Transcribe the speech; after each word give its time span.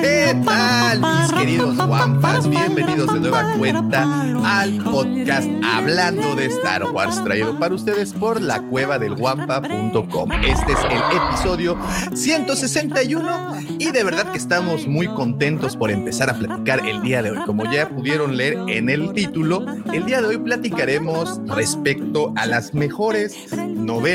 ¿Qué 0.00 0.40
tal, 0.44 1.00
mis 1.00 1.32
queridos 1.32 1.76
guampas? 1.76 2.48
Bienvenidos 2.48 3.12
de 3.12 3.20
nueva 3.20 3.54
cuenta 3.58 4.22
al 4.44 4.76
podcast 4.78 5.48
Hablando 5.64 6.36
de 6.36 6.46
Star 6.46 6.84
Wars, 6.92 7.22
traído 7.24 7.58
para 7.58 7.74
ustedes 7.74 8.12
por 8.12 8.40
la 8.40 8.60
cueva 8.62 8.98
del 8.98 9.16
guampa.com. 9.16 10.30
Este 10.32 10.72
es 10.72 10.78
el 10.90 11.02
episodio 11.16 11.76
161 12.14 13.56
y 13.78 13.90
de 13.90 14.04
verdad 14.04 14.30
que 14.30 14.38
estamos 14.38 14.86
muy 14.86 15.08
contentos 15.08 15.76
por 15.76 15.90
empezar 15.90 16.30
a 16.30 16.34
platicar 16.34 16.86
el 16.86 17.02
día 17.02 17.22
de 17.22 17.32
hoy. 17.32 17.38
Como 17.44 17.64
ya 17.72 17.88
pudieron 17.88 18.36
leer 18.36 18.58
en 18.68 18.88
el 18.88 19.12
título, 19.12 19.66
el 19.92 20.06
día 20.06 20.20
de 20.20 20.28
hoy 20.28 20.38
platicaremos 20.38 21.40
respecto 21.46 22.32
a 22.36 22.46
las 22.46 22.74
mejores 22.74 23.36
novelas 23.56 24.11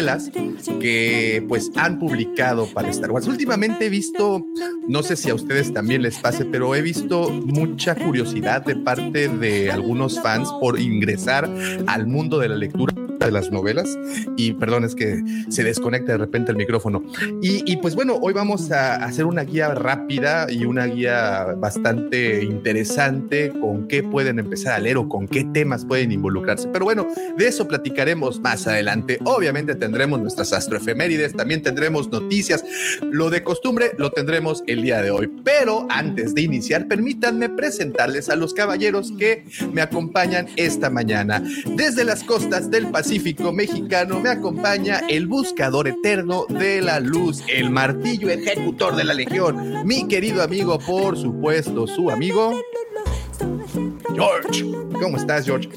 que 0.80 1.44
pues 1.48 1.72
han 1.76 2.00
publicado 2.00 2.68
para 2.74 2.90
Star 2.90 3.12
Wars. 3.12 3.28
Últimamente 3.28 3.86
he 3.86 3.90
visto, 3.90 4.46
no 4.88 5.04
sé 5.04 5.16
si 5.16 5.30
a 5.30 5.36
ustedes 5.36 5.74
también 5.74 6.02
les 6.02 6.18
pase, 6.20 6.46
pero 6.46 6.76
he 6.76 6.82
visto 6.82 7.30
mucha 7.30 7.96
curiosidad 7.96 8.64
de 8.64 8.76
parte 8.76 9.28
de 9.28 9.72
algunos 9.72 10.20
fans 10.22 10.50
por 10.60 10.80
ingresar 10.80 11.50
al 11.88 12.08
mundo 12.08 12.40
de 12.40 12.50
la 12.50 12.56
lectura 12.56 13.07
de 13.26 13.32
las 13.32 13.52
novelas. 13.52 13.98
Y 14.36 14.54
perdón 14.54 14.84
es 14.84 14.96
que 14.96 15.22
se 15.50 15.64
desconecta 15.64 16.14
de 16.14 16.18
repente 16.20 16.52
el 16.52 16.58
micrófono. 16.58 17.04
Y, 17.42 17.70
y, 17.72 17.78
pues 17.78 17.96
bueno 17.96 18.18
hoy 18.22 18.34
vamos 18.34 18.72
a 18.72 18.96
hacer 18.96 19.26
una 19.26 19.44
guía 19.44 19.74
rápida 19.74 20.48
y 20.50 20.66
una 20.66 20.86
guía 20.86 21.56
bastante 21.58 22.44
interesante 22.44 23.50
con 23.50 23.88
qué 23.88 24.04
pueden 24.04 24.40
empezar 24.40 24.74
a 24.74 24.80
leer 24.80 24.98
o 24.98 25.10
con 25.10 25.28
qué 25.28 25.44
temas 25.44 25.86
pueden 25.86 26.12
involucrarse. 26.12 26.68
Pero 26.70 26.86
bueno 26.86 27.08
de 27.38 27.48
eso 27.48 27.68
platicaremos 27.68 28.40
más 28.40 28.68
adelante. 28.68 29.20
Obviamente 29.24 29.76
tendremos 29.76 30.20
nuestras 30.20 30.54
astroefemérides 30.54 31.34
también 31.34 31.62
tendremos 31.62 32.10
noticias. 32.12 32.64
Lo 33.02 33.30
de 33.30 33.44
costumbre 33.44 33.92
lo 33.98 34.12
tendremos 34.12 34.64
el 34.68 34.82
día 34.82 35.02
de 35.02 35.12
hoy. 35.12 35.28
Pero 35.44 35.88
antes 35.90 36.34
de 36.34 36.42
iniciar 36.42 36.88
permítanme 36.88 37.50
presentarles 37.50 38.30
a 38.30 38.36
los 38.36 38.54
caballeros 38.54 39.12
que 39.18 39.46
me 39.74 39.82
acompañan 39.82 40.48
esta 40.56 40.90
mañana. 40.90 41.44
Desde 41.76 42.04
las 42.04 42.24
costas 42.24 42.70
del 42.70 42.88
Pacífico 42.88 43.07
Mexicano 43.08 44.20
me 44.20 44.30
acompaña 44.30 45.00
el 45.08 45.28
buscador 45.28 45.88
eterno 45.88 46.46
de 46.50 46.82
la 46.82 47.00
luz, 47.00 47.42
el 47.48 47.70
martillo 47.70 48.30
ejecutor 48.30 48.98
de 48.98 49.06
la 49.06 49.14
legión, 49.14 49.88
mi 49.88 50.10
querido 50.10 50.44
amigo, 50.44 50.78
por 50.78 51.18
supuesto, 51.18 51.88
su 51.88 52.12
amigo. 52.12 52.62
George, 54.18 54.66
¿cómo 55.00 55.16
estás, 55.16 55.46
George? 55.46 55.70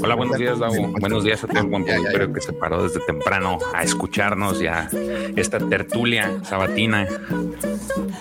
Hola, 0.00 0.14
buenos 0.14 0.38
días, 0.38 0.60
Davo. 0.60 0.92
Buenos 1.00 1.24
días 1.24 1.42
a 1.42 1.48
todo 1.48 1.58
el 1.58 1.66
buen 1.66 1.84
público 1.84 2.32
que 2.32 2.40
se 2.40 2.52
paró 2.52 2.84
desde 2.84 3.00
temprano 3.00 3.58
a 3.74 3.82
escucharnos 3.82 4.60
ya 4.60 4.88
esta 5.34 5.58
tertulia 5.58 6.38
sabatina. 6.44 7.08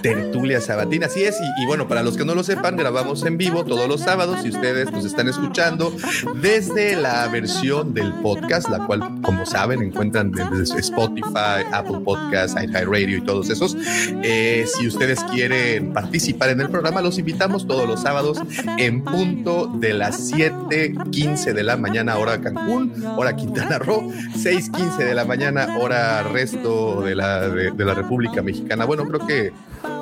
Tertulia 0.02 0.60
sabatina, 0.60 1.06
así 1.06 1.24
es. 1.24 1.40
Y, 1.40 1.64
y, 1.64 1.66
bueno, 1.68 1.88
para 1.88 2.02
los 2.02 2.18
que 2.18 2.26
no 2.26 2.34
lo 2.34 2.44
sepan, 2.44 2.76
grabamos 2.78 3.24
en 3.26 3.38
vivo 3.38 3.64
todos 3.64 3.88
los 3.88 4.02
sábados 4.02 4.44
y 4.44 4.50
ustedes 4.50 4.92
nos 4.92 5.06
están 5.06 5.30
escuchando 5.30 5.94
desde 6.42 6.96
la 6.96 7.28
versión 7.28 7.94
del 7.94 8.12
podcast, 8.12 8.70
la 8.70 8.88
cual, 8.88 9.22
como 9.22 9.46
saben, 9.46 9.84
encuentran 9.84 10.32
desde 10.32 10.80
Spotify, 10.80 11.62
Apple 11.72 12.00
Podcasts, 12.04 12.60
iHeartRadio 12.60 13.20
y 13.20 13.22
todos 13.22 13.52
esos. 13.52 13.78
Eh, 14.24 14.66
si 14.66 14.88
ustedes 14.88 15.24
quieren 15.26 15.94
participar 15.94 16.50
en 16.50 16.62
el 16.62 16.70
programa, 16.70 17.02
los 17.02 17.20
invitamos 17.20 17.68
todos 17.68 17.88
los 17.88 18.02
sábados 18.02 18.40
en 18.78 19.04
punto 19.04 19.43
de 19.44 19.94
las 19.94 20.32
7:15 20.32 21.54
de 21.54 21.64
la 21.64 21.78
mañana, 21.78 22.18
hora 22.18 22.40
Cancún, 22.40 23.04
hora 23.18 23.36
Quintana 23.36 23.78
Roo, 23.80 24.12
6:15 24.36 25.04
de 25.04 25.14
la 25.14 25.26
mañana, 25.26 25.78
hora 25.80 26.24
resto 26.24 27.02
de 27.02 27.16
la, 27.16 27.50
de, 27.50 27.72
de 27.72 27.86
la 27.86 27.94
República 27.94 28.42
Mexicana. 28.42 28.86
Bueno, 28.86 29.06
creo 29.06 29.28
que 29.28 29.52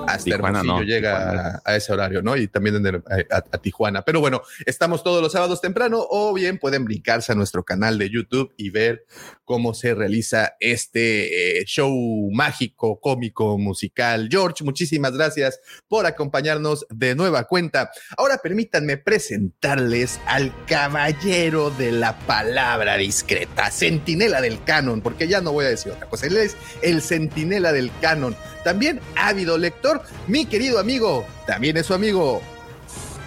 hasta 0.08 0.24
Tijuana, 0.24 0.60
Hermosillo 0.60 0.74
no, 0.74 0.84
llega 0.84 1.18
Tijuana. 1.18 1.62
A, 1.66 1.72
a, 1.72 1.76
ese 1.76 1.94
horario, 1.94 2.22
¿no? 2.22 2.36
Y 2.38 2.48
también 2.48 2.76
en 2.76 2.86
el, 2.86 2.96
a, 3.30 3.38
a, 3.38 3.58
Tijuana. 3.58 4.04
Pero 4.04 4.20
bueno, 4.20 4.42
estamos 4.66 5.04
todos 5.04 5.22
los 5.22 5.32
sábados 5.32 5.62
temprano 5.62 6.06
o 6.10 6.34
bien 6.34 6.58
pueden 6.60 6.86
brincarse 6.86 7.32
a 7.32 7.36
nuestro 7.36 7.64
canal 7.64 7.98
de 7.98 8.10
YouTube 8.10 8.54
y 8.58 8.70
ver 8.70 9.06
cómo 9.52 9.74
se 9.74 9.94
realiza 9.94 10.56
este 10.62 11.60
eh, 11.60 11.66
show 11.66 11.92
mágico, 12.32 13.02
cómico, 13.02 13.58
musical. 13.58 14.30
George, 14.32 14.64
muchísimas 14.64 15.12
gracias 15.12 15.60
por 15.90 16.06
acompañarnos 16.06 16.86
de 16.90 17.16
nueva 17.16 17.44
cuenta. 17.44 17.92
Ahora 18.16 18.38
permítanme 18.38 18.96
presentarles 18.96 20.22
al 20.26 20.54
caballero 20.68 21.70
de 21.70 21.92
la 21.92 22.18
palabra 22.20 22.96
discreta, 22.96 23.70
centinela 23.72 24.40
del 24.40 24.64
canon, 24.64 25.02
porque 25.02 25.28
ya 25.28 25.42
no 25.42 25.52
voy 25.52 25.66
a 25.66 25.70
decir 25.70 25.92
otra 25.92 26.08
cosa. 26.08 26.28
Él 26.28 26.38
es 26.38 26.56
el 26.82 27.02
centinela 27.02 27.74
del 27.74 27.92
canon. 28.00 28.38
También 28.64 29.02
ávido 29.18 29.58
lector, 29.58 30.02
mi 30.28 30.46
querido 30.46 30.80
amigo, 30.80 31.26
también 31.46 31.76
es 31.76 31.88
su 31.88 31.94
amigo, 31.94 32.42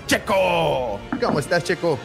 Checo. 0.07 0.99
¿Cómo 1.21 1.39
estás, 1.39 1.65
Checo? 1.65 1.99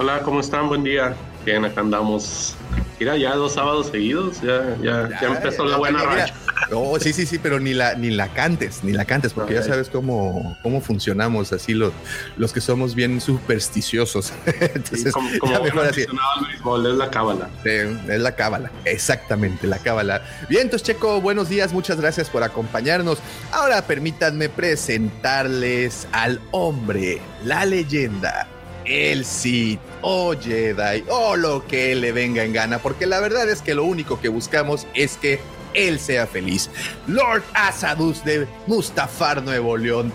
Hola, 0.00 0.20
¿cómo 0.22 0.40
están? 0.40 0.66
Buen 0.66 0.82
día. 0.82 1.14
Bien, 1.46 1.64
acá 1.64 1.80
andamos. 1.80 2.56
Mira, 2.98 3.16
ya 3.16 3.36
dos 3.36 3.52
sábados 3.52 3.86
seguidos, 3.92 4.40
ya, 4.42 4.76
ya, 4.82 5.08
ya, 5.08 5.20
ya 5.20 5.28
empezó 5.28 5.64
la 5.64 5.76
buena 5.76 6.02
racha. 6.02 6.34
No, 6.72 6.98
sí, 6.98 7.12
sí, 7.12 7.24
sí, 7.24 7.38
pero 7.38 7.60
ni 7.60 7.72
la, 7.72 7.94
ni 7.94 8.10
la 8.10 8.32
cantes, 8.32 8.82
ni 8.82 8.92
la 8.92 9.04
cantes, 9.04 9.32
porque 9.32 9.54
okay. 9.54 9.64
ya 9.64 9.72
sabes 9.72 9.88
cómo, 9.88 10.58
cómo 10.64 10.80
funcionamos 10.80 11.52
así 11.52 11.72
los, 11.72 11.92
los 12.36 12.52
que 12.52 12.60
somos 12.60 12.96
bien 12.96 13.20
supersticiosos. 13.20 14.32
Entonces, 14.46 15.04
sí, 15.04 15.10
como, 15.12 15.30
como 15.38 15.62
mejor 15.62 15.86
así. 15.86 16.04
Béisbol, 16.48 16.86
es 16.86 16.94
la 16.94 17.10
cábala. 17.10 17.48
Eh, 17.64 17.96
es 18.08 18.20
la 18.20 18.34
cábala, 18.34 18.72
exactamente, 18.84 19.68
la 19.68 19.78
cábala. 19.78 20.22
Bien, 20.48 20.62
entonces, 20.62 20.84
Checo, 20.84 21.20
buenos 21.20 21.48
días, 21.48 21.72
muchas 21.72 22.00
gracias 22.00 22.28
por 22.28 22.42
acompañarnos. 22.42 23.18
Ahora 23.52 23.82
permítanme 23.82 24.48
presentarles 24.48 26.08
al 26.10 26.40
hombre, 26.50 27.20
la 27.44 27.64
leyenda, 27.64 28.48
el 28.86 29.24
Sith, 29.24 29.80
o 30.02 30.34
Jedi, 30.34 31.04
o 31.08 31.36
lo 31.36 31.66
que 31.66 31.94
le 31.94 32.12
venga 32.12 32.44
en 32.44 32.52
gana, 32.52 32.78
porque 32.78 33.06
la 33.06 33.20
verdad 33.20 33.48
es 33.48 33.62
que 33.62 33.74
lo 33.74 33.84
único 33.84 34.20
que 34.20 34.28
buscamos 34.28 34.86
es 34.94 35.16
que 35.16 35.40
él 35.74 36.00
sea 36.00 36.26
feliz. 36.26 36.70
Lord 37.06 37.42
Asadus 37.54 38.24
de 38.24 38.46
Mustafar, 38.66 39.42
Nuevo 39.42 39.76
León. 39.76 40.12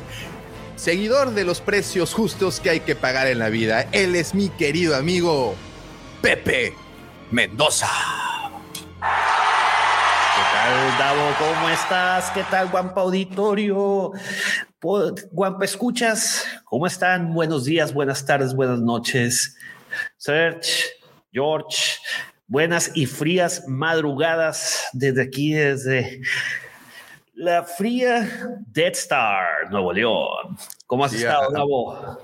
Seguidor 0.75 1.31
de 1.31 1.43
los 1.43 1.61
precios 1.61 2.13
justos 2.13 2.59
que 2.59 2.71
hay 2.71 2.79
que 2.79 2.95
pagar 2.95 3.27
en 3.27 3.39
la 3.39 3.49
vida. 3.49 3.87
Él 3.91 4.15
es 4.15 4.33
mi 4.33 4.49
querido 4.49 4.95
amigo 4.95 5.55
Pepe 6.21 6.73
Mendoza. 7.29 7.87
¿Qué 10.61 10.67
tal, 10.67 10.97
Davo? 10.99 11.31
¿Cómo 11.39 11.69
estás? 11.69 12.29
¿Qué 12.29 12.43
tal, 12.51 12.69
Guampa 12.69 13.01
Auditorio? 13.01 14.11
Guampa 15.31 15.65
Escuchas, 15.65 16.45
¿cómo 16.65 16.85
están? 16.85 17.33
Buenos 17.33 17.65
días, 17.65 17.91
buenas 17.91 18.23
tardes, 18.23 18.53
buenas 18.53 18.79
noches. 18.79 19.57
Serge, 20.17 20.83
George, 21.31 21.97
buenas 22.45 22.91
y 22.93 23.07
frías 23.07 23.63
madrugadas 23.67 24.87
desde 24.93 25.23
aquí, 25.23 25.53
desde 25.53 26.21
la 27.33 27.63
fría 27.63 28.29
Dead 28.67 28.91
Star, 28.91 29.71
Nuevo 29.71 29.91
León. 29.91 30.57
¿Cómo 30.85 31.05
has 31.05 31.11
sí, 31.11 31.17
estado, 31.17 31.49
Gabo? 31.49 32.19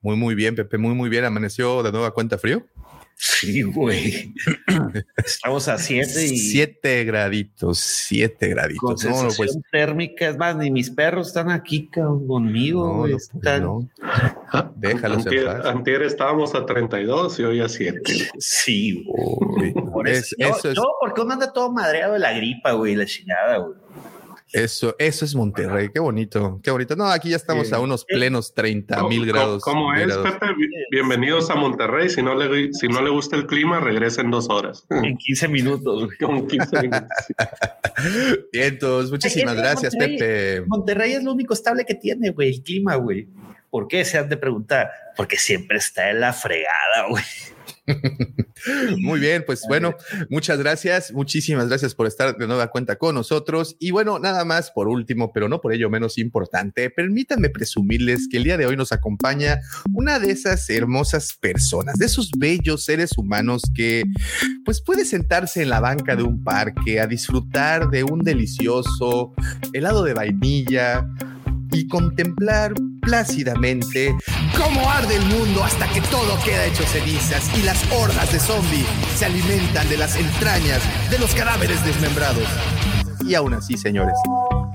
Muy, 0.00 0.14
muy 0.14 0.36
bien, 0.36 0.54
Pepe, 0.54 0.78
muy, 0.78 0.94
muy 0.94 1.08
bien. 1.08 1.24
¿Amaneció 1.24 1.82
de 1.82 1.90
nueva 1.90 2.12
cuenta 2.12 2.38
frío? 2.38 2.64
Sí, 3.16 3.62
güey. 3.62 4.34
Estamos 5.16 5.68
a 5.68 5.78
7 5.78 6.24
y... 6.24 6.38
7 6.38 7.04
graditos, 7.04 7.78
7 7.78 8.48
graditos. 8.48 9.04
Con 9.04 9.10
no, 9.10 9.28
pues... 9.36 9.58
térmica, 9.70 10.28
es 10.28 10.36
más, 10.36 10.56
ni 10.56 10.70
mis 10.70 10.90
perros 10.90 11.28
están 11.28 11.50
aquí 11.50 11.88
conmigo, 11.90 12.98
güey. 12.98 13.12
No, 13.12 13.16
están... 13.18 13.62
no. 13.62 13.88
Déjalos 14.76 15.26
antier, 15.26 15.48
antier 15.48 16.02
estábamos 16.02 16.54
a 16.54 16.66
32 16.66 17.38
y 17.38 17.42
hoy 17.44 17.60
a 17.60 17.68
7. 17.68 18.00
Sí, 18.38 19.04
güey. 19.04 19.72
Por 19.72 20.08
eso, 20.08 20.34
es, 20.38 20.62
yo, 20.64 20.70
es... 20.70 20.76
yo, 20.76 20.84
porque 21.00 21.20
uno 21.20 21.34
anda 21.34 21.52
todo 21.52 21.72
madreado 21.72 22.14
de 22.14 22.18
la 22.18 22.32
gripa, 22.32 22.72
güey, 22.72 22.96
la 22.96 23.06
chingada, 23.06 23.58
güey. 23.58 23.76
Eso, 24.52 24.94
eso 24.98 25.24
es 25.24 25.34
Monterrey. 25.34 25.88
Qué 25.92 25.98
bonito, 25.98 26.60
qué 26.62 26.70
bonito. 26.70 26.94
No, 26.94 27.06
aquí 27.06 27.30
ya 27.30 27.36
estamos 27.36 27.72
a 27.72 27.80
unos 27.80 28.04
plenos 28.04 28.54
30 28.54 29.08
mil 29.08 29.24
grados. 29.24 29.62
¿Cómo 29.62 29.94
es, 29.94 30.14
Pepe? 30.14 30.46
Bienvenidos 30.90 31.48
a 31.48 31.54
Monterrey. 31.54 32.10
Si 32.10 32.22
no, 32.22 32.34
le, 32.34 32.72
si 32.74 32.86
no 32.88 33.00
le 33.00 33.08
gusta 33.08 33.36
el 33.36 33.46
clima, 33.46 33.80
regresa 33.80 34.20
en 34.20 34.30
dos 34.30 34.50
horas. 34.50 34.86
En 34.90 35.16
15 35.16 35.48
minutos. 35.48 36.10
Con 36.20 36.46
15 36.46 36.82
minutos. 36.82 37.08
Bien, 38.52 38.66
entonces, 38.74 39.10
muchísimas 39.10 39.56
gracias, 39.56 39.96
Pepe. 39.96 40.62
Monterrey 40.66 41.12
es 41.12 41.24
lo 41.24 41.32
único 41.32 41.54
estable 41.54 41.86
que 41.86 41.94
tiene, 41.94 42.30
güey, 42.30 42.50
el 42.50 42.62
clima, 42.62 42.96
güey. 42.96 43.28
¿Por 43.70 43.88
qué? 43.88 44.04
Se 44.04 44.18
han 44.18 44.28
de 44.28 44.36
preguntar. 44.36 44.90
Porque 45.16 45.38
siempre 45.38 45.78
está 45.78 46.10
en 46.10 46.20
la 46.20 46.34
fregada, 46.34 47.08
güey. 47.08 47.24
Muy 48.98 49.20
bien, 49.20 49.44
pues 49.46 49.64
bueno, 49.66 49.94
muchas 50.30 50.58
gracias, 50.58 51.12
muchísimas 51.12 51.68
gracias 51.68 51.94
por 51.94 52.06
estar 52.06 52.36
de 52.36 52.46
nueva 52.46 52.68
cuenta 52.68 52.96
con 52.96 53.14
nosotros. 53.14 53.76
Y 53.78 53.90
bueno, 53.90 54.18
nada 54.18 54.44
más 54.44 54.70
por 54.70 54.88
último, 54.88 55.32
pero 55.32 55.48
no 55.48 55.60
por 55.60 55.72
ello 55.72 55.90
menos 55.90 56.18
importante, 56.18 56.90
permítanme 56.90 57.50
presumirles 57.50 58.28
que 58.30 58.38
el 58.38 58.44
día 58.44 58.56
de 58.56 58.66
hoy 58.66 58.76
nos 58.76 58.92
acompaña 58.92 59.60
una 59.94 60.18
de 60.18 60.30
esas 60.30 60.68
hermosas 60.70 61.36
personas, 61.40 61.96
de 61.96 62.06
esos 62.06 62.30
bellos 62.36 62.84
seres 62.84 63.16
humanos 63.16 63.62
que 63.74 64.04
pues 64.64 64.82
puede 64.82 65.04
sentarse 65.04 65.62
en 65.62 65.70
la 65.70 65.80
banca 65.80 66.16
de 66.16 66.22
un 66.22 66.42
parque 66.42 67.00
a 67.00 67.06
disfrutar 67.06 67.90
de 67.90 68.04
un 68.04 68.20
delicioso 68.20 69.34
helado 69.72 70.04
de 70.04 70.14
vainilla 70.14 71.06
y 71.72 71.88
contemplar 71.88 72.74
plácidamente 73.00 74.14
cómo 74.56 74.90
arde 74.90 75.16
el 75.16 75.24
mundo 75.26 75.64
hasta 75.64 75.88
que 75.88 76.00
todo 76.02 76.38
queda 76.44 76.66
hecho 76.66 76.84
cenizas 76.84 77.50
y 77.58 77.62
las 77.62 77.82
hordas 77.92 78.32
de 78.32 78.38
zombies 78.38 78.86
se 79.16 79.26
alimentan 79.26 79.88
de 79.88 79.96
las 79.96 80.16
entrañas 80.16 80.82
de 81.10 81.18
los 81.18 81.34
cadáveres 81.34 81.84
desmembrados. 81.84 82.46
Y 83.26 83.34
aún 83.34 83.54
así, 83.54 83.76
señores, 83.76 84.14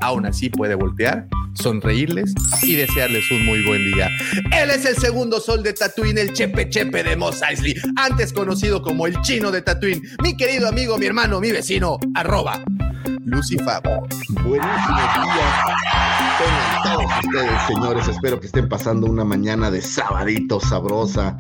aún 0.01 0.25
así 0.25 0.49
puede 0.49 0.75
voltear, 0.75 1.27
sonreírles 1.53 2.33
y 2.63 2.75
desearles 2.75 3.29
un 3.31 3.45
muy 3.45 3.65
buen 3.65 3.83
día. 3.91 4.09
Él 4.51 4.69
es 4.71 4.85
el 4.85 4.95
segundo 4.97 5.39
sol 5.39 5.63
de 5.63 5.73
Tatooine, 5.73 6.17
el 6.17 6.33
Chepe 6.33 6.69
Chepe 6.69 7.03
de 7.03 7.15
Mos 7.15 7.41
Eisley, 7.41 7.75
antes 7.97 8.33
conocido 8.33 8.81
como 8.81 9.07
el 9.07 9.19
chino 9.21 9.51
de 9.51 9.61
Tatooine, 9.61 10.01
mi 10.23 10.35
querido 10.35 10.67
amigo, 10.67 10.97
mi 10.97 11.05
hermano, 11.05 11.39
mi 11.39 11.51
vecino, 11.51 11.99
arroba 12.15 12.61
Lucifer. 13.25 13.81
Buenísimos 14.29 15.13
días. 15.13 16.16
Ustedes, 16.37 17.67
señores. 17.67 18.07
Espero 18.07 18.39
que 18.39 18.47
estén 18.47 18.69
pasando 18.69 19.07
una 19.07 19.23
mañana 19.23 19.71
de 19.71 19.81
sabadito 19.81 20.59
sabrosa, 20.59 21.37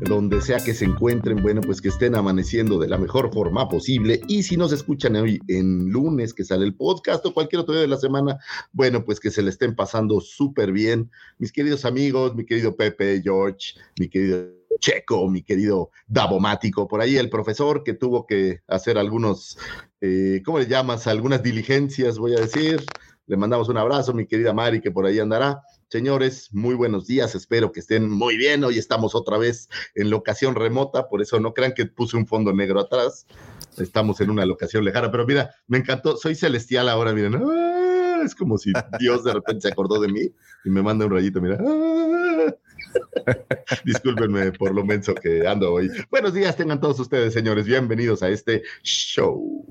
donde 0.00 0.40
sea 0.40 0.58
que 0.58 0.74
se 0.74 0.84
encuentren, 0.84 1.42
bueno, 1.42 1.60
pues 1.60 1.80
que 1.80 1.88
estén 1.88 2.16
amaneciendo 2.16 2.78
de 2.78 2.88
la 2.88 2.98
mejor 2.98 3.32
forma 3.32 3.68
posible. 3.68 4.20
Y 4.28 4.42
si 4.42 4.56
nos 4.56 4.72
escuchan 4.72 5.16
hoy 5.16 5.40
en 5.48 5.90
lunes, 5.90 6.34
que 6.34 6.44
sale 6.44 6.64
el 6.64 6.74
podcast 6.74 7.24
o 7.26 7.34
cualquier 7.34 7.60
otro 7.60 7.74
día 7.74 7.82
de 7.82 7.88
la 7.88 7.96
semana, 7.96 8.38
bueno, 8.72 9.04
pues 9.04 9.20
que 9.20 9.30
se 9.30 9.42
le 9.42 9.50
estén 9.50 9.74
pasando 9.74 10.20
súper 10.20 10.72
bien. 10.72 11.10
Mis 11.38 11.52
queridos 11.52 11.84
amigos, 11.84 12.34
mi 12.34 12.44
querido 12.44 12.74
Pepe, 12.76 13.20
George, 13.22 13.74
mi 13.98 14.08
querido 14.08 14.48
Checo, 14.80 15.28
mi 15.28 15.42
querido 15.42 15.90
Davomático, 16.06 16.88
por 16.88 17.00
ahí 17.00 17.16
el 17.16 17.30
profesor 17.30 17.84
que 17.84 17.94
tuvo 17.94 18.26
que 18.26 18.60
hacer 18.66 18.98
algunos, 18.98 19.58
eh, 20.00 20.42
¿cómo 20.44 20.58
le 20.58 20.66
llamas? 20.66 21.06
Algunas 21.06 21.42
diligencias, 21.42 22.18
voy 22.18 22.34
a 22.34 22.40
decir. 22.40 22.84
Le 23.30 23.36
mandamos 23.36 23.68
un 23.68 23.76
abrazo, 23.76 24.12
mi 24.12 24.26
querida 24.26 24.52
Mari, 24.52 24.80
que 24.80 24.90
por 24.90 25.06
ahí 25.06 25.20
andará. 25.20 25.62
Señores, 25.86 26.48
muy 26.50 26.74
buenos 26.74 27.06
días, 27.06 27.36
espero 27.36 27.70
que 27.70 27.78
estén 27.78 28.10
muy 28.10 28.36
bien. 28.36 28.64
Hoy 28.64 28.76
estamos 28.76 29.14
otra 29.14 29.38
vez 29.38 29.68
en 29.94 30.10
locación 30.10 30.56
remota, 30.56 31.08
por 31.08 31.22
eso 31.22 31.38
no 31.38 31.54
crean 31.54 31.72
que 31.72 31.86
puse 31.86 32.16
un 32.16 32.26
fondo 32.26 32.52
negro 32.52 32.80
atrás. 32.80 33.28
Estamos 33.78 34.20
en 34.20 34.30
una 34.30 34.44
locación 34.46 34.84
lejana, 34.84 35.12
pero 35.12 35.24
mira, 35.28 35.54
me 35.68 35.78
encantó, 35.78 36.16
soy 36.16 36.34
celestial 36.34 36.88
ahora, 36.88 37.12
miren. 37.12 37.36
¡Ah! 37.36 38.22
Es 38.24 38.34
como 38.34 38.58
si 38.58 38.72
Dios 38.98 39.22
de 39.22 39.32
repente 39.32 39.60
se 39.60 39.68
acordó 39.68 40.00
de 40.00 40.08
mí 40.08 40.32
y 40.64 40.70
me 40.70 40.82
manda 40.82 41.06
un 41.06 41.12
rayito, 41.12 41.40
mira. 41.40 41.56
¡Ah! 41.64 42.52
Discúlpenme 43.84 44.50
por 44.50 44.74
lo 44.74 44.84
menso 44.84 45.14
que 45.14 45.46
ando 45.46 45.72
hoy. 45.72 45.88
Buenos 46.10 46.34
días, 46.34 46.56
tengan 46.56 46.80
todos 46.80 46.98
ustedes, 46.98 47.32
señores. 47.32 47.64
Bienvenidos 47.64 48.24
a 48.24 48.28
este 48.28 48.64
show. 48.82 49.64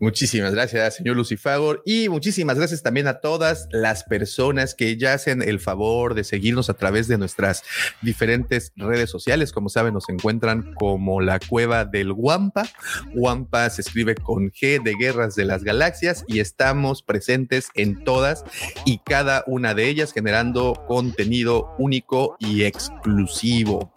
Muchísimas 0.00 0.54
gracias, 0.54 0.96
señor 0.96 1.16
Lucifagor, 1.16 1.82
y 1.84 2.08
muchísimas 2.08 2.56
gracias 2.56 2.82
también 2.82 3.08
a 3.08 3.20
todas 3.20 3.68
las 3.70 4.04
personas 4.04 4.74
que 4.74 4.96
ya 4.96 5.14
hacen 5.14 5.42
el 5.42 5.60
favor 5.60 6.14
de 6.14 6.24
seguirnos 6.24 6.70
a 6.70 6.74
través 6.74 7.08
de 7.08 7.18
nuestras 7.18 7.62
diferentes 8.02 8.72
redes 8.76 9.10
sociales. 9.10 9.52
Como 9.52 9.68
saben, 9.68 9.94
nos 9.94 10.08
encuentran 10.08 10.74
como 10.74 11.20
la 11.20 11.38
cueva 11.38 11.84
del 11.84 12.12
Wampa. 12.12 12.68
Wampa 13.14 13.68
se 13.70 13.82
escribe 13.82 14.14
con 14.14 14.50
G 14.50 14.82
de 14.82 14.94
Guerras 14.98 15.34
de 15.34 15.44
las 15.44 15.64
Galaxias 15.64 16.24
y 16.26 16.40
estamos 16.40 17.02
presentes 17.02 17.68
en 17.74 18.04
todas 18.04 18.44
y 18.84 18.98
cada 18.98 19.44
una 19.46 19.74
de 19.74 19.88
ellas 19.88 20.12
generando 20.12 20.84
contenido 20.86 21.74
único 21.78 22.36
y 22.38 22.64
exclusivo. 22.64 23.92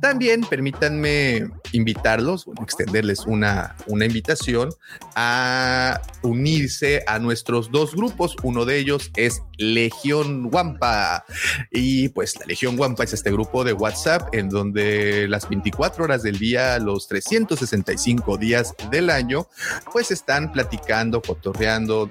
También 0.00 0.42
permítanme 0.42 1.50
invitarlos, 1.72 2.46
extenderles 2.62 3.26
una, 3.26 3.76
una 3.86 4.06
invitación 4.06 4.70
a 5.14 6.00
unirse 6.22 7.02
a 7.06 7.18
nuestros 7.18 7.70
dos 7.70 7.94
grupos. 7.94 8.36
Uno 8.42 8.64
de 8.64 8.78
ellos 8.78 9.10
es 9.16 9.42
Legión 9.56 10.48
Wampa. 10.52 11.24
Y 11.70 12.08
pues 12.10 12.38
la 12.38 12.46
Legión 12.46 12.78
Wampa 12.78 13.04
es 13.04 13.12
este 13.12 13.30
grupo 13.30 13.64
de 13.64 13.72
WhatsApp 13.72 14.34
en 14.34 14.48
donde 14.48 15.28
las 15.28 15.48
24 15.48 16.04
horas 16.04 16.22
del 16.22 16.38
día, 16.38 16.78
los 16.78 17.08
365 17.08 18.36
días 18.36 18.74
del 18.90 19.10
año, 19.10 19.48
pues 19.92 20.10
están 20.10 20.52
platicando, 20.52 21.20
cotorreando, 21.22 22.10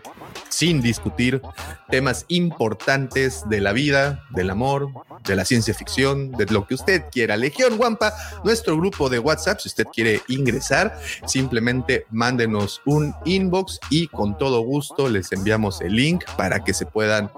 sin 0.49 0.81
discutir 0.81 1.41
temas 1.89 2.25
importantes 2.27 3.43
de 3.49 3.61
la 3.61 3.73
vida, 3.73 4.25
del 4.31 4.49
amor, 4.49 4.89
de 5.25 5.35
la 5.35 5.45
ciencia 5.45 5.73
ficción, 5.73 6.31
de 6.31 6.45
lo 6.45 6.67
que 6.67 6.75
usted 6.75 7.03
quiera. 7.11 7.37
Legión 7.37 7.79
Wampa, 7.79 8.13
nuestro 8.43 8.77
grupo 8.77 9.09
de 9.09 9.19
WhatsApp, 9.19 9.59
si 9.59 9.69
usted 9.69 9.85
quiere 9.85 10.21
ingresar, 10.27 10.99
simplemente 11.25 12.05
mándenos 12.09 12.81
un 12.89 13.13
inbox 13.25 13.79
y 13.89 14.07
con 14.07 14.37
todo 14.37 14.61
gusto 14.61 15.09
les 15.09 15.31
enviamos 15.31 15.79
el 15.81 15.95
link 15.95 16.23
para 16.37 16.63
que 16.63 16.73
se 16.73 16.85
puedan 16.85 17.31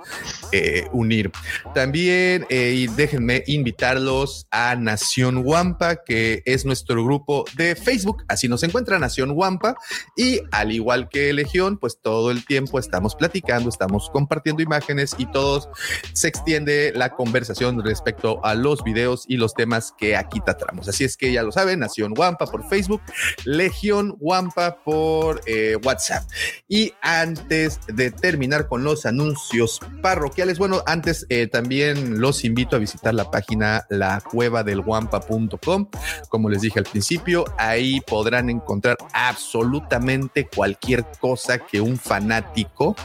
eh, 0.52 0.88
unir. 0.94 1.32
También 1.76 2.46
eh, 2.50 2.88
déjenme 2.96 3.44
invitarlos 3.48 4.48
a 4.52 4.76
Nación 4.76 5.38
Wampa, 5.46 6.04
que 6.04 6.42
es 6.46 6.66
nuestro 6.66 7.04
grupo 7.04 7.46
de 7.56 7.76
Facebook. 7.76 8.24
Así 8.28 8.48
nos 8.48 8.64
encuentra 8.64 8.98
Nación 8.98 9.32
Wampa 9.32 9.76
y 10.16 10.40
al 10.52 10.72
igual 10.72 11.10
que 11.10 11.34
Legión, 11.34 11.78
pues 11.78 12.00
todo 12.02 12.32
el 12.32 12.46
tiempo 12.46 12.80
estamos 12.80 13.16
platicando, 13.16 13.70
estamos 13.70 14.10
compartiendo 14.10 14.62
imágenes 14.62 15.16
y 15.18 15.26
todos 15.26 15.70
se 16.14 16.28
extiende 16.28 16.94
la 16.96 17.10
conversación 17.10 17.84
respecto 17.84 18.44
a 18.46 18.56
los 18.56 18.84
videos 18.84 19.26
y 19.28 19.38
los 19.38 19.54
temas 19.54 19.94
que 19.98 20.16
aquí 20.16 20.40
tratamos. 20.46 20.88
Así 20.88 21.04
es 21.04 21.18
que 21.18 21.34
ya 21.34 21.44
lo 21.44 21.52
saben, 21.52 21.80
Nación 21.80 22.14
Wampa 22.18 22.46
por 22.46 22.68
Facebook, 22.70 23.02
Legión 23.44 24.16
Wampa 24.20 24.78
por 24.84 25.41
eh, 25.46 25.78
WhatsApp. 25.84 26.24
Y 26.68 26.94
antes 27.02 27.80
de 27.88 28.12
terminar 28.12 28.68
con 28.68 28.84
los 28.84 29.06
anuncios 29.06 29.80
parroquiales, 30.02 30.58
bueno, 30.58 30.84
antes 30.86 31.26
eh, 31.30 31.48
también 31.48 32.20
los 32.20 32.44
invito 32.46 32.76
a 32.76 32.80
visitar 32.80 33.14
la 33.14 33.30
página 33.30 33.86
lacuevadelguampa.com. 33.90 35.88
Como 36.30 36.50
les 36.50 36.62
dije 36.62 36.80
al 36.80 36.86
principio, 36.86 37.46
ahí 37.58 38.02
podrán 38.02 38.50
encontrar 38.50 38.98
absolutamente 39.14 40.48
cualquier 40.48 41.06
cosa 41.20 41.60
que 41.60 41.82
un 41.82 41.98
fanático 41.98 42.96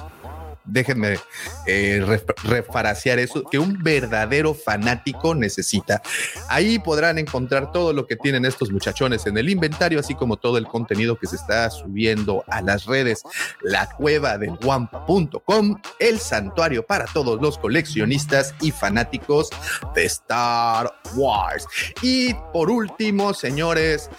déjenme 0.66 1.18
eh, 1.66 2.04
refarasear 2.44 3.18
eso, 3.18 3.44
que 3.44 3.58
un 3.58 3.82
verdadero 3.82 4.54
fanático 4.54 5.34
necesita. 5.34 6.02
Ahí 6.48 6.78
podrán 6.78 7.18
encontrar 7.18 7.72
todo 7.72 7.92
lo 7.92 8.06
que 8.06 8.16
tienen 8.16 8.44
estos 8.44 8.70
muchachones 8.70 9.26
en 9.26 9.38
el 9.38 9.48
inventario, 9.48 10.00
así 10.00 10.14
como 10.14 10.36
todo 10.36 10.58
el 10.58 10.66
contenido 10.66 11.16
que 11.18 11.26
se 11.26 11.36
está 11.36 11.70
subiendo 11.70 12.44
a 12.48 12.62
las 12.62 12.86
redes, 12.86 13.22
la 13.62 13.88
cueva 13.88 14.38
del 14.38 14.58
Wampa.com, 14.62 15.80
el 15.98 16.18
santuario 16.18 16.84
para 16.84 17.06
todos 17.06 17.40
los 17.40 17.58
coleccionistas 17.58 18.54
y 18.60 18.70
fanáticos 18.70 19.50
de 19.94 20.04
Star 20.04 20.92
Wars. 21.14 21.66
Y 22.02 22.34
por 22.52 22.70
último, 22.70 23.34
señores, 23.34 24.10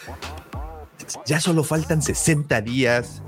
ya 1.26 1.40
solo 1.40 1.64
faltan 1.64 2.02
60 2.02 2.62
días 2.62 3.22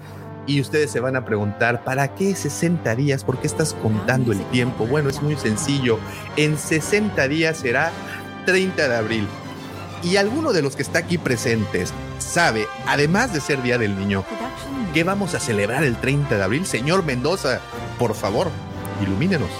y 0.49 0.59
ustedes 0.59 0.89
se 0.89 0.99
van 0.99 1.15
a 1.15 1.25
preguntar, 1.25 1.83
¿para 1.83 2.15
qué 2.15 2.33
60 2.33 2.95
días? 2.95 3.23
¿Por 3.23 3.37
qué 3.37 3.45
estás 3.45 3.75
contando 3.75 4.31
el 4.31 4.43
tiempo? 4.49 4.87
Bueno, 4.87 5.07
es 5.07 5.21
muy 5.21 5.35
sencillo. 5.35 5.99
En 6.37 6.57
60 6.57 7.27
días 7.27 7.57
será 7.57 7.91
30 8.47 8.89
de 8.89 8.95
abril. 8.95 9.27
Y 10.01 10.17
alguno 10.17 10.51
de 10.51 10.63
los 10.63 10.75
que 10.75 10.81
está 10.81 10.99
aquí 10.99 11.19
presentes 11.19 11.93
sabe, 12.17 12.65
además 12.87 13.31
de 13.31 13.41
ser 13.41 13.61
Día 13.61 13.77
del 13.77 13.95
Niño, 13.95 14.25
¿qué 14.91 15.03
vamos 15.03 15.35
a 15.35 15.39
celebrar 15.39 15.83
el 15.83 15.97
30 15.97 16.37
de 16.37 16.43
abril? 16.43 16.65
Señor 16.65 17.05
Mendoza, 17.05 17.59
por 17.99 18.15
favor, 18.15 18.49
ilumínenos. 19.03 19.51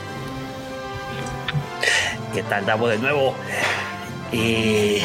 ¿Qué 2.34 2.41
tal, 2.41 2.65
Davo, 2.65 2.88
de 2.88 2.98
nuevo? 2.98 3.36
Eh, 4.31 5.03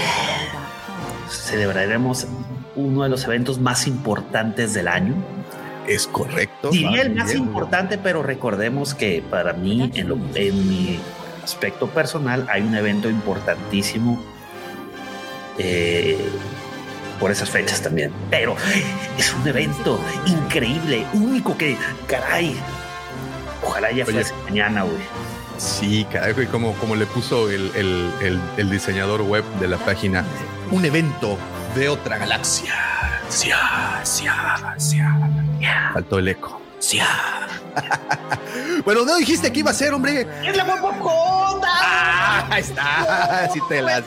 celebraremos 1.28 2.26
uno 2.74 3.02
de 3.02 3.10
los 3.10 3.24
eventos 3.24 3.58
más 3.58 3.86
importantes 3.86 4.72
del 4.72 4.88
año, 4.88 5.14
Es 5.86 6.06
correcto. 6.06 6.70
Diría 6.70 7.02
el 7.02 7.14
más 7.14 7.34
importante, 7.34 7.98
pero 7.98 8.22
recordemos 8.22 8.94
que 8.94 9.22
para 9.28 9.52
mí, 9.52 9.90
en, 9.94 10.08
lo, 10.08 10.18
en 10.34 10.68
mi 10.68 10.98
aspecto 11.42 11.88
personal, 11.88 12.46
hay 12.50 12.62
un 12.62 12.74
evento 12.74 13.10
importantísimo 13.10 14.22
eh, 15.58 16.18
por 17.20 17.30
esas 17.30 17.50
fechas 17.50 17.82
también. 17.82 18.12
Pero 18.30 18.56
es 19.18 19.34
un 19.34 19.46
evento 19.46 20.00
increíble, 20.26 21.06
único 21.12 21.56
que, 21.56 21.76
caray, 22.06 22.56
ojalá 23.62 23.92
ya 23.92 24.04
fuese 24.04 24.32
mañana, 24.44 24.82
güey. 24.82 24.96
Sí, 25.58 26.06
caray, 26.10 26.46
como, 26.46 26.72
como 26.74 26.96
le 26.96 27.06
puso 27.06 27.50
el, 27.50 27.70
el, 27.76 28.40
el, 28.56 28.70
diseñador 28.70 29.22
web 29.22 29.44
de 29.60 29.68
la 29.68 29.78
página, 29.78 30.24
un 30.72 30.84
evento 30.84 31.38
de 31.74 31.88
otra 31.88 32.18
galaxia. 32.18 32.72
Sia, 33.28 33.58
sia, 34.04 34.74
sia. 34.78 35.90
Faltó 35.92 36.18
el 36.18 36.28
eco. 36.28 36.60
Sia. 36.78 37.06
bueno, 38.84 39.04
no 39.04 39.16
dijiste 39.16 39.52
que 39.52 39.60
iba 39.60 39.72
a 39.72 39.74
ser, 39.74 39.92
hombre. 39.92 40.26
¡Es 40.44 40.56
la 40.56 40.64
guapocota! 40.64 41.68
Ah, 41.68 42.46
ahí 42.50 42.60
está. 42.60 43.50
Sí 43.52 43.60
te 43.68 43.82
la, 43.82 44.04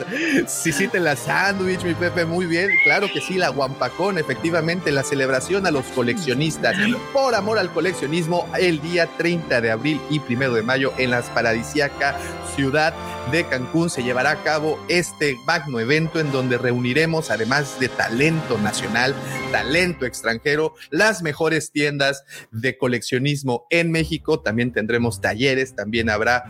sí, 0.48 0.72
sí 0.72 0.88
te 0.88 1.00
la 1.00 1.16
sándwich, 1.16 1.84
mi 1.84 1.94
Pepe. 1.94 2.26
Muy 2.26 2.46
bien. 2.46 2.70
Claro 2.84 3.08
que 3.12 3.20
sí, 3.20 3.36
la 3.36 3.50
Guampacón, 3.50 4.18
efectivamente, 4.18 4.92
la 4.92 5.04
celebración 5.04 5.66
a 5.66 5.72
los 5.72 5.86
coleccionistas. 5.88 6.78
Por 7.12 7.36
amor 7.36 7.60
al 7.60 7.72
coleccionismo, 7.72 8.48
el 8.58 8.82
día 8.82 9.10
30 9.18 9.60
de 9.60 9.72
abril 9.72 10.00
y 10.10 10.20
primero 10.20 10.54
de 10.54 10.62
mayo 10.62 10.94
en 10.98 11.12
las 11.12 11.26
paradisíaca 11.30 12.18
ciudad 12.56 12.94
de 13.32 13.46
Cancún 13.46 13.90
se 13.90 14.04
llevará 14.04 14.32
a 14.32 14.44
cabo 14.44 14.80
este 14.88 15.36
magno 15.46 15.80
evento 15.80 16.20
en 16.20 16.32
donde 16.32 16.58
reuniremos, 16.58 17.30
además 17.30 17.80
de 17.80 17.90
talento 17.90 18.58
nacional, 18.58 19.14
talento 19.52 20.06
extranjero, 20.06 20.76
las 20.92 21.22
mejores 21.22 21.72
tiendas 21.72 22.24
de 22.52 22.78
coleccionismo 22.78 23.66
en 23.70 23.92
México. 23.92 24.40
También 24.40 24.72
tendremos 24.72 25.20
talleres, 25.20 25.76
también 25.76 26.10
habrá, 26.10 26.46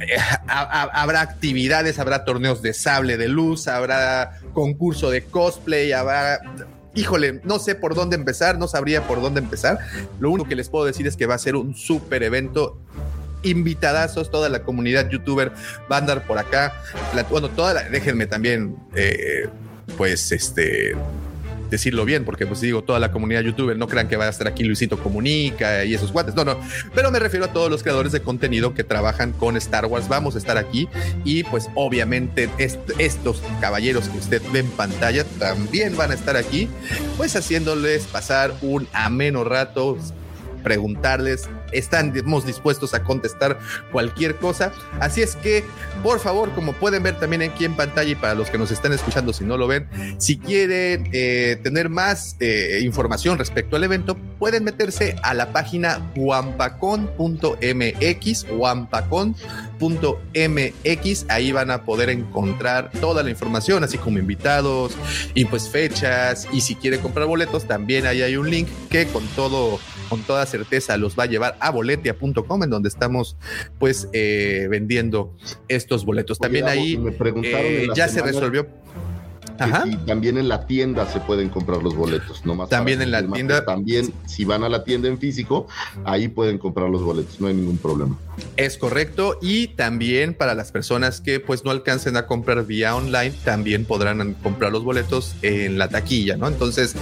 eh, 0.00 0.16
habrá 0.46 1.20
actividades, 1.20 1.98
habrá 1.98 2.24
torneos 2.24 2.62
de 2.62 2.72
sable 2.72 3.16
de 3.16 3.28
luz, 3.28 3.68
habrá 3.68 4.40
concurso 4.52 5.10
de 5.10 5.24
cosplay, 5.24 5.92
habrá 5.92 6.40
híjole, 6.94 7.40
no 7.44 7.58
sé 7.58 7.74
por 7.74 7.94
dónde 7.94 8.16
empezar, 8.16 8.58
no 8.58 8.68
sabría 8.68 9.06
por 9.06 9.20
dónde 9.20 9.40
empezar. 9.40 9.78
Lo 10.20 10.30
único 10.30 10.48
que 10.48 10.54
les 10.54 10.68
puedo 10.68 10.84
decir 10.84 11.06
es 11.06 11.16
que 11.16 11.26
va 11.26 11.34
a 11.34 11.38
ser 11.38 11.56
un 11.56 11.74
súper 11.74 12.22
evento 12.22 12.80
invitadazos, 13.44 14.30
toda 14.30 14.48
la 14.48 14.62
comunidad 14.62 15.08
youtuber 15.08 15.52
va 15.90 15.96
a 15.96 15.98
andar 16.00 16.26
por 16.26 16.38
acá. 16.38 16.74
bueno, 17.30 17.48
toda 17.50 17.74
la, 17.74 17.82
déjenme 17.88 18.26
también, 18.26 18.76
eh, 18.94 19.48
pues, 19.96 20.32
este 20.32 20.96
decirlo 21.70 22.04
bien, 22.04 22.24
porque 22.24 22.46
pues 22.46 22.60
digo, 22.60 22.82
toda 22.82 22.98
la 22.98 23.10
comunidad 23.10 23.42
youtuber, 23.42 23.76
no 23.76 23.88
crean 23.88 24.08
que 24.08 24.16
va 24.16 24.26
a 24.26 24.28
estar 24.28 24.46
aquí 24.46 24.64
Luisito 24.64 24.98
Comunica 24.98 25.84
y 25.84 25.94
esos 25.94 26.12
guantes, 26.12 26.34
no, 26.34 26.44
no, 26.44 26.58
pero 26.94 27.10
me 27.10 27.18
refiero 27.18 27.46
a 27.46 27.52
todos 27.52 27.70
los 27.70 27.82
creadores 27.82 28.12
de 28.12 28.20
contenido 28.20 28.74
que 28.74 28.84
trabajan 28.84 29.32
con 29.32 29.56
Star 29.56 29.86
Wars, 29.86 30.08
vamos 30.08 30.36
a 30.36 30.38
estar 30.38 30.56
aquí 30.56 30.88
y 31.24 31.42
pues 31.44 31.68
obviamente 31.74 32.48
estos 32.58 33.42
caballeros 33.60 34.08
que 34.08 34.18
usted 34.18 34.42
ve 34.52 34.60
en 34.60 34.70
pantalla 34.70 35.24
también 35.38 35.96
van 35.96 36.12
a 36.12 36.14
estar 36.14 36.36
aquí, 36.36 36.68
pues 37.16 37.34
haciéndoles 37.36 38.04
pasar 38.04 38.54
un 38.62 38.86
ameno 38.92 39.44
rato, 39.44 39.98
preguntarles, 40.62 41.48
estamos 41.74 42.46
dispuestos 42.46 42.94
a 42.94 43.02
contestar 43.02 43.58
cualquier 43.92 44.36
cosa. 44.36 44.72
Así 45.00 45.22
es 45.22 45.36
que, 45.36 45.64
por 46.02 46.20
favor, 46.20 46.50
como 46.52 46.72
pueden 46.72 47.02
ver 47.02 47.18
también 47.18 47.42
aquí 47.42 47.64
en 47.64 47.74
pantalla 47.74 48.10
y 48.10 48.14
para 48.14 48.34
los 48.34 48.50
que 48.50 48.58
nos 48.58 48.70
están 48.70 48.92
escuchando 48.92 49.32
si 49.32 49.44
no 49.44 49.56
lo 49.56 49.66
ven, 49.66 49.88
si 50.18 50.38
quieren 50.38 51.08
eh, 51.12 51.58
tener 51.62 51.88
más 51.88 52.36
eh, 52.40 52.80
información 52.82 53.38
respecto 53.38 53.76
al 53.76 53.84
evento, 53.84 54.16
pueden 54.38 54.64
meterse 54.64 55.16
a 55.22 55.34
la 55.34 55.52
página 55.52 56.10
guampacon.mx, 56.14 58.46
guampacon.mx, 58.50 61.26
ahí 61.28 61.52
van 61.52 61.70
a 61.70 61.84
poder 61.84 62.10
encontrar 62.10 62.90
toda 63.00 63.22
la 63.22 63.30
información, 63.30 63.84
así 63.84 63.98
como 63.98 64.18
invitados 64.18 64.96
y 65.34 65.44
pues 65.44 65.68
fechas, 65.68 66.48
y 66.52 66.60
si 66.60 66.74
quieren 66.74 67.00
comprar 67.00 67.26
boletos, 67.26 67.66
también 67.66 68.06
ahí 68.06 68.22
hay 68.22 68.36
un 68.36 68.50
link 68.50 68.68
que 68.90 69.06
con 69.06 69.26
todo 69.28 69.78
con 70.08 70.22
toda 70.22 70.44
certeza 70.46 70.96
los 70.96 71.18
va 71.18 71.24
a 71.24 71.26
llevar 71.26 71.56
a 71.60 71.70
boletia.com, 71.70 72.62
en 72.62 72.70
donde 72.70 72.88
estamos 72.88 73.36
pues 73.78 74.08
eh, 74.12 74.66
vendiendo 74.70 75.34
estos 75.68 76.04
boletos. 76.04 76.38
También 76.38 76.66
ahí 76.66 76.98
eh, 77.24 77.88
ya 77.94 78.08
se 78.08 78.22
resolvió. 78.22 78.66
También 79.56 80.38
en 80.38 80.48
la 80.48 80.66
tienda 80.66 81.06
se 81.06 81.20
pueden 81.20 81.48
comprar 81.48 81.82
los 81.82 81.94
boletos, 81.94 82.44
no 82.44 82.54
más. 82.54 82.68
También 82.68 83.02
en 83.02 83.10
la 83.10 83.26
tienda. 83.26 83.64
También, 83.64 84.12
si 84.26 84.44
van 84.44 84.64
a 84.64 84.68
la 84.68 84.84
tienda 84.84 85.08
en 85.08 85.18
físico, 85.18 85.66
ahí 86.04 86.28
pueden 86.28 86.58
comprar 86.58 86.88
los 86.88 87.02
boletos, 87.02 87.40
no 87.40 87.46
hay 87.46 87.54
ningún 87.54 87.78
problema. 87.78 88.18
Es 88.56 88.76
correcto. 88.78 89.38
Y 89.40 89.68
también 89.68 90.34
para 90.34 90.54
las 90.54 90.72
personas 90.72 91.20
que 91.20 91.40
pues 91.40 91.64
no 91.64 91.70
alcancen 91.70 92.16
a 92.16 92.26
comprar 92.26 92.64
vía 92.66 92.96
online, 92.96 93.32
también 93.44 93.84
podrán 93.84 94.34
comprar 94.34 94.72
los 94.72 94.84
boletos 94.84 95.34
en 95.42 95.78
la 95.78 95.88
taquilla, 95.88 96.36
¿no? 96.36 96.48
Entonces, 96.48 96.94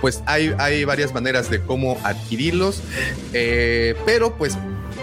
pues 0.00 0.22
hay, 0.26 0.54
hay 0.58 0.84
varias 0.84 1.12
maneras 1.12 1.50
de 1.50 1.60
cómo 1.60 1.98
adquirirlos, 2.04 2.82
eh, 3.32 3.94
pero 4.04 4.36
pues 4.36 4.56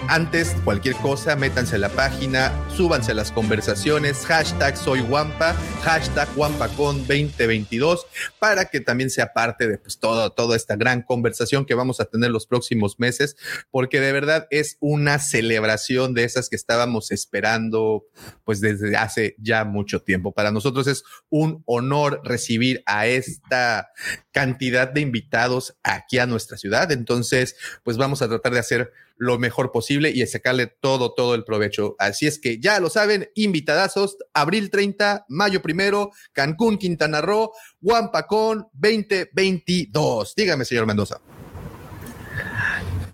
antes, 0.07 0.55
cualquier 0.63 0.95
cosa, 0.95 1.35
métanse 1.35 1.75
a 1.75 1.79
la 1.79 1.89
página, 1.89 2.51
súbanse 2.69 3.11
a 3.11 3.15
las 3.15 3.31
conversaciones, 3.31 4.25
hashtag 4.25 4.77
soy 4.77 5.01
Wampa, 5.01 5.55
hashtag 5.83 6.27
WampaCon 6.35 6.99
2022, 7.07 8.05
para 8.39 8.65
que 8.65 8.79
también 8.79 9.09
sea 9.09 9.33
parte 9.33 9.67
de 9.67 9.77
pues, 9.77 9.99
todo, 9.99 10.29
toda 10.31 10.55
esta 10.55 10.75
gran 10.75 11.01
conversación 11.01 11.65
que 11.65 11.75
vamos 11.75 11.99
a 11.99 12.05
tener 12.05 12.31
los 12.31 12.47
próximos 12.47 12.99
meses, 12.99 13.35
porque 13.71 13.99
de 13.99 14.11
verdad 14.11 14.47
es 14.51 14.77
una 14.79 15.19
celebración 15.19 16.13
de 16.13 16.23
esas 16.23 16.49
que 16.49 16.55
estábamos 16.55 17.11
esperando 17.11 18.05
pues 18.43 18.61
desde 18.61 18.95
hace 18.97 19.35
ya 19.39 19.65
mucho 19.65 20.01
tiempo. 20.01 20.31
Para 20.31 20.51
nosotros 20.51 20.87
es 20.87 21.03
un 21.29 21.63
honor 21.65 22.21
recibir 22.23 22.83
a 22.85 23.07
esta 23.07 23.91
cantidad 24.31 24.89
de 24.89 25.01
invitados 25.01 25.77
aquí 25.83 26.19
a 26.19 26.25
nuestra 26.25 26.57
ciudad. 26.57 26.91
Entonces, 26.91 27.55
pues 27.83 27.97
vamos 27.97 28.21
a 28.21 28.27
tratar 28.27 28.53
de 28.53 28.59
hacer 28.59 28.91
lo 29.17 29.37
mejor 29.39 29.71
posible 29.71 30.09
y 30.09 30.25
sacarle 30.27 30.67
todo, 30.67 31.13
todo 31.13 31.35
el 31.35 31.43
provecho. 31.43 31.95
Así 31.99 32.27
es 32.27 32.39
que 32.39 32.59
ya 32.59 32.79
lo 32.79 32.89
saben, 32.89 33.29
invitadazos, 33.35 34.17
abril 34.33 34.69
30, 34.69 35.25
mayo 35.29 35.61
primero, 35.61 36.11
Cancún, 36.31 36.77
Quintana 36.77 37.21
Roo, 37.21 37.51
Huampacón 37.81 38.67
2022. 38.73 40.33
Dígame, 40.35 40.65
señor 40.65 40.85
Mendoza. 40.85 41.19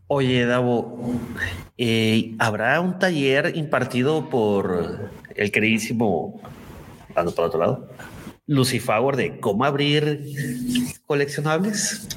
Oye, 0.08 0.46
Davo, 0.46 0.98
eh, 1.78 2.36
¿habrá 2.40 2.82
un 2.82 2.98
taller 2.98 3.56
impartido 3.56 4.28
por 4.28 5.12
el 5.36 5.52
queridísimo, 5.52 6.42
ando 7.14 7.34
para 7.36 7.48
otro 7.48 7.60
lado, 7.60 7.90
Lucifer 8.50 9.16
de 9.16 9.40
cómo 9.40 9.64
abrir 9.64 10.26
coleccionables? 11.06 12.08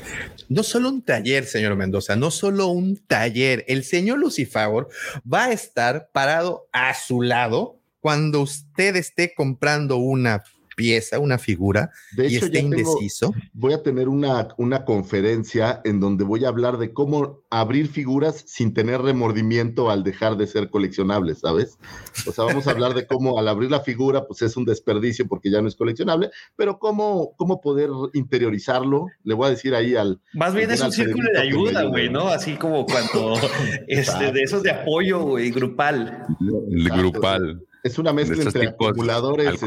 No 0.48 0.62
solo 0.62 0.88
un 0.88 1.02
taller, 1.02 1.44
señor 1.44 1.76
Mendoza, 1.76 2.16
no 2.16 2.30
solo 2.30 2.68
un 2.68 2.96
taller. 2.96 3.66
El 3.68 3.84
señor 3.84 4.18
Lucifer 4.18 4.86
va 5.30 5.44
a 5.44 5.52
estar 5.52 6.08
parado 6.10 6.68
a 6.72 6.94
su 6.94 7.20
lado 7.20 7.78
cuando 8.00 8.40
usted 8.40 8.96
esté 8.96 9.34
comprando 9.34 9.98
una 9.98 10.42
pieza, 10.76 11.18
una 11.18 11.38
figura 11.38 11.90
de 12.16 12.28
y 12.28 12.36
esté 12.36 12.60
indeciso. 12.60 13.34
voy 13.52 13.72
a 13.72 13.82
tener 13.82 14.08
una, 14.08 14.48
una 14.58 14.84
conferencia 14.84 15.80
en 15.84 16.00
donde 16.00 16.24
voy 16.24 16.44
a 16.44 16.48
hablar 16.48 16.78
de 16.78 16.92
cómo 16.92 17.42
abrir 17.50 17.88
figuras 17.88 18.44
sin 18.46 18.72
tener 18.72 19.02
remordimiento 19.02 19.90
al 19.90 20.04
dejar 20.04 20.36
de 20.36 20.46
ser 20.46 20.70
coleccionables, 20.70 21.40
¿sabes? 21.40 21.78
O 22.26 22.32
sea, 22.32 22.44
vamos 22.44 22.66
a 22.66 22.70
hablar 22.70 22.94
de 22.94 23.06
cómo 23.06 23.38
al 23.38 23.48
abrir 23.48 23.70
la 23.70 23.80
figura, 23.80 24.26
pues 24.26 24.42
es 24.42 24.56
un 24.56 24.64
desperdicio 24.64 25.26
porque 25.28 25.50
ya 25.50 25.60
no 25.60 25.68
es 25.68 25.76
coleccionable, 25.76 26.30
pero 26.56 26.78
cómo, 26.78 27.34
cómo 27.36 27.60
poder 27.60 27.90
interiorizarlo. 28.14 29.06
Le 29.24 29.34
voy 29.34 29.48
a 29.48 29.50
decir 29.50 29.74
ahí 29.74 29.94
al. 29.96 30.20
Más 30.32 30.54
bien 30.54 30.70
es 30.70 30.80
un 30.80 30.92
círculo 30.92 31.28
de 31.32 31.40
ayuda, 31.40 31.84
güey, 31.84 32.08
¿no? 32.08 32.28
Así 32.28 32.56
como 32.56 32.86
cuando 32.86 33.34
este, 33.88 34.32
de 34.32 34.42
esos 34.42 34.62
de 34.62 34.70
apoyo, 34.70 35.20
güey, 35.20 35.50
grupal. 35.50 36.26
El 36.70 36.88
grupal. 36.90 37.62
Es 37.82 37.98
una 37.98 38.12
mezcla 38.12 38.42
entre 38.42 38.68
acumuladores, 38.68 39.60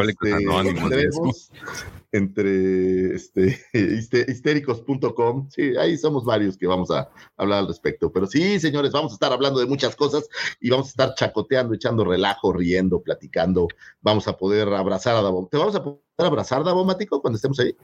entre, 2.14 3.16
este, 3.16 3.60
histéricos.com. 4.32 5.50
Sí, 5.50 5.76
ahí 5.78 5.98
somos 5.98 6.24
varios 6.24 6.56
que 6.58 6.66
vamos 6.66 6.92
a 6.92 7.10
hablar 7.36 7.60
al 7.60 7.68
respecto. 7.68 8.12
Pero 8.12 8.26
sí, 8.26 8.60
señores, 8.60 8.94
vamos 8.94 9.12
a 9.12 9.16
estar 9.16 9.34
hablando 9.34 9.60
de 9.60 9.66
muchas 9.66 9.96
cosas 9.96 10.30
y 10.62 10.70
vamos 10.70 10.88
a 10.88 10.90
estar 10.90 11.16
chacoteando, 11.16 11.74
echando 11.74 12.06
relajo, 12.06 12.54
riendo, 12.54 13.02
platicando. 13.02 13.68
Vamos 14.02 14.28
a 14.30 14.38
poder 14.38 14.70
abrazar 14.70 15.16
a 15.18 15.22
Davo. 15.22 15.50
¿Te 15.52 15.58
vamos 15.58 15.76
a 15.76 15.84
poder 15.84 16.00
abrazar, 16.18 16.64
Davo 16.64 16.86
Mático, 16.86 17.22
cuando 17.22 17.36
estemos 17.36 17.60
ahí? 17.60 17.76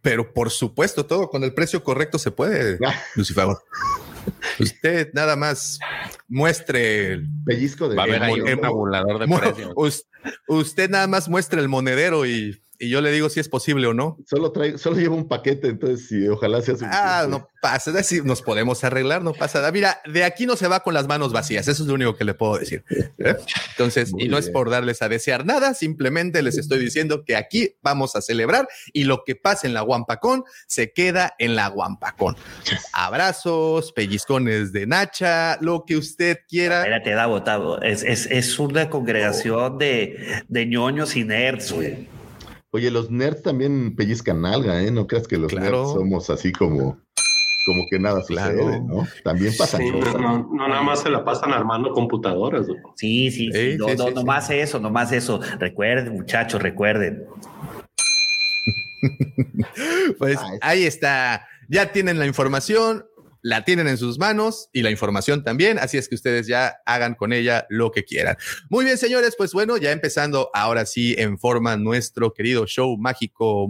pero 0.00 0.32
por 0.32 0.50
supuesto, 0.50 1.06
todo 1.06 1.28
con 1.28 1.44
el 1.44 1.54
precio 1.54 1.84
correcto 1.84 2.18
se 2.18 2.32
puede, 2.32 2.78
ah. 2.84 3.00
Lucifer. 3.14 3.46
Usted 4.58 5.10
nada 5.14 5.36
más 5.36 5.78
muestre 6.28 7.12
el 7.12 7.28
pellizco 7.44 7.88
de 7.88 7.96
Va 7.96 8.02
a 8.02 8.06
haber 8.06 8.22
ahí 8.22 8.40
un 8.40 8.60
tabulador 8.60 9.18
de 9.18 9.36
precios. 9.38 10.06
Usted 10.48 10.90
nada 10.90 11.06
más 11.06 11.28
muestre 11.28 11.60
el 11.60 11.68
monedero 11.68 12.26
y, 12.26 12.62
y 12.82 12.88
yo 12.88 13.00
le 13.00 13.12
digo 13.12 13.28
si 13.28 13.38
es 13.38 13.48
posible 13.48 13.86
o 13.86 13.94
no. 13.94 14.18
Solo 14.26 14.50
traigo, 14.50 14.76
solo 14.76 14.96
llevo 14.96 15.14
un 15.14 15.28
paquete, 15.28 15.68
entonces 15.68 16.08
sí, 16.08 16.26
ojalá 16.26 16.60
sea 16.62 16.74
suficiente. 16.74 16.98
Ah, 17.00 17.26
no 17.28 17.48
pasa, 17.62 17.92
decir, 17.92 18.24
nos 18.24 18.42
podemos 18.42 18.82
arreglar, 18.82 19.22
no 19.22 19.34
pasa 19.34 19.58
nada. 19.58 19.70
Mira, 19.70 20.00
de 20.04 20.24
aquí 20.24 20.46
no 20.46 20.56
se 20.56 20.66
va 20.66 20.80
con 20.80 20.92
las 20.92 21.06
manos 21.06 21.32
vacías, 21.32 21.68
eso 21.68 21.84
es 21.84 21.88
lo 21.88 21.94
único 21.94 22.16
que 22.16 22.24
le 22.24 22.34
puedo 22.34 22.58
decir. 22.58 22.84
¿eh? 23.18 23.36
Entonces, 23.70 24.12
y 24.18 24.26
no 24.26 24.36
es 24.36 24.50
por 24.50 24.68
darles 24.68 25.00
a 25.00 25.08
desear 25.08 25.46
nada, 25.46 25.74
simplemente 25.74 26.42
les 26.42 26.58
estoy 26.58 26.80
diciendo 26.80 27.24
que 27.24 27.36
aquí 27.36 27.76
vamos 27.82 28.16
a 28.16 28.20
celebrar 28.20 28.66
y 28.92 29.04
lo 29.04 29.22
que 29.24 29.36
pasa 29.36 29.68
en 29.68 29.74
la 29.74 29.82
Guampacón 29.82 30.42
se 30.66 30.92
queda 30.92 31.36
en 31.38 31.54
la 31.54 31.68
Guampacón. 31.68 32.36
Abrazos, 32.92 33.92
pellizcones 33.92 34.72
de 34.72 34.88
Nacha, 34.88 35.56
lo 35.60 35.84
que 35.86 35.96
usted 35.96 36.38
quiera. 36.48 36.80
Espérate, 36.80 37.12
Davo, 37.12 37.38
Davo, 37.38 37.80
es, 37.80 38.02
es, 38.02 38.26
es 38.26 38.58
una 38.58 38.90
congregación 38.90 39.78
de, 39.78 40.42
de 40.48 40.66
ñoños 40.66 41.14
y 41.14 41.22
nerds, 41.22 41.70
güey. 41.70 42.08
Oye, 42.74 42.90
los 42.90 43.10
nerds 43.10 43.42
también 43.42 43.94
pellizcan 43.94 44.40
nalga, 44.40 44.82
¿eh? 44.82 44.90
No 44.90 45.06
creas 45.06 45.28
que 45.28 45.36
los 45.36 45.52
nerds 45.52 45.92
somos 45.92 46.30
así 46.30 46.52
como, 46.52 46.98
como 47.66 47.86
que 47.90 47.98
nada 47.98 48.22
sucede, 48.22 48.80
¿no? 48.80 49.06
También 49.22 49.52
pasa. 49.58 49.76
Sí, 49.76 49.90
no, 49.90 50.48
no, 50.50 50.68
nada 50.68 50.80
más 50.80 51.02
se 51.02 51.10
la 51.10 51.22
pasan 51.22 51.52
armando 51.52 51.92
computadoras. 51.92 52.66
Sí, 52.96 53.30
sí, 53.30 53.50
sí. 53.52 53.76
no, 53.76 53.94
no, 53.94 54.10
no 54.10 54.24
más 54.24 54.48
eso, 54.48 54.80
no 54.80 54.88
más 54.88 55.12
eso. 55.12 55.38
Recuerden, 55.58 56.14
muchachos, 56.14 56.62
recuerden. 56.62 57.26
pues 60.18 60.38
ahí 60.62 60.84
está. 60.84 61.46
Ya 61.68 61.92
tienen 61.92 62.18
la 62.18 62.26
información 62.26 63.04
la 63.42 63.64
tienen 63.64 63.88
en 63.88 63.98
sus 63.98 64.18
manos 64.18 64.70
y 64.72 64.82
la 64.82 64.90
información 64.90 65.42
también, 65.42 65.78
así 65.78 65.98
es 65.98 66.08
que 66.08 66.14
ustedes 66.14 66.46
ya 66.46 66.76
hagan 66.86 67.14
con 67.14 67.32
ella 67.32 67.66
lo 67.68 67.90
que 67.90 68.04
quieran. 68.04 68.36
Muy 68.70 68.84
bien, 68.84 68.96
señores, 68.96 69.34
pues 69.36 69.52
bueno, 69.52 69.76
ya 69.76 69.90
empezando 69.90 70.50
ahora 70.54 70.86
sí 70.86 71.14
en 71.18 71.38
forma 71.38 71.76
nuestro 71.76 72.32
querido 72.32 72.66
show 72.66 72.96
mágico, 72.96 73.68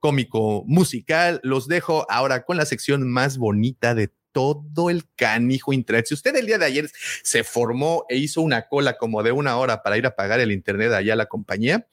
cómico, 0.00 0.64
musical, 0.66 1.40
los 1.42 1.68
dejo 1.68 2.06
ahora 2.10 2.44
con 2.44 2.56
la 2.56 2.64
sección 2.64 3.08
más 3.08 3.36
bonita 3.36 3.94
de 3.94 4.10
todo 4.32 4.90
el 4.90 5.04
canijo 5.14 5.72
internet. 5.72 6.06
Si 6.08 6.14
usted 6.14 6.34
el 6.34 6.46
día 6.46 6.58
de 6.58 6.64
ayer 6.64 6.90
se 7.22 7.44
formó 7.44 8.04
e 8.08 8.16
hizo 8.16 8.40
una 8.40 8.66
cola 8.68 8.96
como 8.96 9.22
de 9.22 9.30
una 9.32 9.56
hora 9.58 9.82
para 9.82 9.96
ir 9.96 10.06
a 10.06 10.16
pagar 10.16 10.40
el 10.40 10.50
internet 10.50 10.92
allá 10.92 11.12
a 11.12 11.16
la 11.16 11.26
compañía, 11.26 11.86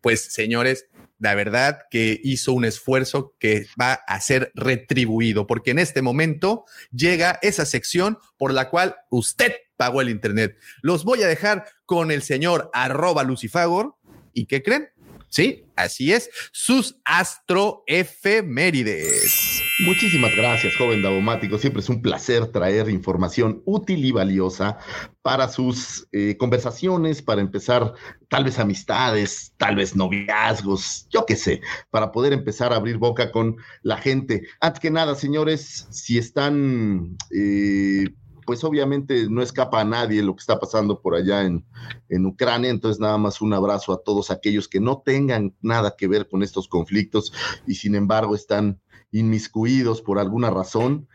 pues 0.00 0.20
señores, 0.20 0.86
la 1.20 1.36
verdad 1.36 1.82
que 1.90 2.20
hizo 2.24 2.52
un 2.52 2.64
esfuerzo 2.64 3.36
que 3.38 3.66
va 3.80 3.92
a 3.92 4.20
ser 4.20 4.50
retribuido, 4.54 5.46
porque 5.46 5.70
en 5.70 5.78
este 5.78 6.02
momento 6.02 6.64
llega 6.90 7.38
esa 7.42 7.64
sección 7.66 8.18
por 8.38 8.52
la 8.52 8.68
cual 8.70 8.96
usted 9.10 9.52
pagó 9.76 10.00
el 10.00 10.08
Internet. 10.08 10.56
Los 10.82 11.04
voy 11.04 11.22
a 11.22 11.28
dejar 11.28 11.66
con 11.86 12.10
el 12.10 12.22
señor 12.22 12.70
arroba 12.72 13.22
lucifagor. 13.22 13.94
¿Y 14.32 14.46
qué 14.46 14.62
creen? 14.62 14.88
Sí, 15.28 15.66
así 15.76 16.12
es, 16.12 16.30
sus 16.52 16.96
astroefemérides. 17.04 19.59
Muchísimas 19.82 20.36
gracias, 20.36 20.76
joven 20.76 21.00
Davomático. 21.00 21.56
Siempre 21.56 21.80
es 21.80 21.88
un 21.88 22.02
placer 22.02 22.48
traer 22.48 22.90
información 22.90 23.62
útil 23.64 24.04
y 24.04 24.12
valiosa 24.12 24.76
para 25.22 25.48
sus 25.48 26.06
eh, 26.12 26.36
conversaciones, 26.36 27.22
para 27.22 27.40
empezar 27.40 27.94
tal 28.28 28.44
vez 28.44 28.58
amistades, 28.58 29.54
tal 29.56 29.76
vez 29.76 29.96
noviazgos, 29.96 31.08
yo 31.08 31.24
qué 31.24 31.34
sé, 31.34 31.62
para 31.88 32.12
poder 32.12 32.34
empezar 32.34 32.74
a 32.74 32.76
abrir 32.76 32.98
boca 32.98 33.32
con 33.32 33.56
la 33.82 33.96
gente. 33.96 34.42
Antes 34.60 34.80
que 34.80 34.90
nada, 34.90 35.14
señores, 35.14 35.86
si 35.90 36.18
están... 36.18 37.16
Eh, 37.34 38.04
pues 38.44 38.64
obviamente 38.64 39.28
no 39.30 39.42
escapa 39.42 39.80
a 39.80 39.84
nadie 39.84 40.22
lo 40.22 40.34
que 40.34 40.40
está 40.40 40.58
pasando 40.58 41.00
por 41.00 41.14
allá 41.14 41.44
en, 41.44 41.64
en, 42.08 42.26
Ucrania, 42.26 42.70
entonces 42.70 43.00
nada 43.00 43.16
más 43.16 43.40
un 43.40 43.54
abrazo 43.54 43.92
a 43.92 44.02
todos 44.02 44.32
aquellos 44.32 44.66
que 44.66 44.80
no 44.80 45.02
tengan 45.04 45.54
nada 45.60 45.94
que 45.96 46.08
ver 46.08 46.28
con 46.28 46.42
estos 46.42 46.66
conflictos 46.66 47.32
y 47.64 47.76
sin 47.76 47.94
embargo 47.94 48.34
están 48.34 48.80
inmiscuidos 49.12 50.02
por 50.02 50.18
alguna 50.18 50.50
razón. 50.50 51.08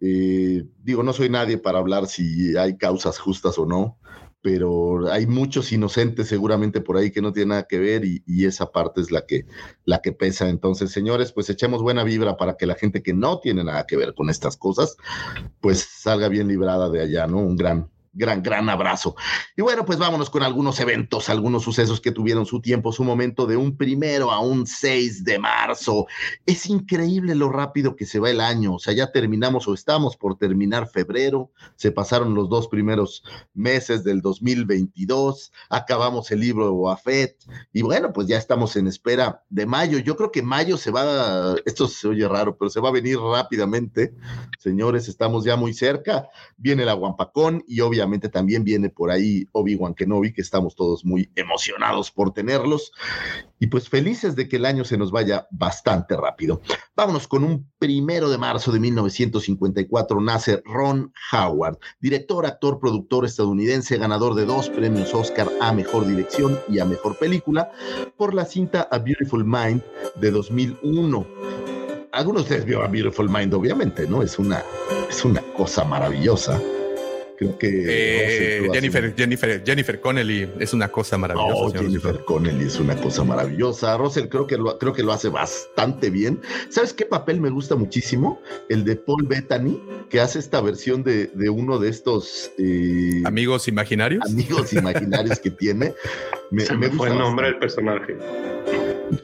Eh, 0.00 0.64
digo, 0.82 1.02
no 1.02 1.12
soy 1.12 1.28
nadie 1.28 1.58
para 1.58 1.78
hablar 1.78 2.06
si 2.06 2.56
hay 2.56 2.76
causas 2.76 3.18
justas 3.18 3.58
o 3.58 3.66
no, 3.66 3.98
pero 4.42 5.12
hay 5.12 5.26
muchos 5.26 5.70
inocentes 5.72 6.28
seguramente 6.28 6.80
por 6.80 6.96
ahí 6.96 7.10
que 7.10 7.20
no 7.20 7.32
tienen 7.32 7.50
nada 7.50 7.66
que 7.68 7.78
ver 7.78 8.04
y, 8.04 8.22
y, 8.26 8.46
esa 8.46 8.72
parte 8.72 9.02
es 9.02 9.10
la 9.10 9.26
que, 9.26 9.44
la 9.84 10.00
que 10.00 10.12
pesa. 10.12 10.48
Entonces, 10.48 10.90
señores, 10.90 11.32
pues 11.32 11.50
echemos 11.50 11.82
buena 11.82 12.04
vibra 12.04 12.36
para 12.38 12.56
que 12.56 12.66
la 12.66 12.74
gente 12.74 13.02
que 13.02 13.12
no 13.12 13.40
tiene 13.40 13.64
nada 13.64 13.86
que 13.86 13.98
ver 13.98 14.14
con 14.14 14.30
estas 14.30 14.56
cosas, 14.56 14.96
pues 15.60 15.80
salga 15.80 16.28
bien 16.28 16.48
librada 16.48 16.88
de 16.88 17.02
allá, 17.02 17.26
¿no? 17.26 17.38
Un 17.38 17.56
gran, 17.56 17.90
gran, 18.12 18.42
gran 18.42 18.68
abrazo. 18.68 19.14
Y 19.56 19.62
bueno, 19.62 19.84
pues 19.84 19.98
vámonos 19.98 20.30
con 20.30 20.42
algunos 20.42 20.80
eventos, 20.80 21.28
algunos 21.28 21.62
sucesos 21.62 22.00
que 22.00 22.12
tuvieron 22.12 22.46
su 22.46 22.60
tiempo, 22.60 22.92
su 22.92 23.04
momento 23.04 23.46
de 23.46 23.56
un 23.56 23.76
primero 23.76 24.32
a 24.32 24.40
un 24.40 24.66
6 24.66 25.24
de 25.24 25.38
marzo. 25.38 26.06
Es 26.46 26.66
increíble 26.66 27.34
lo 27.34 27.50
rápido 27.50 27.94
que 27.94 28.06
se 28.06 28.18
va 28.18 28.30
el 28.30 28.40
año. 28.40 28.74
O 28.74 28.78
sea, 28.78 28.94
ya 28.94 29.12
terminamos 29.12 29.68
o 29.68 29.74
estamos 29.74 30.16
por 30.16 30.36
terminar 30.36 30.88
febrero, 30.88 31.50
se 31.76 31.92
pasaron 31.92 32.34
los 32.34 32.48
dos 32.48 32.68
primeros 32.68 33.22
meses 33.54 34.02
del 34.02 34.20
2022, 34.20 35.52
acabamos 35.68 36.30
el 36.30 36.40
libro 36.40 36.64
de 36.64 36.70
Boafet 36.72 37.36
y 37.72 37.82
bueno, 37.82 38.12
pues 38.12 38.26
ya 38.26 38.38
estamos 38.38 38.76
en 38.76 38.86
espera 38.86 39.44
de 39.48 39.66
mayo. 39.66 39.98
Yo 39.98 40.16
creo 40.16 40.32
que 40.32 40.42
mayo 40.42 40.76
se 40.76 40.90
va, 40.90 41.54
esto 41.64 41.86
se 41.86 42.08
oye 42.08 42.26
raro, 42.26 42.56
pero 42.56 42.70
se 42.70 42.80
va 42.80 42.88
a 42.88 42.92
venir 42.92 43.18
rápidamente. 43.18 44.14
Señores, 44.58 45.08
estamos 45.08 45.44
ya 45.44 45.56
muy 45.56 45.74
cerca. 45.74 46.28
Viene 46.56 46.82
el 46.82 46.88
aguampacón 46.88 47.62
y 47.66 47.80
obviamente 47.80 47.99
obviamente 48.00 48.30
también 48.30 48.64
viene 48.64 48.88
por 48.88 49.10
ahí 49.10 49.46
Obi-Wan 49.52 49.94
Kenobi, 49.94 50.32
que 50.32 50.40
estamos 50.40 50.74
todos 50.74 51.04
muy 51.04 51.30
emocionados 51.36 52.10
por 52.10 52.32
tenerlos 52.32 52.92
y 53.58 53.66
pues 53.66 53.88
felices 53.88 54.34
de 54.36 54.48
que 54.48 54.56
el 54.56 54.64
año 54.64 54.84
se 54.84 54.96
nos 54.96 55.12
vaya 55.12 55.46
bastante 55.50 56.16
rápido. 56.16 56.62
Vámonos 56.96 57.28
con 57.28 57.44
un 57.44 57.70
primero 57.78 58.30
de 58.30 58.38
marzo 58.38 58.72
de 58.72 58.80
1954 58.80 60.20
nace 60.20 60.62
Ron 60.64 61.12
Howard, 61.30 61.78
director, 62.00 62.46
actor, 62.46 62.80
productor 62.80 63.26
estadounidense, 63.26 63.98
ganador 63.98 64.34
de 64.34 64.46
dos 64.46 64.70
premios 64.70 65.14
Oscar 65.14 65.50
a 65.60 65.72
Mejor 65.72 66.06
Dirección 66.06 66.58
y 66.68 66.78
a 66.78 66.86
Mejor 66.86 67.18
Película 67.18 67.70
por 68.16 68.32
la 68.32 68.46
cinta 68.46 68.88
A 68.90 68.98
Beautiful 68.98 69.44
Mind 69.44 69.82
de 70.16 70.30
2001 70.30 71.26
algunos 72.12 72.42
de 72.42 72.54
ustedes 72.54 72.64
vio 72.64 72.82
a 72.82 72.88
Beautiful 72.88 73.30
Mind, 73.30 73.54
obviamente, 73.54 74.06
¿no? 74.06 74.22
Es 74.22 74.38
una, 74.38 74.64
es 75.08 75.24
una 75.24 75.42
cosa 75.56 75.84
maravillosa. 75.84 76.60
Creo 77.40 77.56
que 77.56 77.68
eh, 77.88 78.68
Jennifer, 78.70 79.14
Jennifer, 79.16 79.62
Jennifer 79.64 79.98
Connelly 79.98 80.46
es 80.58 80.74
una 80.74 80.88
cosa 80.88 81.16
maravillosa. 81.16 81.78
Jennifer 81.78 82.22
Connelly 82.26 82.66
es 82.66 82.78
una 82.78 82.94
cosa 82.96 83.24
maravillosa. 83.24 83.96
Russell 83.96 84.26
creo 84.28 84.46
que 84.46 84.58
lo, 84.58 84.76
creo 84.76 84.92
que 84.92 85.02
lo 85.02 85.10
hace 85.10 85.30
bastante 85.30 86.10
bien. 86.10 86.38
¿Sabes 86.68 86.92
qué 86.92 87.06
papel 87.06 87.40
me 87.40 87.48
gusta 87.48 87.76
muchísimo? 87.76 88.42
El 88.68 88.84
de 88.84 88.96
Paul 88.96 89.26
Bettany, 89.26 89.80
que 90.10 90.20
hace 90.20 90.38
esta 90.38 90.60
versión 90.60 91.02
de, 91.02 91.28
de 91.28 91.48
uno 91.48 91.78
de 91.78 91.88
estos 91.88 92.50
eh, 92.58 93.22
amigos 93.24 93.68
imaginarios. 93.68 94.22
Amigos 94.30 94.74
imaginarios 94.74 95.38
que 95.38 95.50
tiene. 95.50 95.94
Me, 96.50 96.66
Se 96.66 96.76
me, 96.76 96.90
fue 96.90 97.08
el 97.08 97.16
nombre 97.16 97.46
del 97.46 97.58
personaje. 97.60 98.18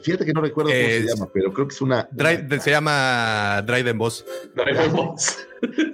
Fíjate 0.01 0.25
que 0.25 0.33
no 0.33 0.41
recuerdo 0.41 0.71
cómo 0.71 0.83
se 0.83 1.03
llama, 1.03 1.29
pero 1.33 1.53
creo 1.53 1.67
que 1.67 1.73
es 1.73 1.81
una. 1.81 2.09
se 2.59 2.71
llama 2.71 3.61
Dryden 3.65 3.97
Boss. 3.97 4.25
Dryden 4.55 4.93
Boss. 4.93 5.37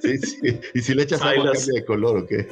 Sí, 0.02 0.18
sí. 0.18 0.60
Y 0.74 0.82
si 0.82 0.94
le 0.94 1.04
echas 1.04 1.22
agua, 1.22 1.52
cambia 1.54 1.74
de 1.74 1.86
color, 1.86 2.18
¿o 2.18 2.26
qué? 2.28 2.50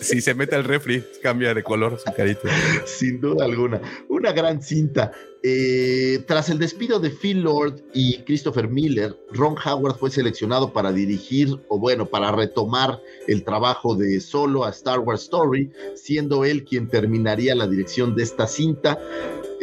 si 0.00 0.20
se 0.20 0.34
mete 0.34 0.54
al 0.54 0.64
refri, 0.64 1.02
cambia 1.22 1.54
de 1.54 1.62
color 1.62 1.98
su 1.98 2.12
carita. 2.12 2.48
Sin 2.84 3.20
duda 3.20 3.44
alguna. 3.44 3.80
Una 4.08 4.32
gran 4.32 4.62
cinta. 4.62 5.12
Eh, 5.42 6.24
tras 6.26 6.48
el 6.48 6.58
despido 6.58 7.00
de 7.00 7.10
Phil 7.10 7.42
Lord 7.42 7.82
y 7.92 8.18
Christopher 8.22 8.68
Miller, 8.68 9.14
Ron 9.30 9.56
Howard 9.62 9.96
fue 9.96 10.10
seleccionado 10.10 10.72
para 10.72 10.90
dirigir, 10.90 11.60
o 11.68 11.78
bueno, 11.78 12.06
para 12.06 12.32
retomar 12.32 12.98
el 13.28 13.44
trabajo 13.44 13.94
de 13.94 14.20
solo 14.20 14.64
a 14.64 14.70
Star 14.70 15.00
Wars 15.00 15.24
Story, 15.24 15.70
siendo 15.96 16.46
él 16.46 16.64
quien 16.64 16.88
terminaría 16.88 17.54
la 17.54 17.66
dirección 17.66 18.14
de 18.16 18.22
esta 18.22 18.46
cinta. 18.46 18.98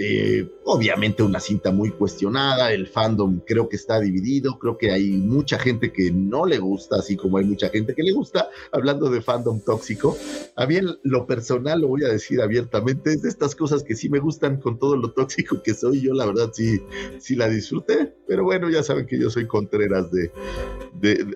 Eh, 0.04 0.50
obviamente 0.66 1.22
una 1.22 1.40
cinta 1.40 1.72
muy 1.72 1.92
cuestionada, 1.92 2.74
el 2.74 2.88
fandom 2.88 3.40
creo 3.46 3.70
que 3.70 3.76
está 3.76 4.00
dividido, 4.00 4.58
creo 4.58 4.76
que 4.76 4.90
hay 4.90 5.12
mucha 5.12 5.60
gente 5.60 5.94
que 5.94 6.10
no 6.12 6.48
le 6.48 6.58
gusta, 6.58 6.96
así 6.96 7.16
como 7.16 7.38
hay 7.38 7.46
mucha 7.46 7.70
gente 7.70 7.94
que 7.94 8.02
le 8.02 8.12
gusta, 8.12 8.50
hablando 8.72 9.12
de 9.12 9.22
fandom 9.22 9.62
tóxico. 9.62 10.18
A 10.56 10.66
mí 10.66 10.80
lo 11.04 11.28
personal, 11.28 11.82
lo 11.82 11.90
voy 11.90 12.04
a 12.04 12.08
decir 12.08 12.42
abiertamente, 12.42 13.14
es 13.14 13.22
de 13.22 13.30
estas 13.30 13.54
cosas 13.54 13.84
que 13.84 13.96
sí 13.96 14.10
me 14.10 14.18
gustan 14.18 14.60
con 14.60 14.80
todo 14.80 14.96
lo 14.96 15.12
tóxico 15.12 15.62
que 15.62 15.76
soy, 15.76 16.02
yo 16.02 16.16
la 16.16 16.26
verdad 16.26 16.50
sí, 16.52 16.82
sí 17.20 17.36
la 17.36 17.48
disfruté, 17.48 18.16
pero 18.28 18.44
bueno, 18.44 18.72
ya 18.72 18.82
saben 18.82 19.06
que 19.06 19.20
yo 19.20 19.30
soy 19.30 19.46
Contreras 19.46 20.10
de, 20.12 20.32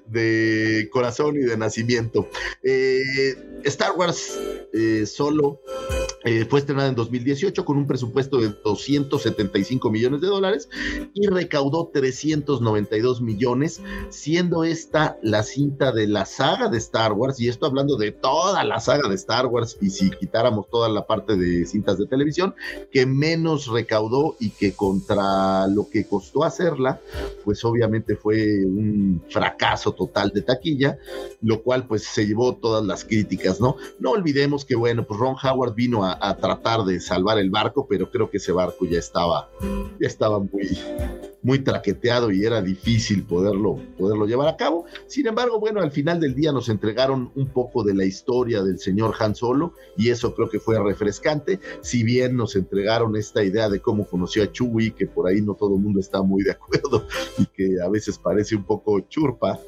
de, 0.07 0.89
corazón 0.91 1.35
y 1.35 1.41
de 1.41 1.55
nacimiento. 1.55 2.27
Eh, 2.63 3.35
Star 3.63 3.91
Wars 3.95 4.39
eh, 4.73 5.05
solo 5.05 5.61
eh, 6.23 6.43
fue 6.49 6.59
estrenada 6.59 6.89
en 6.89 6.95
2018 6.95 7.63
con 7.65 7.77
un 7.77 7.85
presupuesto 7.85 8.39
de 8.39 8.54
275 8.63 9.89
millones 9.91 10.21
de 10.21 10.27
dólares 10.27 10.69
y 11.13 11.27
recaudó 11.27 11.89
392 11.93 13.21
millones, 13.21 13.81
siendo 14.09 14.63
esta 14.63 15.17
la 15.21 15.43
cinta 15.43 15.91
de 15.91 16.07
la 16.07 16.25
saga 16.25 16.69
de 16.69 16.77
Star 16.77 17.13
Wars, 17.13 17.39
y 17.39 17.47
esto 17.47 17.65
hablando 17.65 17.97
de 17.97 18.11
toda 18.11 18.63
la 18.63 18.79
saga 18.79 19.09
de 19.09 19.15
Star 19.15 19.47
Wars, 19.47 19.77
y 19.81 19.89
si 19.89 20.09
quitáramos 20.11 20.69
toda 20.69 20.89
la 20.89 21.05
parte 21.05 21.35
de 21.35 21.65
cintas 21.65 21.97
de 21.97 22.07
televisión, 22.07 22.55
que 22.91 23.05
menos 23.05 23.67
recaudó 23.67 24.35
y 24.39 24.51
que 24.51 24.73
contra 24.73 25.67
lo 25.67 25.89
que 25.89 26.05
costó 26.05 26.43
hacerla, 26.43 27.01
pues 27.43 27.63
obviamente 27.65 28.15
fue 28.15 28.65
un 28.65 29.23
fracaso 29.29 29.91
total 29.93 30.31
de 30.33 30.41
taquilla, 30.41 30.97
lo 31.41 31.61
cual 31.61 31.87
pues 31.87 32.03
se 32.03 32.25
llevó 32.25 32.55
todas 32.55 32.85
las 32.85 33.05
críticas, 33.05 33.59
¿no? 33.59 33.77
No 33.99 34.11
olvidemos 34.11 34.65
que 34.65 34.75
bueno, 34.75 35.05
pues 35.05 35.19
Ron 35.19 35.35
Howard 35.41 35.75
vino 35.75 36.03
a, 36.03 36.17
a 36.19 36.37
tratar 36.37 36.83
de 36.83 36.99
salvar 36.99 37.39
el 37.39 37.49
barco, 37.49 37.87
pero 37.87 38.09
creo 38.09 38.29
que 38.29 38.34
ese 38.37 38.51
barco 38.51 38.85
ya 38.85 38.99
estaba, 38.99 39.49
ya 39.99 40.07
estaba 40.07 40.39
muy, 40.39 40.79
muy 41.41 41.59
traqueteado 41.59 42.31
y 42.31 42.43
era 42.43 42.61
difícil 42.61 43.23
poderlo, 43.23 43.79
poderlo 43.97 44.25
llevar 44.25 44.47
a 44.47 44.57
cabo. 44.57 44.85
Sin 45.07 45.27
embargo, 45.27 45.59
bueno, 45.59 45.81
al 45.81 45.91
final 45.91 46.19
del 46.19 46.33
día 46.33 46.51
nos 46.51 46.69
entregaron 46.69 47.31
un 47.35 47.47
poco 47.49 47.83
de 47.83 47.93
la 47.93 48.03
historia 48.03 48.63
del 48.63 48.79
señor 48.79 49.13
Han 49.19 49.35
Solo 49.35 49.73
y 49.95 50.09
eso 50.09 50.33
creo 50.33 50.49
que 50.49 50.59
fue 50.59 50.81
refrescante. 50.81 51.59
Si 51.81 52.03
bien 52.03 52.35
nos 52.35 52.55
entregaron 52.55 53.15
esta 53.15 53.43
idea 53.43 53.69
de 53.69 53.79
cómo 53.79 54.07
conoció 54.07 54.43
a 54.43 54.51
Chewie, 54.51 54.95
que 54.95 55.07
por 55.07 55.27
ahí 55.27 55.41
no 55.41 55.53
todo 55.53 55.75
el 55.75 55.81
mundo 55.81 55.99
está 55.99 56.21
muy 56.21 56.43
de 56.43 56.51
acuerdo 56.51 57.07
y 57.37 57.45
que 57.45 57.81
a 57.81 57.89
veces 57.89 58.17
parece 58.17 58.55
un 58.55 58.63
poco 58.63 58.99
churpa, 59.01 59.59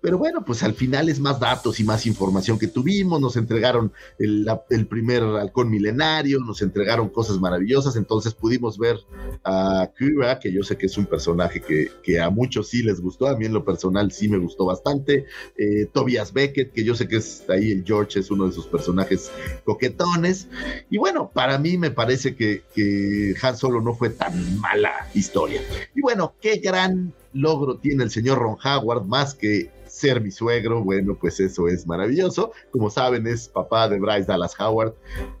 pero 0.00 0.18
bueno, 0.18 0.44
pues 0.44 0.62
al 0.62 0.74
final 0.74 1.08
es 1.08 1.20
más 1.20 1.40
datos 1.40 1.80
y 1.80 1.84
más 1.84 2.06
información 2.06 2.58
que 2.58 2.68
tuvimos. 2.68 3.20
Nos 3.20 3.36
entregaron 3.36 3.92
el, 4.18 4.46
primer 4.88 5.22
halcón 5.22 5.70
milenario, 5.70 6.38
nos 6.40 6.62
entregaron 6.62 7.08
cosas 7.08 7.38
maravillosas. 7.38 7.96
Entonces 7.96 8.34
pudimos 8.34 8.78
ver 8.78 8.98
a 9.44 9.90
Kira, 9.98 10.38
que 10.38 10.52
yo 10.52 10.62
sé 10.62 10.76
que 10.76 10.86
es 10.86 10.96
un 10.96 11.06
personaje 11.06 11.60
que, 11.60 12.20
a 12.20 12.30
muchos 12.30 12.68
sí 12.68 12.82
les 12.82 13.00
gustó. 13.00 13.26
A 13.26 13.36
mí 13.36 13.46
en 13.46 13.52
lo 13.52 13.64
personal 13.64 14.12
sí 14.12 14.28
me 14.28 14.38
gustó 14.38 14.66
bastante. 14.66 15.26
Eh, 15.56 15.86
Tobias 15.92 16.32
Beckett, 16.32 16.72
que 16.72 16.84
yo 16.84 16.94
sé 16.94 17.08
que 17.08 17.16
es 17.16 17.44
ahí 17.48 17.72
el 17.72 17.84
George, 17.84 18.20
es 18.20 18.30
uno 18.30 18.46
de 18.46 18.52
sus 18.52 18.66
personajes 18.66 19.30
coquetones. 19.64 20.48
Y 20.90 20.98
bueno, 20.98 21.30
para 21.32 21.58
mí 21.58 21.78
me 21.78 21.90
parece 21.90 22.36
que, 22.36 22.62
que 22.74 23.34
Han 23.42 23.56
Solo 23.56 23.80
no 23.80 23.94
fue 23.94 24.10
tan 24.10 24.60
mala 24.60 25.08
historia. 25.14 25.62
Y 25.94 26.00
bueno, 26.00 26.34
qué 26.40 26.58
gran 26.58 27.12
logro 27.36 27.78
tiene 27.78 28.04
el 28.04 28.10
señor 28.10 28.38
Ron 28.38 28.56
Howard, 28.64 29.04
más 29.04 29.34
que 29.34 29.70
ser 29.86 30.20
mi 30.20 30.30
suegro, 30.30 30.82
bueno, 30.84 31.16
pues 31.18 31.40
eso 31.40 31.68
es 31.68 31.86
maravilloso. 31.86 32.52
Como 32.70 32.90
saben, 32.90 33.26
es 33.26 33.48
papá 33.48 33.88
de 33.88 33.98
Bryce 33.98 34.26
Dallas 34.26 34.54
Howard, 34.60 34.94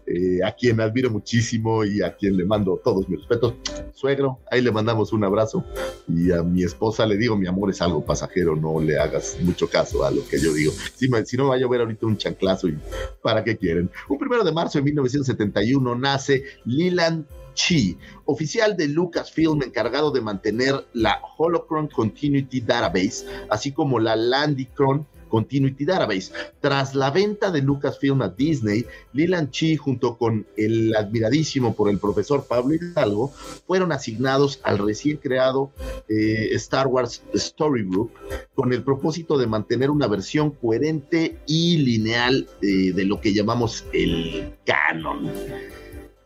eh, 0.06 0.40
a 0.44 0.52
quien 0.52 0.80
admiro 0.80 1.10
muchísimo 1.10 1.84
y 1.84 2.02
a 2.02 2.14
quien 2.16 2.36
le 2.36 2.44
mando 2.44 2.80
todos 2.82 3.08
mis 3.08 3.18
respetos. 3.18 3.54
Suegro, 3.92 4.38
ahí 4.50 4.62
le 4.62 4.70
mandamos 4.70 5.12
un 5.12 5.24
abrazo. 5.24 5.64
Y 6.08 6.32
a 6.32 6.42
mi 6.42 6.62
esposa 6.62 7.04
le 7.06 7.16
digo, 7.16 7.36
mi 7.36 7.46
amor 7.46 7.70
es 7.70 7.82
algo 7.82 8.04
pasajero, 8.04 8.56
no 8.56 8.80
le 8.80 8.98
hagas 8.98 9.36
mucho 9.42 9.68
caso 9.68 10.04
a 10.04 10.10
lo 10.10 10.26
que 10.26 10.40
yo 10.40 10.52
digo. 10.54 10.72
Si, 10.94 11.08
si 11.24 11.36
no, 11.36 11.48
vaya 11.48 11.66
a 11.66 11.68
ver 11.68 11.80
ahorita 11.82 12.06
un 12.06 12.16
chanclazo 12.16 12.68
y 12.68 12.78
¿para 13.22 13.44
qué 13.44 13.56
quieren? 13.56 13.90
Un 14.08 14.18
primero 14.18 14.44
de 14.44 14.52
marzo 14.52 14.78
de 14.78 14.84
1971 14.84 15.94
nace 15.96 16.44
Leland 16.64 17.26
Chi, 17.56 17.96
oficial 18.26 18.76
de 18.76 18.88
Lucasfilm 18.88 19.62
encargado 19.62 20.10
de 20.10 20.20
mantener 20.20 20.86
la 20.92 21.20
Holocron 21.38 21.88
Continuity 21.88 22.60
Database, 22.60 23.26
así 23.48 23.72
como 23.72 23.98
la 23.98 24.16
Landycron 24.16 25.06
Continuity 25.28 25.84
Database. 25.84 26.32
Tras 26.60 26.94
la 26.94 27.10
venta 27.10 27.50
de 27.50 27.62
Lucasfilm 27.62 28.22
a 28.22 28.28
Disney, 28.28 28.86
Leland 29.12 29.50
Chi, 29.50 29.76
junto 29.76 30.16
con 30.16 30.46
el 30.56 30.94
admiradísimo 30.94 31.74
por 31.74 31.90
el 31.90 31.98
profesor 31.98 32.44
Pablo 32.46 32.74
Hidalgo, 32.74 33.32
fueron 33.66 33.92
asignados 33.92 34.60
al 34.62 34.78
recién 34.78 35.16
creado 35.18 35.70
eh, 36.08 36.48
Star 36.52 36.86
Wars 36.86 37.22
Story 37.34 37.84
Group 37.84 38.12
con 38.54 38.72
el 38.72 38.82
propósito 38.82 39.38
de 39.38 39.46
mantener 39.46 39.90
una 39.90 40.06
versión 40.06 40.50
coherente 40.50 41.38
y 41.46 41.78
lineal 41.78 42.48
eh, 42.62 42.92
de 42.92 43.04
lo 43.04 43.20
que 43.20 43.34
llamamos 43.34 43.84
el 43.92 44.54
canon. 44.64 45.30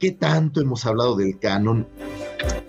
¿Qué 0.00 0.12
tanto 0.12 0.62
hemos 0.62 0.86
hablado 0.86 1.14
del 1.14 1.38
canon? 1.38 1.86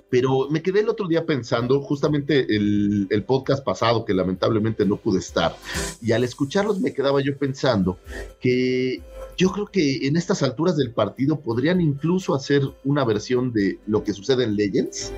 Pero 0.10 0.50
me 0.50 0.62
quedé 0.62 0.82
el 0.82 0.89
otro 0.89 1.08
día 1.08 1.26
pensando, 1.26 1.82
justamente 1.82 2.46
el, 2.54 3.24
podcast 3.26 3.63
pasado, 3.63 4.04
que 4.04 4.13
lamentablemente 4.13 4.86
no 4.86 4.98
pude 4.98 5.20
estar, 5.20 5.56
y 6.02 6.12
al 6.12 6.26
escucharlos 6.26 6.82
me 6.82 6.94
quedaba 6.94 7.22
yo 7.22 7.38
pensando 7.38 7.98
que 8.41 9.02
yo 9.38 9.54
creo 9.54 9.67
que 9.67 10.06
en 10.06 10.17
estas 10.17 10.44
alturas 10.44 10.76
del 10.76 10.91
partido 10.91 11.39
podrían 11.39 11.80
incluso 11.80 12.36
hacer 12.36 12.63
una 12.84 13.06
versión 13.06 13.54
de 13.54 13.80
lo 13.88 14.04
que 14.04 14.12
sucede 14.12 14.44
en 14.44 14.58
Legends 14.58 15.13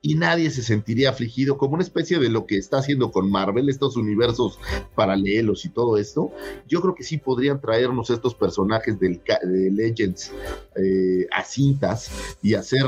y 0.00 0.14
nadie 0.14 0.50
se 0.50 0.62
sentiría 0.62 1.10
afligido 1.10 1.58
como 1.58 1.74
una 1.74 1.82
especie 1.82 2.18
de 2.18 2.28
lo 2.28 2.46
que 2.46 2.56
está 2.56 2.78
haciendo 2.78 3.10
con 3.10 3.30
Marvel, 3.30 3.68
estos 3.68 3.96
universos 3.96 4.60
paralelos 4.94 5.64
y 5.64 5.70
todo 5.70 5.96
esto. 5.96 6.30
Yo 6.68 6.80
creo 6.80 6.94
que 6.94 7.02
sí 7.02 7.18
podrían 7.18 7.60
traernos 7.60 8.10
estos 8.10 8.34
personajes 8.34 8.98
del, 9.00 9.20
de 9.42 9.70
Legends 9.70 10.32
eh, 10.76 11.26
a 11.32 11.42
cintas 11.42 12.10
y 12.42 12.54
hacer 12.54 12.84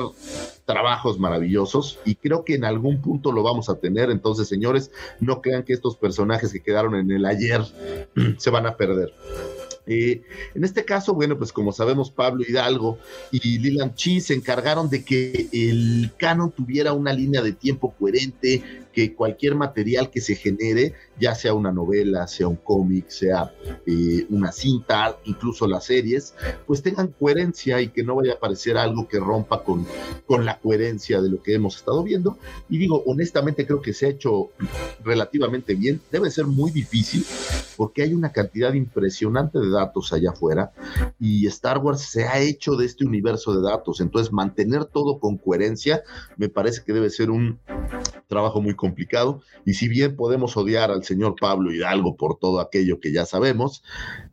trabajos 0.64 1.18
maravillosos 1.18 1.98
y 2.04 2.14
creo 2.14 2.44
que 2.44 2.54
en 2.54 2.64
algún 2.64 3.02
punto 3.02 3.32
lo 3.32 3.42
vamos 3.42 3.68
a 3.68 3.80
tener. 3.80 4.10
Entonces, 4.10 4.46
señores, 4.46 4.92
no 5.18 5.40
crean 5.40 5.64
que 5.64 5.72
estos 5.72 5.96
personajes 5.96 6.52
que 6.52 6.60
quedaron 6.60 6.94
en 6.94 7.10
el 7.10 7.24
ayer 7.24 7.60
se 8.38 8.50
van 8.50 8.66
a 8.66 8.76
perder. 8.76 9.12
Eh, 9.92 10.22
en 10.54 10.62
este 10.62 10.84
caso, 10.84 11.14
bueno, 11.14 11.36
pues 11.36 11.52
como 11.52 11.72
sabemos, 11.72 12.12
Pablo 12.12 12.44
Hidalgo 12.48 12.96
y 13.32 13.58
Lilan 13.58 13.96
Chi 13.96 14.20
se 14.20 14.34
encargaron 14.34 14.88
de 14.88 15.04
que 15.04 15.48
el 15.52 16.12
canon 16.16 16.52
tuviera 16.52 16.92
una 16.92 17.12
línea 17.12 17.42
de 17.42 17.50
tiempo 17.50 17.92
coherente, 17.98 18.62
que 18.92 19.14
cualquier 19.14 19.54
material 19.54 20.10
que 20.10 20.20
se 20.20 20.34
genere, 20.34 20.94
ya 21.18 21.34
sea 21.34 21.54
una 21.54 21.72
novela, 21.72 22.26
sea 22.26 22.48
un 22.48 22.56
cómic, 22.56 23.08
sea 23.08 23.52
eh, 23.86 24.26
una 24.30 24.52
cinta, 24.52 25.18
incluso 25.24 25.66
las 25.66 25.84
series, 25.84 26.34
pues 26.66 26.82
tengan 26.82 27.08
coherencia 27.08 27.80
y 27.80 27.88
que 27.88 28.02
no 28.02 28.16
vaya 28.16 28.32
a 28.32 28.36
aparecer 28.36 28.76
algo 28.76 29.08
que 29.08 29.18
rompa 29.18 29.62
con, 29.62 29.86
con 30.26 30.44
la 30.44 30.58
coherencia 30.58 31.20
de 31.20 31.30
lo 31.30 31.42
que 31.42 31.54
hemos 31.54 31.76
estado 31.76 32.02
viendo. 32.02 32.38
Y 32.68 32.78
digo, 32.78 33.02
honestamente 33.06 33.66
creo 33.66 33.80
que 33.80 33.92
se 33.92 34.06
ha 34.06 34.10
hecho 34.10 34.50
relativamente 35.04 35.74
bien. 35.74 36.00
Debe 36.10 36.30
ser 36.30 36.46
muy 36.46 36.70
difícil 36.70 37.24
porque 37.76 38.02
hay 38.02 38.14
una 38.14 38.32
cantidad 38.32 38.72
impresionante 38.74 39.58
de 39.58 39.70
datos 39.70 40.12
allá 40.12 40.30
afuera 40.30 40.72
y 41.18 41.46
Star 41.46 41.78
Wars 41.78 42.02
se 42.02 42.24
ha 42.24 42.38
hecho 42.38 42.76
de 42.76 42.86
este 42.86 43.04
universo 43.04 43.54
de 43.54 43.62
datos. 43.62 44.00
Entonces, 44.00 44.32
mantener 44.32 44.84
todo 44.84 45.18
con 45.18 45.38
coherencia 45.38 46.02
me 46.36 46.48
parece 46.48 46.82
que 46.84 46.92
debe 46.92 47.10
ser 47.10 47.30
un 47.30 47.58
trabajo 48.30 48.62
muy 48.62 48.74
complicado. 48.74 49.42
Y 49.66 49.74
si 49.74 49.88
bien 49.88 50.16
podemos 50.16 50.56
odiar 50.56 50.90
al 50.90 51.04
señor 51.04 51.34
Pablo 51.38 51.70
Hidalgo 51.70 52.16
por 52.16 52.38
todo 52.38 52.60
aquello 52.60 52.98
que 52.98 53.12
ya 53.12 53.26
sabemos, 53.26 53.82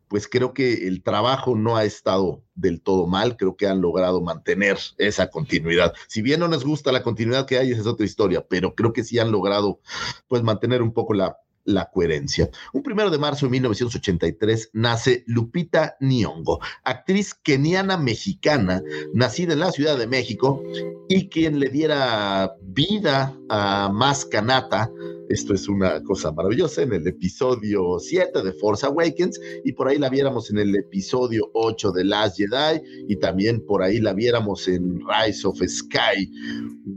pues 0.07 0.29
creo 0.29 0.53
que 0.53 0.87
el 0.87 1.03
trabajo 1.03 1.55
no 1.55 1.75
ha 1.75 1.83
estado 1.83 2.43
del 2.55 2.81
todo 2.81 3.07
mal, 3.07 3.35
creo 3.35 3.57
que 3.57 3.67
han 3.67 3.81
logrado 3.81 4.21
mantener 4.21 4.77
esa 4.97 5.29
continuidad. 5.29 5.93
Si 6.07 6.21
bien 6.21 6.39
no 6.39 6.47
nos 6.47 6.63
gusta 6.63 6.93
la 6.93 7.03
continuidad 7.03 7.45
que 7.45 7.57
hay, 7.57 7.71
esa 7.71 7.81
es 7.81 7.87
otra 7.87 8.05
historia, 8.05 8.45
pero 8.47 8.73
creo 8.73 8.93
que 8.93 9.03
sí 9.03 9.19
han 9.19 9.31
logrado 9.31 9.81
pues 10.29 10.43
mantener 10.43 10.81
un 10.81 10.93
poco 10.93 11.13
la 11.13 11.37
la 11.67 11.91
coherencia. 11.91 12.49
Un 12.73 12.81
primero 12.81 13.11
de 13.11 13.19
marzo 13.19 13.45
de 13.45 13.51
1983 13.51 14.71
nace 14.73 15.23
Lupita 15.27 15.97
Nyong'o, 15.99 16.59
actriz 16.83 17.35
keniana 17.35 17.97
mexicana, 17.97 18.81
nacida 19.13 19.53
en 19.53 19.59
la 19.59 19.71
Ciudad 19.71 19.97
de 19.97 20.07
México 20.07 20.63
y 21.09 21.29
quien 21.29 21.59
le 21.59 21.69
diera 21.69 22.55
vida 22.61 23.37
a 23.49 23.89
Mascanata 23.93 24.89
esto 25.29 25.53
es 25.53 25.67
una 25.67 26.01
cosa 26.03 26.31
maravillosa 26.31 26.83
en 26.83 26.93
el 26.93 27.05
episodio 27.05 27.99
7 27.99 28.43
de 28.43 28.53
Force 28.53 28.85
Awakens 28.85 29.39
y 29.65 29.73
por 29.73 29.89
ahí 29.89 29.97
la 29.97 30.09
viéramos 30.09 30.49
en 30.51 30.59
el 30.59 30.75
episodio 30.75 31.49
8 31.53 31.91
de 31.91 32.05
Last 32.05 32.37
Jedi 32.37 32.81
y 33.07 33.17
también 33.17 33.65
por 33.65 33.83
ahí 33.83 33.99
la 33.99 34.13
viéramos 34.13 34.67
en 34.67 35.01
Rise 35.01 35.47
of 35.47 35.59
Sky 35.67 36.31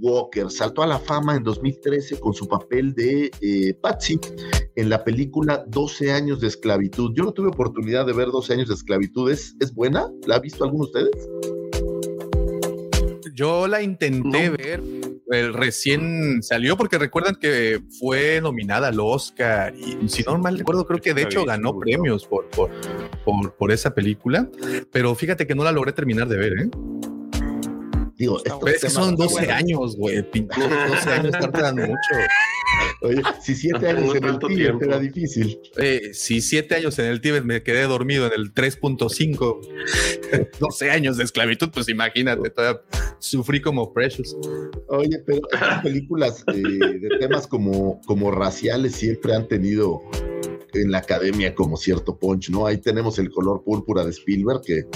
Walker. 0.01 0.51
Saltó 0.51 0.83
a 0.83 0.87
la 0.87 0.99
fama 0.99 1.35
en 1.37 1.43
2013 1.43 2.21
con 2.21 2.33
su 2.33 2.47
papel 2.47 2.95
de 2.95 3.31
eh, 3.41 3.75
Patsy 3.81 4.21
en 4.77 4.89
la 4.89 5.03
película 5.03 5.65
12 5.69 6.13
años 6.13 6.41
de 6.41 6.49
esclavitud. 6.49 7.13
Yo 7.15 7.25
no 7.25 7.33
tuve 7.33 7.49
oportunidad 7.49 8.07
de 8.07 8.13
ver 8.13 8.29
12 8.29 8.53
años 8.55 8.69
de 8.69 8.75
esclavitud. 8.75 9.31
¿Es, 9.31 9.57
buena? 9.75 10.09
¿La 10.27 10.37
ha 10.37 10.41
visto 10.41 10.65
alguno 10.65 10.87
de 10.87 11.05
ustedes? 11.05 11.29
Yo 13.35 13.67
la 13.67 13.83
intenté 13.83 14.51
ver 14.51 14.81
el 15.31 15.55
recién 15.55 16.43
salió 16.43 16.77
porque 16.77 16.99
recuerdan 16.99 17.37
que 17.37 17.81
fue 17.99 18.41
nominada 18.41 18.89
al 18.89 19.01
Oscar 19.01 19.73
y 19.75 20.09
si 20.09 20.23
no 20.23 20.39
mal 20.39 20.59
recuerdo 20.59 20.87
creo 20.87 21.01
que 21.01 21.15
de 21.15 21.23
hecho 21.23 21.45
ganó 21.45 21.79
premios 21.79 22.27
por, 22.27 22.49
por, 22.51 22.71
por, 23.25 23.55
por, 23.55 23.73
esa 23.73 23.95
película, 23.95 24.49
pero 24.91 25.15
fíjate 25.15 25.47
que 25.47 25.55
no 25.55 25.65
la 25.65 25.73
logré 25.73 25.93
terminar 25.93 26.29
de 26.29 26.37
ver, 26.37 26.53
¿eh? 26.61 26.71
Digo, 28.21 28.39
es 28.67 28.83
que 28.83 28.91
son 28.91 29.17
12 29.17 29.51
años, 29.51 29.97
güey. 29.97 30.17
12 30.31 31.11
años 31.11 31.33
tardan 31.33 31.75
mucho. 31.77 31.97
Oye, 33.01 33.23
si 33.41 33.55
7 33.55 33.89
años 33.89 34.15
en 34.15 34.25
el 34.25 34.39
Tíbet 34.39 34.83
era 34.83 34.99
difícil. 34.99 35.59
Eh, 35.79 36.11
si 36.13 36.43
7 36.43 36.75
años 36.75 36.99
en 36.99 37.07
el 37.07 37.23
Tíbet 37.23 37.45
me 37.45 37.63
quedé 37.63 37.85
dormido 37.85 38.27
en 38.27 38.33
el 38.37 38.53
3.5, 38.53 40.51
12 40.59 40.91
años 40.91 41.17
de 41.17 41.25
esclavitud, 41.25 41.71
pues 41.73 41.89
imagínate, 41.89 42.51
todavía 42.51 42.83
sufrí 43.21 43.63
como 43.63 43.91
Precious. 43.95 44.37
Oye, 44.89 45.19
pero 45.25 45.41
estas 45.51 45.83
películas 45.83 46.45
eh, 46.49 46.61
de 46.63 47.09
temas 47.21 47.47
como, 47.47 48.03
como 48.03 48.31
raciales 48.33 48.97
siempre 48.97 49.35
han 49.35 49.49
tenido 49.49 50.03
en 50.75 50.91
la 50.91 50.99
academia 50.99 51.55
como 51.55 51.77
cierto 51.77 52.19
punch, 52.19 52.51
¿no? 52.51 52.67
Ahí 52.67 52.79
tenemos 52.79 53.19
el 53.19 53.31
color 53.31 53.63
púrpura 53.65 54.05
de 54.05 54.11
Spielberg 54.11 54.63
que, 54.63 54.87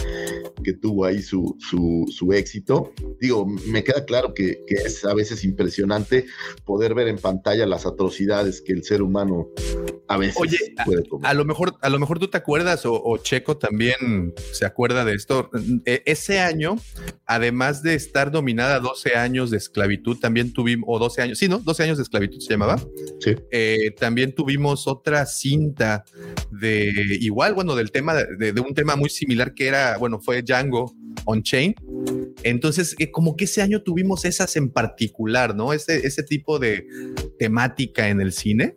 que 0.63 0.73
tuvo 0.75 1.05
ahí 1.05 1.23
su, 1.23 1.57
su, 1.59 2.07
su, 2.09 2.33
éxito. 2.33 2.93
Digo, 3.21 3.47
me 3.47 3.85
queda 3.85 4.05
claro 4.05 4.35
que, 4.35 4.63
que, 4.67 4.75
es 4.75 5.05
a 5.05 5.15
veces 5.15 5.45
impresionante 5.45 6.27
poder 6.65 6.95
ver 6.95 7.09
en 7.09 7.19
pantalla 7.19 7.67
las 7.67 7.87
atrocidades 7.87 8.61
que 8.61 8.73
el 8.73 8.85
ser 8.85 9.03
humano 9.03 9.49
a 10.09 10.17
veces 10.19 10.37
Oye, 10.39 10.59
puede 10.85 11.09
comer. 11.09 11.27
A, 11.27 11.31
a, 11.31 11.35
lo 11.35 11.45
mejor, 11.45 11.77
a 11.81 11.89
lo 11.89 11.99
mejor 11.99 12.19
tú 12.19 12.29
te 12.29 12.37
acuerdas 12.37 12.85
o, 12.87 13.03
o, 13.03 13.19
Checo 13.19 13.57
también 13.57 14.35
se 14.53 14.67
acuerda 14.67 15.05
de 15.05 15.15
esto. 15.15 15.51
E, 15.85 16.03
ese 16.07 16.41
año, 16.41 16.77
además 17.27 17.83
de 17.83 17.95
estar 17.95 18.31
dominada 18.31 18.81
12 18.81 19.15
años 19.15 19.51
de 19.51 19.57
esclavitud, 19.57 20.19
también 20.19 20.53
tuvimos, 20.53 20.87
o 20.89 20.99
12 20.99 21.23
años, 21.23 21.39
sí, 21.39 21.49
¿no? 21.49 21.59
12 21.59 21.83
años 21.85 21.97
de 21.97 22.03
esclavitud 22.03 22.41
se 22.41 22.51
llamaba. 22.51 22.79
Sí. 23.21 23.35
Eh, 23.51 23.95
también 23.99 24.35
tuvimos 24.35 24.87
otra 24.87 25.27
de 25.73 26.93
igual, 27.21 27.55
bueno, 27.55 27.75
del 27.75 27.91
tema, 27.91 28.15
de, 28.15 28.53
de, 28.53 28.61
un 28.61 28.75
tema 28.75 28.97
muy 28.97 29.09
similar 29.09 29.55
que 29.55 29.69
era, 29.69 29.97
bueno, 29.99 30.21
fue 30.21 30.43
Django 30.43 30.95
on 31.25 31.43
Chain. 31.43 31.75
Entonces, 32.43 32.95
eh, 32.99 33.11
como 33.11 33.37
que 33.37 33.45
ese 33.45 33.63
año 33.63 33.83
tuvimos 33.83 34.25
esas 34.25 34.57
en 34.57 34.71
particular, 34.71 35.55
¿no? 35.55 35.73
Ese, 35.73 36.07
ese 36.07 36.23
tipo 36.23 36.59
de 36.59 36.87
temática 37.39 38.09
en 38.09 38.21
el 38.21 38.33
cine 38.33 38.77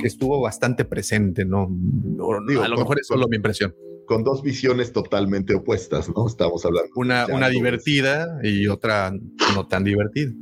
que 0.00 0.06
estuvo 0.06 0.40
bastante 0.40 0.84
presente, 0.84 1.44
¿no? 1.44 1.68
Digo, 2.46 2.62
a 2.62 2.68
lo 2.68 2.76
mejor 2.76 2.98
es 3.00 3.06
solo 3.06 3.28
mi 3.28 3.36
impresión 3.36 3.74
con 4.08 4.24
dos 4.24 4.42
visiones 4.42 4.92
totalmente 4.92 5.54
opuestas, 5.54 6.08
¿no? 6.08 6.26
Estamos 6.26 6.64
hablando. 6.64 6.90
Una, 6.96 7.26
una 7.26 7.50
divertida 7.50 8.40
y 8.42 8.66
otra 8.66 9.12
no 9.54 9.66
tan 9.68 9.84
divertida. 9.84 10.32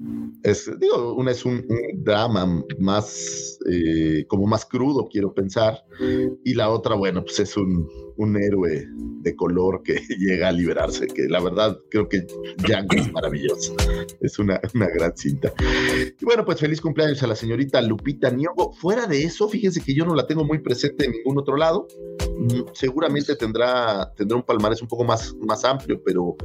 Es, 0.45 0.71
digo, 0.79 1.15
una 1.15 1.33
es 1.33 1.45
un, 1.45 1.67
un 1.69 2.05
drama 2.05 2.63
más, 2.79 3.59
eh, 3.69 4.25
como 4.29 4.47
más 4.47 4.65
crudo, 4.65 5.09
quiero 5.11 5.35
pensar, 5.35 5.85
y 6.45 6.55
la 6.55 6.71
otra, 6.71 6.95
bueno, 6.95 7.25
pues 7.25 7.41
es 7.41 7.57
un, 7.57 7.89
un 8.19 8.37
héroe 8.37 8.89
de 9.27 9.37
color 9.37 9.83
que 9.83 9.95
llega 10.19 10.49
a 10.49 10.53
liberarse, 10.53 11.07
que 11.07 11.27
la 11.29 11.41
verdad 11.41 11.79
creo 11.91 12.09
que 12.09 12.27
Django 12.59 12.95
es 12.97 13.13
maravilloso. 13.13 13.75
Es 14.21 14.39
una, 14.39 14.61
una, 14.75 14.89
gran 14.89 15.17
cinta. 15.17 15.53
Y 16.19 16.25
bueno, 16.25 16.45
pues 16.45 16.61
feliz 16.61 16.81
cumpleaños 16.81 17.23
a 17.23 17.27
la 17.27 17.35
señorita 17.35 17.83
Lupita 17.83 18.31
Nyong'o. 18.31 18.73
Fuera 18.73 19.07
de 19.07 19.25
eso, 19.25 19.49
fíjense 19.49 19.81
que 19.81 19.95
yo 19.95 20.05
no 20.05 20.15
la 20.15 20.27
tengo 20.27 20.45
muy 20.45 20.59
presente 20.59 21.07
en 21.07 21.13
ningún 21.13 21.39
otro 21.39 21.57
lado. 21.57 21.89
Seguramente 22.73 23.35
tendrá, 23.37 24.13
tendrá 24.15 24.37
un 24.37 24.43
palmarés 24.43 24.83
un 24.83 24.89
poco 24.89 25.05
más, 25.05 25.35
más 25.41 25.65
amplio, 25.65 26.03
pero, 26.05 26.37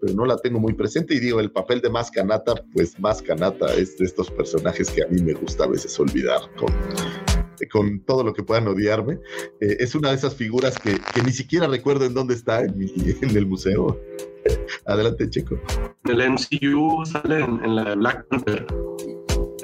pero 0.00 0.14
no 0.14 0.24
la 0.24 0.36
tengo 0.38 0.58
muy 0.58 0.74
presente. 0.74 1.14
Y 1.14 1.20
digo, 1.20 1.40
el 1.40 1.50
papel 1.50 1.80
de 1.80 1.90
más 1.90 2.10
canata, 2.10 2.54
pues 2.72 2.98
más 2.98 3.22
canata 3.22 3.72
es 3.74 3.96
de 3.98 4.06
estos 4.06 4.30
personajes 4.30 4.90
que 4.90 5.02
a 5.02 5.06
mí 5.08 5.22
me 5.22 5.34
gusta 5.34 5.64
a 5.64 5.68
veces 5.68 5.98
olvidar 6.00 6.40
con, 6.56 6.72
con 7.70 8.00
todo 8.00 8.24
lo 8.24 8.32
que 8.32 8.42
puedan 8.42 8.68
odiarme. 8.68 9.14
Eh, 9.60 9.76
es 9.80 9.94
una 9.94 10.10
de 10.10 10.16
esas 10.16 10.34
figuras 10.34 10.78
que, 10.78 10.98
que, 11.14 11.22
ni 11.22 11.32
siquiera 11.32 11.66
recuerdo 11.66 12.04
en 12.04 12.14
dónde 12.14 12.34
está 12.34 12.62
en, 12.62 12.78
mi, 12.78 12.92
en 13.22 13.36
el 13.36 13.46
museo. 13.46 14.00
Adelante, 14.86 15.28
Checo. 15.30 15.58
El 16.04 16.30
MCU 16.30 17.04
sale 17.06 17.40
en, 17.40 17.64
en 17.64 17.76
la 17.76 17.94
Black 17.94 18.26
Panther. 18.28 18.66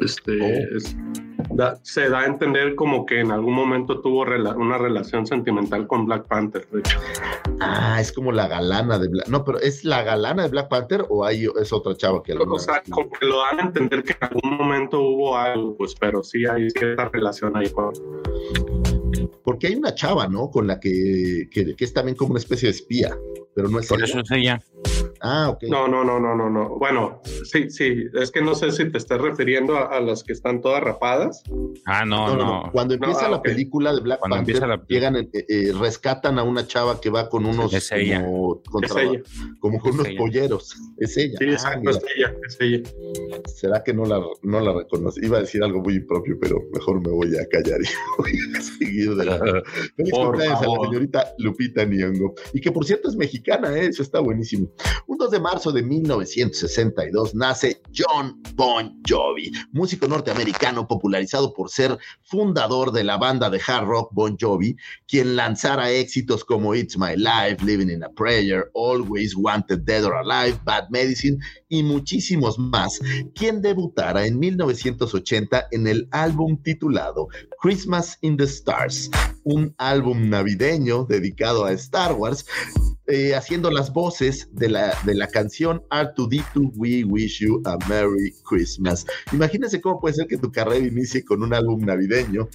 Este, 0.00 0.40
oh. 0.40 0.76
es, 0.76 0.96
da, 1.50 1.79
se 1.83 2.09
da 2.09 2.20
a 2.20 2.26
entender 2.26 2.74
como 2.74 3.07
que 3.07 3.20
en 3.20 3.31
algún 3.31 3.55
momento 3.55 4.00
tuvo 4.00 4.24
rela 4.24 4.55
una 4.57 4.79
relación 4.79 5.26
sentimental 5.26 5.87
con 5.87 6.07
Black 6.07 6.26
Panther, 6.26 6.66
de 6.70 6.81
hecho. 6.81 6.98
Ah, 7.61 7.98
es 8.00 8.12
como 8.12 8.33
la 8.33 8.48
galana 8.48 8.98
de 8.98 9.09
Black. 9.09 9.29
No, 9.29 9.44
pero 9.44 9.59
¿es 9.61 9.85
la 9.85 10.03
galana 10.03 10.44
de 10.44 10.48
Black 10.48 10.68
Panther 10.68 11.05
o 11.09 11.24
hay, 11.24 11.46
es 11.61 11.72
otra 11.72 11.94
chava 11.96 12.22
que 12.22 12.35
lo. 12.35 12.44
O 12.44 12.59
sea, 12.59 12.83
como 12.88 13.11
que 13.11 13.26
lo 13.26 13.38
dan 13.38 13.61
a 13.61 13.62
entender 13.62 14.03
que 14.03 14.12
en 14.12 14.24
algún 14.24 14.57
momento 14.59 15.00
hubo 15.00 15.37
algo, 15.37 15.76
pues, 15.76 15.94
pero 15.98 16.22
sí 16.22 16.46
hay 16.46 16.70
cierta 16.70 17.09
relación 17.09 17.57
ahí 17.57 17.70
con. 17.70 17.92
Porque 19.44 19.68
hay 19.68 19.74
una 19.74 19.94
chava, 19.94 20.29
¿no? 20.29 20.50
Con 20.50 20.66
la 20.66 20.79
que, 20.81 21.48
que, 21.50 21.74
que 21.74 21.85
es 21.85 21.92
también 21.92 22.16
como 22.16 22.31
una 22.31 22.40
especie 22.40 22.68
de 22.68 22.74
espía, 22.74 23.16
pero 23.55 23.69
no 23.69 23.79
es 23.81 23.89
Por 23.89 24.03
eso 24.03 24.21
es 24.21 24.31
ella. 24.31 24.63
Ah, 25.23 25.51
ok. 25.51 25.65
No, 25.69 25.87
no, 25.87 26.03
no, 26.03 26.19
no, 26.19 26.35
no, 26.35 26.49
no. 26.49 26.79
Bueno, 26.79 27.21
sí, 27.45 27.69
sí. 27.71 28.05
Es 28.15 28.31
que 28.31 28.41
no 28.41 28.55
sé 28.55 28.73
si 28.73 28.91
te 28.91 28.97
estás 28.97 29.21
refiriendo 29.21 29.77
a, 29.77 29.83
a 29.97 30.01
las 30.01 30.25
que 30.25 30.33
están 30.33 30.63
todas 30.63 30.83
rapadas. 30.83 31.43
Ah, 31.85 32.07
no, 32.07 32.29
no. 32.29 32.37
no. 32.37 32.63
no. 32.65 32.73
Cuando 32.73 32.95
empieza 32.95 33.27
ah, 33.27 33.31
la 33.31 33.37
okay. 33.37 33.53
película 33.53 33.93
de 33.95 34.01
Black 34.01 34.21
Cuando 34.21 34.37
Panther, 34.37 34.55
empieza 34.57 34.67
la- 34.67 34.83
llegan, 34.89 35.17
eh, 35.17 35.29
eh, 35.49 35.73
rescatan 35.79 36.39
a 36.39 36.43
una 36.43 36.67
chava 36.67 37.01
que 37.03 37.11
va 37.11 37.29
con 37.29 37.45
unos, 37.45 37.73
Es 37.75 37.93
ella. 37.93 38.25
como, 38.25 38.63
con 38.63 38.85
Es 38.85 38.97
ella. 38.97 39.23
como 39.59 39.79
con 39.79 39.91
Es 39.91 39.95
unos 39.97 40.09
ella. 40.09 40.19
polleros. 40.19 40.75
Es 40.99 41.17
ella. 41.19 41.35
Sí, 41.39 41.45
Ah, 41.49 41.53
exacto, 41.53 41.81
mira. 41.81 41.93
es 41.99 42.05
ella, 42.17 42.35
es 42.47 42.57
ella. 42.61 42.83
¿Será 43.47 43.83
que 43.85 43.93
no 43.93 44.07
la, 44.07 44.21
no 44.43 44.61
la 44.61 44.73
reconocí? 44.73 45.21
Iba 45.23 45.37
a 45.39 45.41
decir 45.41 45.63
algo 45.63 45.81
muy 45.83 45.97
impropio, 45.97 46.39
pero 46.41 46.61
mejor 46.73 47.01
me 47.07 47.11
voy 47.13 47.37
a 47.37 47.47
callar 47.47 47.79
y 47.83 47.85
voy 48.19 48.33
a 48.57 48.61
seguir 48.63 49.15
de 49.17 49.25
la. 49.27 49.39
Feliz 49.97 50.13
Por 50.13 50.29
cumpleaños 50.29 50.63
a 50.63 50.67
la 50.67 50.85
señorita 50.87 51.25
Lupita 51.39 51.85
Nyong'o. 51.85 52.35
Y 52.55 52.61
que 52.63 52.73
por 52.73 52.87
cierto 52.87 53.09
es 53.11 53.17
mexicana, 53.17 53.41
¿eh? 53.51 53.87
eso 53.87 54.03
está 54.03 54.21
buenísimo. 54.21 54.69
Un 55.07 55.19
2 55.19 55.31
de 55.31 55.41
marzo 55.41 55.73
de 55.73 55.83
1962 55.83 57.35
nace 57.35 57.83
John 57.95 58.41
Bon 58.55 59.01
Jovi, 59.09 59.51
músico 59.73 60.07
norteamericano 60.07 60.87
popularizado 60.87 61.53
por 61.53 61.71
ser 61.71 61.99
fundador 62.23 62.93
de 62.93 63.05
la 63.05 63.17
banda 63.17 63.51
de 63.51 63.61
hard 63.67 63.87
rock 63.87 64.11
Bon 64.13 64.37
Jovi, 64.41 64.77
quien 65.09 65.37
lanzara 65.37 65.91
éxitos 65.91 66.45
como 66.45 66.75
It's 66.75 66.97
My 66.97 67.17
Life, 67.17 67.65
Living 67.65 67.91
in 67.91 68.05
a 68.05 68.09
Prayer, 68.11 68.71
Always 68.75 69.35
Wanted 69.37 69.81
Dead 69.81 70.05
or 70.05 70.15
Alive, 70.15 70.59
Bad 70.65 70.89
Medicine 70.91 71.39
y 71.69 71.83
muchísimos 71.83 72.59
más, 72.59 73.01
quien 73.35 73.61
debutara 73.63 74.27
en 74.27 74.39
1980 74.39 75.69
en 75.73 75.87
el 75.87 76.09
álbum 76.13 76.57
titulado 76.63 77.29
Christmas 77.61 78.17
in 78.23 78.37
the 78.37 78.45
Stars, 78.45 79.11
un 79.51 79.75
álbum 79.79 80.31
navideño 80.31 81.05
dedicado 81.05 81.65
a 81.65 81.73
Star 81.73 82.13
Wars, 82.13 82.47
eh, 83.07 83.35
haciendo 83.35 83.71
las 83.71 83.93
voces 83.93 84.49
de 84.53 84.69
la, 84.69 84.97
de 85.05 85.15
la 85.15 85.27
canción 85.27 85.83
R2D2 85.91 86.73
We 86.77 87.05
Wish 87.05 87.41
You 87.41 87.61
a 87.65 87.77
Merry 87.89 88.35
Christmas. 88.49 89.05
Imagínense 89.33 89.81
cómo 89.81 90.01
puede 90.01 90.15
ser 90.15 90.27
que 90.29 90.39
tu 90.39 90.53
carrera 90.53 90.87
inicie 90.87 91.25
con 91.25 91.43
un 91.43 91.53
álbum 91.53 91.85
navideño 91.85 92.49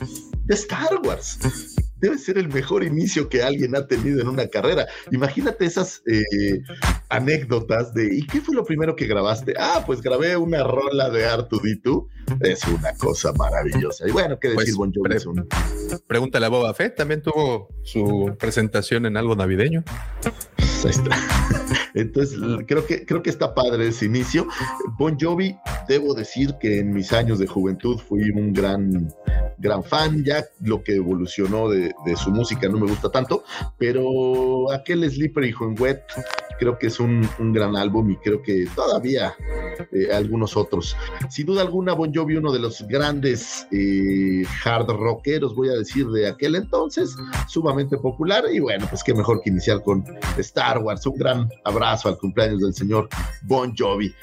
de 0.45 0.53
Star 0.53 1.01
Wars. 1.03 1.74
Debe 2.05 2.19
ser 2.19 2.37
el 2.37 2.49
mejor 2.49 2.83
inicio 2.83 3.29
que 3.29 3.41
alguien 3.41 3.75
ha 3.75 3.87
tenido 3.87 4.21
en 4.21 4.27
una 4.27 4.47
carrera. 4.47 4.85
Imagínate 5.11 5.65
esas 5.65 6.03
eh, 6.05 6.61
anécdotas 7.09 7.95
de 7.95 8.15
¿y 8.15 8.27
qué 8.27 8.41
fue 8.41 8.53
lo 8.53 8.63
primero 8.63 8.95
que 8.95 9.07
grabaste? 9.07 9.55
Ah, 9.57 9.83
pues 9.87 10.03
grabé 10.03 10.37
una 10.37 10.63
rola 10.63 11.09
de 11.09 11.27
R2D2. 11.27 12.07
Es 12.41 12.63
una 12.65 12.93
cosa 12.95 13.33
maravillosa. 13.33 14.07
Y 14.07 14.11
bueno, 14.11 14.37
qué 14.39 14.49
decir, 14.49 14.65
Pues, 14.65 14.75
Bon 14.75 14.93
Jovi 14.93 15.15
es 15.15 15.25
un 15.25 15.47
Pregúntale 16.05 16.45
a 16.45 16.49
Boba 16.49 16.75
Fett, 16.75 16.95
también 16.95 17.23
tuvo 17.23 17.69
su 17.81 18.35
presentación 18.37 19.07
en 19.07 19.17
algo 19.17 19.35
navideño. 19.35 19.83
Ahí 20.85 20.91
está. 20.91 21.17
Entonces, 21.95 22.39
creo 22.67 22.85
que, 22.85 23.05
creo 23.05 23.23
que 23.23 23.31
está 23.31 23.55
padre 23.55 23.87
ese 23.87 24.05
inicio. 24.05 24.47
Bon 24.99 25.17
Jovi, 25.19 25.57
debo 25.87 26.13
decir 26.13 26.55
que 26.59 26.79
en 26.79 26.93
mis 26.93 27.11
años 27.11 27.39
de 27.39 27.47
juventud 27.47 27.97
fui 27.97 28.29
un 28.29 28.53
gran, 28.53 29.11
gran 29.57 29.83
fan. 29.83 30.23
Ya 30.23 30.45
lo 30.61 30.83
que 30.83 30.95
evolucionó 30.95 31.69
de, 31.69 31.91
de 32.05 32.15
su 32.15 32.29
música 32.29 32.69
no 32.69 32.77
me 32.77 32.87
gusta 32.87 33.09
tanto, 33.09 33.43
pero 33.79 34.71
aquel 34.71 35.09
Slippery 35.09 35.53
When 35.53 35.75
Wet 35.79 36.03
creo 36.59 36.77
que 36.77 36.87
es 36.87 36.99
un, 36.99 37.27
un 37.39 37.53
gran 37.53 37.75
álbum 37.75 38.09
y 38.11 38.17
creo 38.17 38.41
que 38.41 38.67
todavía 38.75 39.35
eh, 39.91 40.13
algunos 40.13 40.55
otros. 40.55 40.95
Sin 41.29 41.45
duda 41.45 41.61
alguna, 41.61 41.93
Bon 41.93 42.13
Jovi, 42.13 42.35
uno 42.35 42.51
de 42.51 42.59
los 42.59 42.85
grandes 42.87 43.67
eh, 43.71 44.43
hard 44.63 44.87
rockeros, 44.87 45.55
voy 45.55 45.69
a 45.69 45.73
decir, 45.73 46.07
de 46.07 46.27
aquel 46.27 46.55
entonces, 46.55 47.15
sumamente 47.47 47.97
popular. 47.97 48.45
Y 48.51 48.59
bueno, 48.59 48.85
pues 48.89 49.03
qué 49.03 49.13
mejor 49.13 49.41
que 49.41 49.49
iniciar 49.49 49.81
con 49.83 50.03
Star 50.37 50.74
Wars. 50.77 51.05
Un 51.05 51.17
gran 51.17 51.49
abrazo 51.63 52.09
al 52.09 52.17
cumpleaños 52.17 52.61
del 52.61 52.73
señor 52.73 53.09
Bon 53.43 53.73
Jovi. 53.75 54.13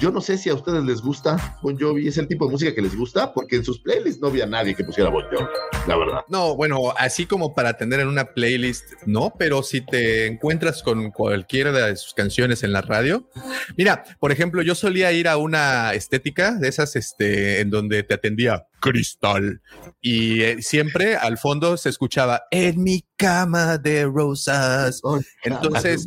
Yo 0.00 0.10
no 0.10 0.20
sé 0.20 0.38
si 0.38 0.50
a 0.50 0.54
ustedes 0.54 0.84
les 0.84 1.00
gusta 1.00 1.58
Bon 1.62 1.78
Jovi, 1.78 2.08
es 2.08 2.18
el 2.18 2.28
tipo 2.28 2.46
de 2.46 2.52
música 2.52 2.74
que 2.74 2.82
les 2.82 2.96
gusta, 2.96 3.32
porque 3.32 3.56
en 3.56 3.64
sus 3.64 3.80
playlists 3.80 4.20
no 4.20 4.28
había 4.28 4.46
nadie 4.46 4.74
que 4.74 4.84
pusiera 4.84 5.10
Bon 5.10 5.24
Jovi, 5.30 5.46
la 5.86 5.96
verdad. 5.96 6.20
No, 6.28 6.56
bueno, 6.56 6.92
así 6.96 7.26
como 7.26 7.54
para 7.54 7.76
tener 7.76 8.00
en 8.00 8.08
una 8.08 8.32
playlist, 8.32 8.92
no, 9.06 9.34
pero 9.38 9.62
si 9.62 9.80
te 9.80 10.26
encuentras 10.26 10.82
con 10.82 11.10
cualquiera 11.10 11.72
de 11.72 11.96
sus 11.96 12.14
canciones 12.14 12.62
en 12.62 12.72
la 12.72 12.82
radio. 12.82 13.28
Mira, 13.76 14.04
por 14.18 14.32
ejemplo, 14.32 14.62
yo 14.62 14.74
solía 14.74 15.12
ir 15.12 15.28
a 15.28 15.36
una 15.36 15.92
estética 15.94 16.52
de 16.52 16.68
esas, 16.68 16.96
este, 16.96 17.60
en 17.60 17.70
donde 17.70 18.02
te 18.02 18.14
atendía 18.14 18.66
Cristal 18.82 19.62
y 20.00 20.42
eh, 20.42 20.60
siempre 20.60 21.16
al 21.16 21.38
fondo 21.38 21.76
se 21.76 21.88
escuchaba 21.88 22.42
en 22.50 22.82
mi 22.82 23.06
cama 23.16 23.78
de 23.78 24.04
rosas. 24.04 25.00
Entonces, 25.44 26.06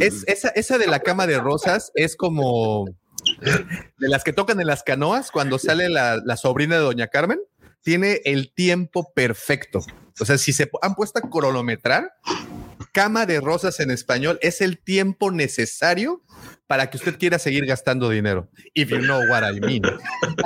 es, 0.00 0.24
esa, 0.26 0.48
esa 0.50 0.78
de 0.78 0.86
la 0.86 1.00
cama 1.00 1.26
de 1.26 1.38
rosas 1.38 1.90
es 1.94 2.16
como 2.16 2.86
de 3.42 4.08
las 4.08 4.24
que 4.24 4.32
tocan 4.32 4.60
en 4.60 4.68
las 4.68 4.84
canoas 4.84 5.30
cuando 5.30 5.58
sale 5.58 5.88
la, 5.88 6.22
la 6.24 6.36
sobrina 6.36 6.76
de 6.76 6.82
Doña 6.82 7.08
Carmen. 7.08 7.40
Tiene 7.82 8.20
el 8.24 8.52
tiempo 8.54 9.12
perfecto. 9.12 9.80
O 10.18 10.24
sea, 10.24 10.38
si 10.38 10.52
se 10.52 10.70
han 10.82 10.94
puesto 10.94 11.18
a 11.18 11.28
cronometrar, 11.28 12.10
cama 12.96 13.26
de 13.26 13.40
rosas 13.40 13.78
en 13.80 13.90
español 13.90 14.38
es 14.40 14.62
el 14.62 14.78
tiempo 14.78 15.30
necesario 15.30 16.22
para 16.66 16.90
que 16.90 16.96
usted 16.96 17.18
quiera 17.18 17.38
seguir 17.38 17.66
gastando 17.66 18.10
dinero. 18.10 18.48
If 18.74 18.90
you 18.90 18.98
know 18.98 19.20
what 19.30 19.42
I 19.42 19.60
mean. 19.60 19.82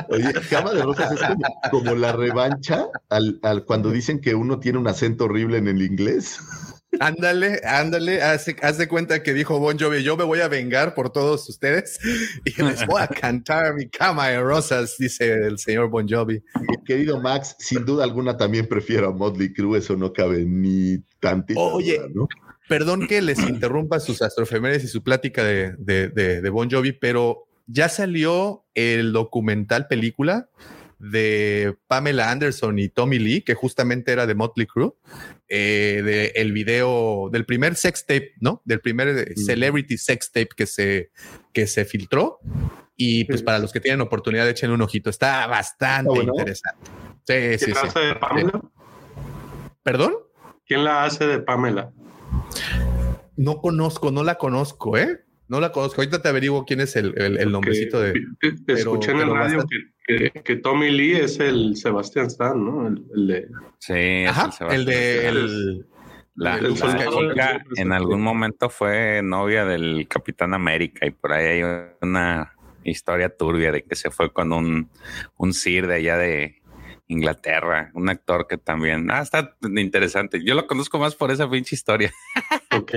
Oye, 0.08 0.32
Cama 0.48 0.72
de 0.72 0.82
Rosas 0.82 1.12
es 1.12 1.20
como, 1.20 1.42
como 1.70 1.94
la 1.94 2.12
revancha 2.12 2.86
al, 3.08 3.38
al 3.42 3.64
cuando 3.64 3.90
dicen 3.90 4.20
que 4.20 4.34
uno 4.34 4.60
tiene 4.60 4.78
un 4.78 4.88
acento 4.88 5.24
horrible 5.24 5.58
en 5.58 5.68
el 5.68 5.82
inglés. 5.82 6.40
Ándale, 6.98 7.60
ándale, 7.64 8.20
haz, 8.20 8.46
haz 8.62 8.78
de 8.78 8.88
cuenta 8.88 9.22
que 9.22 9.32
dijo 9.32 9.60
Bon 9.60 9.78
Jovi, 9.78 10.02
yo 10.02 10.16
me 10.16 10.24
voy 10.24 10.40
a 10.40 10.48
vengar 10.48 10.94
por 10.94 11.10
todos 11.10 11.48
ustedes 11.48 11.98
y 12.44 12.62
les 12.62 12.84
voy 12.86 13.00
a 13.00 13.06
cantar 13.06 13.74
mi 13.74 13.88
cama 13.88 14.28
de 14.28 14.40
rosas, 14.40 14.96
dice 14.98 15.32
el 15.32 15.58
señor 15.58 15.88
Bon 15.88 16.06
Jovi. 16.08 16.42
Querido 16.84 17.20
Max, 17.20 17.54
sin 17.58 17.84
duda 17.84 18.04
alguna 18.04 18.36
también 18.36 18.66
prefiero 18.66 19.08
a 19.08 19.12
Motley 19.12 19.52
Crue, 19.52 19.78
eso 19.78 19.96
no 19.96 20.12
cabe 20.12 20.44
ni 20.44 20.98
tantito. 21.20 21.60
Oye, 21.60 22.00
Perdón 22.70 23.08
que 23.08 23.20
les 23.20 23.38
interrumpa 23.48 23.98
sus 23.98 24.22
astrofemérides 24.22 24.84
y 24.84 24.88
su 24.88 25.02
plática 25.02 25.42
de, 25.42 25.74
de, 25.76 26.08
de, 26.08 26.40
de 26.40 26.50
Bon 26.50 26.70
Jovi, 26.70 26.92
pero 26.92 27.48
ya 27.66 27.88
salió 27.88 28.64
el 28.74 29.12
documental 29.12 29.88
película 29.88 30.48
de 31.00 31.76
Pamela 31.88 32.30
Anderson 32.30 32.78
y 32.78 32.88
Tommy 32.88 33.18
Lee, 33.18 33.42
que 33.42 33.54
justamente 33.54 34.12
era 34.12 34.26
de 34.26 34.36
Motley 34.36 34.66
Crue, 34.68 34.92
eh, 35.48 36.02
de 36.04 36.26
el 36.36 36.52
video 36.52 37.28
del 37.32 37.44
primer 37.44 37.74
sex 37.74 38.06
tape, 38.06 38.34
¿no? 38.38 38.62
Del 38.64 38.80
primer 38.80 39.34
celebrity 39.36 39.98
sex 39.98 40.30
tape 40.30 40.50
que 40.54 40.66
se, 40.66 41.10
que 41.52 41.66
se 41.66 41.84
filtró. 41.84 42.38
Y 42.96 43.24
pues 43.24 43.42
para 43.42 43.58
los 43.58 43.72
que 43.72 43.80
tienen 43.80 44.00
oportunidad, 44.00 44.48
echen 44.48 44.70
un 44.70 44.82
ojito. 44.82 45.10
Está 45.10 45.48
bastante 45.48 46.10
bueno? 46.10 46.34
interesante. 46.36 46.90
Sí, 47.24 47.58
sí, 47.58 47.64
¿Quién 47.64 47.74
la 47.74 47.80
sí. 47.80 47.86
hace 47.88 48.00
de 48.00 48.14
Pamela? 48.14 48.60
¿Perdón? 49.82 50.14
¿Quién 50.66 50.84
la 50.84 51.04
hace 51.04 51.26
de 51.26 51.40
Pamela? 51.40 51.92
No 53.36 53.58
conozco, 53.60 54.10
no 54.10 54.22
la 54.22 54.36
conozco, 54.36 54.96
¿eh? 54.98 55.20
No 55.48 55.60
la 55.60 55.72
conozco. 55.72 56.00
Ahorita 56.00 56.22
te 56.22 56.28
averiguo 56.28 56.64
quién 56.64 56.80
es 56.80 56.94
el, 56.96 57.14
el, 57.20 57.38
el 57.38 57.50
nombrecito 57.52 58.00
de. 58.00 58.12
Te- 58.40 58.52
te 58.52 58.58
pero- 58.66 58.78
Escuché 58.78 59.10
en 59.12 59.20
el 59.20 59.30
radio 59.30 59.56
bastante- 59.58 59.76
que, 60.06 60.30
que, 60.30 60.42
que 60.42 60.56
Tommy 60.56 60.90
Lee 60.90 61.12
es 61.16 61.40
el 61.40 61.76
Sebastián 61.76 62.26
Stan, 62.26 62.64
¿no? 62.64 62.86
El, 62.88 63.04
el 63.14 63.26
de... 63.26 63.48
Sí, 63.78 63.92
es 63.94 64.30
Ajá, 64.30 64.52
Sebastián. 64.52 64.80
el 64.80 64.84
de. 64.86 65.28
El, 65.28 65.86
La, 66.36 66.56
el 66.56 66.70
la 66.70 66.76
soldado 66.76 67.30
chica 67.30 67.52
del- 67.68 67.78
en 67.78 67.92
algún 67.92 68.22
momento 68.22 68.70
fue 68.70 69.20
novia 69.22 69.64
del 69.64 70.06
Capitán 70.08 70.54
América 70.54 71.04
y 71.06 71.10
por 71.10 71.32
ahí 71.32 71.62
hay 71.62 71.86
una 72.00 72.52
historia 72.84 73.28
turbia 73.36 73.72
de 73.72 73.82
que 73.82 73.94
se 73.94 74.10
fue 74.10 74.32
con 74.32 74.52
un, 74.52 74.88
un 75.36 75.52
Sir 75.52 75.86
de 75.86 75.94
allá 75.96 76.16
de 76.16 76.59
Inglaterra, 77.10 77.90
un 77.94 78.08
actor 78.08 78.46
que 78.48 78.56
también, 78.56 79.10
ah, 79.10 79.20
está 79.20 79.56
interesante. 79.76 80.42
Yo 80.44 80.54
lo 80.54 80.66
conozco 80.66 80.98
más 80.98 81.14
por 81.16 81.30
esa 81.30 81.50
pinche 81.50 81.74
historia. 81.74 82.12
Ok, 82.72 82.92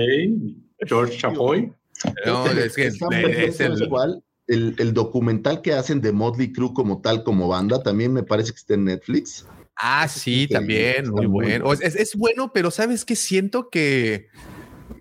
George 0.86 1.18
Chapoy. 1.18 1.72
no, 2.24 2.46
es 2.50 2.74
que 2.76 2.86
es 2.86 2.98
bien, 3.10 3.52
¿sabes 3.52 3.80
el- 3.80 3.88
cuál? 3.88 4.22
El, 4.46 4.76
el 4.78 4.92
documental 4.94 5.62
que 5.62 5.72
hacen 5.72 6.00
de 6.00 6.12
Motley 6.12 6.52
Crue 6.52 6.72
como 6.74 7.00
tal, 7.00 7.24
como 7.24 7.48
banda, 7.48 7.82
también 7.82 8.12
me 8.12 8.22
parece 8.22 8.52
que 8.52 8.58
está 8.58 8.74
en 8.74 8.84
Netflix. 8.84 9.46
Ah, 9.74 10.06
sí, 10.06 10.46
también, 10.46 11.10
muy 11.10 11.26
muy 11.26 11.26
bueno. 11.26 11.64
bueno. 11.64 11.82
Es, 11.82 11.96
es 11.96 12.14
bueno, 12.14 12.52
pero 12.52 12.70
sabes 12.70 13.04
que 13.04 13.16
siento 13.16 13.68
que, 13.70 14.28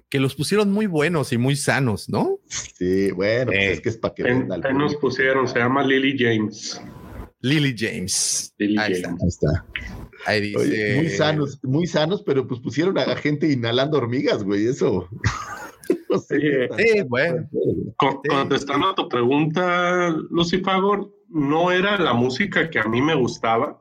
que 0.09 0.19
los 0.19 0.33
pusieron 0.33 0.71
muy 0.71 0.87
buenos 0.87 1.31
y 1.33 1.37
muy 1.37 1.55
sanos, 1.55 2.09
¿no? 2.09 2.39
Sí, 2.47 3.11
bueno, 3.11 3.51
pues 3.51 3.69
es 3.69 3.81
que 3.81 3.89
es 3.89 3.97
para 3.97 4.15
que 4.15 4.23
En- 4.23 4.47
nos 4.47 4.95
pusieron, 4.95 5.47
se 5.47 5.59
llama 5.59 5.83
Lily 5.83 6.15
James. 6.17 6.81
Lily 7.43 7.75
James. 7.77 8.53
Lily 8.57 8.77
Ahí 8.79 8.93
está. 8.93 9.09
James. 9.09 9.21
Ahí 9.21 9.27
está. 9.27 9.65
Ahí 10.25 10.41
dice. 10.41 10.57
Oye, 10.59 10.95
muy 10.95 11.09
sanos, 11.09 11.59
muy 11.63 11.85
sanos, 11.87 12.23
pero 12.23 12.47
pues 12.47 12.59
pusieron 12.61 12.97
a 12.97 13.15
gente 13.17 13.51
inhalando 13.51 13.97
hormigas, 13.97 14.43
güey, 14.43 14.65
eso. 14.67 15.07
No 16.09 16.17
sé 16.19 16.35
Oye, 16.37 16.69
Sí, 16.77 17.01
bueno. 17.09 17.45
Con- 17.97 18.19
Contestando 18.29 18.89
a 18.89 18.95
tu 18.95 19.09
pregunta, 19.09 20.15
Lucifagor, 20.29 21.11
no 21.27 21.71
era 21.71 21.97
la 21.97 22.13
música 22.13 22.69
que 22.69 22.79
a 22.79 22.83
mí 22.85 23.01
me 23.01 23.15
gustaba, 23.15 23.79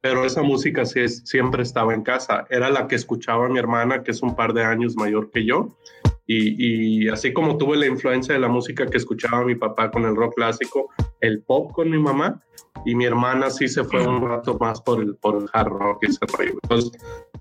pero 0.00 0.24
esa 0.24 0.42
música 0.42 0.86
sí 0.86 1.00
es- 1.00 1.22
siempre 1.26 1.62
estaba 1.62 1.92
en 1.92 2.02
casa. 2.02 2.46
Era 2.48 2.70
la 2.70 2.88
que 2.88 2.94
escuchaba 2.94 3.48
mi 3.50 3.58
hermana, 3.58 4.02
que 4.02 4.12
es 4.12 4.22
un 4.22 4.34
par 4.34 4.54
de 4.54 4.64
años 4.64 4.96
mayor 4.96 5.30
que 5.30 5.44
yo. 5.44 5.76
Y, 6.26 7.04
y 7.04 7.08
así 7.08 7.32
como 7.34 7.58
tuve 7.58 7.76
la 7.76 7.86
influencia 7.86 8.32
de 8.34 8.40
la 8.40 8.48
música 8.48 8.86
que 8.86 8.96
escuchaba 8.96 9.44
mi 9.44 9.56
papá 9.56 9.90
con 9.90 10.04
el 10.06 10.16
rock 10.16 10.34
clásico, 10.36 10.88
el 11.20 11.42
pop 11.42 11.72
con 11.72 11.90
mi 11.90 11.98
mamá, 11.98 12.42
y 12.86 12.94
mi 12.94 13.04
hermana 13.04 13.50
sí 13.50 13.68
se 13.68 13.84
fue 13.84 14.06
un 14.06 14.26
rato 14.26 14.56
más 14.58 14.80
por 14.80 15.02
el, 15.02 15.16
por 15.16 15.36
el 15.36 15.48
hard 15.52 15.68
rock 15.68 16.04
y 16.04 16.06
ese 16.06 16.20
rollo. 16.38 16.52
Entonces, 16.62 16.92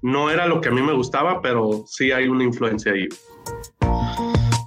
no 0.02 0.30
era 0.32 0.48
lo 0.48 0.60
que 0.60 0.70
a 0.70 0.72
mí 0.72 0.82
me 0.82 0.94
gustaba, 0.94 1.42
pero 1.42 1.86
sí 1.86 2.12
hay 2.12 2.28
una 2.28 2.44
influencia 2.44 2.92
ahí. 2.92 3.08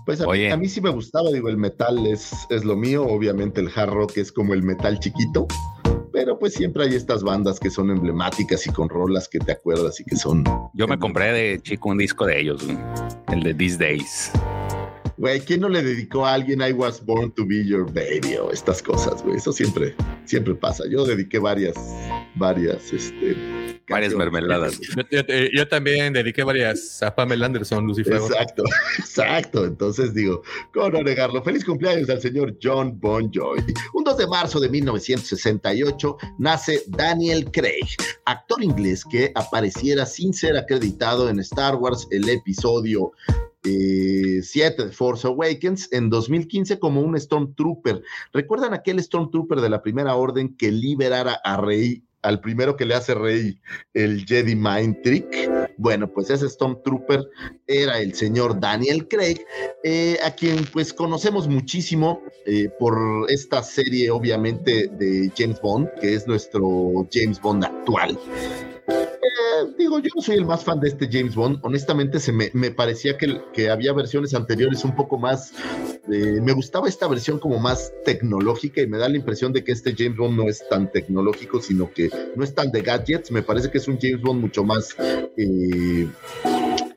Pues 0.06 0.20
a, 0.20 0.26
Oye. 0.26 0.52
a 0.52 0.56
mí 0.56 0.68
sí 0.68 0.80
me 0.80 0.90
gustaba, 0.90 1.30
digo, 1.30 1.48
el 1.48 1.58
metal 1.58 2.06
es, 2.06 2.46
es 2.48 2.64
lo 2.64 2.76
mío, 2.76 3.04
obviamente 3.04 3.60
el 3.60 3.70
hard 3.74 3.90
rock 3.90 4.16
es 4.18 4.32
como 4.32 4.54
el 4.54 4.62
metal 4.62 5.00
chiquito, 5.00 5.48
pero 6.12 6.38
pues 6.38 6.54
siempre 6.54 6.84
hay 6.84 6.94
estas 6.94 7.24
bandas 7.24 7.58
que 7.58 7.70
son 7.70 7.90
emblemáticas 7.90 8.66
y 8.66 8.70
con 8.70 8.88
rolas 8.88 9.28
que 9.28 9.40
te 9.40 9.52
acuerdas 9.52 10.00
y 10.00 10.04
que 10.04 10.16
son... 10.16 10.44
Yo 10.74 10.86
me 10.86 10.98
compré 10.98 11.32
de 11.32 11.60
chico 11.60 11.90
un 11.90 11.98
disco 11.98 12.24
de 12.24 12.40
ellos, 12.40 12.64
el 13.32 13.42
de 13.42 13.52
These 13.52 13.78
Days. 13.78 14.32
Güey, 15.18 15.40
¿quién 15.40 15.60
no 15.62 15.68
le 15.68 15.82
dedicó 15.82 16.24
a 16.24 16.34
alguien 16.34 16.60
I 16.62 16.70
was 16.72 17.04
born 17.04 17.32
to 17.32 17.44
be 17.44 17.64
your 17.66 17.84
baby 17.92 18.36
o 18.40 18.52
estas 18.52 18.80
cosas, 18.80 19.20
güey? 19.24 19.36
Eso 19.36 19.52
siempre, 19.52 19.92
siempre 20.24 20.54
pasa. 20.54 20.84
Yo 20.88 21.04
dediqué 21.04 21.40
varias, 21.40 21.74
varias, 22.36 22.92
este... 22.92 23.36
Varias 23.88 24.14
mermeladas. 24.14 24.78
Yo, 24.96 25.02
yo- 25.10 25.22
eh, 25.28 25.50
yo 25.54 25.66
también 25.66 26.12
dediqué 26.12 26.44
varias 26.44 27.02
a 27.02 27.14
Pamela 27.14 27.46
Anderson, 27.46 27.86
Lucifer. 27.86 28.16
Exacto, 28.16 28.62
exacto. 28.98 29.64
Entonces 29.64 30.12
digo, 30.14 30.42
¿cómo 30.74 30.90
no 30.90 31.02
negarlo? 31.02 31.42
Feliz 31.42 31.64
cumpleaños 31.64 32.10
al 32.10 32.20
señor 32.20 32.54
John 32.62 33.00
Bon 33.00 33.28
Jovi. 33.32 33.62
Un 33.94 34.04
2 34.04 34.18
de 34.18 34.26
marzo 34.26 34.60
de 34.60 34.68
1968 34.68 36.16
nace 36.38 36.82
Daniel 36.88 37.50
Craig, 37.50 37.88
actor 38.26 38.62
inglés 38.62 39.04
que 39.10 39.32
apareciera 39.34 40.04
sin 40.04 40.34
ser 40.34 40.58
acreditado 40.58 41.30
en 41.30 41.40
Star 41.40 41.74
Wars, 41.76 42.06
el 42.10 42.28
episodio 42.28 43.12
7 44.42 44.86
de 44.86 44.92
Force 44.92 45.26
Awakens 45.26 45.88
en 45.92 46.10
2015 46.10 46.78
como 46.78 47.00
un 47.00 47.18
Stormtrooper. 47.18 48.02
¿Recuerdan 48.32 48.74
aquel 48.74 49.02
Stormtrooper 49.02 49.60
de 49.60 49.70
la 49.70 49.82
Primera 49.82 50.14
Orden 50.14 50.56
que 50.56 50.70
liberara 50.72 51.40
a 51.44 51.56
Rey? 51.58 52.04
Al 52.22 52.40
primero 52.40 52.76
que 52.76 52.84
le 52.84 52.94
hace 52.96 53.14
Rey 53.14 53.60
el 53.94 54.26
Jedi 54.26 54.56
Mind 54.56 55.02
Trick. 55.02 55.50
Bueno, 55.76 56.12
pues 56.12 56.30
ese 56.30 56.48
Stormtrooper 56.48 57.24
era 57.68 58.00
el 58.00 58.12
señor 58.12 58.58
Daniel 58.58 59.06
Craig, 59.06 59.38
eh, 59.84 60.18
a 60.24 60.32
quien 60.32 60.64
pues 60.72 60.92
conocemos 60.92 61.46
muchísimo 61.46 62.20
eh, 62.44 62.70
por 62.80 62.98
esta 63.28 63.62
serie 63.62 64.10
obviamente 64.10 64.88
de 64.88 65.32
James 65.38 65.60
Bond, 65.60 65.88
que 66.00 66.14
es 66.14 66.26
nuestro 66.26 67.06
James 67.12 67.40
Bond 67.40 67.64
actual. 67.64 68.18
Eh, 68.88 69.66
digo, 69.78 69.98
yo 69.98 70.08
no 70.16 70.22
soy 70.22 70.36
el 70.36 70.46
más 70.46 70.64
fan 70.64 70.80
de 70.80 70.88
este 70.88 71.08
James 71.10 71.34
Bond. 71.34 71.58
Honestamente, 71.62 72.18
se 72.20 72.32
me, 72.32 72.50
me 72.54 72.70
parecía 72.70 73.16
que, 73.18 73.40
que 73.52 73.70
había 73.70 73.92
versiones 73.92 74.34
anteriores 74.34 74.84
un 74.84 74.94
poco 74.96 75.18
más. 75.18 75.52
eh, 76.10 76.40
me 76.42 76.52
gustaba 76.52 76.88
esta 76.88 77.06
versión 77.06 77.38
como 77.38 77.58
más 77.58 77.92
tecnológica 78.04 78.80
y 78.80 78.86
me 78.86 78.98
da 78.98 79.08
la 79.08 79.16
impresión 79.16 79.52
de 79.52 79.62
que 79.64 79.72
este 79.72 79.94
James 79.96 80.16
Bond 80.16 80.36
no 80.36 80.48
es 80.48 80.66
tan 80.68 80.90
tecnológico, 80.90 81.60
sino 81.60 81.90
que 81.92 82.10
no 82.34 82.44
es 82.44 82.54
tan 82.54 82.70
de 82.72 82.80
gadgets. 82.82 83.30
Me 83.30 83.42
parece 83.42 83.70
que 83.70 83.78
es 83.78 83.88
un 83.88 83.98
James 84.00 84.22
Bond 84.22 84.40
mucho 84.40 84.64
más. 84.64 84.96
eh, 85.36 86.08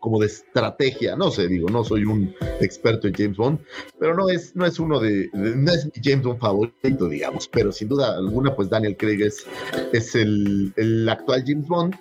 como 0.02 0.20
de 0.20 0.26
estrategia, 0.26 1.16
no 1.16 1.32
sé, 1.32 1.48
digo, 1.48 1.70
no 1.70 1.86
soy 1.86 2.04
un 2.04 2.36
experto 2.60 3.08
en 3.08 3.14
James 3.14 3.38
Bond, 3.38 3.60
pero 3.98 4.14
no 4.16 4.28
es, 4.30 4.54
no 4.56 4.66
es 4.66 4.78
uno 4.80 5.00
de, 5.00 5.30
de- 5.32 5.56
no 5.56 5.72
es 5.72 5.86
mi 5.86 5.92
James 6.04 6.26
Bond 6.26 6.40
favorito, 6.42 7.08
digamos, 7.08 7.48
pero 7.48 7.72
sin 7.72 7.88
duda 7.88 8.18
alguna, 8.18 8.54
pues 8.56 8.70
Daniel 8.70 8.98
Craig 8.98 9.22
es, 9.22 9.46
es 9.94 10.16
el, 10.16 10.74
el 10.76 11.08
actual 11.08 11.44
James 11.48 11.68
Bond 11.68 11.96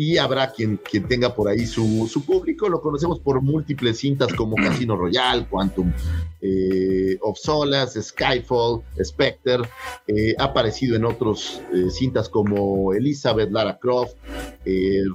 y 0.00 0.16
habrá 0.16 0.52
quien, 0.52 0.76
quien 0.76 1.08
tenga 1.08 1.34
por 1.34 1.48
ahí 1.48 1.66
su, 1.66 2.08
su 2.08 2.24
público, 2.24 2.68
lo 2.68 2.80
conocemos 2.80 3.18
por 3.18 3.42
múltiples 3.42 3.98
cintas 3.98 4.32
como 4.32 4.54
Casino 4.62 4.94
Royale, 4.94 5.44
Quantum 5.50 5.92
eh, 6.40 7.18
of 7.20 7.36
Solace, 7.36 8.00
Skyfall, 8.00 8.80
Spectre, 9.02 9.64
eh, 10.06 10.36
ha 10.38 10.44
aparecido 10.44 10.94
en 10.94 11.04
otros 11.04 11.60
eh, 11.74 11.90
cintas 11.90 12.28
como 12.28 12.94
Elizabeth, 12.94 13.50
Lara 13.50 13.76
Croft, 13.76 14.14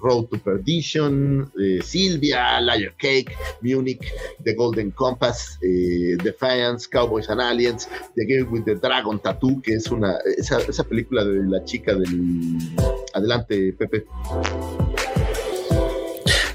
Road 0.01 0.25
to 0.29 0.39
Perdition, 0.39 1.49
Silvia, 1.83 2.59
Liar 2.59 2.95
Cake, 2.97 3.35
Munich, 3.61 4.11
The 4.43 4.55
Golden 4.55 4.89
Compass, 4.91 5.59
Defiance, 5.61 6.89
Cowboys 6.89 7.29
and 7.29 7.39
Aliens, 7.39 7.87
The 8.15 8.25
Game 8.25 8.49
with 8.49 8.63
the 8.63 8.75
Dragon 8.75 9.19
Tattoo, 9.19 9.61
que 9.61 9.75
es 9.75 9.91
una 9.91 10.17
esa, 10.37 10.57
esa 10.57 10.83
película 10.83 11.23
de 11.23 11.43
la 11.43 11.63
chica 11.65 11.93
del 11.93 12.57
adelante 13.13 13.73
Pepe. 13.73 14.05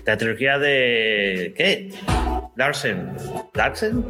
La 0.05 0.17
trilogía 0.17 0.59
de. 0.59 1.53
¿Qué? 1.57 1.91
Larsen. 2.57 3.15
¿Larsen? 3.55 4.05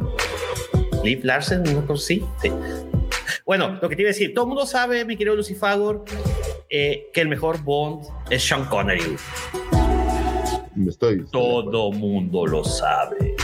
Liv 1.03 1.23
Larsen, 1.23 1.63
así. 1.89 2.23
Sí. 2.41 2.51
Bueno, 3.45 3.77
lo 3.81 3.89
que 3.89 3.95
te 3.95 4.03
iba 4.03 4.09
a 4.09 4.13
decir, 4.13 4.33
todo 4.33 4.45
el 4.45 4.49
mundo 4.49 4.65
sabe, 4.65 5.03
mi 5.05 5.17
querido 5.17 5.35
Lucifagor, 5.35 6.05
eh, 6.69 7.09
que 7.13 7.21
el 7.21 7.27
mejor 7.27 7.61
Bond 7.63 8.05
es 8.29 8.43
Sean 8.43 8.65
Connery. 8.65 9.15
Estoy, 10.87 11.25
Todo 11.31 11.91
mundo 11.91 12.45
lo 12.45 12.63
sabe. 12.63 13.35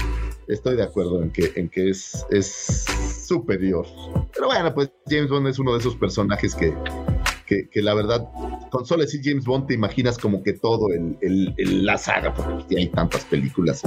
estoy 0.48 0.78
de 0.78 0.84
acuerdo 0.84 1.22
en 1.22 1.32
que, 1.32 1.52
en 1.56 1.68
que 1.70 1.90
es, 1.90 2.26
es 2.30 2.86
superior. 3.28 3.86
Pero 4.34 4.48
bueno, 4.48 4.74
pues 4.74 4.92
James 5.08 5.30
Bond 5.30 5.48
es 5.48 5.60
uno 5.60 5.74
de 5.74 5.80
esos 5.80 5.96
personajes 5.96 6.56
que, 6.56 6.74
que, 7.46 7.70
que 7.70 7.82
la 7.82 7.94
verdad, 7.94 8.28
con 8.72 8.86
solo 8.86 9.04
decir 9.04 9.22
James 9.24 9.46
Bond 9.46 9.68
te 9.68 9.74
imaginas 9.74 10.18
como 10.18 10.42
que 10.44 10.54
todo 10.54 10.92
el, 10.92 11.18
el- 11.22 11.54
el- 11.58 11.86
la 11.86 11.98
saga, 11.98 12.34
porque 12.34 12.78
hay 12.78 12.88
tantas 12.88 13.24
películas 13.26 13.82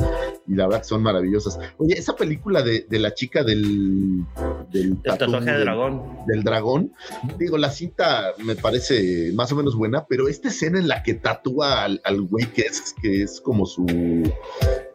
y 0.46 0.54
la 0.54 0.66
verdad 0.66 0.82
que 0.82 0.88
son 0.88 1.02
maravillosas. 1.02 1.58
Oye, 1.78 1.98
esa 1.98 2.14
película 2.16 2.62
de, 2.62 2.86
de 2.88 2.98
la 2.98 3.14
chica 3.14 3.42
del, 3.44 4.24
del 4.70 4.96
tatuaje 5.02 5.46
de 5.46 5.52
del- 5.52 5.60
dragón. 5.64 6.02
del 6.26 6.42
dragón. 6.44 6.92
Digo, 7.38 7.58
la 7.58 7.70
cinta 7.70 8.32
me 8.44 8.54
parece 8.56 9.32
más 9.34 9.50
o 9.52 9.56
menos 9.56 9.74
buena, 9.76 10.06
pero 10.06 10.28
esta 10.28 10.48
escena 10.48 10.78
en 10.78 10.88
la 10.88 11.02
que 11.02 11.14
tatúa 11.14 11.84
al, 11.84 12.00
al 12.04 12.22
güey 12.22 12.46
que 12.52 12.62
es, 12.62 12.94
que 13.02 13.22
es 13.22 13.40
como 13.40 13.66
su 13.66 13.86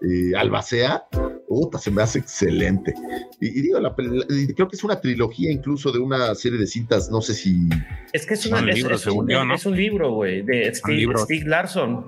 eh, 0.04 0.36
albacea, 0.38 1.06
puta, 1.48 1.78
se 1.78 1.90
me 1.92 2.02
hace 2.02 2.20
excelente. 2.20 2.94
Y, 3.40 3.60
y 3.60 3.62
digo, 3.62 3.80
la 3.80 3.96
pel- 3.96 4.26
y 4.30 4.54
creo 4.54 4.68
que 4.68 4.76
es 4.76 4.84
una 4.84 5.00
trilogía 5.00 5.52
incluso 5.52 5.92
de 5.92 6.00
una 6.00 6.34
serie 6.36 6.60
de 6.60 6.68
cintas, 6.68 7.10
no 7.10 7.22
sé 7.22 7.34
si... 7.34 7.70
Es 8.12 8.26
que 8.26 8.34
es, 8.34 8.46
una, 8.46 8.60
es, 8.60 8.76
libros, 8.76 9.02
es 9.02 9.08
un, 9.08 9.12
según 9.14 9.30
yo, 9.30 9.46
¿no? 9.46 9.56
es 9.56 9.66
un 9.66 9.76
libro, 9.76 10.12
güey, 10.14 10.42
de 10.42 10.74
Steve, 10.74 11.46
Larsson. 11.46 12.06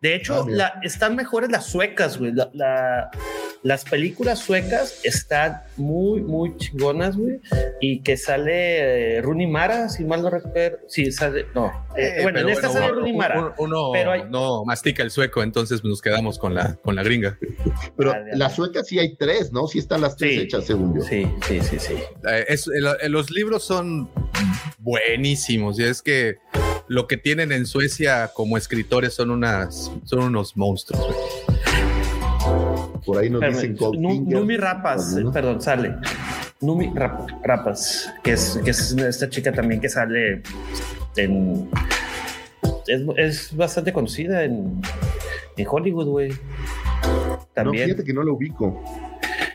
De 0.00 0.14
hecho, 0.14 0.42
Ah, 0.42 0.46
la- 0.48 0.80
están 0.82 1.16
mejores 1.16 1.50
las 1.50 1.66
suecas, 1.66 2.18
güey. 2.18 2.32
La- 2.32 2.50
la- 2.54 3.10
las 3.62 3.84
películas 3.84 4.38
suecas 4.38 5.00
están 5.04 5.62
muy, 5.76 6.22
muy 6.22 6.56
chingonas, 6.56 7.16
güey. 7.16 7.40
Y 7.80 8.00
que 8.02 8.16
sale 8.16 9.16
eh, 9.18 9.22
Rooney 9.22 9.46
Mara, 9.46 9.88
si 9.90 10.04
mal 10.04 10.22
no 10.22 10.30
recuerdo. 10.30 10.78
Sí, 10.88 11.12
sale. 11.12 11.46
No. 11.54 11.66
Eh, 11.96 12.14
Eh, 12.18 12.22
bueno, 12.22 12.38
en 12.40 12.48
esta 12.48 12.68
bueno, 12.68 12.80
sale 12.80 12.92
Rooney 12.94 13.12
Mara. 13.16 13.38
Uno, 13.40 13.54
uno 13.58 13.90
pero 13.92 14.12
hay- 14.12 14.24
no 14.30 14.64
mastica 14.64 15.02
el 15.02 15.10
sueco, 15.10 15.42
entonces 15.42 15.84
nos 15.84 16.00
quedamos 16.00 16.38
con 16.38 16.54
la, 16.54 16.76
con 16.76 16.94
la 16.96 17.02
gringa. 17.02 17.38
Pero 17.96 18.12
dale. 18.12 18.36
las 18.36 18.54
suecas 18.54 18.86
sí 18.86 18.98
hay 18.98 19.14
tres, 19.16 19.52
¿no? 19.52 19.66
Sí 19.66 19.78
están 19.78 20.00
las 20.00 20.16
tres 20.16 20.32
Sí. 20.34 20.40
hechas, 20.40 20.64
según 20.66 20.94
yo. 20.98 21.02
Sí, 21.02 21.26
sí, 21.46 21.60
sí, 21.60 21.78
sí. 21.78 21.94
Eh, 22.28 22.44
es- 22.48 22.66
el- 22.68 22.88
el- 23.02 23.12
los 23.12 23.30
libros 23.30 23.62
son 23.64 24.08
buenísimos 24.78 25.78
y 25.78 25.84
es 25.84 26.02
que 26.02 26.36
lo 26.88 27.06
que 27.06 27.16
tienen 27.16 27.52
en 27.52 27.66
Suecia 27.66 28.30
como 28.34 28.56
escritores 28.56 29.14
son 29.14 29.30
unas 29.30 29.90
son 30.04 30.20
unos 30.20 30.56
monstruos. 30.56 31.04
güey. 31.06 31.59
Por 33.04 33.18
ahí 33.18 33.30
nos 33.30 33.42
Espérame, 33.42 33.54
dicen 33.56 33.72
Nu- 33.72 33.78
Goldfinger. 34.08 34.38
Numi 34.38 34.56
Rapas, 34.56 35.14
¿no? 35.16 35.32
perdón, 35.32 35.60
sale. 35.60 35.94
Numi 36.60 36.90
Rap- 36.94 37.30
Rapas, 37.42 38.12
que 38.22 38.32
es, 38.32 38.60
que 38.64 38.70
es 38.70 38.92
esta 38.92 39.28
chica 39.28 39.50
también 39.52 39.80
que 39.80 39.88
sale 39.88 40.42
en. 41.16 41.68
Es, 42.86 43.00
es 43.16 43.56
bastante 43.56 43.92
conocida 43.92 44.44
en, 44.44 44.80
en 45.56 45.66
Hollywood, 45.68 46.06
güey. 46.08 46.28
No, 46.30 47.46
También. 47.54 47.84
fíjate 47.86 48.04
que 48.04 48.12
no 48.12 48.22
lo 48.22 48.34
ubico. 48.34 48.82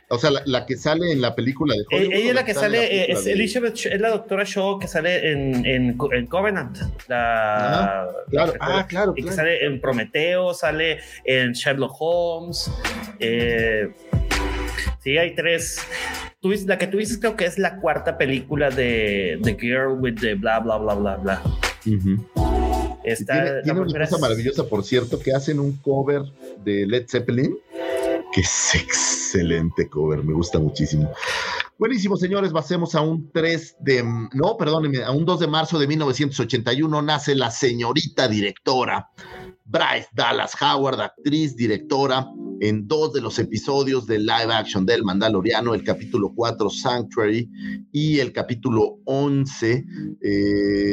O 0.10 0.20
sea, 0.20 0.30
la, 0.30 0.42
la 0.46 0.66
que 0.68 0.78
sale 0.78 1.12
en 1.12 1.20
la 1.20 1.34
película 1.34 1.74
de 1.74 1.82
Eh, 1.82 1.86
Hollywood. 1.98 2.14
ella 2.14 2.30
es 2.30 2.36
la 2.36 2.46
que 2.46 2.54
sale, 2.54 2.84
eh, 3.02 3.12
es 3.12 3.26
Elizabeth, 3.26 3.74
es 3.86 4.00
la 4.00 4.10
doctora 4.10 4.44
Shaw 4.46 4.78
que 4.78 4.88
sale 4.88 5.32
en, 5.32 5.66
en, 5.66 5.98
Co- 5.98 6.14
en 6.14 6.28
Covenant. 6.28 6.78
La, 7.08 8.08
claro. 8.30 8.54
la- 8.54 8.58
Ah, 8.62 8.86
claro, 8.88 9.14
y 9.14 9.16
que 9.16 9.22
claro. 9.24 9.36
sale 9.36 9.66
en 9.66 9.82
Prometeo, 9.82 10.54
sale 10.54 11.00
en 11.24 11.54
Sherlock 11.54 11.96
Holmes. 12.00 12.70
eh, 13.20 13.90
sí, 15.04 15.18
hay 15.18 15.34
tres. 15.36 15.80
Tú 16.40 16.54
la 16.68 16.78
que 16.78 16.86
tú 16.86 16.98
dices 16.98 17.18
creo 17.18 17.36
que 17.36 17.46
es 17.46 17.58
la 17.58 17.80
cuarta 17.80 18.18
película 18.20 18.70
de 18.70 19.40
The 19.44 19.58
Girl 19.60 19.98
with 20.00 20.20
the 20.22 20.36
bla 20.36 20.60
bla 20.60 20.78
bla 20.78 20.94
bla 20.94 21.16
bla. 21.18 21.42
Y 21.84 21.98
Esta, 23.04 23.34
tiene, 23.44 23.62
tiene 23.64 23.80
una 23.80 23.92
cosa 24.06 24.16
es- 24.16 24.22
maravillosa, 24.22 24.68
por 24.68 24.84
cierto, 24.84 25.20
que 25.20 25.34
hacen 25.34 25.60
un 25.60 25.78
cover 25.78 26.22
de 26.64 26.86
Led 26.86 27.06
Zeppelin, 27.08 27.58
que 28.36 28.42
es 28.42 28.76
excelente 28.76 29.90
cover, 29.90 30.22
me 30.22 30.34
gusta 30.34 30.60
muchísimo. 30.60 31.10
Buenísimo, 31.80 32.18
señores, 32.18 32.52
pasemos 32.52 32.94
a 32.94 33.02
un 33.02 33.32
3 33.32 33.78
de, 33.80 34.04
no, 34.34 34.58
perdónenme, 34.58 35.04
a 35.04 35.12
un 35.12 35.26
2 35.26 35.40
de 35.40 35.48
marzo 35.48 35.80
de 35.80 35.88
1981 35.88 37.02
nace 37.02 37.34
la 37.34 37.50
señorita 37.50 38.28
directora 38.28 39.10
Bryce 39.64 40.10
Dallas 40.14 40.54
Howard, 40.62 41.00
actriz, 41.00 41.56
directora 41.56 42.28
en 42.62 42.88
dos 42.88 43.14
de 43.14 43.22
los 43.22 43.40
episodios 43.40 44.06
de 44.06 44.20
live 44.20 44.54
action 44.54 44.86
del 44.86 45.04
Mandaloriano, 45.04 45.74
el 45.74 45.84
capítulo 45.84 46.32
4 46.36 46.70
Sanctuary 46.70 47.50
y 47.92 48.20
el 48.20 48.32
capítulo 48.32 49.00
11 49.06 49.86
eh, 50.22 50.30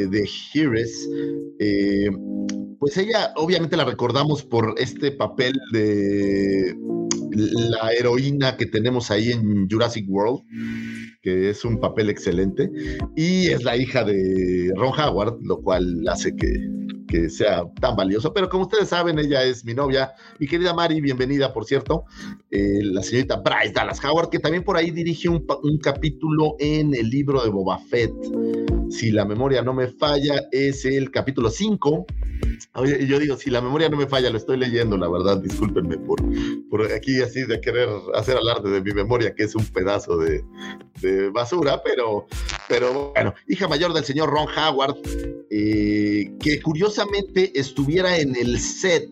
de 0.08 0.30
Heroes. 0.54 1.08
Eh, 1.58 2.10
pues 2.82 2.96
ella, 2.96 3.32
obviamente 3.36 3.76
la 3.76 3.84
recordamos 3.84 4.42
por 4.42 4.74
este 4.76 5.12
papel 5.12 5.52
de 5.70 6.76
la 7.30 7.92
heroína 7.92 8.56
que 8.56 8.66
tenemos 8.66 9.12
ahí 9.12 9.30
en 9.30 9.70
Jurassic 9.70 10.04
World, 10.08 10.42
que 11.22 11.50
es 11.50 11.64
un 11.64 11.78
papel 11.78 12.10
excelente, 12.10 12.68
y 13.14 13.46
es 13.46 13.62
la 13.62 13.76
hija 13.76 14.02
de 14.02 14.72
Ron 14.74 14.98
Howard, 14.98 15.38
lo 15.42 15.62
cual 15.62 16.02
hace 16.08 16.34
que, 16.34 16.52
que 17.06 17.30
sea 17.30 17.62
tan 17.80 17.94
valioso. 17.94 18.34
Pero 18.34 18.48
como 18.48 18.64
ustedes 18.64 18.88
saben, 18.88 19.16
ella 19.20 19.44
es 19.44 19.64
mi 19.64 19.74
novia, 19.74 20.10
mi 20.40 20.48
querida 20.48 20.74
Mari, 20.74 21.00
bienvenida, 21.00 21.52
por 21.52 21.64
cierto, 21.66 22.02
eh, 22.50 22.80
la 22.82 23.04
señorita 23.04 23.36
Bryce 23.36 23.74
Dallas 23.74 24.04
Howard, 24.04 24.28
que 24.28 24.40
también 24.40 24.64
por 24.64 24.76
ahí 24.76 24.90
dirige 24.90 25.28
un, 25.28 25.46
un 25.62 25.78
capítulo 25.78 26.56
en 26.58 26.96
el 26.96 27.08
libro 27.10 27.44
de 27.44 27.48
Boba 27.48 27.78
Fett. 27.78 28.12
Si 28.92 29.10
la 29.10 29.24
memoria 29.24 29.62
no 29.62 29.72
me 29.72 29.88
falla, 29.88 30.48
es 30.52 30.84
el 30.84 31.10
capítulo 31.10 31.48
5. 31.50 32.06
Oye, 32.74 33.06
yo 33.06 33.18
digo, 33.18 33.36
si 33.38 33.48
la 33.48 33.62
memoria 33.62 33.88
no 33.88 33.96
me 33.96 34.06
falla, 34.06 34.28
lo 34.28 34.36
estoy 34.36 34.58
leyendo, 34.58 34.98
la 34.98 35.08
verdad, 35.08 35.38
discúlpenme 35.38 35.96
por, 35.96 36.20
por 36.68 36.92
aquí 36.92 37.22
así 37.22 37.42
de 37.44 37.58
querer 37.60 37.88
hacer 38.14 38.36
alarde 38.36 38.70
de 38.70 38.82
mi 38.82 38.92
memoria, 38.92 39.34
que 39.34 39.44
es 39.44 39.54
un 39.54 39.64
pedazo 39.64 40.18
de, 40.18 40.44
basura, 41.32 41.82
pero, 41.82 42.26
pero 42.68 43.12
bueno, 43.14 43.34
hija 43.48 43.66
mayor 43.66 43.94
del 43.94 44.04
señor 44.04 44.28
Ron 44.28 44.46
Howard, 44.56 44.96
eh, 45.50 46.30
que 46.38 46.60
curiosamente 46.60 47.58
estuviera 47.58 48.18
en 48.18 48.36
el 48.36 48.60
set 48.60 49.08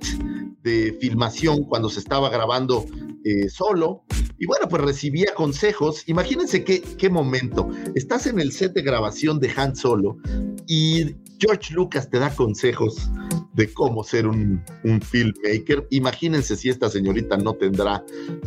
de 0.63 0.97
filmación 1.01 1.65
cuando 1.65 1.89
se 1.89 2.01
estaba 2.01 2.29
grabando 2.29 2.85
eh, 3.25 3.49
solo. 3.49 4.05
Y 4.39 4.47
bueno, 4.47 4.69
pues 4.69 4.83
recibía 4.83 5.35
consejos. 5.35 6.05
Imagínense 6.07 6.65
qué, 6.65 6.81
qué 6.81 7.11
momento. 7.11 7.69
Estás 7.95 8.27
en 8.27 8.41
el 8.41 8.53
set 8.53 8.73
de 8.73 8.83
grabación 8.83 9.39
de 9.39 9.53
Han 9.55 9.70
Solo. 9.77 10.19
Y 10.67 11.17
George 11.41 11.73
Lucas 11.75 12.09
te 12.11 12.19
da 12.19 12.31
consejos 12.35 13.11
de 13.55 13.73
cómo 13.73 14.05
ser 14.05 14.27
un, 14.27 14.63
un 14.85 15.01
filmmaker. 15.01 15.87
Imagínense 15.91 16.55
si 16.57 16.69
esta 16.69 16.89
señorita 16.91 17.37
no 17.37 17.55
tendrá 17.55 18.05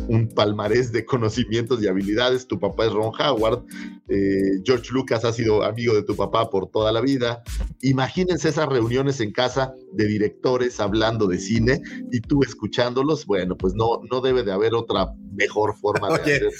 un 0.08 0.28
palmarés 0.28 0.92
de 0.92 1.04
conocimientos 1.04 1.82
y 1.82 1.88
habilidades. 1.88 2.46
Tu 2.46 2.58
papá 2.58 2.86
es 2.86 2.92
Ron 2.92 3.12
Howard. 3.18 3.64
eh, 4.08 4.60
George 4.64 4.90
Lucas 4.92 5.24
ha 5.24 5.32
sido 5.32 5.62
amigo 5.64 5.94
de 5.94 6.02
tu 6.04 6.14
papá 6.16 6.48
por 6.50 6.70
toda 6.70 6.92
la 6.92 7.00
vida. 7.00 7.42
Imagínense 7.82 8.48
esas 8.48 8.68
reuniones 8.68 9.20
en 9.20 9.32
casa 9.32 9.74
de 9.92 10.06
directores 10.06 10.78
hablando 10.80 11.26
de 11.26 11.38
cine 11.38 11.80
y 12.12 12.20
tú 12.20 12.42
escuchándolos. 12.42 13.26
Bueno, 13.26 13.56
pues 13.56 13.74
no, 13.74 14.00
no 14.10 14.20
debe 14.20 14.42
de 14.42 14.52
haber 14.52 14.74
otra 14.74 15.08
mejor 15.32 15.76
forma 15.76 16.08
de 16.08 16.14
Oye, 16.22 16.34
hacerlo. 16.36 16.50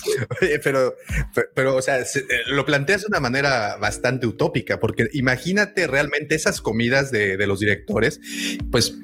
Oye, 0.42 0.58
pero, 0.58 0.94
pero, 1.34 1.48
pero, 1.54 1.76
o 1.76 1.82
sea, 1.82 2.04
se- 2.04 2.20
eh, 2.20 2.24
lo 2.48 2.64
planteas 2.66 3.02
de 3.02 3.06
una 3.08 3.20
manera 3.20 3.76
bastante 3.80 4.26
utópica, 4.26 4.80
porque 4.80 5.06
imagínate 5.12 5.86
realmente 5.86 6.23
esas 6.30 6.60
comidas 6.60 7.10
de, 7.10 7.36
de 7.36 7.46
los 7.46 7.60
directores, 7.60 8.20
pues 8.70 8.94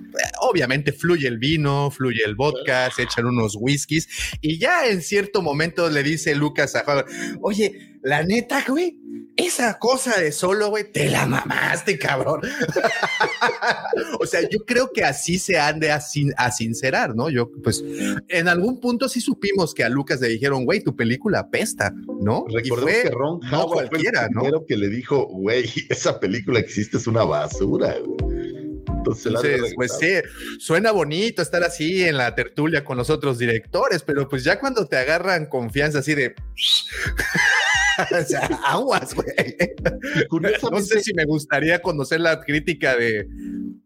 obviamente 0.40 0.92
fluye 0.92 1.28
el 1.28 1.38
vino, 1.38 1.90
fluye 1.90 2.22
el 2.24 2.34
vodka, 2.34 2.90
se 2.90 3.02
echan 3.02 3.26
unos 3.26 3.56
whiskies 3.58 4.08
y 4.40 4.58
ya 4.58 4.86
en 4.88 5.02
cierto 5.02 5.42
momento 5.42 5.88
le 5.88 6.02
dice 6.02 6.34
Lucas 6.34 6.74
a 6.76 7.04
oye, 7.40 7.98
la 8.02 8.22
neta, 8.22 8.64
güey, 8.66 8.98
esa 9.36 9.78
cosa 9.78 10.20
de 10.20 10.32
solo, 10.32 10.68
güey, 10.68 10.90
te 10.90 11.08
la 11.08 11.26
mamaste, 11.26 11.98
cabrón. 11.98 12.40
o 14.20 14.26
sea, 14.26 14.42
yo 14.42 14.58
creo 14.66 14.90
que 14.92 15.04
así 15.04 15.38
se 15.38 15.58
han 15.58 15.80
de 15.80 15.90
a 15.90 16.50
sincerar, 16.50 17.14
¿no? 17.14 17.30
Yo, 17.30 17.50
pues, 17.62 17.82
en 18.28 18.48
algún 18.48 18.80
punto 18.80 19.08
sí 19.08 19.20
supimos 19.20 19.74
que 19.74 19.84
a 19.84 19.88
Lucas 19.88 20.20
le 20.20 20.28
dijeron, 20.28 20.64
güey, 20.64 20.82
tu 20.82 20.94
película 20.94 21.40
apesta, 21.40 21.92
¿no? 22.20 22.44
Recordemos 22.48 22.80
fue 22.80 23.02
que 23.02 23.10
Ron 23.10 23.40
no 23.50 23.66
cualquiera, 23.66 24.28
fue 24.32 24.46
el 24.46 24.52
¿no? 24.52 24.66
que 24.66 24.76
le 24.76 24.88
dijo, 24.88 25.26
güey, 25.26 25.64
esa 25.88 26.20
película 26.20 26.62
que 26.62 26.70
hiciste 26.70 26.98
es 26.98 27.06
una 27.06 27.24
basura. 27.24 27.94
güey". 28.04 28.70
Entonces, 28.98 29.26
Entonces, 29.26 29.72
pues 29.74 29.96
sí, 29.98 30.08
suena 30.58 30.90
bonito 30.92 31.40
estar 31.40 31.62
así 31.62 32.04
en 32.04 32.18
la 32.18 32.34
tertulia 32.34 32.84
con 32.84 32.98
los 32.98 33.08
otros 33.08 33.38
directores, 33.38 34.02
pero 34.02 34.28
pues 34.28 34.44
ya 34.44 34.60
cuando 34.60 34.86
te 34.86 34.96
agarran 34.96 35.46
confianza 35.46 36.00
así 36.00 36.14
de... 36.14 36.34
o 38.20 38.24
sea, 38.24 38.46
aguas, 38.64 39.14
güey. 39.14 39.28
No 40.70 40.80
sé 40.80 41.00
si 41.00 41.14
me 41.14 41.24
gustaría 41.24 41.80
conocer 41.80 42.20
la 42.20 42.40
crítica 42.40 42.96
de, 42.96 43.26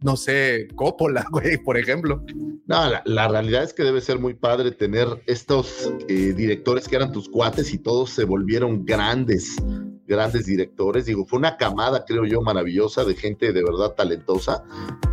no 0.03 0.17
sé, 0.17 0.69
Coppola, 0.75 1.27
güey, 1.31 1.59
por 1.59 1.77
ejemplo. 1.79 2.25
No, 2.67 2.89
la, 2.89 3.03
la 3.05 3.29
realidad 3.29 3.63
es 3.63 3.75
que 3.75 3.83
debe 3.83 4.01
ser 4.01 4.19
muy 4.19 4.35
padre 4.35 4.71
tener 4.71 5.09
estos 5.27 5.93
eh, 6.09 6.33
directores 6.35 6.89
que 6.89 6.97
eran 6.97 7.13
tus 7.13 7.29
cuates 7.29 7.73
y 7.75 7.79
todos 7.79 8.11
se 8.11 8.25
volvieron 8.25 8.87
grandes, 8.87 9.57
grandes 10.07 10.47
directores. 10.47 11.07
Digo, 11.07 11.27
fue 11.27 11.39
una 11.39 11.57
camada, 11.57 12.05
creo 12.07 12.25
yo, 12.25 12.41
maravillosa 12.41 13.05
de 13.05 13.15
gente 13.15 13.53
de 13.53 13.63
verdad 13.63 13.95
talentosa 13.95 14.65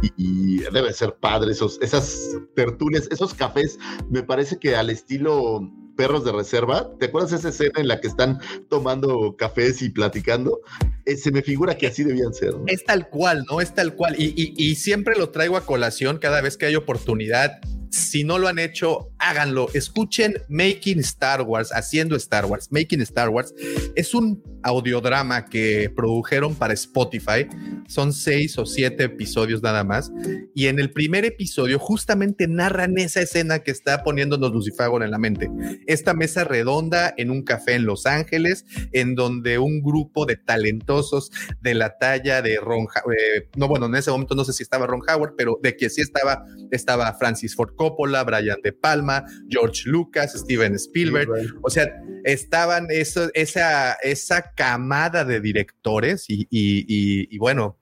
y, 0.02 0.12
y 0.18 0.58
debe 0.72 0.94
ser 0.94 1.16
padre 1.16 1.52
esos, 1.52 1.78
esas 1.82 2.38
tertulias, 2.56 3.08
esos 3.12 3.34
cafés. 3.34 3.78
Me 4.10 4.24
parece 4.24 4.58
que 4.58 4.76
al 4.76 4.90
estilo 4.90 5.62
perros 5.96 6.26
de 6.26 6.32
reserva. 6.32 6.90
¿Te 7.00 7.08
acuerdas 7.08 7.34
esa 7.34 7.50
escena 7.50 7.80
en 7.80 7.88
la 7.88 8.00
que 8.00 8.08
están 8.08 8.40
tomando 8.70 9.36
cafés 9.38 9.82
y 9.82 9.90
platicando? 9.90 10.62
Eh, 11.06 11.16
se 11.16 11.32
me 11.32 11.42
figura 11.42 11.78
que 11.78 11.88
así 11.88 12.04
debían 12.04 12.34
ser. 12.34 12.54
Es 12.68 12.84
tal 12.84 13.10
cual, 13.10 13.46
¿no? 13.50 13.62
Es 13.62 13.74
tal 13.74 13.96
cual. 13.96 14.16
Y 14.18 14.76
siempre 14.76 15.16
lo 15.18 15.30
traigo 15.30 15.58
a 15.58 15.66
colación 15.66 16.18
cada 16.18 16.42
vez 16.42 16.58
que 16.58 16.66
hay 16.68 16.76
oportunidad. 16.76 17.60
Si 17.92 18.24
no 18.24 18.40
lo 18.40 18.48
han 18.48 18.58
hecho, 18.58 19.12
háganlo. 19.20 19.68
Escuchen 19.74 20.36
Making 20.48 21.00
Star 21.00 21.42
Wars, 21.42 21.72
haciendo 21.74 22.16
Star 22.16 22.46
Wars. 22.46 22.72
Making 22.72 23.02
Star 23.02 23.30
Wars 23.30 23.54
es 23.96 24.14
un 24.14 24.42
audiodrama 24.64 25.46
que 25.48 25.92
produjeron 25.94 26.56
para 26.56 26.74
Spotify. 26.74 27.48
Son 27.88 28.14
seis 28.14 28.58
o 28.58 28.66
siete 28.66 29.04
episodios 29.04 29.62
nada 29.62 29.84
más. 29.84 30.10
Y 30.56 30.68
en 30.68 30.80
el 30.80 30.92
primer 30.92 31.26
episodio 31.26 31.80
justamente 31.80 32.48
narran 32.48 32.98
esa 32.98 33.22
escena 33.22 33.60
que 33.60 33.72
está 33.72 34.04
poniéndonos 34.04 34.52
Lucifago 34.52 35.02
en 35.04 35.12
la 35.12 35.18
mente. 35.18 35.50
Esta 35.86 36.14
mesa 36.14 36.46
redonda 36.46 37.14
en 37.18 37.30
un 37.30 37.44
café 37.44 37.74
en 37.76 37.86
Los 37.86 38.06
Ángeles, 38.06 38.66
en 38.94 39.16
donde 39.16 39.60
un 39.60 39.82
grupo 39.82 40.26
de 40.26 40.38
talentosos 40.38 41.32
de 41.62 41.74
la 41.74 41.98
talla 41.98 42.42
de 42.42 42.58
Ron, 42.58 42.88
eh, 43.18 43.50
no, 43.58 43.68
bueno, 43.68 43.88
en 43.88 43.96
ese 43.96 44.12
momento 44.12 44.36
no 44.36 44.46
sé 44.46 44.54
si 44.54 44.64
estaba 44.64 44.88
Ron 44.88 45.02
Howard, 45.08 45.34
pero 45.38 45.60
de 45.62 45.76
que 45.76 45.90
sí 45.90 46.00
estaba, 46.02 46.46
estaba 46.72 47.14
Francis 47.16 47.56
Ford 47.56 47.74
Coppola, 47.82 48.24
Brian 48.24 48.62
De 48.62 48.74
Palma, 48.74 49.26
George 49.50 49.90
Lucas, 49.90 50.34
Steven 50.34 50.76
Spielberg. 50.76 51.30
O 51.64 51.70
sea, 51.72 51.90
estaban 52.24 52.86
eso, 52.92 53.32
esa, 53.34 53.94
esa 54.04 54.54
camada 54.54 55.26
de 55.26 55.42
directores 55.42 56.30
y, 56.30 56.48
y, 56.52 56.86
y, 56.88 57.28
y 57.32 57.38
bueno, 57.40 57.80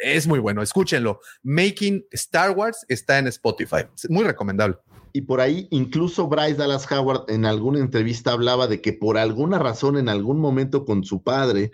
es 0.00 0.26
muy 0.26 0.40
bueno. 0.40 0.62
Escúchenlo. 0.62 1.20
Making 1.44 2.06
Star 2.10 2.50
Wars 2.50 2.84
está 2.88 3.18
en 3.20 3.28
Spotify. 3.28 3.84
Es 3.94 4.10
muy 4.10 4.24
recomendable. 4.24 4.78
Y 5.12 5.22
por 5.22 5.40
ahí, 5.40 5.68
incluso 5.70 6.26
Bryce 6.26 6.54
Dallas 6.54 6.90
Howard 6.90 7.30
en 7.30 7.44
alguna 7.44 7.78
entrevista 7.78 8.32
hablaba 8.32 8.66
de 8.66 8.80
que 8.80 8.92
por 8.92 9.16
alguna 9.16 9.60
razón, 9.60 9.96
en 9.96 10.08
algún 10.08 10.40
momento 10.40 10.84
con 10.84 11.04
su 11.04 11.22
padre, 11.22 11.70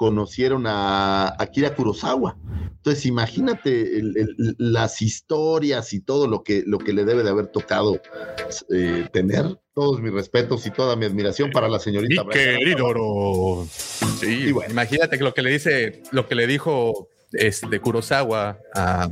conocieron 0.00 0.66
a 0.66 1.36
Akira 1.38 1.74
Kurosawa. 1.74 2.34
Entonces, 2.78 3.04
imagínate 3.04 3.98
el, 3.98 4.16
el, 4.16 4.56
las 4.56 5.02
historias 5.02 5.92
y 5.92 6.00
todo 6.00 6.26
lo 6.26 6.42
que, 6.42 6.62
lo 6.66 6.78
que 6.78 6.94
le 6.94 7.04
debe 7.04 7.22
de 7.22 7.28
haber 7.28 7.48
tocado 7.48 8.00
eh, 8.74 9.06
tener. 9.12 9.58
Todos 9.74 10.00
mis 10.00 10.10
respetos 10.10 10.66
y 10.66 10.70
toda 10.70 10.96
mi 10.96 11.04
admiración 11.04 11.50
para 11.50 11.68
la 11.68 11.78
señorita. 11.78 12.24
Mi 12.24 12.30
querido 12.30 12.86
Oro. 12.86 13.66
Sí, 13.68 14.46
y 14.46 14.52
bueno, 14.52 14.72
imagínate 14.72 15.18
que 15.18 15.24
lo 15.24 15.34
que 15.34 15.42
le 15.42 15.50
dice, 15.50 16.02
lo 16.12 16.26
que 16.26 16.34
le 16.34 16.46
dijo 16.46 17.10
este 17.32 17.78
Kurosawa 17.78 18.58
a 18.74 19.10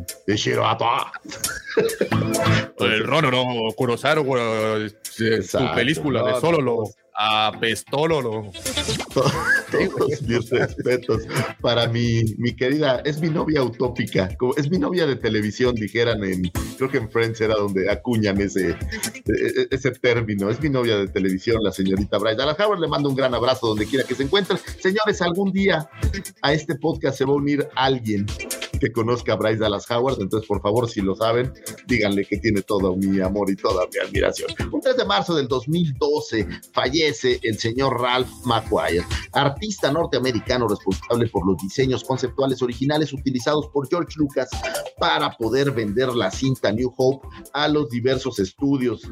el 2.80 3.05
Rono, 3.05 3.30
no, 3.30 3.72
Kurosawa, 3.76 4.89
su 5.03 5.74
película 5.74 6.22
de 6.22 6.41
solo 6.41 6.62
lo 6.62 6.84
apestólolo. 7.19 8.53
Todos 9.12 10.23
mis 10.23 10.51
respetos 10.51 11.23
para 11.61 11.89
mi, 11.89 12.23
mi 12.39 12.55
querida, 12.55 13.03
es 13.05 13.21
mi 13.21 13.29
novia 13.29 13.62
utópica, 13.62 14.29
es 14.57 14.71
mi 14.71 14.79
novia 14.79 15.07
de 15.07 15.16
televisión, 15.16 15.75
dijeran 15.75 16.23
en, 16.23 16.51
creo 16.77 16.89
que 16.89 16.99
en 16.99 17.11
Friends 17.11 17.41
era 17.41 17.57
donde 17.57 17.91
acuñan 17.91 18.41
ese, 18.41 18.77
ese 19.71 19.91
término, 19.91 20.49
es 20.49 20.61
mi 20.61 20.71
novia 20.71 20.97
de 20.97 21.09
televisión, 21.09 21.62
la 21.62 21.73
señorita 21.73 22.19
Bryce 22.19 22.37
Dallas 22.37 22.61
Howard, 22.61 22.81
le 22.81 22.89
mando 22.89 23.09
un 23.09 23.16
gran 23.16 23.35
abrazo 23.35 23.66
donde 23.66 23.87
quiera 23.87 24.07
que 24.07 24.14
se 24.14 24.23
encuentren. 24.23 24.59
Señores, 24.81 25.21
algún 25.21 25.53
día 25.53 25.91
a 26.43 26.53
este 26.53 26.77
podcast 26.77 27.19
se 27.19 27.25
va 27.25 27.33
a 27.33 27.37
unir 27.37 27.69
alguien 27.75 28.27
que 28.79 28.93
conozca 28.93 29.33
a 29.33 29.37
Bryce 29.37 29.59
Dallas 29.59 29.91
Howard, 29.91 30.20
entonces 30.20 30.47
por 30.47 30.61
favor, 30.61 30.89
si 30.89 31.01
lo 31.01 31.14
saben, 31.14 31.53
díganle 31.87 32.24
que 32.24 32.39
tiene 32.39 32.62
todo 32.62 32.97
mi 32.97 33.20
amor 33.20 33.51
y 33.51 33.57
toda 33.57 33.87
mi 33.93 33.99
admiración. 34.07 34.51
Un 34.72 34.81
3 34.81 34.97
de 34.97 35.05
marzo 35.05 35.35
del 35.35 35.49
2012 35.49 36.47
fallece 36.72 37.41
el 37.43 37.59
señor 37.59 38.01
Ralph 38.01 38.31
McQuire, 38.45 39.05
artista 39.33 39.91
norteamericano 39.93 40.68
responsable 40.68 41.29
por 41.29 41.47
los 41.47 41.57
diseños 41.59 42.05
conceptuales 42.05 42.62
originales 42.62 43.12
utilizados 43.12 43.68
por 43.68 43.89
George 43.89 44.14
Lucas 44.16 44.49
para 44.99 45.37
poder 45.37 45.70
vender 45.70 46.09
la 46.14 46.31
cinta 46.31 46.72
New 46.72 46.93
Hope 46.97 47.26
a 47.53 47.68
los 47.68 47.89
diversos 47.89 48.39
estudios 48.39 49.03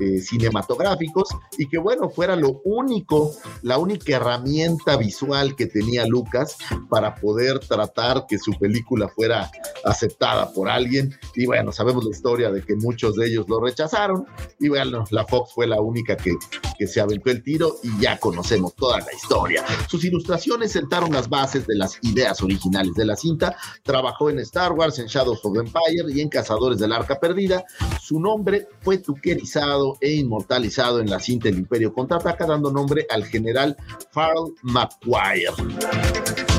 eh, 0.00 0.18
cinematográficos 0.18 1.28
y 1.58 1.68
que 1.68 1.78
bueno, 1.78 2.08
fuera 2.08 2.36
lo 2.36 2.60
único, 2.64 3.32
la 3.62 3.78
única 3.78 4.16
herramienta 4.16 4.96
visual 4.96 5.54
que 5.56 5.66
tenía 5.66 6.06
Lucas 6.06 6.56
para 6.88 7.14
poder 7.14 7.58
tratar 7.60 8.26
que 8.26 8.38
su 8.38 8.52
película 8.52 9.08
fuera 9.14 9.50
aceptada 9.84 10.52
por 10.52 10.68
alguien. 10.68 11.16
Y 11.34 11.46
bueno, 11.46 11.72
sabemos 11.72 12.04
la 12.04 12.10
historia 12.10 12.50
de 12.50 12.62
que 12.62 12.76
muchos 12.76 13.16
de 13.16 13.26
ellos 13.26 13.48
lo 13.48 13.60
rechazaron. 13.60 14.26
Y 14.60 14.68
bueno, 14.68 15.04
la 15.10 15.24
Fox 15.26 15.52
fue 15.54 15.66
la 15.66 15.80
única 15.80 16.16
que, 16.16 16.32
que 16.78 16.86
se 16.86 17.00
aventó 17.00 17.30
el 17.30 17.42
tiro 17.42 17.76
y 17.82 18.00
ya 18.00 18.18
conocemos 18.18 18.74
toda 18.74 18.98
la 18.98 19.12
historia. 19.12 19.64
Sus 19.88 20.04
ilustraciones 20.04 20.72
sentaron 20.72 21.12
las 21.12 21.28
bases 21.28 21.66
de 21.66 21.76
las 21.76 21.98
ideas 22.02 22.42
originales 22.42 22.94
de 22.94 23.04
la 23.04 23.16
cinta. 23.16 23.56
Trabajó 23.82 24.30
en 24.30 24.38
Star 24.40 24.72
Wars, 24.72 24.98
en 24.98 25.06
Shadows 25.06 25.44
of 25.44 25.56
Empire 25.56 26.12
y 26.12 26.20
en 26.20 26.28
Cazadores 26.28 26.78
del 26.78 26.92
Arca 26.92 27.18
Perdida. 27.18 27.64
Su 28.00 28.20
nombre 28.20 28.68
fue 28.80 28.98
tuquerizado 28.98 29.96
e 30.00 30.12
inmortalizado 30.14 31.00
en 31.00 31.10
la 31.10 31.20
cinta 31.20 31.48
El 31.48 31.58
Imperio 31.58 31.92
Contraataca, 31.92 32.46
dando 32.46 32.70
nombre 32.70 33.06
al 33.10 33.24
general 33.24 33.76
Farrell 34.12 34.54
McGuire. 34.62 36.53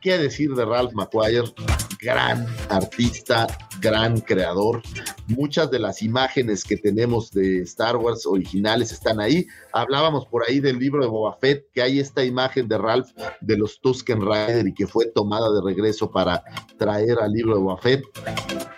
¿Qué 0.00 0.16
decir 0.16 0.54
de 0.54 0.64
Ralph 0.64 0.92
McQuire? 0.92 1.52
Gran 2.00 2.46
artista, 2.68 3.48
gran 3.80 4.20
creador. 4.20 4.80
Muchas 5.26 5.72
de 5.72 5.80
las 5.80 6.02
imágenes 6.02 6.62
que 6.62 6.76
tenemos 6.76 7.32
de 7.32 7.62
Star 7.62 7.96
Wars 7.96 8.24
originales 8.24 8.92
están 8.92 9.18
ahí. 9.18 9.48
Hablábamos 9.72 10.26
por 10.26 10.44
ahí 10.48 10.60
del 10.60 10.78
libro 10.78 11.02
de 11.02 11.08
Boba 11.08 11.36
Fett, 11.40 11.66
que 11.72 11.82
hay 11.82 11.98
esta 11.98 12.24
imagen 12.24 12.68
de 12.68 12.78
Ralph 12.78 13.08
de 13.40 13.58
los 13.58 13.80
Tusken 13.80 14.20
Rider 14.20 14.68
y 14.68 14.74
que 14.74 14.86
fue 14.86 15.06
tomada 15.06 15.52
de 15.52 15.62
regreso 15.62 16.12
para 16.12 16.44
traer 16.78 17.18
al 17.18 17.32
libro 17.32 17.56
de 17.56 17.60
Boba 17.60 17.78
Fett. 17.78 18.04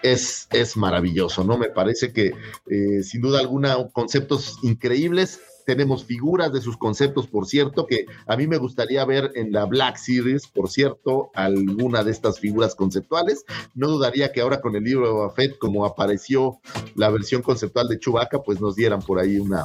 Es, 0.03 0.49
es 0.53 0.75
maravilloso, 0.79 1.45
¿no? 1.45 1.59
Me 1.59 1.69
parece 1.69 2.15
que 2.15 2.33
eh, 2.71 3.03
sin 3.03 3.21
duda 3.21 3.41
alguna 3.41 3.77
conceptos 3.93 4.57
increíbles 4.63 5.39
tenemos 5.71 6.05
figuras 6.05 6.53
de 6.53 6.61
sus 6.61 6.77
conceptos, 6.77 7.29
por 7.29 7.47
cierto, 7.47 7.87
que 7.87 8.07
a 8.27 8.37
mí 8.37 8.49
me 8.49 8.57
gustaría 8.57 9.05
ver 9.05 9.31
en 9.37 9.53
la 9.53 9.67
Black 9.67 9.99
Series, 9.99 10.49
por 10.49 10.69
cierto, 10.69 11.31
alguna 11.33 12.03
de 12.03 12.11
estas 12.11 12.41
figuras 12.41 12.75
conceptuales. 12.75 13.45
No 13.77 13.87
dudaría 13.87 14.33
que 14.33 14.41
ahora 14.41 14.61
con 14.61 14.75
el 14.75 14.83
libro 14.83 15.07
de 15.07 15.13
Boba 15.13 15.31
Fett, 15.31 15.59
como 15.59 15.87
apareció 15.87 16.59
la 16.97 17.09
versión 17.11 17.43
conceptual 17.43 17.87
de 17.87 18.01
Chewbacca, 18.01 18.43
pues 18.43 18.61
nos 18.61 18.75
dieran 18.75 19.01
por 19.01 19.21
ahí 19.21 19.39
una, 19.39 19.65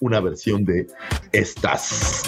una 0.00 0.20
versión 0.20 0.64
de 0.64 0.86
estas. 1.30 2.22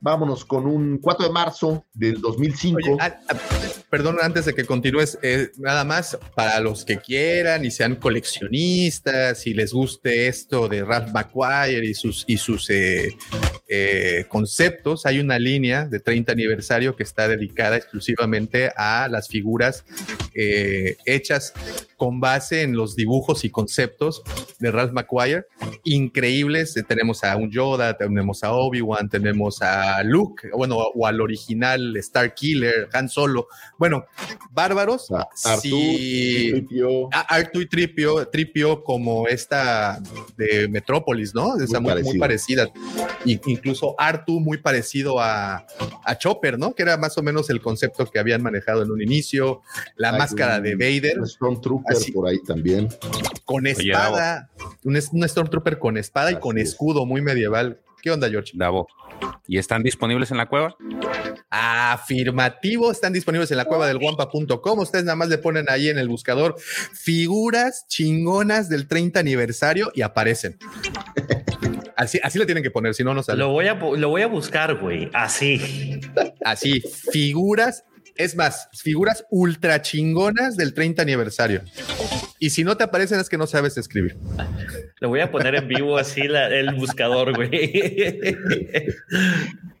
Vámonos 0.00 0.44
con 0.44 0.66
un 0.66 0.98
4 0.98 1.26
de 1.26 1.32
marzo 1.32 1.84
del 1.94 2.20
2005. 2.20 2.78
Oye, 2.78 2.98
perdón, 3.90 4.18
antes 4.20 4.44
de 4.44 4.54
que 4.54 4.64
continúes, 4.64 5.18
eh, 5.22 5.50
nada 5.58 5.84
más 5.84 6.18
para 6.34 6.60
los 6.60 6.84
que 6.84 6.98
quieran 6.98 7.64
y 7.64 7.70
sean 7.70 7.96
coleccionistas 7.96 9.46
y 9.46 9.54
les 9.54 9.72
guste 9.72 10.28
esto 10.28 10.68
de 10.68 10.84
Ralph 10.84 11.12
McQuire 11.12 11.86
y 11.86 11.94
sus, 11.94 12.24
y 12.26 12.36
sus 12.36 12.68
eh, 12.70 13.16
eh, 13.68 14.26
conceptos, 14.28 15.06
hay 15.06 15.20
una 15.20 15.38
línea 15.38 15.86
de 15.86 16.00
30 16.00 16.32
aniversario 16.32 16.96
que 16.96 17.04
está 17.04 17.28
dedicada 17.28 17.76
exclusivamente 17.76 18.70
a 18.76 19.08
las 19.08 19.28
figuras 19.28 19.84
hechas 20.34 21.52
con 21.98 22.20
base 22.20 22.62
en 22.62 22.76
los 22.76 22.94
dibujos 22.94 23.44
y 23.44 23.50
conceptos 23.50 24.22
de 24.60 24.70
Ralph 24.70 24.92
McQuire, 24.92 25.46
increíbles. 25.82 26.74
Tenemos 26.86 27.24
a 27.24 27.36
un 27.36 27.50
Yoda, 27.50 27.96
tenemos 27.96 28.44
a 28.44 28.52
Obi-Wan, 28.52 29.08
tenemos 29.08 29.60
a 29.62 30.02
Luke, 30.04 30.48
bueno, 30.56 30.76
o 30.76 31.06
al 31.06 31.20
original 31.20 31.96
Star 31.96 32.34
Killer, 32.34 32.88
Han 32.92 33.08
Solo. 33.08 33.48
Bueno, 33.78 34.06
bárbaros. 34.52 35.10
Ah, 35.10 35.28
Artu, 35.44 35.60
sí. 35.62 36.50
Tripio. 36.52 37.08
A 37.12 37.20
Artu 37.34 37.60
y 37.60 37.66
Tripio, 37.66 38.28
Tripio 38.28 38.84
como 38.84 39.26
esta 39.26 40.00
de 40.36 40.68
Metrópolis, 40.68 41.34
¿no? 41.34 41.60
Esa 41.60 41.80
muy, 41.80 42.00
muy, 42.04 42.18
parecida. 42.18 42.70
Y 43.24 43.40
incluso 43.50 43.96
Artu 43.98 44.38
muy 44.38 44.58
parecido 44.58 45.18
a, 45.20 45.66
a, 46.04 46.18
Chopper, 46.18 46.60
¿no? 46.60 46.76
Que 46.76 46.84
era 46.84 46.96
más 46.96 47.18
o 47.18 47.22
menos 47.22 47.50
el 47.50 47.60
concepto 47.60 48.06
que 48.06 48.20
habían 48.20 48.40
manejado 48.40 48.84
en 48.84 48.92
un 48.92 49.02
inicio. 49.02 49.62
La 49.96 50.10
Ahí 50.10 50.18
máscara 50.18 50.60
de 50.60 50.76
Vader. 50.76 51.26
Stormtrooper 51.26 51.87
Así. 51.88 52.12
por 52.12 52.28
ahí 52.28 52.38
también. 52.42 52.88
con 53.44 53.66
espada, 53.66 54.50
un, 54.84 54.96
Stormtrooper 55.28 55.78
con 55.78 55.96
espada 55.96 56.32
y 56.32 56.36
con 56.36 56.58
es. 56.58 56.70
escudo 56.70 57.06
muy 57.06 57.20
medieval. 57.20 57.80
¿Qué 58.02 58.10
onda, 58.10 58.28
George? 58.28 58.52
Davo. 58.54 58.86
¿Y 59.46 59.58
están 59.58 59.82
disponibles 59.82 60.30
en 60.30 60.36
la 60.36 60.46
cueva? 60.46 60.76
Afirmativo, 61.50 62.90
están 62.90 63.12
disponibles 63.12 63.50
en 63.50 63.56
la 63.56 63.64
cueva 63.64 63.86
del 63.86 63.98
guampa.com. 63.98 64.78
Ustedes 64.78 65.04
nada 65.04 65.16
más 65.16 65.28
le 65.28 65.38
ponen 65.38 65.66
ahí 65.68 65.88
en 65.88 65.98
el 65.98 66.08
buscador 66.08 66.56
figuras 66.58 67.86
chingonas 67.88 68.68
del 68.68 68.86
30 68.86 69.18
aniversario 69.18 69.90
y 69.94 70.02
aparecen. 70.02 70.58
Así, 71.96 72.20
así 72.22 72.38
le 72.38 72.46
tienen 72.46 72.62
que 72.62 72.70
poner, 72.70 72.94
si 72.94 73.02
no, 73.02 73.12
no 73.12 73.24
sale. 73.24 73.40
Lo 73.40 73.48
voy 73.48 73.66
a, 73.66 73.74
lo 73.74 74.08
voy 74.08 74.22
a 74.22 74.28
buscar, 74.28 74.76
güey. 74.76 75.10
Así. 75.12 76.00
Así, 76.44 76.80
figuras, 76.80 77.84
es 78.18 78.36
más, 78.36 78.68
figuras 78.72 79.24
ultra 79.30 79.80
chingonas 79.80 80.56
del 80.56 80.74
30 80.74 81.00
aniversario. 81.02 81.62
Y 82.38 82.50
si 82.50 82.62
no 82.64 82.76
te 82.76 82.84
aparecen 82.84 83.18
es 83.18 83.28
que 83.28 83.38
no 83.38 83.46
sabes 83.46 83.76
escribir. 83.78 84.16
Lo 85.00 85.08
voy 85.08 85.20
a 85.20 85.30
poner 85.30 85.54
en 85.54 85.66
vivo 85.68 85.96
así 85.96 86.28
la- 86.28 86.48
el 86.48 86.74
buscador, 86.74 87.34
güey. 87.34 87.72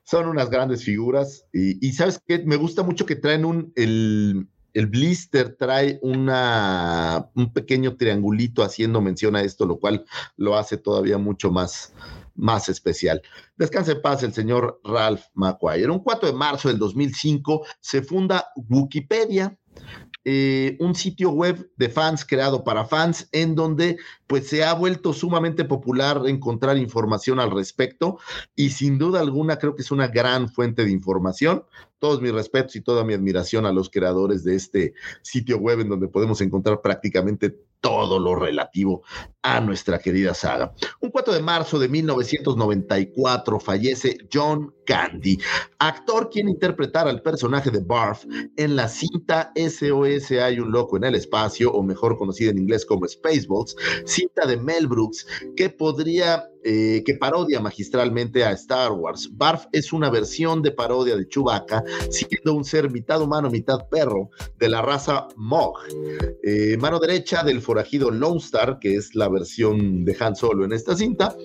Son 0.04 0.26
unas 0.26 0.50
grandes 0.50 0.84
figuras. 0.84 1.44
Y, 1.52 1.86
y 1.86 1.92
sabes 1.92 2.20
qué? 2.26 2.38
Me 2.44 2.56
gusta 2.56 2.82
mucho 2.82 3.04
que 3.06 3.16
traen 3.16 3.44
un. 3.44 3.72
El, 3.76 4.46
el 4.74 4.86
blister 4.86 5.54
trae 5.56 5.98
una, 6.02 7.28
un 7.34 7.52
pequeño 7.52 7.96
triangulito 7.96 8.62
haciendo 8.62 9.00
mención 9.00 9.34
a 9.36 9.42
esto, 9.42 9.66
lo 9.66 9.78
cual 9.78 10.04
lo 10.36 10.56
hace 10.56 10.76
todavía 10.76 11.18
mucho 11.18 11.50
más, 11.50 11.92
más 12.38 12.68
especial. 12.68 13.20
Descanse 13.56 13.92
en 13.92 14.02
paz 14.02 14.22
el 14.22 14.32
señor 14.32 14.80
Ralph 14.84 15.24
McQuire. 15.34 15.90
Un 15.90 15.98
4 15.98 16.28
de 16.28 16.34
marzo 16.34 16.68
del 16.68 16.78
2005 16.78 17.66
se 17.80 18.02
funda 18.02 18.48
Wikipedia. 18.68 19.58
eh, 20.24 20.76
un 20.80 20.94
sitio 20.94 21.30
web 21.30 21.70
de 21.76 21.88
fans 21.88 22.24
creado 22.24 22.62
para 22.64 22.84
fans 22.84 23.28
en 23.32 23.54
donde 23.54 23.96
pues 24.26 24.48
se 24.48 24.62
ha 24.64 24.74
vuelto 24.74 25.12
sumamente 25.12 25.64
popular 25.64 26.22
encontrar 26.26 26.76
información 26.76 27.40
al 27.40 27.50
respecto 27.50 28.18
y 28.54 28.70
sin 28.70 28.98
duda 28.98 29.20
alguna 29.20 29.56
creo 29.58 29.74
que 29.74 29.82
es 29.82 29.90
una 29.90 30.08
gran 30.08 30.48
fuente 30.48 30.84
de 30.84 30.90
información. 30.90 31.64
Todos 31.98 32.20
mis 32.20 32.32
respetos 32.32 32.76
y 32.76 32.82
toda 32.82 33.04
mi 33.04 33.14
admiración 33.14 33.64
a 33.64 33.72
los 33.72 33.88
creadores 33.88 34.44
de 34.44 34.56
este 34.56 34.94
sitio 35.22 35.58
web 35.58 35.80
en 35.80 35.88
donde 35.88 36.08
podemos 36.08 36.40
encontrar 36.40 36.82
prácticamente 36.82 37.56
todo 37.80 38.18
lo 38.18 38.34
relativo 38.34 39.02
a 39.56 39.60
nuestra 39.60 39.98
querida 39.98 40.34
saga. 40.34 40.74
Un 41.00 41.10
4 41.10 41.32
de 41.32 41.40
marzo 41.40 41.78
de 41.78 41.88
1994 41.88 43.58
fallece 43.58 44.18
John 44.32 44.74
Candy, 44.84 45.38
actor 45.78 46.30
quien 46.30 46.48
interpretara 46.48 47.10
al 47.10 47.22
personaje 47.22 47.70
de 47.70 47.80
Barf 47.80 48.24
en 48.56 48.74
la 48.74 48.88
cinta 48.88 49.52
SOS 49.54 50.30
Hay 50.32 50.58
un 50.60 50.72
loco 50.72 50.96
en 50.96 51.04
el 51.04 51.14
espacio, 51.14 51.70
o 51.72 51.82
mejor 51.82 52.16
conocida 52.16 52.50
en 52.50 52.58
inglés 52.58 52.86
como 52.86 53.06
Spaceballs, 53.06 53.76
cinta 54.04 54.46
de 54.46 54.56
Mel 54.56 54.86
Brooks 54.86 55.26
que 55.56 55.68
podría, 55.68 56.44
eh, 56.64 57.02
que 57.04 57.14
parodia 57.14 57.60
magistralmente 57.60 58.44
a 58.44 58.52
Star 58.52 58.92
Wars. 58.92 59.28
Barf 59.32 59.66
es 59.72 59.92
una 59.92 60.08
versión 60.10 60.62
de 60.62 60.72
parodia 60.72 61.16
de 61.16 61.28
Chewbacca, 61.28 61.84
siendo 62.10 62.54
un 62.54 62.64
ser 62.64 62.90
mitad 62.90 63.20
humano, 63.20 63.50
mitad 63.50 63.88
perro 63.90 64.30
de 64.58 64.68
la 64.68 64.80
raza 64.80 65.28
Mog. 65.36 65.74
Eh, 66.42 66.76
mano 66.78 66.98
derecha 66.98 67.42
del 67.42 67.60
forajido 67.60 68.10
Lone 68.10 68.38
Star, 68.38 68.78
que 68.78 68.94
es 68.94 69.14
la 69.14 69.28
de 69.44 70.16
Han 70.20 70.36
Solo 70.36 70.64
en 70.64 70.72
esta 70.72 70.96
cinta. 70.96 71.36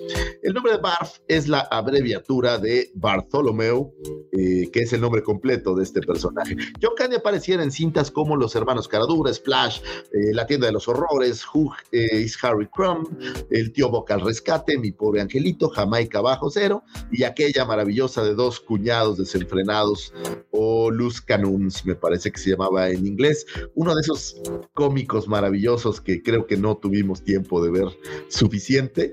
El 0.41 0.53
nombre 0.53 0.73
de 0.73 0.77
Barf 0.79 1.19
es 1.27 1.47
la 1.47 1.61
abreviatura 1.71 2.57
de 2.57 2.91
Bartholomew, 2.95 3.93
eh, 4.31 4.69
que 4.71 4.81
es 4.81 4.93
el 4.93 5.01
nombre 5.01 5.23
completo 5.23 5.75
de 5.75 5.83
este 5.83 6.01
personaje. 6.01 6.55
John 6.81 6.93
Candy 6.97 7.17
apareciera 7.17 7.63
en 7.63 7.71
cintas 7.71 8.11
como 8.11 8.35
Los 8.35 8.55
Hermanos 8.55 8.87
Caradura, 8.87 9.33
Splash, 9.33 9.81
eh, 10.11 10.33
La 10.33 10.45
Tienda 10.45 10.67
de 10.67 10.73
los 10.73 10.87
Horrores, 10.87 11.43
Who 11.53 11.71
eh, 11.91 12.21
is 12.21 12.37
Harry 12.43 12.67
Crumb, 12.67 13.07
El 13.49 13.71
Tío 13.73 13.89
Boca 13.89 14.15
al 14.15 14.21
Rescate, 14.21 14.77
Mi 14.77 14.91
Pobre 14.91 15.21
Angelito, 15.21 15.69
Jamaica 15.69 16.21
Bajo 16.21 16.49
Cero 16.49 16.83
y 17.11 17.23
aquella 17.23 17.65
maravillosa 17.65 18.23
de 18.23 18.33
dos 18.33 18.59
cuñados 18.59 19.17
desenfrenados 19.17 20.13
o 20.51 20.91
Luz 20.91 21.21
Canuns, 21.21 21.85
me 21.85 21.95
parece 21.95 22.31
que 22.31 22.39
se 22.39 22.51
llamaba 22.51 22.89
en 22.89 23.05
inglés. 23.05 23.45
Uno 23.75 23.95
de 23.95 24.01
esos 24.01 24.41
cómicos 24.73 25.27
maravillosos 25.27 26.01
que 26.01 26.21
creo 26.21 26.45
que 26.47 26.57
no 26.57 26.77
tuvimos 26.77 27.23
tiempo 27.23 27.63
de 27.63 27.71
ver 27.73 27.87
suficiente. 28.29 29.11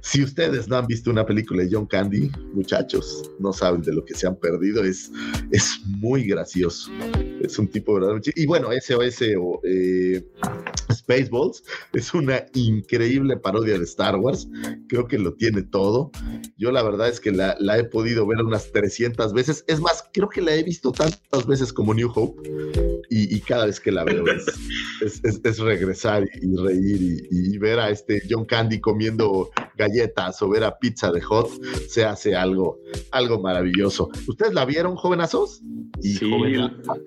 Si 0.00 0.22
ustedes 0.22 0.68
no 0.68 0.76
han 0.76 0.86
visto 0.86 1.10
una 1.10 1.26
película 1.26 1.64
de 1.64 1.68
John 1.72 1.86
Candy, 1.86 2.30
muchachos, 2.54 3.30
no 3.40 3.52
saben 3.52 3.82
de 3.82 3.92
lo 3.92 4.04
que 4.04 4.14
se 4.14 4.26
han 4.26 4.36
perdido. 4.36 4.84
Es, 4.84 5.10
es 5.50 5.80
muy 5.86 6.24
gracioso. 6.24 6.90
Es 7.40 7.58
un 7.58 7.66
tipo 7.68 7.94
verdaderamente. 7.94 8.32
Y 8.36 8.46
bueno, 8.46 8.68
SOS 8.80 9.22
o 9.40 9.60
eh, 9.64 10.24
Spaceballs 10.92 11.64
es 11.92 12.14
una 12.14 12.44
increíble 12.54 13.36
parodia 13.36 13.78
de 13.78 13.84
Star 13.84 14.16
Wars. 14.16 14.48
Creo 14.88 15.06
que 15.08 15.18
lo 15.18 15.34
tiene 15.34 15.62
todo. 15.62 16.10
Yo 16.56 16.70
la 16.70 16.82
verdad 16.82 17.08
es 17.08 17.18
que 17.20 17.32
la, 17.32 17.56
la 17.58 17.78
he 17.78 17.84
podido 17.84 18.26
ver 18.26 18.38
unas 18.42 18.70
300 18.72 19.32
veces. 19.32 19.64
Es 19.66 19.80
más, 19.80 20.04
creo 20.12 20.28
que 20.28 20.40
la 20.42 20.54
he 20.54 20.62
visto 20.62 20.92
tantas 20.92 21.46
veces 21.46 21.72
como 21.72 21.94
New 21.94 22.10
Hope. 22.14 22.48
Y, 23.10 23.34
y 23.36 23.40
cada 23.40 23.66
vez 23.66 23.78
que 23.80 23.92
la 23.92 24.04
veo 24.04 24.24
es, 24.26 24.46
es, 25.02 25.20
es- 25.24 25.40
es 25.44 25.58
regresar 25.58 26.24
y, 26.40 26.56
reír 26.56 27.02
y, 27.30 27.54
y 27.54 27.58
ver 27.58 27.78
a 27.78 27.90
este 27.90 28.01
John 28.28 28.44
Candy 28.44 28.80
comiendo 28.80 29.50
galletas 29.76 30.40
o 30.42 30.48
ver 30.48 30.64
a 30.64 30.78
Pizza 30.78 31.10
de 31.12 31.20
Hot 31.22 31.48
se 31.88 32.04
hace 32.04 32.34
algo, 32.36 32.78
algo 33.10 33.40
maravilloso. 33.40 34.10
¿Ustedes 34.28 34.54
la 34.54 34.64
vieron, 34.64 34.96
jovenazos? 34.96 35.62
Y 36.02 36.14
Sí, 36.14 36.30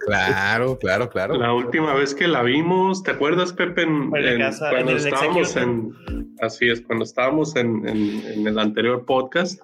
Claro, 0.06 0.78
claro, 0.80 1.10
claro. 1.10 1.38
La 1.38 1.54
última 1.54 1.94
vez 1.94 2.16
que 2.16 2.28
la 2.28 2.42
vimos, 2.44 3.04
¿te 3.04 3.12
acuerdas, 3.12 3.54
Pepe? 3.54 3.84
En, 3.84 4.12
casa- 4.40 4.70
cuando 4.72 4.92
en 4.92 4.98
el 4.98 5.04
estábamos 5.08 5.56
en. 5.56 5.94
Así 6.42 6.68
es, 6.70 6.82
cuando 6.82 7.06
estábamos 7.06 7.56
en, 7.56 7.88
en- 7.88 8.22
en 8.26 8.48
el 8.48 8.60
anterior 8.60 9.06
podcast, 9.06 9.60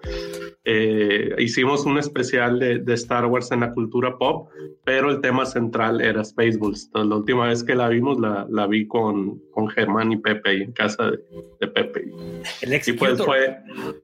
eh, 0.63 1.33
hicimos 1.39 1.85
un 1.85 1.97
especial 1.97 2.59
de, 2.59 2.79
de 2.79 2.93
Star 2.93 3.25
Wars 3.25 3.51
en 3.51 3.61
la 3.61 3.71
cultura 3.73 4.17
pop, 4.17 4.49
pero 4.85 5.09
el 5.09 5.21
tema 5.21 5.45
central 5.45 6.01
era 6.01 6.23
Spaceballs. 6.23 6.85
Entonces, 6.85 7.09
la 7.09 7.15
última 7.15 7.47
vez 7.47 7.63
que 7.63 7.75
la 7.75 7.89
vimos, 7.89 8.19
la, 8.19 8.47
la 8.49 8.67
vi 8.67 8.87
con, 8.87 9.39
con 9.51 9.67
Germán 9.69 10.11
y 10.11 10.17
Pepe 10.17 10.49
ahí 10.49 10.61
en 10.61 10.71
casa 10.71 11.11
de, 11.11 11.19
de 11.59 11.67
Pepe. 11.67 12.05
El 12.61 12.73
Y 12.85 12.93
pues 12.93 13.21
fue, 13.21 13.55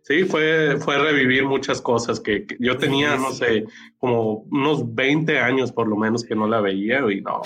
sí, 0.03 0.23
fue, 0.25 0.77
fue 0.79 0.97
revivir 0.99 1.43
muchas 1.45 1.81
cosas 1.81 2.19
que, 2.19 2.45
que 2.45 2.55
yo 2.59 2.77
tenía, 2.77 3.15
no 3.17 3.31
sé, 3.31 3.65
como 3.97 4.45
unos 4.51 4.93
20 4.93 5.39
años 5.39 5.71
por 5.71 5.87
lo 5.87 5.95
menos 5.95 6.23
que 6.23 6.35
no 6.35 6.47
la 6.47 6.61
veía 6.61 6.99
y 7.11 7.21
no, 7.21 7.41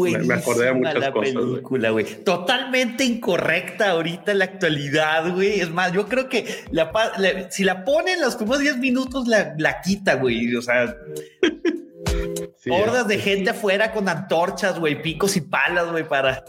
me, 0.00 0.18
me 0.18 0.34
acordé 0.34 0.66
de 0.66 0.72
muchas 0.74 0.94
la 0.98 1.12
cosas. 1.12 1.34
película, 1.34 1.90
güey. 1.90 2.06
Totalmente 2.24 3.04
incorrecta 3.04 3.90
ahorita 3.90 4.32
en 4.32 4.38
la 4.38 4.44
actualidad, 4.46 5.34
güey. 5.34 5.60
Es 5.60 5.70
más, 5.70 5.92
yo 5.92 6.06
creo 6.08 6.28
que 6.28 6.46
la 6.70 6.90
la- 7.18 7.50
si 7.50 7.64
la 7.64 7.84
ponen 7.84 8.20
los 8.20 8.36
primeros 8.36 8.62
10 8.62 8.78
minutos, 8.78 9.28
la, 9.28 9.54
la 9.58 9.80
quita, 9.82 10.14
güey. 10.16 10.54
O 10.56 10.62
sea, 10.62 10.96
Sí, 12.64 12.70
hordas 12.70 13.06
de 13.06 13.18
gente 13.18 13.50
afuera 13.50 13.92
con 13.92 14.08
antorchas, 14.08 14.80
güey, 14.80 15.02
picos 15.02 15.36
y 15.36 15.42
palas, 15.42 15.90
güey, 15.92 16.08
para 16.08 16.42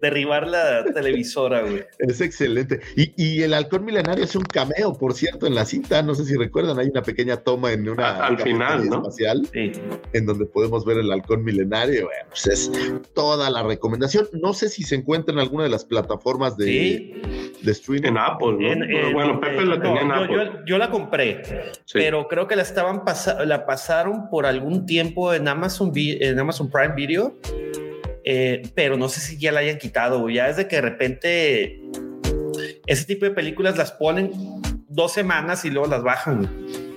derribar 0.00 0.48
la 0.48 0.84
televisora, 0.92 1.60
güey. 1.62 1.84
Es 2.00 2.20
excelente. 2.20 2.80
Y, 2.96 3.12
y 3.16 3.42
el 3.42 3.54
halcón 3.54 3.84
milenario 3.84 4.24
es 4.24 4.34
un 4.34 4.42
cameo, 4.42 4.94
por 4.98 5.14
cierto, 5.14 5.46
en 5.46 5.54
la 5.54 5.64
cinta. 5.64 6.02
No 6.02 6.16
sé 6.16 6.24
si 6.24 6.34
recuerdan, 6.36 6.78
hay 6.80 6.88
una 6.88 7.02
pequeña 7.02 7.36
toma 7.36 7.70
en 7.72 7.88
una 7.88 8.08
Ah, 8.08 8.26
al 8.26 8.38
final, 8.40 8.88
¿no? 8.88 8.96
espacial 8.96 9.46
Sí. 9.52 9.70
en 10.12 10.26
donde 10.26 10.46
podemos 10.46 10.84
ver 10.84 10.98
el 10.98 11.12
halcón 11.12 11.44
milenario. 11.44 12.06
Bueno, 12.06 12.24
pues 12.30 12.46
es 12.48 12.72
toda 13.14 13.48
la 13.48 13.62
recomendación. 13.62 14.26
No 14.32 14.52
sé 14.54 14.68
si 14.70 14.82
se 14.82 14.96
encuentra 14.96 15.32
en 15.32 15.38
alguna 15.38 15.62
de 15.64 15.70
las 15.70 15.84
plataformas 15.84 16.56
de, 16.56 16.64
Sí. 16.66 17.22
de 17.62 17.70
streaming. 17.70 18.08
En 18.08 18.18
Apple, 18.18 18.56
¿no? 18.58 18.72
En- 18.72 18.82
en- 18.90 19.12
bueno, 19.12 19.38
Pepe 19.38 19.64
la 19.64 19.76
no, 19.76 19.82
tenía 19.82 20.00
en 20.02 20.10
Apple. 20.10 20.34
yo- 20.34 20.64
yo 20.66 20.78
la 20.78 20.90
compré, 20.90 21.42
Sí. 21.84 21.92
pero 21.92 22.26
creo 22.26 22.48
que 22.48 22.56
la 22.56 22.62
estaban 22.62 23.04
pasa- 23.04 23.44
la 23.44 23.66
pasaron 23.66 24.28
por 24.30 24.46
algún 24.46 24.84
tiempo 24.84 25.32
en 25.32 25.46
Amazon, 25.46 25.59
En 26.20 26.38
Amazon 26.38 26.70
Prime 26.70 26.94
Video, 26.94 27.36
eh, 28.24 28.62
pero 28.74 28.96
no 28.96 29.08
sé 29.08 29.20
si 29.20 29.38
ya 29.38 29.52
la 29.52 29.60
hayan 29.60 29.78
quitado. 29.78 30.28
Ya 30.28 30.48
desde 30.48 30.68
que 30.68 30.76
de 30.76 30.82
repente 30.82 31.80
ese 32.86 33.04
tipo 33.04 33.24
de 33.24 33.30
películas 33.32 33.76
las 33.76 33.92
ponen 33.92 34.32
dos 34.88 35.12
semanas 35.12 35.64
y 35.64 35.70
luego 35.70 35.88
las 35.88 36.02
bajan. 36.02 36.89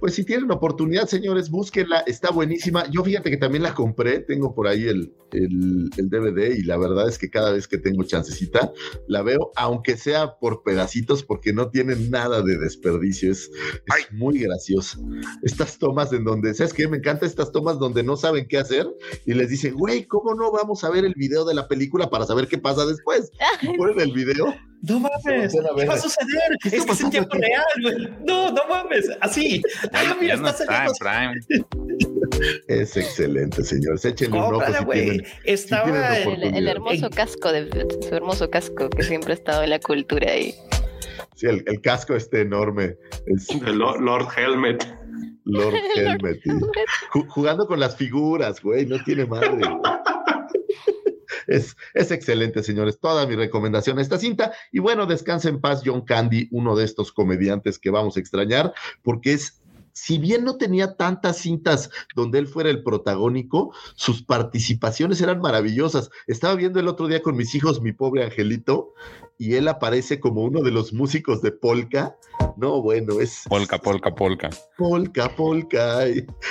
Pues 0.00 0.14
si 0.14 0.24
tienen 0.24 0.50
oportunidad, 0.50 1.06
señores, 1.06 1.50
búsquenla, 1.50 2.00
está 2.00 2.30
buenísima. 2.30 2.88
Yo 2.90 3.02
fíjate 3.02 3.30
que 3.30 3.36
también 3.36 3.62
la 3.62 3.74
compré, 3.74 4.20
tengo 4.20 4.54
por 4.54 4.68
ahí 4.68 4.86
el, 4.86 5.12
el, 5.32 5.90
el 5.96 6.08
DVD 6.08 6.56
y 6.56 6.62
la 6.62 6.76
verdad 6.76 7.08
es 7.08 7.18
que 7.18 7.30
cada 7.30 7.52
vez 7.52 7.66
que 7.66 7.78
tengo 7.78 8.04
chancecita, 8.04 8.72
la 9.06 9.22
veo, 9.22 9.52
aunque 9.56 9.96
sea 9.96 10.38
por 10.38 10.62
pedacitos, 10.62 11.22
porque 11.22 11.52
no 11.52 11.70
tiene 11.70 11.96
nada 11.96 12.42
de 12.42 12.58
desperdicio, 12.58 13.32
es, 13.32 13.50
es 13.98 14.12
muy 14.12 14.38
gracioso. 14.38 15.00
Estas 15.42 15.78
tomas 15.78 16.12
en 16.12 16.24
donde, 16.24 16.54
¿sabes 16.54 16.72
qué? 16.72 16.88
Me 16.88 16.98
encantan 16.98 17.28
estas 17.28 17.52
tomas 17.52 17.78
donde 17.78 18.02
no 18.02 18.16
saben 18.16 18.46
qué 18.46 18.58
hacer 18.58 18.86
y 19.26 19.34
les 19.34 19.48
dicen, 19.48 19.74
güey, 19.74 20.04
¿cómo 20.04 20.34
no 20.34 20.50
vamos 20.52 20.84
a 20.84 20.90
ver 20.90 21.04
el 21.04 21.14
video 21.14 21.44
de 21.44 21.54
la 21.54 21.68
película 21.68 22.10
para 22.10 22.26
saber 22.26 22.48
qué 22.48 22.58
pasa 22.58 22.86
después? 22.86 23.30
Y 23.62 23.76
ponen 23.76 23.98
el 24.00 24.12
video 24.12 24.54
No 24.82 25.00
mames. 25.00 25.52
¿qué 25.52 25.86
va 25.86 25.94
a 25.94 25.98
suceder? 25.98 26.56
¿Qué 26.62 26.68
Es 26.68 26.84
que 26.84 26.92
es 26.92 27.00
en 27.00 27.10
tiempo 27.10 27.36
real, 27.36 27.64
güey. 27.82 28.08
No, 28.24 28.52
no 28.52 28.62
mames, 28.68 29.08
así. 29.20 29.60
Ah, 29.92 30.16
mira, 30.20 30.34
ya 30.36 30.40
no 30.40 30.48
está 30.48 30.62
está 30.64 30.84
en 30.86 30.94
saliendo. 30.94 31.46
Prime. 31.48 32.58
Es 32.68 32.96
excelente, 32.96 33.64
señores. 33.64 34.04
Échenle 34.04 34.38
un 34.38 34.54
ojo 34.54 34.62
si 34.66 34.84
tienen. 34.86 35.26
Estaba 35.44 36.16
el- 36.18 36.42
El, 36.44 36.54
el 36.56 36.68
hermoso 36.68 37.06
Ey. 37.06 37.10
casco 37.12 37.52
de 37.52 37.68
su 38.08 38.14
hermoso 38.14 38.50
casco 38.50 38.88
que 38.90 39.02
siempre 39.02 39.32
ha 39.32 39.34
estado 39.36 39.62
en 39.62 39.70
la 39.70 39.78
cultura 39.80 40.30
ahí. 40.30 40.54
Sí, 41.34 41.46
el, 41.46 41.62
el 41.66 41.80
casco 41.80 42.14
este 42.14 42.40
enorme. 42.42 42.96
Es 43.26 43.46
De 43.60 43.72
Lord, 43.72 44.00
Lord 44.00 44.28
Helmet. 44.36 44.86
Lord 45.44 45.74
Helmet. 45.96 46.40
jugando 47.28 47.66
con 47.66 47.80
las 47.80 47.96
figuras, 47.96 48.60
güey. 48.62 48.86
No 48.86 49.02
tiene 49.04 49.24
madre. 49.26 49.60
Es, 51.46 51.74
es 51.94 52.10
excelente, 52.10 52.62
señores. 52.62 53.00
Toda 53.00 53.26
mi 53.26 53.34
recomendación 53.34 53.98
a 53.98 54.02
esta 54.02 54.18
cinta. 54.18 54.52
Y 54.70 54.80
bueno, 54.80 55.06
descansa 55.06 55.48
en 55.48 55.60
paz 55.62 55.80
John 55.84 56.02
Candy, 56.04 56.48
uno 56.50 56.76
de 56.76 56.84
estos 56.84 57.10
comediantes 57.10 57.78
que 57.78 57.88
vamos 57.90 58.16
a 58.16 58.20
extrañar, 58.20 58.74
porque 59.02 59.32
es, 59.32 59.62
si 59.98 60.16
bien 60.16 60.44
no 60.44 60.56
tenía 60.56 60.96
tantas 60.96 61.38
cintas 61.38 61.90
donde 62.14 62.38
él 62.38 62.46
fuera 62.46 62.70
el 62.70 62.84
protagónico, 62.84 63.74
sus 63.96 64.22
participaciones 64.22 65.20
eran 65.20 65.40
maravillosas. 65.40 66.10
Estaba 66.28 66.54
viendo 66.54 66.78
el 66.78 66.86
otro 66.86 67.08
día 67.08 67.20
con 67.20 67.36
mis 67.36 67.52
hijos, 67.56 67.82
mi 67.82 67.92
pobre 67.92 68.22
angelito, 68.22 68.94
y 69.38 69.54
él 69.54 69.68
aparece 69.68 70.20
como 70.20 70.42
uno 70.42 70.62
de 70.62 70.70
los 70.70 70.92
músicos 70.92 71.40
de 71.42 71.52
polka. 71.52 72.16
No, 72.56 72.82
bueno, 72.82 73.20
es 73.20 73.42
Polka, 73.48 73.78
polka, 73.78 74.12
polka. 74.14 74.50
polka, 74.76 75.28
polka. 75.36 76.04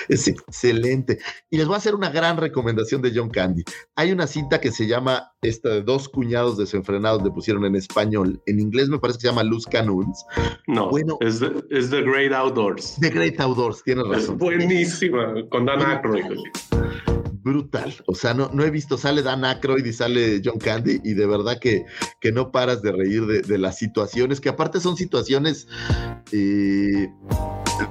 Es 0.09 0.27
excelente. 0.27 1.19
Y 1.49 1.57
les 1.57 1.65
voy 1.67 1.75
a 1.75 1.77
hacer 1.77 1.95
una 1.95 2.09
gran 2.09 2.37
recomendación 2.37 3.01
de 3.01 3.11
John 3.13 3.29
Candy. 3.29 3.63
Hay 3.95 4.11
una 4.11 4.25
cinta 4.27 4.59
que 4.61 4.71
se 4.71 4.87
llama 4.87 5.31
esta 5.41 5.69
de 5.69 5.81
dos 5.83 6.07
cuñados 6.09 6.57
desenfrenados, 6.57 7.23
le 7.23 7.31
pusieron 7.31 7.65
en 7.65 7.75
español. 7.75 8.41
En 8.45 8.59
inglés 8.59 8.87
me 8.89 8.99
parece 8.99 9.17
que 9.17 9.21
se 9.23 9.27
llama 9.27 9.43
Luz 9.43 9.65
Canoons. 9.65 10.25
No, 10.67 10.89
Bueno. 10.89 11.17
es, 11.21 11.39
the, 11.39 11.51
es 11.69 11.89
The 11.89 12.01
Great 12.03 12.31
Outdoors. 12.31 12.97
The 13.01 13.09
Great 13.09 13.39
Outdoors, 13.39 13.83
tienes 13.83 14.05
Es 14.05 14.11
razón. 14.11 14.37
buenísima, 14.37 15.33
con 15.49 15.65
Dan 15.65 15.81
Aykroyd. 15.81 16.23
Brutal. 17.47 17.93
O 18.05 18.15
sea, 18.15 18.33
no, 18.33 18.49
no 18.53 18.63
he 18.63 18.69
visto, 18.69 18.97
sale 18.97 19.21
Dan 19.23 19.45
Aykroyd 19.45 19.85
y 19.85 19.93
sale 19.93 20.41
John 20.43 20.59
Candy 20.59 20.99
y 21.03 21.13
de 21.13 21.25
verdad 21.25 21.59
que, 21.59 21.85
que 22.19 22.31
no 22.31 22.51
paras 22.51 22.81
de 22.81 22.91
reír 22.91 23.25
de, 23.25 23.41
de 23.41 23.57
las 23.57 23.77
situaciones, 23.77 24.39
que 24.41 24.49
aparte 24.49 24.79
son 24.79 24.97
situaciones, 24.97 25.67
eh, 26.31 27.07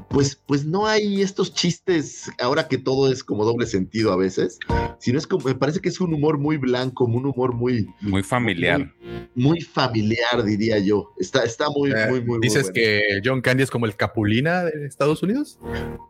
pues, 0.09 0.37
pues 0.47 0.65
no 0.65 0.87
hay 0.87 1.23
estos 1.23 1.55
chistes, 1.55 2.31
ahora 2.41 2.69
que 2.69 2.79
todo 2.79 3.11
es 3.13 3.23
como 3.23 3.45
doble 3.45 3.67
sentido 3.67 4.13
a 4.13 4.17
veces, 4.17 4.59
sino 4.99 5.19
es 5.19 5.27
como, 5.27 5.45
me 5.45 5.55
parece 5.55 5.81
que 5.81 5.89
es 5.89 6.01
un 6.01 6.13
humor 6.15 6.39
muy 6.39 6.57
blanco, 6.57 7.05
un 7.05 7.27
humor 7.27 7.55
muy, 7.55 7.87
Muy 8.01 8.23
familiar. 8.23 8.93
muy 9.35 9.61
familiar, 9.61 10.43
diría 10.45 10.79
yo. 10.79 11.11
Está, 11.19 11.45
está 11.45 11.67
muy, 11.71 11.91
Eh, 11.93 12.07
muy, 12.11 12.21
muy, 12.21 12.29
muy 12.29 12.39
¿Dices 12.41 12.63
bueno. 12.65 12.75
que 12.75 13.03
John 13.25 13.41
Candy 13.41 13.63
es 13.63 13.71
como 13.71 13.87
el 13.87 13.95
Capulina 13.97 14.65
de 14.65 14.87
Estados 14.87 15.23
Unidos? 15.23 15.59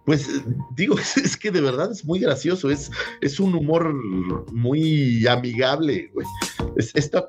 Pues 0.05 0.29
digo, 0.75 0.99
es, 0.99 1.17
es 1.17 1.37
que 1.37 1.51
de 1.51 1.61
verdad 1.61 1.91
es 1.93 2.05
muy 2.05 2.19
gracioso, 2.19 2.71
es, 2.71 2.91
es 3.21 3.36
un 3.41 3.55
humor 3.55 3.95
muy 4.53 5.27
amigable, 5.27 6.11
güey. 6.13 6.27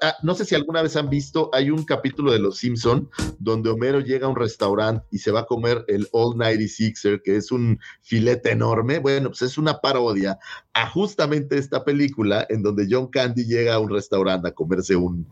Ah, 0.01 0.15
no 0.23 0.35
sé 0.35 0.45
si 0.45 0.55
alguna 0.55 0.81
vez 0.81 0.95
han 0.95 1.09
visto, 1.09 1.49
hay 1.53 1.69
un 1.69 1.85
capítulo 1.85 2.31
de 2.31 2.39
Los 2.39 2.57
Simpson 2.57 3.09
donde 3.39 3.69
Homero 3.69 4.01
llega 4.01 4.27
a 4.27 4.29
un 4.29 4.35
restaurante 4.35 5.05
y 5.11 5.19
se 5.19 5.31
va 5.31 5.41
a 5.41 5.45
comer 5.45 5.85
el 5.87 6.07
All 6.11 6.35
96er, 6.35 7.21
que 7.21 7.37
es 7.37 7.51
un 7.51 7.79
filete 8.01 8.51
enorme. 8.51 8.99
Bueno, 8.99 9.29
pues 9.29 9.43
es 9.43 9.57
una 9.57 9.79
parodia 9.79 10.37
a 10.73 10.89
justamente 10.89 11.57
esta 11.57 11.85
película 11.85 12.45
en 12.49 12.61
donde 12.61 12.87
John 12.89 13.07
Candy 13.07 13.45
llega 13.45 13.75
a 13.75 13.79
un 13.79 13.89
restaurante 13.89 14.49
a 14.49 14.51
comerse 14.51 14.95
un, 14.95 15.27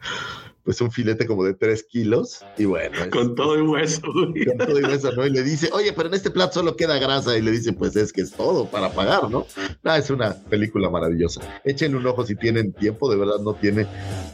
pues 0.66 0.82
un 0.82 0.92
filete 0.92 1.26
como 1.28 1.44
de 1.46 1.54
3 1.54 1.84
kilos. 1.84 2.42
Y 2.58 2.66
bueno, 2.66 2.98
es- 3.04 3.08
Con 3.10 3.36
todo 3.36 3.56
el 3.56 3.62
hueso. 3.64 4.02
güey. 4.12 4.46
con 4.46 4.58
todo 4.58 4.80
y 4.82 4.94
eso, 4.94 5.12
¿no? 5.14 5.26
Y 5.26 5.30
le 5.30 5.44
dice, 5.44 5.70
oye, 5.72 5.94
pero 5.94 6.10
en 6.10 6.16
este 6.16 6.32
plato 6.32 6.56
solo 6.56 6.76
queda 6.76 6.98
grasa. 6.98 7.38
Y 7.38 7.42
le 7.42 7.52
dice, 7.52 7.72
pues 7.72 7.96
es 7.96 8.12
que 8.12 8.22
es 8.22 8.32
todo 8.32 8.66
para 8.66 8.92
pagar, 8.92 9.30
¿no? 9.30 9.46
Ah, 9.84 9.98
es 9.98 10.10
una 10.10 10.34
película 10.34 10.90
maravillosa. 10.90 11.42
Échenle 11.64 11.98
un 11.98 12.06
ojo 12.08 12.26
si 12.26 12.36
tienen 12.36 12.74
tiempo, 12.74 13.10
de 13.10 13.18
verdad 13.18 13.40
no 13.40 13.54
tiene 13.54 13.86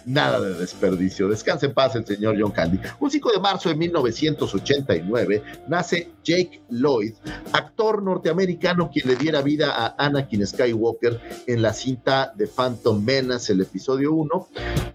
nada 0.06 0.40
de 0.40 0.54
desperdicio. 0.56 1.28
Descanse 1.28 1.68
en 1.68 1.74
paz 1.74 1.96
el 1.96 2.06
señor 2.06 2.36
John 2.40 2.52
Candy. 2.52 2.80
Un 3.00 3.12
5 3.12 3.32
de 3.34 3.40
marzo 3.40 3.70
de 3.70 3.76
1989 3.76 5.44
nace 5.68 6.10
Jake 6.24 6.62
Lloyd, 6.70 7.14
actor 7.54 8.02
norteamericano 8.04 8.90
quien 8.92 9.08
le 9.08 9.16
diera 9.16 9.42
vida 9.42 9.74
a 9.76 9.96
Anakin 10.06 10.46
Skywalker 10.46 11.20
en 11.48 11.62
la 11.62 11.74
cinta 11.74 12.32
de 12.36 12.48
Phantom 12.48 13.04
Menace, 13.04 13.54
el 13.54 13.62
episodio 13.62 14.14
1, 14.14 14.48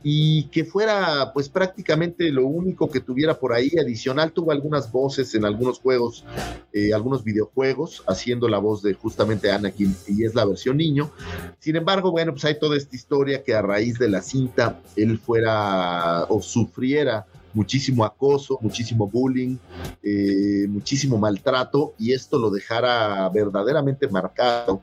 y 0.02 0.44
que 0.50 0.64
fuera 0.64 1.25
pues 1.32 1.48
prácticamente 1.48 2.30
lo 2.30 2.46
único 2.46 2.90
que 2.90 3.00
tuviera 3.00 3.38
por 3.38 3.52
ahí 3.52 3.70
adicional. 3.80 4.32
Tuvo 4.32 4.52
algunas 4.52 4.90
voces 4.90 5.34
en 5.34 5.44
algunos 5.44 5.78
juegos, 5.78 6.24
eh, 6.72 6.92
algunos 6.92 7.24
videojuegos, 7.24 8.02
haciendo 8.06 8.48
la 8.48 8.58
voz 8.58 8.82
de 8.82 8.94
justamente 8.94 9.50
Anakin 9.50 9.94
y 10.08 10.24
es 10.24 10.34
la 10.34 10.44
versión 10.44 10.76
niño. 10.76 11.10
Sin 11.58 11.76
embargo, 11.76 12.10
bueno, 12.10 12.32
pues 12.32 12.44
hay 12.44 12.58
toda 12.58 12.76
esta 12.76 12.96
historia 12.96 13.42
que 13.42 13.54
a 13.54 13.62
raíz 13.62 13.98
de 13.98 14.08
la 14.08 14.22
cinta 14.22 14.80
él 14.96 15.18
fuera 15.18 16.24
o 16.24 16.40
sufriera 16.42 17.26
muchísimo 17.56 18.04
acoso, 18.04 18.58
muchísimo 18.60 19.08
bullying, 19.08 19.56
eh, 20.02 20.66
muchísimo 20.68 21.16
maltrato 21.16 21.94
y 21.98 22.12
esto 22.12 22.38
lo 22.38 22.50
dejara 22.50 23.26
verdaderamente 23.30 24.08
marcado 24.08 24.82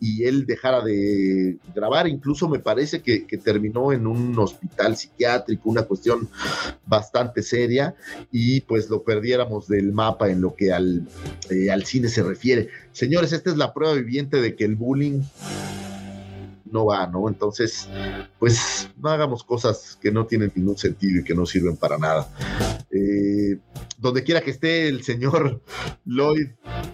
y 0.00 0.24
él 0.24 0.46
dejara 0.46 0.82
de 0.82 1.58
grabar, 1.74 2.08
incluso 2.08 2.48
me 2.48 2.58
parece 2.58 3.02
que, 3.02 3.24
terminó 3.44 3.92
en 3.92 4.06
un 4.06 4.38
hospital 4.38 4.96
psiquiátrico, 4.96 5.68
una 5.68 5.82
cuestión 5.82 6.28
bastante 6.86 7.42
seria 7.42 7.94
y 8.32 8.62
pues 8.62 8.88
lo 8.88 9.02
perdiéramos 9.02 9.68
del 9.68 9.92
mapa 9.92 10.30
en 10.30 10.40
lo 10.40 10.54
que 10.54 10.72
al, 10.72 11.06
eh, 11.50 11.70
al 11.70 11.84
cine 11.84 12.08
se 12.08 12.22
refiere. 12.22 12.68
Señores, 12.92 13.32
esta 13.32 13.50
es 13.50 13.58
la 13.58 13.74
prueba 13.74 13.94
viviente 13.94 14.40
de 14.40 14.54
que 14.54 14.64
el 14.64 14.76
bullying 14.76 15.20
no 16.64 16.86
va, 16.86 17.06
¿no? 17.06 17.28
Entonces, 17.28 17.88
pues 18.38 18.88
no 18.96 19.10
hagamos 19.10 19.44
cosas 19.44 19.98
que 20.00 20.10
no 20.10 20.26
tienen 20.26 20.52
ningún 20.54 20.76
sentido 20.76 21.20
y 21.20 21.24
que 21.24 21.34
no 21.34 21.46
sirven 21.46 21.76
para 21.76 21.98
nada. 21.98 22.28
Eh, 22.90 23.58
donde 23.98 24.22
quiera 24.22 24.40
que 24.40 24.50
esté 24.50 24.88
el 24.88 25.02
señor 25.02 25.60
Lloyd, 26.04 26.48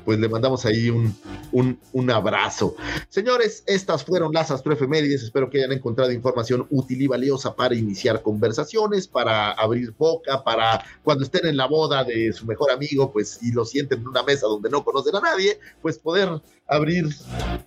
pues 0.04 0.18
le 0.18 0.28
mandamos 0.28 0.64
ahí 0.64 0.90
un, 0.90 1.14
un, 1.52 2.10
abrazo. 2.10 2.74
Señores, 3.08 3.62
estas 3.66 4.04
fueron 4.04 4.32
las 4.32 4.50
astroefemérides. 4.50 5.22
Espero 5.22 5.50
que 5.50 5.58
hayan 5.58 5.72
encontrado 5.72 6.12
información 6.12 6.66
útil 6.70 7.02
y 7.02 7.06
valiosa 7.06 7.54
para 7.54 7.74
iniciar 7.74 8.22
conversaciones, 8.22 9.08
para 9.08 9.52
abrir 9.52 9.92
boca, 9.96 10.42
para 10.42 10.84
cuando 11.02 11.24
estén 11.24 11.46
en 11.46 11.56
la 11.56 11.66
boda 11.66 12.04
de 12.04 12.32
su 12.32 12.46
mejor 12.46 12.70
amigo, 12.70 13.12
pues 13.12 13.38
y 13.42 13.52
lo 13.52 13.64
sienten 13.64 14.00
en 14.00 14.08
una 14.08 14.22
mesa 14.22 14.46
donde 14.46 14.70
no 14.70 14.84
conocen 14.84 15.16
a 15.16 15.20
nadie, 15.20 15.58
pues 15.82 15.98
poder 15.98 16.40
abrir 16.70 17.08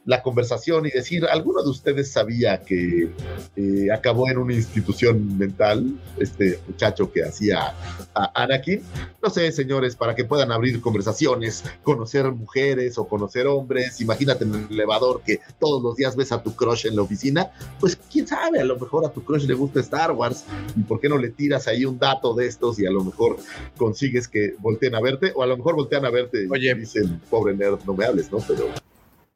la 0.05 0.23
conversación 0.23 0.85
y 0.85 0.89
decir, 0.89 1.25
¿alguno 1.25 1.61
de 1.61 1.69
ustedes 1.69 2.11
sabía 2.11 2.61
que 2.63 3.11
eh, 3.55 3.87
acabó 3.93 4.29
en 4.29 4.37
una 4.37 4.53
institución 4.53 5.37
mental 5.37 5.99
este 6.17 6.59
muchacho 6.67 7.11
que 7.11 7.23
hacía 7.23 7.73
a 8.15 8.43
Anakin? 8.43 8.81
No 9.21 9.29
sé, 9.29 9.51
señores, 9.51 9.95
para 9.95 10.15
que 10.15 10.23
puedan 10.23 10.51
abrir 10.51 10.79
conversaciones, 10.81 11.63
conocer 11.83 12.31
mujeres 12.31 12.97
o 12.97 13.07
conocer 13.07 13.45
hombres, 13.45 13.99
imagínate 13.99 14.45
en 14.45 14.55
el 14.55 14.67
elevador 14.71 15.21
que 15.25 15.39
todos 15.59 15.83
los 15.83 15.97
días 15.97 16.15
ves 16.15 16.31
a 16.31 16.41
tu 16.41 16.55
crush 16.55 16.87
en 16.87 16.95
la 16.95 17.01
oficina, 17.01 17.51
pues 17.79 17.97
quién 18.09 18.25
sabe, 18.25 18.61
a 18.61 18.65
lo 18.65 18.79
mejor 18.79 19.05
a 19.05 19.09
tu 19.09 19.23
crush 19.23 19.45
le 19.45 19.53
gusta 19.53 19.81
Star 19.81 20.13
Wars 20.13 20.45
y 20.77 20.81
por 20.83 21.01
qué 21.01 21.09
no 21.09 21.17
le 21.17 21.29
tiras 21.29 21.67
ahí 21.67 21.83
un 21.83 21.99
dato 21.99 22.33
de 22.33 22.47
estos 22.47 22.79
y 22.79 22.85
a 22.85 22.91
lo 22.91 23.03
mejor 23.03 23.35
consigues 23.77 24.29
que 24.29 24.55
volteen 24.59 24.95
a 24.95 25.01
verte 25.01 25.33
o 25.35 25.43
a 25.43 25.47
lo 25.47 25.57
mejor 25.57 25.75
voltean 25.75 26.05
a 26.05 26.09
verte 26.09 26.47
Oye. 26.49 26.71
y 26.71 26.79
dicen, 26.79 27.21
pobre 27.29 27.53
nerd, 27.53 27.79
no 27.85 27.93
me 27.93 28.05
hables, 28.05 28.31
¿no? 28.31 28.39
Pero 28.47 28.67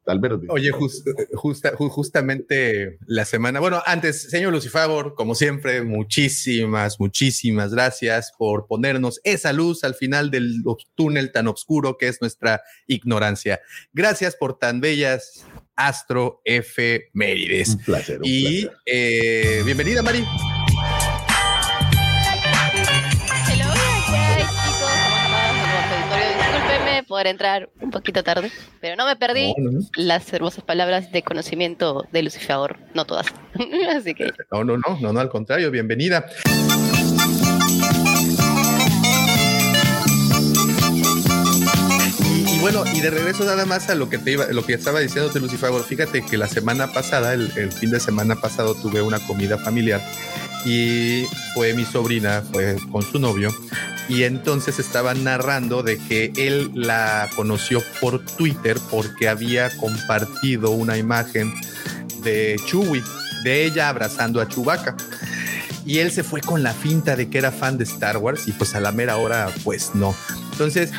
al 0.08 0.20
menos... 0.20 0.40
Oye, 0.48 0.70
jus- 0.72 1.04
justa- 1.34 1.72
ju- 1.74 1.88
justamente 1.90 2.98
la 3.06 3.24
semana, 3.24 3.60
bueno, 3.60 3.82
antes, 3.86 4.22
señor 4.30 4.52
Lucifagor, 4.52 5.14
como 5.14 5.34
siempre, 5.34 5.82
muchísimas, 5.82 6.98
muchísimas 6.98 7.72
gracias 7.72 8.32
por 8.36 8.66
ponernos 8.66 9.20
esa 9.24 9.52
luz 9.52 9.84
al 9.84 9.94
final 9.94 10.30
del 10.30 10.62
túnel 10.94 11.30
tan 11.30 11.46
oscuro 11.48 11.96
que 11.98 12.08
es 12.08 12.20
nuestra 12.20 12.62
ignorancia. 12.86 13.60
Gracias 13.92 14.34
por 14.34 14.58
tan 14.58 14.80
bellas 14.80 15.44
astro 15.76 16.40
efemérides. 16.44 17.68
Un 17.68 17.78
placer. 17.84 18.16
un 18.18 18.22
Y 18.24 18.62
placer. 18.62 18.78
eh, 18.86 19.62
bienvenida, 19.64 20.02
Mari. 20.02 20.24
Por 27.18 27.26
entrar 27.26 27.68
un 27.80 27.90
poquito 27.90 28.22
tarde, 28.22 28.48
pero 28.80 28.94
no 28.94 29.04
me 29.04 29.16
perdí 29.16 29.52
No, 29.58 29.72
no, 29.72 29.78
no. 29.80 29.86
las 29.96 30.32
hermosas 30.32 30.62
palabras 30.62 31.10
de 31.10 31.24
conocimiento 31.24 32.06
de 32.12 32.22
Lucifer, 32.22 32.76
no 32.94 33.06
todas. 33.06 33.26
Así 33.96 34.14
que 34.14 34.30
No, 34.52 34.62
no, 34.62 34.76
no, 34.76 34.96
no, 35.00 35.12
no, 35.12 35.18
al 35.18 35.28
contrario, 35.28 35.68
bienvenida. 35.72 36.24
Y, 42.20 42.56
y 42.56 42.58
bueno, 42.60 42.84
y 42.94 43.00
de 43.00 43.10
regreso 43.10 43.44
nada 43.44 43.64
más 43.66 43.88
a 43.90 43.94
lo 43.94 44.08
que 44.08 44.18
te 44.18 44.32
iba, 44.32 44.46
lo 44.46 44.64
que 44.64 44.74
estaba 44.74 45.00
diciéndote, 45.00 45.40
Lucifer. 45.40 45.70
Fíjate 45.82 46.24
que 46.24 46.36
la 46.36 46.46
semana 46.46 46.92
pasada, 46.92 47.32
el, 47.34 47.50
el 47.56 47.72
fin 47.72 47.90
de 47.90 48.00
semana 48.00 48.36
pasado, 48.36 48.74
tuve 48.74 49.02
una 49.02 49.18
comida 49.20 49.58
familiar 49.58 50.00
y 50.68 51.26
fue 51.54 51.72
mi 51.72 51.86
sobrina, 51.86 52.42
fue 52.52 52.76
con 52.92 53.02
su 53.02 53.18
novio, 53.18 53.48
y 54.06 54.24
entonces 54.24 54.78
estaba 54.78 55.14
narrando 55.14 55.82
de 55.82 55.96
que 55.96 56.30
él 56.36 56.70
la 56.74 57.30
conoció 57.34 57.82
por 58.02 58.22
Twitter 58.22 58.76
porque 58.90 59.30
había 59.30 59.74
compartido 59.78 60.70
una 60.70 60.98
imagen 60.98 61.54
de 62.22 62.56
Chewie, 62.66 63.02
de 63.44 63.64
ella 63.64 63.88
abrazando 63.88 64.42
a 64.42 64.48
Chewbacca. 64.48 64.94
Y 65.86 66.00
él 66.00 66.10
se 66.10 66.22
fue 66.22 66.42
con 66.42 66.62
la 66.62 66.74
finta 66.74 67.16
de 67.16 67.30
que 67.30 67.38
era 67.38 67.50
fan 67.50 67.78
de 67.78 67.84
Star 67.84 68.18
Wars 68.18 68.46
y 68.46 68.52
pues 68.52 68.74
a 68.74 68.80
la 68.80 68.92
mera 68.92 69.16
hora 69.16 69.50
pues 69.64 69.94
no. 69.94 70.14
Entonces, 70.52 70.90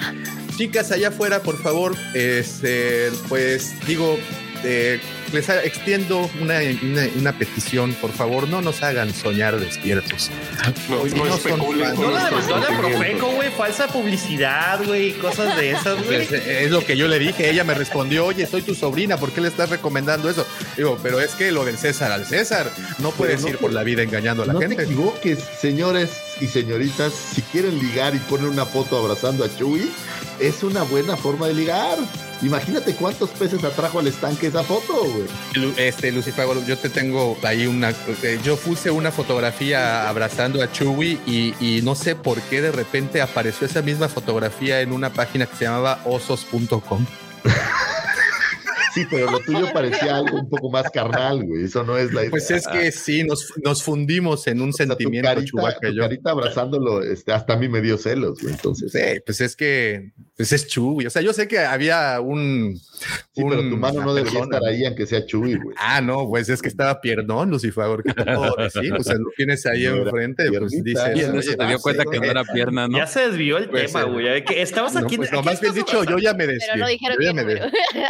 chicas 0.58 0.92
allá 0.92 1.10
afuera, 1.10 1.42
por 1.42 1.62
favor, 1.62 1.96
este, 2.16 3.12
pues 3.28 3.74
digo, 3.86 4.18
eh, 4.64 5.00
les 5.34 5.50
extiendo 5.50 6.30
una, 6.42 6.60
una, 6.82 7.08
una, 7.18 7.38
petición, 7.38 7.94
por 7.94 8.12
favor, 8.12 8.48
no 8.48 8.62
nos 8.62 8.82
hagan 8.84 9.14
soñar 9.14 9.60
despiertos. 9.60 10.30
No, 10.90 11.06
no, 11.06 11.26
no 11.26 12.78
Profeco, 12.78 13.28
güey. 13.32 13.50
Falsa 13.52 13.88
publicidad, 13.88 14.84
güey. 14.86 15.14
Cosas 15.14 15.56
de 15.58 15.72
esas, 15.72 16.04
güey. 16.06 16.26
Pues, 16.28 16.32
eh, 16.32 16.64
es 16.66 16.72
lo 16.72 16.86
que 16.86 16.96
yo 16.98 17.08
le 17.08 17.20
dije. 17.20 17.50
Ella 17.50 17.64
me 17.64 17.74
respondió, 17.74 18.26
oye, 18.26 18.46
soy 18.46 18.62
tu 18.62 18.76
sobrina, 18.76 19.18
¿por 19.18 19.32
qué 19.32 19.42
le 19.42 19.48
estás 19.50 19.70
recomendando 19.70 20.30
eso? 20.30 20.46
Digo, 20.78 20.98
pero 21.02 21.20
es 21.20 21.32
que 21.32 21.52
lo 21.52 21.66
del 21.66 21.78
César 21.78 22.12
al 22.12 22.26
César, 22.26 22.72
no 23.00 23.12
puedes 23.12 23.42
no 23.42 23.50
ir 23.50 23.56
te- 23.56 23.62
por 23.62 23.74
la 23.74 23.84
vida 23.84 24.02
engañando 24.04 24.44
a 24.44 24.46
la 24.46 24.54
no 24.54 24.60
te 24.60 24.68
gente. 24.68 24.84
equivoques, 24.84 25.40
señores 25.60 26.10
y 26.42 26.48
señoritas, 26.48 27.14
si 27.14 27.42
quieren 27.42 27.78
ligar 27.80 28.16
y 28.16 28.20
ponen 28.20 28.48
una 28.48 28.66
foto 28.66 28.98
abrazando 28.98 29.44
a 29.44 29.56
Chuy, 29.58 29.92
es 30.40 30.64
una 30.64 30.84
buena 30.84 31.18
forma 31.18 31.48
de 31.48 31.54
ligar. 31.54 31.98
Imagínate 32.42 32.96
cuántos 32.96 33.30
peces 33.32 33.64
atrajo 33.64 34.00
al 34.00 34.08
estanque 34.08 34.48
esa 34.48 34.64
foto, 34.64 34.94
güey. 35.04 35.74
Este, 35.78 36.12
Lucifer, 36.12 36.46
yo 36.66 36.78
te 36.78 36.90
tengo 36.90 37.38
ahí 37.44 37.68
una. 37.68 37.90
eh, 38.24 38.40
Yo 38.44 38.56
puse 38.58 38.90
una 38.92 39.12
fotografía 39.12 40.08
abrazando 40.08 40.62
a 40.64 40.72
Chewie 40.72 41.20
y, 41.26 41.54
y 41.60 41.82
no 41.82 41.96
sé 41.96 42.16
por 42.16 42.40
qué 42.44 42.62
de 42.62 42.72
repente 42.72 43.22
apareció 43.22 43.68
esa 43.68 43.82
misma 43.82 44.08
fotografía 44.08 44.80
en 44.82 44.92
una 44.94 45.12
página 45.12 45.46
que 45.48 45.56
se 45.58 45.66
llamaba 45.66 46.00
osos.com. 46.06 47.06
Sí, 48.94 49.06
pero 49.10 49.32
lo 49.32 49.40
tuyo 49.40 49.68
parecía 49.74 50.18
algo 50.18 50.40
un 50.40 50.50
poco 50.50 50.70
más 50.70 50.90
carnal, 50.92 51.44
güey. 51.44 51.66
Eso 51.66 51.84
no 51.84 51.98
es 51.98 52.14
la 52.14 52.22
idea. 52.22 52.32
Pues 52.32 52.50
es 52.52 52.68
que 52.68 52.92
sí, 52.92 53.24
nos, 53.24 53.54
nos 53.64 53.84
fundimos 53.84 54.48
en 54.48 54.62
un 54.62 54.70
O 54.70 54.74
sea, 54.74 54.86
tu 54.86 54.92
sentimiento, 54.92 55.28
carita, 55.30 55.46
Chewbacca 55.46 55.88
y 55.88 55.92
tu 55.92 55.98
yo. 55.98 56.02
carita 56.04 56.32
abrazándolo, 56.32 57.04
este, 57.04 57.32
hasta 57.32 57.54
a 57.54 57.58
mí 57.58 57.70
me 57.70 57.82
dio 57.82 57.98
celos, 57.98 58.40
güey. 58.42 58.54
Entonces, 58.54 58.92
Sí, 58.92 59.00
pues 59.26 59.42
es 59.42 59.56
que 59.56 60.12
pues 60.36 60.54
es 60.54 60.68
Chewie. 60.68 61.08
O 61.08 61.10
sea, 61.10 61.22
yo 61.22 61.34
sé 61.34 61.48
que 61.48 61.60
había 61.60 62.22
un. 62.22 62.80
Sí, 63.34 63.44
pero 63.48 63.62
tu 63.70 63.78
mano 63.78 64.02
no 64.04 64.14
debería 64.14 64.40
persona, 64.42 64.58
estar 64.58 64.70
ahí, 64.70 64.86
aunque 64.86 65.06
sea 65.06 65.26
Chuy, 65.26 65.56
güey. 65.56 65.76
Ah, 65.80 66.02
no, 66.02 66.28
pues 66.28 66.50
es 66.50 66.62
que 66.62 66.68
estaba 66.68 67.00
pierdón, 67.02 67.50
Lucifer. 67.50 68.02
¿Qué 68.04 68.14
te 68.14 68.24
puedo 68.24 68.56
decir? 68.58 68.94
O 68.94 69.04
sea, 69.04 69.16
lo 69.16 69.30
tienes 69.36 69.66
ahí 69.66 69.84
No 69.86 69.98
enfrente, 69.98 70.50
pues 70.50 70.72
piernita. 70.72 71.10
dices. 71.10 71.18
Y 71.18 71.26
en 71.26 71.32
Oye, 71.32 71.40
eso 71.40 71.58
te 71.58 71.66
dio 71.66 71.76
no 71.76 71.80
cuenta 71.82 72.04
sé, 72.04 72.10
que 72.10 72.20
no 72.20 72.26
era 72.26 72.44
pierna, 72.44 72.88
¿no? 72.88 72.98
Ya 72.98 73.08
se 73.08 73.22
desvió 73.30 73.58
el 73.58 73.70
Puede 73.70 73.88
tema, 73.88 74.02
ser. 74.02 74.12
güey. 74.12 74.44
Que 74.46 74.62
Estabas 74.62 74.94
No, 74.94 75.00
aquí. 75.02 75.18
pues 75.18 75.30
aquí 75.30 75.38
no, 75.38 75.44
más 75.44 75.62
bien 75.62 75.74
dicho, 75.74 76.04
yo 76.04 76.18
ya 76.18 76.34
me 76.34 76.46
Pero 76.46 76.54
desvié. 76.60 76.78
no 76.78 76.88
dijeron 76.88 77.18
yo 77.20 77.24
ya 77.24 77.30
qué 77.30 77.34
me 77.34 77.42
número. 77.44 77.66
desvié. 77.66 78.06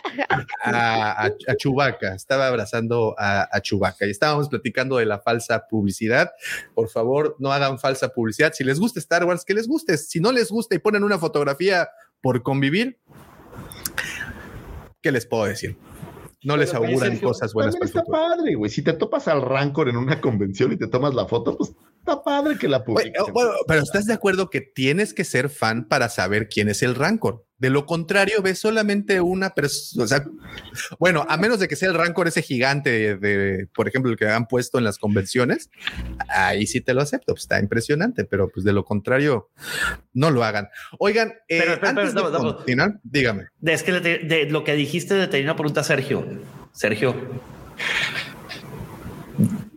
a, 0.63 1.25
a, 1.25 1.31
a 1.47 1.55
Chewbacca, 1.55 2.15
estaba 2.15 2.47
abrazando 2.47 3.15
a, 3.17 3.47
a 3.51 3.61
Chewbacca 3.61 4.05
y 4.05 4.11
estábamos 4.11 4.49
platicando 4.49 4.97
de 4.97 5.05
la 5.05 5.19
falsa 5.19 5.67
publicidad. 5.69 6.31
Por 6.73 6.89
favor, 6.89 7.35
no 7.39 7.51
hagan 7.51 7.79
falsa 7.79 8.09
publicidad. 8.09 8.53
Si 8.53 8.63
les 8.63 8.79
gusta 8.79 8.99
Star 8.99 9.23
Wars, 9.25 9.45
que 9.45 9.53
les 9.53 9.67
guste. 9.67 9.97
Si 9.97 10.19
no 10.19 10.31
les 10.31 10.49
gusta 10.49 10.75
y 10.75 10.79
ponen 10.79 11.03
una 11.03 11.17
fotografía 11.17 11.89
por 12.21 12.43
convivir, 12.43 12.97
¿qué 15.01 15.11
les 15.11 15.25
puedo 15.25 15.45
decir? 15.45 15.77
No 16.43 16.55
les 16.55 16.71
Pero, 16.71 16.85
auguran 16.85 17.11
Sergio, 17.11 17.27
cosas 17.27 17.53
buenas 17.53 17.75
También 17.75 17.93
para 17.93 17.99
el 18.01 18.07
está 18.07 18.17
futuro. 18.17 18.37
padre, 18.37 18.55
güey. 18.55 18.71
Si 18.71 18.81
te 18.81 18.93
topas 18.93 19.27
al 19.27 19.41
Rancor 19.41 19.89
en 19.89 19.97
una 19.97 20.21
convención 20.21 20.71
y 20.71 20.77
te 20.77 20.87
tomas 20.87 21.13
la 21.13 21.25
foto, 21.27 21.57
pues 21.57 21.73
está 21.99 22.23
padre 22.23 22.57
que 22.57 22.67
la 22.69 22.83
publiques. 22.83 23.21
oh, 23.21 23.31
bueno, 23.33 23.51
pero 23.67 23.81
estás 23.81 24.05
de 24.05 24.13
acuerdo 24.13 24.49
que 24.49 24.61
tienes 24.61 25.13
que 25.13 25.25
ser 25.25 25.49
fan 25.49 25.87
para 25.87 26.07
saber 26.07 26.47
quién 26.47 26.69
es 26.69 26.81
el 26.81 26.95
Rancor. 26.95 27.45
De 27.59 27.69
lo 27.69 27.85
contrario, 27.85 28.41
ves 28.41 28.59
solamente 28.59 29.21
una 29.21 29.49
persona. 29.51 30.03
O 30.05 30.07
sea, 30.07 30.25
bueno, 30.97 31.25
a 31.29 31.37
menos 31.37 31.59
de 31.59 31.67
que 31.67 31.75
sea 31.75 31.89
el 31.89 31.95
Rancor 31.95 32.27
ese 32.27 32.41
gigante 32.41 32.89
de, 32.89 33.15
de, 33.17 33.67
por 33.67 33.87
ejemplo, 33.87 34.09
el 34.11 34.17
que 34.17 34.27
han 34.27 34.47
puesto 34.47 34.77
en 34.77 34.85
las 34.85 34.97
convenciones, 34.97 35.69
ahí 36.29 36.65
sí 36.67 36.81
te 36.81 36.93
lo 36.93 37.01
acepto. 37.01 37.33
pues, 37.33 37.43
está 37.43 37.59
impresionante, 37.59 38.23
pero 38.25 38.49
pues 38.49 38.63
de 38.63 38.73
lo 38.73 38.85
contrario, 38.85 39.49
no 40.13 40.31
lo 40.31 40.43
hagan. 40.43 40.69
Oigan, 40.99 41.33
eh, 41.49 41.59
Pero, 41.59 41.75
pero, 41.75 41.87
antes 41.89 42.13
pero, 42.13 42.31
de 42.31 42.37
no, 42.37 42.43
no. 42.43 42.55
continuar, 42.57 42.99
dígame. 43.03 43.47
De, 43.59 43.73
es 43.73 43.83
que 43.83 43.91
de 43.91 44.45
lo 44.49 44.63
que 44.63 44.73
dijiste 44.75 45.27
tenía 45.27 45.45
una 45.47 45.55
pregunta 45.55 45.81
a 45.81 45.83
Sergio. 45.83 46.25
Sergio. 46.71 47.15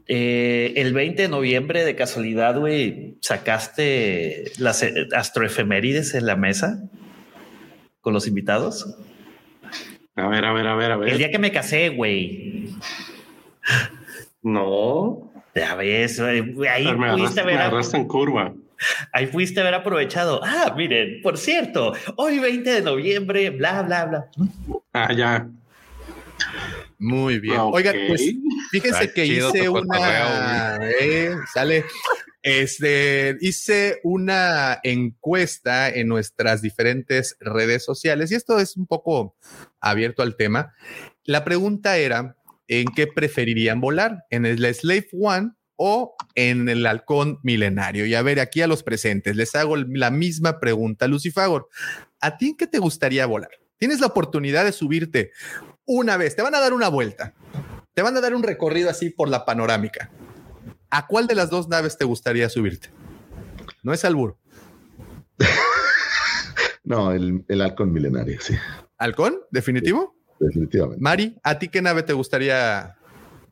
eh, 0.07 0.73
el 0.77 0.93
20 0.93 1.23
de 1.23 1.29
noviembre, 1.29 1.85
de 1.85 1.97
casualidad, 1.97 2.59
güey, 2.59 3.19
sacaste 3.21 4.45
las 4.59 4.83
eh, 4.83 5.09
astroefemérides 5.15 6.15
en 6.15 6.27
la 6.27 6.37
mesa 6.37 6.83
con 8.03 8.13
los 8.13 8.27
invitados. 8.29 8.95
A 10.15 10.27
ver, 10.29 10.45
a 10.45 10.53
ver, 10.53 10.67
a 10.67 10.75
ver, 10.75 10.91
a 10.91 10.95
El 10.97 11.01
ver. 11.01 11.17
día 11.17 11.31
que 11.31 11.39
me 11.39 11.51
casé, 11.51 11.89
güey. 11.89 12.69
No. 14.43 15.31
Ya 15.55 15.75
ves, 15.75 16.19
ahí 16.21 16.43
me 16.43 16.53
pudiste 16.53 16.71
agarraste, 16.89 17.41
haber, 17.41 17.55
me 17.55 17.61
agarraste 17.61 17.97
en 17.99 18.09
curva. 18.09 18.55
ahí 19.13 19.27
pudiste 19.27 19.61
haber 19.61 19.75
aprovechado. 19.75 20.41
Ah, 20.43 20.75
miren, 20.77 21.21
por 21.23 21.37
cierto, 21.39 21.93
hoy 22.17 22.39
20 22.39 22.71
de 22.71 22.83
noviembre, 22.83 23.51
bla, 23.51 23.83
bla, 23.83 24.05
bla. 24.07 24.27
Ah, 24.93 25.13
ya. 25.13 25.47
Muy 26.99 27.39
bien. 27.39 27.59
Ok. 27.59 27.75
Oigan, 27.75 27.97
pues 28.09 28.33
fíjense 28.71 29.13
que 29.13 29.27
hice 29.27 29.69
una. 29.69 30.79
eh, 31.01 31.35
sale. 31.53 31.85
Este, 32.43 33.37
hice 33.41 34.01
una 34.03 34.81
encuesta 34.83 35.89
en 35.89 36.09
nuestras 36.09 36.61
diferentes 36.61 37.37
redes 37.39 37.85
sociales 37.85 38.33
y 38.33 38.35
esto 38.35 38.59
es 38.59 38.77
un 38.77 38.87
poco 38.87 39.37
abierto 39.81 40.23
al 40.23 40.37
tema. 40.37 40.75
La 41.25 41.45
pregunta 41.45 41.97
era: 41.99 42.37
¿en 42.67 42.89
qué 42.89 43.07
preferirían 43.07 43.81
volar? 43.81 44.25
¿En 44.31 44.45
el 44.45 44.75
Slave 44.75 45.09
One 45.13 45.53
o 45.77 46.17
en 46.35 46.69
el 46.69 46.85
halcón 46.87 47.39
milenario? 47.45 48.07
Y 48.07 48.15
a 48.15 48.23
ver, 48.23 48.41
aquí 48.41 48.61
a 48.61 48.67
los 48.67 48.83
presentes 48.83 49.37
les 49.37 49.55
hago 49.55 49.77
la 49.77 50.11
misma 50.11 50.59
pregunta, 50.59 51.07
Lucifagor. 51.07 51.69
¿A 52.21 52.39
ti 52.39 52.49
en 52.49 52.57
qué 52.57 52.67
te 52.67 52.79
gustaría 52.79 53.25
volar? 53.27 53.51
Tienes 53.79 54.01
la 54.01 54.07
oportunidad 54.09 54.65
de 54.65 54.73
subirte 54.73 55.31
una 55.85 56.17
vez, 56.17 56.35
te 56.37 56.43
van 56.43 56.55
a 56.55 56.61
dar 56.61 56.73
una 56.73 56.89
vuelta, 56.89 57.35
te 57.95 58.03
van 58.03 58.17
a 58.17 58.21
dar 58.21 58.35
un 58.35 58.43
recorrido 58.43 58.91
así 58.91 59.11
por 59.11 59.29
la 59.29 59.45
panorámica. 59.45 60.11
¿A 60.95 61.07
cuál 61.07 61.27
de 61.27 61.35
las 61.35 61.49
dos 61.49 61.69
naves 61.69 61.97
te 61.97 62.05
gustaría 62.05 62.49
subirte? 62.51 62.91
No 63.83 63.93
es 63.93 64.05
albur. 64.05 64.37
No, 66.85 67.13
el, 67.13 67.45
el 67.49 67.63
halcón 67.63 67.93
milenario, 67.93 68.41
sí, 68.41 68.55
¿Halcón? 68.99 69.39
¿Definitivo? 69.53 70.17
definitivamente. 70.41 71.01
Mari, 71.01 71.39
¿a 71.45 71.57
ti 71.57 71.69
qué 71.69 71.81
nave 71.81 72.03
te 72.03 72.13
gustaría 72.13 72.97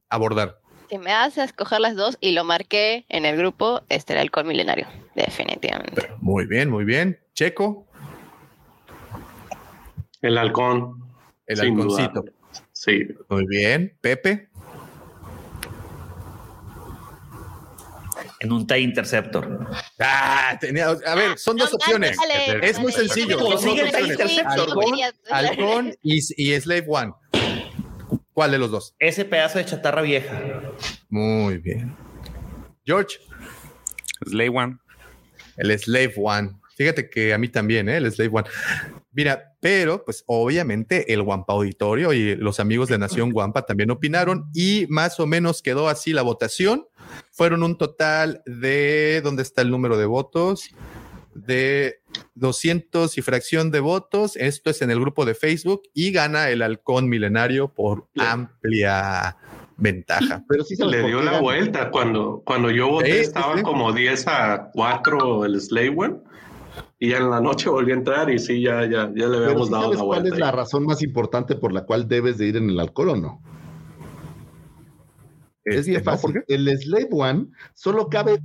abordar? 0.08 0.60
Si 0.90 0.98
me 0.98 1.12
hace 1.12 1.44
escoger 1.44 1.78
las 1.80 1.94
dos 1.94 2.18
y 2.20 2.32
lo 2.32 2.42
marqué 2.42 3.06
en 3.08 3.24
el 3.24 3.36
grupo, 3.36 3.82
este 3.88 4.14
era 4.14 4.22
el 4.22 4.26
halcón 4.26 4.48
milenario. 4.48 4.88
Definitivamente. 5.14 6.08
Muy 6.18 6.46
bien, 6.46 6.68
muy 6.68 6.84
bien. 6.84 7.20
Checo, 7.32 7.86
El 10.22 10.36
halcón. 10.36 10.96
el 11.46 11.60
halconcito. 11.60 12.24
Sí. 12.72 13.06
Muy 13.28 13.46
bien. 13.46 13.96
Pepe, 14.00 14.49
En 18.40 18.52
un 18.52 18.66
TIE 18.66 18.78
Interceptor. 18.80 19.66
Ah, 19.98 20.56
tenía, 20.60 20.88
a 20.88 21.14
ver, 21.14 21.38
son 21.38 21.56
dos 21.56 21.70
No, 21.70 21.76
opciones. 21.76 22.16
dale, 22.16 22.34
dale, 22.54 22.66
Es 22.70 22.78
muy 22.78 22.92
dale. 22.92 23.08
sencillo. 23.08 23.38
Como 23.38 23.52
son 23.52 23.60
dos 23.60 23.62
sigue 23.70 23.80
el 23.82 23.88
opciones. 23.88 24.10
Interceptor. 24.12 24.68
Halcón, 25.30 25.94
y, 26.02 26.18
y 26.36 26.60
Slave 26.60 26.84
One. 26.88 27.12
¿Cuál 28.32 28.52
de 28.52 28.58
los 28.58 28.70
dos? 28.70 28.94
Ese 28.98 29.24
pedazo 29.24 29.58
de 29.58 29.66
chatarra 29.66 30.02
vieja. 30.02 30.40
Muy 31.08 31.58
bien. 31.58 31.94
George, 32.84 33.18
Slay 34.26 34.48
One. 34.48 34.78
el 35.56 35.78
Slave 35.78 36.14
One. 36.16 36.52
Fíjate 36.76 37.10
que 37.10 37.34
a 37.34 37.38
mí 37.38 37.48
también, 37.48 37.88
¿eh? 37.88 37.98
el 37.98 38.10
Slave 38.10 38.30
One. 38.32 38.48
Mira, 39.12 39.49
pero 39.60 40.04
pues 40.04 40.24
obviamente 40.26 41.12
el 41.12 41.20
Wampa 41.20 41.52
Auditorio 41.52 42.14
y 42.14 42.34
los 42.34 42.60
amigos 42.60 42.88
de 42.88 42.98
Nación 42.98 43.30
Wampa 43.32 43.66
también 43.66 43.90
opinaron 43.90 44.48
y 44.54 44.86
más 44.88 45.20
o 45.20 45.26
menos 45.26 45.60
quedó 45.60 45.88
así 45.88 46.14
la 46.14 46.22
votación. 46.22 46.86
Fueron 47.30 47.62
un 47.62 47.76
total 47.76 48.42
de, 48.46 49.20
¿dónde 49.22 49.42
está 49.42 49.60
el 49.60 49.70
número 49.70 49.98
de 49.98 50.06
votos? 50.06 50.70
De 51.34 52.00
200 52.34 53.18
y 53.18 53.22
fracción 53.22 53.70
de 53.70 53.80
votos. 53.80 54.34
Esto 54.36 54.70
es 54.70 54.80
en 54.80 54.90
el 54.90 54.98
grupo 54.98 55.26
de 55.26 55.34
Facebook 55.34 55.82
y 55.92 56.10
gana 56.10 56.48
el 56.48 56.62
halcón 56.62 57.08
milenario 57.08 57.68
por 57.68 58.08
amplia 58.16 59.36
ventaja. 59.76 60.44
Pero 60.48 60.64
sí 60.64 60.74
sabes 60.76 61.02
Le 61.02 61.06
dio 61.06 61.22
la 61.22 61.40
vuelta. 61.40 61.90
Cuando, 61.90 62.42
cuando 62.46 62.70
yo 62.70 62.88
voté 62.88 63.10
Sí, 63.10 63.12
sí, 63.12 63.20
estaba 63.24 63.56
sí. 63.56 63.62
como 63.62 63.92
10 63.92 64.26
a 64.26 64.70
4 64.72 65.44
el 65.44 65.60
Slave 65.60 66.20
Y 66.98 67.12
en 67.12 67.30
la 67.30 67.40
noche 67.40 67.70
volví 67.70 67.92
a 67.92 67.94
entrar 67.94 68.30
y 68.30 68.38
sí, 68.38 68.60
ya, 68.62 68.82
ya, 68.84 69.10
ya 69.14 69.26
le 69.26 69.36
habíamos 69.38 69.68
¿sí 69.68 69.72
dado 69.72 69.84
¿Sabes 69.84 69.98
la 69.98 70.04
cuál 70.04 70.20
vuelta. 70.20 70.34
es 70.36 70.40
la 70.40 70.50
razón 70.52 70.84
más 70.84 71.02
importante 71.02 71.54
por 71.56 71.72
la 71.72 71.84
cual 71.84 72.08
debes 72.08 72.38
de 72.38 72.46
ir 72.46 72.56
en 72.56 72.70
el 72.70 72.78
alcohol 72.80 73.10
o 73.10 73.16
no? 73.16 73.42
Es 75.64 75.86
bien 75.86 75.98
Este, 75.98 76.10
¿no? 76.10 76.20
¿Por 76.20 76.34
fácil. 76.34 76.44
El 76.48 76.78
Slave 76.78 77.08
One 77.12 77.46
solo 77.74 78.08
cabe 78.08 78.40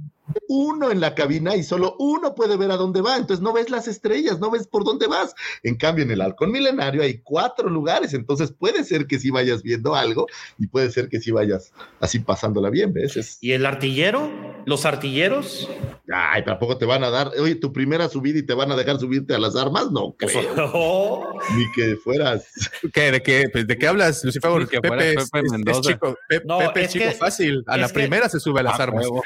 uno 0.48 0.92
en 0.92 1.00
la 1.00 1.16
cabina 1.16 1.56
y 1.56 1.64
solo 1.64 1.96
uno 2.00 2.36
puede 2.36 2.58
ver 2.58 2.72
a 2.72 2.78
dónde 2.78 3.02
va. 3.02 3.18
Entonces 3.18 3.42
no 3.44 3.54
ves 3.54 3.70
las 3.70 3.88
estrellas, 3.88 4.40
no 4.40 4.52
ves 4.52 4.68
por 4.68 4.84
dónde 4.84 5.08
vas. 5.08 5.34
En 5.64 5.76
cambio, 5.76 6.04
en 6.04 6.12
el 6.12 6.22
halcón 6.22 6.52
milenario 6.52 7.04
hay 7.04 7.20
cuatro 7.20 7.70
lugares. 7.70 8.14
Entonces 8.14 8.52
puede 8.52 8.84
ser 8.84 9.08
que 9.08 9.20
sí 9.20 9.30
vayas 9.30 9.62
viendo 9.64 9.96
algo 9.96 10.28
y 10.58 10.68
puede 10.68 10.90
ser 10.92 11.10
que 11.10 11.20
sí 11.20 11.32
vayas 11.32 11.72
así 12.00 12.20
pasándola 12.20 12.70
bien, 12.70 12.94
¿ves? 12.94 13.18
Es- 13.18 13.38
¿Y 13.42 13.52
el 13.54 13.66
artillero? 13.66 14.32
¿Los 14.66 14.86
artilleros? 14.86 15.70
Ay, 16.12 16.44
tampoco 16.44 16.78
te 16.78 16.86
van 16.86 17.04
a 17.04 17.10
dar, 17.10 17.32
oye, 17.40 17.56
tu 17.56 17.72
primera 17.74 18.10
subida 18.10 18.40
y 18.40 18.44
te 18.44 18.54
van 18.54 18.72
a 18.72 18.76
dejar 18.76 19.00
subirte 19.00 19.34
a 19.36 19.40
las 19.40 19.56
armas, 19.56 19.92
no 19.92 20.16
Pues, 20.20 20.32
creo. 20.34 21.24
Ni 21.56 21.72
que 21.72 21.96
fueras. 21.98 22.46
¿Qué, 22.94 23.12
de, 23.12 23.22
qué, 23.22 23.48
pues, 23.52 23.68
¿De 23.68 23.78
qué 23.78 23.88
hablas, 23.88 24.24
Lucifer? 24.24 24.52
Pepe, 24.68 25.14
es, 25.14 25.30
Pepe 25.30 25.72
es- 25.72 25.82
chico, 25.82 26.18
Pe- 26.30 26.42
No, 26.46 26.58
Pepe 26.60 26.84
es 26.86 26.92
chico 26.92 27.06
que- 27.06 27.12
fácil. 27.12 27.64
A 27.68 27.78
la 27.78 27.88
que- 27.88 27.94
primera 27.94 28.30
se 28.30 28.40
sube 28.40 28.60
a 28.60 28.64
las 28.64 28.80
Ah, 28.80 28.84
armas. 28.84 29.04
huevo. 29.04 29.22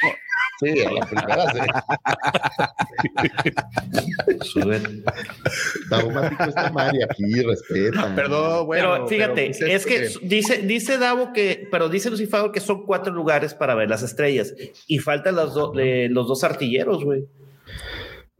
Sí, 0.60 0.82
a 0.84 0.92
la 0.92 1.06
primera 1.06 1.46
sí. 1.54 1.60
sube. 4.42 4.82
Daumático 5.90 6.44
está 6.44 6.72
Mari 6.72 7.00
aquí, 7.04 7.42
respeta. 7.42 8.14
Perdón, 8.16 8.66
bueno. 8.66 8.92
pero 8.94 9.08
fíjate, 9.08 9.52
pero, 9.58 9.72
es 9.72 9.86
que 9.86 10.10
dice, 10.22 10.58
dice 10.64 10.98
Davo 10.98 11.32
que, 11.34 11.68
pero 11.72 11.90
dice 11.90 12.10
Lucifago 12.10 12.52
que 12.52 12.60
son 12.60 12.86
cuatro 12.86 13.14
lugares 13.14 13.54
para 13.54 13.76
ver 13.76 13.90
las 13.90 14.04
estrellas 14.04 14.54
y 14.88 15.00
faltan 15.00 15.36
los, 15.36 15.54
do- 15.54 15.74
eh, 15.80 16.08
los 16.10 16.28
dos 16.28 16.44
artilleros, 16.44 17.04
güey. 17.04 17.26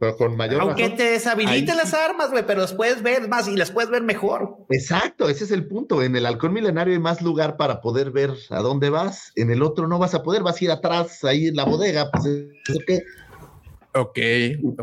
Pero 0.00 0.16
con 0.16 0.34
mayor 0.34 0.62
Aunque 0.62 0.84
razón. 0.84 0.96
te 0.96 1.10
deshabiliten 1.10 1.76
las 1.76 1.92
armas, 1.92 2.30
güey, 2.30 2.46
pero 2.46 2.62
las 2.62 2.72
puedes 2.72 3.02
ver 3.02 3.28
más 3.28 3.46
y 3.48 3.54
las 3.54 3.70
puedes 3.70 3.90
ver 3.90 4.02
mejor. 4.02 4.56
Exacto, 4.70 5.28
ese 5.28 5.44
es 5.44 5.50
el 5.50 5.68
punto. 5.68 6.02
En 6.02 6.16
el 6.16 6.24
halcón 6.24 6.54
milenario 6.54 6.94
hay 6.94 6.98
más 6.98 7.20
lugar 7.20 7.58
para 7.58 7.82
poder 7.82 8.10
ver 8.10 8.30
a 8.48 8.60
dónde 8.60 8.88
vas. 8.88 9.30
En 9.36 9.50
el 9.50 9.62
otro 9.62 9.88
no 9.88 9.98
vas 9.98 10.14
a 10.14 10.22
poder, 10.22 10.42
vas 10.42 10.58
a 10.58 10.64
ir 10.64 10.70
atrás, 10.70 11.22
ahí 11.22 11.48
en 11.48 11.56
la 11.56 11.64
bodega. 11.64 12.10
Pues, 12.10 12.24
¿eso 12.24 12.80
qué? 12.86 13.02
Ok. 13.92 14.18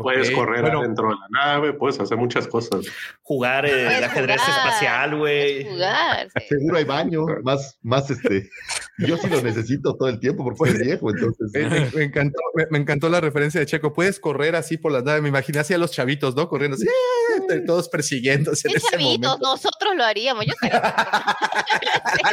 Puedes 0.02 0.30
correr 0.30 0.62
Bueno, 0.62 0.80
adentro 0.80 1.08
de 1.08 1.14
la 1.14 1.46
nave, 1.46 1.72
puedes 1.72 1.98
hacer 1.98 2.16
muchas 2.18 2.46
cosas. 2.46 2.84
Jugar 3.22 3.64
eh, 3.66 3.96
el 3.98 4.04
ajedrez 4.04 4.40
jugar, 4.40 4.56
espacial, 4.58 5.16
güey. 5.16 5.64
jugar, 5.64 6.28
sí. 6.36 6.46
Seguro 6.48 6.76
hay 6.76 6.84
baño, 6.84 7.24
más, 7.42 7.78
más 7.82 8.10
este. 8.10 8.50
Yo 8.98 9.16
sí 9.16 9.28
lo 9.28 9.40
necesito 9.40 9.94
todo 9.96 10.08
el 10.08 10.18
tiempo 10.20 10.44
porque 10.44 10.72
soy 10.72 10.82
viejo, 10.84 11.10
entonces. 11.10 11.50
Me, 11.54 11.68
me- 11.68 11.90
me 11.90 12.04
encantó, 12.04 12.38
me, 12.54 12.66
me 12.70 12.78
encantó 12.78 13.08
la 13.08 13.20
referencia 13.20 13.60
de 13.60 13.66
Checo. 13.66 13.92
Puedes 13.92 14.20
correr 14.20 14.56
así 14.56 14.76
por 14.76 14.92
las 14.92 15.04
naves. 15.04 15.22
Me 15.22 15.28
imaginé 15.30 15.60
así 15.60 15.72
a 15.72 15.78
los 15.78 15.90
chavitos, 15.92 16.34
¿no? 16.36 16.48
Corriendo 16.48 16.74
así, 16.76 16.86
¡eh! 16.86 17.60
todos 17.66 17.88
persiguiéndose 17.88 18.68
en 18.68 18.76
ese 18.76 18.86
chavitos, 18.90 19.10
momento. 19.30 19.38
nosotros 19.40 19.94
lo 19.96 20.04
haríamos. 20.04 20.44
Yo 20.44 20.52
estaría- 20.52 20.78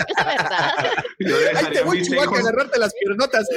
es 0.08 0.26
verdad. 0.26 0.74
Yo 1.20 1.36
¡Ay, 1.38 1.44
dejaría, 1.46 1.70
te 1.72 1.80
a 1.80 1.84
voy, 1.84 2.00
a 2.00 2.02
hijos, 2.02 2.40
agarrarte 2.40 2.80
las 2.80 2.94
piernotas! 2.94 3.48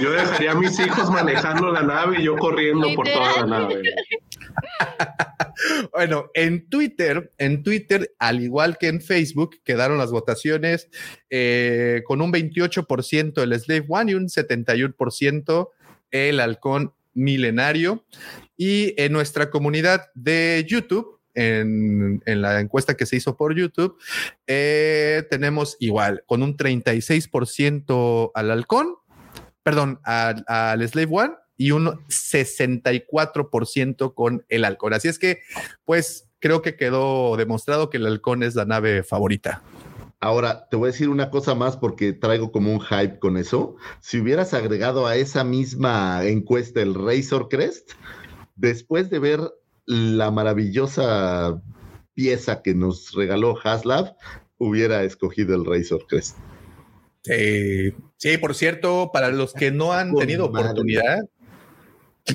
yo 0.00 0.10
dejaría 0.12 0.50
a 0.52 0.54
mis 0.54 0.78
hijos 0.78 1.10
manejando 1.10 1.70
la 1.70 1.82
nave 1.82 2.16
y 2.20 2.24
yo 2.24 2.36
corriendo 2.42 2.94
por 2.94 3.08
toda 3.08 3.40
la 3.40 3.46
nave. 3.46 3.82
Bueno, 5.92 6.30
en 6.34 6.68
Twitter, 6.68 7.30
en 7.38 7.62
Twitter, 7.62 8.12
al 8.18 8.42
igual 8.42 8.78
que 8.78 8.88
en 8.88 9.00
Facebook, 9.00 9.60
quedaron 9.64 9.98
las 9.98 10.10
votaciones 10.10 10.88
eh, 11.30 12.02
con 12.04 12.20
un 12.20 12.32
28% 12.32 13.42
el 13.42 13.60
Slave 13.60 13.84
One 13.88 14.12
y 14.12 14.14
un 14.14 14.28
71% 14.28 15.68
el 16.10 16.40
halcón 16.40 16.94
milenario. 17.14 18.04
Y 18.56 18.94
en 19.00 19.12
nuestra 19.12 19.50
comunidad 19.50 20.10
de 20.14 20.64
YouTube, 20.66 21.20
en, 21.34 22.22
en 22.26 22.42
la 22.42 22.58
encuesta 22.60 22.94
que 22.94 23.06
se 23.06 23.16
hizo 23.16 23.36
por 23.36 23.54
YouTube, 23.54 23.96
eh, 24.46 25.24
tenemos 25.30 25.76
igual, 25.80 26.24
con 26.26 26.42
un 26.42 26.56
36% 26.56 28.32
al 28.34 28.50
halcón, 28.50 28.96
perdón, 29.62 30.00
al, 30.02 30.44
al 30.48 30.88
Slave 30.88 31.08
One 31.10 31.34
y 31.56 31.72
un 31.72 32.00
64% 32.08 34.14
con 34.14 34.44
el 34.48 34.64
halcón. 34.64 34.94
Así 34.94 35.08
es 35.08 35.18
que, 35.18 35.40
pues, 35.84 36.30
creo 36.38 36.62
que 36.62 36.76
quedó 36.76 37.36
demostrado 37.36 37.90
que 37.90 37.98
el 37.98 38.06
halcón 38.06 38.42
es 38.42 38.54
la 38.54 38.64
nave 38.64 39.02
favorita. 39.02 39.62
Ahora, 40.18 40.68
te 40.68 40.76
voy 40.76 40.88
a 40.88 40.92
decir 40.92 41.08
una 41.08 41.30
cosa 41.30 41.54
más 41.56 41.76
porque 41.76 42.12
traigo 42.12 42.52
como 42.52 42.72
un 42.72 42.80
hype 42.80 43.18
con 43.18 43.36
eso. 43.36 43.76
Si 44.00 44.20
hubieras 44.20 44.54
agregado 44.54 45.06
a 45.06 45.16
esa 45.16 45.42
misma 45.42 46.24
encuesta 46.24 46.80
el 46.80 46.94
Razor 46.94 47.48
Crest, 47.48 47.90
después 48.54 49.10
de 49.10 49.18
ver 49.18 49.40
la 49.84 50.30
maravillosa 50.30 51.60
pieza 52.14 52.62
que 52.62 52.74
nos 52.74 53.12
regaló 53.12 53.56
Haslab, 53.62 54.16
hubiera 54.58 55.02
escogido 55.02 55.56
el 55.56 55.64
Razor 55.64 56.06
Crest. 56.06 56.36
Sí, 57.24 57.92
sí, 58.16 58.38
por 58.38 58.54
cierto, 58.54 59.10
para 59.12 59.30
los 59.30 59.52
que 59.52 59.72
no 59.72 59.92
han 59.92 60.14
tenido 60.14 60.50
madre. 60.50 60.82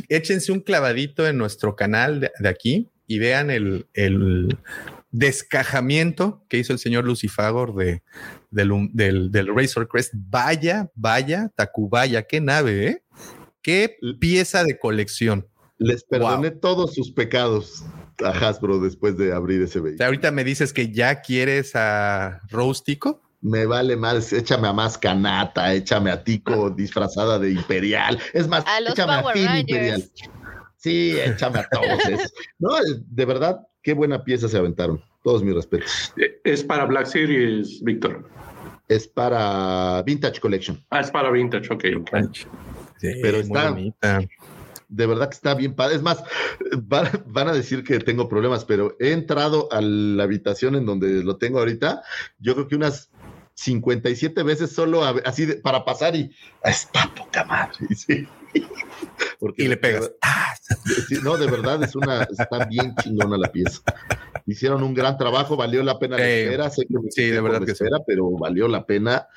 Échense 0.10 0.52
un 0.52 0.60
clavadito 0.62 1.28
en 1.28 1.38
nuestro 1.38 1.76
canal 1.76 2.20
de, 2.20 2.32
de 2.40 2.50
aquí 2.50 2.90
y 3.08 3.20
vean 3.20 3.50
el, 3.50 3.88
el 3.94 4.58
descajamiento 5.12 6.44
que 6.50 6.58
hizo 6.58 6.74
el 6.74 6.80
señor 6.80 7.06
Lucifagor 7.06 7.76
de, 7.76 8.04
del, 8.52 8.72
um- 8.72 8.90
del, 8.94 9.32
del 9.32 9.54
Razor 9.56 9.88
Crest. 9.88 10.14
Vaya, 10.16 10.90
vaya, 10.96 11.52
Tacubaya, 11.56 12.24
qué 12.24 12.42
nave, 12.42 12.88
¿eh? 12.88 13.04
Qué 13.62 13.98
pieza 14.20 14.64
de 14.64 14.78
colección. 14.80 15.48
Les 15.78 16.04
perdoné 16.04 16.52
todos 16.52 16.94
sus 16.96 17.12
pecados 17.12 17.84
a 18.24 18.30
Hasbro 18.32 18.80
después 18.80 19.18
de 19.18 19.32
abrir 19.34 19.62
ese 19.62 19.80
O 19.80 19.84
vehículo. 19.84 19.98
sea, 19.98 20.08
ahorita 20.08 20.32
me 20.32 20.44
dices 20.44 20.74
que 20.74 20.92
ya 20.92 21.22
quieres 21.22 21.76
a 21.76 22.42
Rostico. 22.50 23.22
Me 23.42 23.66
vale 23.66 23.96
más, 23.96 24.34
échame 24.34 24.68
a 24.68 24.74
más 24.74 24.98
canata, 24.98 25.74
échame 25.74 26.10
a 26.12 26.24
Tico 26.24 26.70
disfrazada 26.76 27.38
de 27.40 27.52
Imperial. 27.52 28.20
Es 28.34 28.48
más, 28.48 28.66
A 28.68 28.80
los 28.82 28.92
échame 28.94 29.22
Power 29.22 29.32
a 29.32 29.34
Finn 29.34 29.46
Rangers. 29.48 29.70
Imperial. 29.70 30.04
Sí, 30.78 31.18
échame 31.20 31.60
a 31.60 31.68
todos. 31.70 32.32
No, 32.60 32.70
de 33.10 33.26
verdad, 33.26 33.60
qué 33.82 33.94
buena 33.94 34.24
pieza 34.24 34.48
se 34.48 34.58
aventaron. 34.58 35.02
Todos 35.24 35.44
mis 35.44 35.54
respetos. 35.56 36.14
Eh, 36.18 36.40
Es 36.44 36.64
para 36.64 36.86
Black 36.86 37.08
Series, 37.08 37.82
Víctor. 37.84 38.30
Es 38.88 39.08
para 39.08 40.02
Vintage 40.04 40.40
Collection. 40.40 40.82
Ah, 40.90 41.02
es 41.02 41.12
para 41.12 41.30
Vintage, 41.30 41.74
ok. 41.74 41.84
Sí, 43.00 43.10
Pero 43.22 43.38
está- 43.38 43.72
bonita. 43.72 44.22
De 44.90 45.06
verdad 45.06 45.28
que 45.28 45.36
está 45.36 45.54
bien 45.54 45.76
padre. 45.76 45.98
Es 45.98 46.02
más, 46.02 46.24
van, 46.84 47.10
van 47.28 47.50
a 47.50 47.54
decir 47.54 47.84
que 47.84 48.00
tengo 48.00 48.30
problemas, 48.30 48.64
pero 48.64 48.96
he 49.02 49.12
entrado 49.12 49.68
a 49.74 49.82
la 49.82 50.24
habitación 50.24 50.76
en 50.76 50.86
donde 50.86 51.24
lo 51.26 51.36
tengo 51.36 51.60
ahorita. 51.60 52.02
Yo 52.40 52.54
creo 52.56 52.68
que 52.70 52.76
unas 52.78 53.10
57 53.58 54.44
veces 54.44 54.72
solo 54.72 55.04
a- 55.04 55.16
así 55.26 55.46
de- 55.46 55.56
para 55.56 55.84
pasar 55.84 56.16
y 56.16 56.32
"Ah, 56.64 56.70
está 56.70 57.12
poca 57.16 57.44
madre. 57.44 57.74
Sí. 57.96 58.28
Porque 59.40 59.64
Y 59.64 59.68
le 59.68 59.78
pegas. 59.78 60.12
Sí, 61.08 61.16
no, 61.24 61.38
de 61.38 61.48
verdad 61.50 61.82
es 61.84 61.96
una, 61.96 62.24
está 62.24 62.66
bien 62.66 62.94
chingona 63.02 63.38
la 63.38 63.52
pieza. 63.52 63.82
Hicieron 64.46 64.84
un 64.84 64.94
gran 64.94 65.18
trabajo, 65.18 65.56
valió 65.58 65.82
la 65.84 65.98
pena 65.98 66.18
la 66.18 66.28
Eh, 66.28 66.44
espera, 66.44 66.70
sé 66.70 66.86
que 66.86 66.94
me 67.00 67.10
sí, 67.12 67.26
de 67.30 67.42
verdad 67.42 67.60
que 67.62 67.68
sí. 67.68 67.72
espera, 67.84 67.98
pero 68.06 68.30
valió 68.32 68.68
la 68.68 68.86
pena 68.86 69.28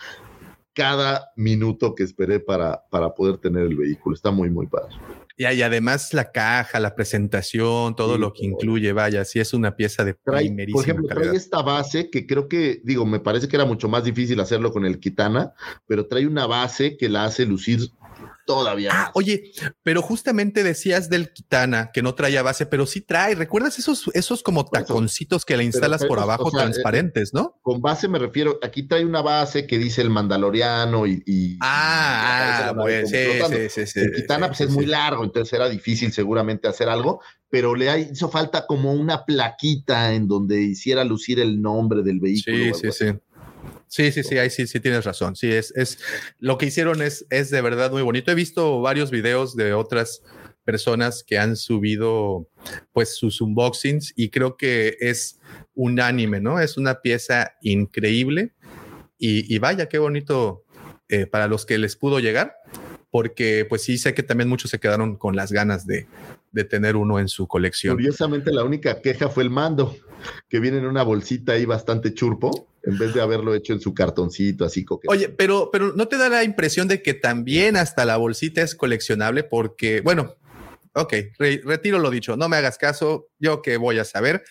cada 0.75 1.31
minuto 1.37 1.95
que 1.95 2.03
esperé 2.05 2.41
para, 2.41 2.83
para 2.91 3.15
poder 3.15 3.39
tener 3.39 3.65
el 3.65 3.77
vehículo. 3.77 4.15
Está 4.15 4.31
muy, 4.31 4.51
muy 4.51 4.67
padre. 4.67 4.95
Y, 5.41 5.47
y 5.55 5.63
además 5.63 6.13
la 6.13 6.31
caja, 6.33 6.79
la 6.81 6.95
presentación, 6.95 7.97
todo 7.97 8.15
Sí, 8.17 8.21
lo 8.21 8.33
que 8.35 8.45
incluye, 8.45 8.93
vaya, 8.93 9.25
sí 9.25 9.41
es 9.41 9.55
una 9.55 9.75
pieza 9.75 10.05
de 10.05 10.13
Trae, 10.13 10.45
primerísima 10.45 10.75
por 10.75 10.85
ejemplo, 10.85 11.09
calidad. 11.09 11.25
trae 11.31 11.37
esta 11.39 11.63
base 11.63 12.11
que 12.11 12.27
creo 12.27 12.47
que, 12.47 12.83
digo, 12.85 13.07
me 13.07 13.21
parece 13.21 13.49
que 13.49 13.57
era 13.57 13.65
mucho 13.65 13.89
más 13.89 14.05
difícil 14.05 14.39
hacerlo 14.41 14.71
con 14.71 14.85
el 14.85 15.01
Kitana, 15.01 15.55
pero 15.87 16.07
trae 16.07 16.27
una 16.27 16.47
base 16.47 16.99
que 16.99 17.09
la 17.09 17.25
hace 17.25 17.47
lucir 17.47 17.81
todavía. 18.47 18.91
Ah, 18.93 19.11
oye, 19.15 19.53
pero 19.83 20.03
justamente 20.03 20.63
decías 20.63 21.09
del 21.09 21.33
Kitana 21.33 21.91
que 21.93 22.03
no 22.03 22.15
traía 22.15 22.43
base, 22.43 22.67
pero 22.67 22.87
sí 22.87 23.01
trae. 23.01 23.35
¿Recuerdas 23.35 23.79
esos, 23.79 24.11
esos 24.15 24.43
como 24.43 24.65
taconcitos 24.65 25.45
que 25.45 25.57
le 25.57 25.65
instalas 25.65 26.01
pero 26.01 26.09
por 26.09 26.19
abajo 26.21 26.49
o 26.49 26.51
sea, 26.51 26.61
transparentes, 26.63 27.33
no? 27.33 27.59
Con 27.63 27.81
base 27.81 28.09
me 28.09 28.19
refiero, 28.19 28.59
aquí 28.63 28.85
trae 28.85 29.05
una 29.05 29.23
base 29.23 29.67
que 29.67 29.79
dice 29.79 30.03
el 30.03 30.11
Mandaloriano 30.11 31.07
y... 31.07 31.23
y- 31.27 31.59
Ah, 31.61 32.73
la 32.77 32.83
ah, 32.83 33.07
sí, 33.07 33.17
sí, 33.17 33.69
sí, 33.69 33.87
sí. 33.87 34.01
el 34.01 34.13
Kitana 34.13 34.49
pues, 34.49 34.63
es 34.63 34.71
muy 34.71 34.87
largo, 34.87 35.25
entonces 35.25 35.53
era 35.53 35.69
difícil 35.69 36.13
seguramente 36.13 36.69
hacer 36.69 36.89
algo, 36.89 37.21
pero 37.49 37.75
le 37.75 37.99
hizo 38.01 38.29
falta 38.29 38.67
como 38.67 38.93
una 38.93 39.25
plaquita 39.25 40.13
en 40.15 40.29
donde 40.29 40.63
hiciera 40.63 41.05
lucir 41.05 41.41
el 41.41 41.61
nombre 41.61 42.03
del 42.03 42.21
vehículo. 42.21 42.75
Sí, 42.75 42.91
sí, 42.91 42.93
sí. 42.93 43.13
Sí, 43.87 44.13
sí, 44.13 44.23
sí, 44.23 44.39
ahí 44.39 44.51
sí, 44.51 44.67
sí 44.67 44.81
tienes 44.81 45.05
razón. 45.05 45.37
Sí, 45.37 45.51
es, 45.51 45.73
es 45.77 45.99
lo 46.39 46.59
que 46.59 46.67
hicieron 46.67 47.03
es, 47.03 47.27
es 47.31 47.51
de 47.51 47.61
verdad 47.61 47.91
muy 47.91 48.03
bonito. 48.03 48.31
He 48.31 48.35
visto 48.35 48.81
varios 48.81 49.11
videos 49.11 49.57
de 49.57 49.73
otras 49.73 50.23
personas 50.65 51.25
que 51.27 51.39
han 51.39 51.57
subido 51.57 52.49
pues 52.93 53.17
sus 53.17 53.41
unboxings 53.41 54.13
y 54.15 54.31
creo 54.31 54.57
que 54.57 54.97
es 55.01 55.41
unánime, 55.75 56.41
¿no? 56.41 56.61
Es 56.61 56.77
una 56.77 57.01
pieza 57.01 57.55
increíble 57.63 58.53
y, 59.19 59.53
y 59.53 59.59
vaya, 59.59 59.89
qué 59.89 59.99
bonito 59.99 60.65
eh, 61.09 61.27
para 61.27 61.49
los 61.49 61.67
que 61.67 61.77
les 61.79 61.97
pudo 61.97 62.21
llegar, 62.21 62.55
porque 63.11 63.67
pues 63.69 63.83
sí 63.83 63.99
sé 63.99 64.15
que 64.15 64.23
también 64.23 64.49
muchos 64.49 64.71
se 64.71 64.79
quedaron 64.79 65.17
con 65.17 65.35
las 65.35 65.51
ganas 65.51 65.87
de, 65.87 66.07
de 66.53 66.65
tener 66.65 66.95
uno 66.95 67.19
en 67.19 67.27
su 67.27 67.49
colección. 67.49 67.97
Curiosamente, 67.97 68.53
la 68.53 68.63
única 68.63 69.01
queja 69.01 69.29
fue 69.29 69.43
el 69.43 69.51
mando, 69.51 69.97
que 70.49 70.61
viene 70.61 70.79
en 70.79 70.87
una 70.87 71.03
bolsita 71.03 71.53
ahí 71.53 71.65
bastante 71.65 72.15
churpo, 72.15 72.67
en 72.83 72.99
vez 72.99 73.13
de 73.15 73.21
haberlo 73.21 73.55
hecho 73.55 73.73
en 73.73 73.81
su 73.81 73.93
cartoncito, 73.95 74.65
así 74.65 74.85
coqueto. 74.85 75.13
Oye, 75.13 75.29
pero, 75.29 75.71
pero 75.71 75.93
¿no 75.95 76.09
te 76.09 76.17
da 76.19 76.29
la 76.29 76.45
impresión 76.45 76.89
de 76.89 77.03
que 77.03 77.15
también 77.15 77.77
hasta 77.77 78.05
la 78.05 78.17
bolsita 78.17 78.63
es 78.63 78.75
coleccionable? 78.75 79.45
Porque, 79.45 80.01
bueno, 80.01 80.35
Ok, 80.93 81.15
re- 81.39 81.63
retiro 81.65 82.01
lo 82.01 82.11
dicho, 82.11 82.37
no 82.37 82.49
me 82.49 82.57
hagas 82.57 82.77
caso, 82.77 83.29
yo 83.39 83.63
que 83.63 83.77
voy 83.77 84.01
a 84.01 84.05
saber, 84.05 84.43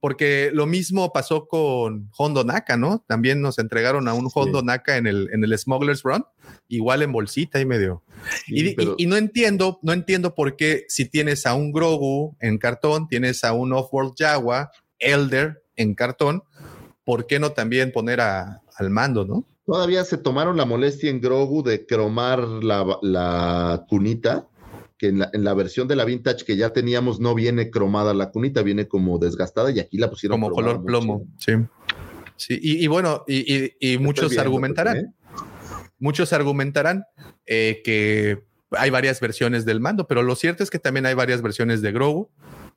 porque 0.00 0.50
lo 0.52 0.66
mismo 0.66 1.12
pasó 1.12 1.46
con 1.46 2.10
Hondo 2.18 2.42
Naka, 2.42 2.76
¿no? 2.76 3.04
También 3.06 3.40
nos 3.40 3.60
entregaron 3.60 4.08
a 4.08 4.12
un 4.14 4.26
Sí. 4.26 4.32
Hondo 4.34 4.60
Naka 4.62 4.96
en 4.96 5.06
el, 5.06 5.30
en 5.32 5.44
el 5.44 5.56
Smuggler's 5.56 6.02
Run, 6.02 6.24
igual 6.66 7.02
en 7.02 7.12
bolsita 7.12 7.60
y 7.60 7.64
medio. 7.64 8.02
Sí, 8.44 8.54
y, 8.58 8.62
di- 8.64 8.74
pero- 8.74 8.96
y- 8.98 9.04
y 9.04 9.06
no 9.06 9.16
entiendo, 9.16 9.78
no 9.82 9.92
entiendo 9.92 10.34
por 10.34 10.56
qué 10.56 10.84
si 10.88 11.04
tienes 11.08 11.46
a 11.46 11.54
un 11.54 11.70
Grogu 11.70 12.36
en 12.40 12.58
cartón, 12.58 13.06
tienes 13.06 13.44
a 13.44 13.52
un 13.52 13.72
Offworld 13.72 14.14
Jawa, 14.18 14.72
Elder 14.98 15.62
en 15.76 15.94
cartón, 15.94 16.42
¿por 17.04 17.26
qué 17.26 17.38
no 17.38 17.52
también 17.52 17.92
poner 17.92 18.20
a- 18.20 18.62
al 18.76 18.90
mando, 18.90 19.24
no? 19.24 19.44
Todavía 19.66 20.04
se 20.04 20.18
tomaron 20.18 20.56
la 20.56 20.64
molestia 20.66 21.10
en 21.10 21.20
Grogu 21.20 21.62
de 21.62 21.86
cromar 21.86 22.40
la, 22.40 22.98
la 23.02 23.84
cunita, 23.88 24.46
que 24.98 25.08
en 25.08 25.20
la, 25.20 25.30
en 25.32 25.42
la 25.42 25.54
versión 25.54 25.88
de 25.88 25.96
la 25.96 26.04
vintage 26.04 26.44
que 26.44 26.56
ya 26.56 26.70
teníamos 26.72 27.18
no 27.18 27.34
viene 27.34 27.70
cromada 27.70 28.12
la 28.14 28.30
cunita, 28.30 28.62
viene 28.62 28.86
como 28.88 29.18
desgastada 29.18 29.70
y 29.70 29.80
aquí 29.80 29.96
la 29.98 30.10
pusieron 30.10 30.40
Como 30.40 30.54
color 30.54 30.84
plomo, 30.84 31.26
sí. 31.38 31.52
Sí, 32.36 32.58
y, 32.60 32.84
y 32.84 32.86
bueno, 32.88 33.24
y, 33.28 33.54
y- 33.54 33.72
y 33.80 33.98
muchos 33.98 34.30
viendo, 34.30 34.42
argumentarán. 34.42 34.96
¿eh? 34.98 35.06
Muchos 35.98 36.32
argumentarán 36.32 37.04
eh, 37.46 37.80
que 37.84 38.44
hay 38.72 38.90
varias 38.90 39.20
versiones 39.20 39.64
del 39.64 39.80
mando, 39.80 40.06
pero 40.08 40.22
lo 40.22 40.34
cierto 40.34 40.62
es 40.62 40.70
que 40.70 40.78
también 40.80 41.06
hay 41.06 41.14
varias 41.14 41.42
versiones 41.42 41.80
de 41.80 41.92
Grogu. 41.92 42.28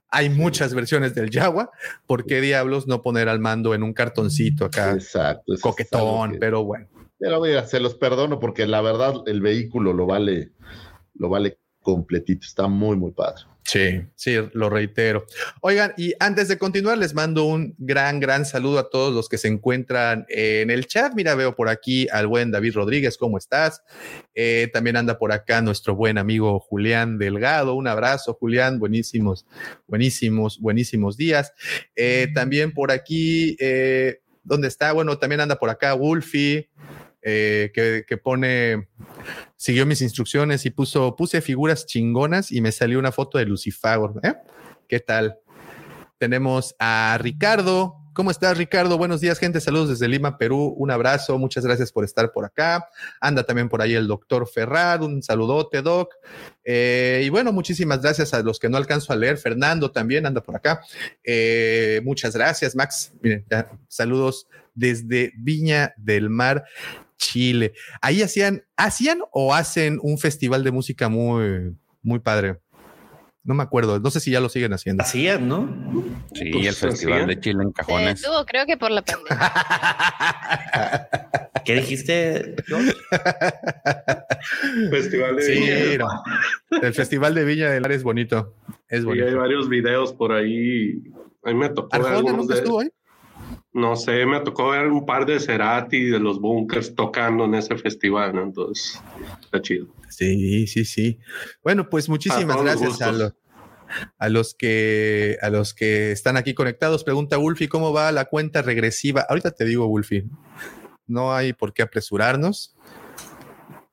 Hay 0.09 0.29
muchas 0.29 0.73
versiones 0.73 1.13
del 1.15 1.29
Jawa. 1.31 1.69
¿Por 2.05 2.25
qué 2.25 2.39
diablos 2.41 2.87
no 2.87 3.01
poner 3.01 3.27
al 3.29 3.39
mando 3.39 3.73
en 3.73 3.83
un 3.83 3.93
cartoncito 3.93 4.65
acá? 4.65 4.91
Exacto. 4.93 5.53
Coquetón, 5.61 6.33
que- 6.33 6.37
pero 6.37 6.63
bueno. 6.63 6.87
Pero 7.19 7.41
mira, 7.41 7.65
se 7.65 7.79
los 7.79 7.95
perdono 7.95 8.39
porque 8.39 8.67
la 8.67 8.81
verdad 8.81 9.15
el 9.25 9.41
vehículo 9.41 9.91
lo 9.91 10.05
vale, 10.05 10.51
lo 11.15 11.29
vale 11.29 11.59
completito, 11.81 12.45
está 12.45 12.67
muy, 12.67 12.95
muy 12.95 13.11
padre. 13.11 13.43
Sí, 13.67 14.01
sí, 14.15 14.37
lo 14.53 14.69
reitero. 14.69 15.25
Oigan, 15.59 15.93
y 15.97 16.13
antes 16.21 16.47
de 16.47 16.57
continuar, 16.57 16.97
les 16.97 17.13
mando 17.13 17.43
un 17.43 17.75
gran, 17.77 18.21
gran 18.21 18.45
saludo 18.45 18.79
a 18.79 18.89
todos 18.89 19.13
los 19.13 19.27
que 19.27 19.37
se 19.37 19.49
encuentran 19.49 20.25
en 20.29 20.71
el 20.71 20.87
chat. 20.87 21.11
Mira, 21.17 21.35
veo 21.35 21.53
por 21.53 21.67
aquí 21.67 22.07
al 22.13 22.27
buen 22.27 22.49
David 22.49 22.75
Rodríguez, 22.75 23.17
¿cómo 23.17 23.37
estás? 23.37 23.83
Eh, 24.35 24.69
también 24.71 24.95
anda 24.95 25.19
por 25.19 25.33
acá 25.33 25.61
nuestro 25.61 25.97
buen 25.97 26.17
amigo 26.17 26.61
Julián 26.61 27.17
Delgado. 27.17 27.73
Un 27.73 27.89
abrazo, 27.89 28.35
Julián. 28.35 28.79
Buenísimos, 28.79 29.45
buenísimos, 29.85 30.61
buenísimos 30.61 31.17
días. 31.17 31.51
Eh, 31.97 32.29
también 32.33 32.73
por 32.73 32.89
aquí, 32.89 33.57
eh, 33.59 34.21
¿dónde 34.45 34.69
está? 34.69 34.93
Bueno, 34.93 35.19
también 35.19 35.41
anda 35.41 35.57
por 35.57 35.69
acá 35.69 35.93
Wolfie. 35.93 36.69
Eh, 37.29 38.05
que, 38.07 38.17
pone, 38.17 38.87
siguió 39.57 39.85
mis 39.85 40.01
instrucciones 40.01 40.65
y 40.65 40.69
puso, 40.69 41.13
puse 41.17 41.41
figuras 41.41 41.85
chingonas 41.85 42.53
y 42.53 42.61
me 42.61 42.71
salió 42.71 42.99
una 42.99 43.11
foto 43.11 43.37
de 43.37 43.43
Lucifago. 43.43 44.17
¿eh? 44.23 44.35
¿Qué 44.87 45.01
tal? 45.01 45.37
Tenemos 46.17 46.73
a 46.79 47.17
Ricardo. 47.19 47.97
¿Cómo 48.13 48.31
estás, 48.31 48.57
Ricardo? 48.57 48.97
Buenos 48.97 49.19
días, 49.19 49.39
gente. 49.39 49.59
Saludos 49.59 49.89
desde 49.89 50.07
Lima, 50.07 50.37
Perú. 50.37 50.73
Un 50.77 50.89
abrazo. 50.89 51.37
Muchas 51.37 51.65
gracias 51.65 51.91
por 51.91 52.05
estar 52.05 52.31
por 52.31 52.45
acá. 52.45 52.87
Anda 53.19 53.43
también 53.43 53.67
por 53.67 53.81
ahí 53.81 53.93
el 53.93 54.07
doctor 54.07 54.47
Ferrad. 54.47 55.03
Un 55.03 55.21
saludote, 55.21 55.81
doc. 55.81 56.13
Eh, 56.63 57.23
y 57.25 57.29
bueno, 57.29 57.51
muchísimas 57.51 58.01
gracias 58.01 58.33
a 58.33 58.41
los 58.41 58.57
que 58.57 58.69
no 58.69 58.77
alcanzo 58.77 59.11
a 59.11 59.17
leer. 59.17 59.37
Fernando 59.37 59.91
también 59.91 60.25
anda 60.25 60.41
por 60.41 60.55
acá. 60.55 60.79
Eh, 61.25 61.99
muchas 62.05 62.33
gracias, 62.33 62.73
Max. 62.73 63.11
Miren, 63.21 63.45
saludos 63.89 64.47
desde 64.77 65.33
Viña 65.35 65.93
del 65.97 66.29
Mar, 66.29 66.63
Chile. 67.17 67.73
Ahí 68.01 68.21
hacían, 68.21 68.63
hacían 68.77 69.19
o 69.31 69.53
hacen 69.53 69.99
un 70.01 70.17
festival 70.17 70.63
de 70.63 70.71
música 70.71 71.09
muy, 71.09 71.75
muy 72.01 72.19
padre. 72.19 72.59
No 73.43 73.53
me 73.53 73.63
acuerdo, 73.63 73.99
no 73.99 74.11
sé 74.11 74.19
si 74.19 74.29
ya 74.31 74.41
lo 74.41 74.49
siguen 74.49 74.73
haciendo. 74.73 75.03
Hacían, 75.03 75.47
¿no? 75.47 75.69
Sí, 76.33 76.51
Pues, 76.51 76.67
el 76.67 76.73
Festival 76.91 77.27
de 77.27 77.39
Chile 77.39 77.63
en 77.63 77.69
Se 77.69 77.73
cajones. 77.75 78.21
detuvo, 78.21 78.45
creo 78.45 78.65
que 78.65 78.75
por 78.75 78.91
la 78.91 79.01
pandemia. 79.01 79.53
¿Qué 81.65 81.75
dijiste? 81.75 82.55
George? 82.65 82.93
Festival 84.89 85.35
de 85.37 85.41
Sí, 85.43 85.59
Viña. 85.59 85.97
no. 85.99 86.07
el 86.81 86.93
festival 86.93 87.33
de 87.35 87.43
Viña 87.45 87.69
del 87.71 87.81
Mar 87.81 87.91
es 87.91 88.03
bonito. 88.03 88.53
Es 88.89 89.01
Sí, 89.03 89.09
hay 89.09 89.19
bonito. 89.21 89.37
varios 89.37 89.69
videos 89.69 90.13
por 90.13 90.31
ahí. 90.33 91.03
A 91.43 91.49
mí 91.51 91.55
me 91.55 91.69
tocó 91.69 91.89
Arjona 91.95 92.33
nunca 92.33 92.53
de- 92.53 92.59
estuvo 92.61 92.81
ahí. 92.81 92.89
No 93.77 93.95
sé, 93.95 94.25
me 94.25 94.39
tocó 94.39 94.71
ver 94.71 94.87
un 94.87 95.05
par 95.05 95.27
de 95.27 95.39
Cerati 95.39 96.05
de 96.05 96.19
los 96.19 96.41
Bunkers 96.41 96.95
tocando 96.95 97.45
en 97.45 97.53
ese 97.53 97.77
festival, 97.77 98.33
¿no? 98.33 98.41
Entonces, 98.41 98.99
está 99.39 99.61
chido. 99.61 99.85
Sí, 100.09 100.65
sí, 100.65 100.83
sí. 100.83 101.19
Bueno, 101.61 101.87
pues 101.87 102.09
muchísimas 102.09 102.59
gracias 102.59 102.99
a 103.03 103.11
los, 103.11 103.35
a 104.17 104.29
los 104.29 104.55
que 104.55 105.37
a 105.43 105.51
los 105.51 105.75
que 105.75 106.11
están 106.11 106.37
aquí 106.37 106.55
conectados. 106.55 107.03
Pregunta 107.03 107.37
Wolfie, 107.37 107.69
¿cómo 107.69 107.93
va 107.93 108.11
la 108.11 108.25
cuenta 108.25 108.63
regresiva? 108.63 109.27
Ahorita 109.29 109.51
te 109.51 109.63
digo, 109.63 109.87
Wolfie. 109.87 110.25
No 111.05 111.35
hay 111.35 111.53
por 111.53 111.71
qué 111.71 111.83
apresurarnos. 111.83 112.75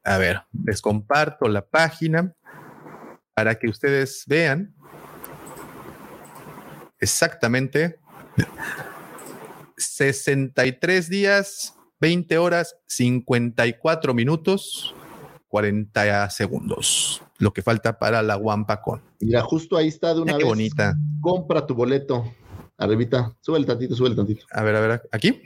A 0.03 0.17
ver, 0.17 0.45
les 0.65 0.81
comparto 0.81 1.47
la 1.47 1.67
página 1.67 2.33
para 3.35 3.57
que 3.57 3.69
ustedes 3.69 4.25
vean 4.27 4.75
exactamente 6.99 7.99
63 9.77 11.09
días, 11.09 11.75
20 12.01 12.39
horas, 12.39 12.77
54 12.87 14.15
minutos, 14.15 14.95
40 15.49 16.31
segundos. 16.31 17.23
Lo 17.39 17.53
que 17.53 17.63
falta 17.63 17.99
para 17.99 18.23
la 18.23 18.37
Wampacon. 18.37 19.03
Mira, 19.21 19.43
justo 19.43 19.77
ahí 19.77 19.89
está 19.89 20.15
de 20.15 20.21
una 20.21 20.33
Mira 20.33 20.39
qué 20.39 20.45
vez. 20.45 20.49
bonita. 20.49 20.95
Compra 21.21 21.67
tu 21.67 21.75
boleto. 21.75 22.33
Arribita, 22.77 23.37
sube 23.41 23.59
el 23.59 23.67
tantito, 23.67 23.95
sube 23.95 24.09
el 24.09 24.17
tantito. 24.17 24.47
A 24.51 24.63
ver, 24.63 24.75
a 24.77 24.81
ver, 24.81 25.03
aquí. 25.13 25.43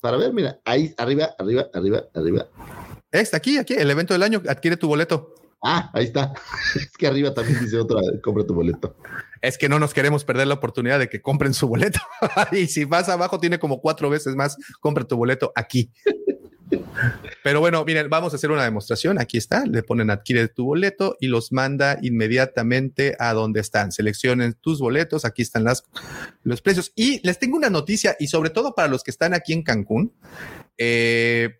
Para 0.00 0.16
ver, 0.16 0.32
mira, 0.32 0.60
ahí, 0.64 0.94
arriba, 0.96 1.30
arriba, 1.38 1.66
arriba, 1.74 2.04
arriba. 2.14 2.46
Está 3.10 3.38
aquí, 3.38 3.58
aquí, 3.58 3.74
el 3.74 3.90
evento 3.90 4.14
del 4.14 4.22
año. 4.22 4.40
Adquiere 4.48 4.76
tu 4.76 4.86
boleto. 4.86 5.34
Ah, 5.62 5.90
ahí 5.92 6.04
está. 6.04 6.32
Es 6.74 6.96
que 6.96 7.06
arriba 7.06 7.34
también 7.34 7.60
dice 7.60 7.78
otra, 7.78 8.00
compra 8.22 8.44
tu 8.44 8.54
boleto. 8.54 8.96
Es 9.42 9.58
que 9.58 9.68
no 9.68 9.78
nos 9.78 9.94
queremos 9.94 10.24
perder 10.24 10.46
la 10.46 10.54
oportunidad 10.54 10.98
de 10.98 11.08
que 11.08 11.20
compren 11.20 11.54
su 11.54 11.68
boleto. 11.68 12.00
y 12.52 12.66
si 12.66 12.84
vas 12.84 13.08
abajo, 13.08 13.40
tiene 13.40 13.58
como 13.58 13.80
cuatro 13.80 14.10
veces 14.10 14.36
más. 14.36 14.56
Compra 14.80 15.04
tu 15.04 15.16
boleto 15.16 15.52
aquí. 15.54 15.92
Pero 17.42 17.60
bueno, 17.60 17.84
miren, 17.84 18.08
vamos 18.08 18.32
a 18.32 18.36
hacer 18.36 18.50
una 18.50 18.64
demostración. 18.64 19.18
Aquí 19.18 19.38
está. 19.38 19.64
Le 19.66 19.82
ponen 19.82 20.10
adquiere 20.10 20.48
tu 20.48 20.66
boleto 20.66 21.16
y 21.20 21.28
los 21.28 21.52
manda 21.52 21.98
inmediatamente 22.02 23.16
a 23.18 23.32
donde 23.32 23.60
están. 23.60 23.92
Seleccionen 23.92 24.54
tus 24.54 24.78
boletos. 24.78 25.24
Aquí 25.24 25.42
están 25.42 25.64
las, 25.64 25.84
los 26.42 26.60
precios. 26.60 26.92
Y 26.94 27.26
les 27.26 27.38
tengo 27.38 27.56
una 27.56 27.70
noticia 27.70 28.16
y 28.18 28.28
sobre 28.28 28.50
todo 28.50 28.74
para 28.74 28.88
los 28.88 29.02
que 29.02 29.10
están 29.10 29.34
aquí 29.34 29.52
en 29.52 29.62
Cancún. 29.62 30.12
Eh, 30.76 31.58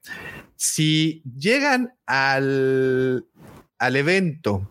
si 0.57 1.23
llegan 1.25 1.95
al, 2.05 3.27
al 3.81 3.97
evento 3.97 4.71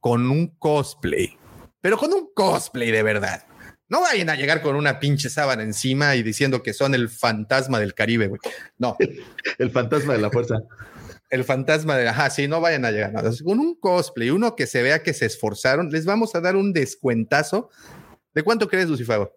con 0.00 0.28
un 0.30 0.48
cosplay, 0.58 1.38
pero 1.80 1.96
con 1.96 2.12
un 2.12 2.28
cosplay 2.34 2.90
de 2.90 3.02
verdad. 3.02 3.46
No 3.88 4.00
vayan 4.00 4.28
a 4.30 4.34
llegar 4.34 4.60
con 4.62 4.76
una 4.76 4.98
pinche 4.98 5.30
sábana 5.30 5.62
encima 5.62 6.16
y 6.16 6.22
diciendo 6.22 6.62
que 6.62 6.72
son 6.72 6.94
el 6.94 7.08
fantasma 7.08 7.78
del 7.78 7.94
Caribe, 7.94 8.26
güey. 8.26 8.40
No, 8.76 8.96
El 9.58 9.70
fantasma 9.70 10.14
de 10.14 10.18
la 10.20 10.30
fuerza. 10.30 10.56
el 11.30 11.44
fantasma 11.44 11.96
de, 11.96 12.08
ajá, 12.08 12.30
sí, 12.30 12.48
no 12.48 12.60
vayan 12.60 12.84
a 12.84 12.90
llegar. 12.90 13.12
no. 13.12 13.22
Con 13.44 13.60
un 13.60 13.78
cosplay, 13.78 14.30
uno 14.30 14.56
que 14.56 14.66
se 14.66 14.82
vea 14.82 15.02
que 15.02 15.14
se 15.14 15.26
esforzaron, 15.26 15.90
les 15.90 16.04
vamos 16.04 16.34
a 16.34 16.40
dar 16.40 16.56
un 16.56 16.72
descuentazo. 16.72 17.70
¿De 18.34 18.42
cuánto 18.42 18.68
crees, 18.68 18.88
Lucifago? 18.88 19.36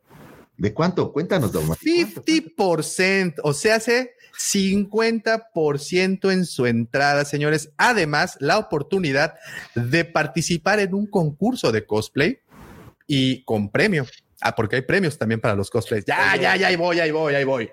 ¿De 0.57 0.73
cuánto? 0.73 1.13
Cuéntanos, 1.13 1.51
¿cuánto? 1.51 1.75
50%, 1.75 3.35
o 3.43 3.53
sea, 3.53 3.75
hace 3.75 4.15
50% 4.37 6.31
en 6.31 6.45
su 6.45 6.65
entrada, 6.65 7.25
señores. 7.25 7.71
Además, 7.77 8.37
la 8.39 8.57
oportunidad 8.57 9.35
de 9.75 10.05
participar 10.05 10.79
en 10.79 10.93
un 10.93 11.07
concurso 11.07 11.71
de 11.71 11.85
cosplay 11.85 12.39
y 13.07 13.43
con 13.43 13.69
premio. 13.69 14.05
Ah, 14.41 14.55
porque 14.55 14.75
hay 14.75 14.83
premios 14.83 15.17
también 15.17 15.41
para 15.41 15.55
los 15.55 15.69
cosplays. 15.69 16.05
Ya, 16.05 16.35
ya, 16.35 16.55
ya, 16.55 16.67
ahí 16.67 16.75
voy, 16.75 16.99
ahí 16.99 17.11
voy, 17.11 17.33
ahí 17.33 17.43
voy. 17.43 17.69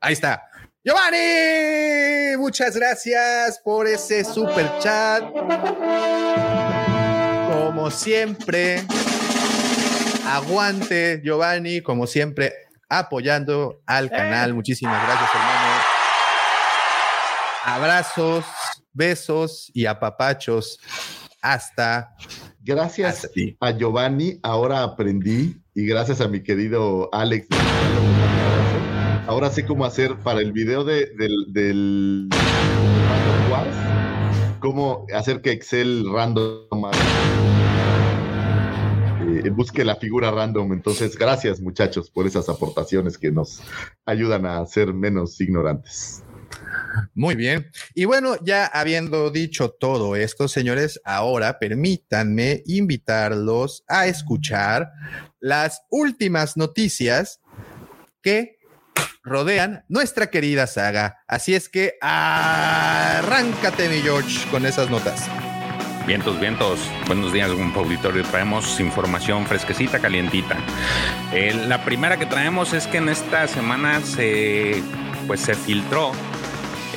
Ahí 0.00 0.12
está. 0.12 0.48
Giovanni, 0.84 2.36
muchas 2.36 2.76
gracias 2.76 3.58
por 3.64 3.86
ese 3.86 4.22
super 4.22 4.70
chat. 4.80 5.24
Como 7.50 7.90
siempre, 7.90 8.82
aguante, 10.26 11.20
Giovanni, 11.24 11.80
como 11.80 12.06
siempre, 12.06 12.52
apoyando 12.88 13.80
al 13.86 14.10
canal. 14.10 14.54
Muchísimas 14.54 15.02
gracias, 15.04 15.30
hermano. 15.34 15.53
Abrazos, 17.64 18.44
besos 18.92 19.70
y 19.72 19.86
apapachos 19.86 20.78
hasta 21.40 22.14
Gracias 22.62 23.30
a 23.60 23.70
Giovanni, 23.72 24.38
ahora 24.42 24.82
aprendí, 24.82 25.60
y 25.74 25.86
gracias 25.86 26.22
a 26.22 26.28
mi 26.28 26.42
querido 26.42 27.10
Alex, 27.12 27.48
ahora 29.26 29.50
sé 29.50 29.66
cómo 29.66 29.84
hacer 29.84 30.16
para 30.16 30.40
el 30.40 30.52
video 30.52 30.82
de, 30.82 31.10
del, 31.52 32.30
cómo 34.60 35.06
hacer 35.14 35.42
que 35.42 35.52
Excel 35.52 36.06
random 36.10 36.90
eh, 39.26 39.50
busque 39.50 39.84
la 39.84 39.96
figura 39.96 40.30
random. 40.30 40.72
Entonces, 40.72 41.18
gracias 41.18 41.60
muchachos 41.60 42.10
por 42.10 42.26
esas 42.26 42.48
aportaciones 42.48 43.18
que 43.18 43.30
nos 43.30 43.60
ayudan 44.06 44.46
a 44.46 44.64
ser 44.64 44.94
menos 44.94 45.38
ignorantes. 45.38 46.23
Muy 47.14 47.34
bien. 47.34 47.70
Y 47.94 48.04
bueno, 48.04 48.36
ya 48.42 48.66
habiendo 48.66 49.30
dicho 49.30 49.70
todo 49.70 50.16
esto, 50.16 50.48
señores, 50.48 51.00
ahora 51.04 51.58
permítanme 51.58 52.62
invitarlos 52.66 53.84
a 53.88 54.06
escuchar 54.06 54.90
las 55.40 55.82
últimas 55.90 56.56
noticias 56.56 57.40
que 58.22 58.58
rodean 59.22 59.84
nuestra 59.88 60.28
querida 60.28 60.66
saga. 60.66 61.18
Así 61.26 61.54
es 61.54 61.68
que 61.68 61.94
arráncate, 62.00 63.88
mi 63.88 64.00
George, 64.00 64.48
con 64.50 64.66
esas 64.66 64.90
notas. 64.90 65.28
Vientos, 66.06 66.38
vientos. 66.38 66.78
Buenos 67.06 67.32
días, 67.32 67.50
un 67.50 67.72
auditorio. 67.74 68.22
Traemos 68.24 68.78
información 68.78 69.46
fresquecita, 69.46 70.00
calientita. 70.00 70.58
la 71.66 71.82
primera 71.82 72.18
que 72.18 72.26
traemos 72.26 72.74
es 72.74 72.86
que 72.86 72.98
en 72.98 73.08
esta 73.08 73.48
semana 73.48 74.02
se, 74.02 74.82
pues, 75.26 75.40
se 75.40 75.54
filtró 75.54 76.12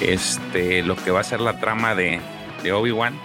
este, 0.02 0.84
lo 0.84 0.96
que 0.96 1.12
va 1.12 1.22
a 1.22 1.24
ser 1.24 1.42
la 1.42 1.60
trama 1.60 1.96
de, 1.96 2.20
Obi-Wan. 2.72 3.18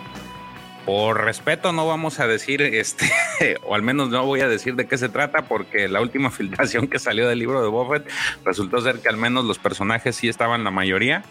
Por 0.87 1.25
respeto 1.25 1.73
no 1.73 1.87
vamos 1.87 2.21
a 2.21 2.27
decir, 2.27 2.63
este, 2.63 3.11
o 3.65 3.75
al 3.75 3.83
menos 3.83 4.11
no 4.11 4.25
voy 4.25 4.41
a 4.41 4.49
decir 4.49 4.75
de 4.77 4.87
qué 4.87 4.99
se 4.99 5.09
trata, 5.09 5.43
porque 5.43 5.89
la 5.89 6.01
última 6.01 6.31
filtración 6.33 6.89
que 6.89 6.99
salió 6.99 7.29
del 7.29 7.39
libro 7.39 7.63
de 7.63 7.69
Buffett 7.69 8.09
resultó 8.45 8.81
ser 8.81 9.01
que 9.01 9.09
al 9.09 9.17
menos 9.17 9.45
los 9.45 9.59
personajes 9.59 10.17
sí 10.17 10.29
estaban 10.29 10.65
la 10.65 10.71
mayoría. 10.71 11.25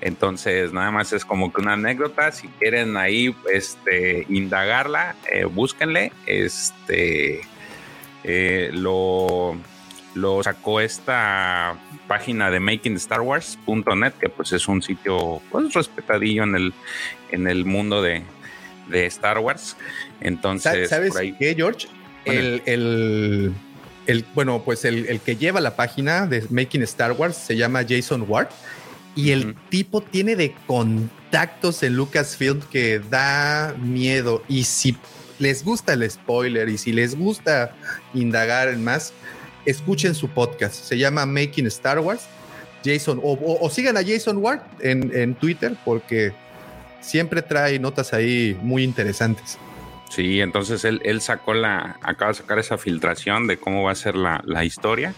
Entonces, 0.00 0.72
nada 0.72 0.92
más 0.92 1.12
es 1.12 1.24
como 1.24 1.52
que 1.52 1.60
una 1.60 1.72
anécdota. 1.72 2.30
Si 2.30 2.46
quieren 2.46 2.96
ahí 2.96 3.34
este, 3.52 4.26
indagarla, 4.28 5.16
eh, 5.30 5.44
búsquenle. 5.44 6.12
Este, 6.26 7.40
eh, 8.22 8.70
lo, 8.72 9.56
lo 10.20 10.42
sacó 10.42 10.80
esta 10.80 11.76
página 12.06 12.50
de 12.50 12.60
makingstarwars.net, 12.60 14.12
que 14.20 14.28
pues 14.28 14.52
es 14.52 14.68
un 14.68 14.82
sitio 14.82 15.40
pues 15.50 15.72
respetadillo 15.74 16.44
en 16.44 16.54
el, 16.54 16.74
en 17.30 17.48
el 17.48 17.64
mundo 17.64 18.02
de, 18.02 18.22
de 18.88 19.06
Star 19.06 19.38
Wars. 19.38 19.76
Entonces, 20.20 20.88
¿sabes 20.88 21.14
qué, 21.38 21.54
George? 21.54 21.88
El, 22.24 22.62
el, 22.66 23.54
el, 24.06 24.24
bueno, 24.34 24.62
pues 24.64 24.84
el, 24.84 25.06
el, 25.06 25.20
que 25.20 25.36
lleva 25.36 25.60
la 25.60 25.76
página 25.76 26.26
de 26.26 26.44
Making 26.50 26.82
Star 26.82 27.12
Wars 27.12 27.36
se 27.36 27.56
llama 27.56 27.84
Jason 27.88 28.24
Ward 28.28 28.48
y 29.14 29.30
el 29.30 29.54
tipo 29.68 30.00
tiene 30.00 30.36
de 30.36 30.54
contactos 30.66 31.82
en 31.82 31.96
Lucasfilm 31.96 32.60
que 32.70 33.00
da 33.00 33.74
miedo. 33.80 34.42
Y 34.48 34.64
si 34.64 34.96
les 35.38 35.64
gusta 35.64 35.94
el 35.94 36.08
spoiler 36.08 36.68
y 36.68 36.78
si 36.78 36.92
les 36.92 37.16
gusta 37.16 37.74
indagar 38.14 38.68
en 38.68 38.84
más, 38.84 39.12
escuchen 39.70 40.14
su 40.14 40.28
podcast. 40.28 40.74
Se 40.74 40.96
llama 40.96 41.26
Making 41.26 41.66
Star 41.66 41.98
Wars. 42.00 42.26
Jason, 42.84 43.20
o, 43.22 43.68
sigan 43.70 43.96
a 43.96 44.04
Jason 44.04 44.38
Ward 44.38 44.60
en, 44.80 45.14
en, 45.14 45.34
Twitter 45.34 45.74
porque 45.84 46.32
siempre 47.00 47.42
trae 47.42 47.78
notas 47.78 48.12
ahí 48.12 48.56
muy 48.62 48.84
interesantes. 48.84 49.58
Sí, 50.10 50.40
entonces 50.40 50.84
él, 50.84 51.00
él, 51.04 51.20
sacó 51.20 51.54
la, 51.54 51.98
acaba 52.02 52.30
de 52.30 52.38
sacar 52.38 52.58
esa 52.58 52.78
filtración 52.78 53.46
de 53.46 53.58
cómo 53.58 53.82
va 53.82 53.92
a 53.92 53.96
ser 53.96 54.14
la, 54.14 54.42
la 54.46 54.64
historia. 54.64 55.12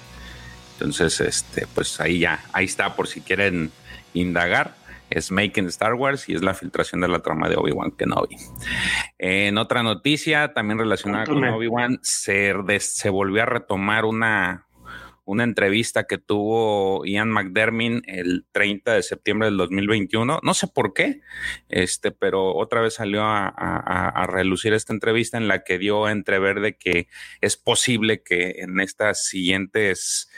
Entonces, 0.73 1.21
este, 1.21 1.67
pues 1.75 2.01
ahí 2.01 2.21
ya, 2.21 2.43
ahí 2.53 2.65
está 2.65 2.97
por 2.97 3.07
si 3.07 3.21
quieren 3.21 3.71
indagar 4.15 4.75
es 5.11 5.31
Making 5.31 5.67
Star 5.67 5.95
Wars 5.95 6.29
y 6.29 6.35
es 6.35 6.43
la 6.43 6.55
filtración 6.55 7.01
de 7.01 7.09
la 7.09 7.21
trama 7.21 7.49
de 7.49 7.57
Obi-Wan 7.57 7.93
Kenobi. 7.93 8.37
En 9.19 9.59
otra 9.59 9.83
noticia, 9.83 10.53
también 10.55 10.79
relacionada 10.79 11.27
con 11.27 11.45
Obi-Wan, 11.45 11.99
se, 12.03 12.55
se 12.79 13.11
volvió 13.11 13.43
a 13.43 13.47
retomar 13.47 14.05
una, 14.05 14.67
una 15.31 15.45
entrevista 15.45 16.05
que 16.05 16.19
tuvo 16.19 17.05
Ian 17.05 17.31
McDermott 17.31 18.03
el 18.07 18.47
30 18.51 18.95
de 18.95 19.03
septiembre 19.03 19.47
del 19.47 19.59
2021. 19.59 20.41
No 20.43 20.55
sé 20.55 20.67
por 20.67 20.93
qué, 20.93 21.21
este, 21.69 22.11
pero 22.11 22.55
otra 22.57 22.81
vez 22.81 22.95
salió 22.95 23.23
a, 23.23 23.47
a, 23.47 24.27
relucir 24.27 24.73
esta 24.73 24.93
entrevista 24.93 25.37
en 25.37 25.47
la 25.47 25.63
que 25.63 25.79
dio 25.79 26.07
a 26.07 26.13
entrever 26.13 26.61
de 26.61 26.77
que 26.77 27.07
es 27.41 27.57
posible 27.57 28.23
que 28.23 28.57
en 28.59 28.81
estas 28.81 29.25
siguientes 29.25 30.31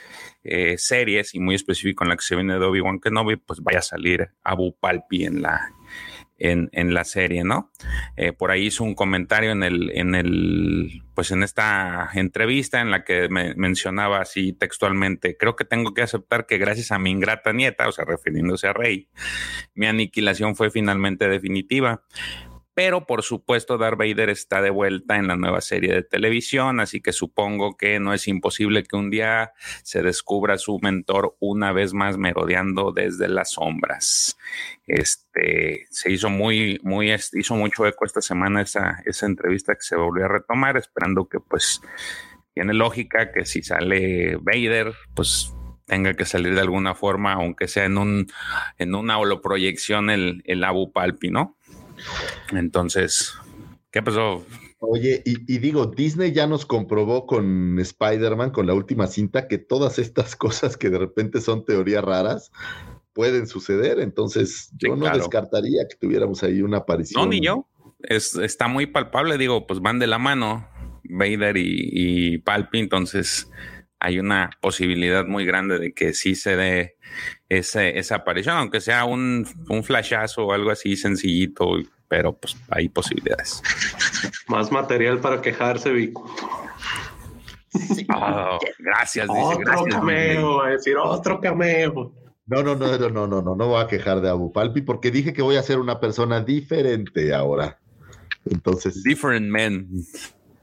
eh, 0.43 0.77
series 0.77 1.35
y 1.35 1.39
muy 1.39 1.55
específico 1.55 2.03
en 2.03 2.09
la 2.09 2.15
que 2.15 2.23
se 2.23 2.35
viene 2.35 2.59
de 2.59 2.65
Obi-Wan 2.65 2.99
Kenobi, 2.99 3.37
pues 3.37 3.61
vaya 3.61 3.79
a 3.79 3.83
salir 3.83 4.31
Abu 4.43 4.75
Palpi 4.77 5.25
en 5.25 5.41
la, 5.41 5.71
en, 6.37 6.69
en 6.73 6.93
la 6.93 7.03
serie, 7.03 7.43
¿no? 7.43 7.71
Eh, 8.17 8.33
por 8.33 8.51
ahí 8.51 8.65
hizo 8.65 8.83
un 8.83 8.95
comentario 8.95 9.51
en 9.51 9.63
el, 9.63 9.91
en 9.95 10.15
el, 10.15 11.03
pues 11.15 11.31
en 11.31 11.43
esta 11.43 12.09
entrevista 12.13 12.81
en 12.81 12.91
la 12.91 13.03
que 13.03 13.29
me 13.29 13.55
mencionaba 13.55 14.19
así 14.19 14.53
textualmente, 14.53 15.37
creo 15.37 15.55
que 15.55 15.65
tengo 15.65 15.93
que 15.93 16.01
aceptar 16.01 16.45
que 16.45 16.57
gracias 16.57 16.91
a 16.91 16.99
mi 16.99 17.11
ingrata 17.11 17.53
nieta, 17.53 17.87
o 17.87 17.91
sea, 17.91 18.05
refiriéndose 18.05 18.67
a 18.67 18.73
Rey, 18.73 19.07
mi 19.73 19.85
aniquilación 19.85 20.55
fue 20.55 20.69
finalmente 20.69 21.29
definitiva 21.29 22.03
pero 22.73 23.05
por 23.05 23.23
supuesto 23.23 23.77
Darth 23.77 23.97
Vader 23.97 24.29
está 24.29 24.61
de 24.61 24.69
vuelta 24.69 25.17
en 25.17 25.27
la 25.27 25.35
nueva 25.35 25.61
serie 25.61 25.93
de 25.93 26.03
televisión, 26.03 26.79
así 26.79 27.01
que 27.01 27.13
supongo 27.13 27.77
que 27.77 27.99
no 27.99 28.13
es 28.13 28.27
imposible 28.27 28.83
que 28.83 28.95
un 28.95 29.09
día 29.09 29.53
se 29.83 30.01
descubra 30.01 30.57
su 30.57 30.79
mentor 30.81 31.35
una 31.39 31.71
vez 31.71 31.93
más 31.93 32.17
merodeando 32.17 32.91
desde 32.91 33.27
las 33.27 33.51
sombras. 33.51 34.37
Este 34.87 35.85
se 35.89 36.11
hizo 36.11 36.29
muy, 36.29 36.79
muy, 36.83 37.13
hizo 37.33 37.55
mucho 37.55 37.85
eco 37.85 38.05
esta 38.05 38.21
semana 38.21 38.61
esa, 38.61 39.01
esa 39.05 39.25
entrevista 39.25 39.75
que 39.75 39.81
se 39.83 39.95
volvió 39.95 40.25
a 40.25 40.29
retomar, 40.29 40.77
esperando 40.77 41.27
que 41.29 41.39
pues 41.39 41.81
tiene 42.53 42.73
lógica 42.73 43.31
que 43.31 43.45
si 43.45 43.61
sale 43.63 44.37
Vader, 44.37 44.93
pues 45.15 45.53
tenga 45.85 46.13
que 46.13 46.25
salir 46.25 46.55
de 46.55 46.61
alguna 46.61 46.95
forma, 46.95 47.33
aunque 47.33 47.67
sea 47.67 47.85
en 47.85 47.97
un 47.97 48.27
en 48.77 48.95
una 48.95 49.17
holoproyección 49.17 50.09
el, 50.09 50.41
el 50.45 50.63
Abu 50.63 50.91
Palpi, 50.91 51.29
¿no? 51.29 51.57
Entonces, 52.51 53.33
¿qué 53.91 54.01
pasó? 54.01 54.43
Oye, 54.79 55.21
y, 55.25 55.57
digo, 55.59 55.85
Disney 55.85 56.33
ya 56.33 56.45
nos 56.45 56.65
comprobó 56.65 57.25
con 57.25 57.79
Spider-Man, 57.79 58.51
con 58.51 58.67
la 58.67 58.73
última 58.73 59.07
cinta, 59.07 59.47
que 59.47 59.57
todas 59.57 59.97
estas 59.97 60.35
cosas 60.35 60.75
que 60.75 60.89
de 60.89 60.97
repente 60.97 61.39
son 61.39 61.63
teorías 61.63 62.03
raras 62.03 62.51
pueden 63.13 63.47
suceder. 63.47 63.99
Entonces, 63.99 64.71
yo 64.77 64.95
no 64.95 65.09
descartaría 65.09 65.87
que 65.89 65.95
tuviéramos 65.95 66.43
ahí 66.43 66.61
una 66.61 66.79
aparición. 66.79 67.21
No, 67.21 67.29
ni 67.29 67.39
yo. 67.39 67.67
Es, 68.01 68.35
está 68.35 68.67
muy 68.67 68.85
palpable, 68.85 69.37
digo, 69.37 69.65
pues 69.65 69.79
van 69.79 69.99
de 69.99 70.07
la 70.07 70.19
mano 70.19 70.67
Vader 71.05 71.55
y, 71.55 71.89
y 71.91 72.37
Palpi, 72.39 72.79
entonces 72.79 73.49
hay 74.03 74.19
una 74.19 74.51
posibilidad 74.59 75.25
muy 75.25 75.45
grande 75.45 75.79
de 75.79 75.93
que 75.93 76.13
sí 76.13 76.35
se 76.35 76.57
dé 76.57 76.97
ese, 77.47 77.97
esa 77.97 78.15
aparición, 78.15 78.57
aunque 78.57 78.81
sea 78.81 79.05
un, 79.05 79.47
un 79.69 79.83
flashazo 79.83 80.45
o 80.45 80.53
algo 80.53 80.71
así 80.71 80.97
sencillito, 80.97 81.77
pero 82.09 82.37
pues 82.37 82.57
hay 82.69 82.89
posibilidades. 82.89 83.63
Más 84.47 84.71
material 84.73 85.19
para 85.19 85.41
quejarse, 85.41 85.91
Vico. 85.91 86.29
Oh, 88.13 88.59
gracias, 88.77 89.27
dice, 89.27 89.39
otro 89.41 89.85
cameo, 89.85 90.61
a 90.61 90.69
decir 90.71 90.97
otro 90.97 91.39
cameo. 91.39 92.13
No, 92.45 92.61
no, 92.61 92.75
no, 92.75 92.97
no, 92.97 93.09
no, 93.09 93.27
no, 93.27 93.41
no, 93.41 93.55
no 93.55 93.67
voy 93.67 93.81
a 93.81 93.87
quejar 93.87 94.19
de 94.19 94.29
Abu 94.29 94.51
Palpi 94.51 94.81
porque 94.81 95.11
dije 95.11 95.31
que 95.31 95.41
voy 95.41 95.55
a 95.55 95.63
ser 95.63 95.79
una 95.79 96.01
persona 96.01 96.41
diferente 96.41 97.33
ahora. 97.33 97.79
Entonces. 98.45 99.01
Different 99.01 99.49
men. 99.49 99.89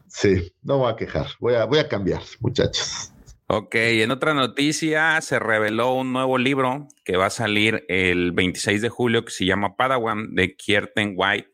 Sí, 0.08 0.52
no 0.62 0.78
voy 0.78 0.92
a 0.92 0.96
quejar. 0.96 1.28
Voy 1.40 1.54
a, 1.54 1.64
voy 1.64 1.78
a 1.78 1.88
cambiar, 1.88 2.20
muchachos. 2.40 3.12
Ok, 3.52 3.74
en 3.74 4.12
otra 4.12 4.32
noticia 4.32 5.20
se 5.22 5.40
reveló 5.40 5.94
un 5.94 6.12
nuevo 6.12 6.38
libro 6.38 6.86
que 7.04 7.16
va 7.16 7.26
a 7.26 7.30
salir 7.30 7.84
el 7.88 8.30
26 8.30 8.80
de 8.80 8.90
julio 8.90 9.24
que 9.24 9.32
se 9.32 9.44
llama 9.44 9.74
Padawan 9.74 10.36
de 10.36 10.54
Kierten 10.54 11.14
White. 11.16 11.50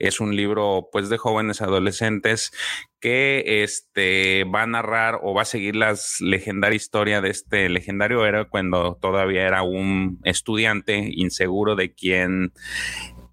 Es 0.00 0.18
un 0.18 0.34
libro 0.34 0.88
pues 0.90 1.08
de 1.08 1.18
jóvenes 1.18 1.62
adolescentes 1.62 2.50
que 2.98 3.62
este 3.62 4.42
va 4.42 4.62
a 4.62 4.66
narrar 4.66 5.20
o 5.22 5.32
va 5.32 5.42
a 5.42 5.44
seguir 5.44 5.76
la 5.76 5.94
legendaria 6.18 6.74
historia 6.74 7.20
de 7.20 7.30
este 7.30 7.68
legendario 7.68 8.26
héroe 8.26 8.48
cuando 8.48 8.98
todavía 9.00 9.46
era 9.46 9.62
un 9.62 10.18
estudiante 10.24 11.12
inseguro 11.14 11.76
de 11.76 11.94
quién 11.94 12.52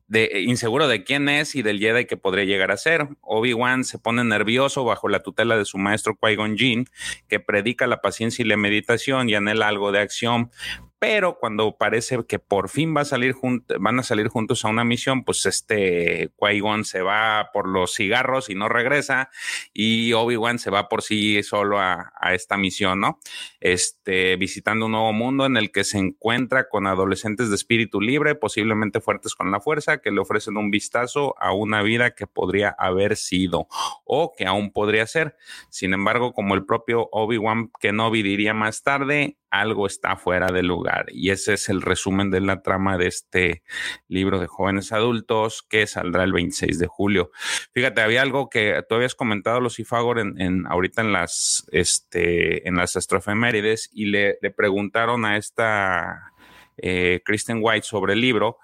de, 0.07 0.25
eh, 0.25 0.41
inseguro 0.41 0.87
de 0.87 1.03
quién 1.03 1.29
es 1.29 1.55
y 1.55 1.61
del 1.61 1.79
Jedi 1.79 2.05
que 2.05 2.17
podría 2.17 2.45
llegar 2.45 2.71
a 2.71 2.77
ser. 2.77 3.07
Obi-Wan 3.21 3.83
se 3.83 3.99
pone 3.99 4.23
nervioso 4.23 4.83
bajo 4.83 5.09
la 5.09 5.21
tutela 5.21 5.57
de 5.57 5.65
su 5.65 5.77
maestro 5.77 6.17
Qui-Gon 6.19 6.57
Jinn, 6.57 6.89
que 7.27 7.39
predica 7.39 7.87
la 7.87 8.01
paciencia 8.01 8.43
y 8.43 8.47
la 8.47 8.57
meditación 8.57 9.29
y 9.29 9.35
anhela 9.35 9.67
algo 9.67 9.91
de 9.91 9.99
acción, 9.99 10.51
pero 10.99 11.37
cuando 11.37 11.77
parece 11.77 12.17
que 12.27 12.39
por 12.39 12.69
fin 12.69 12.95
va 12.95 13.01
a 13.01 13.05
salir 13.05 13.35
van 13.79 13.99
a 13.99 14.03
salir 14.03 14.29
juntos 14.29 14.65
a 14.65 14.69
una 14.69 14.83
misión, 14.83 15.23
pues 15.23 15.45
este 15.45 16.31
Qui-Gon 16.37 16.85
se 16.85 17.01
va 17.01 17.49
por 17.53 17.67
los 17.67 17.93
cigarros 17.93 18.49
y 18.49 18.55
no 18.55 18.67
regresa 18.67 19.29
y 19.73 20.13
Obi-Wan 20.13 20.59
se 20.59 20.71
va 20.71 20.89
por 20.89 21.03
sí 21.03 21.43
solo 21.43 21.79
a, 21.79 22.13
a, 22.19 22.33
esta 22.33 22.57
misión, 22.57 22.99
¿no? 22.99 23.19
Este, 23.59 24.35
visitando 24.37 24.87
un 24.87 24.93
nuevo 24.93 25.13
mundo 25.13 25.45
en 25.45 25.57
el 25.57 25.71
que 25.71 25.83
se 25.83 25.99
encuentra 25.99 26.67
con 26.69 26.87
adolescentes 26.87 27.49
de 27.49 27.55
espíritu 27.55 28.01
libre, 28.01 28.35
posiblemente 28.35 28.99
fuertes 28.99 29.35
con 29.35 29.51
la 29.51 29.59
fuerza, 29.59 29.99
que 29.99 30.11
le 30.11 30.19
ofrecen 30.19 30.57
un 30.57 30.71
vistazo 30.71 31.35
a 31.39 31.53
una 31.53 31.83
vida 31.83 32.15
que 32.15 32.27
podría 32.27 32.75
haber 32.77 33.17
sido 33.17 33.67
o 34.03 34.33
que 34.35 34.45
aún 34.45 34.71
podría 34.71 35.05
ser. 35.05 35.35
Sin 35.69 35.93
embargo, 35.93 36.33
como 36.33 36.55
el 36.55 36.65
propio 36.65 37.09
Obi-Wan 37.11 37.71
Kenobi 37.79 38.23
diría 38.23 38.53
más 38.53 38.83
tarde, 38.83 39.37
algo 39.59 39.87
está 39.87 40.15
fuera 40.15 40.47
de 40.47 40.63
lugar. 40.63 41.05
Y 41.09 41.29
ese 41.29 41.53
es 41.53 41.69
el 41.69 41.81
resumen 41.81 42.31
de 42.31 42.41
la 42.41 42.61
trama 42.61 42.97
de 42.97 43.07
este 43.07 43.63
libro 44.07 44.39
de 44.39 44.47
jóvenes 44.47 44.91
adultos 44.91 45.63
que 45.67 45.87
saldrá 45.87 46.23
el 46.23 46.33
26 46.33 46.79
de 46.79 46.87
julio. 46.87 47.31
Fíjate, 47.73 48.01
había 48.01 48.21
algo 48.21 48.49
que 48.49 48.83
tú 48.87 48.95
habías 48.95 49.15
comentado, 49.15 49.59
Lucifagor, 49.59 50.19
en, 50.19 50.39
en 50.39 50.67
ahorita 50.67 51.01
en 51.01 51.13
las, 51.13 51.67
este, 51.71 52.67
en 52.67 52.75
las 52.75 52.95
astrofemérides 52.95 53.89
y 53.93 54.05
le, 54.05 54.37
preguntaron 54.55 55.25
a 55.25 55.37
esta 55.37 56.33
eh, 56.77 57.21
Kristen 57.25 57.59
White 57.61 57.85
sobre 57.85 58.13
el 58.13 58.21
libro 58.21 58.57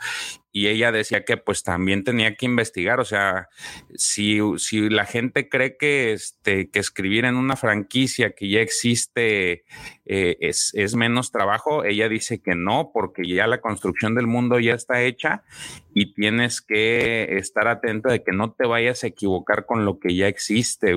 y 0.55 0.67
ella 0.67 0.91
decía 0.91 1.25
que 1.25 1.35
pues 1.35 1.63
también 1.63 2.03
tenía 2.03 2.35
que 2.35 2.45
investigar, 2.45 2.99
o 2.99 3.05
sea, 3.05 3.49
si, 3.95 4.39
si 4.57 4.87
la 4.87 5.05
gente 5.05 5.49
cree 5.49 5.77
que, 5.77 6.13
este, 6.13 6.69
que 6.69 6.77
escribir 6.77 7.25
en 7.25 7.37
una 7.37 7.55
franquicia 7.55 8.35
que 8.35 8.47
ya 8.47 8.61
existe 8.61 9.63
eh, 10.05 10.37
es, 10.41 10.71
es, 10.75 10.95
menos 10.95 11.31
trabajo, 11.31 11.83
ella 11.83 12.07
dice 12.07 12.39
que 12.39 12.53
no, 12.53 12.91
porque 12.93 13.27
ya 13.27 13.47
la 13.47 13.61
construcción 13.61 14.13
del 14.13 14.27
mundo 14.27 14.59
ya 14.59 14.75
está 14.75 15.01
hecha 15.01 15.43
y 15.95 16.13
tienes 16.13 16.61
que 16.61 17.35
estar 17.37 17.67
atento 17.67 18.09
de 18.09 18.23
que 18.23 18.31
no 18.31 18.51
te 18.51 18.67
vayas 18.67 19.03
a 19.03 19.07
equivocar 19.07 19.65
con 19.65 19.85
lo 19.85 19.97
que 19.99 20.15
ya 20.15 20.27
existe. 20.27 20.95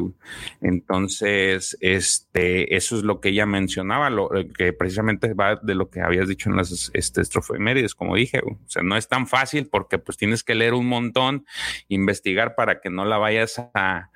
Entonces, 0.61 1.79
este, 1.81 2.77
eso 2.77 2.97
es 2.97 3.05
lo 3.05 3.21
que 3.21 3.31
ella 3.31 3.47
mencionaba, 3.47 4.11
lo, 4.11 4.29
que 4.57 4.75
precisamente 4.75 5.33
va 5.33 5.57
de 5.57 5.75
lo 5.75 5.89
que 5.89 6.03
habías 6.03 6.29
dicho 6.29 6.51
en 6.51 6.57
las 6.57 6.91
este, 6.93 7.23
estrofemérides, 7.23 7.95
como 7.95 8.17
dije, 8.17 8.41
o 8.45 8.59
sea, 8.67 8.83
no 8.83 8.97
es 8.97 9.09
tan 9.09 9.27
fácil 9.27 9.46
porque 9.71 9.99
pues 9.99 10.17
tienes 10.17 10.43
que 10.45 10.55
leer 10.55 10.75
un 10.75 10.87
montón, 10.87 11.47
investigar 11.89 12.55
para 12.55 12.81
que 12.81 12.91
no 12.91 13.05
la 13.05 13.19
vayas 13.19 13.59
a, 13.75 14.11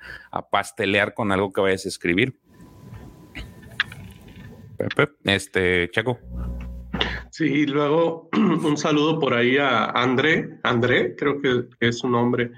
pastelear 0.51 1.13
con 1.13 1.31
algo 1.31 1.51
que 1.51 1.61
vayas 1.61 1.85
a 1.85 1.89
escribir. 1.89 2.37
Este, 5.23 5.89
Chaco. 5.91 6.19
Sí, 7.29 7.65
luego 7.65 8.29
un 8.33 8.77
saludo 8.77 9.19
por 9.19 9.33
ahí 9.33 9.57
a 9.57 9.85
André, 9.85 10.59
André, 10.63 11.15
creo 11.15 11.39
que 11.41 11.67
es 11.79 11.99
su 11.99 12.09
nombre. 12.09 12.51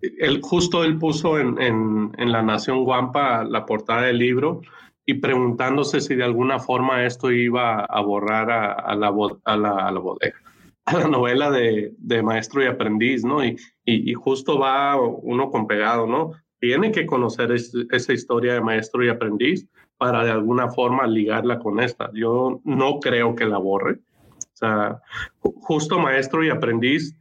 Él, 0.00 0.40
justo 0.42 0.84
él 0.84 0.98
puso 0.98 1.38
en, 1.38 1.60
en, 1.60 2.32
La 2.32 2.42
Nación 2.42 2.84
Guampa 2.84 3.44
la 3.44 3.64
portada 3.64 4.02
del 4.02 4.18
libro 4.18 4.60
y 5.04 5.14
preguntándose 5.14 6.00
si 6.00 6.14
de 6.14 6.24
alguna 6.24 6.58
forma 6.58 7.04
esto 7.04 7.30
iba 7.30 7.80
a 7.80 8.00
borrar 8.00 8.50
a, 8.50 8.94
la, 8.94 9.12
a, 9.44 9.56
la, 9.56 9.70
a 9.70 9.92
la 9.92 9.98
bodega 9.98 10.45
a 10.86 10.98
la 10.98 11.08
novela 11.08 11.50
de, 11.50 11.94
de 11.98 12.22
maestro 12.22 12.62
y 12.62 12.66
aprendiz, 12.66 13.24
¿no? 13.24 13.44
Y, 13.44 13.58
y, 13.84 14.14
justo 14.14 14.58
va 14.58 14.96
uno 15.00 15.50
con 15.50 15.66
pegado, 15.66 16.06
¿no? 16.06 16.32
Tiene 16.60 16.92
que 16.92 17.06
conocer 17.06 17.52
esa 17.52 18.12
historia 18.12 18.54
de 18.54 18.60
maestro 18.60 19.04
y 19.04 19.08
aprendiz 19.08 19.68
para 19.98 20.24
de 20.24 20.30
alguna 20.30 20.70
forma 20.70 21.06
ligarla 21.06 21.58
con 21.58 21.80
esta. 21.80 22.10
Yo 22.14 22.60
no 22.64 23.00
creo 23.00 23.34
que 23.34 23.46
la 23.46 23.58
borre. 23.58 23.98
O 24.30 24.56
sea, 24.56 25.00
justo 25.40 25.98
maestro 25.98 26.44
y 26.44 26.50
aprendiz 26.50 27.16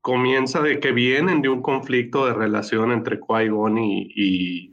comienza 0.00 0.60
de 0.60 0.78
que 0.78 0.92
vienen 0.92 1.42
de 1.42 1.48
un 1.48 1.62
conflicto 1.62 2.26
de 2.26 2.34
relación 2.34 2.92
entre 2.92 3.18
Qui-Gon 3.18 3.76
y, 3.76 4.12
y, 4.14 4.72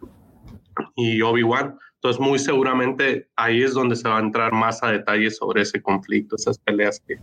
y 0.95 1.21
Obi-Wan. 1.21 1.77
Entonces, 1.95 2.21
muy 2.21 2.37
seguramente 2.37 3.29
ahí 3.35 3.63
es 3.63 3.73
donde 3.73 3.95
se 3.95 4.07
va 4.07 4.17
a 4.17 4.21
entrar 4.21 4.53
más 4.53 4.83
a 4.83 4.91
detalle 4.91 5.31
sobre 5.31 5.63
ese 5.63 5.81
conflicto, 5.81 6.35
esas 6.35 6.59
peleas 6.59 6.99
que, 6.99 7.17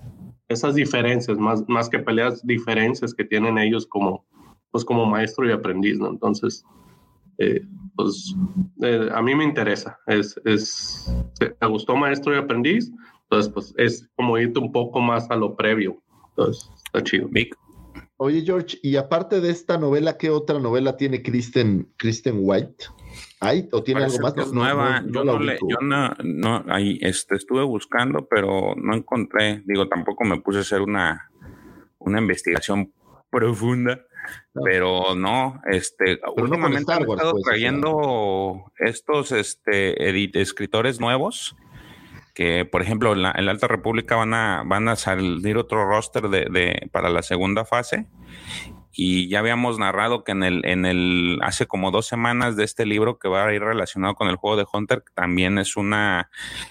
esas 0.49 0.75
diferencias, 0.75 1.39
más, 1.39 1.67
más 1.69 1.89
que 1.89 1.99
peleas, 1.99 2.45
diferencias 2.47 3.15
que 3.15 3.25
tienen 3.25 3.59
ellos 3.59 3.87
como, 3.87 4.25
pues 4.71 4.85
como 4.85 5.07
maestro 5.07 5.47
y 5.47 5.53
aprendiz, 5.53 5.99
¿no? 5.99 6.09
Entonces, 6.09 6.65
eh, 7.39 7.63
pues 7.95 8.35
eh, 8.83 9.09
a 9.13 9.23
mí 9.23 9.35
me 9.35 9.45
interesa, 9.45 9.99
es, 10.07 10.41
es, 10.45 11.13
me 11.61 11.69
gustó 11.69 11.97
maestro 11.97 12.35
y 12.35 12.39
aprendiz, 12.39 12.91
entonces 13.23 13.53
pues 13.53 13.75
es 13.77 14.09
como 14.17 14.39
irte 14.39 14.59
un 14.59 14.73
poco 14.73 15.01
más 15.01 15.31
a 15.31 15.37
lo 15.37 15.55
previo, 15.55 16.01
entonces 16.31 16.71
está 16.85 17.03
chido. 17.03 17.29
Oye 18.17 18.43
George, 18.45 18.79
y 18.83 18.97
aparte 18.97 19.41
de 19.41 19.51
esta 19.51 19.79
novela, 19.79 20.17
¿qué 20.17 20.31
otra 20.31 20.59
novela 20.59 20.97
tiene 20.97 21.23
Kristen, 21.23 21.89
Kristen 21.97 22.39
White? 22.41 22.87
¿Hay 23.41 23.69
o 23.73 23.83
tiene 23.83 24.05
algo 24.05 24.19
más? 24.19 24.37
es 24.37 24.53
nueva. 24.53 25.03
yo 25.07 25.25
no, 25.25 25.39
le, 25.39 25.59
yo 25.61 25.79
no, 25.81 26.11
no 26.23 26.65
ahí 26.69 26.99
este, 27.01 27.37
estuve 27.37 27.63
buscando, 27.65 28.27
pero 28.29 28.75
no 28.77 28.95
encontré. 28.95 29.63
Digo, 29.65 29.89
tampoco 29.89 30.25
me 30.25 30.41
puse 30.41 30.59
a 30.59 30.63
hacer 30.63 30.81
una, 30.81 31.31
una 31.99 32.19
investigación 32.19 32.93
profunda. 33.31 34.01
Pero 34.65 35.15
no, 35.15 35.63
este, 35.71 36.21
últimamente 36.37 36.93
he 36.93 36.97
estado 37.01 37.33
pues, 37.33 37.45
trayendo 37.45 38.73
estos 38.79 39.33
este, 39.33 40.41
escritores 40.41 41.01
nuevos 41.01 41.57
que, 42.35 42.67
por 42.67 42.83
ejemplo, 42.83 43.15
en 43.15 43.23
la, 43.23 43.31
Alta 43.31 43.69
República 43.69 44.17
van 44.17 44.35
a, 44.35 44.65
van 44.67 44.89
a 44.89 44.97
salir 44.97 45.57
otro 45.57 45.89
roster 45.89 46.29
de, 46.29 46.47
de, 46.51 46.89
para 46.93 47.09
la 47.09 47.23
segunda 47.23 47.65
fase 47.65 48.07
y 48.93 49.29
ya 49.29 49.41
habíamos 49.41 49.79
narrado 49.79 50.25
que 50.25 50.33
en 50.33 50.43
el, 50.43 50.65
en 50.65 50.87
el, 50.87 51.39
hace 51.43 51.67
como 51.67 51.91
dos 51.91 52.07
semanas 52.07 52.57
de 52.57 52.65
este 52.65 52.87
libro 52.87 53.19
que 53.19 53.29
va 53.29 53.47
a 53.47 53.55
ir 53.55 53.63
relacionado 53.63 54.15
con 54.15 54.29
el 54.29 54.37
juego 54.37 54.57
de 54.57 54.67
Hunter, 54.73 55.05
también 55.15 55.59
es 55.59 55.77
una, 55.77 56.31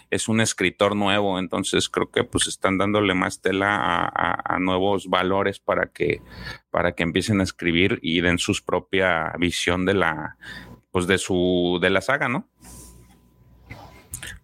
es 0.09 0.27
un 0.27 0.41
escritor 0.41 0.95
nuevo, 0.95 1.39
entonces 1.39 1.89
creo 1.89 2.11
que 2.11 2.23
pues 2.23 2.47
están 2.47 2.77
dándole 2.77 3.13
más 3.13 3.41
tela 3.41 4.11
a, 4.13 4.59
nuevos 4.59 5.07
valores 5.07 5.59
para 5.59 5.87
que, 5.87 6.21
para 6.71 6.93
que 6.93 7.03
empiecen 7.03 7.39
a 7.39 7.43
escribir 7.43 7.99
y 8.01 8.21
den 8.21 8.39
su 8.39 8.53
propia 8.65 9.33
visión 9.37 9.85
de 9.85 9.93
la, 9.93 10.37
pues 10.91 11.05
de 11.07 11.19
su, 11.19 11.77
de 11.81 11.91
la 11.91 12.01
saga, 12.01 12.27
¿no? 12.27 12.49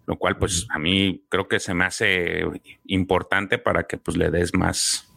Lo 0.06 0.18
cual 0.18 0.38
pues 0.38 0.68
a 0.70 0.80
mí 0.80 1.26
creo 1.30 1.48
que 1.48 1.60
se 1.60 1.74
me 1.74 1.86
hace 1.86 2.44
importante 2.86 3.58
para 3.58 3.84
que 3.84 3.98
pues 3.98 4.18
le 4.18 4.30
des 4.30 4.54
más, 4.54 5.12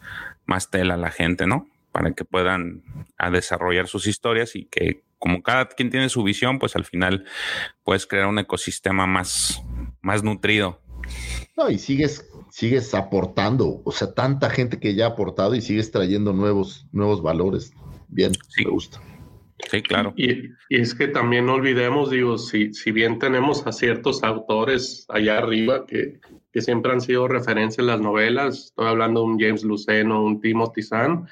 más 0.46 0.70
tela 0.70 0.94
a 0.94 0.98
la 0.98 1.10
gente, 1.10 1.46
¿no? 1.46 1.68
Para 1.96 2.12
que 2.12 2.26
puedan 2.26 2.82
a 3.16 3.30
desarrollar 3.30 3.88
sus 3.88 4.06
historias 4.06 4.54
y 4.54 4.66
que 4.66 5.02
como 5.18 5.42
cada 5.42 5.66
quien 5.66 5.88
tiene 5.88 6.10
su 6.10 6.22
visión, 6.22 6.58
pues 6.58 6.76
al 6.76 6.84
final 6.84 7.24
puedes 7.84 8.06
crear 8.06 8.26
un 8.26 8.38
ecosistema 8.38 9.06
más, 9.06 9.62
más 10.02 10.22
nutrido. 10.22 10.78
No, 11.56 11.70
y 11.70 11.78
sigues, 11.78 12.28
sigues 12.50 12.92
aportando, 12.92 13.80
o 13.82 13.92
sea, 13.92 14.12
tanta 14.12 14.50
gente 14.50 14.78
que 14.78 14.94
ya 14.94 15.06
ha 15.06 15.08
aportado 15.08 15.54
y 15.54 15.62
sigues 15.62 15.90
trayendo 15.90 16.34
nuevos, 16.34 16.86
nuevos 16.92 17.22
valores. 17.22 17.72
Bien, 18.08 18.32
me 18.62 18.70
gusta. 18.70 19.00
Sí, 19.70 19.80
claro. 19.80 20.12
Y, 20.16 20.50
y, 20.68 20.80
es 20.82 20.94
que 20.94 21.08
también 21.08 21.46
no 21.46 21.54
olvidemos, 21.54 22.10
digo, 22.10 22.36
si, 22.36 22.74
si 22.74 22.90
bien 22.90 23.18
tenemos 23.18 23.66
a 23.66 23.72
ciertos 23.72 24.22
autores 24.22 25.06
allá 25.08 25.38
arriba 25.38 25.86
que, 25.86 26.20
que 26.52 26.60
siempre 26.60 26.92
han 26.92 27.00
sido 27.00 27.26
referencia 27.26 27.80
en 27.80 27.86
las 27.86 28.02
novelas, 28.02 28.66
estoy 28.66 28.86
hablando 28.86 29.20
de 29.20 29.26
un 29.26 29.40
James 29.40 29.64
Luceno, 29.64 30.22
un 30.22 30.42
Timothy 30.42 30.82
Zahn, 30.82 31.26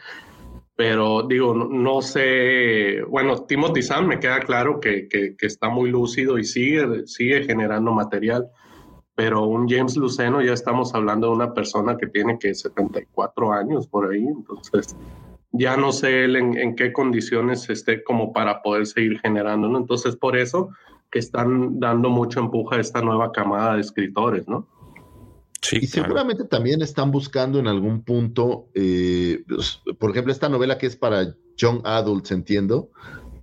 pero 0.76 1.22
digo, 1.22 1.54
no, 1.54 2.02
sé, 2.02 3.02
bueno, 3.08 3.44
Timothy 3.46 3.82
Zahn 3.82 4.08
me 4.08 4.18
queda 4.18 4.40
claro 4.40 4.80
que, 4.80 5.08
que, 5.08 5.36
está 5.40 5.68
muy 5.68 5.90
lúcido 5.90 6.36
y 6.38 6.44
sigue, 6.44 7.06
sigue 7.06 7.44
generando 7.44 7.92
material, 7.92 8.48
pero 9.14 9.44
un 9.44 9.68
James 9.68 9.96
Luceno 9.96 10.42
ya 10.42 10.52
estamos 10.52 10.92
hablando 10.94 11.28
de 11.28 11.34
una 11.34 11.54
persona 11.54 11.96
que 11.96 12.08
tiene 12.08 12.38
que 12.40 12.54
74 12.54 13.52
años 13.52 13.86
por 13.86 14.10
ahí, 14.10 14.26
entonces 14.26 14.96
ya 15.52 15.76
no 15.76 15.92
sé 15.92 16.24
él 16.24 16.34
en, 16.34 16.58
en 16.58 16.74
qué 16.74 16.92
condiciones 16.92 17.70
esté 17.70 18.02
como 18.02 18.32
para 18.32 18.60
poder 18.60 18.86
seguir 18.86 19.20
generando, 19.20 19.68
¿no? 19.68 19.78
Entonces 19.78 20.16
por 20.16 20.36
eso 20.36 20.70
que 21.12 21.20
están 21.20 21.78
dando 21.78 22.10
mucho 22.10 22.40
empuje 22.40 22.74
a 22.74 22.80
esta 22.80 23.00
nueva 23.00 23.30
camada 23.30 23.76
de 23.76 23.82
escritores, 23.82 24.48
¿no? 24.48 24.66
Y 25.72 25.86
seguramente 25.86 26.44
también 26.44 26.82
están 26.82 27.10
buscando 27.10 27.58
en 27.58 27.66
algún 27.66 28.02
punto, 28.02 28.68
eh, 28.74 29.42
pues, 29.48 29.80
por 29.98 30.10
ejemplo, 30.10 30.32
esta 30.32 30.48
novela 30.48 30.78
que 30.78 30.86
es 30.86 30.96
para 30.96 31.34
young 31.56 31.80
adults, 31.84 32.30
entiendo, 32.30 32.90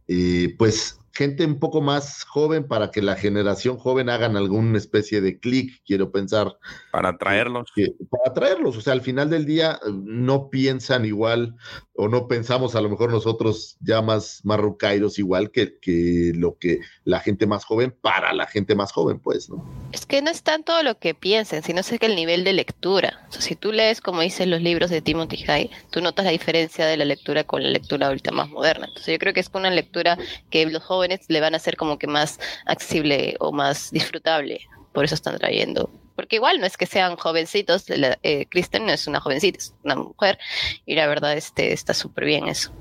eh, 0.08 0.56
pues 0.58 1.01
gente 1.14 1.46
un 1.46 1.60
poco 1.60 1.82
más 1.82 2.24
joven 2.24 2.68
para 2.68 2.92
que 2.92 3.02
la 3.02 3.16
generación 3.16 3.78
joven 3.78 4.10
hagan 4.10 4.38
alguna 4.38 4.78
especie 4.78 5.22
de 5.22 5.40
clic, 5.40 5.82
quiero 5.86 6.12
pensar. 6.12 6.58
Para 6.92 7.10
atraerlos. 7.10 7.72
para 8.10 8.24
atraerlos, 8.28 8.78
o 8.78 8.82
sea, 8.82 8.94
al 8.94 9.02
final 9.02 9.30
del 9.30 9.46
día 9.46 9.80
no 9.92 10.50
piensan 10.50 11.06
igual 11.06 11.56
o 11.94 12.08
no 12.08 12.28
pensamos 12.28 12.76
a 12.76 12.82
lo 12.82 12.90
mejor 12.90 13.12
nosotros 13.12 13.78
ya 13.80 14.02
más 14.02 14.42
marrucairos 14.44 15.20
igual 15.20 15.52
que, 15.52 15.78
que 15.80 16.32
lo 16.36 16.58
que 16.58 16.80
la 17.04 17.20
gente 17.20 17.46
más 17.46 17.64
joven 17.66 17.96
para 18.02 18.34
la 18.34 18.48
gente 18.48 18.76
más 18.76 18.92
joven, 18.92 19.20
pues, 19.20 19.50
¿no? 19.50 19.64
Es 19.92 20.06
que 20.06 20.22
no 20.22 20.32
es 20.32 20.42
tanto 20.42 20.82
lo 20.84 20.98
que 20.98 21.14
piensen, 21.14 21.64
sino 21.64 21.82
es 21.82 21.90
que 21.90 22.06
el 22.06 22.16
nivel 22.16 22.44
de 22.44 22.54
lectura. 22.54 23.26
O 23.30 23.34
sea, 23.34 23.42
si 23.42 23.56
tú 23.56 23.72
lees, 23.72 24.02
como 24.02 24.22
dicen 24.22 24.50
los 24.50 24.62
libros 24.62 24.90
de 24.90 25.02
Timothy 25.02 25.44
Hay, 25.48 25.70
tú 25.92 26.02
notas 26.02 26.26
la 26.26 26.32
diferencia 26.32 26.86
de 26.86 26.98
la 26.98 27.06
lectura 27.06 27.44
con 27.44 27.62
la 27.62 27.70
lectura 27.70 28.08
ahorita 28.08 28.32
más 28.32 28.50
moderna. 28.50 28.88
Entonces 28.88 29.14
yo 29.14 29.20
creo 29.20 29.34
que 29.34 29.42
es 29.42 29.52
una 29.54 29.70
lectura 29.70 30.18
que 30.50 30.66
los 30.66 30.84
jóvenes 30.84 31.11
le 31.28 31.40
van 31.40 31.54
a 31.54 31.58
hacer 31.58 31.78
como 31.78 31.98
que 31.98 32.08
más 32.08 32.40
accesible 32.66 33.36
o 33.40 33.52
más 33.52 33.92
disfrutable. 33.92 34.62
Por 34.94 35.06
eso 35.06 35.16
están 35.16 35.38
trayendo 35.38 35.90
porque 36.16 36.36
igual 36.36 36.60
no 36.60 36.68
es 36.68 36.78
que 36.78 36.86
sean 36.86 37.16
jovencitos, 37.16 37.86
eh, 37.90 38.46
Kristen 38.50 38.86
no 38.86 38.92
es 38.92 39.08
una 39.08 39.20
jovencita, 39.20 39.58
es 39.58 39.74
una 39.84 39.96
mujer, 39.96 40.38
y 40.86 40.94
la 40.94 41.08
verdad 41.08 41.36
este, 41.36 41.74
está 41.74 41.96
súper 41.96 42.26
bien 42.26 42.48
eso. 42.48 42.72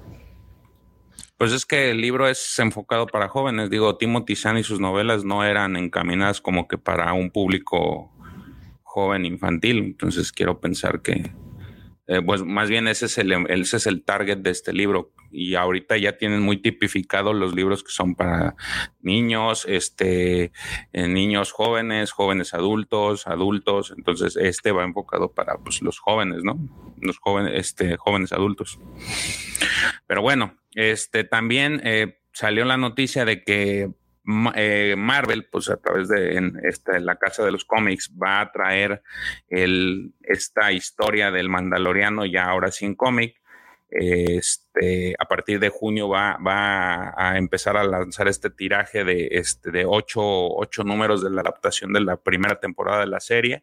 Pues 1.39 1.52
es 1.52 1.65
que 1.65 1.90
el 1.90 2.02
libro 2.02 2.28
es 2.28 2.59
enfocado 2.59 3.07
para 3.07 3.28
jóvenes. 3.28 3.70
Digo, 3.70 3.97
Timothy 3.97 4.36
Zahn 4.36 4.59
y 4.59 4.62
sus 4.62 4.78
novelas 4.78 5.24
no 5.24 5.43
eran 5.43 5.74
encaminadas 5.77 6.43
como 6.43 6.69
que 6.69 6.77
para 6.77 7.15
un 7.15 7.31
público 7.31 8.12
joven 8.82 9.24
infantil. 9.24 9.78
Entonces 9.78 10.32
quiero 10.32 10.61
pensar 10.61 11.01
que, 11.01 11.32
eh, 12.09 12.20
pues 12.20 12.43
más 12.43 12.69
bien 12.69 12.89
ese 12.89 13.07
es, 13.07 13.16
el, 13.16 13.32
ese 13.48 13.78
es 13.78 13.86
el 13.86 14.05
target 14.05 14.36
de 14.36 14.51
este 14.51 14.74
libro. 14.74 15.15
Y 15.31 15.55
ahorita 15.55 15.97
ya 15.97 16.16
tienen 16.16 16.43
muy 16.43 16.57
tipificados 16.57 17.35
los 17.35 17.55
libros 17.55 17.82
que 17.85 17.93
son 17.93 18.15
para 18.15 18.57
niños, 19.01 19.65
este, 19.69 20.52
eh, 20.93 21.09
niños 21.09 21.52
jóvenes, 21.52 22.12
jóvenes 22.12 22.55
adultos, 22.55 23.27
adultos. 23.27 23.94
Entonces, 23.97 24.36
este 24.36 24.73
va 24.73 24.85
enfocado 24.85 25.32
para 25.32 25.59
pues, 25.59 25.82
los 25.82 25.98
jóvenes, 25.98 26.43
¿no? 26.43 26.59
Los 27.01 27.19
jóvenes, 27.19 27.52
este, 27.55 27.97
jóvenes 27.97 28.32
adultos. 28.32 28.78
Pero 30.07 30.23
bueno, 30.23 30.57
este 30.74 31.24
también 31.24 31.81
eh, 31.85 32.20
salió 32.32 32.65
la 32.65 32.77
noticia 32.77 33.24
de 33.24 33.43
que 33.43 33.90
eh, 34.55 34.94
Marvel, 34.97 35.47
pues 35.51 35.70
a 35.70 35.77
través 35.78 36.09
de 36.09 36.52
este, 36.65 37.01
la 37.01 37.16
casa 37.16 37.44
de 37.44 37.52
los 37.52 37.65
cómics, 37.65 38.12
va 38.20 38.40
a 38.40 38.52
traer 38.52 39.02
el, 39.48 40.12
esta 40.23 40.73
historia 40.73 41.31
del 41.31 41.48
Mandaloriano 41.48 42.27
ya 42.27 42.44
ahora 42.44 42.70
sin 42.70 42.94
cómic. 42.94 43.40
Este, 43.90 44.70
a 45.19 45.24
partir 45.27 45.61
de 45.61 45.69
junio 45.69 46.09
va, 46.09 46.39
va, 46.44 47.12
a 47.16 47.39
empezar 47.39 47.77
a 47.77 47.85
lanzar 47.85 48.28
este 48.28 48.51
tiraje 48.51 49.05
de, 49.05 49.28
este, 49.32 49.70
de 49.70 49.85
ocho, 49.85 50.23
ocho, 50.23 50.85
números 50.85 51.23
de 51.23 51.31
la 51.31 51.43
adaptación 51.43 51.93
de 51.93 52.01
la 52.01 52.16
primera 52.16 52.61
temporada 52.61 53.01
de 53.01 53.07
la 53.07 53.20
serie, 53.20 53.62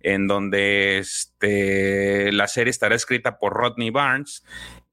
en 0.00 0.26
donde 0.26 0.98
este, 0.98 2.32
la 2.32 2.48
serie 2.48 2.70
estará 2.70 2.94
escrita 2.94 3.38
por 3.38 3.52
Rodney 3.52 3.90
Barnes 3.90 4.44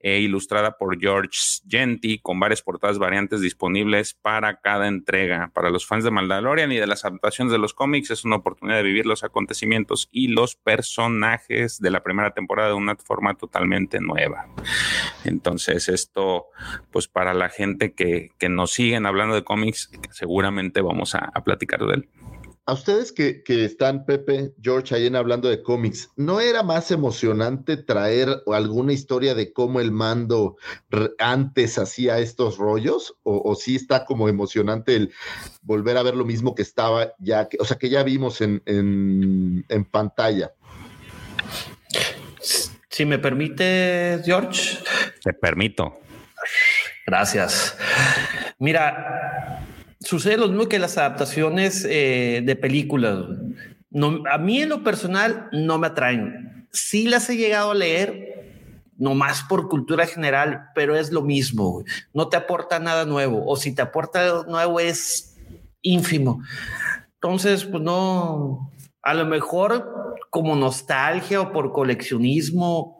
e 0.03 0.19
ilustrada 0.19 0.77
por 0.77 0.99
George 0.99 1.39
Genty, 1.67 2.19
con 2.19 2.37
varias 2.37 2.61
portadas 2.61 2.99
variantes 2.99 3.39
disponibles 3.39 4.13
para 4.13 4.59
cada 4.59 4.87
entrega. 4.89 5.49
Para 5.53 5.69
los 5.69 5.87
fans 5.87 6.03
de 6.03 6.11
Mandalorian 6.11 6.73
y 6.73 6.77
de 6.77 6.85
las 6.85 7.05
adaptaciones 7.05 7.53
de 7.53 7.57
los 7.57 7.73
cómics, 7.73 8.11
es 8.11 8.25
una 8.25 8.35
oportunidad 8.35 8.77
de 8.77 8.83
vivir 8.83 9.05
los 9.05 9.23
acontecimientos 9.23 10.09
y 10.11 10.27
los 10.27 10.57
personajes 10.57 11.79
de 11.79 11.89
la 11.89 12.03
primera 12.03 12.31
temporada 12.31 12.67
de 12.67 12.75
una 12.75 12.97
forma 12.97 13.35
totalmente 13.35 14.01
nueva. 14.01 14.49
Entonces, 15.23 15.87
esto, 15.87 16.47
pues 16.91 17.07
para 17.07 17.33
la 17.33 17.47
gente 17.47 17.93
que, 17.93 18.31
que 18.37 18.49
nos 18.49 18.73
siguen 18.73 19.05
hablando 19.05 19.35
de 19.35 19.45
cómics, 19.45 19.89
seguramente 20.11 20.81
vamos 20.81 21.15
a, 21.15 21.31
a 21.33 21.43
platicar 21.45 21.79
de 21.79 21.93
él 21.93 22.09
a 22.65 22.73
ustedes 22.73 23.11
que, 23.11 23.43
están, 23.47 24.05
Pepe, 24.05 24.53
George, 24.61 24.95
ahí 24.95 25.05
en 25.05 25.15
hablando 25.15 25.49
de 25.49 25.61
cómics, 25.61 26.09
¿no 26.15 26.39
era 26.39 26.63
más 26.63 26.91
emocionante 26.91 27.75
traer 27.75 28.29
alguna 28.47 28.93
historia 28.93 29.35
de 29.35 29.51
cómo 29.51 29.81
el 29.81 29.91
mando 29.91 30.55
antes 31.19 31.77
hacía 31.77 32.19
estos 32.19 32.57
rollos? 32.57 33.15
¿O, 33.23 33.53
sí 33.55 33.75
está 33.75 34.05
como 34.05 34.29
emocionante 34.29 34.95
el 34.95 35.13
volver 35.61 35.97
a 35.97 36.03
ver 36.03 36.15
lo 36.15 36.25
mismo 36.25 36.55
que 36.55 36.61
estaba 36.61 37.13
ya, 37.19 37.49
o 37.59 37.65
sea, 37.65 37.77
que 37.77 37.89
ya 37.89 38.03
vimos 38.03 38.39
en, 38.41 38.61
en 38.65 39.85
pantalla? 39.85 40.53
Si 42.89 43.05
me 43.05 43.17
permite, 43.17 44.21
George. 44.23 44.77
Te 45.23 45.33
permito. 45.33 45.99
Gracias. 47.05 47.75
Mira, 48.59 49.65
sucede 50.03 50.37
lo 50.37 50.47
mismo 50.47 50.67
que 50.67 50.79
las 50.79 50.97
adaptaciones 50.97 51.85
eh, 51.89 52.41
de 52.45 52.55
películas. 52.55 53.25
No, 53.89 54.23
a 54.31 54.37
mí 54.37 54.61
en 54.61 54.69
lo 54.69 54.83
personal 54.83 55.49
no 55.51 55.77
me 55.77 55.87
atraen. 55.87 56.67
Sí 56.71 57.07
las 57.07 57.29
he 57.29 57.37
llegado 57.37 57.71
a 57.71 57.75
leer, 57.75 58.33
nomás 58.97 59.43
por 59.43 59.69
cultura 59.69 60.05
general, 60.05 60.69
pero 60.75 60.95
es 60.95 61.11
lo 61.11 61.21
mismo. 61.21 61.83
No 62.13 62.29
te 62.29 62.37
aporta 62.37 62.79
nada 62.79 63.05
nuevo. 63.05 63.45
O 63.45 63.55
si 63.55 63.73
te 63.73 63.81
aporta 63.81 64.43
nuevo 64.47 64.79
es 64.79 65.37
ínfimo. 65.81 66.41
Entonces, 67.15 67.65
pues 67.65 67.81
no, 67.81 68.71
a 69.01 69.13
lo 69.13 69.25
mejor 69.25 70.15
como 70.29 70.55
nostalgia 70.55 71.41
o 71.41 71.51
por 71.51 71.71
coleccionismo 71.71 72.97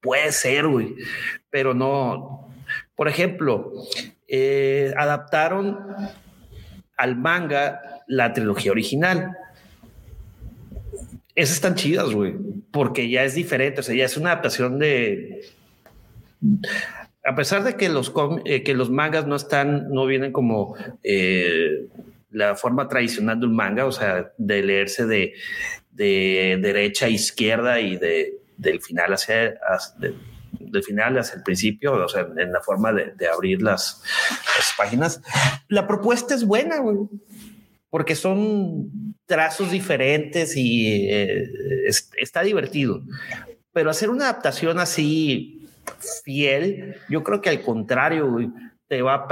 puede 0.00 0.32
ser, 0.32 0.66
güey, 0.66 0.94
pero 1.50 1.74
no. 1.74 2.50
Por 2.94 3.08
ejemplo, 3.08 3.72
eh, 4.28 4.92
adaptaron 4.96 5.78
al 6.96 7.16
manga 7.16 8.02
la 8.06 8.32
trilogía 8.32 8.72
original. 8.72 9.36
Esas 11.34 11.56
están 11.56 11.74
chidas, 11.74 12.10
güey, 12.12 12.34
porque 12.70 13.08
ya 13.08 13.24
es 13.24 13.34
diferente, 13.34 13.80
o 13.80 13.82
sea, 13.82 13.94
ya 13.94 14.04
es 14.04 14.16
una 14.16 14.32
adaptación 14.32 14.78
de... 14.78 15.42
A 17.24 17.34
pesar 17.34 17.64
de 17.64 17.76
que 17.76 17.88
los, 17.88 18.12
eh, 18.44 18.62
que 18.62 18.74
los 18.74 18.90
mangas 18.90 19.26
no 19.26 19.34
están, 19.34 19.88
no 19.90 20.04
vienen 20.06 20.30
como 20.30 20.76
eh, 21.02 21.86
la 22.30 22.54
forma 22.54 22.86
tradicional 22.86 23.40
de 23.40 23.46
un 23.46 23.56
manga, 23.56 23.86
o 23.86 23.92
sea, 23.92 24.32
de 24.36 24.62
leerse 24.62 25.06
de, 25.06 25.32
derecha 25.90 27.06
a 27.06 27.08
izquierda 27.08 27.80
y 27.80 27.96
de, 27.96 28.34
del 28.56 28.80
final 28.82 29.14
hacia, 29.14 29.54
del 30.74 30.84
final 30.84 31.18
hacia 31.18 31.36
el 31.36 31.42
principio, 31.42 31.94
o 31.94 32.08
sea, 32.08 32.28
en 32.36 32.52
la 32.52 32.60
forma 32.60 32.92
de, 32.92 33.26
abrir 33.26 33.62
las, 33.62 34.02
páginas. 34.76 35.22
La 35.68 35.86
propuesta 35.86 36.34
es 36.34 36.44
buena, 36.44 36.76
porque 37.88 38.14
son 38.14 39.14
trazos 39.26 39.70
diferentes 39.70 40.56
y 40.56 41.08
eh, 41.08 41.48
está 42.18 42.42
divertido. 42.42 43.02
Pero 43.72 43.90
hacer 43.90 44.10
una 44.10 44.24
adaptación 44.24 44.78
así 44.78 45.66
fiel, 46.24 46.96
yo 47.08 47.22
creo 47.22 47.40
que 47.40 47.50
al 47.50 47.62
contrario, 47.62 48.52
te 48.88 49.02
va 49.02 49.14
a 49.14 49.28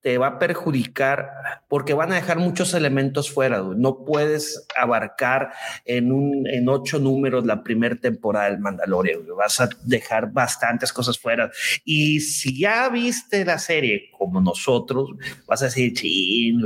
te 0.00 0.18
va 0.18 0.26
a 0.26 0.38
perjudicar 0.38 1.30
porque 1.68 1.94
van 1.94 2.10
a 2.10 2.16
dejar 2.16 2.38
muchos 2.38 2.74
elementos 2.74 3.30
fuera. 3.30 3.62
No 3.62 4.04
puedes 4.04 4.66
abarcar 4.76 5.52
en, 5.84 6.10
un, 6.10 6.46
en 6.48 6.68
ocho 6.68 6.98
números 6.98 7.46
la 7.46 7.62
primera 7.62 7.94
temporada 7.94 8.50
del 8.50 8.58
Mandalorian. 8.58 9.20
Vas 9.36 9.60
a 9.60 9.68
dejar 9.84 10.32
bastantes 10.32 10.92
cosas 10.92 11.18
fuera. 11.18 11.50
Y 11.84 12.20
si 12.20 12.58
ya 12.58 12.88
viste 12.88 13.44
la 13.44 13.58
serie 13.58 14.10
como 14.18 14.40
nosotros, 14.40 15.10
vas 15.46 15.62
a 15.62 15.66
decir, 15.66 15.92
ching, 15.92 16.60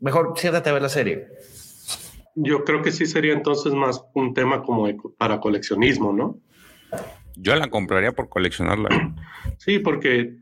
Mejor 0.00 0.34
siéntate 0.36 0.68
a 0.68 0.72
ver 0.72 0.82
la 0.82 0.88
serie. 0.88 1.28
Yo 2.34 2.64
creo 2.64 2.82
que 2.82 2.90
sí 2.90 3.06
sería 3.06 3.34
entonces 3.34 3.72
más 3.72 4.02
un 4.14 4.34
tema 4.34 4.64
como 4.64 4.88
para 5.16 5.38
coleccionismo, 5.38 6.12
¿no? 6.12 6.40
Yo 7.36 7.54
la 7.56 7.68
compraría 7.68 8.12
por 8.12 8.28
coleccionarla. 8.28 9.14
Sí, 9.58 9.78
porque 9.78 10.36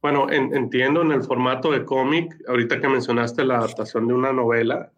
bueno, 0.00 0.30
entiendo 0.30 1.00
en 1.00 1.12
el 1.12 1.22
formato 1.22 1.72
de 1.72 1.84
cómic, 1.84 2.36
ahorita 2.46 2.80
que 2.80 2.88
mencionaste 2.88 3.44
la 3.44 3.56
adaptación 3.56 4.06
de 4.06 4.12
una 4.14 4.32
novela, 4.32 4.90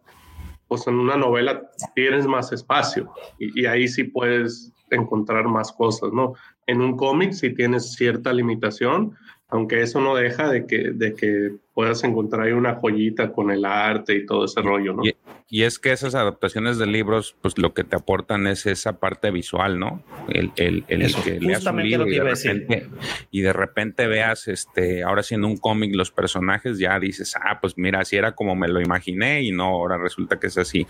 pues 0.67 0.85
en 0.87 0.95
una 0.95 1.15
novela 1.15 1.61
tienes 1.95 2.27
más 2.27 2.51
espacio 2.51 3.13
y, 3.39 3.61
y 3.61 3.65
ahí 3.67 3.87
sí 3.87 4.03
puedes 4.03 4.73
encontrar 4.91 5.47
más 5.47 5.71
cosas, 5.71 6.11
¿no? 6.11 6.33
En 6.65 6.81
un 6.81 6.97
cómic 6.97 7.31
sí 7.31 7.53
tienes 7.53 7.93
cierta 7.93 8.33
limitación, 8.33 9.15
aunque 9.49 9.81
eso 9.81 10.01
no 10.01 10.15
deja 10.15 10.49
de 10.49 10.65
que, 10.67 10.91
de 10.91 11.13
que 11.13 11.55
puedas 11.73 12.03
encontrar 12.03 12.47
ahí 12.47 12.51
una 12.51 12.75
joyita 12.75 13.31
con 13.31 13.49
el 13.51 13.63
arte 13.65 14.15
y 14.15 14.25
todo 14.25 14.45
ese 14.45 14.61
rollo, 14.61 14.93
¿no? 14.93 15.05
Y, 15.05 15.15
es 15.49 15.79
que 15.79 15.91
esas 15.91 16.13
adaptaciones 16.13 16.77
de 16.77 16.87
libros, 16.87 17.35
pues 17.41 17.57
lo 17.57 17.73
que 17.73 17.85
te 17.85 17.95
aportan 17.95 18.47
es 18.47 18.65
esa 18.65 18.99
parte 18.99 19.31
visual, 19.31 19.79
¿no? 19.79 20.03
El, 20.27 20.51
el, 20.57 20.83
el 20.89 21.15
que 21.15 21.39
leas 21.39 21.65
un 21.65 21.81
libro 21.81 22.05
y 22.05 22.17
de, 22.17 22.23
repente, 22.23 22.89
y 23.31 23.41
de 23.41 23.53
repente 23.53 24.07
veas, 24.07 24.49
este, 24.49 25.03
ahora 25.03 25.23
siendo 25.23 25.47
un 25.47 25.55
cómic, 25.55 25.95
los 25.95 26.11
personajes, 26.11 26.79
ya 26.79 26.99
dices, 26.99 27.35
ah, 27.41 27.59
pues 27.61 27.77
mira, 27.77 28.01
así 28.01 28.17
era 28.17 28.33
como 28.33 28.55
me 28.55 28.67
lo 28.67 28.81
imaginé 28.81 29.41
y 29.43 29.51
no, 29.51 29.67
ahora 29.67 29.97
resulta 29.97 30.37
que 30.37 30.47
es 30.47 30.57
así. 30.57 30.85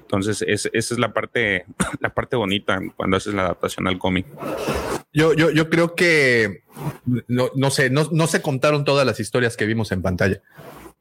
Entonces, 0.00 0.42
esa 0.42 0.70
es 0.72 0.98
la 0.98 1.12
parte, 1.12 1.66
la 2.00 2.08
parte 2.08 2.36
bonita 2.36 2.80
cuando 2.96 3.18
haces 3.18 3.34
la 3.34 3.42
adaptación 3.42 3.88
al 3.88 3.98
cómic. 3.98 4.26
Yo, 5.12 5.34
yo, 5.34 5.50
yo 5.50 5.68
creo 5.68 5.94
que 5.94 6.62
no, 7.26 7.50
no 7.54 7.70
sé, 7.70 7.90
no, 7.90 8.08
no 8.12 8.26
se 8.26 8.40
contaron 8.40 8.84
todas 8.84 9.06
las 9.06 9.20
historias 9.20 9.56
que 9.56 9.66
vimos 9.66 9.92
en 9.92 10.02
pantalla. 10.02 10.40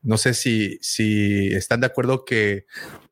No 0.07 0.17
sé 0.17 0.33
si, 0.33 0.77
si 0.81 1.47
están 1.53 1.81
de 1.81 1.87
acuerdo 1.87 2.23
que 2.23 2.65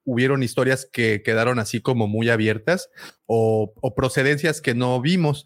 hubieron 0.06 0.44
historias 0.44 0.88
que 0.90 1.22
quedaron 1.24 1.60
así 1.60 1.82
como 1.82 2.08
muy 2.08 2.30
abiertas 2.30 2.90
o, 3.26 3.74
o 3.82 3.96
procedencias 3.96 4.62
que 4.62 4.74
no 4.76 5.02
vimos. 5.02 5.46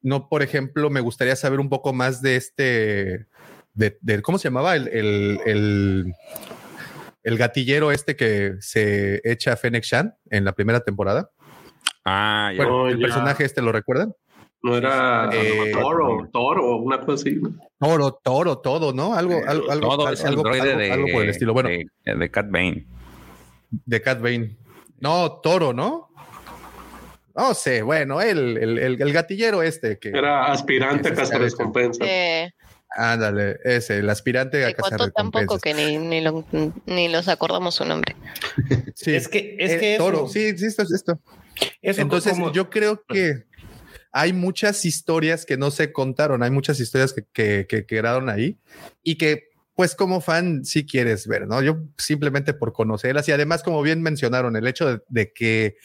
No, 0.00 0.30
por 0.30 0.42
ejemplo, 0.42 0.88
me 0.88 1.00
gustaría 1.00 1.36
saber 1.36 1.60
un 1.60 1.68
poco 1.68 1.92
más 1.92 2.22
de 2.22 2.36
este, 2.36 3.26
de, 3.74 3.98
de- 4.00 4.22
¿cómo 4.22 4.38
se 4.38 4.44
llamaba? 4.48 4.74
El, 4.74 4.88
el, 4.88 5.38
el, 5.44 6.14
el 7.24 7.36
gatillero 7.36 7.92
este 7.92 8.16
que 8.16 8.54
se 8.60 9.20
echa 9.30 9.52
a 9.52 9.56
Fennec 9.56 9.84
Shan 9.84 10.14
en 10.30 10.46
la 10.46 10.52
primera 10.52 10.80
temporada. 10.80 11.30
Ah, 12.06 12.52
ya. 12.52 12.56
Bueno, 12.56 12.84
Oh, 12.84 12.88
el 12.88 12.96
ya. 12.98 13.02
personaje 13.02 13.44
este, 13.44 13.60
¿lo 13.60 13.70
recuerdan? 13.70 14.14
No 14.66 14.76
era 14.76 15.28
Eh, 15.32 15.70
Toro, 15.72 16.28
Toro, 16.32 16.76
una 16.78 16.98
cosa 17.00 17.12
así. 17.14 17.36
¿no? 17.36 17.50
Toro, 17.78 18.12
toro, 18.22 18.58
todo, 18.58 18.92
¿no? 18.92 19.14
Algo, 19.14 19.40
algo, 19.46 19.70
algo, 19.70 19.88
Todo 19.96 20.12
es 20.12 20.20
el 20.20 20.26
algo, 20.28 20.42
droide 20.42 20.60
algo- 20.72 20.78
de, 20.78 20.92
algo 20.92 21.06
por 21.12 21.22
el 21.22 21.28
estilo. 21.30 21.52
Bueno, 21.52 21.68
de, 21.68 21.86
de 22.04 22.30
Cat 22.30 22.46
Bane. 22.50 22.86
de 23.70 24.02
Cat 24.02 24.20
Bane. 24.20 24.56
No, 25.00 25.40
toro, 25.40 25.72
¿no? 25.72 26.08
No 27.36 27.52
sé, 27.54 27.82
bueno, 27.82 28.20
el, 28.22 28.56
el, 28.56 28.78
el, 28.78 29.02
el 29.02 29.12
gatillero 29.12 29.62
este 29.62 29.98
que. 29.98 30.08
Era 30.08 30.50
aspirante 30.50 31.10
a 31.10 31.14
casa 31.14 31.36
es- 31.36 31.52
recompensa. 31.52 32.04
Eh, 32.04 32.50
Ándale, 32.98 33.58
ese, 33.64 33.98
el 33.98 34.08
aspirante 34.08 34.64
a 34.64 34.68
me 34.68 34.74
cazar 34.74 34.98
contó 34.98 35.12
tan 35.12 35.30
poco 35.30 35.56
recompensas. 35.58 35.62
que 35.62 35.74
ni, 35.74 35.98
ni, 35.98 36.20
lo- 36.22 36.44
ni 36.86 37.08
los 37.08 37.28
acordamos 37.28 37.74
su 37.74 37.84
nombre. 37.84 38.16
Sí, 38.94 39.14
Es 39.14 39.28
que, 39.28 39.56
es 39.58 39.72
eh, 39.72 39.78
que 39.78 39.94
eso- 39.96 40.04
toro, 40.04 40.28
sí, 40.28 40.56
sí, 40.56 40.64
esto 40.66 40.82
es 40.82 40.92
esto. 40.92 41.18
eso 41.82 42.00
Entonces, 42.00 42.32
como- 42.32 42.52
yo 42.52 42.70
creo 42.70 43.02
que 43.06 43.44
hay 44.16 44.32
muchas 44.32 44.86
historias 44.86 45.44
que 45.44 45.58
no 45.58 45.70
se 45.70 45.92
contaron, 45.92 46.42
hay 46.42 46.50
muchas 46.50 46.80
historias 46.80 47.12
que, 47.12 47.26
que, 47.34 47.66
que 47.68 47.84
quedaron 47.84 48.30
ahí 48.30 48.58
y 49.02 49.16
que, 49.16 49.50
pues, 49.74 49.94
como 49.94 50.22
fan, 50.22 50.64
sí 50.64 50.86
quieres 50.86 51.26
ver, 51.26 51.46
¿no? 51.46 51.60
Yo 51.60 51.82
simplemente 51.98 52.54
por 52.54 52.72
conocerlas 52.72 53.28
y 53.28 53.32
además, 53.32 53.62
como 53.62 53.82
bien 53.82 54.00
mencionaron, 54.00 54.56
el 54.56 54.66
hecho 54.66 54.88
de, 54.88 55.02
de 55.10 55.34
que 55.34 55.76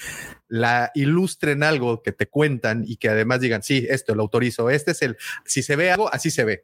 la 0.48 0.92
ilustren 0.96 1.62
algo 1.62 2.02
que 2.02 2.14
te 2.14 2.28
cuentan 2.28 2.86
y 2.88 2.96
que 2.96 3.10
además 3.10 3.42
digan, 3.42 3.64
sí, 3.64 3.86
esto 3.90 4.16
lo 4.16 4.22
autorizo, 4.22 4.70
este 4.70 4.92
es 4.92 5.02
el, 5.02 5.18
si 5.44 5.62
se 5.62 5.76
ve 5.76 5.92
algo, 5.92 6.10
así 6.14 6.32
se 6.32 6.46
ve. 6.46 6.64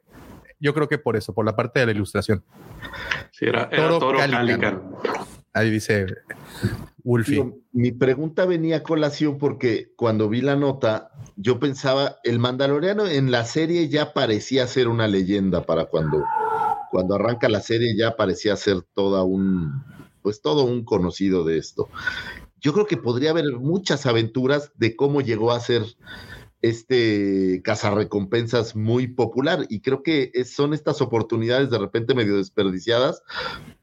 Yo 0.58 0.72
creo 0.72 0.88
que 0.88 0.96
por 0.96 1.16
eso, 1.16 1.34
por 1.34 1.44
la 1.44 1.54
parte 1.54 1.80
de 1.80 1.86
la 1.86 1.92
ilustración. 1.92 2.42
Sí, 3.30 3.44
era, 3.44 3.68
era 3.70 3.76
Toro 3.76 3.98
Toro, 3.98 4.18
Calican. 4.20 4.58
Calican. 4.58 4.82
Ahí 5.52 5.70
dice 5.70 6.06
Mi 7.72 7.92
pregunta 7.92 8.44
venía 8.44 8.76
a 8.76 8.82
colación 8.82 9.38
porque 9.38 9.92
cuando 9.96 10.28
vi 10.28 10.42
la 10.42 10.56
nota, 10.56 11.10
yo 11.36 11.58
pensaba, 11.58 12.16
el 12.22 12.38
Mandaloriano 12.38 13.06
en 13.06 13.30
la 13.30 13.44
serie 13.44 13.88
ya 13.88 14.12
parecía 14.12 14.66
ser 14.66 14.88
una 14.88 15.08
leyenda 15.08 15.64
para 15.64 15.86
cuando, 15.86 16.22
cuando 16.90 17.14
arranca 17.14 17.48
la 17.48 17.60
serie, 17.60 17.96
ya 17.96 18.14
parecía 18.14 18.56
ser 18.56 18.82
toda 18.82 19.22
un, 19.22 19.82
pues 20.20 20.42
todo 20.42 20.64
un 20.64 20.84
conocido 20.84 21.44
de 21.44 21.56
esto. 21.56 21.88
Yo 22.60 22.74
creo 22.74 22.86
que 22.86 22.98
podría 22.98 23.30
haber 23.30 23.52
muchas 23.58 24.04
aventuras 24.04 24.72
de 24.74 24.94
cómo 24.94 25.22
llegó 25.22 25.52
a 25.52 25.60
ser 25.60 25.84
este 26.60 27.62
cazarrecompensas 27.62 28.76
muy 28.76 29.06
popular 29.06 29.64
y 29.70 29.80
creo 29.80 30.02
que 30.02 30.32
son 30.44 30.74
estas 30.74 31.00
oportunidades 31.00 31.70
de 31.70 31.78
repente 31.78 32.14
medio 32.14 32.36
desperdiciadas 32.36 33.22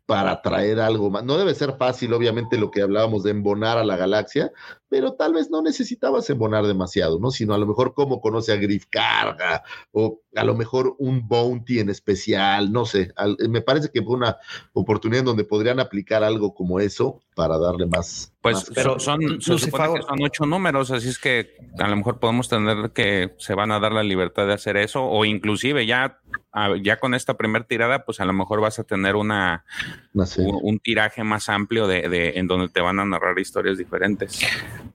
para 0.06 0.42
traer 0.42 0.80
algo 0.80 1.10
más. 1.10 1.24
No 1.24 1.38
debe 1.38 1.56
ser 1.56 1.78
fácil, 1.78 2.14
obviamente, 2.14 2.58
lo 2.58 2.72
que 2.72 2.82
hablábamos 2.82 3.24
de 3.24 3.32
embonar 3.32 3.78
a 3.78 3.84
la 3.84 3.98
galaxia, 3.98 4.52
pero 4.96 5.12
tal 5.12 5.34
vez 5.34 5.50
no 5.52 5.62
necesitabas 5.62 6.30
embonar 6.30 6.66
demasiado, 6.66 7.20
¿no? 7.20 7.30
Sino 7.30 7.54
a 7.54 7.58
lo 7.58 7.66
mejor 7.66 7.94
cómo 7.94 8.22
conoce 8.22 8.54
a 8.54 8.56
Griff 8.56 8.86
Carga, 8.90 9.62
o 9.92 10.22
a 10.34 10.44
lo 10.46 10.56
mejor 10.56 10.96
un 11.00 11.28
bounty 11.28 11.80
en 11.80 11.90
especial, 11.90 12.72
no 12.72 12.86
sé. 12.86 13.12
Al- 13.18 13.36
me 13.50 13.60
parece 13.60 13.92
que 13.92 14.02
fue 14.02 14.16
una 14.16 14.38
oportunidad 14.72 15.20
en 15.20 15.26
donde 15.26 15.44
podrían 15.44 15.82
aplicar 15.82 16.24
algo 16.24 16.56
como 16.56 16.80
eso 16.80 17.20
para 17.36 17.58
darle 17.58 17.88
más. 17.88 18.32
Pues 18.40 18.56
más 18.56 18.72
pero 18.74 18.98
son, 19.00 19.20
se 19.42 19.52
Lucifer- 19.52 19.60
supone 19.60 20.00
que 20.00 20.06
son 20.06 20.24
ocho 20.24 20.46
números, 20.46 20.92
así 20.92 21.10
es 21.10 21.20
que 21.20 21.58
a 21.78 21.88
lo 21.90 21.98
mejor 21.98 22.20
podemos 22.20 22.48
tener 22.48 22.92
que 22.92 23.34
se 23.38 23.54
van 23.54 23.72
a 23.74 23.80
dar 23.82 23.92
la 23.92 24.04
libertad 24.04 24.48
de 24.48 24.54
hacer 24.54 24.78
eso, 24.78 25.04
o 25.04 25.26
inclusive 25.26 25.86
ya, 25.86 26.22
ya 26.82 26.98
con 27.00 27.14
esta 27.16 27.34
primera 27.34 27.66
tirada, 27.68 28.06
pues 28.06 28.22
a 28.22 28.26
lo 28.26 28.32
mejor 28.32 28.62
vas 28.62 28.80
a 28.80 28.84
tener 28.86 29.16
una, 29.18 29.66
un, 30.14 30.60
un 30.62 30.80
tiraje 30.80 31.24
más 31.26 31.50
amplio 31.50 31.86
de, 31.88 32.08
de- 32.08 32.34
en 32.40 32.48
donde 32.48 32.70
te 32.70 32.80
van 32.80 33.00
a 33.00 33.06
narrar 33.06 33.38
historias 33.40 33.78
diferentes. 33.78 34.40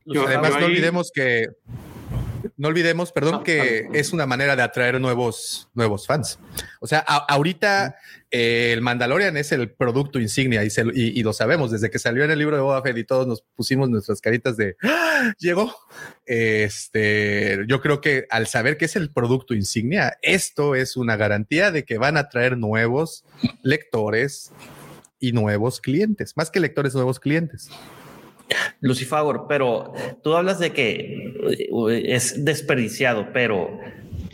Yo- 0.06 0.26
Además, 0.26 0.52
no 0.58 0.66
olvidemos 0.66 1.10
que 1.14 1.48
no 2.56 2.68
olvidemos, 2.68 3.12
perdón, 3.12 3.36
Ah, 3.40 3.42
que 3.44 3.86
ah, 3.86 3.90
es 3.94 4.12
una 4.14 4.26
manera 4.26 4.56
de 4.56 4.62
atraer 4.62 4.98
nuevos, 5.00 5.68
nuevos 5.74 6.06
fans. 6.06 6.38
O 6.80 6.86
sea, 6.86 7.04
a- 7.06 7.26
ahorita 7.28 7.96
eh, 8.30 8.72
el 8.72 8.80
Mandalorian 8.80 9.36
es 9.36 9.52
el 9.52 9.70
producto 9.70 10.18
insignia 10.20 10.64
y, 10.64 10.70
se 10.70 10.84
lo- 10.84 10.92
y- 10.92 11.18
y 11.18 11.22
lo 11.22 11.32
sabemos 11.34 11.70
desde 11.70 11.90
que 11.90 11.98
salió 11.98 12.24
en 12.24 12.30
el 12.30 12.38
libro 12.38 12.56
de 12.56 12.62
Boba 12.62 12.80
Fett 12.82 12.96
y 12.96 13.04
todos 13.04 13.26
nos 13.26 13.42
pusimos 13.54 13.90
nuestras 13.90 14.20
caritas 14.22 14.56
de 14.56 14.76
¡Ah! 14.82 15.32
llegó. 15.38 15.74
Este, 16.26 17.58
yo 17.68 17.80
creo 17.80 18.00
que 18.00 18.26
al 18.30 18.46
saber 18.46 18.76
que 18.78 18.86
es 18.86 18.96
el 18.96 19.10
producto 19.10 19.54
insignia, 19.54 20.16
esto 20.22 20.74
es 20.74 20.96
una 20.96 21.16
garantía 21.16 21.70
de 21.70 21.84
que 21.84 21.98
van 21.98 22.16
a 22.16 22.28
traer 22.28 22.56
nuevos 22.56 23.24
lectores 23.62 24.52
y 25.18 25.32
nuevos 25.32 25.80
clientes, 25.80 26.36
más 26.36 26.50
que 26.50 26.60
lectores, 26.60 26.94
nuevos 26.94 27.20
clientes. 27.20 27.68
Lucifagor, 28.80 29.46
pero 29.48 29.92
tú 30.22 30.34
hablas 30.34 30.58
de 30.58 30.72
que 30.72 31.34
eh, 31.50 32.02
es 32.06 32.44
desperdiciado, 32.44 33.32
pero 33.32 33.78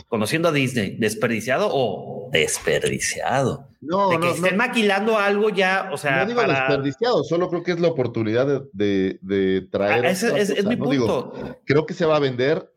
conociendo 0.07 0.49
a 0.49 0.51
Disney, 0.51 0.95
¿desperdiciado 0.97 1.69
o 1.71 2.29
desperdiciado? 2.31 3.67
No, 3.81 4.09
de 4.09 4.15
que 4.19 4.25
no, 4.27 4.33
estén 4.33 4.51
no. 4.51 4.57
maquilando 4.57 5.17
algo 5.17 5.49
ya, 5.49 5.89
o 5.93 5.97
sea, 5.97 6.19
no 6.21 6.25
digo 6.27 6.41
para... 6.41 6.53
desperdiciado, 6.67 7.23
solo 7.23 7.49
creo 7.49 7.63
que 7.63 7.71
es 7.73 7.79
la 7.79 7.89
oportunidad 7.89 8.47
de, 8.47 8.61
de- 8.73 9.19
de 9.21 9.67
traer. 9.69 10.05
Ah, 10.05 10.09
ese 10.09 10.39
es, 10.39 10.65
mi 10.65 10.75
punto. 10.75 11.59
creo 11.65 11.85
que 11.85 11.93
se 11.93 12.05
va 12.05 12.15
a 12.15 12.19
vender. 12.19 12.71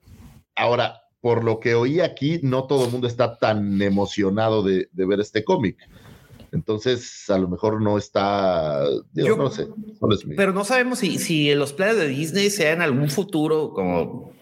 Ahora, 0.56 1.00
por 1.20 1.44
lo 1.44 1.58
que 1.60 1.74
oí 1.74 2.00
aquí, 2.00 2.40
no 2.42 2.64
todo 2.66 2.84
el 2.86 2.90
mundo 2.90 3.06
está 3.06 3.38
tan 3.38 3.80
emocionado 3.80 4.62
de, 4.62 4.88
de 4.92 5.06
ver 5.06 5.20
este 5.20 5.42
cómic. 5.44 5.76
Entonces, 6.52 7.28
a 7.31 7.39
lo 7.39 7.48
mejor 7.48 7.81
no 7.81 7.98
está. 7.98 8.85
digo, 9.12 9.28
Yo- 9.28 9.36
no 9.36 9.51
sé. 9.51 9.62
es 9.62 10.27
Pero 10.36 10.52
no 10.52 10.64
sabemos 10.64 10.98
si, 10.98 11.18
si 11.18 11.55
los 11.55 11.72
planes 11.72 11.97
de 11.97 12.09
Disney 12.09 12.51
sean 12.51 12.77
en 12.77 12.82
algún 12.82 13.09
futuro 13.09 13.72
como, 13.72 14.32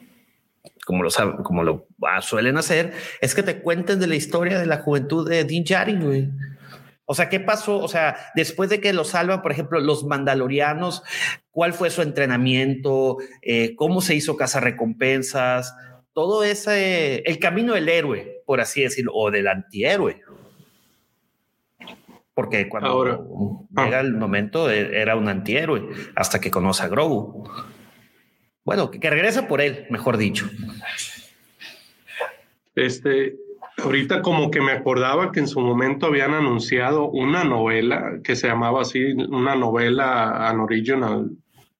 como, 0.87 1.03
lo, 1.03 1.11
como 1.43 1.63
lo 1.65 1.87
ah, 2.03 2.23
suelen 2.23 2.57
hacer, 2.57 2.93
es 3.21 3.35
que 3.35 3.43
te 3.43 3.61
cuenten 3.61 4.01
de 4.01 4.07
la 4.07 4.17
historia 4.17 4.59
de 4.59 4.67
la 4.67 4.79
juventud 4.79 5.29
de 5.29 5.45
Din 5.45 5.65
Djarin, 5.65 6.05
güey. 6.05 6.29
O 7.11 7.15
sea, 7.15 7.31
¿qué 7.31 7.41
pasó? 7.41 7.79
O 7.79 7.89
sea, 7.89 8.17
después 8.35 8.69
de 8.69 8.83
que 8.83 8.93
lo 8.93 9.03
salvan, 9.03 9.41
por 9.41 9.51
ejemplo, 9.51 9.81
los 9.81 10.05
mandalorianos, 10.05 11.03
¿cuál 11.51 11.73
fue 11.73 11.89
su 11.89 12.03
entrenamiento? 12.03 13.17
Eh, 13.41 13.75
¿Cómo 13.77 14.03
se 14.03 14.15
hizo 14.15 14.37
recompensas? 14.61 15.75
Todo 16.13 16.45
ese, 16.45 17.21
el 17.25 17.39
camino 17.39 17.73
del 17.73 17.89
héroe, 17.89 18.43
por 18.45 18.61
así 18.61 18.83
decirlo, 18.83 19.13
o 19.15 19.31
del 19.31 19.49
antihéroe. 19.49 20.21
Porque 22.39 22.69
cuando 22.69 22.91
Ahora- 22.91 23.19
llega 23.77 23.99
ah. 23.99 24.01
el 24.01 24.15
momento 24.15 24.71
e- 24.71 24.97
era 25.01 25.17
un 25.17 25.27
antihéroe 25.29 25.89
hasta 26.15 26.41
que 26.41 26.53
conoce 26.53 26.85
a 26.85 26.89
Grogu. 26.89 27.51
Bueno, 28.65 28.93
que, 28.93 29.01
que 29.01 29.11
regresa 29.11 29.49
por 29.49 29.61
él, 29.61 29.87
mejor 29.91 30.17
dicho. 30.17 30.49
Este, 32.77 33.35
ahorita 33.83 34.23
como 34.23 34.53
que 34.53 34.61
me 34.61 34.71
acordaba 34.71 35.33
que 35.33 35.41
en 35.41 35.49
su 35.49 35.59
momento 35.59 36.07
habían 36.07 36.33
anunciado 36.33 37.09
una 37.11 37.43
novela 37.43 38.21
que 38.23 38.37
se 38.37 38.47
llamaba 38.47 38.83
así, 38.83 39.03
una 39.15 39.57
novela 39.57 40.49
an 40.49 40.61
original, 40.61 41.33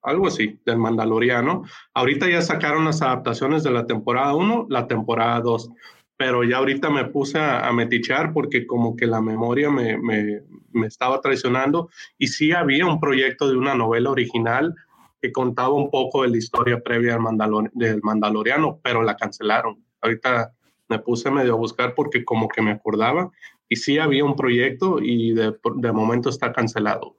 algo 0.03 0.27
así, 0.27 0.59
del 0.67 0.79
Mandaloriano. 0.79 1.63
Ahorita 1.95 2.29
ya 2.29 2.43
sacaron 2.43 2.85
las 2.85 3.01
adaptaciones 3.01 3.63
de 3.63 3.71
la 3.71 3.87
temporada 3.87 4.35
1, 4.35 4.67
la 4.71 4.89
temporada 4.89 5.41
2, 5.41 5.71
pero 6.19 6.45
ya 6.45 6.59
ahorita 6.59 6.91
me 6.91 7.07
puse 7.07 7.39
a, 7.39 7.67
a 7.67 7.73
metichar 7.73 8.33
porque 8.35 8.67
como 8.67 8.97
que 8.97 9.07
la 9.07 9.23
memoria 9.23 9.71
me, 9.71 9.97
me, 9.97 10.43
me 10.73 10.87
estaba 10.89 11.21
traicionando 11.23 11.89
y 12.19 12.27
sí 12.27 12.53
había 12.53 12.85
un 12.87 13.01
proyecto 13.01 13.49
de 13.49 13.57
una 13.57 13.75
novela 13.75 14.11
original 14.11 14.75
que 15.23 15.33
contaba 15.33 15.73
un 15.73 15.91
poco 15.91 16.23
de 16.23 16.29
la 16.29 16.37
historia 16.37 16.81
previa 16.81 17.13
del, 17.13 17.21
Mandalor- 17.23 17.71
del 17.73 18.01
Mandaloriano, 18.03 18.81
pero 18.83 19.03
la 19.03 19.17
cancelaron. 19.17 19.83
Ahorita 20.01 20.53
me 20.89 20.99
puse 20.99 21.31
medio 21.31 21.55
a 21.55 21.57
buscar 21.57 21.95
porque 21.95 22.25
como 22.25 22.49
que 22.49 22.63
me 22.63 22.73
acordaba 22.73 23.31
y 23.69 23.77
sí 23.77 23.99
había 23.99 24.25
un 24.25 24.35
proyecto 24.35 24.99
y 25.01 25.33
de, 25.35 25.55
de 25.77 25.93
momento 25.93 26.31
está 26.31 26.53
cancelado. 26.53 27.17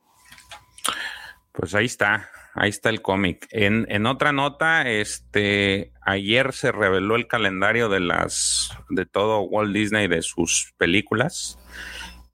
Pues 1.53 1.73
ahí 1.73 1.85
está, 1.85 2.29
ahí 2.59 2.69
está 2.69 2.89
el 2.89 3.01
cómic. 3.01 3.47
En, 3.51 3.85
en 3.89 4.05
otra 4.05 4.33
nota, 4.33 4.89
este, 4.89 5.93
ayer 6.01 6.51
se 6.51 6.73
reveló 6.73 7.15
el 7.15 7.27
calendario 7.27 7.87
de 7.87 8.01
las, 8.01 8.77
de 8.89 9.05
todo 9.05 9.41
Walt 9.41 9.73
Disney 9.73 10.07
de 10.07 10.21
sus 10.21 10.73
películas 10.77 11.57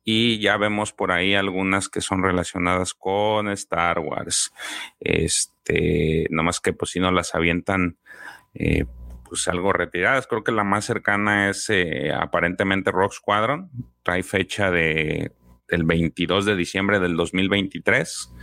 y 0.04 0.40
ya 0.40 0.58
vemos 0.58 0.94
por 0.94 1.12
ahí 1.12 1.36
algunas 1.36 1.90
que 1.90 2.02
son 2.02 2.24
relacionadas 2.24 2.96
con 2.96 3.50
Star 3.50 4.00
Wars. 4.00 4.52
Este, 5.00 6.26
nomás 6.32 6.60
que 6.60 6.74
pues 6.74 6.92
si 6.92 7.00
no 7.00 7.12
las 7.12 7.36
avientan, 7.36 8.00
eh, 8.56 8.86
pues 9.30 9.48
algo 9.48 9.74
retiradas. 9.74 10.26
Creo 10.26 10.44
que 10.44 10.52
la 10.52 10.64
más 10.64 10.86
cercana 10.86 11.50
es 11.50 11.70
eh, 11.70 12.12
aparentemente 12.12 12.92
Rock 12.92 13.14
Squadron. 13.14 13.70
Trae 14.02 14.24
fecha 14.24 14.72
de 14.72 15.34
del 15.68 15.84
22 15.84 16.46
de 16.46 16.56
diciembre 16.56 17.00
del 17.00 17.16
2023 17.16 18.34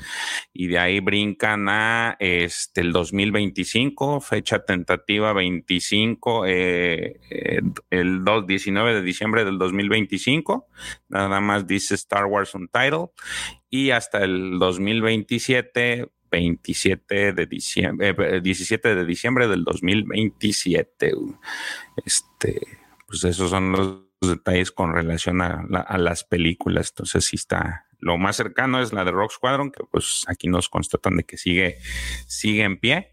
y 0.52 0.66
de 0.68 0.78
ahí 0.78 1.00
brincan 1.00 1.68
a 1.68 2.16
este 2.18 2.80
el 2.80 2.92
2025 2.92 4.20
fecha 4.20 4.64
tentativa 4.64 5.32
25 5.32 6.46
eh, 6.46 7.20
eh, 7.30 7.60
el 7.90 8.24
2 8.24 8.46
19 8.46 8.94
de 8.94 9.02
diciembre 9.02 9.44
del 9.44 9.58
2025 9.58 10.66
nada 11.08 11.40
más 11.40 11.66
dice 11.66 11.94
Star 11.94 12.26
Wars 12.26 12.54
Untitled 12.54 13.08
y 13.70 13.90
hasta 13.90 14.24
el 14.24 14.58
2027 14.58 16.08
27 16.32 17.34
de 17.34 17.46
diciembre, 17.46 18.14
eh, 18.18 18.40
17 18.42 18.94
de 18.94 19.04
diciembre 19.04 19.48
del 19.48 19.64
2027. 19.64 21.12
Este, 22.06 22.58
pues 23.06 23.22
esos 23.24 23.50
son 23.50 23.72
los 23.72 24.11
detalles 24.28 24.72
con 24.72 24.92
relación 24.94 25.40
a, 25.42 25.64
la- 25.68 25.80
a 25.80 25.98
las 25.98 26.24
películas. 26.24 26.90
Entonces, 26.90 27.24
sí 27.24 27.36
está. 27.36 27.86
Lo 27.98 28.18
más 28.18 28.36
cercano 28.36 28.80
es 28.80 28.92
la 28.92 29.04
de 29.04 29.12
Rock 29.12 29.32
Squadron, 29.32 29.70
que 29.70 29.84
pues 29.90 30.24
aquí 30.26 30.48
nos 30.48 30.68
constatan 30.68 31.16
de 31.16 31.24
que 31.24 31.36
sigue, 31.36 31.78
sigue 32.26 32.62
en 32.64 32.78
pie. 32.78 33.12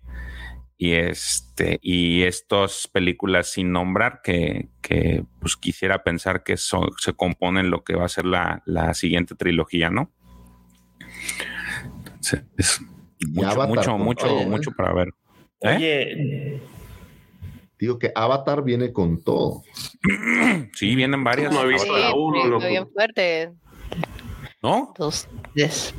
Y 0.81 0.93
este, 0.93 1.77
y 1.81 2.23
estas 2.23 2.87
películas 2.87 3.51
sin 3.51 3.73
nombrar, 3.73 4.21
que, 4.23 4.69
que 4.81 5.25
pues 5.41 5.57
quisiera 5.57 6.03
pensar 6.03 6.41
que 6.43 6.55
son, 6.55 6.89
se 6.97 7.11
componen 7.13 7.69
lo 7.69 7.83
que 7.83 7.95
va 7.95 8.05
a 8.05 8.09
ser 8.09 8.25
la, 8.25 8.63
la 8.65 8.93
siguiente 8.93 9.35
trilogía, 9.35 9.89
¿no? 9.89 10.09
Sí, 12.21 12.37
es 12.57 12.81
mucho, 13.27 13.47
Avatar 13.49 13.67
mucho, 13.67 13.97
mucho, 13.97 14.35
mucho 14.45 14.71
para 14.71 14.93
ver. 14.93 15.09
¿Eh? 15.61 15.75
Oye, 15.75 16.61
Digo 17.79 17.97
que 17.97 18.11
Avatar 18.13 18.63
viene 18.63 18.91
con 18.93 19.21
todo. 19.23 19.61
Sí, 20.73 20.95
vienen 20.95 21.23
varias. 21.23 21.51
No 21.53 21.63
he 21.63 21.67
visto 21.67 21.93
Sí, 21.93 22.01
la 22.01 22.13
uno, 22.13 22.59
bien 22.59 22.87
fuerte. 22.91 23.51
¿No? 24.61 24.93
Dos, 24.97 25.27
tres. 25.53 25.93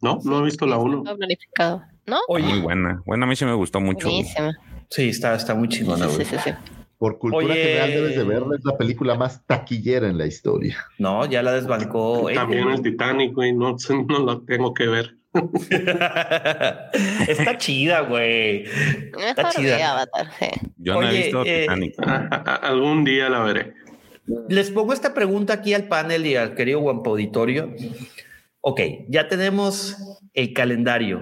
No, 0.00 0.18
no 0.24 0.40
he 0.40 0.44
visto 0.44 0.66
la 0.66 0.78
1. 0.78 1.02
Todo 1.04 1.16
planificado. 1.16 1.82
¿No? 2.06 2.18
Muy 2.28 2.60
buena. 2.60 3.02
Bueno, 3.06 3.24
a 3.24 3.28
mí 3.28 3.36
sí 3.36 3.44
me 3.44 3.54
gustó 3.54 3.80
mucho. 3.80 4.08
Buenísima. 4.08 4.52
sí, 4.90 5.08
está, 5.10 5.34
está 5.34 5.54
muy 5.54 5.68
chingona, 5.68 6.08
Sí, 6.08 6.14
güey. 6.16 6.26
sí, 6.26 6.36
sí. 6.44 6.50
Por 6.98 7.18
cultura 7.18 7.46
Oye. 7.46 7.54
general 7.62 7.90
debes 7.90 8.16
de 8.16 8.24
verla, 8.24 8.56
es 8.56 8.64
la 8.64 8.76
película 8.76 9.14
más 9.16 9.44
taquillera 9.46 10.08
en 10.08 10.18
la 10.18 10.26
historia. 10.26 10.76
No, 10.98 11.24
ya 11.26 11.42
la 11.42 11.52
desbancó. 11.52 12.28
También 12.34 12.68
el 12.70 12.82
Titanic, 12.82 13.34
güey, 13.34 13.52
no, 13.52 13.76
no 14.08 14.18
lo 14.20 14.42
tengo 14.42 14.72
que 14.74 14.86
ver. 14.86 15.16
está 17.28 17.56
chida, 17.58 18.00
güey. 18.00 18.64
Está 18.64 19.44
Mejor 19.44 19.54
chida. 19.54 19.92
Avatar, 19.92 20.30
sí. 20.38 20.46
Yo 20.76 21.00
no 21.00 21.08
he 21.08 21.16
visto 21.16 21.42
eh, 21.44 21.60
Titanic. 21.62 21.94
Algún 22.62 23.04
día 23.04 23.28
la 23.28 23.40
veré. 23.42 23.74
Les 24.48 24.70
pongo 24.70 24.92
esta 24.92 25.14
pregunta 25.14 25.54
aquí 25.54 25.74
al 25.74 25.88
panel 25.88 26.26
y 26.26 26.36
al 26.36 26.54
querido 26.54 26.80
Guampa 26.80 27.10
Auditorio. 27.10 27.74
Ok, 28.60 28.80
ya 29.08 29.28
tenemos 29.28 29.96
el 30.34 30.52
calendario. 30.52 31.20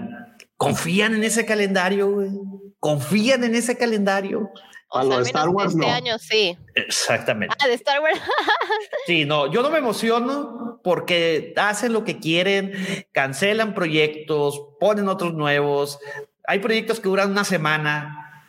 ¿Confían 0.57 1.15
en 1.15 1.25
ese 1.25 1.47
calendario, 1.47 2.11
güey? 2.11 2.31
¿Confían 2.79 3.45
en 3.45 3.55
ese 3.55 3.79
calendario? 3.79 4.51
O 4.93 4.99
A 4.99 5.03
sea, 5.03 5.09
lo 5.11 5.17
al 5.17 5.23
de 5.25 5.31
Star 5.31 5.49
Wars, 5.49 5.73
este 5.73 5.87
no. 5.87 5.93
año 5.93 6.19
sí. 6.19 6.59
Exactamente. 6.75 7.55
Ah, 7.59 7.69
de 7.69 7.75
Star 7.75 8.01
Wars. 8.01 8.21
Sí, 9.07 9.25
no, 9.25 9.51
yo 9.51 9.63
no 9.63 9.71
me 9.71 9.79
emociono 9.79 10.81
porque 10.85 11.55
hacen 11.57 11.93
lo 11.93 12.05
que 12.05 12.19
quieren, 12.19 12.73
cancelan 13.13 13.75
proyectos, 13.75 14.61
ponen 14.79 15.09
otros 15.09 15.35
nuevos. 15.35 15.99
Hay 16.47 16.59
proyectos 16.59 17.01
que 17.01 17.09
duran 17.09 17.31
una 17.31 17.45
semana. 17.45 18.45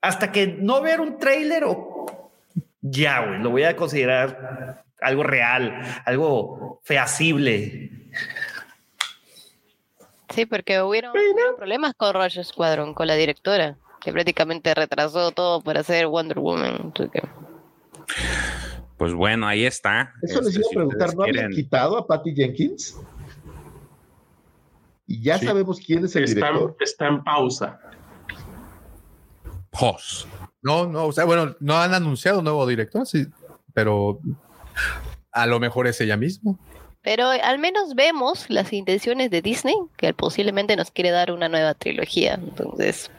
Hasta 0.00 0.32
que 0.32 0.46
no 0.46 0.80
ver 0.80 1.00
un 1.00 1.18
trailer 1.18 1.64
o 1.64 2.30
ya, 2.82 3.20
güey, 3.20 3.40
lo 3.40 3.50
voy 3.50 3.62
a 3.62 3.76
considerar 3.76 4.84
algo 5.00 5.22
real, 5.22 6.02
algo 6.04 6.80
feasible. 6.84 7.90
Sí, 10.34 10.46
porque 10.46 10.82
hubieron, 10.82 11.12
hubieron 11.12 11.56
problemas 11.56 11.94
con 11.94 12.12
Roger 12.12 12.44
Squadron, 12.44 12.92
con 12.92 13.06
la 13.06 13.14
directora, 13.14 13.76
que 14.04 14.12
prácticamente 14.12 14.74
retrasó 14.74 15.30
todo 15.32 15.62
para 15.62 15.80
hacer 15.80 16.06
Wonder 16.06 16.38
Woman. 16.38 16.92
Que- 16.92 17.08
Pues 18.98 19.12
bueno, 19.14 19.46
ahí 19.46 19.64
está. 19.64 20.12
Eso 20.22 20.40
les 20.42 20.48
Este, 20.56 20.60
iba 20.60 20.68
a 20.68 20.70
preguntar, 20.86 21.16
¿no 21.16 21.22
habían 21.22 21.34
quieren- 21.34 21.50
quitado 21.52 21.96
a 21.98 22.06
Patty 22.06 22.34
Jenkins? 22.34 22.96
Y 25.06 25.22
ya 25.22 25.38
Sí. 25.38 25.46
sabemos 25.46 25.80
quién 25.84 26.04
es 26.04 26.14
el 26.16 26.24
Está, 26.24 26.46
director. 26.48 26.76
está 26.80 27.06
en 27.08 27.24
pausa. 27.24 27.80
Pos. 29.70 30.26
No, 30.62 30.86
no, 30.86 31.06
o 31.06 31.12
sea, 31.12 31.24
bueno, 31.24 31.54
no 31.60 31.76
han 31.76 31.92
anunciado 31.94 32.40
nuevo 32.42 32.66
director, 32.66 33.06
sí, 33.06 33.26
pero 33.74 34.20
a 35.32 35.46
lo 35.46 35.60
mejor 35.60 35.86
es 35.86 36.00
ella 36.00 36.16
misma. 36.16 36.56
Pero 37.02 37.28
al 37.28 37.58
menos 37.58 37.94
vemos 37.94 38.48
las 38.48 38.72
intenciones 38.72 39.30
de 39.30 39.42
Disney, 39.42 39.74
que 39.98 40.14
posiblemente 40.14 40.74
nos 40.76 40.90
quiere 40.90 41.10
dar 41.10 41.32
una 41.32 41.48
nueva 41.50 41.74
trilogía. 41.74 42.34
Entonces. 42.34 43.10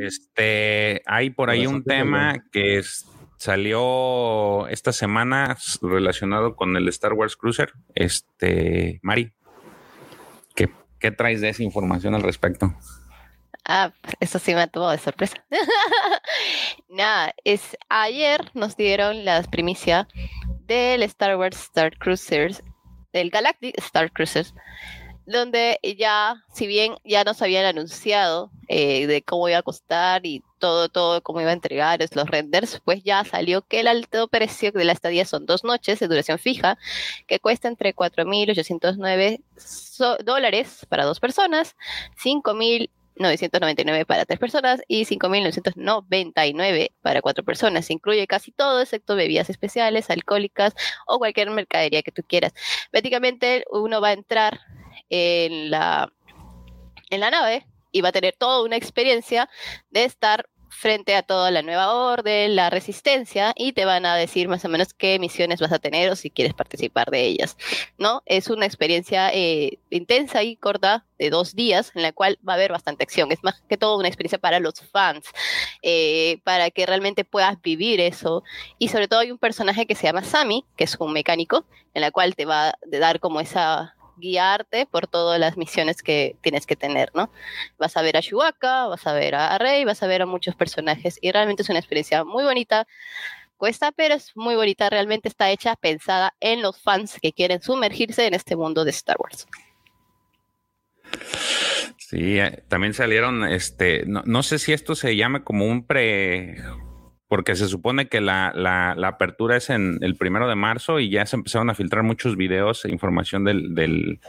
Este, 0.00 1.02
hay 1.06 1.30
por 1.30 1.50
ahí 1.50 1.66
un 1.66 1.82
tema 1.84 2.44
que 2.52 2.78
es- 2.78 3.06
salió 3.36 4.66
esta 4.68 4.92
semana 4.92 5.56
relacionado 5.82 6.56
con 6.56 6.76
el 6.76 6.88
Star 6.88 7.12
Wars 7.12 7.36
Cruiser. 7.36 7.72
Este, 7.94 9.00
Mari, 9.02 9.32
¿qué, 10.54 10.70
qué 10.98 11.10
traes 11.10 11.40
de 11.40 11.48
esa 11.50 11.62
información 11.62 12.14
al 12.14 12.22
respecto? 12.22 12.74
ah, 13.66 13.92
eso 14.20 14.38
sí 14.38 14.54
me 14.54 14.60
ha 14.60 14.66
tomado 14.66 14.92
de 14.92 14.98
sorpresa. 14.98 15.36
Nada, 16.88 17.34
es 17.44 17.76
ayer 17.88 18.50
nos 18.54 18.76
dieron 18.76 19.24
las 19.24 19.48
primicias 19.48 20.06
del 20.66 21.02
Star 21.02 21.36
Wars 21.36 21.58
Star 21.60 21.96
Cruisers, 21.98 22.62
del 23.12 23.30
Galactic 23.30 23.74
Star 23.78 24.12
Cruisers, 24.12 24.54
donde 25.26 25.78
ya, 25.98 26.44
si 26.52 26.66
bien 26.66 26.96
ya 27.04 27.24
nos 27.24 27.40
habían 27.40 27.64
anunciado 27.64 28.50
eh, 28.68 29.06
de 29.06 29.22
cómo 29.22 29.48
iba 29.48 29.58
a 29.58 29.62
costar 29.62 30.26
y 30.26 30.42
todo, 30.58 30.88
todo, 30.88 31.22
cómo 31.22 31.40
iba 31.40 31.50
a 31.50 31.54
entregar 31.54 31.98
los 32.14 32.28
renders, 32.28 32.80
pues 32.84 33.02
ya 33.04 33.24
salió 33.24 33.62
que 33.62 33.80
el 33.80 33.88
alto 33.88 34.28
precio 34.28 34.70
de 34.72 34.84
la 34.84 34.92
estadía 34.92 35.24
son 35.24 35.46
dos 35.46 35.64
noches 35.64 35.98
de 35.98 36.08
duración 36.08 36.38
fija, 36.38 36.78
que 37.26 37.38
cuesta 37.40 37.68
entre 37.68 37.94
4.809 37.94 39.40
so- 39.56 40.16
dólares 40.18 40.86
para 40.88 41.04
dos 41.04 41.20
personas, 41.20 41.74
5.999 42.22 44.04
para 44.06 44.24
tres 44.24 44.38
personas 44.38 44.82
y 44.88 45.04
5.999 45.06 46.90
para 47.02 47.22
cuatro 47.22 47.44
personas. 47.44 47.90
Incluye 47.90 48.26
casi 48.26 48.52
todo, 48.52 48.80
excepto 48.82 49.16
bebidas 49.16 49.50
especiales, 49.50 50.10
alcohólicas 50.10 50.74
o 51.06 51.18
cualquier 51.18 51.50
mercadería 51.50 52.02
que 52.02 52.12
tú 52.12 52.22
quieras. 52.26 52.52
Prácticamente 52.90 53.64
uno 53.70 54.00
va 54.00 54.08
a 54.08 54.12
entrar 54.12 54.60
en 55.10 55.70
la, 55.70 56.12
en 57.10 57.20
la 57.20 57.30
nave 57.30 57.66
y 57.92 58.00
va 58.00 58.08
a 58.08 58.12
tener 58.12 58.34
toda 58.36 58.62
una 58.62 58.76
experiencia 58.76 59.48
de 59.90 60.04
estar 60.04 60.46
frente 60.74 61.14
a 61.14 61.22
toda 61.22 61.50
la 61.50 61.62
nueva 61.62 61.94
orden, 61.94 62.56
la 62.56 62.68
resistencia, 62.68 63.52
y 63.56 63.72
te 63.72 63.84
van 63.84 64.04
a 64.04 64.16
decir 64.16 64.48
más 64.48 64.64
o 64.64 64.68
menos 64.68 64.92
qué 64.92 65.18
misiones 65.18 65.60
vas 65.60 65.72
a 65.72 65.78
tener 65.78 66.10
o 66.10 66.16
si 66.16 66.30
quieres 66.30 66.52
participar 66.52 67.10
de 67.10 67.22
ellas, 67.22 67.56
¿no? 67.96 68.22
Es 68.26 68.50
una 68.50 68.66
experiencia 68.66 69.30
eh, 69.32 69.78
intensa 69.90 70.42
y 70.42 70.56
corta 70.56 71.06
de 71.18 71.30
dos 71.30 71.54
días 71.54 71.92
en 71.94 72.02
la 72.02 72.12
cual 72.12 72.38
va 72.46 72.54
a 72.54 72.56
haber 72.56 72.72
bastante 72.72 73.04
acción. 73.04 73.30
Es 73.32 73.42
más 73.44 73.62
que 73.68 73.76
todo 73.76 73.98
una 73.98 74.08
experiencia 74.08 74.38
para 74.38 74.58
los 74.58 74.74
fans, 74.92 75.26
eh, 75.82 76.38
para 76.44 76.70
que 76.70 76.86
realmente 76.86 77.24
puedas 77.24 77.60
vivir 77.62 78.00
eso. 78.00 78.42
Y 78.78 78.88
sobre 78.88 79.08
todo 79.08 79.20
hay 79.20 79.30
un 79.30 79.38
personaje 79.38 79.86
que 79.86 79.94
se 79.94 80.06
llama 80.06 80.24
Sammy, 80.24 80.64
que 80.76 80.84
es 80.84 80.96
un 80.98 81.12
mecánico, 81.12 81.64
en 81.94 82.02
la 82.02 82.10
cual 82.10 82.34
te 82.34 82.44
va 82.44 82.70
a 82.70 82.74
dar 82.82 83.20
como 83.20 83.40
esa 83.40 83.94
guiarte 84.16 84.86
por 84.86 85.06
todas 85.06 85.38
las 85.40 85.56
misiones 85.56 86.02
que 86.02 86.36
tienes 86.40 86.66
que 86.66 86.76
tener, 86.76 87.10
¿no? 87.14 87.30
Vas 87.78 87.96
a 87.96 88.02
ver 88.02 88.16
a 88.16 88.22
Chewbacca, 88.22 88.86
vas 88.86 89.06
a 89.06 89.12
ver 89.12 89.34
a 89.34 89.58
Rey, 89.58 89.84
vas 89.84 90.02
a 90.02 90.06
ver 90.06 90.22
a 90.22 90.26
muchos 90.26 90.54
personajes 90.54 91.18
y 91.20 91.32
realmente 91.32 91.62
es 91.62 91.68
una 91.68 91.78
experiencia 91.78 92.24
muy 92.24 92.44
bonita. 92.44 92.86
Cuesta, 93.56 93.92
pero 93.92 94.14
es 94.14 94.32
muy 94.34 94.56
bonita. 94.56 94.90
Realmente 94.90 95.28
está 95.28 95.50
hecha, 95.50 95.76
pensada 95.76 96.34
en 96.40 96.60
los 96.60 96.80
fans 96.80 97.18
que 97.22 97.32
quieren 97.32 97.62
sumergirse 97.62 98.26
en 98.26 98.34
este 98.34 98.56
mundo 98.56 98.84
de 98.84 98.90
Star 98.90 99.16
Wars. 99.18 99.46
Sí, 101.98 102.38
eh, 102.38 102.62
también 102.68 102.94
salieron, 102.94 103.44
este, 103.44 104.04
no, 104.06 104.22
no 104.26 104.42
sé 104.42 104.58
si 104.58 104.72
esto 104.72 104.94
se 104.94 105.16
llama 105.16 105.44
como 105.44 105.66
un 105.66 105.86
pre, 105.86 106.62
porque 107.34 107.56
se 107.56 107.66
supone 107.66 108.06
que 108.06 108.20
la, 108.20 108.52
la, 108.54 108.94
la 108.96 109.08
apertura 109.08 109.56
es 109.56 109.68
en 109.68 109.98
el 110.02 110.14
primero 110.14 110.48
de 110.48 110.54
marzo 110.54 111.00
y 111.00 111.10
ya 111.10 111.26
se 111.26 111.34
empezaron 111.34 111.68
a 111.68 111.74
filtrar 111.74 112.04
muchos 112.04 112.36
videos 112.36 112.84
e 112.84 112.92
información 112.92 113.42
del, 113.42 113.74
del 113.74 114.20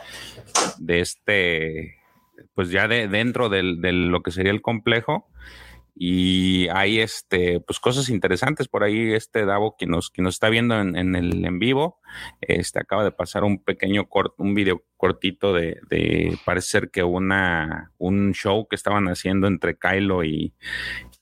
de 0.80 1.02
este, 1.02 1.98
pues 2.56 2.72
ya 2.72 2.88
de 2.88 3.08
dentro 3.08 3.48
del, 3.48 3.80
de 3.80 3.92
lo 3.92 4.24
que 4.24 4.32
sería 4.32 4.52
el 4.52 4.64
complejo. 4.64 5.30
y 5.94 6.68
hay 6.70 7.00
este, 7.00 7.60
pues 7.60 7.80
cosas 7.80 8.10
interesantes 8.10 8.68
por 8.68 8.84
ahí. 8.84 9.14
Este 9.14 9.46
Davo, 9.46 9.76
quien 9.78 9.92
nos, 9.92 10.10
quien 10.10 10.24
nos 10.24 10.34
está 10.34 10.50
viendo 10.50 10.80
en, 10.82 11.16
el 11.16 11.46
en 11.46 11.60
vivo, 11.60 12.00
este 12.42 12.80
acaba 12.80 13.04
de 13.04 13.12
pasar 13.12 13.44
un 13.44 13.64
pequeño 13.64 14.10
corto, 14.10 14.34
un 14.40 14.56
video 14.56 14.84
cortito 14.98 15.54
de, 15.54 15.80
de, 15.92 16.40
parece 16.44 16.70
ser 16.70 16.90
que 16.90 17.04
una, 17.04 17.92
un 18.00 18.34
show 18.34 18.68
que 18.68 18.76
estaban 18.76 19.10
haciendo 19.10 19.46
entre 19.46 19.78
Kylo 19.78 20.24
y, 20.24 20.56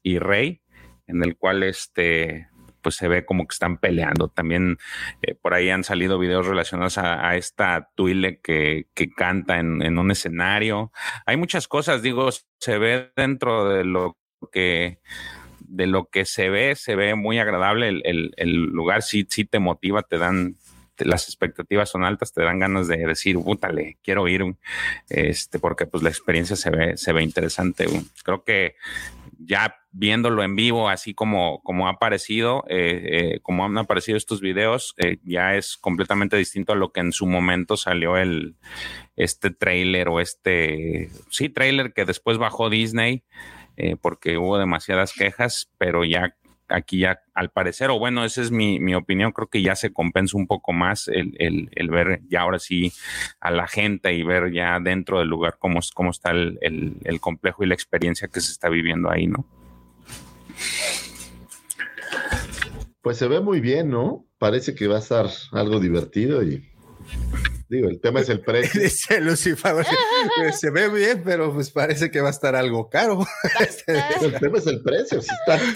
y 0.01 0.19
Rey, 0.19 0.62
en 1.07 1.23
el 1.23 1.35
cual 1.37 1.63
este, 1.63 2.47
pues 2.83 2.95
se 2.95 3.07
ve 3.07 3.25
como 3.25 3.47
que 3.47 3.53
están 3.53 3.77
peleando. 3.77 4.27
También 4.27 4.77
eh, 5.23 5.33
por 5.33 5.55
ahí 5.55 5.71
han 5.71 5.83
salido 5.83 6.19
videos 6.19 6.45
relacionados 6.45 6.99
a, 6.99 7.35
esta 7.35 7.89
Twile 7.95 8.39
que, 8.39 8.85
canta 9.15 9.59
en, 9.59 9.97
un 9.97 10.11
escenario. 10.11 10.91
Hay 11.25 11.37
muchas 11.37 11.67
cosas, 11.67 12.03
digo, 12.03 12.29
se 12.59 12.77
ve 12.77 13.11
dentro 13.15 13.69
de 13.69 13.83
lo 13.85 14.17
que 14.51 14.99
de 15.59 15.87
lo 15.87 16.05
que 16.05 16.25
se 16.25 16.49
ve, 16.49 16.75
se 16.75 16.95
ve 16.95 17.15
muy 17.15 17.39
agradable. 17.39 17.87
El, 18.03 18.65
lugar 18.65 19.01
sí, 19.01 19.23
te 19.23 19.57
motiva, 19.57 20.03
te 20.03 20.19
dan, 20.19 20.57
las 20.99 21.27
expectativas 21.27 21.89
son 21.89 22.03
altas, 22.03 22.31
te 22.31 22.43
dan 22.43 22.59
ganas 22.59 22.87
de 22.87 22.97
decir, 22.97 23.37
pútale, 23.39 23.97
quiero 24.03 24.27
ir, 24.27 24.43
este, 25.09 25.57
porque 25.57 25.87
pues 25.87 26.03
la 26.03 26.09
experiencia 26.09 26.55
se 26.55 26.69
ve, 26.69 26.97
se 26.97 27.11
ve 27.11 27.23
interesante. 27.23 27.87
Creo 28.23 28.43
que 28.43 28.75
ya 29.45 29.75
viéndolo 29.91 30.43
en 30.43 30.55
vivo, 30.55 30.89
así 30.89 31.13
como, 31.13 31.61
como 31.63 31.87
ha 31.87 31.91
aparecido, 31.91 32.63
eh, 32.67 33.01
eh, 33.35 33.39
como 33.41 33.65
han 33.65 33.77
aparecido 33.77 34.17
estos 34.17 34.41
videos, 34.41 34.95
eh, 34.97 35.17
ya 35.23 35.55
es 35.55 35.77
completamente 35.77 36.35
distinto 36.35 36.73
a 36.73 36.75
lo 36.75 36.91
que 36.91 37.01
en 37.01 37.11
su 37.11 37.27
momento 37.27 37.77
salió 37.77 38.17
el 38.17 38.55
este 39.15 39.51
trailer 39.51 40.09
o 40.09 40.19
este 40.19 41.09
sí 41.29 41.49
trailer 41.49 41.93
que 41.93 42.05
después 42.05 42.39
bajó 42.39 42.71
Disney 42.71 43.23
porque 44.01 44.37
hubo 44.37 44.59
demasiadas 44.59 45.13
quejas, 45.13 45.71
pero 45.79 46.03
ya 46.03 46.35
aquí 46.67 46.99
ya 46.99 47.19
al 47.33 47.51
parecer, 47.51 47.89
o 47.89 47.99
bueno, 47.99 48.25
esa 48.25 48.41
es 48.41 48.51
mi, 48.51 48.95
opinión, 48.95 49.31
creo 49.31 49.47
que 49.47 49.61
ya 49.61 49.75
se 49.75 49.91
compensa 49.91 50.37
un 50.37 50.47
poco 50.47 50.73
más 50.73 51.07
el, 51.07 51.69
ver 51.89 52.21
ya 52.29 52.41
ahora 52.41 52.59
sí 52.59 52.91
a 53.39 53.51
la 53.51 53.67
gente 53.67 54.13
y 54.13 54.23
ver 54.23 54.51
ya 54.51 54.79
dentro 54.79 55.19
del 55.19 55.27
lugar 55.27 55.57
cómo, 55.59 55.79
cómo 55.93 56.11
está 56.11 56.31
el, 56.31 56.59
el 56.61 57.19
complejo 57.19 57.63
y 57.63 57.67
la 57.67 57.73
experiencia 57.73 58.27
que 58.27 58.41
se 58.41 58.51
está 58.51 58.69
viviendo 58.69 59.09
ahí, 59.09 59.27
¿no? 59.27 59.45
Pues 63.01 63.17
se 63.17 63.27
ve 63.27 63.41
muy 63.41 63.59
bien, 63.59 63.89
¿no? 63.89 64.25
Parece 64.37 64.75
que 64.75 64.87
va 64.87 64.95
a 64.95 64.99
estar 64.99 65.27
algo 65.51 65.79
divertido 65.79 66.41
y 66.41 66.63
digo, 67.73 67.89
el 67.89 67.99
tema 67.99 68.21
es 68.21 68.29
el 68.29 68.39
precio. 68.45 68.81
Dice 68.81 69.19
Lucifer, 69.19 69.75
se 70.53 70.69
ve 70.69 70.89
bien, 70.89 71.21
pero 71.23 71.53
pues 71.53 71.71
parece 71.71 72.11
que 72.11 72.21
va 72.21 72.27
a 72.29 72.31
estar 72.31 72.55
algo 72.55 72.89
caro. 72.89 73.25
el 73.87 74.33
tema 74.39 74.57
es 74.57 74.67
el 74.67 74.81
precio. 74.81 75.19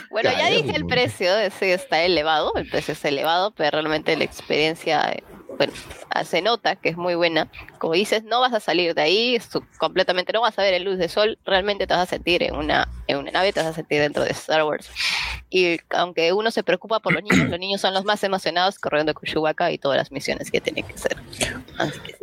bueno, 0.10 0.32
ya 0.32 0.50
dije 0.50 0.76
el 0.76 0.86
precio, 0.86 1.30
sí 1.60 1.66
está 1.66 2.04
elevado, 2.04 2.54
el 2.56 2.70
precio 2.70 2.94
es 2.94 3.04
elevado, 3.06 3.52
pero 3.52 3.72
realmente 3.82 4.16
la 4.16 4.24
experiencia 4.24 5.14
bueno, 5.58 5.74
ah, 6.10 6.24
se 6.24 6.42
nota 6.42 6.76
que 6.76 6.90
es 6.90 6.98
muy 6.98 7.16
buena. 7.16 7.50
Como 7.80 7.94
dices, 7.94 8.24
no 8.24 8.40
vas 8.40 8.54
a 8.54 8.60
salir 8.60 8.94
de 8.94 9.02
ahí 9.02 9.42
completamente, 9.78 10.34
no 10.34 10.42
vas 10.42 10.58
a 10.58 10.62
ver 10.62 10.74
el 10.74 10.84
luz 10.84 10.98
de 10.98 11.10
sol, 11.10 11.38
realmente 11.46 11.88
te 11.88 11.94
vas 11.94 12.04
a 12.04 12.06
sentir 12.06 12.44
en 12.44 12.56
una, 12.56 12.88
en 13.08 13.18
una 13.18 13.32
nave, 13.32 13.54
te 13.54 13.60
vas 13.60 13.70
a 13.70 13.74
sentir 13.74 14.00
dentro 14.00 14.24
de 14.24 14.32
Star 14.32 14.64
Wars. 14.64 14.90
Y 15.50 15.80
aunque 15.90 16.34
uno 16.34 16.52
se 16.52 16.64
preocupa 16.64 17.00
por 17.00 17.14
los 17.14 17.24
niños, 17.24 17.50
los 17.50 17.60
niños 17.60 17.82
son 17.82 17.94
los 17.94 18.06
más 18.06 18.24
emocionados 18.24 18.80
corriendo 18.80 19.14
con 19.14 19.24
Chewbacca 19.24 19.72
y 19.72 19.78
todas 19.78 19.98
las 19.98 20.12
misiones 20.12 20.52
que 20.52 20.62
tienen 20.62 20.86
que 20.86 20.94
hacer. 20.94 21.18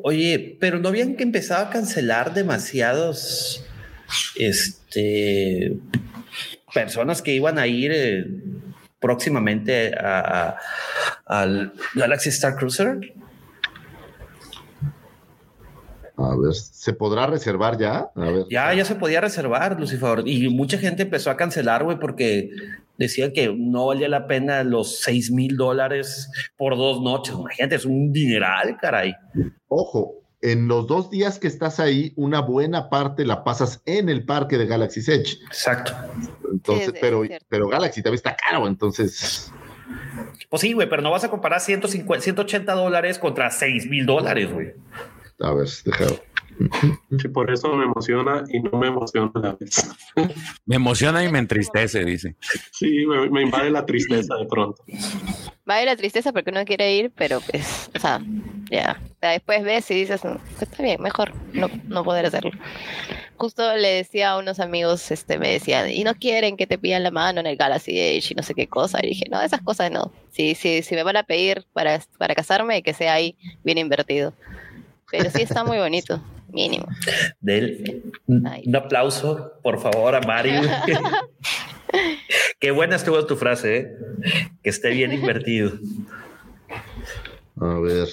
Oye, 0.02 0.56
pero 0.60 0.78
no 0.78 0.88
habían 0.88 1.16
que 1.16 1.22
empezar 1.22 1.66
a 1.66 1.70
cancelar 1.70 2.34
demasiados 2.34 3.64
este 4.36 5.72
personas 6.72 7.22
que 7.22 7.32
iban 7.32 7.58
a 7.58 7.66
ir 7.66 7.92
eh, 7.94 8.26
próximamente 9.00 9.92
al 11.26 11.72
Galaxy 11.94 12.28
Star 12.30 12.56
Cruiser. 12.56 13.14
A 16.16 16.36
ver, 16.36 16.54
¿se 16.54 16.92
podrá 16.92 17.26
reservar 17.26 17.76
ya? 17.76 18.08
Ya, 18.48 18.72
ya 18.72 18.84
se 18.84 18.94
podía 18.94 19.20
reservar, 19.20 19.78
Lucifer. 19.78 20.22
Y 20.26 20.48
mucha 20.48 20.78
gente 20.78 21.02
empezó 21.02 21.30
a 21.30 21.36
cancelar, 21.36 21.82
güey, 21.82 21.98
porque 21.98 22.50
decían 22.98 23.32
que 23.32 23.52
no 23.52 23.86
valía 23.86 24.08
la 24.08 24.28
pena 24.28 24.62
los 24.62 25.00
6 25.00 25.32
mil 25.32 25.56
dólares 25.56 26.30
por 26.56 26.76
dos 26.76 27.02
noches. 27.02 27.34
Imagínate, 27.34 27.74
es 27.76 27.84
un 27.84 28.12
dineral, 28.12 28.76
caray. 28.80 29.12
Ojo, 29.66 30.24
en 30.40 30.68
los 30.68 30.86
dos 30.86 31.10
días 31.10 31.40
que 31.40 31.48
estás 31.48 31.80
ahí, 31.80 32.12
una 32.16 32.40
buena 32.40 32.90
parte 32.90 33.24
la 33.24 33.42
pasas 33.42 33.82
en 33.84 34.08
el 34.08 34.24
parque 34.24 34.56
de 34.56 34.66
Galaxy 34.66 35.00
Edge. 35.00 35.38
Exacto. 35.46 35.94
Entonces, 36.52 36.94
pero, 37.00 37.22
pero 37.48 37.68
Galaxy 37.68 38.02
también 38.02 38.16
está 38.16 38.36
caro, 38.36 38.68
entonces. 38.68 39.50
Pues 40.54 40.60
sí, 40.60 40.72
güey, 40.72 40.88
pero 40.88 41.02
no 41.02 41.10
vas 41.10 41.24
a 41.24 41.30
comparar 41.30 41.60
150, 41.60 42.22
180 42.22 42.74
dólares 42.74 43.18
contra 43.18 43.50
6 43.50 43.88
mil 43.90 44.06
dólares, 44.06 44.52
güey. 44.52 44.72
A 45.40 45.52
ver, 45.52 45.66
déjalo. 45.84 46.20
Sí, 47.18 47.28
por 47.28 47.50
eso 47.50 47.74
me 47.74 47.84
emociona 47.84 48.44
y 48.48 48.60
no 48.60 48.78
me 48.78 48.88
emociona 48.88 49.30
a 49.34 49.38
la 49.38 49.52
vez. 49.54 49.90
Me 50.66 50.76
emociona 50.76 51.22
y 51.24 51.30
me 51.30 51.38
entristece, 51.38 52.04
dice. 52.04 52.36
Sí, 52.72 53.04
me, 53.06 53.42
invade 53.42 53.70
la 53.70 53.84
tristeza 53.84 54.34
de 54.36 54.46
pronto. 54.46 54.82
Va 55.68 55.76
a 55.76 55.84
la 55.84 55.96
tristeza 55.96 56.32
porque 56.32 56.50
uno 56.50 56.64
quiere 56.64 56.94
ir, 56.94 57.12
pero 57.14 57.40
pues, 57.40 57.90
o 57.94 57.98
sea, 57.98 58.20
ya. 58.70 59.00
Después 59.20 59.62
ves 59.62 59.90
y 59.90 59.94
dices, 59.94 60.22
pues, 60.22 60.62
está 60.62 60.82
bien, 60.82 61.02
mejor 61.02 61.32
no, 61.52 61.68
no 61.86 62.04
poder 62.04 62.26
hacerlo. 62.26 62.52
Justo 63.36 63.74
le 63.76 63.88
decía 63.88 64.30
a 64.30 64.38
unos 64.38 64.60
amigos, 64.60 65.10
este, 65.10 65.38
me 65.38 65.50
decían, 65.50 65.90
y 65.90 66.04
no 66.04 66.14
quieren 66.14 66.56
que 66.56 66.66
te 66.66 66.78
pidan 66.78 67.02
la 67.02 67.10
mano 67.10 67.40
en 67.40 67.46
el 67.46 67.56
Galaxy 67.56 67.92
Age 67.92 68.28
y 68.30 68.34
no 68.34 68.42
sé 68.42 68.54
qué 68.54 68.68
cosa. 68.68 69.00
Y 69.02 69.08
dije, 69.08 69.26
no, 69.30 69.40
esas 69.42 69.60
cosas 69.60 69.90
no. 69.90 70.12
Si, 70.30 70.54
si, 70.54 70.82
si 70.82 70.94
me 70.94 71.02
van 71.02 71.16
a 71.16 71.24
pedir 71.24 71.66
para, 71.72 72.00
para 72.16 72.34
casarme, 72.34 72.82
que 72.82 72.94
sea 72.94 73.14
ahí 73.14 73.36
bien 73.64 73.78
invertido. 73.78 74.32
Pero 75.10 75.30
sí 75.30 75.42
está 75.42 75.64
muy 75.64 75.78
bonito, 75.78 76.20
mínimo. 76.54 76.86
Del, 77.40 78.02
un 78.26 78.76
aplauso, 78.76 79.54
por 79.62 79.80
favor, 79.80 80.14
a 80.14 80.20
Mario. 80.20 80.62
Qué 82.60 82.70
buena 82.70 82.96
estuvo 82.96 83.26
tu 83.26 83.36
frase, 83.36 83.76
¿eh? 83.76 83.96
que 84.62 84.70
esté 84.70 84.90
bien 84.90 85.12
invertido. 85.12 85.72
A 87.60 87.78
ver. 87.80 88.08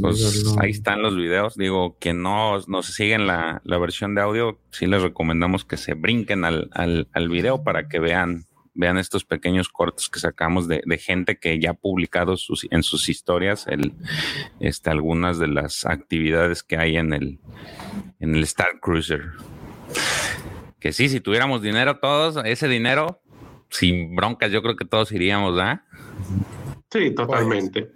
Pues 0.00 0.54
ahí 0.58 0.70
están 0.70 1.02
los 1.02 1.16
videos. 1.16 1.54
Digo, 1.56 1.96
que 1.98 2.14
no, 2.14 2.58
no 2.66 2.82
se 2.82 2.92
siguen 2.92 3.26
la, 3.26 3.60
la, 3.64 3.78
versión 3.78 4.14
de 4.14 4.22
audio, 4.22 4.58
sí 4.70 4.86
les 4.86 5.02
recomendamos 5.02 5.64
que 5.64 5.76
se 5.76 5.94
brinquen 5.94 6.44
al, 6.44 6.70
al, 6.72 7.08
al 7.12 7.28
video 7.28 7.62
para 7.62 7.88
que 7.88 7.98
vean 7.98 8.46
vean 8.76 8.98
estos 8.98 9.24
pequeños 9.24 9.68
cortos 9.68 10.08
que 10.08 10.20
sacamos 10.20 10.68
de, 10.68 10.82
gente 10.98 11.38
que 11.38 11.58
ya 11.58 11.70
ha 11.70 11.74
publicado 11.74 12.36
sus, 12.36 12.66
en 12.70 12.82
sus 12.82 13.08
historias 13.08 13.66
el, 13.66 13.92
este, 14.60 14.90
algunas 14.90 15.38
de 15.38 15.48
las 15.48 15.84
actividades 15.84 16.62
que 16.62 16.76
hay 16.76 16.96
en 16.96 17.12
el, 17.12 17.38
en 18.20 18.34
el 18.34 18.42
Star 18.44 18.80
Cruiser. 18.80 19.32
Que 20.78 20.92
sí, 20.92 21.08
si 21.08 21.20
tuviéramos 21.20 21.62
dinero 21.62 21.98
todos, 21.98 22.44
ese 22.44 22.68
dinero, 22.68 23.20
sin 23.70 24.14
broncas, 24.14 24.52
yo 24.52 24.62
creo 24.62 24.76
que 24.76 24.84
todos 24.84 25.10
iríamos, 25.12 25.58
¿ah? 25.58 25.84
Sí, 26.90 27.14
totalmente 27.14 27.90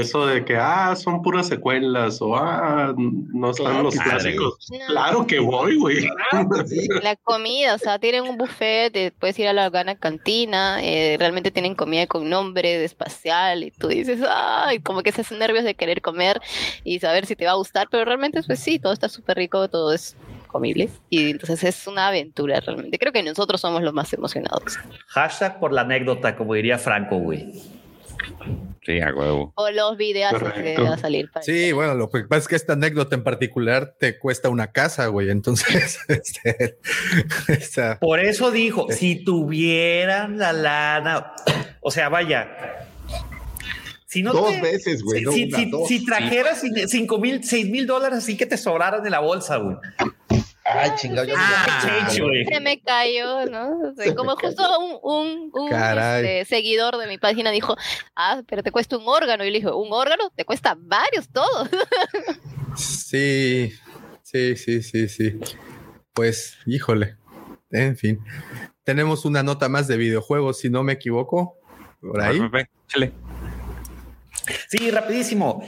eso 0.00 0.26
de 0.26 0.44
que, 0.44 0.56
ah, 0.56 0.94
son 0.96 1.22
puras 1.22 1.46
secuelas 1.46 2.20
o, 2.20 2.36
ah, 2.36 2.94
no 2.96 3.50
están 3.50 3.82
los 3.82 3.94
clásicos. 3.94 4.56
Claro 4.88 5.26
que 5.26 5.38
voy, 5.38 5.76
güey. 5.76 6.08
La 7.02 7.16
comida, 7.16 7.74
o 7.74 7.78
sea, 7.78 7.98
tienen 7.98 8.24
un 8.24 8.36
buffet, 8.36 9.14
puedes 9.18 9.38
ir 9.38 9.46
a 9.46 9.52
la 9.52 9.70
gana 9.70 9.94
cantina, 9.94 10.82
eh, 10.82 11.16
realmente 11.18 11.50
tienen 11.50 11.74
comida 11.74 12.06
con 12.06 12.28
nombre 12.28 12.78
de 12.78 12.84
espacial 12.84 13.62
y 13.62 13.70
tú 13.70 13.88
dices, 13.88 14.20
ay, 14.28 14.80
como 14.80 15.02
que 15.02 15.12
se 15.12 15.20
hacen 15.20 15.38
nervios 15.38 15.64
de 15.64 15.74
querer 15.74 16.02
comer 16.02 16.40
y 16.82 16.98
saber 16.98 17.26
si 17.26 17.36
te 17.36 17.46
va 17.46 17.52
a 17.52 17.56
gustar, 17.56 17.88
pero 17.90 18.04
realmente, 18.04 18.42
pues 18.42 18.58
sí, 18.58 18.78
todo 18.78 18.92
está 18.92 19.08
súper 19.08 19.36
rico, 19.36 19.68
todo 19.68 19.92
es 19.92 20.16
comible 20.48 20.88
y 21.10 21.30
entonces 21.30 21.64
es 21.64 21.86
una 21.86 22.08
aventura 22.08 22.60
realmente. 22.60 22.98
Creo 22.98 23.12
que 23.12 23.22
nosotros 23.22 23.60
somos 23.60 23.82
los 23.82 23.92
más 23.92 24.12
emocionados. 24.12 24.76
Hashtag 25.08 25.58
por 25.58 25.72
la 25.72 25.82
anécdota, 25.82 26.36
como 26.36 26.54
diría 26.54 26.78
Franco, 26.78 27.18
güey. 27.18 27.52
Sí, 28.84 29.00
a 29.00 29.14
huevo. 29.14 29.52
O 29.56 29.70
los 29.70 29.96
videos 29.96 30.34
que 30.52 30.76
van 30.76 30.92
a 30.92 30.98
salir. 30.98 31.30
Para 31.30 31.42
sí, 31.42 31.72
bueno, 31.72 31.94
lo 31.94 32.10
que 32.10 32.24
pasa 32.24 32.40
es 32.40 32.48
que 32.48 32.56
esta 32.56 32.74
anécdota 32.74 33.14
en 33.14 33.24
particular 33.24 33.94
te 33.98 34.18
cuesta 34.18 34.50
una 34.50 34.72
casa, 34.72 35.06
güey. 35.06 35.30
Entonces, 35.30 35.98
este, 36.08 36.76
por 38.00 38.20
eso 38.20 38.50
dijo, 38.50 38.88
si 38.90 39.24
tuvieran 39.24 40.38
la 40.38 40.52
lana, 40.52 41.32
o 41.80 41.90
sea, 41.90 42.08
vaya. 42.10 42.88
Si 44.06 44.22
no 44.22 44.32
Dos 44.32 44.60
veces, 44.60 45.02
güey. 45.02 45.24
Si, 45.24 45.50
si, 45.88 46.04
trajeras 46.04 46.62
cinco 46.86 47.18
mil, 47.18 47.42
seis 47.42 47.68
mil 47.68 47.86
dólares 47.86 48.18
así 48.18 48.36
que 48.36 48.46
te 48.46 48.56
sobraran 48.56 49.02
de 49.02 49.10
la 49.10 49.18
bolsa, 49.20 49.56
güey. 49.56 49.76
Ay, 50.64 50.92
chingado, 50.96 51.30
ah, 51.36 52.08
se 52.10 52.60
me 52.60 52.80
cayó, 52.80 53.44
¿no? 53.46 53.94
como 54.16 54.34
justo 54.34 54.62
un, 55.02 55.50
un, 55.52 55.72
este, 55.72 56.46
seguidor 56.46 56.96
de 56.96 57.06
mi 57.06 57.18
página 57.18 57.50
dijo, 57.50 57.76
ah, 58.16 58.42
pero 58.48 58.62
te 58.62 58.72
cuesta 58.72 58.96
un 58.96 59.04
órgano. 59.06 59.44
Y 59.44 59.50
le 59.50 59.58
dije, 59.58 59.70
¿un 59.70 59.92
órgano? 59.92 60.30
Te 60.34 60.46
cuesta 60.46 60.74
varios, 60.78 61.28
todos. 61.28 61.68
sí, 62.76 63.74
sí, 64.22 64.56
sí, 64.56 64.82
sí, 64.82 65.08
sí. 65.08 65.38
Pues, 66.14 66.56
híjole, 66.64 67.18
en 67.70 67.96
fin. 67.98 68.24
tenemos 68.84 69.26
una 69.26 69.42
nota 69.42 69.68
más 69.68 69.86
de 69.86 69.98
videojuegos, 69.98 70.60
si 70.60 70.70
no 70.70 70.82
me 70.82 70.94
equivoco. 70.94 71.58
Por 72.00 72.22
ahí. 72.22 72.40
Sí, 74.68 74.90
rapidísimo. 74.90 75.62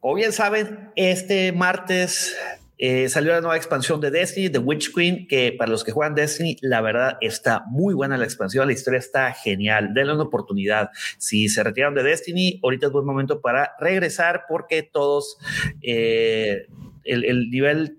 Como 0.00 0.14
bien 0.14 0.32
saben, 0.32 0.90
este 0.96 1.52
martes 1.52 2.36
eh, 2.76 3.08
salió 3.08 3.32
la 3.32 3.40
nueva 3.40 3.56
expansión 3.56 4.00
de 4.00 4.10
Destiny, 4.10 4.50
The 4.50 4.58
Witch 4.58 4.92
Queen, 4.92 5.26
que 5.28 5.54
para 5.56 5.70
los 5.70 5.84
que 5.84 5.92
juegan 5.92 6.14
Destiny, 6.14 6.56
la 6.60 6.80
verdad 6.80 7.16
está 7.20 7.64
muy 7.68 7.94
buena 7.94 8.18
la 8.18 8.24
expansión, 8.24 8.66
la 8.66 8.72
historia 8.72 8.98
está 8.98 9.32
genial, 9.32 9.94
denle 9.94 10.14
una 10.14 10.24
oportunidad. 10.24 10.90
Si 11.18 11.48
se 11.48 11.62
retiraron 11.62 11.94
de 11.94 12.02
Destiny, 12.02 12.60
ahorita 12.62 12.86
es 12.86 12.92
buen 12.92 13.06
momento 13.06 13.40
para 13.40 13.72
regresar 13.78 14.44
porque 14.48 14.82
todos, 14.82 15.38
eh, 15.82 16.66
el, 17.04 17.24
el 17.24 17.50
nivel 17.50 17.96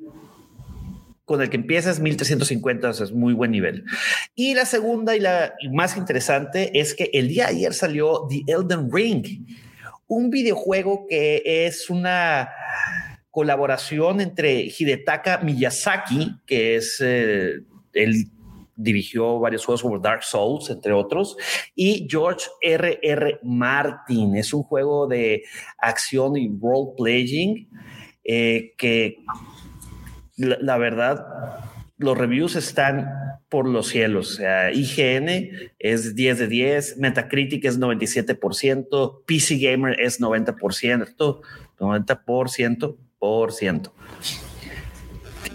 con 1.26 1.41
el 1.41 1.49
que 1.49 1.57
empiezas 1.57 1.99
1350, 1.99 2.89
es 2.89 3.11
muy 3.11 3.34
buen 3.34 3.52
nivel. 3.52 3.84
Y 4.35 4.53
la 4.53 4.65
segunda 4.65 5.15
y 5.15 5.19
la 5.19 5.56
más 5.72 5.97
interesante 5.97 6.80
es 6.80 6.93
que 6.93 7.10
el 7.14 7.30
día 7.30 7.45
de 7.45 7.52
ayer 7.52 7.73
salió 7.73 8.27
The 8.30 8.43
Elden 8.45 8.91
Ring, 8.91 9.26
un 10.07 10.30
videojuego 10.30 11.07
que 11.10 11.41
es 11.45 11.89
una 11.89 12.49
colaboración 13.36 14.22
entre 14.22 14.62
Hidetaka 14.62 15.40
Miyazaki, 15.40 16.38
que 16.45 16.78
es 16.78 17.02
eh, 17.03 17.60
él 17.91 18.32
dirigió 18.78 19.40
varios 19.41 19.66
juegos 19.66 19.82
como 19.82 19.99
Dark 19.99 20.24
Souls, 20.24 20.70
entre 20.70 20.94
otros, 20.94 21.36
y 21.76 22.07
George 22.10 22.48
R. 22.62 22.98
R. 23.03 23.40
Martin. 23.44 24.38
Es 24.38 24.53
un 24.53 24.64
juego 24.64 25.06
de 25.07 25.44
acción 25.78 26.38
y 26.38 26.48
role 26.48 26.94
playing 26.95 27.68
eh, 28.24 28.74
que 28.78 29.18
la, 30.38 30.78
verdad 30.78 31.26
los 31.98 32.18
reviews 32.18 32.56
están 32.56 33.10
por 33.49 33.68
los 33.68 33.90
cielos. 33.90 34.40
IGN 34.74 35.74
es 35.78 36.16
10 36.16 36.40
de 36.40 36.48
10, 36.48 36.98
Metacritic 36.99 37.66
es 37.66 37.78
97%, 37.78 39.26
PC 39.26 39.57
Gamer 39.57 39.99
es 39.99 40.22
90%, 40.22 41.41
90% 41.80 42.95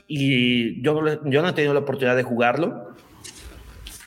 Y 0.06 0.82
yo 0.82 1.00
no, 1.02 1.48
he 1.48 1.52
tenido 1.52 1.72
la 1.72 1.80
oportunidad 1.80 2.16
de 2.16 2.24
jugarlo. 2.24 2.94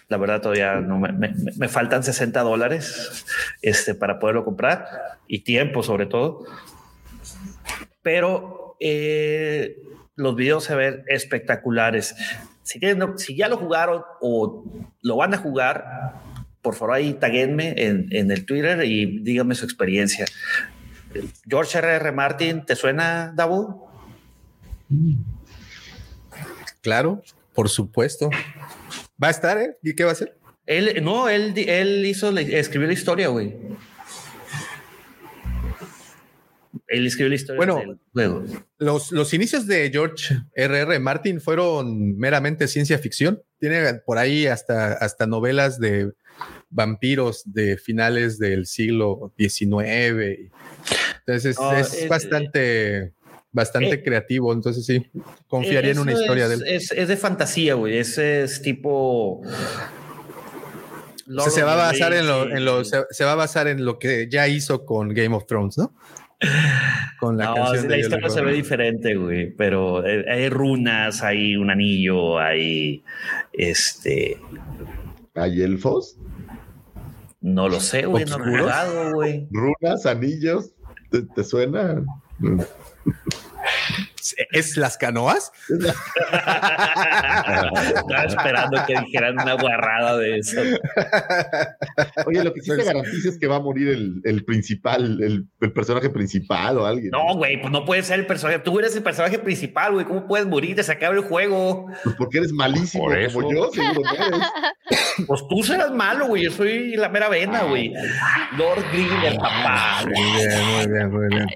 La 0.10 0.18
verdad, 0.18 0.42
todavía 0.42 0.76
no 0.76 1.00
me, 1.00 1.68
faltan 1.70 2.04
60 2.04 2.42
dólares 2.42 3.26
este, 3.62 3.96
para 3.96 4.20
poderlo 4.20 4.44
comprar 4.44 4.86
y 5.28 5.40
tiempo, 5.40 5.82
sobre 5.82 6.06
todo. 6.06 6.46
Pero 8.02 8.76
eh, 8.82 9.78
los 10.16 10.36
videos 10.36 10.66
se 10.66 10.76
ven 10.76 11.04
espectaculares. 11.08 12.16
Si, 12.64 12.80
si 13.18 13.36
ya 13.38 13.48
lo 13.48 13.58
jugaron 13.58 14.04
o 14.20 14.66
lo 15.02 15.16
van 15.16 15.34
a 15.34 15.38
jugar, 15.38 15.86
por 16.62 16.76
favor 16.76 16.96
ahí 16.96 17.14
taguenme 17.14 17.76
en, 17.78 18.08
en 18.12 18.30
el 18.30 18.46
Twitter 18.46 18.84
y 18.84 19.20
díganme 19.20 19.56
su 19.56 19.66
experiencia. 19.66 20.26
George 21.48 21.78
R.R. 21.78 21.96
R. 21.96 22.12
Martin, 22.12 22.66
¿te 22.66 22.76
suena, 22.76 23.32
Dabu? 23.36 23.88
Claro, 26.82 27.22
por 27.54 27.70
supuesto. 27.70 28.30
¿Va 29.22 29.28
a 29.28 29.32
estar, 29.32 29.58
eh? 29.58 29.78
¿Y 29.82 29.96
qué 29.96 30.04
va 30.04 30.10
a 30.10 30.14
hacer? 30.14 30.38
Él, 30.66 31.04
no, 31.04 31.30
él, 31.30 31.54
él 31.58 32.06
hizo, 32.06 32.38
escribió 32.38 32.88
la 32.88 32.94
historia, 32.94 33.28
güey. 33.28 33.56
Él 36.88 37.08
escribió 37.08 37.30
la 37.30 37.36
historia 37.36 37.58
bueno, 38.14 38.48
Los, 38.78 39.12
los 39.12 39.34
inicios 39.34 39.66
de 39.66 39.90
George 39.92 40.36
R.R. 40.56 40.94
R. 40.94 41.00
Martin 41.00 41.42
fueron 41.42 42.18
meramente 42.18 42.68
ciencia 42.68 42.98
ficción. 42.98 43.42
Tiene 43.60 43.96
por 44.06 44.18
ahí 44.18 44.46
hasta, 44.48 44.94
hasta 44.94 45.26
novelas 45.26 45.80
de 45.80 46.14
vampiros 46.74 47.44
de 47.46 47.78
finales 47.78 48.40
del 48.40 48.66
siglo 48.66 49.32
XIX. 49.38 50.52
Entonces 51.20 51.58
es, 51.78 52.10
bastante, 52.10 53.14
bastante 53.52 53.94
eh, 53.94 54.04
creativo. 54.04 54.52
Entonces 54.52 54.86
sí, 54.86 55.06
confiaría 55.48 55.92
en 55.92 56.00
una 56.00 56.14
historia 56.14 56.48
de 56.48 56.56
él. 56.56 56.64
Es, 56.66 56.90
de 56.90 57.18
fantasía, 57.18 57.76
güey. 57.76 57.98
Ese 57.98 58.44
es 58.44 58.62
tipo. 58.62 59.42
se 61.50 61.64
va 61.64 61.74
a 61.74 61.92
basar 61.92 62.14
en 62.14 62.28
lo, 62.28 62.84
se, 62.84 63.24
va 63.24 63.32
a 63.34 63.36
basar 63.36 63.68
en 63.68 63.86
lo 63.86 64.00
que 64.00 64.28
ya 64.30 64.48
hizo 64.48 64.86
con 64.86 65.10
Game 65.10 65.36
of 65.36 65.46
Thrones, 65.46 65.78
¿no? 65.78 65.94
Con 67.20 67.38
la 67.38 67.54
canción 67.54 67.88
la 67.88 67.98
historia 67.98 68.30
se 68.30 68.42
ve 68.42 68.52
diferente, 68.52 69.16
güey, 69.16 69.52
pero 69.52 70.06
eh, 70.06 70.26
hay 70.30 70.50
runas, 70.50 71.24
hay 71.24 71.56
un 71.56 71.70
anillo, 71.70 72.38
hay 72.38 73.02
este. 73.54 74.38
¿Hay 75.36 75.62
elfos? 75.62 76.18
No 77.44 77.68
lo 77.68 77.82
sé, 77.82 78.06
güey, 78.06 78.24
no 78.24 78.38
güey. 79.14 79.48
Runas, 79.52 80.06
anillos, 80.06 80.72
¿te, 81.10 81.44
suena? 81.44 82.02
¿Es 84.52 84.78
las 84.78 84.98
canoas? 84.98 85.52
Estaba 87.96 88.24
esperando 88.28 88.82
que 88.88 89.00
dijeran 89.02 89.34
una 89.34 89.54
guarrada 89.54 90.18
de 90.18 90.38
eso. 90.38 90.62
Oye, 92.26 92.44
lo 92.44 92.54
que 92.54 92.62
sí 92.62 92.72
te 92.76 92.84
garantiza 92.84 93.30
es 93.30 93.38
que 93.38 93.48
va 93.48 93.58
a 93.58 93.60
morir 93.60 93.90
el, 94.24 94.46
principal, 94.46 95.22
el, 95.22 95.48
personaje 95.72 96.10
principal 96.10 96.78
o 96.78 96.86
alguien. 96.86 97.12
No, 97.12 97.36
güey, 97.36 97.60
pues 97.60 97.72
no 97.72 97.84
puede 97.86 98.04
ser 98.04 98.20
el 98.20 98.26
personaje. 98.26 98.60
Tú 98.60 98.80
eres 98.80 98.96
el 98.96 99.04
personaje 99.04 99.40
principal, 99.40 99.94
güey. 99.94 100.06
¿Cómo 100.06 100.26
puedes 100.26 100.48
morir? 100.48 100.76
Te 100.76 100.92
acaba 100.92 101.14
el 101.16 101.22
juego. 101.22 101.88
Pues 102.04 102.16
porque 102.16 102.38
eres 102.38 102.54
malísimo 102.54 103.06
como 103.34 103.52
yo, 103.52 103.72
seguro 103.72 104.02
que 104.10 104.18
eres. 104.18 104.40
Pues 105.28 105.42
tú 105.50 105.64
serás 105.64 105.92
malo, 105.92 106.28
güey. 106.28 106.44
Yo 106.44 106.52
soy 106.52 106.96
la 106.96 107.10
mera 107.10 107.30
vena, 107.30 107.64
güey. 107.64 107.94
Lord 108.58 108.84
Green, 108.92 109.38
papá. 109.38 110.06
Muy 110.06 110.14
bien, 110.38 110.66
muy 110.66 110.88
bien, 110.88 111.12
muy 111.12 111.28
bien. 111.28 111.48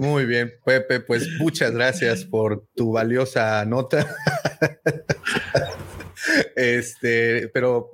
Muy 0.00 0.26
bien, 0.26 0.52
Pepe, 0.64 1.00
pues 1.00 1.28
muchas 1.38 1.70
gracias 1.70 1.83
gracias 1.84 2.24
por 2.24 2.66
tu 2.74 2.92
valiosa 2.92 3.64
nota. 3.66 4.06
Este, 6.56 7.48
pero 7.52 7.90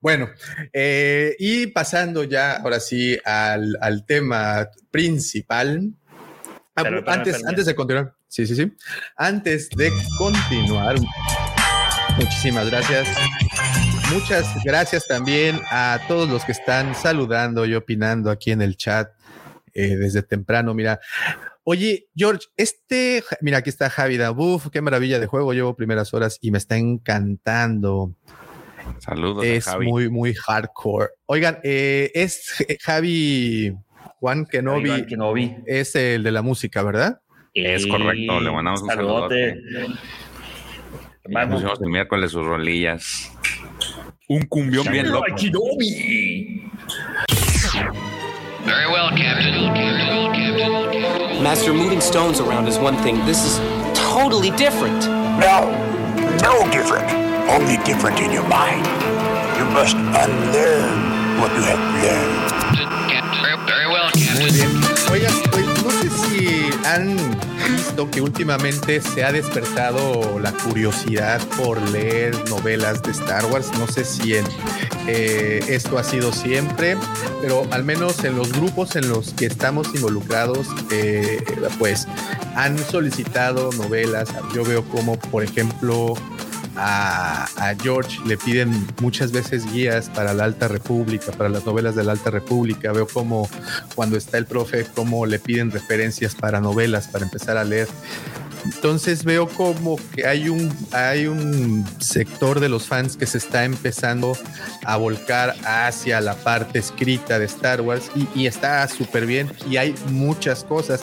bueno, 0.00 0.28
eh, 0.72 1.36
y 1.38 1.68
pasando 1.68 2.24
ya 2.24 2.56
ahora 2.56 2.80
sí 2.80 3.16
al, 3.24 4.04
tema 4.04 4.68
principal. 4.90 5.92
Ah, 6.74 6.82
antes, 7.06 7.46
antes 7.46 7.66
de 7.66 7.76
continuar, 7.76 8.14
sí, 8.26 8.48
sí, 8.48 8.56
sí. 8.56 8.72
Antes 9.16 9.70
de 9.70 9.92
continuar, 10.18 10.96
muchísimas 12.16 12.68
gracias. 12.68 13.06
Muchas 14.12 14.48
gracias 14.64 15.06
también 15.06 15.60
a 15.70 16.00
todos 16.08 16.28
los 16.28 16.44
que 16.44 16.52
están 16.52 16.96
saludando 16.96 17.64
y 17.64 17.76
opinando 17.76 18.30
aquí 18.30 18.50
en 18.50 18.60
el 18.60 18.76
chat 18.76 19.12
eh, 19.72 19.96
desde 19.96 20.22
temprano. 20.22 20.74
Mira, 20.74 20.98
Oye, 21.70 22.06
George, 22.16 22.46
este, 22.56 23.22
mira, 23.42 23.58
aquí 23.58 23.68
está 23.68 23.90
Javi 23.90 24.16
Dabuf, 24.16 24.68
qué 24.70 24.80
maravilla 24.80 25.20
de 25.20 25.26
juego, 25.26 25.52
llevo 25.52 25.76
primeras 25.76 26.14
horas 26.14 26.38
y 26.40 26.50
me 26.50 26.56
está 26.56 26.78
encantando. 26.78 28.14
Saludos. 29.00 29.44
Es 29.44 29.68
muy, 29.78 30.08
muy 30.08 30.32
hardcore. 30.32 31.08
Oigan, 31.26 31.58
eh, 31.62 32.10
es 32.14 32.64
Javi 32.80 33.74
Juan 34.18 34.46
Kenobi, 34.46 34.88
Juan 34.88 35.04
Kenobi, 35.04 35.56
es 35.66 35.94
el 35.94 36.22
de 36.22 36.32
la 36.32 36.40
música, 36.40 36.82
¿verdad? 36.82 37.20
Es 37.52 37.86
correcto, 37.86 38.40
le 38.40 38.50
mandamos 38.50 38.80
un 38.80 38.88
saludo. 38.88 39.28
Vamos. 41.28 41.56
Pusimos 41.56 41.82
el 41.82 41.90
miércoles 41.90 42.30
sus 42.30 42.46
rolillas. 42.46 43.30
Un 44.26 44.46
cumbión 44.46 44.90
bien 44.90 45.12
loco. 45.12 45.26
Very 48.68 48.86
well, 48.86 49.08
Captain. 49.16 49.72
Master, 51.42 51.72
moving 51.72 52.02
stones 52.02 52.38
around 52.38 52.68
is 52.68 52.78
one 52.78 52.96
thing. 52.98 53.24
This 53.24 53.42
is 53.44 53.58
totally 53.96 54.50
different. 54.50 55.06
No, 55.40 55.70
no 56.42 56.70
different. 56.70 57.08
Only 57.48 57.78
different 57.84 58.20
in 58.20 58.30
your 58.30 58.46
mind. 58.46 58.84
You 59.56 59.64
must 59.72 59.96
unlearn 59.96 61.40
what 61.40 61.50
you 61.56 61.62
have 61.62 61.80
learned. 62.04 62.48
Very 63.66 63.86
well, 63.86 64.10
Captain. 64.10 64.38
Muy 64.38 64.50
bien. 64.52 64.70
Oigan, 65.10 65.32
pues 65.50 65.66
no 65.82 65.90
sé 65.90 66.10
si 66.10 66.70
han 66.84 67.37
visto 67.68 68.10
que 68.10 68.20
últimamente 68.20 69.00
se 69.00 69.24
ha 69.24 69.32
despertado 69.32 70.38
la 70.38 70.52
curiosidad 70.52 71.40
por 71.56 71.80
leer 71.90 72.34
novelas 72.48 73.02
de 73.02 73.10
Star 73.12 73.44
Wars. 73.46 73.70
No 73.78 73.86
sé 73.86 74.04
si 74.04 74.34
en, 74.34 74.44
eh, 75.06 75.60
esto 75.68 75.98
ha 75.98 76.04
sido 76.04 76.32
siempre, 76.32 76.96
pero 77.40 77.66
al 77.70 77.84
menos 77.84 78.24
en 78.24 78.36
los 78.36 78.52
grupos 78.52 78.96
en 78.96 79.08
los 79.08 79.32
que 79.34 79.46
estamos 79.46 79.94
involucrados, 79.94 80.68
eh, 80.90 81.42
pues 81.78 82.06
han 82.54 82.78
solicitado 82.78 83.70
novelas. 83.72 84.28
Yo 84.54 84.64
veo 84.64 84.84
como, 84.84 85.18
por 85.18 85.42
ejemplo, 85.42 86.14
a, 86.78 87.46
George 87.82 88.18
le 88.24 88.36
piden 88.36 88.86
muchas 89.00 89.32
veces 89.32 89.70
guías 89.72 90.08
para 90.10 90.32
la 90.32 90.44
Alta 90.44 90.68
República, 90.68 91.32
para 91.32 91.48
las 91.48 91.66
novelas 91.66 91.94
de 91.94 92.04
la 92.04 92.12
Alta 92.12 92.30
República. 92.30 92.92
Veo 92.92 93.06
como 93.06 93.48
cuando 93.94 94.16
está 94.16 94.38
el 94.38 94.46
profe, 94.46 94.86
cómo 94.94 95.26
le 95.26 95.38
piden 95.38 95.70
referencias 95.70 96.34
para 96.34 96.60
novelas, 96.60 97.08
para 97.08 97.24
empezar 97.24 97.56
a 97.56 97.64
leer. 97.64 97.88
Entonces 98.64 99.24
veo 99.24 99.48
como 99.48 99.98
que 100.14 100.26
hay 100.26 100.48
un, 100.48 100.72
hay 100.92 101.26
un 101.26 101.86
sector 102.00 102.60
de 102.60 102.68
los 102.68 102.86
fans 102.86 103.16
que 103.16 103.26
se 103.26 103.38
está 103.38 103.64
empezando 103.64 104.36
a 104.84 104.96
volcar 104.96 105.54
hacia 105.64 106.20
la 106.20 106.34
parte 106.34 106.78
escrita 106.78 107.38
de 107.38 107.46
Star 107.46 107.80
Wars 107.80 108.10
y, 108.14 108.28
y 108.38 108.46
está 108.46 108.86
súper 108.88 109.26
bien 109.26 109.50
y 109.70 109.76
hay 109.76 109.94
muchas 110.10 110.64
cosas. 110.64 111.02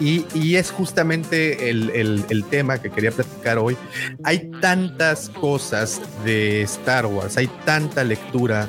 Y, 0.00 0.26
y 0.34 0.56
es 0.56 0.70
justamente 0.70 1.70
el, 1.70 1.90
el, 1.90 2.24
el 2.28 2.44
tema 2.44 2.78
que 2.78 2.90
quería 2.90 3.10
platicar 3.10 3.58
hoy. 3.58 3.76
Hay 4.24 4.50
tantas 4.60 5.28
cosas 5.28 6.00
de 6.24 6.62
Star 6.62 7.06
Wars, 7.06 7.36
hay 7.36 7.48
tanta 7.64 8.04
lectura 8.04 8.68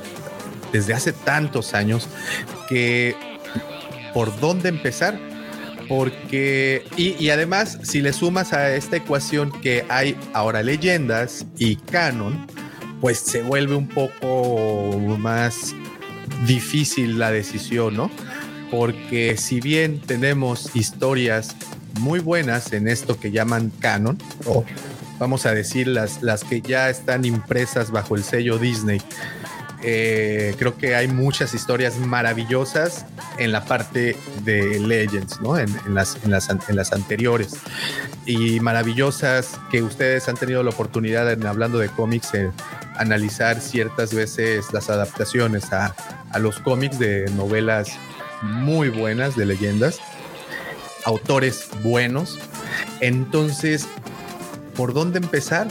desde 0.71 0.93
hace 0.93 1.13
tantos 1.13 1.73
años 1.73 2.07
que 2.67 3.15
por 4.13 4.37
dónde 4.39 4.69
empezar 4.69 5.19
porque 5.87 6.85
y, 6.97 7.29
además 7.29 7.79
si 7.83 8.01
le 8.01 8.13
sumas 8.13 8.53
a 8.53 8.75
esta 8.75 8.97
ecuación 8.97 9.51
que 9.61 9.85
hay 9.89 10.17
ahora 10.33 10.63
leyendas 10.63 11.45
y 11.57 11.75
canon 11.75 12.45
pues 13.01 13.19
se 13.19 13.41
vuelve 13.41 13.75
un 13.75 13.87
poco 13.87 14.97
más 15.17 15.75
difícil 16.47 17.19
la 17.19 17.31
decisión 17.31 17.95
no 17.95 18.11
porque 18.71 19.37
si 19.37 19.61
bien 19.61 19.99
tenemos 20.01 20.75
historias 20.75 21.55
muy 21.99 22.19
buenas 22.19 22.73
en 22.73 22.87
esto 22.87 23.19
que 23.19 23.31
llaman 23.31 23.71
canon 23.79 24.17
o 24.45 24.65
vamos 25.19 25.45
a 25.45 25.53
decir 25.53 25.87
las, 25.87 26.21
las 26.21 26.43
que 26.43 26.61
ya 26.61 26.89
están 26.89 27.25
impresas 27.25 27.91
bajo 27.91 28.15
el 28.15 28.23
sello 28.23 28.57
Disney 28.57 29.01
eh, 29.87 30.55
creo 30.57 30.75
que 30.75 30.95
hay 30.95 31.07
muchas 31.07 31.53
historias 31.53 31.99
maravillosas 31.99 33.05
en 33.37 33.51
la 33.51 33.65
parte 33.65 34.17
de 34.43 34.79
Legends, 34.79 35.39
¿no? 35.41 35.59
En, 35.59 35.69
las, 35.93 36.17
en, 36.23 36.31
las, 36.31 36.49
en, 36.49 36.75
las, 36.75 36.91
anteriores. 36.91 37.53
Y 38.25 38.59
maravillosas 38.61 39.59
que 39.69 39.83
ustedes 39.83 40.27
han 40.27 40.37
tenido 40.37 40.63
la 40.63 40.71
oportunidad, 40.71 41.31
en, 41.31 41.45
hablando 41.45 41.77
de 41.77 41.89
cómics, 41.89 42.33
en 42.33 42.51
analizar 42.97 43.61
ciertas 43.61 44.11
veces 44.11 44.73
las 44.73 44.89
adaptaciones 44.89 45.71
a, 45.71 45.95
a 46.31 46.39
los 46.39 46.59
cómics 46.59 46.97
de 46.97 47.29
novelas 47.35 47.91
muy 48.41 48.89
buenas, 48.89 49.35
de 49.35 49.45
leyendas, 49.45 49.99
autores 51.03 51.69
buenos. 51.83 52.39
Entonces, 53.01 53.87
¿por 54.75 54.93
dónde 54.93 55.19
empezar? 55.19 55.67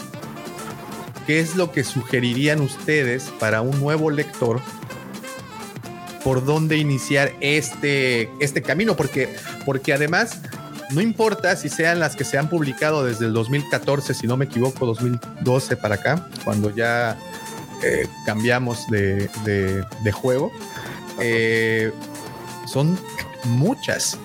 ¿Qué 1.27 1.41
es 1.41 1.57
lo 1.57 1.73
que 1.73 1.85
sugerirían 1.85 2.61
ustedes 2.61 3.33
para 3.39 3.63
un 3.63 3.79
nuevo 3.81 4.11
lector? 4.11 4.61
¿Por 6.23 6.45
dónde 6.45 6.79
iniciar 6.79 7.33
este, 7.41 8.31
este 8.41 8.63
camino? 8.63 8.97
Porque, 8.97 9.29
porque 9.67 9.93
además, 9.93 10.41
no 10.91 11.01
importa 11.01 11.57
si 11.57 11.69
sean 11.69 12.01
las 12.01 12.17
que 12.17 12.25
se 12.25 12.39
han 12.39 12.49
publicado 12.49 13.05
desde 13.05 13.27
el 13.27 13.33
2014, 13.33 14.15
si 14.15 14.27
no 14.27 14.37
me 14.37 14.47
equivoco, 14.47 14.87
2012 14.87 15.77
para 15.77 15.97
acá, 15.97 16.29
cuando 16.45 16.75
ya 16.75 17.19
eh, 17.83 18.09
cambiamos 18.25 18.87
de, 18.89 19.29
de, 19.45 19.85
de 20.03 20.13
juego, 20.13 20.51
eh, 21.21 21.93
son 22.67 22.99
muchas. 23.45 24.19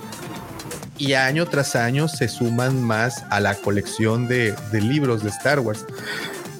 Y 0.97 1.13
año 1.13 1.45
tras 1.45 1.75
año 1.75 2.07
se 2.07 2.27
suman 2.27 2.81
más 2.83 3.23
a 3.29 3.39
la 3.39 3.55
colección 3.55 4.27
de, 4.27 4.53
de 4.71 4.81
libros 4.81 5.23
de 5.23 5.29
Star 5.29 5.59
Wars. 5.59 5.85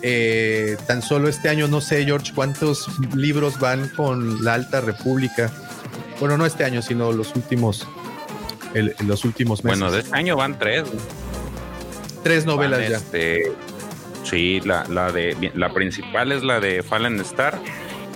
Eh, 0.02 0.78
tan 0.88 1.02
solo 1.02 1.28
este 1.28 1.50
año, 1.50 1.68
no 1.68 1.82
sé, 1.82 2.06
George, 2.06 2.32
cuántos 2.34 2.88
libros 3.16 3.60
van 3.60 3.90
con 3.90 4.44
la 4.44 4.54
Alta 4.54 4.82
República. 4.82 5.52
Bueno, 6.20 6.38
no 6.38 6.46
este 6.46 6.64
año, 6.64 6.82
sino 6.82 7.12
los 7.12 7.36
últimos, 7.36 7.88
el, 8.74 8.96
los 9.06 9.26
últimos 9.26 9.64
meses. 9.64 9.80
Bueno, 9.80 9.94
de 9.94 10.02
este 10.02 10.16
año 10.16 10.36
van 10.36 10.58
tres. 10.58 10.84
Tres 12.24 12.46
novelas 12.46 12.80
van 12.80 12.90
ya. 12.90 12.98
Este, 12.98 13.52
sí, 14.24 14.62
la, 14.64 14.86
la, 14.90 15.12
de 15.12 15.52
la 15.56 15.74
principal 15.74 16.32
es 16.32 16.44
la 16.44 16.60
de 16.60 16.84
Fallen 16.84 17.20
Star 17.22 17.60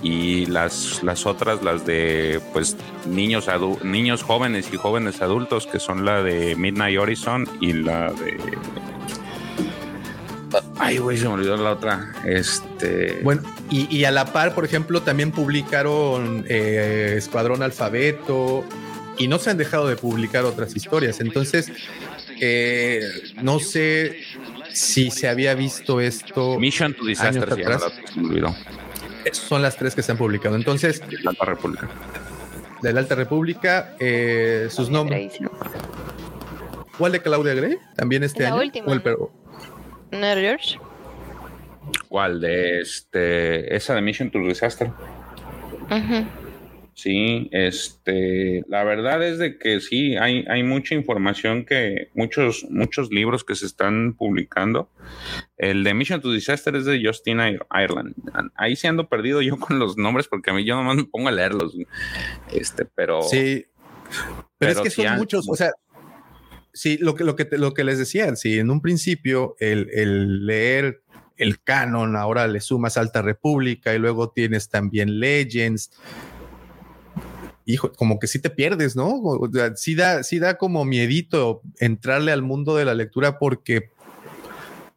y 0.02 0.44
las, 0.46 1.02
las 1.02 1.24
otras, 1.24 1.62
las 1.62 1.86
de 1.86 2.40
pues 2.52 2.76
niños 3.06 3.46
niños 3.82 4.22
jóvenes 4.22 4.68
y 4.72 4.76
jóvenes 4.76 5.22
adultos, 5.22 5.66
que 5.66 5.80
son 5.80 6.04
la 6.04 6.22
de 6.22 6.54
Midnight 6.56 6.98
Horizon 6.98 7.48
y 7.60 7.72
la 7.72 8.12
de 8.12 8.38
Ay, 10.78 10.98
güey, 10.98 11.16
se 11.16 11.24
me 11.26 11.34
olvidó 11.34 11.56
la 11.56 11.72
otra. 11.72 12.12
Este. 12.24 13.20
Bueno, 13.22 13.42
y, 13.70 13.94
y 13.94 14.04
a 14.04 14.10
la 14.10 14.26
par, 14.32 14.54
por 14.54 14.64
ejemplo, 14.64 15.02
también 15.02 15.30
publicaron 15.32 16.44
eh, 16.48 17.14
Escuadrón 17.16 17.62
Alfabeto 17.62 18.64
y 19.18 19.28
no 19.28 19.38
se 19.38 19.50
han 19.50 19.56
dejado 19.58 19.86
de 19.88 19.96
publicar 19.96 20.44
otras 20.44 20.74
historias. 20.76 21.20
Entonces, 21.20 21.72
eh, 22.40 23.00
no 23.42 23.60
sé 23.60 24.18
si 24.72 25.10
se 25.10 25.28
había 25.28 25.54
visto 25.54 26.00
esto. 26.00 26.58
Mission 26.58 26.94
to 26.94 27.04
Disaster, 27.04 27.44
años 27.52 27.66
atrás. 27.76 27.92
se 28.12 28.20
me 28.20 28.28
olvidó. 28.28 28.54
Son 29.32 29.62
las 29.62 29.76
tres 29.76 29.94
que 29.94 30.02
se 30.02 30.12
han 30.12 30.18
publicado. 30.18 30.56
Entonces, 30.56 31.00
la 31.22 31.30
Alta 31.30 31.44
República. 31.46 31.88
De 32.82 32.92
la 32.92 33.00
Alta 33.00 33.14
República, 33.14 33.94
eh, 33.98 34.66
sus 34.70 34.90
nombres. 34.90 35.32
¿Cuál 36.98 37.12
de 37.12 37.22
Claudia 37.22 37.54
Gray? 37.54 37.76
También 37.96 38.22
este 38.24 38.42
La 38.42 38.50
año. 38.50 38.58
última. 38.58 38.86
¿O 38.88 38.92
el 38.92 39.00
pero- 39.02 39.32
¿Cuál? 42.08 42.40
De 42.40 42.80
este. 42.80 43.74
Esa 43.74 43.94
de 43.94 44.02
Mission 44.02 44.30
to 44.30 44.38
Disaster. 44.40 44.90
Sí, 46.96 47.48
este, 47.50 48.62
la 48.68 48.84
verdad 48.84 49.20
es 49.26 49.38
de 49.38 49.58
que 49.58 49.80
sí, 49.80 50.16
hay, 50.16 50.44
hay 50.48 50.62
mucha 50.62 50.94
información 50.94 51.64
que, 51.64 52.08
muchos, 52.14 52.64
muchos 52.70 53.10
libros 53.10 53.42
que 53.42 53.56
se 53.56 53.66
están 53.66 54.14
publicando. 54.14 54.88
El 55.56 55.82
de 55.82 55.92
Mission 55.92 56.20
to 56.20 56.30
Disaster 56.32 56.76
es 56.76 56.84
de 56.84 57.02
Justin 57.04 57.38
Ir- 57.38 57.66
Ireland. 57.74 58.14
Ahí 58.54 58.76
se 58.76 58.86
ando 58.86 59.08
perdido 59.08 59.42
yo 59.42 59.56
con 59.58 59.80
los 59.80 59.96
nombres 59.98 60.28
porque 60.28 60.50
a 60.50 60.54
mí 60.54 60.64
yo 60.64 60.76
nomás 60.76 60.94
me 60.96 61.04
pongo 61.04 61.28
a 61.28 61.32
leerlos. 61.32 61.76
Este, 62.52 62.84
pero. 62.84 63.22
Sí. 63.22 63.66
Pero, 64.58 64.72
es 64.72 64.80
que 64.80 64.90
sí 64.90 65.02
son 65.02 65.06
han- 65.08 65.18
muchos, 65.18 65.48
o 65.48 65.56
sea, 65.56 65.72
sí, 66.74 66.98
lo 66.98 67.14
que, 67.14 67.24
lo 67.24 67.36
que, 67.36 67.48
lo 67.52 67.72
que 67.72 67.84
les 67.84 67.98
decía, 67.98 68.36
si 68.36 68.58
en 68.58 68.70
un 68.70 68.82
principio 68.82 69.56
el, 69.58 69.88
el 69.92 70.44
leer 70.44 71.02
el 71.36 71.62
canon, 71.62 72.16
ahora 72.16 72.46
le 72.46 72.60
sumas 72.60 72.96
Alta 72.96 73.22
República 73.22 73.94
y 73.94 73.98
luego 73.98 74.30
tienes 74.30 74.68
también 74.68 75.20
Legends. 75.20 75.90
Hijo, 77.66 77.92
como 77.92 78.18
que 78.18 78.26
sí 78.26 78.40
te 78.40 78.50
pierdes, 78.50 78.94
¿no? 78.94 79.20
O 79.20 79.50
sea, 79.50 79.74
sí 79.74 79.94
da, 79.94 80.22
sí 80.22 80.38
da 80.38 80.58
como 80.58 80.84
miedito 80.84 81.62
entrarle 81.78 82.30
al 82.30 82.42
mundo 82.42 82.76
de 82.76 82.84
la 82.84 82.94
lectura 82.94 83.38
porque 83.38 83.90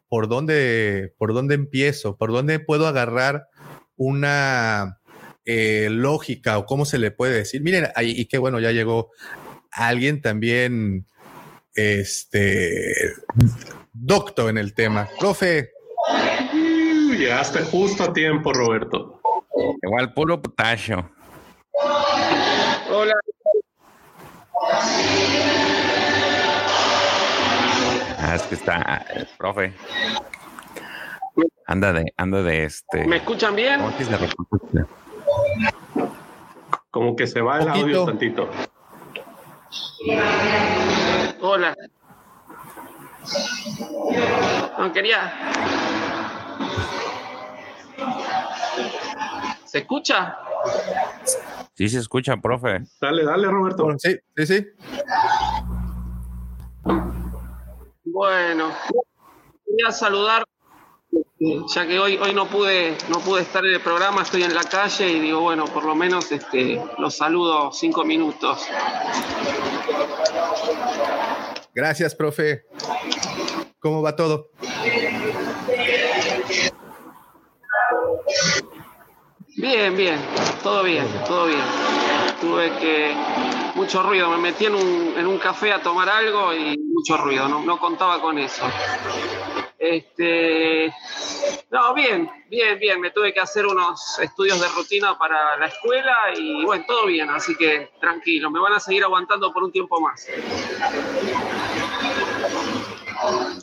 por 0.08 0.28
dónde, 0.28 1.14
por 1.18 1.32
dónde 1.32 1.54
empiezo, 1.54 2.16
por 2.16 2.30
dónde 2.30 2.60
puedo 2.60 2.86
agarrar 2.86 3.48
una 3.96 5.00
eh, 5.44 5.88
lógica 5.90 6.58
o 6.58 6.66
cómo 6.66 6.84
se 6.84 6.98
le 6.98 7.10
puede 7.10 7.36
decir. 7.36 7.62
Miren, 7.62 7.88
ahí, 7.94 8.12
y 8.16 8.26
qué 8.26 8.38
bueno, 8.38 8.60
ya 8.60 8.70
llegó 8.70 9.10
alguien 9.70 10.20
también, 10.20 11.06
este, 11.78 13.14
doctor 13.92 14.50
en 14.50 14.58
el 14.58 14.74
tema. 14.74 15.08
Profe, 15.18 15.70
Llegaste 17.16 17.62
justo 17.64 18.04
a 18.04 18.12
tiempo, 18.12 18.52
Roberto. 18.52 19.20
Igual 19.82 20.12
puro 20.14 20.40
potasio. 20.40 21.10
Hola. 22.90 23.14
Ah, 28.18 28.34
es 28.34 28.42
que 28.42 28.54
está, 28.54 29.04
eh, 29.14 29.26
profe. 29.36 29.74
Anda 31.66 31.92
de, 31.92 32.04
anda 32.16 32.42
de 32.42 32.64
este. 32.64 33.04
¿Me 33.06 33.16
escuchan 33.16 33.54
bien? 33.56 33.80
¿cómo 33.80 33.96
que 33.96 34.02
es 34.02 34.10
de 34.10 34.16
república? 34.16 34.86
Como 36.90 37.16
que 37.16 37.26
se 37.26 37.40
va 37.40 37.58
el 37.60 37.68
audio 37.68 38.04
tantito. 38.04 38.48
Hola. 41.40 41.74
No 44.78 44.92
quería. 44.92 45.32
¿Se 49.64 49.78
escucha? 49.78 50.36
Sí 51.74 51.88
se 51.88 51.98
escucha, 51.98 52.36
profe. 52.36 52.80
Dale, 53.00 53.24
dale, 53.24 53.46
Roberto. 53.48 53.86
sí, 53.98 54.16
sí, 54.36 54.46
sí. 54.46 54.66
Bueno, 58.04 58.72
quería 59.64 59.92
saludar, 59.92 60.44
ya 61.40 61.86
que 61.86 61.98
hoy, 61.98 62.16
hoy 62.16 62.34
no 62.34 62.46
pude, 62.46 62.96
no 63.08 63.20
pude 63.20 63.42
estar 63.42 63.64
en 63.64 63.74
el 63.74 63.80
programa, 63.80 64.22
estoy 64.22 64.42
en 64.42 64.54
la 64.54 64.64
calle 64.64 65.08
y 65.08 65.20
digo, 65.20 65.40
bueno, 65.40 65.66
por 65.66 65.84
lo 65.84 65.94
menos 65.94 66.30
este, 66.32 66.82
los 66.98 67.16
saludo 67.16 67.72
cinco 67.72 68.04
minutos. 68.04 68.66
Gracias, 71.74 72.14
profe. 72.14 72.64
¿Cómo 73.78 74.02
va 74.02 74.16
todo? 74.16 74.50
Bien, 79.56 79.96
bien, 79.96 80.18
todo 80.62 80.82
bien, 80.82 81.06
todo 81.26 81.46
bien. 81.46 81.64
Tuve 82.40 82.70
que 82.78 83.12
mucho 83.78 84.02
ruido. 84.02 84.28
Me 84.30 84.38
metí 84.38 84.66
en 84.66 84.74
un, 84.74 85.14
en 85.16 85.26
un 85.26 85.38
café 85.38 85.72
a 85.72 85.80
tomar 85.80 86.08
algo 86.08 86.52
y 86.52 86.76
mucho 86.78 87.16
ruido, 87.16 87.48
no, 87.48 87.62
no 87.62 87.78
contaba 87.78 88.20
con 88.20 88.38
eso. 88.38 88.64
Este, 89.78 90.92
no, 91.70 91.94
bien, 91.94 92.28
bien, 92.50 92.78
bien. 92.80 93.00
Me 93.00 93.10
tuve 93.12 93.32
que 93.32 93.38
hacer 93.40 93.64
unos 93.66 94.18
estudios 94.20 94.60
de 94.60 94.66
rutina 94.76 95.16
para 95.16 95.56
la 95.56 95.66
escuela 95.66 96.12
y 96.36 96.64
bueno, 96.64 96.84
todo 96.86 97.06
bien, 97.06 97.30
así 97.30 97.54
que 97.54 97.90
tranquilo. 98.00 98.50
Me 98.50 98.58
van 98.58 98.72
a 98.72 98.80
seguir 98.80 99.04
aguantando 99.04 99.52
por 99.52 99.62
un 99.62 99.70
tiempo 99.70 100.00
más. 100.00 100.26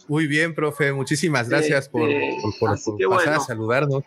Muy 0.08 0.28
bien, 0.28 0.56
profe. 0.56 0.94
Muchísimas 0.94 1.50
gracias 1.50 1.90
por, 1.90 2.10
Este, 2.10 2.38
por- 2.60 3.10
pasar 3.18 3.34
a 3.34 3.40
saludarnos. 3.42 4.04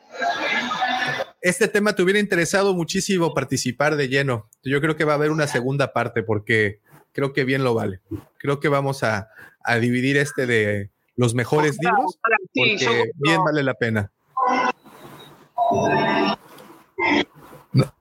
Este 1.49 1.67
tema 1.67 1.95
te 1.95 2.03
hubiera 2.03 2.21
interesado 2.21 2.75
muchísimo 2.75 3.33
participar 3.33 3.97
de 3.97 4.09
lleno. 4.09 4.51
Yo 4.63 4.83
creo 4.83 4.97
que 4.97 5.05
va 5.05 5.13
a 5.13 5.15
haber 5.15 5.31
una 5.31 5.47
segunda 5.47 5.95
parte 5.95 6.23
porque 6.23 6.81
creo 7.13 7.33
que 7.33 7.45
bien 7.45 7.65
lo 7.65 7.73
vale. 7.73 8.01
Creo 8.37 8.61
que 8.61 8.69
vamos 8.69 9.03
a, 9.03 9.31
a 9.65 9.77
dividir 9.77 10.19
este 10.19 10.47
de 10.47 10.91
los 11.17 11.35
mejores 11.35 11.79
libros 11.81 12.19
sí, 12.53 12.77
porque 12.77 12.77
yo 12.77 12.91
bien 13.15 13.43
vale 13.43 13.63
la 13.63 13.73
pena. 13.73 14.13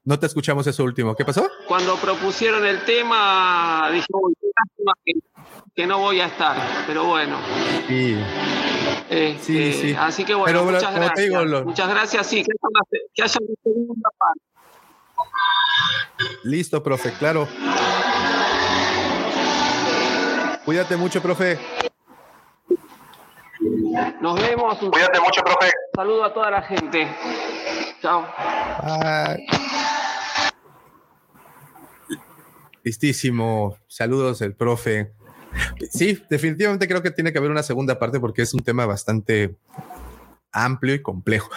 No, 0.07 0.17
te 0.17 0.25
escuchamos 0.25 0.65
eso 0.65 0.85
último. 0.85 1.13
¿Qué 1.17 1.25
pasó? 1.25 1.49
Cuando 1.67 1.97
propusieron 1.97 2.65
el 2.65 2.79
tema, 2.85 3.89
dije, 3.91 4.07
"Uy, 4.13 4.33
qué 4.39 4.47
lástima 4.57 4.93
que, 5.03 5.11
que 5.75 5.85
no 5.85 5.99
voy 5.99 6.21
a 6.21 6.27
estar, 6.27 6.55
pero 6.87 7.03
bueno. 7.03 7.35
Sí. 7.89 8.17
Este, 9.09 9.37
Sí, 9.43 9.73
sí. 9.73 9.95
Así 9.99 10.23
que 10.23 10.33
bueno, 10.33 10.45
Pero, 10.61 10.63
muchas 10.63 10.83
como 10.85 10.93
te 10.99 11.05
gracias. 11.07 11.27
digo, 11.29 11.43
lo- 11.43 11.65
Muchas 11.65 11.89
gracias, 11.89 12.25
sí, 12.25 12.41
que 12.41 12.51
que 13.13 13.21
haya 13.21 13.37
una 13.41 13.55
segunda 13.61 14.09
parte. 14.17 14.41
Listo, 16.43 16.81
profe, 16.81 17.11
claro. 17.19 17.45
Cuídate 20.63 20.95
mucho, 20.95 21.21
profe. 21.21 21.59
Nos 24.21 24.39
vemos. 24.39 24.77
Cuídate 24.77 25.19
mucho, 25.19 25.41
profe. 25.43 25.69
Saludo 25.93 26.23
a 26.23 26.33
toda 26.33 26.49
la 26.49 26.61
gente. 26.61 27.07
Chao. 28.01 28.25
Bye. 28.83 29.45
Listísimo. 32.87 33.77
Saludos, 33.87 34.41
el 34.41 34.53
profe. 34.55 35.11
Sí, 35.91 36.17
definitivamente 36.29 36.87
creo 36.87 37.03
que 37.03 37.11
tiene 37.11 37.33
que 37.33 37.37
haber 37.37 37.51
una 37.51 37.61
segunda 37.61 37.99
parte 37.99 38.17
porque 38.21 38.43
es 38.43 38.53
un 38.53 38.61
tema 38.61 38.85
bastante 38.85 39.57
amplio 40.53 40.95
y 40.95 41.01
complejo. 41.01 41.49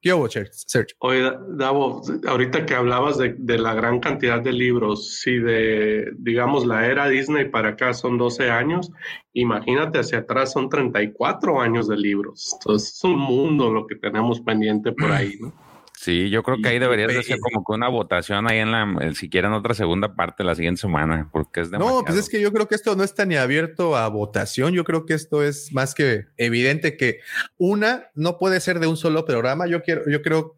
¿Qué 0.00 0.14
hubo, 0.14 0.30
Sergio? 0.30 0.96
Oye, 1.00 1.20
Da- 1.20 1.38
Davo, 1.46 2.00
ahorita 2.26 2.64
que 2.64 2.74
hablabas 2.74 3.18
de, 3.18 3.34
de 3.36 3.58
la 3.58 3.74
gran 3.74 4.00
cantidad 4.00 4.40
de 4.40 4.52
libros, 4.52 5.18
si 5.20 5.36
de, 5.38 6.10
digamos, 6.16 6.64
la 6.64 6.86
era 6.86 7.06
Disney 7.06 7.50
para 7.50 7.70
acá 7.70 7.92
son 7.92 8.16
12 8.16 8.50
años, 8.50 8.90
imagínate 9.34 9.98
hacia 9.98 10.20
atrás 10.20 10.52
son 10.52 10.70
34 10.70 11.60
años 11.60 11.86
de 11.86 11.98
libros. 11.98 12.54
Entonces 12.54 12.94
es 12.94 13.04
un 13.04 13.18
mundo 13.18 13.70
lo 13.70 13.86
que 13.86 13.96
tenemos 13.96 14.40
pendiente 14.40 14.92
por 14.92 15.12
ahí, 15.12 15.34
¿no? 15.38 15.52
Sí, 16.00 16.30
yo 16.30 16.44
creo 16.44 16.58
que 16.62 16.68
ahí 16.68 16.78
deberías 16.78 17.08
de 17.08 17.18
hacer 17.18 17.40
como 17.40 17.64
que 17.64 17.72
una 17.72 17.88
votación 17.88 18.48
ahí 18.48 18.58
en 18.58 18.70
la, 18.70 18.86
eh, 19.00 19.14
si 19.16 19.28
quieren 19.28 19.52
otra 19.52 19.74
segunda 19.74 20.14
parte 20.14 20.44
la 20.44 20.54
siguiente 20.54 20.80
semana, 20.80 21.28
porque 21.32 21.60
es 21.60 21.72
demasiado. 21.72 21.98
No, 22.00 22.04
pues 22.04 22.16
es 22.18 22.28
que 22.28 22.40
yo 22.40 22.52
creo 22.52 22.68
que 22.68 22.76
esto 22.76 22.94
no 22.94 23.02
está 23.02 23.24
ni 23.26 23.34
abierto 23.34 23.96
a 23.96 24.06
votación. 24.08 24.74
Yo 24.74 24.84
creo 24.84 25.06
que 25.06 25.14
esto 25.14 25.42
es 25.42 25.72
más 25.72 25.96
que 25.96 26.26
evidente 26.36 26.96
que 26.96 27.18
una 27.56 28.10
no 28.14 28.38
puede 28.38 28.60
ser 28.60 28.78
de 28.78 28.86
un 28.86 28.96
solo 28.96 29.24
programa. 29.24 29.66
Yo 29.66 29.82
quiero, 29.82 30.02
yo 30.08 30.22
creo 30.22 30.56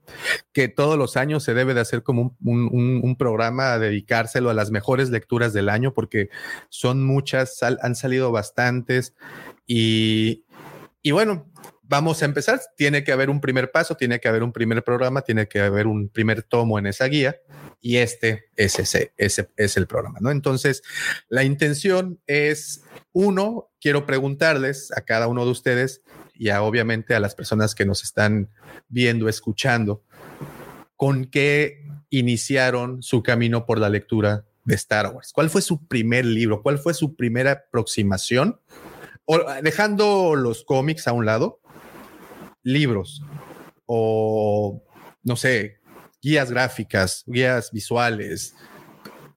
que 0.53 0.69
todos 0.69 0.99
los 0.99 1.17
años 1.17 1.43
se 1.43 1.55
debe 1.55 1.73
de 1.73 1.81
hacer 1.81 2.03
como 2.03 2.37
un, 2.45 2.61
un- 2.61 2.69
un- 2.71 3.01
un 3.03 3.17
programa 3.17 3.73
a 3.73 3.79
dedicárselo 3.79 4.51
a 4.51 4.55
las 4.55 4.71
mejores 4.71 5.09
lecturas 5.09 5.55
del 5.55 5.71
año, 5.71 5.95
porque 5.95 6.29
son 6.69 7.03
muchas, 7.07 7.57
sal- 7.57 7.79
han 7.81 7.95
salido 7.95 8.31
bastantes 8.31 9.15
y, 9.67 10.45
y 11.03 11.13
bueno. 11.13 11.47
Vamos 11.91 12.23
a 12.23 12.25
empezar. 12.25 12.61
Tiene 12.77 13.03
que 13.03 13.11
haber 13.11 13.31
un 13.31 13.41
primer 13.41 13.73
paso, 13.73 13.97
tiene 13.97 14.21
que 14.21 14.29
haber 14.29 14.45
un 14.45 14.53
primer 14.53 14.85
programa, 14.85 15.23
tiene 15.23 15.49
que 15.49 15.59
haber 15.59 15.89
un 15.89 16.09
primer 16.09 16.45
tomo 16.45 16.79
en 16.79 16.87
esa 16.87 17.07
guía 17.07 17.41
y 17.81 17.97
este 17.97 18.45
es 18.55 18.79
ese, 18.79 19.13
ese 19.17 19.51
es 19.57 19.77
el 19.77 19.89
programa, 19.89 20.21
¿no? 20.21 20.31
Entonces, 20.31 20.85
la 21.29 21.43
intención 21.43 22.21
es, 22.29 22.85
uno, 23.11 23.73
quiero 23.81 24.07
preguntarles 24.07 24.97
a 24.97 25.01
cada 25.01 25.27
uno 25.27 25.45
de 25.45 25.51
ustedes 25.51 26.03
y 26.33 26.51
a, 26.51 26.63
obviamente 26.63 27.17
a 27.17 27.21
las 27.21 27.35
personas 27.35 27.75
que 27.75 27.87
nos 27.87 28.05
están 28.05 28.51
viendo, 28.87 29.29
escuchando, 29.29 30.05
con 30.95 31.25
qué 31.25 31.89
iniciaron 32.09 33.03
su 33.03 33.25
camino 33.25 33.67
por 33.67 33.81
la 33.81 33.89
lectura 33.89 34.45
de 34.63 34.77
Star 34.77 35.13
Wars. 35.13 35.33
¿Cuál 35.33 35.51
fue 35.51 35.61
su 35.61 35.89
primer 35.89 36.25
libro? 36.25 36.63
¿Cuál 36.63 36.79
fue 36.79 36.95
su 36.95 37.17
primera 37.17 37.51
aproximación? 37.51 38.61
O, 39.25 39.41
dejando 39.61 40.37
los 40.37 40.63
cómics 40.63 41.09
a 41.09 41.13
un 41.13 41.27
lado, 41.27 41.60
libros 42.63 43.23
o, 43.87 44.83
no 45.23 45.37
sé, 45.37 45.81
guías 46.23 46.51
gráficas, 46.51 47.25
guías 47.27 47.71
visuales. 47.73 48.55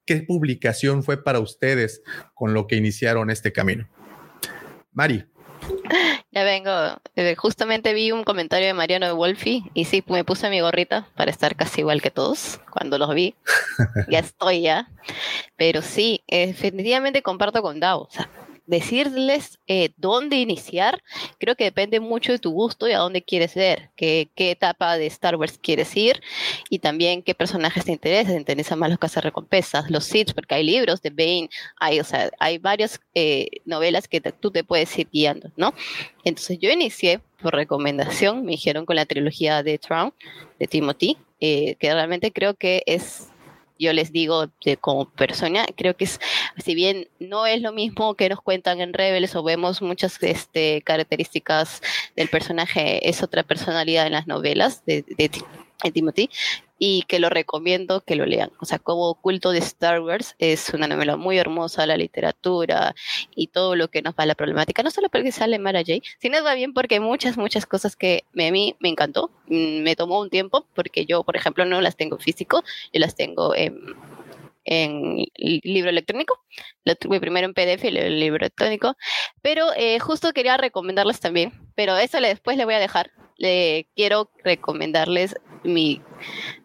¿Qué 0.05 0.17
publicación 0.21 1.03
fue 1.03 1.23
para 1.23 1.39
ustedes 1.39 2.01
con 2.33 2.53
lo 2.53 2.67
que 2.67 2.75
iniciaron 2.75 3.29
este 3.29 3.53
camino? 3.53 3.87
Mari. 4.91 5.25
Ya 6.31 6.43
vengo. 6.43 6.71
eh, 7.15 7.35
justamente 7.35 7.93
vi 7.93 8.11
un 8.11 8.23
comentario 8.23 8.67
de 8.67 8.73
Mariano 8.73 9.05
de 9.05 9.13
Wolfi 9.13 9.69
y 9.73 9.85
sí, 9.85 10.03
me 10.07 10.23
puse 10.23 10.49
mi 10.49 10.61
gorrita 10.61 11.07
para 11.15 11.31
estar 11.31 11.55
casi 11.55 11.81
igual 11.81 12.01
que 12.01 12.11
todos 12.11 12.59
cuando 12.71 12.97
los 12.97 13.13
vi. 13.13 13.35
ya 14.09 14.19
estoy 14.19 14.63
ya. 14.63 14.89
Pero 15.55 15.81
sí, 15.81 16.23
eh, 16.27 16.47
definitivamente 16.47 17.21
comparto 17.21 17.61
con 17.61 17.79
Dao. 17.79 18.01
O 18.01 18.09
sea, 18.09 18.29
decirles 18.65 19.59
eh, 19.67 19.89
dónde 19.97 20.37
iniciar, 20.37 21.01
creo 21.37 21.55
que 21.55 21.65
depende 21.65 21.99
mucho 21.99 22.31
de 22.31 22.39
tu 22.39 22.51
gusto 22.51 22.87
y 22.87 22.93
a 22.93 22.99
dónde 22.99 23.21
quieres 23.23 23.55
ver, 23.55 23.89
qué, 23.95 24.29
qué 24.35 24.51
etapa 24.51 24.97
de 24.97 25.05
Star 25.07 25.35
Wars 25.35 25.59
quieres 25.61 25.95
ir 25.97 26.21
y 26.69 26.79
también 26.79 27.23
qué 27.23 27.35
personajes 27.35 27.85
te 27.85 27.91
interesan. 27.91 28.33
Te 28.35 28.39
interesan 28.39 28.79
más 28.79 28.89
los 28.89 28.99
cazarrecompensas, 28.99 29.89
los 29.91 30.05
Sith, 30.05 30.33
porque 30.33 30.55
hay 30.55 30.63
libros 30.63 31.01
de 31.01 31.09
Bane, 31.09 31.49
hay, 31.79 31.99
o 31.99 32.03
sea, 32.03 32.31
hay 32.39 32.57
varias 32.57 32.99
eh, 33.15 33.47
novelas 33.65 34.07
que 34.07 34.21
te- 34.21 34.31
tú 34.31 34.51
te 34.51 34.63
puedes 34.63 34.97
ir 34.97 35.07
guiando, 35.11 35.51
¿no? 35.57 35.73
Entonces 36.23 36.57
yo 36.59 36.69
inicié 36.71 37.19
por 37.41 37.53
recomendación, 37.53 38.45
me 38.45 38.51
dijeron 38.51 38.85
con 38.85 38.95
la 38.95 39.05
trilogía 39.05 39.61
de 39.63 39.77
Tron, 39.77 40.13
de 40.59 40.67
Timothy, 40.67 41.17
eh, 41.41 41.75
que 41.75 41.93
realmente 41.93 42.31
creo 42.31 42.53
que 42.53 42.83
es 42.85 43.27
yo 43.83 43.93
les 43.93 44.11
digo 44.11 44.47
de 44.65 44.77
como 44.77 45.05
persona, 45.09 45.65
creo 45.75 45.95
que 45.95 46.05
es, 46.05 46.19
si 46.63 46.73
bien 46.73 47.07
no 47.19 47.45
es 47.45 47.61
lo 47.61 47.71
mismo 47.71 48.15
que 48.15 48.29
nos 48.29 48.41
cuentan 48.41 48.81
en 48.81 48.93
Rebels 48.93 49.35
o 49.35 49.43
vemos 49.43 49.81
muchas 49.81 50.21
este, 50.23 50.81
características 50.81 51.81
del 52.15 52.29
personaje, 52.29 53.07
es 53.07 53.21
otra 53.21 53.43
personalidad 53.43 54.07
en 54.07 54.13
las 54.13 54.27
novelas 54.27 54.85
de, 54.85 55.03
de, 55.03 55.29
de 55.83 55.91
Timothy, 55.91 56.29
y 56.79 57.03
que 57.03 57.19
lo 57.19 57.29
recomiendo 57.29 58.01
que 58.01 58.15
lo 58.15 58.25
lean. 58.25 58.51
O 58.59 58.65
sea, 58.65 58.79
como 58.79 59.13
culto 59.15 59.51
de 59.51 59.59
Star 59.59 60.01
Wars 60.01 60.35
es 60.39 60.69
una 60.73 60.87
novela 60.87 61.15
muy 61.17 61.37
hermosa, 61.37 61.85
la 61.85 61.97
literatura 61.97 62.93
y 63.35 63.47
todo 63.47 63.75
lo 63.75 63.89
que 63.89 64.01
nos 64.01 64.13
va 64.15 64.23
a 64.23 64.25
la 64.25 64.35
problemática, 64.35 64.83
no 64.83 64.91
solo 64.91 65.09
porque 65.09 65.31
sale 65.31 65.59
Mara 65.59 65.79
J, 65.79 65.99
sino 66.19 66.43
va 66.43 66.55
bien 66.55 66.73
porque 66.73 66.99
muchas, 66.99 67.37
muchas 67.37 67.65
cosas 67.65 67.95
que 67.95 68.23
a 68.33 68.51
mí 68.51 68.75
me 68.79 68.89
encantó, 68.89 69.31
Mm, 69.47 69.83
me 69.83 69.95
tomó 69.95 70.19
un 70.21 70.29
tiempo 70.29 70.65
porque 70.73 71.05
yo, 71.05 71.23
por 71.23 71.35
ejemplo, 71.35 71.65
no 71.65 71.81
las 71.81 71.95
tengo 71.97 72.15
en 72.15 72.21
físico, 72.21 72.63
yo 72.93 72.99
las 73.01 73.15
tengo 73.15 73.53
en, 73.55 73.77
en 74.65 75.17
li- 75.35 75.61
libro 75.63 75.89
electrónico. 75.89 76.39
Lo 76.85 76.95
tuve 76.95 77.19
primero 77.19 77.45
en 77.45 77.53
PDF 77.53 77.83
y 77.85 77.97
en 77.97 78.19
libro 78.19 78.37
electrónico. 78.45 78.95
Pero 79.41 79.67
eh, 79.75 79.99
justo 79.99 80.31
quería 80.33 80.57
recomendarles 80.57 81.19
también, 81.19 81.51
pero 81.75 81.97
eso 81.97 82.19
le, 82.19 82.29
después 82.29 82.57
le 82.57 82.65
voy 82.65 82.73
a 82.75 82.79
dejar. 82.79 83.11
Le 83.37 83.87
quiero 83.95 84.29
recomendarles 84.43 85.35
mi. 85.63 86.01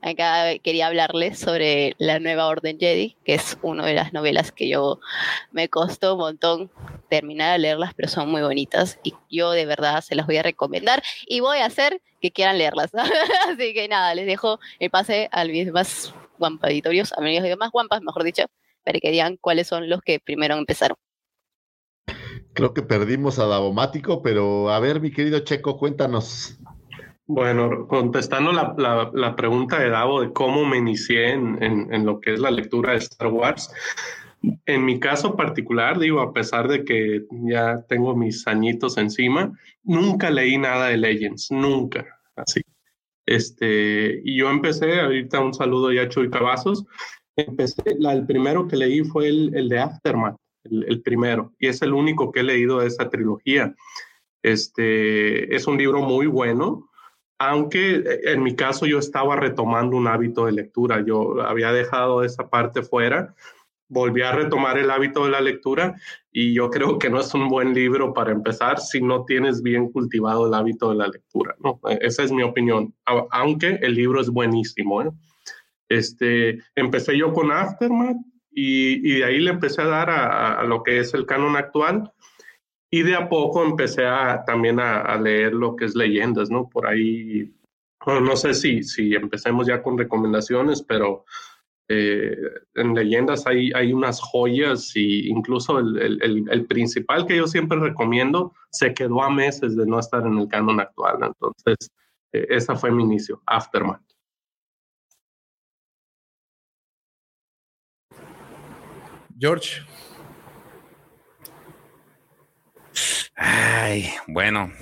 Acá 0.03 0.59
quería 0.63 0.87
hablarles 0.87 1.39
sobre 1.39 1.95
La 1.99 2.19
Nueva 2.21 2.47
Orden 2.47 2.79
Jedi, 2.79 3.17
que 3.25 3.35
es 3.35 3.59
una 3.63 3.87
de 3.87 3.95
las 3.95 4.13
novelas 4.13 4.53
que 4.53 4.69
yo 4.69 5.01
me 5.51 5.69
costó 5.69 6.15
un 6.15 6.21
montón 6.21 6.71
terminar 7.09 7.53
de 7.53 7.59
leerlas, 7.61 7.95
pero 7.95 8.09
son 8.09 8.31
muy 8.31 8.43
bonitas 8.43 8.99
y 9.03 9.15
yo 9.31 9.51
de 9.53 9.67
verdad 9.67 10.03
se 10.03 10.15
las 10.15 10.27
voy 10.27 10.37
a 10.37 10.43
recomendar 10.43 11.03
y 11.27 11.41
voy 11.41 11.59
a 11.59 11.67
hacer 11.67 12.03
que 12.21 12.31
quieran 12.31 12.59
leerlas. 12.59 12.91
Así 13.49 13.75
que 13.75 13.89
nada, 13.89 14.15
les 14.15 14.27
dejo 14.27 14.61
el 14.79 14.91
pase 14.91 15.29
a 15.33 15.45
mis 15.45 15.67
demás 15.67 16.13
guampa 16.39 16.69
editorios, 16.69 17.13
a 17.15 17.21
mis 17.21 17.43
demás 17.43 17.71
guampas, 17.71 18.03
mejor 18.03 18.25
dicho, 18.25 18.45
para 18.85 19.01
que 19.01 19.11
digan 19.11 19.37
cuáles 19.37 19.67
son 19.67 19.89
los 19.89 20.03
que 20.03 20.21
primero 20.21 20.57
empezaron. 20.57 20.97
Creo 22.59 22.75
que 22.75 22.83
perdimos 22.83 23.39
a 23.39 23.47
Davomático, 23.47 24.21
pero 24.21 24.71
a 24.71 24.81
ver, 24.81 25.01
mi 25.01 25.13
querido 25.13 25.39
Checo, 25.39 25.79
cuéntanos. 25.79 26.59
Bueno, 27.27 27.87
contestando 27.87 28.51
la, 28.51 28.75
la- 28.77 29.11
la 29.15 29.37
pregunta 29.37 29.79
de 29.79 29.91
Davo 29.91 30.23
de 30.23 30.33
cómo 30.33 30.65
me 30.65 30.79
inicié 30.79 31.35
en, 31.35 31.63
en- 31.63 31.95
en 31.95 32.05
lo 32.05 32.21
que 32.21 32.35
es 32.35 32.41
la 32.41 32.51
lectura 32.51 32.93
de 32.93 32.99
Star 32.99 33.29
Wars, 33.29 33.71
en 34.67 34.85
mi 34.85 34.99
caso 34.99 35.37
particular, 35.37 36.01
digo, 36.01 36.21
a 36.21 36.33
pesar 36.33 36.67
de 36.67 36.85
que 36.85 37.27
ya 37.45 37.85
tengo 37.89 38.17
mis 38.17 38.45
añitos 38.49 38.99
encima, 38.99 39.53
nunca 39.85 40.29
leí 40.29 40.59
nada 40.59 40.89
de 40.89 40.97
Legends, 40.97 41.53
nunca, 41.53 42.07
así. 42.35 42.61
Este, 43.25 44.21
y 44.25 44.37
yo 44.37 44.51
empecé, 44.51 45.01
ahorita 45.01 45.39
un 45.39 45.55
saludo 45.55 45.93
ya 45.93 46.03
a 46.03 46.09
Chuy 46.09 46.29
Cavazos, 46.29 46.85
empecé, 47.37 47.83
la, 48.01 48.15
el 48.15 48.27
primero 48.27 48.67
que 48.67 48.77
leí 48.77 49.05
fue 49.05 49.29
el, 49.29 49.55
el 49.55 49.69
de 49.69 49.79
Aftermath, 49.79 50.37
el, 50.71 51.03
primero, 51.03 51.53
y 51.59 51.69
es 51.69 51.83
el 51.83 51.93
único 51.93 52.33
que 52.33 52.41
he 52.41 52.45
leído 52.45 52.81
de 52.81 52.87
esa 52.87 53.09
trilogía. 53.09 53.75
Este, 54.43 55.55
es 55.55 55.67
un 55.67 55.79
libro 55.79 56.01
muy 56.03 56.27
bueno, 56.27 56.89
aunque 57.39 57.97
eh, 57.97 58.21
en 58.25 58.43
mi 58.43 58.55
caso 58.55 58.87
yo 58.87 58.99
estaba 58.99 59.37
retomando 59.37 59.97
un 59.97 60.07
hábito 60.07 60.47
de 60.47 60.53
lectura, 60.53 61.05
yo 61.05 61.43
había 61.43 61.73
dejado 61.73 62.25
esa 62.25 62.49
parte 62.49 62.83
fuera, 62.83 63.35
volví 63.89 64.23
a 64.23 64.33
retomar 64.33 64.79
el 64.79 64.91
hábito 64.91 65.25
de 65.25 65.31
la 65.31 65.41
lectura 65.41 65.95
y 66.31 66.53
yo 66.53 66.71
creo 66.71 66.99
que 66.99 67.09
no 67.09 67.21
es 67.21 67.33
un 67.35 67.49
buen 67.49 67.75
libro 67.75 68.13
para 68.13 68.33
empezar 68.33 68.81
si 68.81 69.01
no 69.01 69.25
tienes 69.25 69.63
bien 69.63 69.91
cultivado 69.91 70.47
el 70.47 70.55
hábito 70.55 70.91
de 70.91 70.97
la 70.97 71.09
lectura, 71.09 71.57
¿no? 71.59 71.81
E, 71.89 71.99
esa 72.03 72.23
es 72.23 72.31
mi 72.31 72.43
opinión, 72.43 72.95
aunque 73.31 73.79
el 73.83 73.95
libro 73.95 74.21
es 74.21 74.29
buenísimo, 74.29 75.03
¿eh? 75.03 75.11
Este, 75.89 76.59
empecé 76.77 77.17
yo 77.17 77.33
con 77.33 77.51
Aftermath 77.51 78.19
y, 78.61 79.09
y 79.09 79.19
de 79.19 79.25
ahí 79.25 79.39
le 79.39 79.51
empecé 79.51 79.83
a 79.83 79.87
dar 79.87 80.11
a, 80.11 80.61
a, 80.61 80.65
lo 80.65 80.83
que 80.83 80.99
es 80.99 81.15
el 81.15 81.27
canon 81.27 81.57
actual 81.57 82.13
y 82.91 83.03
de 83.03 83.15
a 83.15 83.29
poco 83.29 83.63
empecé 83.63 84.05
a, 84.05 84.43
también 84.45 84.81
a, 84.81 85.01
a 85.01 85.21
leer 85.21 85.53
lo 85.53 85.77
que 85.77 85.85
es 85.85 85.95
leyendas, 85.95 86.51
¿no? 86.51 86.69
Por 86.69 86.89
ahí, 86.89 87.55
bueno, 88.05 88.23
no 88.23 88.37
sé 88.37 88.55
si, 88.55 88.83
si 88.83 89.15
empecemos 89.15 89.69
ya 89.69 89.81
con 89.81 89.97
recomendaciones, 89.97 90.83
pero 90.83 91.25
eh, 91.89 92.37
en 92.75 92.95
leyendas 92.95 93.47
hay, 93.47 93.71
hay 93.77 93.93
unas 93.93 94.21
joyas 94.21 94.91
y 94.97 95.29
incluso 95.29 95.79
el, 95.79 95.97
el, 95.97 96.45
el, 96.51 96.67
principal 96.67 97.27
que 97.27 97.37
yo 97.37 97.47
siempre 97.47 97.79
recomiendo 97.79 98.53
se 98.73 98.93
quedó 98.93 99.23
a 99.23 99.31
meses 99.31 99.77
de 99.77 99.87
no 99.87 100.01
estar 100.01 100.27
en 100.27 100.37
el 100.37 100.49
canon 100.49 100.81
actual. 100.81 101.19
Entonces, 101.23 101.77
eh, 102.33 102.47
ese 102.51 102.75
fue 102.75 102.91
mi 102.91 103.05
inicio, 103.05 103.41
Aftermath. 103.47 104.08
George. 109.39 109.83
Ay, 113.37 114.11
bueno, 114.27 114.73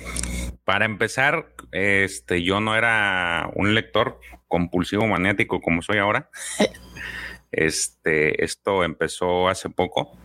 para 0.63 0.85
empezar, 0.85 1.53
este, 1.71 2.41
yo 2.43 2.59
no 2.59 2.75
era 2.75 3.49
un 3.53 3.75
lector 3.75 4.19
compulsivo 4.47 5.05
maniático 5.05 5.61
como 5.61 5.81
soy 5.81 5.99
ahora. 5.99 6.29
Este, 7.51 8.43
esto 8.43 8.83
empezó 8.83 9.47
hace 9.47 9.69
poco, 9.69 10.17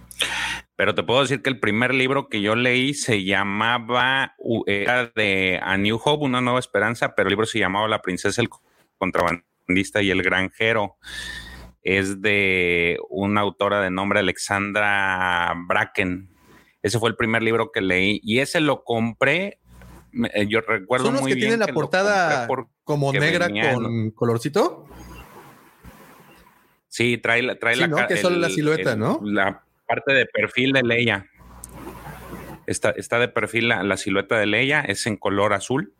pero 0.76 0.94
te 0.94 1.02
puedo 1.02 1.20
decir 1.20 1.42
que 1.42 1.50
el 1.50 1.60
primer 1.60 1.94
libro 1.94 2.28
que 2.28 2.40
yo 2.40 2.56
leí 2.56 2.94
se 2.94 3.22
llamaba, 3.24 4.34
era 4.66 5.06
de 5.14 5.60
A 5.62 5.76
New 5.76 6.00
Hope, 6.02 6.24
Una 6.24 6.40
Nueva 6.40 6.58
Esperanza, 6.58 7.14
pero 7.14 7.28
el 7.28 7.32
libro 7.32 7.46
se 7.46 7.58
llamaba 7.58 7.86
La 7.86 8.02
Princesa, 8.02 8.40
el 8.40 8.48
Contrabandista 8.98 10.02
y 10.02 10.10
el 10.10 10.22
Granjero 10.22 10.96
es 11.82 12.20
de 12.22 12.98
una 13.08 13.40
autora 13.40 13.80
de 13.80 13.90
nombre 13.90 14.20
Alexandra 14.20 15.54
Bracken. 15.66 16.30
Ese 16.82 16.98
fue 16.98 17.10
el 17.10 17.16
primer 17.16 17.42
libro 17.42 17.70
que 17.72 17.80
leí 17.80 18.20
y 18.22 18.38
ese 18.40 18.60
lo 18.60 18.84
compré. 18.84 19.58
Yo 20.48 20.60
recuerdo 20.60 21.06
¿Son 21.06 21.14
los 21.14 21.22
muy 21.22 21.30
que 21.30 21.36
bien 21.36 21.46
tienen 21.46 21.60
la 21.60 21.66
que 21.66 21.72
portada 21.72 22.46
como 22.84 23.12
negra 23.12 23.46
venía, 23.46 23.72
con 23.74 24.10
colorcito? 24.10 24.86
Sí, 26.88 27.16
trae, 27.18 27.42
la- 27.42 27.58
trae 27.58 27.74
Sí, 27.74 27.80
la, 27.80 27.86
¿no? 27.86 28.06
Que 28.06 28.16
solo 28.16 28.36
la 28.36 28.50
silueta, 28.50 28.96
¿no? 28.96 29.20
La 29.24 29.64
parte 29.86 30.12
de 30.12 30.26
perfil 30.26 30.72
de 30.72 30.82
Leia. 30.82 31.26
Está, 32.66 32.90
está 32.90 33.18
de 33.18 33.28
perfil 33.28 33.68
la, 33.68 33.82
la 33.82 33.96
silueta 33.96 34.38
de 34.38 34.46
Leia, 34.46 34.82
es 34.82 35.06
en 35.06 35.16
color 35.16 35.52
azul. 35.54 35.94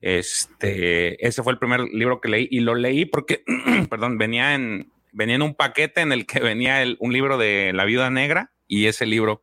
Este, 0.00 1.26
ese 1.26 1.42
fue 1.42 1.52
el 1.52 1.58
primer 1.58 1.80
libro 1.92 2.20
que 2.20 2.28
leí 2.28 2.48
y 2.50 2.60
lo 2.60 2.74
leí 2.74 3.04
porque, 3.04 3.42
perdón, 3.90 4.16
venía 4.18 4.54
en, 4.54 4.92
venía 5.16 5.34
en 5.36 5.42
un 5.42 5.54
paquete 5.54 6.02
en 6.02 6.12
el 6.12 6.26
que 6.26 6.40
venía 6.40 6.82
el- 6.82 6.96
un 7.00 7.12
libro 7.12 7.38
de 7.38 7.72
La 7.74 7.84
Viuda 7.84 8.10
Negra 8.10 8.52
y 8.68 8.86
ese 8.86 9.06
libro. 9.06 9.42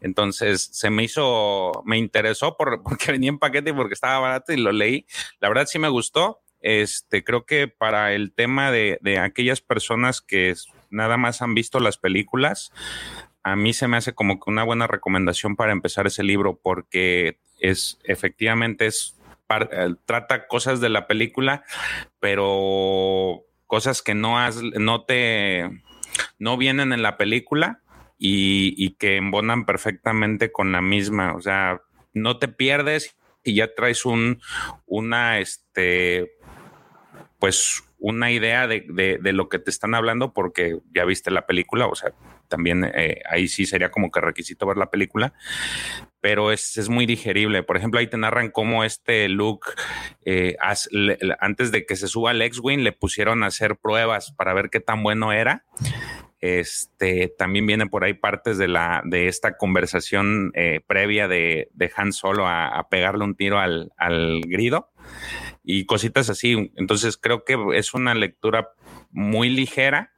Entonces 0.00 0.68
se 0.72 0.90
me 0.90 1.04
hizo, 1.04 1.82
me 1.84 1.96
interesó 1.98 2.56
por, 2.56 2.82
porque 2.84 3.12
venía 3.12 3.30
en 3.30 3.38
paquete 3.38 3.70
y 3.70 3.72
porque 3.72 3.94
estaba 3.94 4.18
barato 4.18 4.52
y 4.52 4.56
lo 4.56 4.72
leí. 4.72 5.06
La 5.40 5.48
verdad 5.48 5.66
sí 5.66 5.78
me 5.78 5.88
gustó. 5.88 6.40
Este, 6.60 7.22
creo 7.22 7.46
que 7.46 7.68
para 7.68 8.12
el 8.12 8.32
tema 8.32 8.72
de, 8.72 8.98
de 9.00 9.18
aquellas 9.18 9.60
personas 9.60 10.20
que 10.20 10.54
nada 10.90 11.16
más 11.16 11.40
han 11.40 11.54
visto 11.54 11.78
las 11.78 11.98
películas, 11.98 12.72
a 13.44 13.54
mí 13.54 13.72
se 13.72 13.86
me 13.86 13.96
hace 13.96 14.14
como 14.14 14.40
que 14.40 14.50
una 14.50 14.64
buena 14.64 14.88
recomendación 14.88 15.54
para 15.54 15.72
empezar 15.72 16.06
ese 16.08 16.24
libro 16.24 16.58
porque 16.60 17.38
es 17.60 17.98
efectivamente 18.02 18.86
es 18.86 19.16
eh, 19.70 19.94
trata 20.06 20.48
cosas 20.48 20.80
de 20.80 20.88
la 20.88 21.06
película, 21.06 21.62
pero 22.18 23.44
cosas 23.66 24.02
que 24.02 24.14
no 24.14 24.38
has, 24.38 24.62
no 24.62 25.04
te, 25.04 25.82
no 26.38 26.56
vienen 26.56 26.92
en 26.92 27.02
la 27.02 27.16
película 27.16 27.82
y, 28.18 28.74
y 28.76 28.96
que 28.96 29.16
embonan 29.16 29.66
perfectamente 29.66 30.52
con 30.52 30.72
la 30.72 30.80
misma. 30.80 31.34
O 31.34 31.40
sea, 31.40 31.82
no 32.12 32.38
te 32.38 32.48
pierdes 32.48 33.16
y 33.44 33.54
ya 33.54 33.74
traes 33.74 34.04
un, 34.04 34.40
una, 34.86 35.38
este, 35.38 36.32
pues 37.38 37.82
una 37.98 38.30
idea 38.30 38.66
de, 38.66 38.84
de, 39.20 39.32
lo 39.32 39.48
que 39.48 39.58
te 39.58 39.70
están 39.70 39.94
hablando 39.94 40.32
porque 40.32 40.78
ya 40.94 41.04
viste 41.04 41.30
la 41.30 41.46
película, 41.46 41.86
o 41.86 41.94
sea, 41.94 42.12
también 42.48 42.84
eh, 42.84 43.22
ahí 43.28 43.48
sí 43.48 43.66
sería 43.66 43.90
como 43.90 44.10
que 44.10 44.20
requisito 44.20 44.66
ver 44.66 44.76
la 44.76 44.90
película, 44.90 45.32
pero 46.26 46.50
es, 46.50 46.76
es 46.76 46.88
muy 46.88 47.06
digerible. 47.06 47.62
Por 47.62 47.76
ejemplo, 47.76 48.00
ahí 48.00 48.08
te 48.08 48.16
narran 48.16 48.50
cómo 48.50 48.82
este 48.82 49.28
Luke, 49.28 49.70
eh, 50.24 50.56
antes 51.38 51.70
de 51.70 51.86
que 51.86 51.94
se 51.94 52.08
suba 52.08 52.32
al 52.32 52.42
X-Wing, 52.42 52.80
le 52.80 52.90
pusieron 52.90 53.44
a 53.44 53.46
hacer 53.46 53.76
pruebas 53.76 54.32
para 54.32 54.52
ver 54.52 54.68
qué 54.68 54.80
tan 54.80 55.04
bueno 55.04 55.32
era. 55.32 55.66
Este 56.40 57.32
también 57.38 57.64
viene 57.68 57.86
por 57.86 58.02
ahí 58.02 58.14
partes 58.14 58.58
de 58.58 58.66
la 58.66 59.02
de 59.04 59.28
esta 59.28 59.56
conversación 59.56 60.50
eh, 60.56 60.80
previa 60.84 61.28
de, 61.28 61.68
de 61.74 61.92
Han 61.94 62.12
Solo 62.12 62.48
a, 62.48 62.76
a 62.76 62.88
pegarle 62.88 63.22
un 63.22 63.36
tiro 63.36 63.60
al, 63.60 63.92
al 63.96 64.40
grido 64.46 64.90
y 65.62 65.86
cositas 65.86 66.28
así. 66.28 66.72
Entonces 66.74 67.16
creo 67.18 67.44
que 67.44 67.56
es 67.74 67.94
una 67.94 68.16
lectura 68.16 68.70
muy 69.12 69.48
ligera 69.48 70.10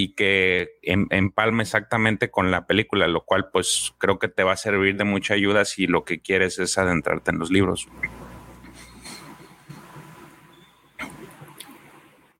y 0.00 0.14
que 0.14 0.78
em- 0.82 1.08
empalma 1.10 1.62
exactamente 1.62 2.30
con 2.30 2.52
la 2.52 2.68
película, 2.68 3.08
lo 3.08 3.24
cual 3.24 3.50
pues 3.52 3.94
creo 3.98 4.20
que 4.20 4.28
te 4.28 4.44
va 4.44 4.52
a 4.52 4.56
servir 4.56 4.96
de 4.96 5.02
mucha 5.02 5.34
ayuda 5.34 5.64
si 5.64 5.88
lo 5.88 6.04
que 6.04 6.20
quieres 6.20 6.60
es 6.60 6.78
adentrarte 6.78 7.32
en 7.32 7.40
los 7.40 7.50
libros. 7.50 7.88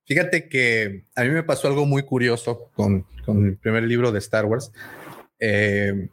Fíjate 0.07 0.49
que 0.49 1.03
a 1.17 1.25
mí 1.25 1.31
me 1.31 1.43
pasó 1.43 1.67
algo 1.67 1.85
muy 1.85 2.05
curioso 2.05 2.71
con, 2.77 3.05
con 3.27 3.45
el 3.45 3.57
primer 3.57 3.83
libro 3.83 4.13
de 4.13 4.21
Star 4.21 4.45
Wars. 4.45 4.71
Eh, 5.41 6.09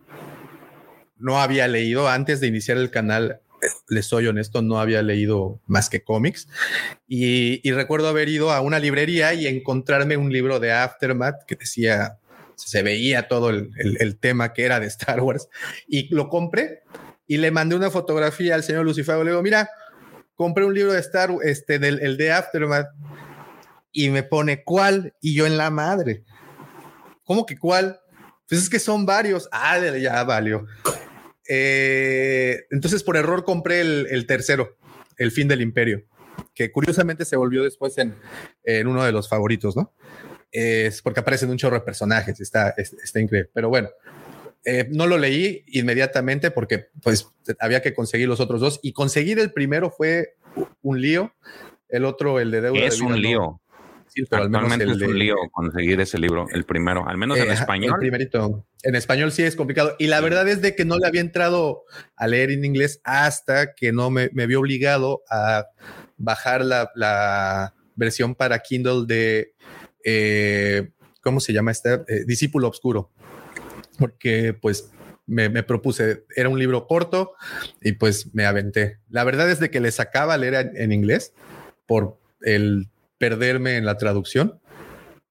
no 1.18 1.40
había 1.40 1.68
leído 1.68 2.10
antes 2.10 2.42
de 2.42 2.48
iniciar 2.48 2.78
el 2.78 2.90
canal, 2.90 3.40
les 3.90 4.06
soy 4.06 4.28
honesto, 4.28 4.62
no 4.62 4.80
había 4.80 5.02
leído 5.02 5.60
más 5.66 5.90
que 5.90 6.04
cómics. 6.04 6.48
Y, 7.08 7.68
y 7.68 7.72
recuerdo 7.72 8.08
haber 8.08 8.30
ido 8.30 8.52
a 8.52 8.62
una 8.62 8.80
librería 8.80 9.34
y 9.34 9.48
encontrarme 9.48 10.18
un 10.18 10.32
libro 10.32 10.60
de 10.60 10.72
Aftermath 10.72 11.46
que 11.46 11.56
decía, 11.56 12.18
se 12.56 12.84
veía 12.84 13.28
todo 13.28 13.50
el, 13.50 13.72
el- 13.78 13.98
el 14.00 14.18
tema 14.18 14.54
que 14.54 14.64
era 14.66 14.80
de 14.80 14.88
Star 14.88 15.22
Wars. 15.22 15.48
Y 15.88 16.14
lo 16.14 16.30
compré 16.30 16.84
y 17.28 17.38
le 17.38 17.52
mandé 17.52 17.76
una 17.76 17.90
fotografía 17.90 18.56
al 18.56 18.64
señor 18.64 18.86
Lucifer. 18.86 19.18
Le 19.18 19.32
digo, 19.32 19.42
mira, 19.42 19.70
compré 20.36 20.64
un 20.66 20.74
libro 20.74 20.94
de 20.94 21.00
Star 21.00 21.32
este, 21.44 21.80
del 21.80 22.00
el 22.02 22.18
de 22.18 22.32
Aftermath 22.32 22.88
y 23.92 24.10
me 24.10 24.24
pone 24.24 24.64
cuál 24.64 25.14
y 25.22 25.34
yo 25.36 25.46
en 25.46 25.58
la 25.58 25.70
madre. 25.70 26.24
¿Cómo 27.24 27.46
que 27.46 27.58
cuál? 27.58 28.00
Pues 28.48 28.62
es 28.62 28.70
que 28.70 28.78
son 28.80 29.06
varios. 29.06 29.50
Ah, 29.52 29.80
ya 29.80 30.24
valió. 30.24 30.66
Eh, 31.48 32.66
entonces 32.72 33.04
por 33.04 33.18
error 33.18 33.44
compré 33.44 33.82
el, 33.82 34.08
el 34.10 34.26
tercero, 34.26 34.78
El 35.18 35.32
fin 35.32 35.48
del 35.48 35.62
imperio, 35.62 36.04
que 36.54 36.72
curiosamente 36.72 37.24
se 37.26 37.36
volvió 37.38 37.64
después 37.64 37.98
en, 37.98 38.16
en 38.64 38.88
uno 38.88 39.04
de 39.04 39.12
los 39.12 39.30
favoritos, 39.30 39.76
¿no? 39.76 39.94
Es 40.52 41.02
porque 41.02 41.20
aparecen 41.20 41.50
un 41.50 41.58
chorro 41.58 41.76
de 41.78 41.86
personajes, 41.86 42.40
está, 42.40 42.70
es- 42.78 42.94
está 43.04 43.20
increíble. 43.20 43.50
Pero 43.54 43.70
bueno, 43.70 43.90
eh, 44.66 44.88
no 44.92 45.06
lo 45.08 45.18
leí 45.18 45.64
inmediatamente 45.68 46.50
porque 46.52 46.88
pues 47.02 47.28
había 47.60 47.82
que 47.82 47.94
conseguir 47.94 48.28
los 48.28 48.40
otros 48.40 48.60
dos 48.62 48.80
y 48.82 48.94
conseguir 48.94 49.38
el 49.40 49.52
primero 49.52 49.92
fue 49.92 50.36
un 50.82 51.00
lío. 51.02 51.34
El 51.88 52.04
otro, 52.06 52.40
el 52.40 52.50
de 52.52 52.62
deuda. 52.62 52.80
de 52.82 52.88
Es 52.88 52.96
vida, 53.00 53.06
un 53.06 53.12
no. 53.14 53.62
Pero 54.30 54.44
al 54.44 54.50
menos 54.50 54.74
el 54.80 54.82
es 54.92 54.96
un 54.96 55.00
de- 55.00 55.14
lío 55.14 55.36
conseguir 55.52 56.00
ese 56.00 56.18
libro, 56.18 56.48
el 56.54 56.64
primero, 56.66 57.08
al 57.08 57.18
menos 57.18 57.38
en 57.38 57.50
Eh, 57.50 57.54
español. 57.54 57.94
El 57.96 58.00
primerito. 58.00 58.66
En 58.84 58.96
español 58.96 59.32
sí 59.32 59.44
es 59.44 59.56
complicado. 59.56 59.96
Y 60.00 60.08
la 60.08 60.22
verdad 60.22 60.48
es 60.48 60.62
de 60.62 60.76
que 60.76 60.86
no 60.86 60.98
le 60.98 61.08
había 61.08 61.22
entrado 61.22 61.84
a 62.16 62.28
leer 62.28 62.52
en 62.52 62.64
inglés 62.66 63.02
hasta 63.04 63.74
que 63.76 63.92
no 63.92 64.10
me, 64.12 64.30
me 64.34 64.48
vi 64.48 64.56
obligado 64.56 65.24
a 65.30 65.66
bajar 66.18 66.64
la, 66.64 66.92
la 66.96 67.74
versión 67.96 68.36
para 68.36 68.60
Kindle 68.60 69.06
de, 69.08 69.54
eh, 70.04 70.90
¿cómo 71.22 71.40
se 71.40 71.54
llama 71.54 71.72
esta? 71.72 72.04
Eh, 72.08 72.24
Discípulo 72.26 72.68
Obscuro. 72.68 73.12
Porque 73.98 74.54
pues 74.54 74.92
me, 75.26 75.50
me 75.50 75.64
propuse, 75.64 76.26
era 76.36 76.50
un 76.50 76.60
libro 76.60 76.86
corto 76.88 77.34
y 77.82 77.94
pues 77.94 78.34
me 78.34 78.46
aventé. 78.46 79.00
La 79.10 79.24
verdad 79.24 79.50
es 79.50 79.60
de 79.60 79.70
que 79.72 79.80
le 79.80 79.92
sacaba 79.92 80.34
a 80.36 80.38
leer 80.38 80.54
en, 80.56 80.72
en 80.78 80.92
inglés 80.92 81.34
por 81.86 82.20
el 82.42 82.90
perderme 83.18 83.78
en 83.78 83.86
la 83.86 83.98
traducción 83.98 84.62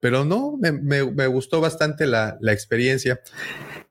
pero 0.05 0.23
no, 0.23 0.59
me, 0.61 0.71
me- 0.71 1.27
gustó 1.29 1.63
bastante 1.63 2.07
la, 2.07 2.37
la 2.43 2.53
experiencia. 2.53 3.23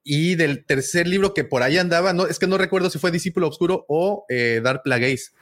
Y 0.04 0.36
del 0.36 0.64
tercer 0.64 1.08
libro 1.08 1.34
que 1.34 1.44
por 1.44 1.64
ahí 1.64 1.80
andaba, 1.80 2.14
no, 2.14 2.28
es 2.28 2.38
que 2.38 2.46
no 2.46 2.60
recuerdo 2.60 2.92
si 2.92 3.00
fue 3.00 3.10
Discípulo 3.10 3.48
Oscuro 3.48 3.84
o 3.88 4.24
eh, 4.30 4.62
Dark 4.64 4.84
Plagueis. 4.84 5.34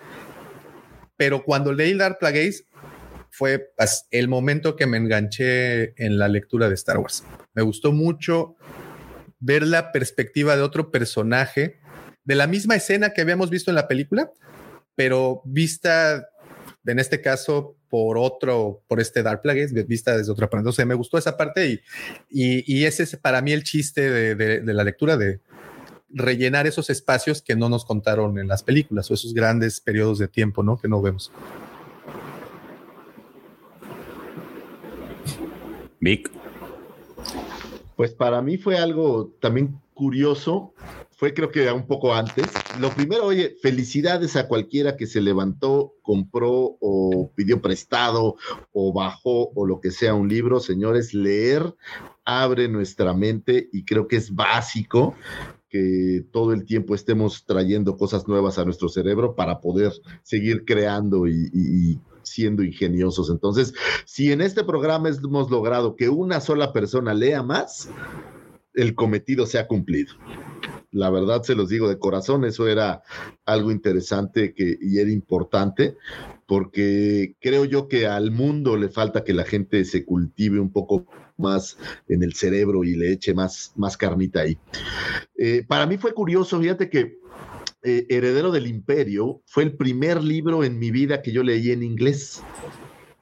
Pero 1.17 1.43
cuando 1.43 1.73
leí 1.73 1.93
Dark 1.97 2.19
Plagueis, 2.19 2.63
fue 3.31 3.73
el 4.11 4.29
momento 4.29 4.77
que 4.77 4.87
me 4.87 4.95
enganché 4.95 5.93
en 6.01 6.17
la 6.17 6.29
lectura 6.29 6.69
de 6.69 6.75
Star 6.75 6.99
Wars. 6.99 7.25
Me 7.53 7.63
gustó 7.63 7.91
mucho 7.91 8.55
ver 9.41 9.67
la 9.67 9.91
perspectiva 9.91 10.55
de 10.55 10.61
otro 10.61 10.89
personaje, 10.89 11.81
de 12.23 12.35
la 12.35 12.47
misma 12.47 12.75
escena 12.75 13.11
que 13.11 13.19
habíamos 13.19 13.49
visto 13.49 13.71
en 13.71 13.75
la 13.75 13.89
película, 13.89 14.31
pero 14.95 15.41
vista, 15.43 16.29
en 16.85 16.99
este 16.99 17.21
caso, 17.21 17.75
por 17.89 18.17
otro, 18.17 18.81
por 18.87 18.99
este 18.99 19.21
Dark 19.23 19.41
Plagueis, 19.41 19.73
vista 19.87 20.17
desde 20.17 20.31
otra 20.31 20.49
parte. 20.49 20.61
Entonces 20.61 20.85
me 20.85 20.95
gustó 20.95 21.17
esa 21.17 21.37
parte 21.37 21.67
y, 21.67 21.79
y, 22.29 22.79
y 22.81 22.85
ese 22.85 23.03
es 23.03 23.15
para 23.17 23.41
mí 23.41 23.51
el 23.51 23.63
chiste 23.63 24.09
de, 24.09 24.35
de- 24.35 24.61
de 24.61 24.73
la 24.73 24.83
lectura, 24.83 25.17
de 25.17 25.39
rellenar 26.09 26.67
esos 26.67 26.89
espacios 26.89 27.41
que 27.41 27.55
no 27.55 27.69
nos 27.69 27.85
contaron 27.85 28.37
en 28.37 28.47
las 28.47 28.63
películas 28.63 29.09
o 29.09 29.13
esos 29.13 29.33
grandes 29.33 29.79
periodos 29.79 30.19
de 30.19 30.27
tiempo, 30.27 30.63
¿no? 30.63 30.77
Que 30.77 30.87
no 30.87 31.01
vemos. 31.01 31.31
Vic. 35.99 36.31
Pues 37.95 38.11
para 38.13 38.41
mí 38.41 38.57
fue 38.57 38.77
algo 38.77 39.31
también 39.39 39.79
curioso. 40.01 40.73
Fue 41.11 41.31
creo 41.35 41.51
que 41.51 41.71
un 41.71 41.85
poco 41.85 42.15
antes. 42.15 42.47
Lo 42.79 42.89
primero, 42.89 43.25
oye, 43.25 43.55
felicidades 43.61 44.35
a 44.35 44.47
cualquiera 44.47 44.97
que 44.97 45.05
se 45.05 45.21
levantó, 45.21 45.93
compró 46.01 46.75
o 46.81 47.31
pidió 47.35 47.61
prestado 47.61 48.35
o 48.73 48.91
bajó 48.93 49.51
o 49.53 49.67
lo 49.67 49.79
que 49.79 49.91
sea 49.91 50.15
un 50.15 50.27
libro. 50.27 50.59
Señores, 50.59 51.13
leer 51.13 51.75
abre 52.25 52.67
nuestra 52.67 53.13
mente 53.13 53.69
y 53.71 53.85
creo 53.85 54.07
que 54.07 54.15
es 54.15 54.33
básico 54.33 55.13
que 55.69 56.25
todo 56.31 56.51
el 56.51 56.65
tiempo 56.65 56.95
estemos 56.95 57.45
trayendo 57.45 57.95
cosas 57.95 58.27
nuevas 58.27 58.57
a 58.57 58.65
nuestro 58.65 58.89
cerebro 58.89 59.35
para 59.35 59.61
poder 59.61 59.91
seguir 60.23 60.65
creando 60.65 61.27
y, 61.27 61.51
y- 61.53 61.91
y 61.91 61.99
siendo 62.23 62.63
ingeniosos. 62.63 63.29
Entonces, 63.29 63.73
si 64.05 64.31
en 64.31 64.41
este 64.41 64.63
programa 64.63 65.09
hemos 65.09 65.51
logrado 65.51 65.95
que 65.95 66.09
una 66.09 66.39
sola 66.41 66.73
persona 66.73 67.13
lea 67.13 67.43
más, 67.43 67.87
el 68.73 68.95
cometido 68.95 69.45
se 69.45 69.59
ha 69.59 69.67
cumplido. 69.67 70.13
La 70.91 71.09
verdad 71.09 71.43
se 71.43 71.55
los 71.55 71.69
digo 71.69 71.87
de 71.87 71.99
corazón, 71.99 72.43
eso 72.43 72.67
era 72.67 73.01
algo 73.45 73.71
interesante 73.71 74.53
que, 74.53 74.77
y 74.81 74.99
era 74.99 75.09
importante, 75.09 75.95
porque 76.45 77.35
creo 77.39 77.63
yo 77.63 77.87
que 77.87 78.07
al 78.07 78.31
mundo 78.31 78.75
le 78.75 78.89
falta 78.89 79.23
que 79.23 79.33
la 79.33 79.45
gente 79.45 79.85
se 79.85 80.03
cultive 80.03 80.59
un 80.59 80.71
poco 80.71 81.05
más 81.37 81.77
en 82.09 82.23
el 82.23 82.33
cerebro 82.33 82.83
y 82.83 82.95
le 82.95 83.13
eche 83.13 83.33
más, 83.33 83.71
más 83.77 83.95
carnita 83.95 84.41
ahí. 84.41 84.57
Eh, 85.37 85.63
para 85.65 85.85
mí 85.85 85.97
fue 85.97 86.13
curioso, 86.13 86.59
fíjate 86.59 86.89
que 86.89 87.19
eh, 87.83 88.05
Heredero 88.09 88.51
del 88.51 88.67
Imperio 88.67 89.41
fue 89.45 89.63
el 89.63 89.75
primer 89.75 90.21
libro 90.23 90.63
en 90.63 90.77
mi 90.77 90.91
vida 90.91 91.21
que 91.21 91.31
yo 91.31 91.41
leí 91.41 91.71
en 91.71 91.83
inglés. 91.83 92.43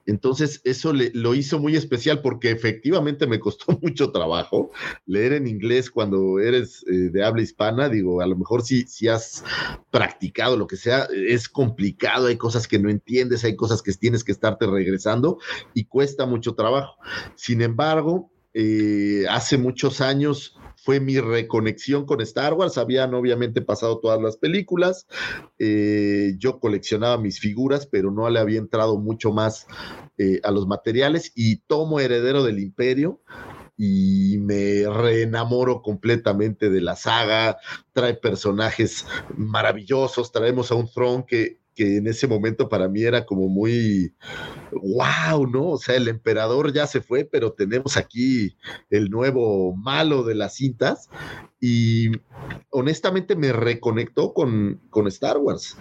Entonces, 0.09 0.61
eso 0.63 0.91
le- 0.91 1.11
lo 1.13 1.35
hizo 1.35 1.59
muy 1.59 1.75
especial 1.75 2.21
porque 2.21 2.49
efectivamente 2.51 3.27
me 3.27 3.39
costó 3.39 3.65
mucho 3.81 4.11
trabajo 4.11 4.71
leer 5.05 5.33
en 5.33 5.47
inglés 5.47 5.91
cuando 5.91 6.39
eres 6.39 6.83
eh, 6.87 7.09
de 7.11 7.23
habla 7.23 7.43
hispana. 7.43 7.89
Digo, 7.89 8.21
a 8.21 8.27
lo 8.27 8.35
mejor 8.35 8.63
si, 8.63 8.83
si 8.87 9.07
has 9.07 9.43
practicado 9.91 10.57
lo 10.57 10.65
que 10.67 10.77
sea, 10.77 11.07
es 11.13 11.47
complicado, 11.47 12.27
hay 12.27 12.37
cosas 12.37 12.67
que 12.67 12.79
no 12.79 12.89
entiendes, 12.89 13.43
hay 13.43 13.55
cosas 13.55 13.81
que 13.83 13.93
tienes 13.93 14.23
que 14.23 14.31
estarte 14.31 14.65
regresando 14.65 15.37
y 15.73 15.85
cuesta 15.85 16.25
mucho 16.25 16.55
trabajo. 16.55 16.95
Sin 17.35 17.61
embargo, 17.61 18.31
eh, 18.53 19.25
hace 19.29 19.57
muchos 19.57 20.01
años 20.01 20.58
fue 20.89 20.99
mi 20.99 21.19
reconexión 21.19 22.07
con 22.07 22.19
Star 22.21 22.55
Wars. 22.55 22.79
Habían 22.79 23.13
obviamente 23.13 23.61
pasado 23.61 23.99
todas 23.99 24.19
las 24.19 24.37
películas. 24.37 25.05
Eh, 25.59 26.33
yo 26.39 26.59
coleccionaba 26.59 27.19
mis 27.19 27.39
figuras, 27.39 27.85
pero 27.85 28.09
no 28.09 28.27
le 28.27 28.39
había 28.39 28.57
entrado 28.57 28.97
mucho 28.97 29.31
más 29.31 29.67
eh, 30.17 30.39
a 30.43 30.49
los 30.49 30.65
materiales 30.65 31.31
y 31.35 31.57
tomo 31.57 31.99
Heredero 31.99 32.43
del 32.43 32.57
Imperio 32.57 33.21
y 33.77 34.39
me 34.39 34.89
reenamoro 34.91 35.83
completamente 35.83 36.71
de 36.71 36.81
la 36.81 36.95
saga. 36.95 37.59
Trae 37.93 38.15
personajes 38.15 39.05
maravillosos. 39.37 40.31
Traemos 40.31 40.71
a 40.71 40.75
un 40.75 40.89
Throne 40.89 41.23
que, 41.27 41.59
que 41.79 41.95
en 41.95 42.07
ese 42.07 42.27
momento 42.27 42.67
para 42.67 42.89
mí 42.89 43.03
era 43.03 43.25
como 43.25 43.47
muy 43.47 44.13
wow, 44.73 45.47
¿no? 45.47 45.69
O 45.69 45.77
sea, 45.77 45.95
el 45.95 46.09
emperador 46.09 46.73
ya 46.73 46.85
se 46.87 46.99
fue, 46.99 47.23
pero 47.23 47.53
tenemos 47.53 47.95
aquí 47.95 48.57
el 48.89 49.09
nuevo 49.09 49.73
malo 49.77 50.23
de 50.23 50.35
las 50.35 50.55
cintas 50.55 51.09
y 51.61 52.11
honestamente 52.69 53.37
me 53.37 53.53
reconectó 53.53 54.33
con, 54.33 54.81
con 54.89 55.07
Star 55.07 55.37
Wars, 55.37 55.77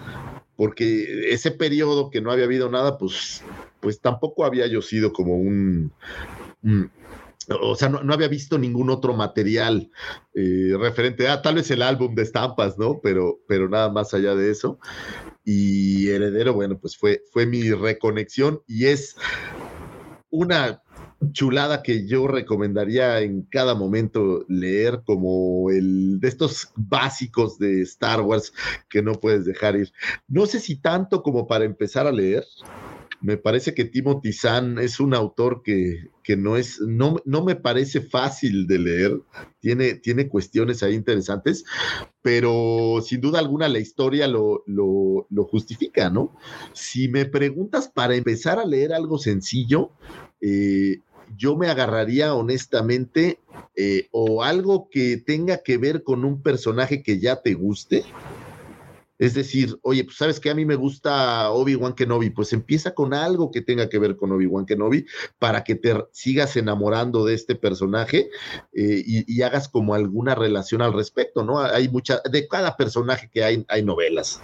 porque 0.55 1.33
ese 1.33 1.51
periodo 1.51 2.11
que 2.11 2.21
no 2.21 2.31
había 2.31 2.45
habido 2.45 2.71
nada, 2.71 2.97
pues, 2.97 3.43
pues 3.81 4.01
tampoco 4.01 4.45
había 4.45 4.69
yo 4.69 4.83
sido 4.83 5.13
como 5.13 5.35
un... 5.37 5.91
un- 6.63 6.93
o 7.49 7.75
sea, 7.75 7.89
no, 7.89 8.03
no 8.03 8.15
había 8.15 8.29
visto 8.29 8.59
ningún 8.59 8.91
otro 8.91 9.15
material 9.15 9.91
eh, 10.35 10.75
referente 10.79 11.29
a 11.29 11.43
tal 11.43 11.57
vez 11.57 11.71
el 11.71 11.83
álbum 11.83 12.15
de 12.15 12.23
estampas, 12.23 12.79
¿no? 12.79 13.01
Pero, 13.03 13.41
pero 13.49 13.69
nada 13.69 13.91
más 13.91 14.13
allá 14.15 14.35
de 14.35 14.51
eso. 14.51 14.79
Y 15.45 16.09
Heredero, 16.09 16.53
bueno, 16.53 16.79
pues 16.79 16.97
fue, 16.97 17.23
fue 17.33 17.47
mi 17.47 17.71
reconexión 17.73 18.61
y 18.67 18.87
es 18.87 19.17
una 20.31 20.83
chulada 21.33 21.83
que 21.83 22.07
yo 22.07 22.29
recomendaría 22.29 23.21
en 23.21 23.43
cada 23.43 23.75
momento 23.75 24.45
leer 24.49 25.03
como 25.05 25.71
el 25.71 26.21
de 26.21 26.29
estos 26.29 26.71
básicos 26.77 27.59
de 27.59 27.83
Star 27.83 28.21
Wars 28.21 28.53
que 28.89 29.03
no 29.03 29.15
puedes 29.15 29.45
dejar 29.45 29.77
ir. 29.77 29.93
No 30.29 30.47
sé 30.47 30.61
si 30.61 30.77
tanto 30.77 31.23
como 31.23 31.47
para 31.47 31.65
empezar 31.65 32.07
a 32.07 32.13
leer. 32.13 32.45
Me 33.21 33.37
parece 33.37 33.75
que 33.75 33.85
Timothy 33.85 34.33
Zahn 34.33 34.79
es 34.79 35.01
un 35.01 35.13
autor 35.13 35.63
que, 35.65 36.09
que 36.23 36.37
no 36.37 36.57
es, 36.57 36.81
no, 36.81 37.17
no 37.25 37.45
me 37.45 37.57
parece 37.57 38.01
fácil 38.01 38.67
de 38.67 38.79
leer. 38.79 39.21
Tiene, 39.61 39.95
tiene 39.95 40.29
cuestiones 40.29 40.83
ahí 40.83 40.95
interesantes, 40.95 41.65
pero 42.23 43.01
sin 43.05 43.21
duda 43.21 43.41
alguna 43.41 43.69
la 43.69 43.81
historia 43.81 44.29
lo, 44.29 44.63
lo, 44.67 45.27
lo 45.31 45.45
justifica, 45.45 46.11
¿no? 46.11 46.37
Si 46.73 47.09
me 47.09 47.25
preguntas 47.25 47.89
para 47.89 48.15
empezar 48.15 48.59
a 48.59 48.67
leer 48.67 48.93
algo 48.93 49.19
sencillo, 49.19 49.91
eh, 50.41 51.01
yo 51.37 51.57
me 51.57 51.69
agarraría 51.69 52.35
honestamente 52.35 53.39
eh, 53.77 54.09
o 54.13 54.43
algo 54.43 54.89
que 54.91 55.17
tenga 55.19 55.63
que 55.63 55.77
ver 55.77 56.03
con 56.03 56.25
un 56.25 56.43
personaje 56.43 57.03
que 57.03 57.19
ya 57.19 57.43
te 57.43 57.55
guste. 57.55 58.05
Es 59.19 59.35
decir, 59.35 59.77
oye, 59.83 60.05
pues 60.05 60.17
sabes 60.17 60.39
que 60.39 60.51
a 60.51 60.55
mí 60.55 60.65
me 60.65 60.77
gusta 60.77 61.51
Obi-Wan 61.51 61.95
Kenobi, 61.95 62.31
pues 62.31 62.53
empieza 62.53 62.95
con 62.95 63.15
algo 63.15 63.51
que 63.51 63.63
tenga 63.63 63.89
que 63.89 63.99
ver 63.99 64.17
con 64.17 64.31
Obi-Wan 64.33 64.67
Kenobi 64.67 65.07
para 65.39 65.65
que 65.65 65.75
te 65.75 65.95
sigas 66.13 66.57
enamorando 66.57 67.25
de 67.25 67.35
este 67.35 67.57
personaje 67.57 68.31
eh, 68.73 69.03
y, 69.05 69.43
hagas 69.43 69.69
como 69.69 69.95
alguna 69.95 70.35
relación 70.35 70.83
al 70.83 70.93
respecto, 70.93 71.45
¿no? 71.45 71.61
Hay 71.61 71.89
muchas, 71.89 72.23
de 72.31 72.47
cada 72.49 72.77
personaje 72.77 73.31
que 73.33 73.43
hay, 73.45 73.65
hay 73.69 73.83
novelas. 73.83 74.43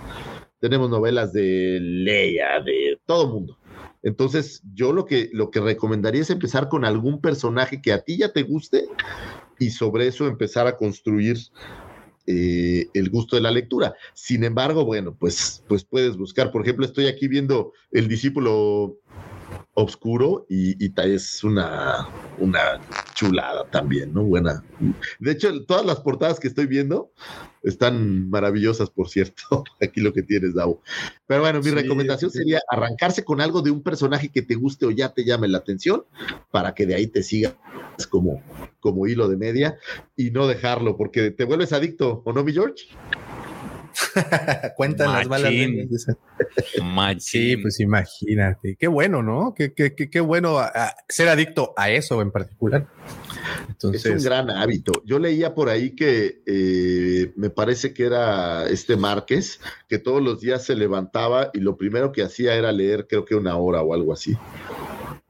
Tenemos 0.61 0.89
novelas 0.89 1.33
de 1.33 1.79
Leia, 1.81 2.61
de 2.65 2.99
todo 3.05 3.29
mundo. 3.29 3.59
Entonces, 4.03 4.63
yo 4.75 4.93
lo 4.93 5.05
que, 5.05 5.31
lo 5.33 5.51
que 5.51 5.61
recomendaría 5.61 6.23
es 6.23 6.31
empezar 6.31 6.69
con 6.69 6.85
algún 6.85 7.21
personaje 7.21 7.81
que 7.81 7.93
a 7.93 8.03
ti 8.03 8.19
ya 8.19 8.33
te 8.33 8.43
guste 8.43 8.87
y 9.59 9.71
sobre 9.71 10.07
eso 10.07 10.27
empezar 10.27 10.67
a 10.67 10.77
construir 10.77 11.39
eh, 12.27 12.89
el 12.95 13.11
gusto 13.11 13.37
de 13.37 13.43
la 13.43 13.51
lectura. 13.51 13.95
Sin 14.15 14.45
embargo, 14.45 14.85
bueno, 14.85 15.17
pues, 15.19 15.63
pues 15.69 15.85
puedes 15.85 16.17
buscar. 16.17 16.51
Por 16.51 16.63
ejemplo, 16.63 16.87
estoy 16.87 17.07
aquí 17.07 17.29
viendo 17.29 17.73
El 17.91 18.09
discípulo 18.09 18.99
oscuro 19.75 20.47
y, 20.49 20.85
y 20.85 20.93
es 20.97 21.43
una, 21.43 22.09
una 22.39 22.81
chulada 23.15 23.69
también, 23.71 24.15
¿no? 24.15 24.23
Buena. 24.23 24.65
De 25.19 25.33
hecho, 25.33 25.65
todas 25.65 25.85
las 25.85 26.01
portadas 26.01 26.39
que 26.39 26.49
estoy 26.49 26.67
viendo 26.67 27.11
están 27.63 28.31
maravillosas, 28.31 28.91
por 28.91 29.09
cierto. 29.09 29.65
Aquí 29.83 30.01
lo 30.01 30.13
que 30.13 30.23
tienes, 30.23 30.55
Davo. 30.55 30.81
Pero 31.27 31.41
bueno, 31.43 31.59
mi 31.59 31.65
Sí, 31.65 31.71
recomendación 31.71 32.31
sí. 32.31 32.39
sería 32.39 32.61
arrancarse 32.71 33.25
con 33.25 33.41
algo 33.41 33.63
de 33.63 33.71
un 33.71 33.83
personaje 33.83 34.29
que 34.29 34.43
te 34.43 34.55
guste 34.55 34.87
o 34.87 34.91
ya 34.91 35.13
te 35.13 35.25
llame 35.25 35.49
la 35.49 35.59
atención 35.59 36.05
para 36.51 36.75
que 36.75 36.87
de 36.87 36.95
ahí 36.95 37.07
te 37.07 37.23
sigas 37.23 37.55
como, 38.11 38.43
como 38.81 39.07
hilo 39.07 39.29
de 39.29 39.37
media 39.37 39.79
y 40.17 40.31
no 40.31 40.47
dejarlo, 40.47 40.97
porque 40.97 41.31
te 41.31 41.45
vuelves 41.45 41.73
adicto, 41.73 42.23
¿o 42.25 42.33
no, 42.33 42.45
mi 42.45 42.53
George? 42.53 42.87
Cuentan 44.77 45.13
las 45.13 45.29
malas 45.29 45.53
lenguas. 45.53 46.07
Sí, 47.21 47.57
pues 47.63 47.81
imagínate. 47.81 48.77
Qué 48.79 48.89
bueno, 48.89 49.23
¿no? 49.23 49.55
Qué, 49.57 49.73
qué, 49.73 49.95
qué, 49.95 50.11
qué 50.11 50.21
bueno 50.21 50.59
a- 50.59 50.67
a 50.75 50.95
ser 51.09 51.29
adicto 51.29 51.73
a 51.77 51.91
eso 51.91 52.21
en 52.23 52.31
particular. 52.31 52.87
Entonces, 53.69 54.05
Es 54.07 54.11
un 54.19 54.25
gran 54.25 54.51
hábito. 54.51 54.93
Yo 55.05 55.19
leía 55.19 55.55
por 55.55 55.69
ahí 55.69 55.95
que 55.95 56.43
eh, 56.47 57.33
me 57.37 57.51
parece 57.51 57.93
que 57.95 58.05
era 58.07 58.67
este 58.69 58.97
Márquez, 58.97 59.61
que 59.89 59.99
todos 59.99 60.23
los 60.23 60.41
días 60.41 60.65
se 60.65 60.75
levantaba 60.77 61.51
y 61.53 61.61
lo 61.61 61.77
primero 61.77 62.13
que 62.13 62.23
hacía 62.23 62.55
era 62.55 62.73
leer, 62.73 63.07
creo 63.09 63.25
que 63.25 63.35
una 63.35 63.57
hora 63.57 63.83
o 63.83 63.95
algo 63.95 64.13
así. 64.13 64.37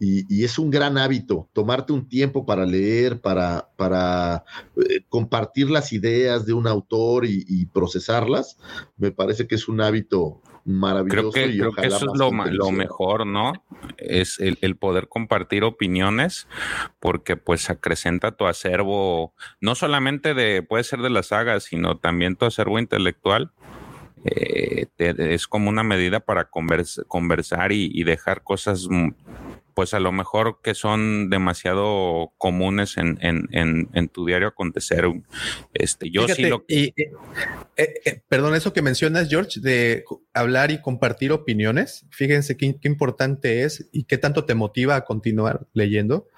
Y, 0.04 0.26
y 0.28 0.44
es 0.44 0.58
un 0.58 0.70
gran 0.70 0.98
hábito 0.98 1.48
tomarte 1.52 1.92
un 1.92 2.08
tiempo 2.08 2.44
para 2.44 2.66
leer, 2.66 3.20
para, 3.20 3.68
para 3.76 4.44
eh, 4.76 5.00
compartir 5.08 5.70
las 5.70 5.92
ideas 5.92 6.44
de 6.44 6.52
un 6.52 6.66
autor 6.66 7.24
y, 7.24 7.44
y 7.48 7.66
procesarlas. 7.66 8.58
Me 8.96 9.10
parece 9.10 9.46
que 9.46 9.54
es 9.54 9.66
un 9.66 9.80
hábito 9.80 10.42
maravilloso. 10.66 11.30
Creo 11.30 11.46
que, 11.46 11.52
y 11.54 11.58
creo 11.58 11.72
que 11.72 11.80
ojalá 11.80 11.96
eso 11.96 12.06
es 12.12 12.18
lo, 12.18 12.70
mejor, 12.72 13.26
¿no? 13.26 13.52
Es 13.98 14.38
el, 14.40 14.58
el 14.60 14.76
poder 14.76 15.08
compartir 15.08 15.64
opiniones, 15.64 16.46
porque 17.00 17.36
pues 17.36 17.70
acrecenta 17.70 18.32
tu 18.32 18.46
acervo, 18.46 19.32
no 19.60 19.74
solamente 19.74 20.34
de, 20.34 20.62
puede 20.62 20.84
ser 20.84 21.00
de 21.00 21.10
la 21.10 21.22
saga, 21.22 21.60
sino 21.60 21.96
también 21.98 22.36
tu 22.36 22.44
acervo 22.44 22.78
intelectual. 22.78 23.50
Eh, 24.26 24.86
te- 24.96 25.34
es 25.34 25.46
como 25.46 25.68
una 25.68 25.82
medida 25.82 26.20
para 26.20 26.50
convers- 26.50 27.04
conversar 27.08 27.72
y, 27.72 27.90
y 27.92 28.04
dejar 28.04 28.42
cosas, 28.42 28.88
pues 29.74 29.92
a 29.92 30.00
lo 30.00 30.12
mejor 30.12 30.60
que 30.62 30.74
son 30.74 31.28
demasiado 31.30 32.32
comunes 32.38 32.96
en, 32.96 33.18
en, 33.20 33.48
en, 33.52 33.88
en 33.92 34.08
tu 34.08 34.24
diario 34.24 34.48
acontecer. 34.48 35.04
Este, 35.74 36.10
yo 36.10 36.28
sí 36.28 36.46
lo 36.46 36.64
y, 36.68 36.86
eh, 36.96 37.12
eh, 37.76 37.94
eh, 38.04 38.22
perdón, 38.28 38.54
eso 38.54 38.72
que 38.72 38.82
mencionas, 38.82 39.28
George, 39.28 39.60
de 39.60 40.04
hablar 40.32 40.70
y 40.70 40.80
compartir 40.80 41.32
opiniones, 41.32 42.06
fíjense 42.10 42.56
qué, 42.56 42.76
qué 42.80 42.88
importante 42.88 43.64
es 43.64 43.88
y 43.92 44.04
qué 44.04 44.16
tanto 44.16 44.44
te 44.44 44.54
motiva 44.54 44.96
a 44.96 45.04
continuar 45.04 45.66
leyendo. 45.72 46.28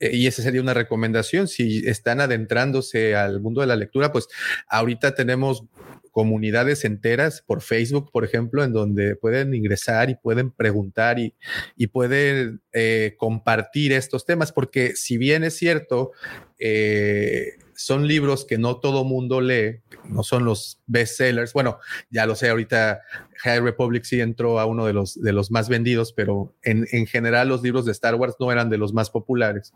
Eh, 0.00 0.16
y 0.16 0.26
esa 0.26 0.42
sería 0.42 0.60
una 0.60 0.74
recomendación. 0.74 1.48
Si 1.48 1.86
están 1.86 2.20
adentrándose 2.20 3.14
al 3.16 3.40
mundo 3.40 3.60
de 3.60 3.66
la 3.66 3.76
lectura, 3.76 4.12
pues 4.12 4.28
ahorita 4.68 5.14
tenemos 5.14 5.64
comunidades 6.10 6.84
enteras 6.84 7.42
por 7.46 7.62
Facebook, 7.62 8.10
por 8.10 8.24
ejemplo, 8.24 8.64
en 8.64 8.72
donde 8.72 9.14
pueden 9.14 9.54
ingresar 9.54 10.10
y 10.10 10.16
pueden 10.16 10.50
preguntar 10.50 11.18
y, 11.18 11.34
y 11.76 11.88
pueden 11.88 12.60
eh, 12.72 13.14
compartir 13.18 13.92
estos 13.92 14.26
temas, 14.26 14.50
porque 14.50 14.96
si 14.96 15.16
bien 15.16 15.44
es 15.44 15.56
cierto, 15.56 16.10
eh, 16.58 17.58
son 17.78 18.08
libros 18.08 18.44
que 18.44 18.58
no 18.58 18.78
todo 18.80 19.04
mundo 19.04 19.40
lee, 19.40 19.82
no 20.08 20.24
son 20.24 20.44
los 20.44 20.80
bestsellers. 20.86 21.52
Bueno, 21.52 21.78
ya 22.10 22.26
lo 22.26 22.34
sé, 22.34 22.48
ahorita 22.48 23.02
High 23.44 23.60
Republic 23.60 24.02
sí 24.02 24.20
entró 24.20 24.58
a 24.58 24.66
uno 24.66 24.84
de 24.84 24.92
los, 24.92 25.14
de 25.20 25.32
los 25.32 25.52
más 25.52 25.68
vendidos, 25.68 26.12
pero 26.12 26.52
en, 26.62 26.88
en 26.90 27.06
general 27.06 27.48
los 27.48 27.62
libros 27.62 27.84
de 27.84 27.92
Star 27.92 28.16
Wars 28.16 28.34
no 28.40 28.50
eran 28.50 28.68
de 28.68 28.78
los 28.78 28.92
más 28.92 29.10
populares. 29.10 29.72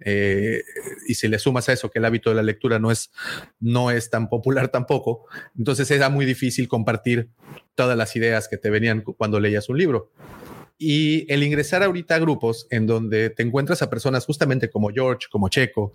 Eh, 0.00 0.62
y 1.06 1.14
si 1.14 1.28
le 1.28 1.38
sumas 1.38 1.68
a 1.68 1.74
eso 1.74 1.90
que 1.90 1.98
el 1.98 2.04
hábito 2.06 2.30
de 2.30 2.36
la 2.36 2.42
lectura 2.42 2.78
no 2.78 2.90
es, 2.90 3.10
no 3.60 3.90
es 3.90 4.08
tan 4.08 4.30
popular 4.30 4.68
tampoco, 4.68 5.26
entonces 5.56 5.90
era 5.90 6.08
muy 6.08 6.24
difícil 6.24 6.66
compartir 6.66 7.28
todas 7.74 7.98
las 7.98 8.16
ideas 8.16 8.48
que 8.48 8.56
te 8.56 8.70
venían 8.70 9.02
cu- 9.02 9.14
cuando 9.14 9.38
leías 9.38 9.68
un 9.68 9.76
libro. 9.76 10.10
Y 10.78 11.30
el 11.30 11.42
ingresar 11.42 11.82
ahorita 11.82 12.14
a 12.14 12.18
grupos 12.20 12.68
en 12.70 12.86
donde 12.86 13.30
te 13.30 13.42
encuentras 13.42 13.82
a 13.82 13.90
personas 13.90 14.24
justamente 14.24 14.70
como 14.70 14.90
George, 14.90 15.26
como 15.30 15.48
Checo, 15.48 15.92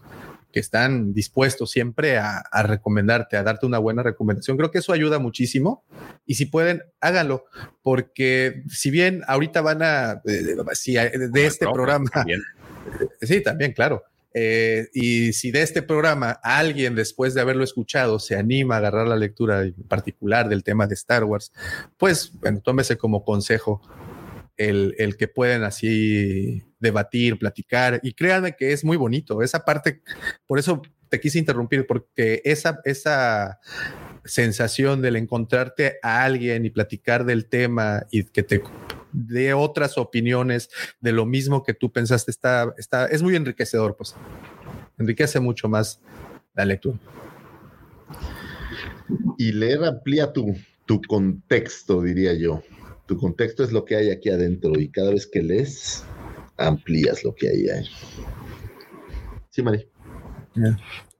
que 0.53 0.61
están 0.61 1.13
dispuestos 1.13 1.71
siempre 1.71 2.17
a, 2.17 2.37
a 2.37 2.63
recomendarte, 2.63 3.35
a 3.35 3.43
darte 3.43 3.65
una 3.65 3.79
buena 3.79 4.03
recomendación, 4.03 4.55
creo 4.55 4.71
que 4.71 4.77
eso 4.77 4.93
ayuda 4.93 5.19
muchísimo. 5.19 5.83
Y 6.25 6.35
si 6.35 6.45
pueden, 6.45 6.83
háganlo, 7.01 7.45
porque 7.81 8.63
si 8.69 8.91
bien 8.91 9.23
ahorita 9.27 9.61
van 9.61 9.81
a, 9.81 10.21
eh, 10.25 10.55
si 10.73 10.93
de 10.93 11.45
este 11.45 11.65
profe, 11.65 11.73
programa, 11.73 12.09
también. 12.09 12.41
Sí, 13.21 13.41
también, 13.41 13.73
claro. 13.73 14.03
Eh, 14.33 14.87
y 14.93 15.33
si 15.33 15.51
de 15.51 15.61
este 15.61 15.81
programa 15.81 16.31
alguien 16.43 16.95
después 16.95 17.33
de 17.33 17.41
haberlo 17.41 17.63
escuchado 17.63 18.17
se 18.17 18.35
anima 18.35 18.75
a 18.75 18.77
agarrar 18.79 19.07
la 19.07 19.15
lectura 19.15 19.61
en 19.61 19.73
particular 19.87 20.49
del 20.49 20.63
tema 20.63 20.87
de 20.87 20.95
Star 20.95 21.23
Wars, 21.23 21.51
pues 21.97 22.33
bueno, 22.39 22.59
tómese 22.61 22.97
como 22.97 23.23
consejo 23.23 23.81
el, 24.57 24.95
el 24.97 25.17
que 25.17 25.27
pueden 25.27 25.63
así 25.63 26.63
debatir, 26.83 27.39
platicar 27.39 27.99
y 28.03 28.13
créanme 28.13 28.55
que 28.55 28.73
es 28.73 28.83
muy 28.83 28.97
bonito. 28.97 29.41
Esa 29.41 29.65
parte, 29.65 30.03
por 30.45 30.59
eso 30.59 30.83
te 31.09 31.19
quise 31.19 31.39
interrumpir, 31.39 31.87
porque 31.87 32.41
esa, 32.43 32.79
esa 32.85 33.59
sensación 34.25 35.01
del 35.01 35.15
encontrarte 35.15 35.97
a 36.01 36.23
alguien 36.23 36.65
y 36.65 36.69
platicar 36.69 37.25
del 37.25 37.47
tema 37.47 38.05
y 38.11 38.23
que 38.25 38.43
te 38.43 38.61
dé 39.11 39.53
otras 39.53 39.97
opiniones 39.97 40.69
de 41.01 41.11
lo 41.11 41.25
mismo 41.25 41.63
que 41.63 41.73
tú 41.73 41.91
pensaste 41.91 42.31
está, 42.31 42.73
está, 42.77 43.05
es 43.05 43.21
muy 43.21 43.35
enriquecedor, 43.35 43.95
pues 43.95 44.15
enriquece 44.97 45.39
mucho 45.39 45.69
más 45.69 46.01
la 46.55 46.65
lectura. 46.65 46.99
Y 49.37 49.51
leer 49.51 49.83
amplía 49.83 50.33
tu, 50.33 50.55
tu 50.85 51.01
contexto, 51.01 52.01
diría 52.01 52.33
yo. 52.33 52.63
Tu 53.05 53.17
contexto 53.17 53.63
es 53.63 53.71
lo 53.71 53.85
que 53.85 53.95
hay 53.97 54.09
aquí 54.09 54.29
adentro 54.29 54.79
y 54.79 54.89
cada 54.89 55.11
vez 55.11 55.27
que 55.27 55.43
lees, 55.43 56.03
amplías 56.57 57.23
lo 57.23 57.33
que 57.35 57.49
hay 57.49 57.69
ahí. 57.69 57.89
Sí, 59.49 59.61
Mari. 59.61 59.87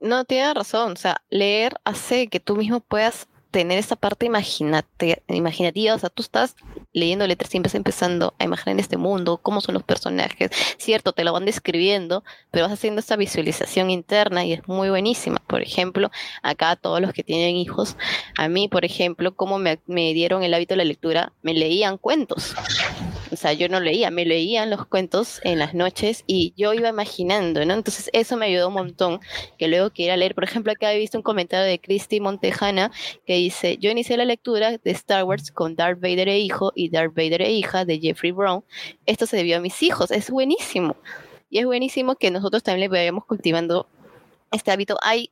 No, 0.00 0.24
tiene 0.24 0.52
razón. 0.54 0.92
O 0.92 0.96
sea, 0.96 1.22
leer 1.30 1.74
hace 1.84 2.28
que 2.28 2.40
tú 2.40 2.56
mismo 2.56 2.80
puedas 2.80 3.26
tener 3.50 3.78
esa 3.78 3.94
parte 3.94 4.26
imaginate- 4.26 5.22
imaginativa. 5.28 5.94
O 5.94 5.98
sea, 5.98 6.10
tú 6.10 6.22
estás 6.22 6.56
leyendo 6.92 7.24
letras 7.24 7.54
y 7.54 7.56
empiezas 7.56 7.76
empezando 7.76 8.34
a 8.40 8.44
imaginar 8.44 8.80
este 8.80 8.96
mundo, 8.96 9.38
cómo 9.38 9.60
son 9.60 9.74
los 9.74 9.84
personajes. 9.84 10.50
Cierto, 10.76 11.12
te 11.12 11.22
lo 11.22 11.32
van 11.32 11.44
describiendo, 11.44 12.24
pero 12.50 12.64
vas 12.64 12.72
haciendo 12.72 12.98
esa 12.98 13.14
visualización 13.14 13.90
interna 13.90 14.44
y 14.44 14.54
es 14.54 14.66
muy 14.66 14.88
buenísima. 14.90 15.36
Por 15.46 15.62
ejemplo, 15.62 16.10
acá 16.42 16.74
todos 16.74 17.00
los 17.00 17.12
que 17.12 17.22
tienen 17.22 17.54
hijos, 17.54 17.96
a 18.36 18.48
mí, 18.48 18.66
por 18.66 18.84
ejemplo, 18.84 19.36
como 19.36 19.58
me, 19.60 19.78
me 19.86 20.12
dieron 20.14 20.42
el 20.42 20.52
hábito 20.52 20.74
de 20.74 20.78
la 20.78 20.84
lectura, 20.84 21.32
me 21.42 21.54
leían 21.54 21.96
cuentos. 21.96 22.56
O 23.34 23.36
sea, 23.36 23.52
yo 23.52 23.68
no 23.68 23.80
leía, 23.80 24.10
me 24.10 24.24
leían 24.24 24.70
los 24.70 24.86
cuentos 24.86 25.40
en 25.42 25.58
las 25.58 25.74
noches 25.74 26.22
y 26.26 26.54
yo 26.56 26.72
iba 26.72 26.88
imaginando, 26.88 27.64
¿no? 27.64 27.74
Entonces 27.74 28.08
eso 28.12 28.36
me 28.36 28.46
ayudó 28.46 28.68
un 28.68 28.74
montón, 28.74 29.20
que 29.58 29.66
luego 29.66 29.90
que 29.90 30.04
ir 30.04 30.12
a 30.12 30.16
leer, 30.16 30.36
por 30.36 30.44
ejemplo, 30.44 30.72
acá 30.72 30.92
he 30.92 30.98
visto 30.98 31.18
un 31.18 31.22
comentario 31.22 31.66
de 31.66 31.80
Christy 31.80 32.20
Montejana 32.20 32.92
que 33.26 33.34
dice, 33.34 33.76
yo 33.78 33.90
inicié 33.90 34.16
la 34.16 34.24
lectura 34.24 34.78
de 34.78 34.90
Star 34.92 35.24
Wars 35.24 35.50
con 35.50 35.74
Darth 35.74 36.00
Vader 36.00 36.28
e 36.28 36.38
hijo 36.38 36.72
y 36.76 36.90
Darth 36.90 37.14
Vader 37.14 37.42
e 37.42 37.50
hija 37.50 37.84
de 37.84 37.98
Jeffrey 37.98 38.30
Brown. 38.30 38.64
Esto 39.04 39.26
se 39.26 39.36
debió 39.36 39.56
a 39.56 39.60
mis 39.60 39.82
hijos, 39.82 40.12
es 40.12 40.30
buenísimo. 40.30 40.96
Y 41.50 41.58
es 41.58 41.66
buenísimo 41.66 42.14
que 42.14 42.30
nosotros 42.30 42.62
también 42.62 42.88
le 42.90 42.96
vayamos 42.96 43.24
cultivando 43.24 43.88
este 44.52 44.70
hábito. 44.70 44.96
Hay 45.02 45.30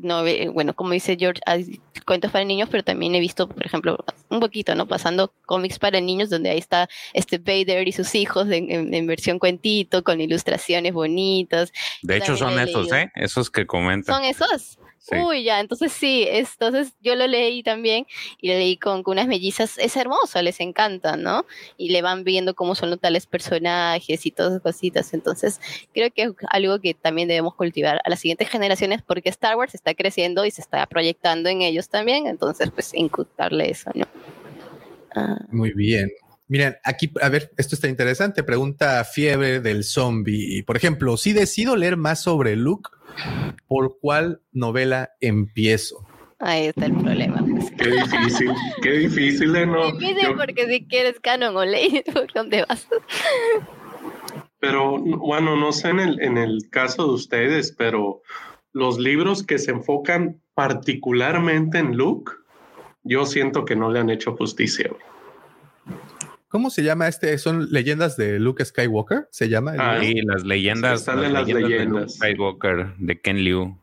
no, 0.00 0.26
eh, 0.26 0.48
bueno, 0.48 0.74
como 0.74 0.90
dice 0.92 1.16
George, 1.18 1.40
hay 1.46 1.80
cuentos 2.06 2.30
para 2.30 2.44
niños, 2.44 2.68
pero 2.70 2.82
también 2.82 3.14
he 3.14 3.20
visto, 3.20 3.48
por 3.48 3.64
ejemplo, 3.64 3.98
un 4.28 4.40
poquito, 4.40 4.74
¿no? 4.74 4.86
Pasando 4.88 5.32
cómics 5.46 5.78
para 5.78 6.00
niños 6.00 6.30
donde 6.30 6.50
ahí 6.50 6.58
está 6.58 6.88
este 7.12 7.38
Vader 7.38 7.86
y 7.86 7.92
sus 7.92 8.14
hijos 8.14 8.48
en, 8.50 8.70
en- 8.70 8.92
en 8.94 9.06
versión 9.06 9.38
cuentito, 9.38 10.02
con 10.02 10.20
ilustraciones 10.20 10.92
bonitas. 10.92 11.72
De 12.02 12.16
hecho, 12.16 12.36
son 12.36 12.54
esos. 12.68 12.86
¿eh? 12.92 13.12
Esos 13.14 13.50
que 13.50 13.66
comentan. 13.66 14.14
¿Son 14.16 14.24
esos? 14.24 14.78
Sí. 15.02 15.16
Uy, 15.16 15.44
ya, 15.44 15.60
entonces 15.60 15.92
sí, 15.92 16.26
es- 16.28 16.52
entonces 16.60 16.92
yo 17.00 17.14
lo 17.16 17.26
leí 17.26 17.62
también 17.62 18.06
y 18.40 18.48
lo 18.48 18.54
leí 18.54 18.76
con, 18.76 19.02
con 19.02 19.12
unas 19.12 19.26
mellizas, 19.28 19.78
es 19.78 19.96
hermoso, 19.96 20.42
les 20.42 20.60
encanta, 20.60 21.16
¿no? 21.16 21.46
Y 21.78 21.88
le 21.88 22.02
van 22.02 22.22
viendo 22.22 22.54
cómo 22.54 22.74
son 22.74 22.90
los 22.90 23.00
tales 23.00 23.26
personajes 23.26 24.26
y 24.26 24.30
todas 24.30 24.52
esas 24.52 24.62
cositas, 24.62 25.14
entonces 25.14 25.58
creo 25.94 26.10
que 26.12 26.22
es 26.24 26.30
algo 26.50 26.78
que 26.80 26.92
también 26.92 27.28
debemos 27.28 27.54
cultivar 27.54 28.00
a 28.04 28.10
las 28.10 28.20
siguientes 28.20 28.50
generaciones 28.50 29.00
porque 29.00 29.30
Star 29.30 29.56
Wars 29.56 29.74
está 29.74 29.94
creciendo 29.94 30.44
y 30.44 30.50
se 30.50 30.60
está 30.60 30.84
proyectando 30.86 31.48
en 31.48 31.62
ellos 31.62 31.88
también, 31.88 32.26
entonces 32.26 32.70
pues 32.70 32.92
inculcarle 32.92 33.70
eso, 33.70 33.90
¿no? 33.94 34.04
Ah, 35.14 35.38
Muy 35.50 35.72
bien. 35.72 36.10
Miren, 36.48 36.76
aquí, 36.82 37.10
a 37.22 37.28
ver, 37.28 37.52
esto 37.56 37.74
está 37.76 37.86
interesante. 37.88 38.42
Pregunta 38.42 39.04
Fiebre 39.04 39.60
del 39.60 39.84
Zombie. 39.84 40.62
Por 40.64 40.76
ejemplo, 40.76 41.16
si 41.16 41.32
decido 41.32 41.76
leer 41.76 41.96
más 41.96 42.22
sobre 42.22 42.56
Luke, 42.56 42.90
¿por 43.66 43.98
cuál 44.00 44.40
novela 44.52 45.10
empiezo? 45.20 46.06
ahí 46.42 46.66
está 46.68 46.86
el 46.86 46.94
problema. 46.94 47.44
pues. 47.50 47.70
Qué 47.76 47.90
difícil, 47.90 48.50
qué 48.82 48.90
difícil, 48.92 49.54
¿eh? 49.56 49.66
No, 49.66 49.92
Difícil 49.92 50.28
yo- 50.30 50.36
porque 50.36 50.66
si 50.68 50.86
quieres 50.86 51.20
canon 51.20 51.54
o 51.56 51.64
ley, 51.64 52.02
¿por 52.14 52.32
dónde 52.32 52.64
vas? 52.66 52.88
Pero 54.58 54.98
bueno, 54.98 55.56
no 55.56 55.72
sé 55.72 55.88
en 55.88 56.00
el, 56.00 56.20
en 56.20 56.38
el 56.38 56.68
caso 56.70 57.06
de 57.06 57.12
ustedes, 57.14 57.74
pero 57.76 58.20
los 58.72 58.98
libros 58.98 59.42
que 59.44 59.58
se 59.58 59.70
enfocan 59.70 60.40
particularmente 60.54 61.78
en 61.78 61.96
Luke, 61.96 62.32
yo 63.02 63.24
siento 63.26 63.64
que 63.64 63.76
no 63.76 63.90
le 63.90 64.00
han 64.00 64.10
hecho 64.10 64.36
justicia. 64.36 64.90
¿Cómo 66.50 66.68
se 66.70 66.82
llama 66.82 67.06
este? 67.06 67.38
¿Son 67.38 67.70
leyendas 67.70 68.16
de 68.16 68.40
Luke 68.40 68.64
Skywalker? 68.64 69.28
¿Se 69.30 69.48
llama? 69.48 69.74
el 69.74 69.80
Ah, 69.80 69.98
libro? 69.98 70.06
Sí, 70.20 70.26
las 70.26 70.44
leyendas, 70.44 71.04
Salen 71.04 71.32
las 71.32 71.46
de 71.46 71.54
Luke 71.54 71.68
leyendas. 71.68 72.14
Skywalker 72.16 72.96
de 72.98 73.20
Ken 73.20 73.36
Liu. 73.44 73.78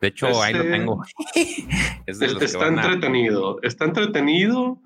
De 0.00 0.08
hecho, 0.08 0.42
ahí 0.42 0.54
lo 0.54 0.60
Ese- 0.62 0.70
tengo. 0.70 1.02
es 2.06 2.18
de 2.18 2.26
los 2.28 2.38
que 2.38 2.44
Está 2.46 2.64
a- 2.64 2.68
entretenido, 2.68 3.58
está 3.62 3.84
entretenido, 3.84 4.78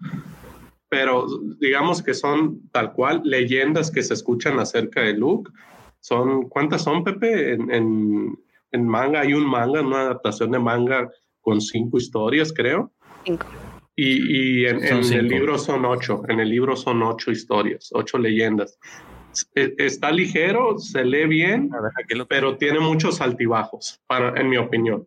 pero 0.88 1.26
digamos 1.60 2.02
que 2.02 2.14
son 2.14 2.68
tal 2.72 2.92
cual 2.92 3.20
leyendas 3.24 3.92
que 3.92 4.02
se 4.02 4.14
escuchan 4.14 4.58
acerca 4.58 5.00
de 5.02 5.12
Luke. 5.14 5.52
Son, 6.00 6.48
¿cuántas 6.48 6.82
son, 6.82 7.04
Pepe? 7.04 7.52
En, 7.54 7.72
en, 7.72 8.38
en 8.72 8.88
manga 8.88 9.20
hay 9.20 9.34
un 9.34 9.48
manga, 9.48 9.82
una 9.82 10.00
adaptación 10.00 10.50
de 10.50 10.58
manga 10.58 11.08
con 11.40 11.60
cinco 11.60 11.96
historias, 11.96 12.52
creo. 12.52 12.90
Cinco. 13.24 13.46
Y, 13.96 14.62
y 14.62 14.66
en, 14.66 14.84
en 14.84 15.04
el 15.12 15.28
libro 15.28 15.58
son 15.58 15.84
ocho, 15.84 16.22
en 16.28 16.40
el 16.40 16.48
libro 16.48 16.76
son 16.76 17.02
ocho 17.02 17.30
historias, 17.30 17.90
ocho 17.92 18.18
leyendas. 18.18 18.78
e- 19.54 19.74
está 19.78 20.10
ligero, 20.10 20.78
se 20.78 21.04
lee 21.04 21.26
bien, 21.26 21.70
pero 22.28 22.56
tiene 22.56 22.80
muchos 22.80 23.20
altibajos, 23.20 24.00
para, 24.06 24.38
en 24.40 24.48
mi 24.48 24.56
opinión. 24.56 25.04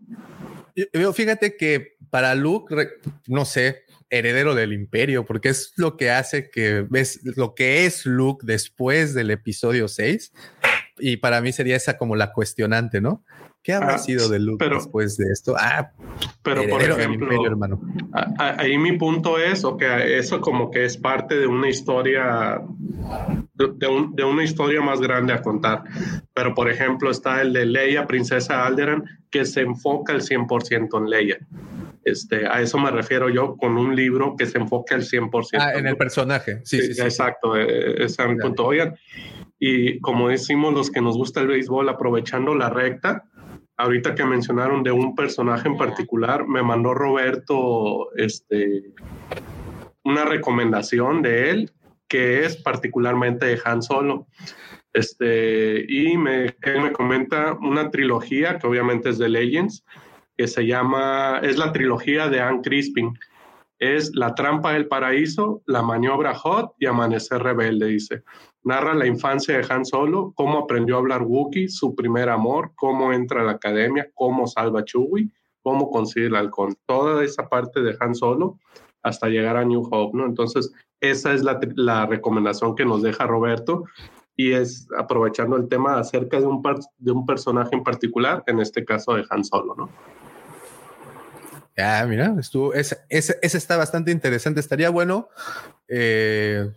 Yo- 0.75 0.85
yo 0.93 1.11
fíjate 1.13 1.57
que 1.57 1.97
para 2.09 2.33
Luke, 2.35 2.73
re- 2.73 2.89
no 3.27 3.43
sé, 3.43 3.83
heredero 4.09 4.55
del 4.55 4.71
imperio, 4.71 5.25
porque 5.25 5.49
es 5.49 5.73
lo 5.75 5.97
que 5.97 6.09
hace 6.11 6.49
que 6.49 6.85
ves 6.89 7.19
lo 7.35 7.55
que 7.55 7.85
es 7.85 8.05
Luke 8.05 8.45
después 8.47 9.13
del 9.13 9.31
episodio 9.31 9.89
6. 9.89 10.31
Y 10.99 11.17
para 11.17 11.41
mí 11.41 11.51
sería 11.51 11.75
esa 11.75 11.97
como 11.97 12.15
la 12.15 12.31
cuestionante, 12.31 13.01
¿no? 13.01 13.25
¿Qué 13.67 13.73
habrá 13.73 13.95
Ah, 13.95 13.97
sido 13.97 14.29
de 14.29 14.39
Luke 14.39 14.63
pero- 14.63 14.77
después 14.77 15.17
de 15.17 15.25
esto? 15.29 15.53
Ah, 15.59 15.91
Pero, 16.41 16.61
por 16.69 16.81
ejemplo, 16.81 17.25
imperio, 17.25 17.47
hermano. 17.47 17.81
Ahí 18.37 18.77
mi 18.77 18.93
punto 18.97 19.37
es, 19.37 19.65
ok, 19.65 19.81
eso 20.05 20.39
como 20.39 20.71
que 20.71 20.85
es 20.85 20.95
parte 20.95 21.35
de 21.37 21.47
una 21.47 21.67
historia, 21.67 22.61
de, 23.55 23.87
un- 23.87 24.15
de 24.15 24.23
una 24.23 24.45
historia 24.45 24.79
más 24.79 25.01
grande 25.01 25.33
a 25.33 25.41
contar. 25.41 25.83
Pero 26.33 26.55
por 26.55 26.69
ejemplo 26.71 27.11
está 27.11 27.41
el 27.41 27.51
de 27.51 27.65
Leia, 27.65 28.07
Princesa 28.07 28.65
Alderan, 28.65 29.03
que 29.29 29.43
se 29.43 29.59
enfoca 29.63 30.13
al 30.13 30.21
100% 30.21 30.97
en 30.99 31.09
Leia. 31.09 31.37
Este, 32.05 32.47
a 32.47 32.61
eso 32.61 32.77
me 32.77 32.89
refiero 32.89 33.27
yo 33.27 33.57
con 33.57 33.77
un 33.77 33.93
libro 33.97 34.35
que 34.37 34.45
se 34.45 34.59
enfoque 34.59 34.93
al 34.93 35.03
100%. 35.03 35.61
Ah, 35.61 35.73
en 35.73 35.87
el 35.87 35.97
personaje. 35.97 36.61
Sí, 36.63 36.79
sí, 36.81 36.93
sí. 36.93 37.01
exacto, 37.01 37.57
eh, 37.57 38.01
ese 38.05 38.23
es 38.23 38.29
mi 38.29 38.37
punto. 38.37 38.65
Oigan, 38.65 38.95
y 39.59 39.99
como 39.99 40.29
decimos 40.29 40.73
los 40.73 40.89
que 40.89 41.01
nos 41.01 41.17
gusta 41.17 41.41
el 41.41 41.47
béisbol, 41.47 41.89
aprovechando 41.89 42.55
la 42.55 42.69
recta, 42.69 43.25
ahorita 43.77 44.15
que 44.15 44.25
mencionaron 44.25 44.83
de 44.83 44.91
un 44.91 45.15
personaje 45.15 45.67
en 45.67 45.77
particular, 45.77 46.47
me 46.47 46.63
mandó 46.63 46.93
Roberto 46.93 48.09
este, 48.15 48.93
una 50.03 50.25
recomendación 50.25 51.21
de 51.21 51.51
él 51.51 51.71
que 52.07 52.45
es 52.45 52.57
particularmente 52.57 53.45
de 53.45 53.59
Han 53.63 53.81
Solo. 53.81 54.27
Este, 54.93 55.85
y 55.87 56.17
me, 56.17 56.55
él 56.63 56.81
me 56.81 56.91
comenta 56.91 57.53
una 57.53 57.91
trilogía 57.91 58.57
que 58.57 58.65
obviamente 58.65 59.09
es 59.09 59.17
de 59.17 59.29
Legends, 59.29 59.83
que 60.37 60.47
se 60.47 60.65
llama, 60.65 61.39
es 61.43 61.57
la 61.57 61.71
trilogía 61.71 62.29
de 62.29 62.39
Anne 62.39 62.61
Crispin. 62.63 63.17
Es 63.79 64.15
La 64.15 64.33
trampa 64.33 64.73
del 64.73 64.87
paraíso, 64.87 65.61
La 65.65 65.81
maniobra 65.81 66.33
Hot 66.33 66.73
y 66.79 66.87
Amanecer 66.87 67.41
rebelde, 67.41 67.87
dice. 67.87 68.23
Narra 68.63 68.93
la 68.93 69.05
infancia 69.05 69.57
de 69.57 69.65
Han 69.71 69.85
Solo, 69.85 70.33
cómo 70.35 70.59
aprendió 70.59 70.95
a 70.95 70.99
hablar 70.99 71.23
Wookiee, 71.23 71.69
su 71.69 71.95
primer 71.95 72.29
amor, 72.29 72.71
cómo 72.75 73.13
entra 73.13 73.41
a 73.41 73.45
la 73.45 73.53
academia, 73.53 74.09
cómo 74.13 74.47
salva 74.47 74.81
a 74.81 74.85
Chewie, 74.85 75.29
cómo 75.61 75.89
consigue 75.89 76.27
el 76.27 76.35
halcón. 76.35 76.75
Toda 76.85 77.23
esa 77.23 77.47
parte 77.47 77.81
de 77.81 77.95
Han 77.99 78.15
Solo 78.15 78.57
hasta 79.03 79.27
llegar 79.27 79.57
a 79.57 79.65
New 79.65 79.87
Hope, 79.89 80.17
¿no? 80.17 80.25
Entonces, 80.25 80.71
esa 80.99 81.33
es 81.33 81.43
la, 81.43 81.59
la 81.75 82.05
recomendación 82.05 82.75
que 82.75 82.85
nos 82.85 83.03
deja 83.03 83.27
Roberto 83.27 83.83
y 84.35 84.51
es 84.51 84.87
aprovechando 84.97 85.55
el 85.55 85.67
tema 85.67 85.99
acerca 85.99 86.39
de 86.39 86.45
un, 86.45 86.61
de 86.97 87.11
un 87.11 87.25
personaje 87.25 87.75
en 87.75 87.83
particular, 87.83 88.43
en 88.47 88.59
este 88.59 88.85
caso 88.85 89.13
de 89.13 89.25
Han 89.29 89.43
Solo, 89.43 89.75
¿no? 89.75 89.89
Ah, 91.77 92.05
mira, 92.09 92.35
estuvo, 92.39 92.73
está 92.73 93.77
bastante 93.77 94.11
interesante. 94.11 94.59
Estaría 94.59 94.89
bueno 94.89 95.29
eh, 95.87 96.69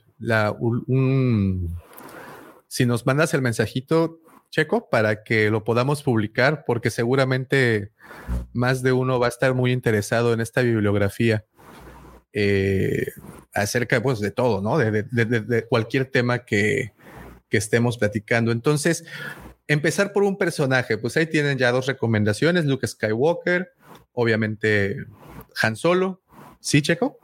si 2.68 2.86
nos 2.86 3.06
mandas 3.06 3.32
el 3.34 3.42
mensajito, 3.42 4.20
Checo, 4.50 4.90
para 4.90 5.22
que 5.22 5.50
lo 5.50 5.64
podamos 5.64 6.02
publicar, 6.02 6.64
porque 6.66 6.90
seguramente 6.90 7.92
más 8.52 8.82
de 8.82 8.92
uno 8.92 9.18
va 9.18 9.26
a 9.26 9.30
estar 9.30 9.54
muy 9.54 9.72
interesado 9.72 10.32
en 10.32 10.40
esta 10.40 10.60
bibliografía 10.60 11.44
eh, 12.32 13.06
acerca 13.54 14.02
pues, 14.02 14.20
de 14.20 14.30
todo, 14.32 14.60
¿no? 14.60 14.76
De- 14.76 15.02
de 15.02 15.66
cualquier 15.66 16.06
tema 16.06 16.40
que, 16.44 16.92
que 17.48 17.56
estemos 17.56 17.96
platicando. 17.96 18.52
Entonces, 18.52 19.04
empezar 19.66 20.12
por 20.12 20.24
un 20.24 20.36
personaje, 20.36 20.98
pues 20.98 21.16
ahí 21.16 21.26
tienen 21.26 21.56
ya 21.58 21.72
dos 21.72 21.86
recomendaciones, 21.86 22.66
Luke 22.66 22.86
Skywalker, 22.86 23.72
obviamente 24.12 24.96
Han 25.62 25.76
Solo, 25.76 26.22
¿sí, 26.60 26.82
Checo? 26.82 27.18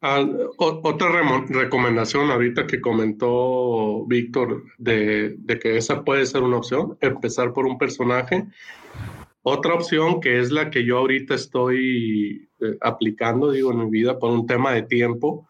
Ah, 0.00 0.22
otra 0.58 1.08
recomendación 1.48 2.30
ahorita 2.30 2.66
que 2.66 2.82
comentó 2.82 4.04
Víctor 4.04 4.64
de, 4.76 5.34
de 5.38 5.58
que 5.58 5.78
esa 5.78 6.04
puede 6.04 6.26
ser 6.26 6.42
una 6.42 6.58
opción, 6.58 6.98
empezar 7.00 7.54
por 7.54 7.64
un 7.64 7.78
personaje. 7.78 8.46
Otra 9.42 9.74
opción 9.74 10.20
que 10.20 10.40
es 10.40 10.50
la 10.50 10.70
que 10.70 10.84
yo 10.84 10.98
ahorita 10.98 11.34
estoy 11.34 12.48
eh, 12.60 12.78
aplicando, 12.80 13.50
digo, 13.50 13.72
en 13.72 13.78
mi 13.78 13.90
vida 13.90 14.18
por 14.18 14.30
un 14.30 14.46
tema 14.46 14.72
de 14.72 14.82
tiempo, 14.82 15.46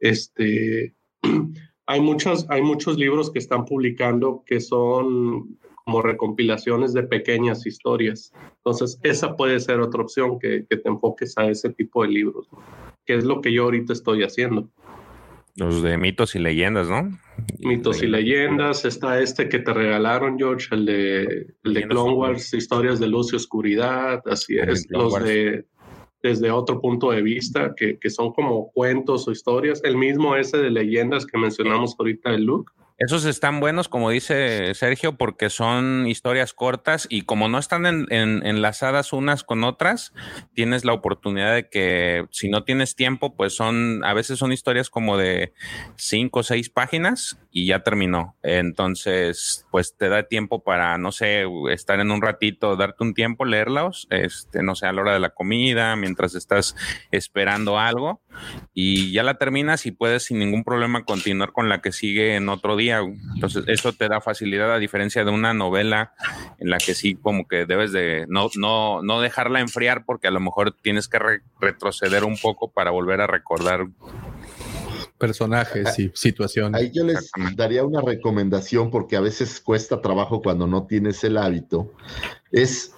este, 0.00 0.94
hay, 1.86 2.00
muchos, 2.00 2.46
hay 2.48 2.62
muchos 2.62 2.98
libros 2.98 3.30
que 3.30 3.38
están 3.38 3.64
publicando 3.64 4.42
que 4.46 4.60
son 4.60 5.58
como 5.86 6.02
recompilaciones 6.02 6.92
de 6.92 7.04
pequeñas 7.04 7.64
historias. 7.64 8.32
Entonces, 8.56 8.98
esa 9.04 9.36
puede 9.36 9.60
ser 9.60 9.78
otra 9.78 10.02
opción, 10.02 10.36
que, 10.40 10.66
que 10.68 10.76
te 10.78 10.88
enfoques 10.88 11.38
a 11.38 11.46
ese 11.46 11.70
tipo 11.70 12.02
de 12.02 12.08
libros, 12.08 12.48
¿no? 12.50 12.58
que 13.04 13.14
es 13.14 13.24
lo 13.24 13.40
que 13.40 13.52
yo 13.52 13.62
ahorita 13.62 13.92
estoy 13.92 14.24
haciendo. 14.24 14.68
Los 15.54 15.84
de 15.84 15.96
mitos 15.96 16.34
y 16.34 16.40
leyendas, 16.40 16.88
¿no? 16.88 17.16
Mitos 17.60 18.02
y 18.02 18.08
leyendas, 18.08 18.84
está 18.84 19.20
este 19.20 19.48
que 19.48 19.60
te 19.60 19.72
regalaron, 19.72 20.36
George, 20.36 20.74
el 20.74 20.86
de, 20.86 21.54
el 21.62 21.74
de 21.74 21.86
Clone. 21.86 22.14
Wars, 22.14 22.52
historias 22.52 22.98
de 22.98 23.06
luz 23.06 23.32
y 23.32 23.36
oscuridad, 23.36 24.20
así 24.26 24.58
es, 24.58 24.90
los 24.90 25.12
Wars. 25.12 25.24
de 25.24 25.66
desde 26.20 26.50
otro 26.50 26.80
punto 26.80 27.12
de 27.12 27.22
vista, 27.22 27.72
que, 27.76 28.00
que 28.00 28.10
son 28.10 28.32
como 28.32 28.72
cuentos 28.72 29.28
o 29.28 29.30
historias, 29.30 29.80
el 29.84 29.96
mismo 29.96 30.34
ese 30.34 30.56
de 30.56 30.70
leyendas 30.70 31.24
que 31.24 31.38
mencionamos 31.38 31.94
ahorita 31.96 32.32
de 32.32 32.38
Luke. 32.38 32.72
Esos 32.98 33.26
están 33.26 33.60
buenos, 33.60 33.88
como 33.90 34.08
dice 34.08 34.72
Sergio, 34.74 35.18
porque 35.18 35.50
son 35.50 36.06
historias 36.06 36.54
cortas 36.54 37.06
y 37.10 37.22
como 37.22 37.46
no 37.46 37.58
están 37.58 37.84
en- 37.84 38.06
en- 38.10 38.46
enlazadas 38.46 39.12
unas 39.12 39.44
con 39.44 39.64
otras, 39.64 40.14
tienes 40.54 40.86
la 40.86 40.94
oportunidad 40.94 41.54
de 41.54 41.68
que 41.68 42.24
si 42.30 42.48
no 42.48 42.64
tienes 42.64 42.96
tiempo, 42.96 43.36
pues 43.36 43.54
son, 43.54 44.02
a 44.02 44.14
veces 44.14 44.38
son 44.38 44.50
historias 44.50 44.88
como 44.88 45.18
de 45.18 45.52
cinco 45.96 46.40
o 46.40 46.42
seis 46.42 46.70
páginas 46.70 47.38
y 47.50 47.66
ya 47.66 47.80
terminó. 47.82 48.34
Entonces, 48.42 49.66
pues 49.70 49.94
te 49.98 50.08
da 50.08 50.22
tiempo 50.22 50.64
para, 50.64 50.96
no 50.96 51.12
sé, 51.12 51.44
estar 51.70 52.00
en 52.00 52.10
un 52.10 52.22
ratito, 52.22 52.76
darte 52.76 53.04
un 53.04 53.12
tiempo, 53.12 53.44
leerlos, 53.44 54.06
este, 54.08 54.62
no 54.62 54.74
sé, 54.74 54.86
a 54.86 54.92
la 54.94 55.02
hora 55.02 55.12
de 55.12 55.20
la 55.20 55.30
comida, 55.34 55.96
mientras 55.96 56.34
estás 56.34 56.74
esperando 57.10 57.78
algo 57.78 58.22
y 58.74 59.12
ya 59.12 59.22
la 59.22 59.38
terminas 59.38 59.86
y 59.86 59.90
puedes 59.90 60.24
sin 60.24 60.38
ningún 60.38 60.64
problema 60.64 61.04
continuar 61.04 61.52
con 61.52 61.68
la 61.68 61.80
que 61.80 61.92
sigue 61.92 62.36
en 62.36 62.48
otro 62.48 62.76
día. 62.76 63.00
Entonces, 63.34 63.64
eso 63.66 63.92
te 63.92 64.08
da 64.08 64.20
facilidad 64.20 64.72
a 64.72 64.78
diferencia 64.78 65.24
de 65.24 65.30
una 65.30 65.54
novela 65.54 66.12
en 66.58 66.70
la 66.70 66.78
que 66.78 66.94
sí 66.94 67.14
como 67.14 67.46
que 67.48 67.66
debes 67.66 67.92
de 67.92 68.26
no, 68.28 68.48
no, 68.56 69.02
no 69.02 69.20
dejarla 69.20 69.60
enfriar 69.60 70.04
porque 70.04 70.28
a 70.28 70.30
lo 70.30 70.40
mejor 70.40 70.72
tienes 70.82 71.08
que 71.08 71.18
re- 71.18 71.40
retroceder 71.60 72.24
un 72.24 72.36
poco 72.36 72.70
para 72.70 72.90
volver 72.90 73.20
a 73.20 73.26
recordar. 73.26 73.86
Personajes 75.18 75.98
y 75.98 76.10
situaciones. 76.14 76.78
Ahí 76.78 76.90
yo 76.92 77.02
les 77.02 77.30
daría 77.54 77.84
una 77.84 78.02
recomendación 78.02 78.90
porque 78.90 79.16
a 79.16 79.20
veces 79.20 79.60
cuesta 79.60 80.02
trabajo 80.02 80.42
cuando 80.42 80.66
no 80.66 80.86
tienes 80.86 81.24
el 81.24 81.38
hábito. 81.38 81.94
Es 82.52 82.94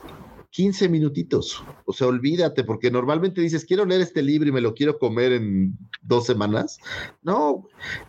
15 0.50 0.88
minutitos. 0.88 1.62
O 1.84 1.92
sea, 1.92 2.06
olvídate, 2.06 2.64
porque 2.64 2.90
normalmente 2.90 3.40
dices, 3.40 3.64
quiero 3.64 3.84
leer 3.84 4.00
este 4.00 4.22
libro 4.22 4.48
y 4.48 4.52
me 4.52 4.60
lo 4.60 4.74
quiero 4.74 4.98
comer 4.98 5.32
en 5.32 5.76
dos 6.02 6.26
semanas. 6.26 6.78
No, 7.22 7.68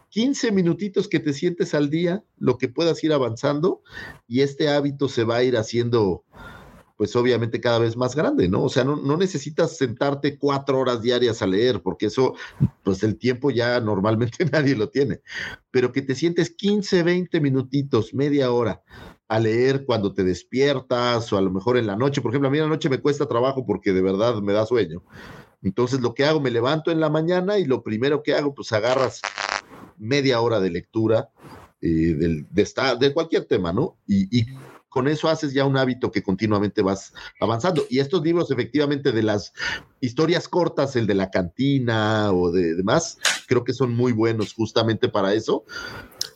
15 0.09 0.51
minutitos 0.51 1.07
que 1.07 1.19
te 1.19 1.33
sientes 1.33 1.73
al 1.73 1.89
día, 1.89 2.23
lo 2.37 2.57
que 2.57 2.69
puedas 2.69 3.03
ir 3.03 3.13
avanzando 3.13 3.81
y 4.27 4.41
este 4.41 4.69
hábito 4.69 5.09
se 5.09 5.23
va 5.23 5.37
a 5.37 5.43
ir 5.43 5.57
haciendo 5.57 6.23
pues 6.95 7.15
obviamente 7.15 7.61
cada 7.61 7.79
vez 7.79 7.95
más 7.95 8.13
grande, 8.13 8.49
¿no? 8.49 8.61
O 8.61 8.67
sea, 8.67 8.83
no, 8.83 8.97
no 8.97 9.15
necesitas 9.15 9.77
sentarte 9.77 10.37
cuatro 10.37 10.79
horas 10.79 11.01
diarias 11.01 11.41
a 11.41 11.47
leer, 11.47 11.81
porque 11.81 12.07
eso, 12.07 12.35
pues 12.83 13.03
el 13.03 13.17
tiempo 13.17 13.51
ya 13.51 13.79
normalmente 13.79 14.43
nadie 14.51 14.75
lo 14.75 14.89
tiene, 14.89 15.21
pero 15.71 15.93
que 15.93 16.01
te 16.01 16.13
sientes 16.13 16.49
15, 16.49 17.03
20 17.03 17.39
minutitos, 17.39 18.13
media 18.13 18.51
hora 18.51 18.83
a 19.29 19.39
leer 19.39 19.85
cuando 19.85 20.11
te 20.13 20.23
despiertas 20.23 21.31
o 21.31 21.37
a 21.37 21.41
lo 21.41 21.51
mejor 21.51 21.77
en 21.77 21.87
la 21.87 21.95
noche. 21.95 22.19
Por 22.19 22.31
ejemplo, 22.31 22.49
a 22.49 22.51
mí 22.51 22.57
en 22.57 22.63
la 22.65 22.69
noche 22.69 22.89
me 22.89 22.99
cuesta 22.99 23.27
trabajo 23.27 23.65
porque 23.65 23.93
de 23.93 24.01
verdad 24.01 24.35
me 24.41 24.53
da 24.53 24.65
sueño. 24.65 25.03
Entonces 25.61 26.01
lo 26.01 26.13
que 26.15 26.25
hago, 26.25 26.39
me 26.41 26.49
levanto 26.51 26.89
en 26.91 26.99
la 26.99 27.09
mañana 27.09 27.59
y 27.59 27.65
lo 27.65 27.83
primero 27.83 28.23
que 28.23 28.33
hago, 28.33 28.53
pues 28.55 28.71
agarras 28.71 29.21
media 29.97 30.41
hora 30.41 30.59
de 30.59 30.71
lectura 30.71 31.29
eh, 31.81 31.87
del- 32.17 32.45
de, 32.49 32.61
esta- 32.61 32.95
de 32.95 33.13
cualquier 33.13 33.45
tema, 33.45 33.71
¿no? 33.71 33.95
Y, 34.07 34.37
y 34.37 34.45
con 34.89 35.07
eso 35.07 35.29
haces 35.29 35.53
ya 35.53 35.63
un 35.65 35.77
hábito 35.77 36.11
que 36.11 36.23
continuamente 36.23 36.81
vas 36.81 37.13
avanzando. 37.39 37.85
Y 37.89 37.99
estos 37.99 38.23
libros, 38.23 38.49
efectivamente, 38.51 39.11
de 39.11 39.21
las 39.23 39.53
historias 40.01 40.47
cortas, 40.49 40.95
el 40.95 41.05
de 41.07 41.13
la 41.13 41.29
cantina 41.29 42.31
o 42.33 42.51
de 42.51 42.75
demás, 42.75 43.19
creo 43.47 43.63
que 43.63 43.73
son 43.73 43.93
muy 43.95 44.11
buenos 44.11 44.53
justamente 44.53 45.07
para 45.07 45.33
eso, 45.33 45.63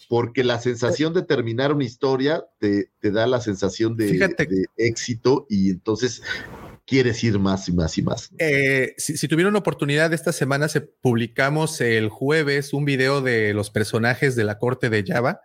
porque 0.09 0.43
la 0.43 0.59
sensación 0.59 1.13
de 1.13 1.23
terminar 1.23 1.73
una 1.73 1.83
historia 1.83 2.45
te, 2.59 2.91
te 2.99 3.11
da 3.11 3.27
la 3.27 3.41
sensación 3.41 3.95
de 3.95 4.29
éxito 4.77 5.45
y 5.49 5.69
entonces 5.69 6.21
quieres 6.85 7.23
ir 7.23 7.39
más 7.39 7.67
y 7.69 7.71
más 7.71 7.97
y 7.97 8.01
más. 8.01 8.29
Eh, 8.37 8.93
si, 8.97 9.17
si, 9.17 9.27
tuvieron 9.27 9.55
oportunidad, 9.55 10.13
esta 10.13 10.31
semana 10.31 10.67
se 10.67 10.81
publicamos 10.81 11.79
el 11.81 12.09
jueves 12.09 12.73
un 12.73 12.85
video 12.85 13.21
de 13.21 13.53
los 13.53 13.69
personajes 13.69 14.35
de 14.35 14.43
la 14.43 14.57
corte 14.57 14.89
de 14.89 15.03
Java 15.05 15.41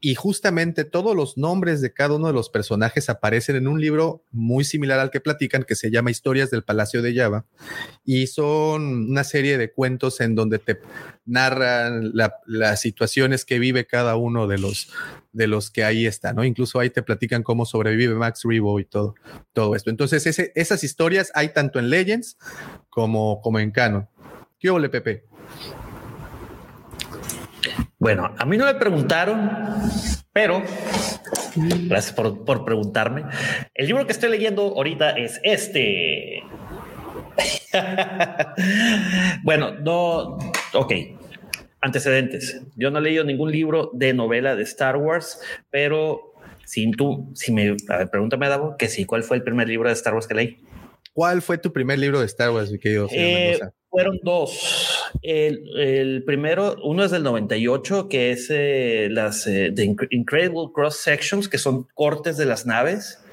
y 0.00 0.14
justamente 0.14 0.84
todos 0.84 1.16
los 1.16 1.36
nombres 1.36 1.80
de 1.80 1.92
cada 1.92 2.14
uno 2.14 2.26
de 2.26 2.32
los 2.32 2.48
personajes 2.48 3.08
aparecen 3.08 3.56
en 3.56 3.68
un 3.68 3.80
libro 3.80 4.24
muy 4.30 4.64
similar 4.64 4.98
al 4.98 5.10
que 5.10 5.20
platican 5.20 5.64
que 5.64 5.74
se 5.74 5.90
llama 5.90 6.10
Historias 6.10 6.50
del 6.50 6.62
Palacio 6.62 7.02
de 7.02 7.14
Java 7.14 7.46
y 8.04 8.26
son 8.26 9.10
una 9.10 9.24
serie 9.24 9.58
de 9.58 9.72
cuentos 9.72 10.20
en 10.20 10.34
donde 10.34 10.58
te 10.58 10.80
narran 11.24 12.12
las 12.46 12.80
situaciones 12.80 13.44
que 13.44 13.58
vive 13.58 13.86
cada 13.86 14.16
uno 14.16 14.46
de 14.46 14.58
los 14.58 14.92
de 15.32 15.48
los 15.48 15.70
que 15.70 15.84
ahí 15.84 16.06
está, 16.06 16.32
¿no? 16.32 16.44
Incluso 16.44 16.78
ahí 16.78 16.90
te 16.90 17.02
platican 17.02 17.42
cómo 17.42 17.66
sobrevive 17.66 18.14
Max 18.14 18.42
Rebo 18.44 18.78
y 18.78 18.84
todo, 18.84 19.16
todo 19.52 19.74
esto. 19.74 19.90
Entonces, 19.90 20.24
esas 20.54 20.84
historias 20.84 21.32
hay 21.34 21.48
tanto 21.48 21.80
en 21.80 21.90
Legends 21.90 22.38
como, 22.88 23.40
como 23.42 23.58
en 23.58 23.72
Canon. 23.72 24.08
¿Qué 24.60 24.70
ole, 24.70 24.88
Pepe? 24.88 25.24
Bueno, 28.04 28.34
a 28.36 28.44
mí 28.44 28.58
no 28.58 28.66
me 28.66 28.74
preguntaron, 28.74 29.50
pero 30.30 30.62
gracias 31.86 32.12
por, 32.12 32.44
por 32.44 32.62
preguntarme. 32.66 33.24
El 33.72 33.86
libro 33.86 34.04
que 34.04 34.12
estoy 34.12 34.28
leyendo 34.28 34.60
ahorita 34.60 35.12
es 35.12 35.40
este. 35.42 36.42
bueno, 39.42 39.70
no, 39.76 40.36
ok. 40.74 40.92
Antecedentes. 41.80 42.60
Yo 42.76 42.90
no 42.90 42.98
he 42.98 43.00
leído 43.00 43.24
ningún 43.24 43.50
libro 43.50 43.90
de 43.94 44.12
novela 44.12 44.54
de 44.54 44.64
Star 44.64 44.98
Wars, 44.98 45.40
pero 45.70 46.34
si 46.66 46.90
tú, 46.90 47.32
si 47.34 47.52
me, 47.52 47.74
a 47.88 47.96
ver, 47.96 48.10
pregúntame, 48.10 48.50
Davo, 48.50 48.76
que 48.76 48.88
sí, 48.88 49.06
¿cuál 49.06 49.22
fue 49.22 49.38
el 49.38 49.42
primer 49.42 49.66
libro 49.66 49.88
de 49.88 49.94
Star 49.94 50.12
Wars 50.12 50.26
que 50.26 50.34
leí? 50.34 50.58
¿Cuál 51.14 51.40
fue 51.40 51.56
tu 51.56 51.72
primer 51.72 51.98
libro 51.98 52.20
de 52.20 52.26
Star 52.26 52.50
Wars, 52.50 52.70
mi 52.70 52.78
querido 52.78 53.08
eh, 53.10 53.58
Fueron 53.94 54.18
dos. 54.24 55.12
El, 55.22 55.70
el, 55.78 56.24
primero, 56.24 56.74
uno 56.82 57.04
es 57.04 57.12
del 57.12 57.22
98, 57.22 58.08
que 58.08 58.32
es 58.32 58.48
eh, 58.50 59.06
las 59.08 59.46
eh, 59.46 59.72
Incredible 60.10 60.72
Cross 60.74 60.96
Sections, 60.96 61.48
que 61.48 61.58
son 61.58 61.86
cortes 61.94 62.36
de 62.36 62.44
las 62.44 62.66
naves, 62.66 63.24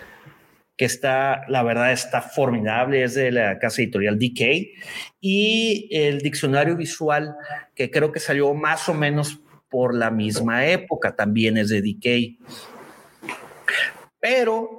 que 0.77 0.85
está, 0.85 1.41
la 1.47 1.63
verdad, 1.63 1.91
está 1.91 2.21
formidable, 2.21 3.03
es 3.03 3.15
de 3.15 3.31
la 3.31 3.57
casa 3.57 3.81
editorial 3.81 4.19
DK, 4.19 4.69
y 5.19 5.89
el 5.89 6.19
diccionario 6.19 6.75
visual, 6.75 7.33
que 7.73 7.89
creo 7.89 8.11
que 8.11 8.19
salió 8.19 8.53
más 8.53 8.87
o 8.87 8.93
menos 8.93 9.39
por 9.67 9.95
la 9.95 10.11
misma 10.11 10.67
época, 10.67 11.15
también 11.15 11.57
es 11.57 11.69
de 11.69 11.81
DK. 11.81 12.37
Pero, 14.19 14.69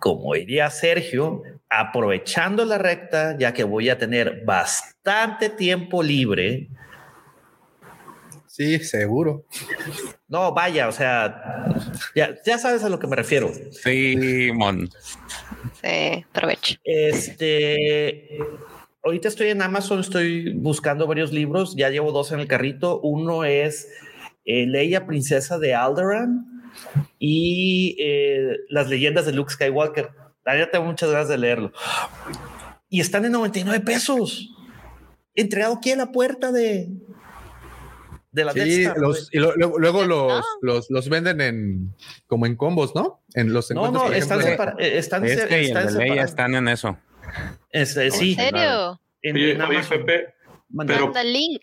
como 0.00 0.34
diría 0.34 0.68
Sergio, 0.70 1.44
aprovechando 1.70 2.64
la 2.64 2.78
recta, 2.78 3.38
ya 3.38 3.54
que 3.54 3.62
voy 3.62 3.88
a 3.88 3.96
tener 3.96 4.42
bastante 4.44 5.48
tiempo 5.48 6.02
libre. 6.02 6.68
Sí, 8.48 8.80
seguro. 8.80 9.46
No, 10.28 10.52
vaya, 10.52 10.88
o 10.88 10.92
sea, 10.92 11.64
ya, 12.14 12.36
ya 12.44 12.58
sabes 12.58 12.82
a 12.82 12.88
lo 12.88 12.98
que 12.98 13.06
me 13.06 13.16
refiero. 13.16 13.50
Sí, 13.70 14.50
mon. 14.52 14.90
Sí, 15.80 16.24
aprovecho. 16.28 16.74
Este, 16.84 18.38
ahorita 19.04 19.28
estoy 19.28 19.50
en 19.50 19.62
Amazon, 19.62 20.00
estoy 20.00 20.52
buscando 20.54 21.06
varios 21.06 21.32
libros, 21.32 21.74
ya 21.76 21.88
llevo 21.88 22.12
dos 22.12 22.32
en 22.32 22.40
el 22.40 22.48
carrito. 22.48 23.00
Uno 23.00 23.44
es 23.44 23.88
eh, 24.44 24.66
Leia, 24.66 25.06
princesa 25.06 25.58
de 25.58 25.74
Alderaan, 25.74 26.72
y 27.18 27.96
eh, 28.00 28.56
las 28.68 28.88
leyendas 28.88 29.24
de 29.26 29.32
Luke 29.32 29.52
Skywalker. 29.52 30.10
Ya 30.46 30.70
tengo 30.70 30.84
muchas 30.84 31.10
ganas 31.10 31.28
de 31.28 31.38
leerlo. 31.38 31.72
Y 32.88 33.00
están 33.00 33.24
en 33.24 33.32
99 33.32 33.84
pesos. 33.84 34.50
Entregado 35.34 35.74
aquí 35.74 35.90
en 35.90 35.98
la 35.98 36.10
puerta 36.10 36.50
de, 36.50 36.88
de 38.32 38.44
la 38.44 38.52
sí, 38.52 38.86
los, 38.96 39.28
y 39.32 39.38
lo, 39.38 39.54
luego, 39.56 39.78
luego 39.78 40.04
los, 40.04 40.44
los, 40.60 40.90
los, 40.90 41.08
venden 41.08 41.40
en 41.40 41.94
como 42.26 42.46
en 42.46 42.56
combos, 42.56 42.94
¿no? 42.94 43.22
En 43.34 43.52
los 43.52 43.70
no, 43.72 43.90
no, 43.90 44.12
están, 44.12 44.42
separa, 44.42 44.76
están, 44.78 45.24
es 45.24 45.44
que 45.46 45.62
están, 45.62 45.88
están, 45.88 46.18
están 46.18 46.54
en 46.54 46.68
eso. 46.68 46.96
Este, 47.70 48.06
¿En 48.06 48.12
sí. 48.12 48.34
serio? 48.34 49.00
En, 49.22 49.36
oye, 49.36 49.52
en 49.52 49.62
oye, 49.62 49.80
Pepe, 49.88 50.34
pero, 50.86 51.06
Manda 51.06 51.24
link. 51.24 51.62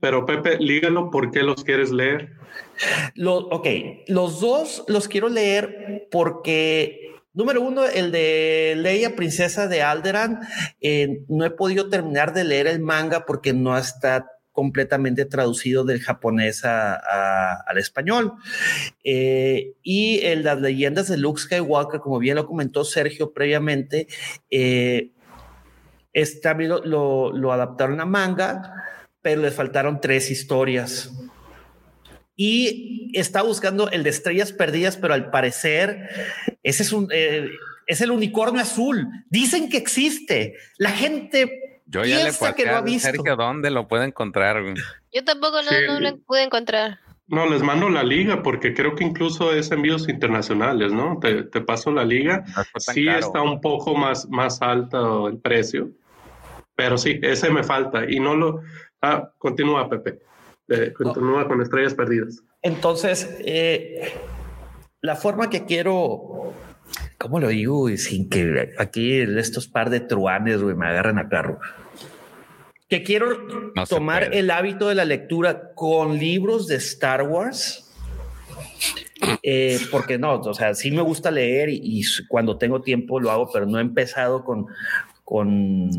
Pero 0.00 0.26
Pepe, 0.26 0.58
lígalo, 0.58 1.10
¿por 1.10 1.30
qué 1.30 1.42
los 1.42 1.64
quieres 1.64 1.90
leer? 1.90 2.32
Lo, 3.14 3.36
ok, 3.36 3.66
los 4.08 4.40
dos 4.40 4.84
los 4.88 5.08
quiero 5.08 5.28
leer 5.28 6.08
porque 6.10 7.15
Número 7.36 7.60
uno, 7.60 7.84
el 7.84 8.12
de 8.12 8.72
Leia, 8.78 9.14
princesa 9.14 9.68
de 9.68 9.82
Alderan. 9.82 10.40
Eh, 10.80 11.20
no 11.28 11.44
he 11.44 11.50
podido 11.50 11.90
terminar 11.90 12.32
de 12.32 12.44
leer 12.44 12.66
el 12.66 12.80
manga 12.80 13.26
porque 13.26 13.52
no 13.52 13.76
está 13.76 14.26
completamente 14.52 15.26
traducido 15.26 15.84
del 15.84 16.00
japonés 16.00 16.64
al 16.64 17.76
español. 17.76 18.32
Eh, 19.04 19.74
y 19.82 20.20
en 20.24 20.44
las 20.44 20.62
leyendas 20.62 21.08
de 21.08 21.18
Luke 21.18 21.42
Skywalker, 21.42 22.00
como 22.00 22.18
bien 22.18 22.36
lo 22.36 22.46
comentó 22.46 22.86
Sergio 22.86 23.34
previamente, 23.34 24.08
eh, 24.50 25.10
esta, 26.14 26.54
lo, 26.54 27.32
lo, 27.34 27.52
adaptaron 27.52 28.00
a 28.00 28.06
manga, 28.06 28.72
pero 29.20 29.42
les 29.42 29.52
faltaron 29.52 30.00
tres 30.00 30.30
historias 30.30 31.12
y 32.36 33.10
está 33.18 33.42
buscando 33.42 33.90
el 33.90 34.02
de 34.02 34.10
estrellas 34.10 34.52
perdidas, 34.52 34.96
pero 34.96 35.14
al 35.14 35.30
parecer 35.30 36.08
ese 36.62 36.82
es 36.82 36.92
un 36.92 37.08
eh, 37.10 37.50
es 37.86 38.00
el 38.00 38.10
unicornio 38.10 38.60
azul. 38.60 39.08
Dicen 39.30 39.68
que 39.68 39.76
existe. 39.76 40.56
La 40.76 40.90
gente 40.90 41.82
yo 41.86 42.04
ya 42.04 42.24
le 42.24 42.54
que 42.54 42.66
lo 42.66 42.76
ha 42.76 42.80
visto. 42.80 43.08
Sergio, 43.08 43.36
¿dónde 43.36 43.70
lo 43.70 43.88
puede 43.88 44.04
encontrar? 44.04 44.62
Yo 45.12 45.24
tampoco 45.24 45.62
no, 45.62 45.68
sí. 45.68 45.76
no 45.86 46.00
lo 46.00 46.18
pude 46.18 46.42
encontrar. 46.42 46.98
No, 47.28 47.48
les 47.48 47.62
mando 47.62 47.88
la 47.88 48.04
liga 48.04 48.42
porque 48.42 48.72
creo 48.72 48.94
que 48.94 49.02
incluso 49.02 49.52
es 49.52 49.72
envíos 49.72 50.08
internacionales, 50.08 50.92
¿no? 50.92 51.18
Te, 51.20 51.44
te 51.44 51.60
paso 51.60 51.90
la 51.90 52.04
liga. 52.04 52.44
No 52.56 52.64
sí 52.80 53.06
caro. 53.06 53.18
está 53.18 53.42
un 53.42 53.60
poco 53.60 53.96
más, 53.96 54.28
más 54.28 54.62
alto 54.62 55.26
el 55.26 55.38
precio, 55.38 55.90
pero 56.76 56.98
sí, 56.98 57.18
ese 57.22 57.50
me 57.50 57.64
falta 57.64 58.08
y 58.08 58.20
no 58.20 58.36
lo... 58.36 58.62
Ah, 59.02 59.28
continúa, 59.38 59.88
Pepe. 59.88 60.20
Eh, 60.68 60.92
continúa 60.92 61.42
no. 61.42 61.48
con 61.48 61.62
estrellas 61.62 61.94
perdidas. 61.94 62.42
Entonces, 62.62 63.36
eh, 63.40 64.12
la 65.00 65.14
forma 65.14 65.48
que 65.48 65.64
quiero, 65.64 66.52
¿cómo 67.18 67.38
lo 67.38 67.48
digo? 67.48 67.88
Sin 67.96 68.28
que 68.28 68.74
aquí 68.78 69.20
estos 69.20 69.68
par 69.68 69.90
de 69.90 70.00
truanes 70.00 70.62
wey, 70.62 70.74
me 70.74 70.86
agarren 70.86 71.18
a 71.18 71.28
carro. 71.28 71.60
Que 72.88 73.02
quiero 73.02 73.72
no 73.74 73.86
tomar 73.86 74.34
el 74.34 74.50
hábito 74.50 74.88
de 74.88 74.94
la 74.94 75.04
lectura 75.04 75.72
con 75.74 76.18
libros 76.18 76.66
de 76.66 76.76
Star 76.76 77.22
Wars. 77.22 77.82
Eh, 79.42 79.80
porque 79.90 80.18
no, 80.18 80.34
o 80.40 80.54
sea, 80.54 80.74
sí 80.74 80.90
me 80.90 81.00
gusta 81.00 81.30
leer 81.30 81.70
y, 81.70 81.80
y, 81.82 82.02
cuando 82.28 82.58
tengo 82.58 82.82
tiempo 82.82 83.18
lo 83.18 83.30
hago, 83.30 83.50
pero 83.50 83.66
no 83.66 83.78
he 83.78 83.80
empezado 83.80 84.44
con, 84.44 84.66
con 85.24 85.90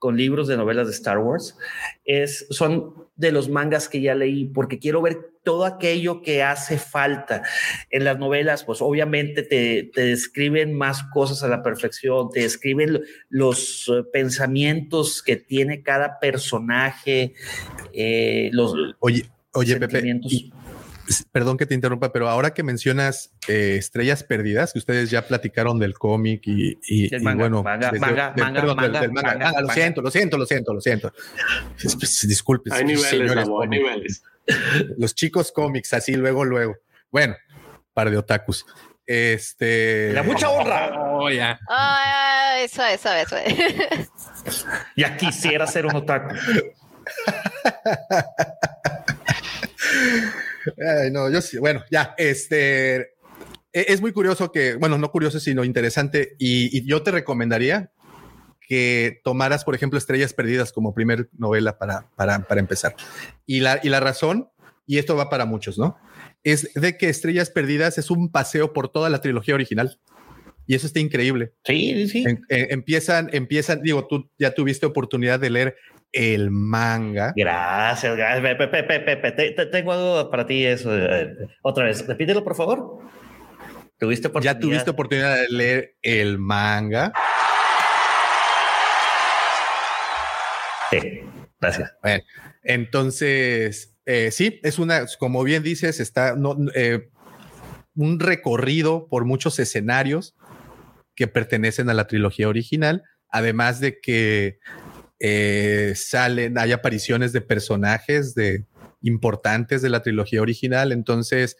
con 0.00 0.16
libros 0.16 0.48
de 0.48 0.56
novelas 0.56 0.88
de 0.88 0.94
Star 0.94 1.18
Wars, 1.18 1.56
es, 2.04 2.46
son 2.50 2.94
de 3.16 3.30
los 3.30 3.50
mangas 3.50 3.88
que 3.88 4.00
ya 4.00 4.14
leí, 4.14 4.46
porque 4.46 4.78
quiero 4.78 5.02
ver 5.02 5.18
todo 5.44 5.66
aquello 5.66 6.22
que 6.22 6.42
hace 6.42 6.78
falta. 6.78 7.42
En 7.90 8.04
las 8.04 8.18
novelas, 8.18 8.64
pues 8.64 8.80
obviamente 8.80 9.42
te, 9.42 9.90
te 9.94 10.00
describen 10.06 10.72
más 10.72 11.02
cosas 11.12 11.42
a 11.42 11.48
la 11.48 11.62
perfección, 11.62 12.30
te 12.30 12.40
describen 12.40 13.02
los 13.28 13.88
uh, 13.88 14.10
pensamientos 14.10 15.22
que 15.22 15.36
tiene 15.36 15.82
cada 15.82 16.18
personaje, 16.18 17.34
eh, 17.92 18.48
los... 18.52 18.74
Oye, 19.00 19.26
oye, 19.52 19.76
Pepe, 19.76 20.18
y, 20.22 20.50
perdón 21.32 21.56
que 21.56 21.66
te 21.66 21.74
interrumpa, 21.74 22.12
pero 22.12 22.28
ahora 22.28 22.54
que 22.54 22.62
mencionas 22.62 23.32
eh, 23.48 23.76
Estrellas 23.78 24.24
Perdidas, 24.24 24.72
que 24.72 24.78
ustedes 24.78 25.10
ya 25.10 25.26
platicaron 25.26 25.78
del 25.78 25.94
cómic 25.94 26.42
y, 26.46 26.78
y, 26.86 27.14
y 27.14 27.20
manga, 27.20 27.48
bueno, 27.48 27.64
lo 27.64 29.68
siento, 29.70 30.02
lo 30.02 30.10
siento, 30.10 30.38
lo 30.38 30.46
siento, 30.46 30.74
lo 30.74 30.80
siento. 30.80 31.12
Disculpe. 32.24 32.70
Hay 32.72 32.84
niveles, 32.84 33.08
señores, 33.08 33.34
Davo, 33.34 33.62
hay 33.62 33.68
niveles. 33.68 34.22
Los 34.98 35.14
chicos 35.14 35.52
cómics, 35.52 35.92
así 35.94 36.14
luego, 36.14 36.44
luego. 36.44 36.76
Bueno, 37.10 37.36
par 37.92 38.10
de 38.10 38.18
otakus. 38.18 38.66
Este. 39.06 40.12
La 40.12 40.22
mucha 40.22 40.50
honra. 40.50 40.92
Oh, 40.96 41.30
ya. 41.30 41.58
Ah, 41.68 42.56
eso, 42.60 42.84
eso, 42.84 43.12
eso. 43.12 43.36
ya 44.96 45.16
quisiera 45.16 45.66
ser 45.66 45.86
un 45.86 45.96
otaku. 45.96 46.34
Ay, 50.78 51.10
no, 51.10 51.30
yo 51.30 51.40
sí, 51.40 51.58
bueno, 51.58 51.84
ya, 51.90 52.14
este, 52.18 52.96
e, 52.96 53.86
es 53.88 54.00
muy 54.00 54.12
curioso 54.12 54.52
que, 54.52 54.74
bueno, 54.74 54.98
no 54.98 55.10
curioso, 55.10 55.40
sino 55.40 55.64
interesante, 55.64 56.36
y, 56.38 56.76
y, 56.76 56.86
yo 56.86 57.02
te 57.02 57.10
recomendaría 57.10 57.92
que 58.60 59.20
tomaras, 59.24 59.64
por 59.64 59.74
ejemplo, 59.74 59.98
Estrellas 59.98 60.32
Perdidas 60.32 60.72
como 60.72 60.94
primer 60.94 61.28
novela 61.36 61.76
para, 61.76 62.08
para, 62.14 62.46
para 62.46 62.60
empezar. 62.60 62.94
Y 63.44 63.60
la, 63.60 63.80
y 63.82 63.88
la 63.88 63.98
razón, 63.98 64.48
y 64.86 64.98
esto 64.98 65.16
va 65.16 65.28
para 65.28 65.44
muchos, 65.44 65.76
¿no? 65.76 65.96
Es 66.44 66.72
de 66.74 66.96
que 66.96 67.08
Estrellas 67.08 67.50
Perdidas 67.50 67.98
es 67.98 68.10
un 68.10 68.30
paseo 68.30 68.72
por 68.72 68.88
toda 68.88 69.10
la 69.10 69.20
trilogía 69.20 69.54
original 69.54 69.98
Y 70.66 70.76
eso 70.76 70.86
está 70.86 71.00
increíble. 71.00 71.52
Sí, 71.64 72.08
sí. 72.08 72.24
empiezan, 72.48 73.28
empiezan, 73.32 73.82
digo, 73.82 74.06
tú 74.06 74.30
ya 74.38 74.52
tuviste 74.54 74.86
oportunidad 74.86 75.40
de 75.40 75.50
leer 75.50 75.76
el 76.12 76.50
manga. 76.50 77.32
Gracias, 77.36 78.16
gracias. 78.16 78.56
Pepe, 78.56 78.82
Pepe, 78.82 79.16
Pepe, 79.16 79.66
tengo 79.66 79.92
algo 79.92 80.30
para 80.30 80.46
ti. 80.46 80.64
Eso. 80.64 80.90
Otra 81.62 81.84
vez, 81.84 82.06
repítelo, 82.06 82.44
por 82.44 82.54
favor. 82.54 82.98
¿Tuviste 83.98 84.28
oportunidad? 84.28 84.54
Ya 84.54 84.60
tuviste 84.60 84.90
oportunidad 84.90 85.36
de 85.36 85.48
leer 85.50 85.96
el 86.02 86.38
manga. 86.38 87.12
Sí, 90.90 91.20
gracias. 91.60 91.92
Bueno, 92.02 92.24
entonces, 92.62 93.96
eh, 94.06 94.30
sí, 94.32 94.58
es 94.62 94.78
una, 94.78 95.04
como 95.18 95.44
bien 95.44 95.62
dices, 95.62 96.00
está 96.00 96.34
no, 96.34 96.56
eh, 96.74 97.10
un 97.94 98.18
recorrido 98.18 99.06
por 99.08 99.24
muchos 99.24 99.58
escenarios 99.58 100.34
que 101.14 101.28
pertenecen 101.28 101.90
a 101.90 101.94
la 101.94 102.06
trilogía 102.06 102.48
original, 102.48 103.04
además 103.28 103.80
de 103.80 104.00
que 104.00 104.58
eh, 105.20 105.92
salen, 105.96 106.58
hay 106.58 106.72
apariciones 106.72 107.32
de 107.32 107.40
personajes 107.40 108.34
de 108.34 108.64
importantes 109.02 109.82
de 109.82 109.90
la 109.90 110.02
trilogía 110.02 110.42
original, 110.42 110.92
entonces 110.92 111.56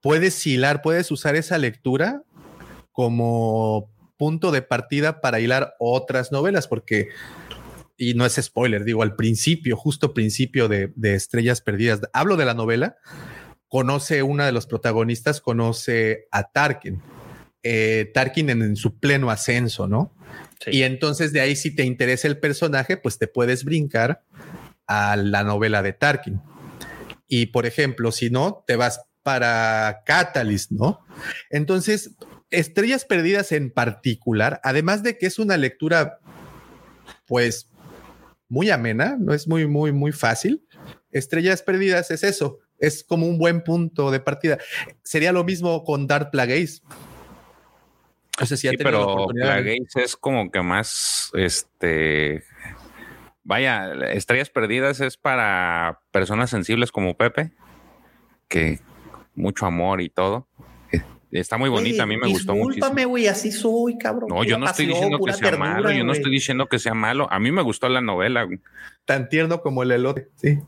puedes 0.00 0.46
hilar, 0.46 0.82
puedes 0.82 1.10
usar 1.10 1.36
esa 1.36 1.58
lectura 1.58 2.22
como 2.92 3.90
punto 4.16 4.52
de 4.52 4.62
partida 4.62 5.20
para 5.20 5.40
hilar 5.40 5.74
otras 5.78 6.30
novelas, 6.32 6.68
porque 6.68 7.08
y 7.96 8.14
no 8.14 8.26
es 8.26 8.34
spoiler, 8.34 8.84
digo, 8.84 9.02
al 9.02 9.14
principio, 9.14 9.76
justo 9.76 10.12
principio 10.12 10.68
de, 10.68 10.92
Estrellas 11.02 11.60
Perdidas, 11.60 12.00
hablo 12.12 12.36
de 12.36 12.44
la 12.44 12.54
novela, 12.54 12.96
conoce 13.68 14.24
una 14.24 14.44
de 14.44 14.52
los 14.52 14.66
protagonistas, 14.66 15.40
conoce 15.40 16.26
a 16.32 16.50
Tarkin, 16.50 17.00
eh, 17.62 18.10
Tarkin 18.12 18.50
en, 18.50 18.76
su 18.76 18.98
pleno 18.98 19.30
ascenso, 19.30 19.86
¿no? 19.86 20.12
Y 20.66 20.82
entonces 20.82 21.32
de 21.32 21.40
ahí 21.40 21.56
si 21.56 21.74
te 21.74 21.84
interesa 21.84 22.28
el 22.28 22.38
personaje, 22.38 22.96
pues 22.96 23.18
te 23.18 23.26
puedes 23.26 23.64
brincar 23.64 24.22
a 24.86 25.16
la 25.16 25.44
novela 25.44 25.82
de 25.82 25.92
Tarkin. 25.92 26.40
Y 27.26 27.46
por 27.46 27.66
ejemplo, 27.66 28.12
si 28.12 28.30
no, 28.30 28.64
te 28.66 28.76
vas 28.76 29.00
para 29.22 30.02
Catalyst, 30.04 30.72
¿no? 30.72 31.00
Entonces, 31.50 32.16
Estrellas 32.50 33.04
Perdidas 33.04 33.52
en 33.52 33.70
particular, 33.70 34.60
además 34.62 35.02
de 35.02 35.16
que 35.16 35.26
es 35.26 35.38
una 35.38 35.56
lectura, 35.56 36.18
pues 37.26 37.70
muy 38.48 38.70
amena, 38.70 39.16
no 39.18 39.32
es 39.32 39.48
muy, 39.48 39.66
muy, 39.66 39.92
muy 39.92 40.12
fácil. 40.12 40.66
Estrellas 41.10 41.62
Perdidas 41.62 42.10
es 42.10 42.22
eso, 42.22 42.58
es 42.78 43.04
como 43.04 43.26
un 43.26 43.38
buen 43.38 43.64
punto 43.64 44.10
de 44.10 44.20
partida. 44.20 44.58
Sería 45.02 45.32
lo 45.32 45.44
mismo 45.44 45.84
con 45.84 46.06
Dark 46.06 46.30
Plagueis. 46.30 46.82
O 48.40 48.46
sea, 48.46 48.56
si 48.56 48.68
sí, 48.68 48.76
pero 48.76 49.26
Plagueis 49.28 49.94
es 49.96 50.16
como 50.16 50.50
que 50.50 50.62
más, 50.62 51.30
este, 51.34 52.44
vaya, 53.44 53.92
Estrellas 54.12 54.50
Perdidas 54.50 55.00
es 55.00 55.16
para 55.16 56.00
personas 56.10 56.50
sensibles 56.50 56.90
como 56.90 57.16
Pepe, 57.16 57.52
que 58.48 58.80
mucho 59.34 59.66
amor 59.66 60.00
y 60.00 60.08
todo. 60.08 60.48
Está 61.30 61.56
muy 61.56 61.70
bonita, 61.70 62.02
a 62.02 62.06
mí 62.06 62.18
me 62.18 62.28
gustó 62.28 62.54
mucho. 62.54 62.74
Discúlpame, 62.74 63.06
güey, 63.06 63.26
así 63.26 63.50
soy, 63.50 63.96
cabrón. 63.96 64.28
No, 64.28 64.44
yo 64.44 64.58
no 64.58 64.66
estoy 64.66 64.86
diciendo 64.86 65.18
que 65.18 65.32
sea 65.32 65.56
malo, 65.56 65.90
yo 65.90 66.04
no 66.04 66.12
estoy 66.12 66.30
diciendo 66.30 66.66
que 66.66 66.78
sea 66.78 66.94
malo. 66.94 67.26
A 67.30 67.38
mí 67.38 67.50
me 67.50 67.62
gustó 67.62 67.88
la 67.88 68.02
novela. 68.02 68.46
Tan 69.06 69.30
tierno 69.30 69.62
como 69.62 69.82
el 69.82 69.92
elote, 69.92 70.28
sí. 70.36 70.58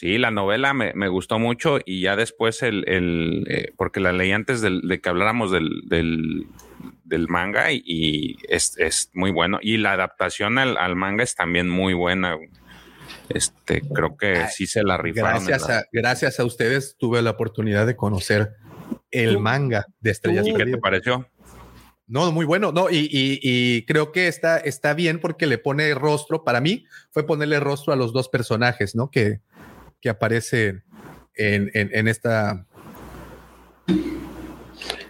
Sí, 0.00 0.16
la 0.16 0.30
novela 0.30 0.72
me, 0.72 0.94
me 0.94 1.08
gustó 1.08 1.38
mucho 1.38 1.78
y 1.84 2.00
ya 2.00 2.16
después 2.16 2.62
el, 2.62 2.88
el 2.88 3.44
eh, 3.50 3.74
porque 3.76 4.00
la 4.00 4.12
leí 4.12 4.32
antes 4.32 4.62
de 4.62 4.98
que 4.98 5.08
habláramos 5.10 5.52
del, 5.52 5.82
del, 5.90 6.46
del 7.04 7.28
manga 7.28 7.70
y, 7.70 8.38
es, 8.48 8.78
es, 8.78 9.10
muy 9.12 9.30
bueno. 9.30 9.58
Y 9.60 9.76
la 9.76 9.92
adaptación 9.92 10.56
al, 10.56 10.78
al, 10.78 10.96
manga 10.96 11.22
es 11.22 11.34
también 11.34 11.68
muy 11.68 11.92
buena. 11.92 12.38
Este, 13.28 13.82
creo 13.82 14.16
que 14.16 14.46
sí 14.46 14.66
se 14.66 14.82
la 14.84 14.96
rifaron. 14.96 15.44
Gracias 15.44 15.68
a, 15.68 15.84
gracias 15.92 16.40
a 16.40 16.46
ustedes 16.46 16.96
tuve 16.98 17.20
la 17.20 17.32
oportunidad 17.32 17.86
de 17.86 17.94
conocer 17.94 18.54
el 19.10 19.38
manga 19.38 19.84
de 20.00 20.12
Estrellas 20.12 20.46
¿Y 20.46 20.54
qué 20.54 20.64
te 20.64 20.78
pareció? 20.78 21.28
No, 22.06 22.32
muy 22.32 22.46
bueno. 22.46 22.72
No, 22.72 22.86
y, 22.90 23.84
creo 23.86 24.12
que 24.12 24.28
está, 24.28 24.56
está 24.56 24.94
bien 24.94 25.20
porque 25.20 25.46
le 25.46 25.58
pone 25.58 25.92
rostro. 25.92 26.42
Para 26.42 26.62
mí 26.62 26.86
fue 27.10 27.26
ponerle 27.26 27.60
rostro 27.60 27.92
a 27.92 27.96
los 27.96 28.14
dos 28.14 28.30
personajes, 28.30 28.94
¿no? 28.94 29.10
Que, 29.10 29.42
que 30.00 30.08
aparecen 30.08 30.84
en, 31.34 32.08
esta. 32.08 32.66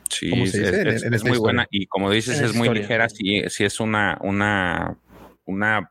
Sí, 0.08 0.32
es, 0.32 1.24
muy 1.24 1.38
buena. 1.38 1.66
Y 1.70 1.86
como 1.86 2.10
dices, 2.10 2.40
es 2.40 2.54
muy 2.54 2.68
ligera. 2.68 3.08
Sí, 3.08 3.42
sí 3.48 3.64
es 3.64 3.80
una, 3.80 4.18
una, 4.20 4.98
una 5.44 5.90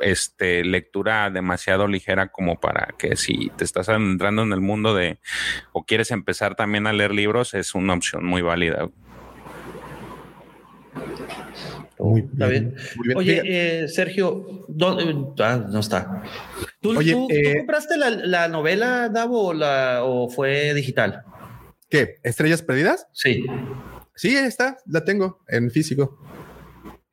este, 0.00 0.64
lectura 0.64 1.30
demasiado 1.30 1.86
ligera 1.86 2.28
como 2.28 2.60
para 2.60 2.94
que 2.98 3.16
si 3.16 3.50
te 3.56 3.64
estás 3.64 3.88
entrando 3.88 4.42
en 4.42 4.52
el 4.52 4.60
mundo 4.60 4.94
de 4.94 5.18
o 5.72 5.84
quieres 5.84 6.10
empezar 6.10 6.54
también 6.54 6.86
a 6.86 6.92
leer 6.92 7.12
libros, 7.12 7.54
es 7.54 7.74
una 7.74 7.94
opción 7.94 8.24
muy 8.24 8.42
válida. 8.42 8.88
Muy 11.98 12.28
bien. 12.32 12.74
Oye, 13.14 13.42
eh, 13.44 13.88
Sergio, 13.88 14.64
¿dónde, 14.68 15.42
ah, 15.42 15.66
no 15.68 15.80
está. 15.80 16.22
¿Tú, 16.80 17.00
eh, 17.00 17.54
compraste 17.58 17.96
la, 17.96 18.48
novela, 18.48 19.08
Davo, 19.08 19.48
o, 19.48 19.54
la, 19.54 20.00
o 20.04 20.28
fue 20.28 20.74
digital? 20.74 21.24
¿Qué? 21.88 22.16
¿Estrellas 22.22 22.62
perdidas? 22.62 23.06
Sí. 23.12 23.44
Sí, 24.14 24.36
está, 24.36 24.78
la 24.86 25.04
tengo 25.04 25.40
en 25.48 25.70
físico. 25.70 26.18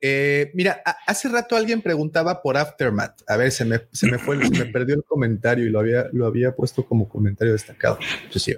Eh, 0.00 0.50
mira, 0.52 0.82
hace 1.06 1.30
rato 1.30 1.56
alguien 1.56 1.80
preguntaba 1.80 2.42
por 2.42 2.58
Aftermath. 2.58 3.22
A 3.26 3.38
ver, 3.38 3.50
se 3.52 3.64
me, 3.64 3.80
se 3.90 4.10
me 4.10 4.18
fue, 4.18 4.38
se 4.44 4.50
me 4.50 4.66
perdió 4.66 4.96
el 4.96 5.04
comentario 5.04 5.64
y 5.64 5.70
lo 5.70 5.80
había, 5.80 6.08
lo 6.12 6.26
había 6.26 6.54
puesto 6.54 6.84
como 6.84 7.08
comentario 7.08 7.54
destacado. 7.54 7.98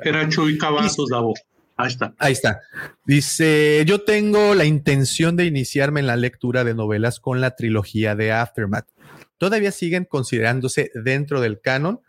Era 0.03 0.29
Chuy 0.29 0.59
Cavazos, 0.59 1.09
Davo. 1.09 1.35
Ahí 1.77 1.89
está. 1.89 2.15
Ahí 2.19 2.33
está. 2.33 2.61
Dice, 3.05 3.85
yo 3.87 4.03
tengo 4.03 4.55
la 4.55 4.65
intención 4.65 5.37
de 5.37 5.45
iniciarme 5.45 6.01
en 6.01 6.07
la 6.07 6.17
lectura 6.17 6.65
de 6.65 6.75
novelas 6.75 7.21
con 7.21 7.41
la 7.41 7.55
trilogía 7.55 8.15
de 8.15 8.33
Aftermath. 8.33 8.89
¿Todavía 9.37 9.71
siguen 9.73 10.07
considerándose 10.07 10.91
dentro 10.95 11.41
del 11.41 11.61
canon? 11.61 12.01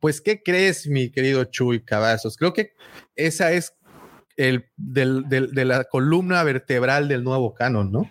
Pues, 0.00 0.20
¿qué 0.20 0.42
crees, 0.42 0.86
mi 0.86 1.10
querido 1.10 1.44
Chuy 1.44 1.80
Cavazos? 1.80 2.36
Creo 2.36 2.52
que 2.52 2.72
esa 3.14 3.52
es 3.52 3.74
el 4.36 4.66
de 4.76 5.64
la 5.64 5.84
columna 5.84 6.42
vertebral 6.42 7.08
del 7.08 7.24
nuevo 7.24 7.54
canon, 7.54 7.90
¿no? 7.90 8.10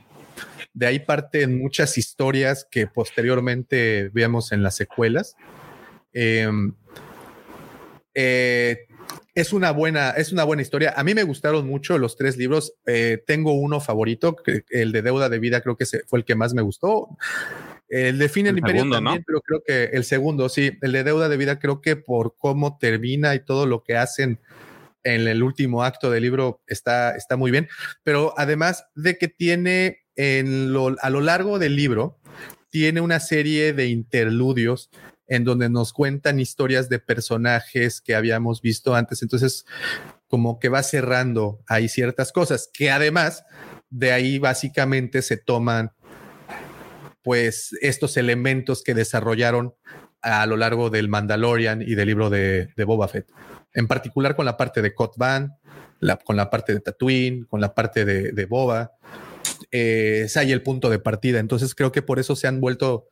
De 0.73 0.87
ahí 0.87 0.99
parten 0.99 1.57
muchas 1.57 1.97
historias 1.99 2.67
que 2.69 2.87
posteriormente 2.87 4.09
vemos 4.11 4.51
en 4.51 4.63
las 4.63 4.75
secuelas. 4.75 5.35
Em, 6.11 6.73
eh, 8.15 8.87
es 9.35 9.51
una 9.51 9.71
buena, 9.71 10.11
es 10.11 10.31
una 10.31 10.45
buena 10.45 10.61
historia. 10.61 10.93
A 10.95 11.03
mí 11.03 11.13
me 11.13 11.23
gustaron 11.23 11.67
mucho 11.67 11.97
los 11.97 12.15
tres 12.15 12.37
libros. 12.37 12.73
Eh, 12.85 13.21
tengo 13.27 13.51
uno 13.51 13.81
favorito, 13.81 14.37
el 14.69 14.93
de 14.93 15.01
Deuda 15.01 15.27
de 15.27 15.39
Vida, 15.39 15.59
creo 15.59 15.75
que 15.75 15.85
fue 15.85 16.19
el 16.19 16.25
que 16.25 16.35
más 16.35 16.53
me 16.53 16.61
gustó. 16.61 17.09
El 17.89 18.17
de 18.17 18.29
Fin 18.29 18.47
el, 18.47 18.57
Imperio 18.57 18.89
también, 18.89 19.23
pero 19.27 19.41
creo 19.41 19.61
que 19.65 19.95
el 19.95 20.05
segundo, 20.05 20.47
sí, 20.47 20.71
el 20.81 20.93
de 20.93 21.03
Deuda 21.03 21.27
de 21.27 21.35
Vida, 21.35 21.59
creo 21.59 21.81
que 21.81 21.97
por 21.97 22.35
cómo 22.37 22.77
termina 22.77 23.35
y 23.35 23.43
todo 23.43 23.65
lo 23.65 23.83
que 23.83 23.97
hacen 23.97 24.39
en 25.03 25.27
el 25.27 25.43
último 25.43 25.83
acto 25.83 26.09
del 26.09 26.23
libro 26.23 26.61
está, 26.65 27.11
está 27.15 27.35
muy 27.35 27.51
bien. 27.51 27.67
Pero 28.03 28.33
además 28.37 28.85
de 28.95 29.17
que 29.17 29.27
tiene 29.27 29.99
a 30.17 31.09
lo 31.09 31.21
largo 31.21 31.59
del 31.59 31.75
libro 31.75 32.17
tiene 32.69 33.01
una 33.01 33.19
serie 33.19 33.73
de 33.73 33.87
interludios 33.87 34.89
en 35.27 35.43
donde 35.43 35.69
nos 35.69 35.93
cuentan 35.93 36.39
historias 36.39 36.89
de 36.89 36.99
personajes 36.99 38.01
que 38.01 38.15
habíamos 38.15 38.61
visto 38.61 38.95
antes. 38.95 39.21
Entonces, 39.21 39.65
como 40.27 40.59
que 40.59 40.69
va 40.69 40.83
cerrando 40.83 41.59
ahí 41.67 41.87
ciertas 41.87 42.31
cosas 42.31 42.69
que 42.71 42.91
además 42.91 43.45
de 43.89 44.11
ahí 44.11 44.39
básicamente 44.39 45.21
se 45.21 45.37
toman 45.37 45.91
pues 47.23 47.75
estos 47.81 48.17
elementos 48.17 48.83
que 48.83 48.93
desarrollaron 48.93 49.73
a 50.21 50.45
lo 50.45 50.57
largo 50.57 50.89
del 50.89 51.07
Mandalorian 51.07 51.81
y 51.81 51.95
del 51.95 52.07
libro 52.07 52.29
de, 52.29 52.71
Boba 52.85 53.07
Fett, 53.07 53.31
en 53.73 53.87
particular 53.87 54.35
con 54.35 54.45
la 54.45 54.57
parte 54.57 54.81
de 54.81 54.93
Cot 54.93 55.17
Van, 55.17 55.55
con 56.23 56.35
la 56.35 56.49
parte 56.49 56.73
de 56.73 56.81
Tatooine, 56.81 57.45
con 57.45 57.61
la 57.61 57.73
parte 57.73 58.05
de, 58.05 58.31
de 58.31 58.45
Boba, 58.45 58.91
eh, 59.71 60.23
es 60.25 60.37
ahí 60.37 60.51
el 60.51 60.61
punto 60.61 60.89
de 60.89 60.99
partida. 60.99 61.39
Entonces 61.39 61.75
creo 61.75 61.91
que 61.91 62.01
por 62.01 62.19
eso 62.19 62.35
se 62.35 62.47
han 62.47 62.59
vuelto 62.59 63.07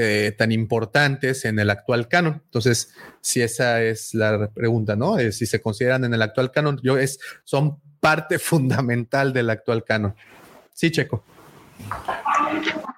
eh, 0.00 0.32
tan 0.38 0.52
importantes 0.52 1.44
en 1.44 1.58
el 1.58 1.70
actual 1.70 2.06
canon. 2.06 2.40
Entonces, 2.44 2.94
si 3.20 3.42
esa 3.42 3.82
es 3.82 4.14
la 4.14 4.48
pregunta, 4.48 4.94
¿no? 4.94 5.18
Eh, 5.18 5.32
si 5.32 5.44
se 5.44 5.60
consideran 5.60 6.04
en 6.04 6.14
el 6.14 6.22
actual 6.22 6.52
canon, 6.52 6.78
yo 6.84 6.96
es, 6.96 7.18
son 7.42 7.80
parte 7.98 8.38
fundamental 8.38 9.32
del 9.32 9.50
actual 9.50 9.82
canon. 9.82 10.14
Sí, 10.72 10.92
Checo. 10.92 11.24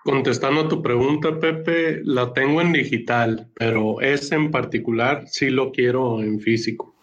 Contestando 0.05 0.61
a 0.61 0.69
tu 0.69 0.83
pregunta, 0.83 1.39
Pepe, 1.39 2.03
la 2.05 2.35
tengo 2.35 2.61
en 2.61 2.73
digital, 2.73 3.49
pero 3.55 4.03
ese 4.03 4.35
en 4.35 4.51
particular 4.51 5.25
sí 5.27 5.49
lo 5.49 5.73
quiero 5.73 6.23
en 6.23 6.39
físico. 6.39 6.95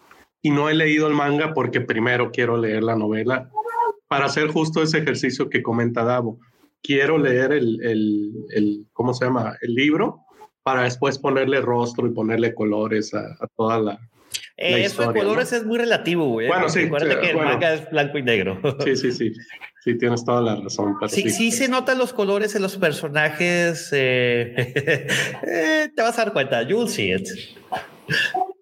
Y 0.42 0.50
no 0.50 0.68
he 0.68 0.74
leído 0.74 1.08
el 1.08 1.14
manga 1.14 1.54
porque 1.54 1.80
primero 1.80 2.30
quiero 2.30 2.56
leer 2.56 2.84
la 2.84 2.94
novela 2.94 3.50
para 4.06 4.26
hacer 4.26 4.46
justo 4.46 4.80
ese 4.80 4.98
ejercicio 4.98 5.50
que 5.50 5.60
comenta 5.60 6.04
Davo. 6.04 6.38
Quiero 6.82 7.18
leer 7.18 7.52
el, 7.52 7.80
el, 7.82 8.32
el 8.54 8.86
¿cómo 8.92 9.12
se 9.14 9.24
llama? 9.24 9.56
El 9.60 9.74
libro 9.74 10.24
para 10.62 10.82
después 10.82 11.18
ponerle 11.18 11.60
rostro 11.60 12.06
y 12.06 12.10
ponerle 12.10 12.54
colores 12.54 13.14
a, 13.14 13.20
a 13.40 13.46
toda 13.56 13.78
la, 13.78 13.98
eh, 14.60 14.84
eso 14.84 15.12
de 15.12 15.20
colores 15.20 15.52
es 15.52 15.64
muy 15.64 15.78
relativo, 15.78 16.26
güey. 16.26 16.48
Bueno, 16.48 16.68
sí. 16.68 16.80
Recuerda 16.80 17.20
que 17.20 17.30
el 17.30 17.36
manga 17.36 17.74
es 17.74 17.88
blanco 17.90 18.18
y 18.18 18.22
negro. 18.22 18.60
Sí, 18.84 18.96
sí, 18.96 19.12
sí. 19.12 19.32
Sí, 19.84 19.96
tienes 19.96 20.24
toda 20.24 20.42
la 20.42 20.56
razón. 20.56 20.96
Sí, 21.08 21.30
sí 21.30 21.52
se 21.52 21.68
notan 21.68 21.96
los 21.96 22.12
colores 22.12 22.54
en 22.56 22.62
los 22.62 22.76
personajes. 22.76 23.88
eh, 23.92 24.74
eh, 25.46 25.88
te 25.94 26.02
vas 26.02 26.18
a 26.18 26.24
dar 26.24 26.32
cuenta. 26.32 26.62
You'll 26.62 26.88
see 26.88 27.12
it. 27.12 27.28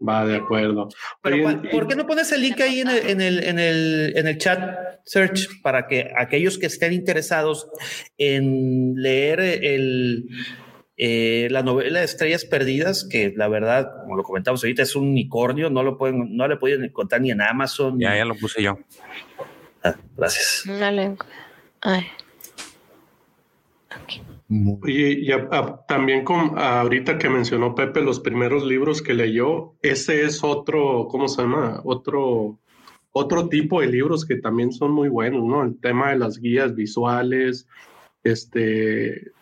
Va, 0.06 0.26
de 0.26 0.36
acuerdo. 0.36 0.88
Pero, 1.22 1.36
Oye, 1.36 1.42
¿cuál- 1.42 1.62
¿por 1.70 1.88
qué 1.88 1.96
no 1.96 2.06
pones 2.06 2.30
el 2.32 2.42
link 2.42 2.60
ahí 2.60 2.80
en 2.80 2.88
el, 2.88 3.06
en 3.08 3.20
el, 3.20 3.44
en 3.44 3.58
el, 3.58 4.12
en 4.16 4.26
el 4.26 4.38
chat 4.38 4.78
search 5.04 5.62
para 5.62 5.86
que 5.86 6.12
aquellos 6.16 6.58
que 6.58 6.66
estén 6.66 6.92
interesados 6.92 7.68
en 8.18 8.94
leer 8.96 9.40
el, 9.40 10.28
eh, 10.98 11.48
la 11.50 11.62
novela 11.62 12.02
Estrellas 12.02 12.44
Perdidas, 12.44 13.06
que 13.10 13.32
la 13.34 13.48
verdad, 13.48 13.90
como 14.02 14.16
lo 14.16 14.22
comentamos 14.22 14.62
ahorita, 14.62 14.82
es 14.82 14.96
un 14.96 15.08
unicornio, 15.08 15.70
no 15.70 15.82
lo 15.82 15.96
pueden, 15.96 16.36
no 16.36 16.46
le 16.46 16.56
pueden 16.56 16.84
encontrar 16.84 17.20
ni 17.20 17.30
en 17.30 17.40
Amazon. 17.40 17.98
Ya, 17.98 18.16
ya 18.16 18.24
lo 18.24 18.34
puse 18.34 18.62
yo. 18.62 18.78
Ah, 19.82 19.96
gracias. 20.16 20.64
No 20.66 21.16
Ay. 21.80 22.06
Y 24.48 25.30
a- 25.32 25.84
también 25.88 26.22
con 26.24 26.56
ahorita 26.58 27.18
que 27.18 27.28
mencionó 27.28 27.74
Pepe 27.74 28.00
los 28.00 28.20
primeros 28.20 28.64
libros 28.64 29.02
que 29.02 29.14
leyó, 29.14 29.74
ese 29.82 30.22
es 30.24 30.44
otro, 30.44 31.08
¿cómo 31.08 31.26
se 31.28 31.42
llama? 31.42 31.80
Otro, 31.84 32.58
otro 33.10 33.48
tipo 33.48 33.80
de 33.80 33.88
libros 33.88 34.24
que 34.24 34.36
también 34.36 34.72
son 34.72 34.92
muy 34.92 35.08
buenos, 35.08 35.44
¿no? 35.44 35.64
El 35.64 35.80
tema 35.80 36.10
de 36.10 36.18
las 36.18 36.38
guías 36.38 36.74
visuales, 36.76 37.66
este, 38.22 39.32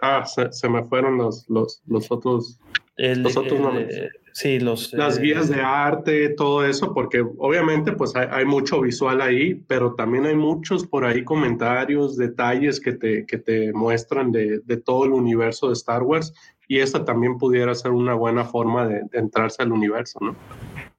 ah, 0.00 0.24
se, 0.26 0.52
se 0.52 0.68
me 0.68 0.82
fueron 0.84 1.18
los, 1.18 1.48
los, 1.48 1.82
los 1.86 2.10
otros, 2.10 2.58
El- 2.96 3.22
los 3.22 3.36
otros 3.36 3.54
el- 3.58 3.62
nombres. 3.62 4.10
Sí, 4.34 4.58
los. 4.60 4.92
Las 4.94 5.18
eh, 5.18 5.22
guías 5.22 5.48
de 5.50 5.60
arte, 5.60 6.30
todo 6.30 6.64
eso, 6.64 6.94
porque 6.94 7.20
obviamente 7.20 7.92
pues 7.92 8.16
hay, 8.16 8.28
hay 8.30 8.46
mucho 8.46 8.80
visual 8.80 9.20
ahí, 9.20 9.54
pero 9.66 9.94
también 9.94 10.24
hay 10.24 10.34
muchos 10.34 10.86
por 10.86 11.04
ahí 11.04 11.22
comentarios, 11.22 12.16
detalles 12.16 12.80
que 12.80 12.92
te, 12.92 13.26
que 13.26 13.36
te 13.36 13.72
muestran 13.74 14.32
de, 14.32 14.60
de 14.60 14.76
todo 14.78 15.04
el 15.04 15.12
universo 15.12 15.66
de 15.68 15.74
Star 15.74 16.02
Wars 16.02 16.32
y 16.66 16.78
esta 16.78 17.04
también 17.04 17.36
pudiera 17.36 17.74
ser 17.74 17.90
una 17.90 18.14
buena 18.14 18.44
forma 18.46 18.86
de, 18.88 19.02
de 19.10 19.18
entrarse 19.18 19.62
al 19.62 19.72
universo, 19.72 20.18
¿no? 20.22 20.34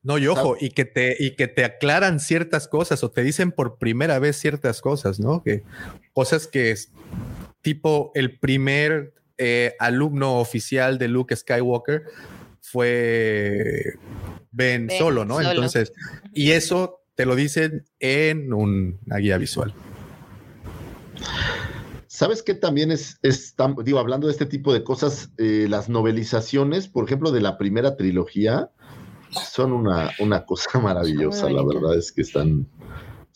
No, 0.04 0.18
y 0.18 0.28
ojo, 0.28 0.56
y 0.60 0.70
que 0.70 0.86
te, 0.86 1.16
y 1.18 1.32
que 1.36 1.48
te 1.48 1.64
aclaran 1.64 2.20
ciertas 2.20 2.68
cosas 2.68 3.04
o 3.04 3.10
te 3.10 3.24
dicen 3.24 3.52
por 3.52 3.78
primera 3.78 4.20
vez 4.20 4.36
ciertas 4.36 4.82
cosas, 4.82 5.20
¿no? 5.20 5.42
Que 5.42 5.64
cosas 6.12 6.46
que 6.46 6.72
es 6.72 6.92
tipo 7.62 8.12
el 8.14 8.38
primer 8.38 9.14
eh, 9.46 9.76
alumno 9.80 10.40
oficial 10.40 10.98
de 10.98 11.08
Luke 11.10 11.36
Skywalker 11.36 12.04
fue 12.62 13.94
Ben, 14.52 14.88
Ben 14.88 14.98
Solo, 14.98 15.26
¿no? 15.26 15.36
Solo. 15.36 15.50
Entonces, 15.50 15.92
y 16.34 16.52
eso 16.52 17.02
te 17.16 17.26
lo 17.26 17.36
dicen 17.36 17.84
en 18.00 18.54
un- 18.54 19.00
una 19.06 19.18
guía 19.18 19.38
visual. 19.38 19.74
¿Sabes 22.08 22.44
qué 22.44 22.54
también 22.54 22.92
es, 22.92 23.20
digo, 23.84 24.00
hablando 24.00 24.28
de 24.28 24.34
este 24.34 24.46
tipo 24.46 24.72
de 24.72 24.84
cosas, 24.84 25.32
eh, 25.40 25.66
las 25.68 25.90
novelizaciones, 25.90 26.88
por 26.88 27.06
ejemplo, 27.06 27.32
de 27.32 27.42
la 27.42 27.58
primera 27.58 27.98
trilogía, 27.98 28.70
son 29.32 29.74
una, 29.74 30.12
una 30.20 30.46
cosa 30.46 30.80
maravillosa, 30.80 31.50
la 31.50 31.64
verdad 31.66 31.98
es 31.98 32.12
que 32.12 32.22
están, 32.22 32.68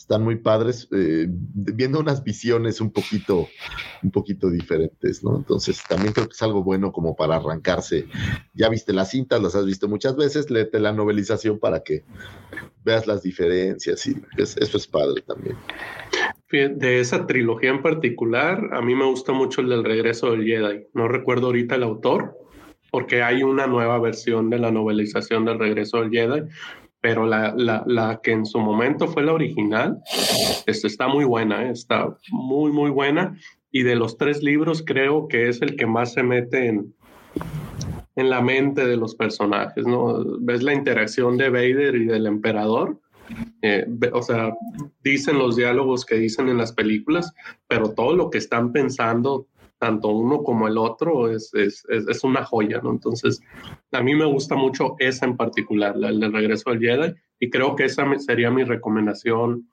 están 0.08 0.24
muy 0.24 0.38
padres, 0.38 0.88
eh, 0.94 1.28
viendo 1.30 2.00
unas 2.00 2.24
visiones 2.24 2.80
un 2.80 2.92
poquito, 2.92 3.50
un 4.02 4.10
poquito 4.10 4.50
diferentes, 4.50 5.22
¿no? 5.22 5.36
Entonces, 5.36 5.84
también 5.86 6.14
creo 6.14 6.28
que 6.30 6.34
es 6.34 6.42
algo 6.42 6.64
bueno 6.64 6.94
como 6.94 7.14
para 7.14 7.36
arrancarse. 7.36 8.06
Ya 8.54 8.70
viste 8.70 8.94
las 8.94 9.10
cintas, 9.10 9.44
las 9.44 9.54
has 9.56 9.66
visto 9.66 9.90
muchas 9.90 10.16
veces, 10.16 10.50
léete 10.50 10.80
la 10.80 10.94
novelización 10.94 11.60
para 11.60 11.82
que 11.82 12.06
veas 12.86 13.06
las 13.06 13.22
diferencias 13.22 14.08
y 14.08 14.16
es- 14.38 14.56
eso 14.56 14.78
es 14.78 14.88
padre 14.88 15.24
también. 15.24 15.58
De 16.50 17.02
esa 17.02 17.28
trilogía 17.28 17.72
en 17.72 17.82
particular, 17.82 18.70
a 18.72 18.82
mí 18.82 18.96
me 18.96 19.04
gusta 19.04 19.34
mucho 19.34 19.60
el 19.60 19.68
del 19.68 19.84
regreso 19.84 20.32
del 20.32 20.46
Jedi. 20.46 20.86
No 20.94 21.10
recuerdo 21.10 21.48
ahorita 21.48 21.76
el 21.76 21.84
autor, 21.84 22.34
porque 22.92 23.24
hay 23.24 23.44
una 23.44 23.68
nueva 23.68 24.00
versión 24.00 24.50
de 24.50 24.60
la 24.60 24.72
novelización 24.72 25.44
del 25.44 25.60
regreso 25.60 25.98
del 25.98 26.12
Jedi, 26.12 26.44
pero 27.08 27.26
la, 27.26 27.54
la, 27.56 27.86
la 27.88 28.20
que 28.22 28.34
en 28.34 28.46
su 28.46 28.60
momento 28.60 29.08
fue 29.08 29.24
la 29.24 29.32
original, 29.32 29.98
está 30.66 31.08
muy 31.08 31.24
buena, 31.24 31.64
¿eh? 31.64 31.72
está 31.72 32.14
muy, 32.32 32.70
muy 32.74 32.90
buena. 32.90 33.40
Y 33.72 33.84
de 33.84 33.96
los 33.96 34.18
tres 34.18 34.44
libros, 34.44 34.84
creo 34.86 35.30
que 35.30 35.48
es 35.48 35.62
el 35.62 35.78
que 35.78 35.86
más 35.86 36.12
se 36.12 36.24
mete 36.24 36.68
en, 36.68 36.94
en 38.18 38.30
la 38.30 38.42
mente 38.42 38.86
de 38.86 38.98
los 38.98 39.16
personajes, 39.16 39.88
¿no? 39.88 40.22
Ves 40.42 40.64
la 40.64 40.74
interacción 40.74 41.38
de 41.38 41.50
Vader 41.50 41.96
y 41.96 42.08
del 42.08 42.26
emperador. 42.26 43.00
eh, 43.62 43.88
o 44.12 44.22
sea, 44.22 44.52
dicen 45.02 45.40
los 45.40 45.56
diálogos 45.56 46.04
que 46.04 46.16
dicen 46.16 46.50
en 46.50 46.58
las 46.58 46.74
películas, 46.74 47.34
pero 47.70 47.92
todo 47.92 48.18
lo 48.18 48.30
que 48.30 48.40
están 48.40 48.74
pensando, 48.74 49.48
tanto 49.80 50.10
uno 50.10 50.44
como 50.44 50.68
el 50.68 50.78
otro, 50.78 51.32
es, 51.32 51.54
es, 51.54 51.86
es, 51.90 52.24
una 52.24 52.44
joya, 52.44 52.80
¿no? 52.82 52.92
Entonces, 52.92 53.40
a 53.92 54.02
mí 54.02 54.16
me 54.16 54.26
gusta 54.26 54.56
mucho 54.56 54.96
esa 55.00 55.26
en 55.26 55.38
particular, 55.38 55.96
la 55.96 56.10
el 56.10 56.20
del 56.20 56.34
regreso 56.34 56.70
al 56.70 56.80
Jedi, 56.80 57.14
y 57.40 57.50
creo 57.50 57.76
que 57.76 57.86
esa 57.86 58.06
sería 58.20 58.50
mi 58.50 58.64
recomendación 58.64 59.70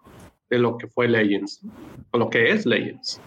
de 0.50 0.58
lo 0.58 0.76
que 0.76 0.88
fue 0.88 1.08
Legends, 1.08 1.62
o 2.10 2.18
lo 2.18 2.28
que 2.28 2.50
es 2.50 2.66
Legends. 2.66 3.20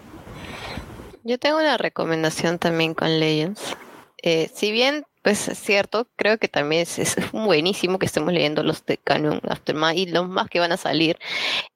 Yo 1.24 1.38
tengo 1.38 1.58
una 1.58 1.76
recomendación 1.76 2.58
también 2.58 2.94
con 2.94 3.18
Legends. 3.18 3.76
Eh, 4.22 4.50
si 4.54 4.72
bien, 4.72 5.04
pues 5.22 5.48
es 5.48 5.58
cierto, 5.58 6.06
creo 6.16 6.38
que 6.38 6.48
también 6.48 6.82
es, 6.82 6.98
es 6.98 7.16
buenísimo 7.32 7.98
que 7.98 8.06
estemos 8.06 8.32
leyendo 8.32 8.62
los 8.62 8.86
de 8.86 8.98
Canon 8.98 9.40
Aftermath 9.48 9.96
y 9.96 10.06
los 10.06 10.28
más 10.28 10.48
que 10.48 10.60
van 10.60 10.72
a 10.72 10.76
salir. 10.76 11.18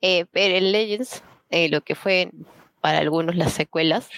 Eh, 0.01 0.27
pero 0.33 0.57
en 0.57 0.73
Legends, 0.73 1.23
eh, 1.51 1.69
lo 1.69 1.81
que 1.83 1.95
fue 1.95 2.31
para 2.81 2.99
algunos 2.99 3.37
las 3.37 3.53
secuelas, 3.53 4.09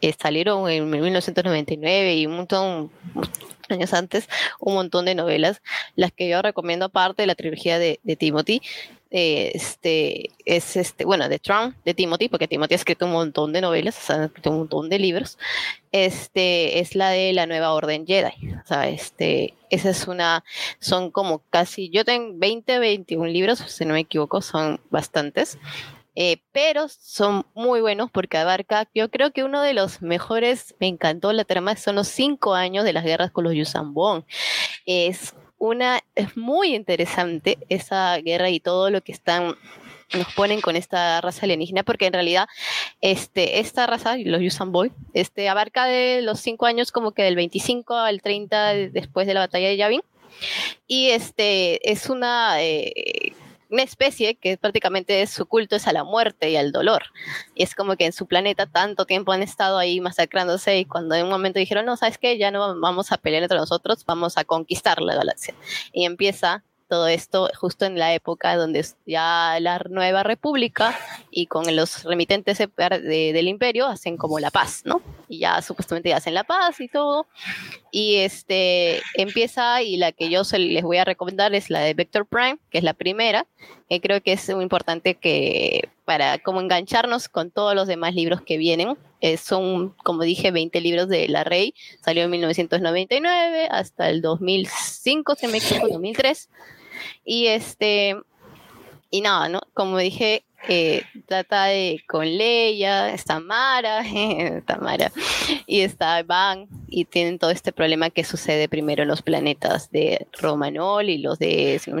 eh, 0.00 0.14
salieron 0.18 0.68
en 0.68 0.88
1999 0.88 2.14
y 2.16 2.26
un 2.26 2.36
montón 2.36 2.90
años 3.68 3.92
antes 3.94 4.28
un 4.60 4.74
montón 4.74 5.06
de 5.06 5.14
novelas 5.14 5.62
las 5.96 6.12
que 6.12 6.28
yo 6.28 6.40
recomiendo 6.42 6.86
aparte 6.86 7.22
de 7.22 7.26
la 7.26 7.34
trilogía 7.34 7.78
de, 7.78 8.00
de 8.02 8.16
Timothy 8.16 8.62
eh, 9.10 9.52
este 9.54 10.30
es 10.44 10.76
este 10.76 11.04
bueno 11.04 11.28
de 11.28 11.38
Trump 11.38 11.76
de 11.84 11.94
Timothy 11.94 12.28
porque 12.28 12.48
Timothy 12.48 12.74
ha 12.74 12.76
escrito 12.76 13.06
un 13.06 13.12
montón 13.12 13.52
de 13.52 13.60
novelas 13.60 13.96
o 13.96 14.00
sea, 14.00 14.16
ha 14.16 14.24
escrito 14.26 14.50
un 14.50 14.58
montón 14.58 14.88
de 14.88 14.98
libros 14.98 15.38
este 15.92 16.80
es 16.80 16.96
la 16.96 17.10
de 17.10 17.32
la 17.32 17.46
nueva 17.46 17.72
orden 17.72 18.06
Jedi 18.06 18.52
o 18.52 18.66
sea 18.66 18.88
este 18.88 19.54
esa 19.70 19.90
es 19.90 20.08
una 20.08 20.44
son 20.80 21.10
como 21.10 21.40
casi 21.50 21.88
yo 21.88 22.04
tengo 22.04 22.32
20 22.36 22.78
21 22.78 23.26
libros 23.26 23.58
si 23.60 23.84
no 23.84 23.94
me 23.94 24.00
equivoco 24.00 24.42
son 24.42 24.80
bastantes 24.90 25.58
eh, 26.16 26.38
pero 26.50 26.88
son 26.88 27.46
muy 27.54 27.80
buenos 27.80 28.10
porque 28.10 28.38
abarca, 28.38 28.88
yo 28.94 29.10
creo 29.10 29.30
que 29.32 29.44
uno 29.44 29.62
de 29.62 29.74
los 29.74 30.02
mejores, 30.02 30.74
me 30.80 30.88
encantó 30.88 31.32
la 31.32 31.44
trama, 31.44 31.76
son 31.76 31.94
los 31.96 32.08
cinco 32.08 32.54
años 32.54 32.84
de 32.84 32.92
las 32.94 33.04
guerras 33.04 33.30
con 33.30 33.44
los 33.44 33.54
Yusambon. 33.54 34.24
Es 34.86 35.34
una, 35.58 36.00
es 36.14 36.36
muy 36.36 36.74
interesante 36.74 37.58
esa 37.68 38.16
guerra 38.18 38.50
y 38.50 38.60
todo 38.60 38.90
lo 38.90 39.00
que 39.02 39.12
están 39.12 39.54
nos 40.14 40.32
ponen 40.34 40.60
con 40.60 40.76
esta 40.76 41.20
raza 41.20 41.46
alienígena 41.46 41.82
porque 41.82 42.06
en 42.06 42.12
realidad 42.12 42.46
este 43.00 43.58
esta 43.58 43.88
raza 43.88 44.16
los 44.16 44.40
Yusamboy 44.40 44.92
este 45.14 45.48
abarca 45.48 45.86
de 45.86 46.22
los 46.22 46.38
cinco 46.38 46.66
años 46.66 46.92
como 46.92 47.10
que 47.10 47.24
del 47.24 47.34
25 47.34 47.92
al 47.94 48.22
30 48.22 48.68
de- 48.68 48.90
después 48.90 49.26
de 49.26 49.34
la 49.34 49.40
batalla 49.40 49.66
de 49.66 49.76
Yavin 49.76 50.02
y 50.86 51.08
este 51.10 51.90
es 51.90 52.08
una 52.08 52.62
eh, 52.62 53.32
una 53.70 53.82
especie 53.82 54.34
que 54.36 54.56
prácticamente 54.56 55.26
su 55.26 55.46
culto 55.46 55.76
es 55.76 55.86
a 55.86 55.92
la 55.92 56.04
muerte 56.04 56.50
y 56.50 56.56
al 56.56 56.72
dolor. 56.72 57.04
Y 57.54 57.62
es 57.62 57.74
como 57.74 57.96
que 57.96 58.06
en 58.06 58.12
su 58.12 58.26
planeta 58.26 58.66
tanto 58.66 59.06
tiempo 59.06 59.32
han 59.32 59.42
estado 59.42 59.78
ahí 59.78 60.00
masacrándose 60.00 60.78
y 60.78 60.84
cuando 60.84 61.14
en 61.14 61.24
un 61.24 61.30
momento 61.30 61.58
dijeron, 61.58 61.84
no, 61.86 61.96
¿sabes 61.96 62.18
qué? 62.18 62.38
Ya 62.38 62.50
no 62.50 62.78
vamos 62.80 63.12
a 63.12 63.16
pelear 63.16 63.42
entre 63.42 63.58
nosotros, 63.58 64.04
vamos 64.06 64.36
a 64.38 64.44
conquistar 64.44 65.00
la 65.02 65.14
galaxia. 65.14 65.54
Y 65.92 66.04
empieza 66.04 66.62
todo 66.88 67.08
esto 67.08 67.50
justo 67.58 67.84
en 67.84 67.98
la 67.98 68.14
época 68.14 68.54
donde 68.56 68.86
ya 69.06 69.58
la 69.60 69.84
nueva 69.90 70.22
república 70.22 70.96
y 71.32 71.48
con 71.48 71.74
los 71.74 72.04
remitentes 72.04 72.58
de- 72.58 72.68
de- 72.76 73.32
del 73.32 73.48
imperio 73.48 73.86
hacen 73.88 74.16
como 74.16 74.38
la 74.38 74.52
paz, 74.52 74.82
¿no? 74.84 75.02
Y 75.28 75.40
ya 75.40 75.60
supuestamente 75.62 76.14
hacen 76.14 76.34
la 76.34 76.44
paz 76.44 76.78
y 76.80 76.86
todo. 76.86 77.26
Y 77.98 78.16
este 78.16 79.00
empieza 79.14 79.80
y 79.80 79.96
la 79.96 80.12
que 80.12 80.28
yo 80.28 80.44
se 80.44 80.58
les 80.58 80.82
voy 80.82 80.98
a 80.98 81.06
recomendar 81.06 81.54
es 81.54 81.70
la 81.70 81.80
de 81.80 81.94
Vector 81.94 82.26
Prime, 82.26 82.58
que 82.68 82.76
es 82.76 82.84
la 82.84 82.92
primera, 82.92 83.46
que 83.88 84.02
creo 84.02 84.22
que 84.22 84.34
es 84.34 84.54
muy 84.54 84.64
importante 84.64 85.14
que 85.14 85.88
para 86.04 86.36
como 86.36 86.60
engancharnos 86.60 87.30
con 87.30 87.50
todos 87.50 87.74
los 87.74 87.88
demás 87.88 88.14
libros 88.14 88.42
que 88.42 88.58
vienen. 88.58 88.98
Eh, 89.22 89.38
son, 89.38 89.94
como 90.04 90.24
dije, 90.24 90.50
20 90.50 90.78
libros 90.82 91.08
de 91.08 91.26
La 91.26 91.42
Rey, 91.42 91.72
salió 92.04 92.24
en 92.24 92.32
1999 92.32 93.68
hasta 93.70 94.10
el 94.10 94.20
2005, 94.20 95.34
si 95.34 95.46
me 95.46 95.56
equivoco, 95.56 95.88
2003. 95.88 96.50
Y 97.24 97.46
este, 97.46 98.14
y 99.10 99.22
nada, 99.22 99.48
¿no? 99.48 99.62
Como 99.72 99.96
dije, 99.96 100.44
eh, 100.68 101.02
trata 101.26 101.66
de 101.66 102.02
con 102.06 102.24
Leia, 102.24 103.12
está 103.12 103.40
Mara, 103.40 104.02
Tamara, 104.66 105.12
y 105.66 105.80
está 105.80 106.22
Van, 106.22 106.68
y 106.88 107.04
tienen 107.04 107.38
todo 107.38 107.50
este 107.50 107.72
problema 107.72 108.10
que 108.10 108.24
sucede 108.24 108.68
primero 108.68 109.02
en 109.02 109.08
los 109.08 109.22
planetas 109.22 109.90
de 109.90 110.26
Romanol 110.40 111.08
y 111.08 111.18
los 111.18 111.38
de, 111.38 111.80
si 111.82 111.90
no 111.90 111.96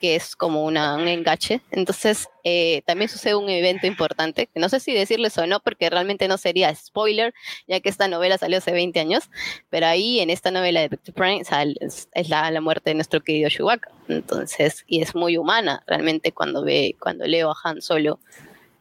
que 0.00 0.16
es 0.16 0.34
como 0.34 0.64
un 0.64 0.76
engache. 0.76 1.60
Entonces, 1.70 2.28
eh, 2.42 2.82
también 2.86 3.10
sucede 3.10 3.34
un 3.34 3.50
evento 3.50 3.86
importante, 3.86 4.46
que 4.46 4.58
no 4.58 4.70
sé 4.70 4.80
si 4.80 4.92
decirles 4.92 5.36
o 5.36 5.46
no, 5.46 5.60
porque 5.60 5.90
realmente 5.90 6.26
no 6.26 6.38
sería 6.38 6.74
spoiler, 6.74 7.34
ya 7.68 7.80
que 7.80 7.90
esta 7.90 8.08
novela 8.08 8.38
salió 8.38 8.58
hace 8.58 8.72
20 8.72 8.98
años, 8.98 9.30
pero 9.68 9.86
ahí 9.86 10.20
en 10.20 10.30
esta 10.30 10.50
novela 10.50 10.80
de 10.80 10.88
Victor 10.88 11.14
Prime 11.14 11.42
es, 11.80 12.08
es 12.12 12.28
la, 12.30 12.50
la, 12.50 12.60
muerte 12.62 12.90
de 12.90 12.94
nuestro 12.94 13.20
querido 13.20 13.50
Chewbacca. 13.50 13.92
Entonces, 14.08 14.84
y 14.86 15.02
es 15.02 15.14
muy 15.14 15.36
humana 15.36 15.84
realmente 15.86 16.32
cuando 16.32 16.64
ve, 16.64 16.96
cuando 16.98 17.26
leo 17.26 17.50
a 17.50 17.56
Han 17.62 17.82
Solo, 17.82 18.18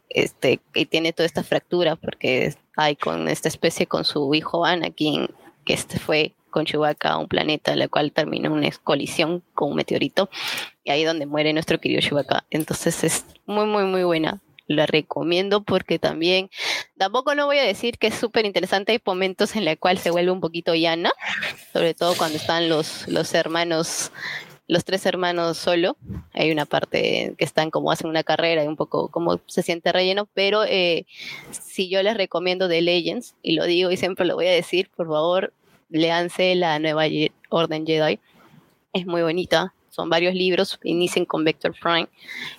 este, 0.09 0.61
que 0.73 0.85
tiene 0.85 1.11
toda 1.11 1.27
esta 1.27 1.43
fractura, 1.43 1.97
porque 1.97 2.55
hay 2.77 2.95
con 2.95 3.27
esta 3.27 3.49
especie 3.49 3.87
con 3.87 4.05
su 4.05 4.33
hijo 4.33 4.65
Anakin, 4.65 5.27
que 5.65 5.73
este 5.73 5.99
fue 5.99 6.33
con 6.49 6.65
Chewbacca 6.65 7.09
a 7.09 7.17
un 7.17 7.27
planeta, 7.27 7.75
la 7.75 7.87
cual 7.87 8.11
termina 8.11 8.49
una 8.49 8.69
colisión 8.83 9.43
con 9.53 9.69
un 9.69 9.75
meteorito, 9.75 10.29
y 10.83 10.91
ahí 10.91 11.01
es 11.01 11.07
donde 11.07 11.25
muere 11.25 11.53
nuestro 11.53 11.79
querido 11.79 12.01
Chewbacca. 12.01 12.45
Entonces 12.49 13.03
es 13.03 13.25
muy, 13.45 13.65
muy, 13.65 13.83
muy 13.83 14.03
buena. 14.03 14.41
La 14.67 14.85
recomiendo 14.85 15.63
porque 15.63 15.97
también, 15.97 16.51
tampoco 16.95 17.33
no 17.33 17.47
voy 17.47 17.57
a 17.57 17.63
decir 17.63 17.97
que 17.97 18.07
es 18.07 18.13
súper 18.13 18.45
interesante, 18.45 18.91
hay 18.91 19.01
momentos 19.03 19.55
en 19.55 19.65
los 19.65 19.75
cuales 19.77 20.03
se 20.03 20.11
vuelve 20.11 20.31
un 20.31 20.41
poquito 20.41 20.75
llana, 20.75 21.11
sobre 21.73 21.95
todo 21.95 22.15
cuando 22.15 22.37
están 22.37 22.69
los, 22.69 23.07
los 23.07 23.33
hermanos 23.33 24.11
los 24.69 24.85
tres 24.85 25.05
hermanos 25.07 25.57
solo. 25.57 25.97
Hay 26.31 26.51
una 26.51 26.65
parte 26.65 27.33
que 27.37 27.43
están 27.43 27.71
como 27.71 27.91
hacen 27.91 28.07
una 28.07 28.23
carrera 28.23 28.63
y 28.63 28.67
un 28.67 28.75
poco 28.75 29.09
como 29.09 29.41
se 29.47 29.63
siente 29.63 29.91
relleno, 29.91 30.29
pero 30.33 30.63
eh, 30.63 31.07
si 31.49 31.89
yo 31.89 32.01
les 32.03 32.15
recomiendo 32.15 32.69
The 32.69 32.81
Legends, 32.83 33.35
y 33.41 33.53
lo 33.53 33.65
digo 33.65 33.89
y 33.89 33.97
siempre 33.97 34.27
lo 34.27 34.35
voy 34.35 34.45
a 34.45 34.51
decir, 34.51 34.91
por 34.95 35.07
favor, 35.07 35.53
leanse 35.89 36.55
la 36.55 36.79
nueva 36.79 37.03
Orden 37.49 37.85
Jedi. 37.85 38.19
Es 38.93 39.05
muy 39.05 39.21
bonita. 39.21 39.73
Son 39.89 40.09
varios 40.09 40.33
libros, 40.33 40.79
inicien 40.83 41.25
con 41.25 41.43
Vector 41.43 41.75
Prime. 41.77 42.07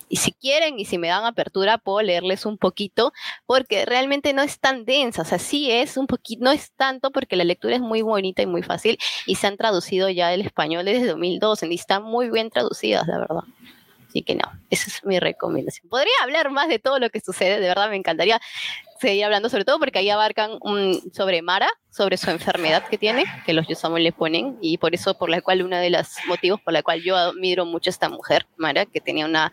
Y 0.08 0.16
si 0.16 0.32
quieren 0.32 0.78
y 0.78 0.84
si 0.84 0.98
me 0.98 1.08
dan 1.08 1.24
apertura, 1.24 1.78
puedo 1.78 2.02
leerles 2.02 2.44
un 2.44 2.58
poquito, 2.58 3.12
porque 3.46 3.86
realmente 3.86 4.32
no 4.34 4.42
es 4.42 4.58
tan 4.58 4.84
densa. 4.84 5.22
O 5.22 5.24
sea, 5.24 5.38
sí 5.38 5.70
es 5.70 5.96
un 5.96 6.06
poquito, 6.06 6.44
no 6.44 6.50
es 6.50 6.72
tanto, 6.72 7.10
porque 7.10 7.36
la 7.36 7.44
lectura 7.44 7.76
es 7.76 7.80
muy 7.80 8.02
bonita 8.02 8.42
y 8.42 8.46
muy 8.46 8.62
fácil. 8.62 8.98
Y 9.26 9.36
se 9.36 9.46
han 9.46 9.56
traducido 9.56 10.10
ya 10.10 10.34
el 10.34 10.42
español 10.42 10.84
desde 10.84 11.06
2012 11.06 11.68
y 11.68 11.74
están 11.74 12.02
muy 12.02 12.30
bien 12.30 12.50
traducidas, 12.50 13.06
la 13.06 13.18
verdad. 13.20 13.44
Así 14.06 14.22
que 14.22 14.34
no, 14.34 14.42
esa 14.70 14.90
es 14.90 15.04
mi 15.04 15.20
recomendación. 15.20 15.88
Podría 15.88 16.12
hablar 16.24 16.50
más 16.50 16.68
de 16.68 16.80
todo 16.80 16.98
lo 16.98 17.10
que 17.10 17.20
sucede, 17.20 17.60
de 17.60 17.68
verdad 17.68 17.88
me 17.88 17.96
encantaría 17.96 18.40
seguir 19.00 19.24
hablando 19.24 19.48
sobre 19.48 19.64
todo 19.64 19.78
porque 19.78 19.98
ahí 19.98 20.10
abarcan 20.10 20.58
un, 20.60 21.00
sobre 21.12 21.42
Mara, 21.42 21.68
sobre 21.90 22.16
su 22.16 22.30
enfermedad 22.30 22.86
que 22.88 22.98
tiene, 22.98 23.24
que 23.46 23.52
los 23.52 23.66
Yosamos 23.66 24.00
le 24.00 24.12
ponen, 24.12 24.58
y 24.60 24.78
por 24.78 24.94
eso, 24.94 25.14
por 25.14 25.30
la 25.30 25.40
cual, 25.40 25.62
uno 25.62 25.76
de 25.76 25.90
los 25.90 26.08
motivos 26.26 26.60
por 26.60 26.72
la 26.72 26.82
cual 26.82 27.02
yo 27.02 27.16
admiro 27.16 27.64
mucho 27.64 27.90
a 27.90 27.92
esta 27.92 28.08
mujer, 28.08 28.46
Mara, 28.56 28.86
que 28.86 29.00
tenía 29.00 29.24
una, 29.26 29.50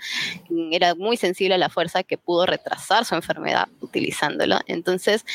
era 0.71 0.95
muy 0.95 1.17
sensible 1.17 1.55
a 1.55 1.57
la 1.57 1.69
fuerza 1.69 2.03
que 2.03 2.17
pudo 2.17 2.45
retrasar 2.45 3.05
su 3.05 3.15
enfermedad 3.15 3.67
utilizándola. 3.81 4.61
Entonces, 4.67 5.25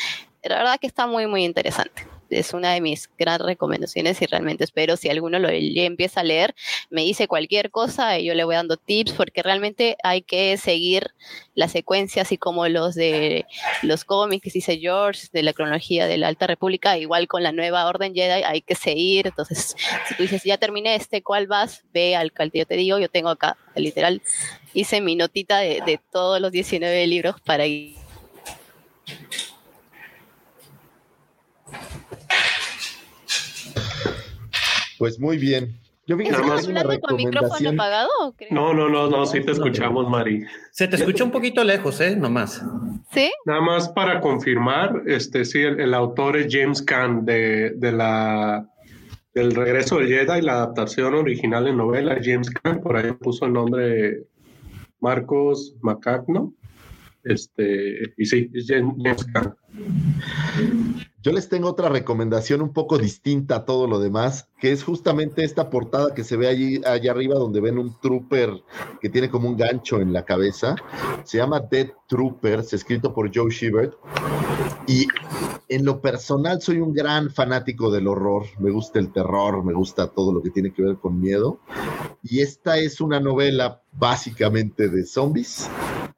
la 0.43 0.57
verdad 0.57 0.79
que 0.79 0.87
está 0.87 1.07
muy, 1.07 1.27
muy 1.27 1.43
interesante 1.43 2.12
es 2.33 2.53
una 2.53 2.73
de 2.73 2.81
mis 2.81 3.09
grandes 3.17 3.45
recomendaciones 3.45 4.21
y 4.21 4.25
realmente 4.25 4.63
espero 4.63 4.97
si 4.97 5.09
alguno 5.09 5.39
lo 5.39 5.49
empieza 5.49 6.21
a 6.21 6.23
leer, 6.23 6.55
me 6.89 7.01
dice 7.01 7.27
cualquier 7.27 7.71
cosa 7.71 8.19
y 8.19 8.25
yo 8.25 8.33
le 8.33 8.43
voy 8.43 8.55
dando 8.55 8.77
tips 8.77 9.13
porque 9.13 9.43
realmente 9.43 9.97
hay 10.03 10.21
que 10.21 10.57
seguir 10.57 11.11
la 11.55 11.67
secuencia 11.67 12.23
así 12.23 12.37
como 12.37 12.67
los 12.67 12.95
de 12.95 13.45
los 13.81 14.05
cómics 14.05 14.43
que 14.43 14.49
dice 14.51 14.77
George 14.77 15.27
de 15.31 15.43
la 15.43 15.53
cronología 15.53 16.07
de 16.07 16.17
la 16.17 16.27
Alta 16.27 16.47
República, 16.47 16.97
igual 16.97 17.27
con 17.27 17.43
la 17.43 17.51
nueva 17.51 17.85
Orden 17.85 18.13
Jedi 18.13 18.43
hay 18.43 18.61
que 18.61 18.75
seguir, 18.75 19.27
entonces 19.27 19.75
si 20.07 20.15
tú 20.15 20.23
dices 20.23 20.43
ya 20.43 20.57
terminé 20.57 20.95
este, 20.95 21.21
¿cuál 21.21 21.47
vas? 21.47 21.83
Ve 21.93 22.15
al 22.15 22.31
que 22.31 22.59
yo 22.59 22.65
te 22.65 22.75
digo, 22.75 22.99
yo 22.99 23.09
tengo 23.09 23.29
acá, 23.29 23.57
literal, 23.75 24.21
hice 24.73 25.01
mi 25.01 25.15
notita 25.15 25.59
de, 25.59 25.81
de 25.85 25.99
todos 26.11 26.41
los 26.41 26.51
19 26.51 27.07
libros 27.07 27.35
para 27.41 27.65
ir 27.65 28.03
Pues 34.97 35.19
muy 35.19 35.37
bien. 35.37 35.79
Yo 36.05 36.17
vi 36.17 36.25
que 36.25 36.31
¿Estás 36.31 36.67
hablando 36.67 36.99
con 36.99 37.15
micrófono 37.15 37.69
apagado? 37.69 38.09
No, 38.49 38.73
no, 38.73 38.89
no, 38.89 39.09
no, 39.09 39.25
sí 39.25 39.39
te 39.39 39.53
escuchamos, 39.53 40.09
Mari. 40.09 40.43
Se 40.71 40.87
te 40.87 40.97
escucha 40.97 41.23
un 41.23 41.31
poquito 41.31 41.63
lejos, 41.63 42.01
¿eh? 42.01 42.15
Nomás. 42.17 42.61
¿Sí? 43.11 43.31
Nada 43.45 43.61
más 43.61 43.87
para 43.87 44.19
confirmar, 44.19 45.03
este 45.07 45.45
sí, 45.45 45.61
el, 45.61 45.93
autor 45.93 46.35
es 46.35 46.47
James 46.53 46.81
Caan 46.81 47.25
de, 47.25 47.71
de, 47.75 47.91
la 47.93 48.67
del 49.33 49.55
regreso 49.55 49.99
del 49.99 50.09
Jedi, 50.09 50.41
la 50.41 50.53
adaptación 50.53 51.13
original 51.13 51.63
de 51.63 51.73
novela, 51.73 52.17
James 52.21 52.49
Caan, 52.49 52.81
por 52.81 52.97
ahí 52.97 53.13
puso 53.13 53.45
el 53.45 53.53
nombre 53.53 54.25
Marcos 54.99 55.75
Macagno. 55.81 56.53
Este, 57.23 58.13
y 58.17 58.25
sí, 58.25 58.49
es 58.53 58.67
James 58.67 59.25
Caan. 59.33 59.55
Yo 61.21 61.31
les 61.31 61.47
tengo 61.47 61.69
otra 61.69 61.87
recomendación 61.87 62.61
un 62.61 62.73
poco 62.73 62.97
distinta 62.97 63.55
a 63.55 63.65
todo 63.65 63.87
lo 63.87 63.99
demás, 63.99 64.49
que 64.59 64.73
es 64.73 64.83
justamente 64.83 65.45
esta 65.45 65.69
portada 65.69 66.13
que 66.13 66.25
se 66.25 66.35
ve 66.35 66.47
allí 66.47 66.81
allá 66.85 67.11
arriba 67.11 67.35
donde 67.35 67.61
ven 67.61 67.77
un 67.77 67.97
trooper 68.01 68.61
que 68.99 69.07
tiene 69.07 69.29
como 69.29 69.47
un 69.47 69.55
gancho 69.55 70.01
en 70.01 70.11
la 70.11 70.25
cabeza. 70.25 70.75
Se 71.23 71.37
llama 71.37 71.61
Dead 71.61 71.91
Troopers, 72.09 72.73
escrito 72.73 73.13
por 73.13 73.31
Joe 73.33 73.49
Shibert. 73.49 73.93
Y 74.85 75.07
en 75.69 75.85
lo 75.85 76.01
personal 76.01 76.61
soy 76.61 76.79
un 76.79 76.93
gran 76.93 77.31
fanático 77.31 77.89
del 77.89 78.07
horror, 78.07 78.43
me 78.59 78.69
gusta 78.69 78.99
el 78.99 79.13
terror, 79.13 79.63
me 79.63 79.73
gusta 79.73 80.07
todo 80.07 80.33
lo 80.33 80.43
que 80.43 80.49
tiene 80.49 80.73
que 80.73 80.83
ver 80.83 80.97
con 80.97 81.21
miedo. 81.21 81.61
Y 82.21 82.41
esta 82.41 82.77
es 82.77 82.99
una 82.99 83.21
novela 83.21 83.81
básicamente 83.93 84.89
de 84.89 85.05
zombies 85.05 85.69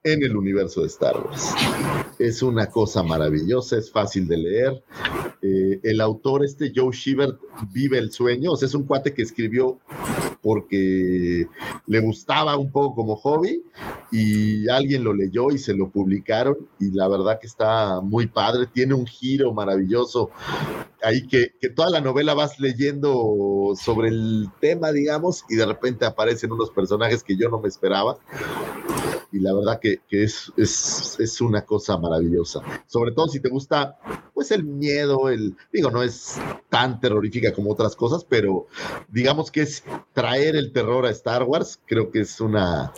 en 0.06 0.22
el 0.22 0.38
universo 0.38 0.82
de 0.82 0.88
Star 0.88 1.19
Wars. 1.19 1.51
Es 2.19 2.43
una 2.43 2.67
cosa 2.67 3.01
maravillosa, 3.01 3.77
es 3.77 3.92
fácil 3.92 4.27
de 4.27 4.38
leer. 4.38 4.84
Eh, 5.42 5.80
el 5.84 6.00
autor, 6.00 6.45
este 6.45 6.72
Joe 6.74 6.92
Shivert, 6.95 7.40
vive 7.74 7.98
el 7.98 8.11
sueño, 8.11 8.51
o 8.51 8.56
sea, 8.56 8.67
es 8.67 8.75
un 8.75 8.84
cuate 8.84 9.14
que 9.14 9.24
escribió 9.24 9.80
porque 10.42 11.48
le 11.88 12.00
gustaba 12.01 12.56
un 12.56 12.72
poco 12.72 12.95
como 12.95 13.16
hobby 13.16 13.64
y 14.11 14.69
alguien 14.69 15.03
lo 15.03 15.11
leyó 15.11 15.50
y 15.50 15.58
se 15.58 15.74
lo 15.74 15.90
publicaron 15.90 16.56
y 16.80 16.92
la 16.92 17.08
verdad 17.08 17.40
que 17.40 17.48
está 17.48 18.00
muy 18.01 18.27
padre, 18.27 18.67
tiene 18.72 18.93
un 18.93 19.08
giro 19.08 19.53
maravilloso 19.53 20.30
ahí 21.01 21.25
que, 21.25 21.56
que 21.59 21.69
toda 21.69 21.90
la 21.90 22.00
novela 22.01 22.35
vas 22.35 22.59
leyendo 22.59 23.74
sobre 23.75 24.09
el 24.09 24.50
tema, 24.61 24.92
digamos, 24.92 25.43
y 25.50 25.56
de 25.56 25.66
repente 25.66 26.06
aparecen 26.06 26.51
unos 26.51 26.69
personajes 26.69 27.24
que 27.24 27.35
yo 27.35 27.50
no 27.50 27.59
me 27.59 27.67
esperaba 27.67 28.19
y 29.36 29.40
la 29.40 29.54
verdad 29.54 29.80
que, 29.82 30.00
que 30.08 30.24
es, 30.24 30.52
es, 30.56 31.18
es, 31.20 31.42
una 31.42 31.66
cosa 31.66 31.98
maravillosa. 31.98 32.62
Sobre 32.88 33.12
todo 33.12 33.28
si 33.28 33.42
te 33.42 33.50
gusta, 33.50 33.98
pues 34.34 34.50
el 34.52 34.64
miedo, 34.64 35.30
el, 35.30 35.58
digo, 35.74 35.92
no 35.92 36.04
es 36.04 36.40
tan 36.70 37.02
terrorífica 37.02 37.52
como 37.52 37.72
otras 37.72 37.98
cosas, 37.98 38.24
pero 38.24 38.68
digamos 39.10 39.52
que 39.52 39.64
es 39.64 39.84
traer 40.14 40.56
el 40.56 40.72
terror 40.72 41.06
a 41.06 41.10
Star 41.10 41.44
Wars, 41.44 41.82
creo 41.86 42.12
que 42.12 42.22
es 42.22 42.40
una... 42.40 42.94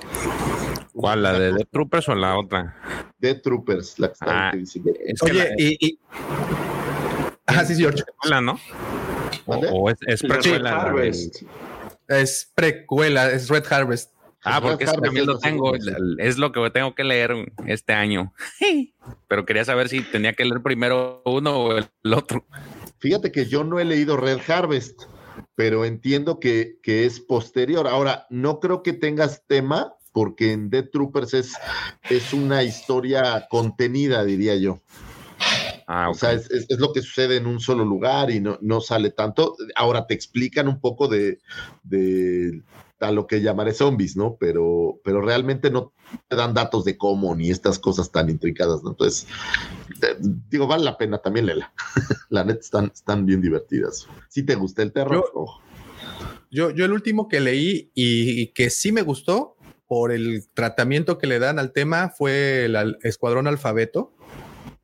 ¿Cuál? 0.94 1.24
¿La 1.24 1.34
de 1.40 1.54
Death 1.54 1.70
Troopers 1.72 2.10
o 2.10 2.16
la 2.16 2.38
otra? 2.38 2.76
Death 3.18 3.42
Troopers, 3.42 3.98
la 3.98 4.08
que 4.10 4.14
está 4.14 4.50
ah, 4.50 4.52
es 4.56 5.22
Oye, 5.24 5.34
la, 5.34 5.50
y, 5.58 5.78
y... 5.80 6.00
Ah, 7.48 7.66
sí, 7.66 7.76
George. 7.76 8.04
Precuela, 8.04 8.42
¿no? 8.42 8.60
O, 9.48 9.56
o, 9.56 9.90
es, 9.90 9.98
es 10.06 10.22
precuela. 10.22 10.94
Es 12.08 12.52
precuela, 12.54 13.32
es 13.32 13.50
Red 13.50 13.66
Harvest. 13.72 14.17
Ah, 14.48 14.62
porque 14.62 14.86
eso 14.86 14.94
también 14.94 15.26
lo 15.26 15.38
tengo. 15.40 15.74
Es 16.18 16.38
lo 16.38 16.52
que 16.52 16.70
tengo 16.70 16.96
que 16.96 17.04
leer 17.04 17.54
este 17.66 17.94
año. 17.94 18.34
Pero 19.28 19.46
quería 19.46 19.66
saber 19.66 19.90
si 19.90 20.02
tenía 20.02 20.34
que 20.34 20.46
leer 20.46 20.62
primero 20.62 21.22
uno 21.26 21.58
o 21.58 21.78
el 21.78 22.14
otro. 22.14 22.46
Fíjate 23.00 23.32
que 23.32 23.46
yo 23.46 23.64
no 23.64 23.80
he 23.80 23.86
leído 23.86 24.18
Red 24.18 24.40
Harvest, 24.48 25.04
pero 25.56 25.86
entiendo 25.86 26.40
que, 26.40 26.80
que 26.82 27.06
es 27.06 27.20
posterior. 27.20 27.88
Ahora, 27.88 28.26
no 28.30 28.60
creo 28.60 28.82
que 28.82 28.94
tengas 28.94 29.46
tema, 29.46 29.94
porque 30.12 30.52
en 30.52 30.72
Dead 30.72 30.90
Troopers 30.92 31.36
es, 31.36 31.54
es 32.10 32.34
una 32.34 32.64
historia 32.64 33.46
contenida, 33.50 34.26
diría 34.26 34.56
yo. 34.56 34.82
Ah, 35.86 36.10
okay. 36.10 36.12
O 36.12 36.20
sea, 36.20 36.32
es, 36.34 36.50
es, 36.50 36.66
es, 36.70 36.80
lo 36.80 36.92
que 36.92 37.02
sucede 37.02 37.38
en 37.38 37.46
un 37.46 37.60
solo 37.60 37.86
lugar 37.86 38.32
y 38.32 38.40
no, 38.40 38.58
no 38.62 38.82
sale 38.82 39.12
tanto. 39.12 39.56
Ahora 39.76 40.08
te 40.08 40.16
explican 40.16 40.68
un 40.68 40.82
poco 40.82 41.08
de, 41.08 41.40
de 41.84 42.64
a 43.00 43.12
lo 43.12 43.28
que 43.28 43.42
llamaré 43.42 43.74
zombies, 43.74 44.16
¿no? 44.18 44.38
Pero, 44.40 45.00
pero 45.04 45.22
realmente 45.22 45.70
no 45.70 45.94
te 46.28 46.36
dan 46.36 46.54
datos 46.54 46.84
de 46.86 46.98
cómo 46.98 47.36
ni 47.36 47.50
estas 47.50 47.80
cosas 47.80 48.12
tan 48.12 48.30
intricadas, 48.30 48.84
¿no? 48.84 48.92
Entonces, 48.92 49.28
te, 50.00 50.18
digo, 50.50 50.68
vale 50.68 50.84
la 50.84 50.98
pena 50.98 51.20
también, 51.20 51.46
Lela. 51.46 51.74
la 52.30 52.44
neta 52.44 52.60
están, 52.60 52.92
están 52.94 53.26
bien 53.26 53.42
divertidas. 53.42 54.08
Si 54.30 54.44
te 54.44 54.56
gusta 54.56 54.84
el 54.84 54.92
terror, 54.92 55.26
yo, 55.34 55.46
yo, 56.50 56.70
yo, 56.72 56.86
el 56.86 56.92
último 56.92 57.28
que 57.28 57.40
leí 57.40 57.92
y, 57.94 58.42
y, 58.42 58.48
que 58.48 58.70
sí 58.70 58.92
me 58.92 59.02
gustó 59.02 59.58
por 59.88 60.12
el 60.12 60.48
tratamiento 60.54 61.18
que 61.18 61.28
le 61.28 61.40
dan 61.40 61.60
al 61.60 61.72
tema 61.72 62.10
fue 62.10 62.66
el 62.66 62.76
al- 62.76 63.00
Escuadrón 63.04 63.48
Alfabeto, 63.48 64.14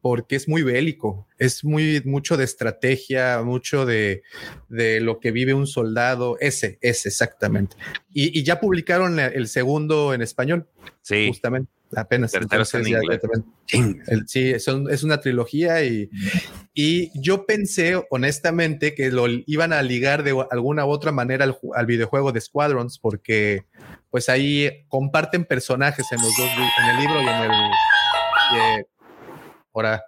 porque 0.03 0.35
es 0.35 0.49
muy 0.49 0.63
bélico, 0.63 1.29
es 1.39 1.63
muy 1.63 2.01
mucho 2.03 2.35
de 2.35 2.43
estrategia, 2.43 3.41
mucho 3.41 3.85
de, 3.85 4.21
de 4.67 4.99
lo 4.99 5.21
que 5.21 5.31
vive 5.31 5.53
un 5.53 5.65
soldado, 5.65 6.35
ese, 6.41 6.77
ese 6.81 7.07
exactamente. 7.07 7.77
Y, 8.13 8.37
y 8.37 8.43
ya 8.43 8.59
publicaron 8.59 9.17
el- 9.17 9.31
el 9.33 9.47
segundo 9.47 10.13
en 10.13 10.21
español, 10.21 10.67
Sí. 11.03 11.27
justamente, 11.29 11.71
apenas. 11.95 12.33
Tercero 12.33 12.63
está 12.63 12.79
en 12.79 12.87
inglés. 12.89 13.21
el- 14.07 14.27
sí, 14.27 14.59
son- 14.59 14.91
es 14.91 15.03
una 15.03 15.21
trilogía 15.21 15.81
y, 15.85 16.09
y 16.73 17.09
yo 17.21 17.45
pensé 17.45 17.95
honestamente 18.09 18.95
que 18.95 19.09
lo 19.09 19.27
iban 19.29 19.71
a 19.71 19.81
ligar 19.83 20.23
de 20.23 20.35
alguna 20.51 20.85
u 20.85 20.89
otra 20.89 21.13
manera 21.13 21.45
al, 21.45 21.57
al 21.75 21.85
videojuego 21.85 22.33
de 22.33 22.41
Squadrons 22.41 22.99
porque 22.99 23.63
pues 24.11 24.27
ahí 24.27 24.83
comparten 24.89 25.45
personajes 25.45 26.11
en 26.11 26.17
los 26.21 26.31
dos, 26.37 26.49
en 26.49 26.89
el 26.89 26.97
libro 26.99 27.21
y 27.21 27.25
en 27.25 27.41
el... 27.41 27.51
eh, 28.81 28.85
ahora... 29.73 30.03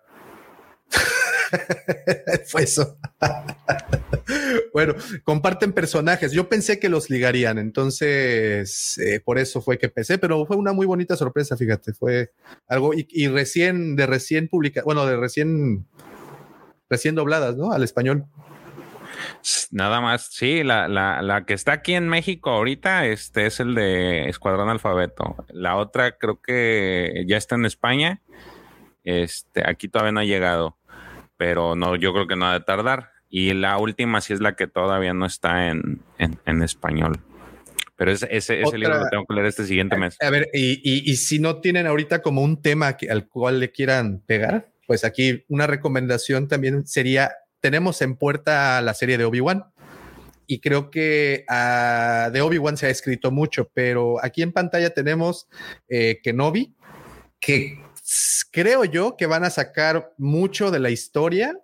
Fue 2.48 2.64
eso. 2.64 2.98
bueno, 4.74 4.96
comparten 5.24 5.74
personajes. 5.74 6.32
Yo 6.32 6.50
pensé 6.50 6.80
que 6.80 6.90
los 6.90 7.10
ligarían, 7.10 7.58
entonces 7.58 8.98
eh, 8.98 9.22
por 9.24 9.38
eso 9.38 9.62
fue 9.62 9.78
que 9.78 9.90
pensé, 9.90 10.18
pero 10.18 10.46
fue 10.46 10.58
una 10.58 10.74
muy 10.74 10.86
bonita 10.86 11.16
sorpresa, 11.16 11.58
fíjate, 11.58 11.94
fue 11.94 12.32
algo 12.68 12.94
y, 12.94 13.08
y 13.10 13.28
recién, 13.28 13.96
de 13.96 14.06
recién 14.06 14.48
publica, 14.48 14.82
bueno, 14.84 15.06
de 15.06 15.18
recién, 15.18 15.86
recién 16.90 17.16
dobladas, 17.16 17.56
¿no? 17.56 17.72
Al 17.72 17.84
español. 17.84 18.26
Nada 19.72 20.02
más, 20.02 20.28
sí, 20.32 20.64
la, 20.64 20.88
la, 20.88 21.22
la 21.22 21.46
que 21.46 21.54
está 21.54 21.74
aquí 21.74 21.94
en 21.94 22.10
México 22.10 22.50
ahorita 22.50 23.06
este 23.06 23.46
es 23.46 23.60
el 23.60 23.76
de 23.76 24.28
Escuadrón 24.30 24.70
Alfabeto. 24.70 25.36
La 25.50 25.78
otra 25.78 26.18
creo 26.18 26.42
que 26.42 27.26
ya 27.28 27.38
está 27.38 27.56
en 27.56 27.66
España. 27.66 28.22
Este, 29.06 29.64
aquí 29.66 29.88
todavía 29.88 30.12
no 30.12 30.20
ha 30.20 30.26
llegado, 30.26 30.78
pero 31.38 31.76
no, 31.76 31.96
yo 31.96 32.12
creo 32.12 32.28
que 32.28 32.36
no 32.36 32.46
ha 32.48 32.54
de 32.54 32.60
tardar. 32.66 33.12
Y 33.30 33.54
la 33.54 33.78
última 33.78 34.20
sí 34.22 34.34
es 34.34 34.42
la 34.42 34.56
que 34.56 34.68
todavía 34.68 35.14
no 35.14 35.26
está 35.26 35.70
en, 35.70 36.02
en, 36.18 36.38
en 36.46 36.62
español. 36.62 37.22
Pero 37.98 38.12
ese, 38.12 38.28
ese, 38.30 38.56
ese 38.56 38.66
Otra- 38.68 38.78
libro 38.80 39.00
lo 39.00 39.10
tengo 39.10 39.26
que 39.26 39.34
leer 39.36 39.48
este 39.48 39.66
siguiente 39.66 39.96
mes. 39.98 40.18
A 40.22 40.30
ver, 40.30 40.50
y, 40.54 40.74
y- 40.84 41.10
y 41.10 41.16
si 41.16 41.40
no 41.40 41.62
tienen 41.62 41.88
ahorita 41.88 42.22
como 42.22 42.42
un 42.42 42.62
tema 42.62 42.98
que- 42.98 43.10
al 43.10 43.28
cual 43.28 43.60
le 43.62 43.72
quieran 43.72 44.20
pegar, 44.26 44.72
pues 44.88 45.04
aquí 45.06 45.46
una 45.48 45.66
recomendación 45.66 46.48
también 46.48 46.86
sería, 46.86 47.32
tenemos 47.62 48.02
en 48.02 48.16
puerta 48.18 48.82
la 48.82 48.94
serie 48.94 49.18
de 49.18 49.26
Obi-Wan. 49.26 49.66
Y 50.48 50.60
creo 50.60 50.92
que 50.92 51.44
ah, 51.50 52.30
de 52.32 52.42
Obi-Wan 52.42 52.78
se 52.78 52.86
ha 52.86 52.90
escrito 52.90 53.32
mucho, 53.32 53.70
pero 53.74 54.24
aquí 54.24 54.44
en 54.44 54.52
pantalla 54.52 54.92
tenemos 54.92 55.48
eh, 55.90 56.20
Kenobi, 56.22 56.76
que 57.40 57.80
creo 58.52 58.86
yo 58.86 59.16
que 59.18 59.26
van 59.26 59.44
a 59.44 59.50
sacar 59.50 60.14
mucho 60.18 60.72
de 60.72 60.80
la 60.80 60.90
historia 60.90 61.58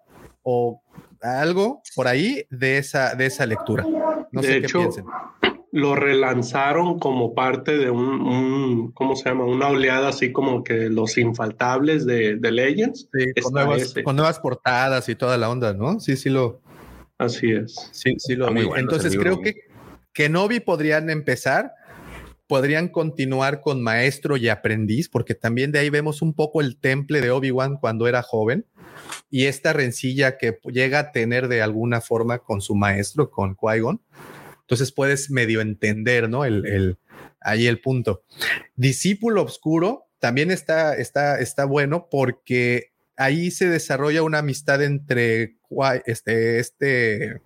o 0.44 0.82
algo 1.22 1.82
por 1.96 2.08
ahí 2.08 2.46
de 2.50 2.78
esa, 2.78 3.16
de 3.16 3.28
esa 3.28 3.46
lectura. 3.46 3.86
No 4.32 4.42
de 4.42 4.48
sé 4.48 4.58
hecho, 4.58 4.80
qué 4.80 4.84
piensen. 4.86 5.06
lo 5.72 5.96
relanzaron 5.96 7.00
como 7.00 7.36
parte 7.36 7.78
de 7.78 7.90
un, 7.92 8.22
un- 8.22 8.92
¿cómo 8.94 9.16
se 9.16 9.30
llama? 9.30 9.46
Una 9.46 9.68
oleada 9.68 10.10
así 10.10 10.32
como 10.32 10.64
que 10.64 10.90
los 10.90 11.18
infaltables 11.18 12.06
de, 12.06 12.38
de 12.38 12.52
Legends. 12.52 13.08
Sí, 13.14 13.42
con, 13.42 13.54
nuevas, 13.54 13.94
con 14.04 14.16
nuevas 14.16 14.40
portadas 14.40 15.08
y 15.10 15.16
toda 15.16 15.38
la 15.38 15.50
onda, 15.50 15.74
¿no? 15.74 16.00
Sí, 16.00 16.16
sí 16.18 16.30
lo. 16.30 16.62
Así 17.18 17.52
es. 17.52 17.90
Sí, 17.92 18.16
sí 18.18 18.36
lo 18.36 18.52
muy 18.52 18.62
vi. 18.64 18.68
bueno 18.68 18.82
Entonces 18.82 19.16
creo 19.16 19.36
libro. 19.36 19.42
que 19.44 19.56
Kenobi 20.14 20.60
podrían 20.60 21.10
empezar, 21.12 21.72
podrían 22.52 22.90
continuar 22.90 23.62
con 23.62 23.82
maestro 23.82 24.36
y 24.36 24.50
aprendiz, 24.50 25.08
porque 25.08 25.36
también 25.36 25.72
de 25.72 25.80
ahí 25.80 25.90
vemos 25.90 26.22
un 26.22 26.34
poco 26.34 26.60
el 26.60 26.76
temple 26.76 27.22
de 27.22 27.32
Obi-Wan 27.32 27.78
cuando 27.78 28.10
era 28.10 28.22
joven 28.24 28.66
y 29.30 29.46
esta 29.46 29.72
rencilla 29.72 30.38
que 30.38 30.60
llega 30.66 31.00
a 31.00 31.12
tener 31.14 31.48
de 31.48 31.62
alguna 31.62 32.02
forma 32.02 32.40
con 32.40 32.60
su 32.60 32.76
maestro, 32.76 33.32
con 33.32 33.56
Qui-Gon. 33.56 34.02
Entonces 34.60 34.92
puedes 34.92 35.32
medio 35.32 35.62
entender, 35.62 36.30
¿no? 36.30 36.44
El, 36.44 36.66
el, 36.66 36.98
ahí 37.40 37.68
el 37.68 37.80
punto. 37.80 38.26
Discípulo 38.76 39.44
Obscuro 39.44 40.10
también 40.20 40.52
está, 40.52 40.98
está, 40.98 41.40
está 41.40 41.64
bueno 41.64 42.10
porque 42.12 42.92
ahí 43.16 43.50
se 43.52 43.70
desarrolla 43.70 44.24
una 44.24 44.40
amistad 44.40 44.84
entre 44.84 45.56
este, 46.06 46.60
este, 46.60 47.42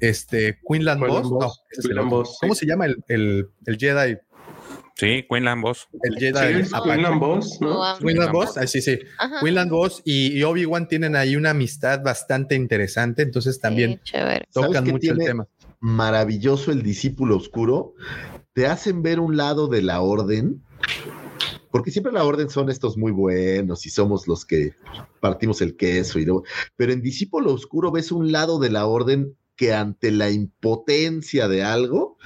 este, 0.00 0.58
Quinlan 0.66 1.00
Boss. 1.00 1.28
Boss, 1.30 1.62
No, 1.80 1.92
el 1.92 1.96
¿Cómo 2.40 2.54
sí. 2.54 2.60
se 2.60 2.66
llama 2.66 2.86
el, 2.86 3.02
el, 3.08 3.48
el 3.66 3.76
Jedi? 3.78 4.16
Sí, 4.96 5.24
Quinlan 5.30 5.62
Boss. 5.62 5.88
El 6.02 6.16
Jedi. 6.16 6.62
Quinlan 6.84 7.18
Boss, 7.20 7.58
¿no? 7.60 7.80
Quinlan 8.00 8.32
Boss, 8.32 8.58
ah, 8.58 8.66
sí, 8.66 8.82
sí. 8.82 8.98
Ajá. 9.18 9.40
Quinlan 9.42 9.68
Boss 9.70 10.02
y, 10.04 10.38
y 10.38 10.42
Obi-Wan 10.42 10.88
tienen 10.88 11.16
ahí 11.16 11.36
una 11.36 11.50
amistad 11.50 12.02
bastante 12.02 12.54
interesante, 12.54 13.22
entonces 13.22 13.60
también 13.60 13.92
Sí, 14.04 14.12
chévere. 14.12 14.44
¿Sabes 14.50 14.68
tocan 14.70 14.84
mucho 14.86 15.12
el 15.12 15.18
tema. 15.18 15.46
maravilloso 15.80 16.70
el 16.72 16.82
discípulo 16.82 17.36
oscuro, 17.36 17.94
te 18.52 18.66
hacen 18.66 19.02
ver 19.02 19.20
un 19.20 19.36
lado 19.38 19.68
de 19.68 19.80
la 19.80 20.00
orden, 20.02 20.62
porque 21.70 21.90
siempre 21.90 22.12
la 22.12 22.24
orden 22.24 22.50
son 22.50 22.68
estos 22.68 22.98
muy 22.98 23.12
buenos 23.12 23.86
y 23.86 23.90
somos 23.90 24.26
los 24.28 24.44
que 24.44 24.74
partimos 25.20 25.62
el 25.62 25.76
queso, 25.76 26.18
y 26.18 26.24
luego- 26.26 26.44
pero 26.76 26.92
en 26.92 27.00
discípulo 27.00 27.54
oscuro 27.54 27.90
ves 27.90 28.12
un 28.12 28.32
lado 28.32 28.58
de 28.58 28.70
la 28.70 28.84
orden 28.86 29.34
que 29.60 29.74
ante 29.74 30.10
la 30.10 30.30
impotencia 30.30 31.46
de 31.46 31.62
algo 31.62 32.16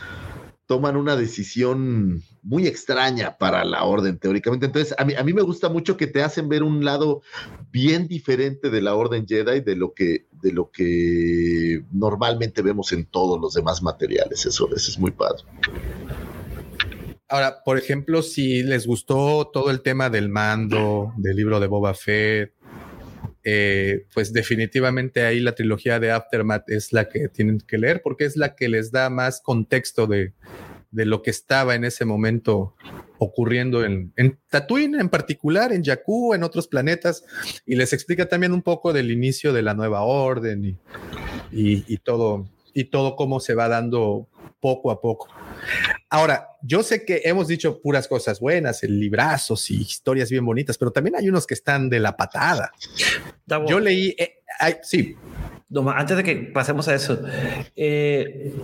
toman 0.67 0.95
una 0.97 1.17
decisión 1.17 2.23
muy 2.45 2.69
extraña 2.69 3.39
para 3.39 3.65
la 3.65 3.83
orden 3.83 4.21
teóricamente. 4.21 4.67
Entonces, 4.67 4.95
a 4.97 5.05
mí, 5.05 5.15
a 5.15 5.25
mí 5.25 5.33
me 5.33 5.43
gusta 5.43 5.69
mucho 5.69 5.97
que 5.97 6.07
te 6.07 6.23
hacen 6.23 6.49
ver 6.49 6.63
un 6.63 6.85
lado 6.85 7.23
bien 7.73 8.07
diferente 8.07 8.71
de 8.71 8.81
la 8.81 8.95
orden 8.95 9.27
Jedi 9.27 9.63
de 9.63 9.75
lo 9.75 9.95
que, 9.95 10.29
de 10.31 10.53
lo 10.53 10.71
que 10.71 11.83
normalmente 11.91 12.63
vemos 12.63 12.93
en 12.93 13.05
todos 13.05 13.41
los 13.41 13.55
demás 13.55 13.83
materiales. 13.83 14.47
Eso, 14.47 14.69
eso 14.73 14.91
es 14.93 14.97
muy 14.97 15.11
padre. 15.11 15.43
Ahora, 17.29 17.65
por 17.65 17.79
ejemplo, 17.79 18.23
si 18.23 18.63
les 18.63 18.87
gustó 18.87 19.51
todo 19.53 19.73
el 19.73 19.83
tema 19.83 20.09
del 20.09 20.29
mando, 20.29 21.13
del 21.17 21.35
libro 21.35 21.59
de 21.59 21.67
Boba 21.67 21.95
Fett, 21.95 22.53
eh, 23.45 24.07
pues 24.15 24.33
definitivamente 24.33 25.25
ahí 25.27 25.41
la 25.41 25.55
trilogía 25.55 26.01
de 26.01 26.11
Aftermath 26.11 26.69
es 26.71 26.93
la 26.93 27.09
que 27.09 27.29
tienen 27.29 27.59
que 27.61 27.77
leer 27.77 28.01
porque 28.03 28.25
es 28.25 28.37
la 28.37 28.55
que 28.57 28.69
les 28.69 28.91
da 28.91 29.11
más 29.11 29.43
contexto 29.43 30.07
de, 30.07 30.33
de 30.91 31.05
lo 31.05 31.23
que 31.23 31.31
estaba 31.31 31.75
en 31.75 31.85
ese 31.85 32.05
momento 32.05 32.75
ocurriendo 33.19 33.85
en, 33.85 34.13
en 34.17 34.39
Tatooine 34.49 35.01
en 35.01 35.09
particular, 35.09 35.73
en 35.73 35.83
Jakku, 35.83 36.35
en 36.35 36.43
otros 36.43 36.69
planetas, 36.69 37.25
y 37.67 37.75
les 37.75 37.93
explica 37.93 38.29
también 38.29 38.53
un 38.53 38.63
poco 38.63 38.93
del 38.93 39.11
inicio 39.11 39.53
de 39.53 39.63
la 39.63 39.75
nueva 39.75 40.03
orden 40.03 40.65
y, 40.65 40.79
y, 41.51 41.85
y 41.87 41.99
todo, 41.99 42.49
y 42.73 42.85
todo 42.85 43.17
cómo 43.17 43.41
se 43.41 43.55
va 43.55 43.69
dando 43.69 44.29
poco 44.65 44.91
a 44.91 44.99
poco. 44.99 45.29
Ahora, 46.09 46.49
yo 46.63 46.83
sé 46.83 47.05
que 47.05 47.21
hemos 47.25 47.49
dicho 47.49 47.83
puras 47.83 48.09
cosas 48.09 48.41
buenas, 48.41 48.83
el 48.83 48.99
librazos 48.99 49.71
y 49.71 49.83
historias 49.83 50.31
bien 50.31 50.47
bonitas, 50.47 50.79
pero 50.79 50.91
también 50.91 51.17
hay 51.17 51.29
unos 51.29 51.47
que 51.47 51.53
están 51.53 51.91
de 51.91 52.01
la 52.01 52.17
patada. 52.17 52.73
Yo 53.69 53.79
leí, 53.79 54.17
eh, 54.17 54.37
ay, 54.59 54.77
sí, 54.83 55.17
no, 55.69 55.91
antes 55.91 56.17
de 56.17 56.25
que 56.25 56.37
pasemos 56.37 56.89
a 56.89 56.95
eso, 56.95 57.21
eh, 57.77 58.55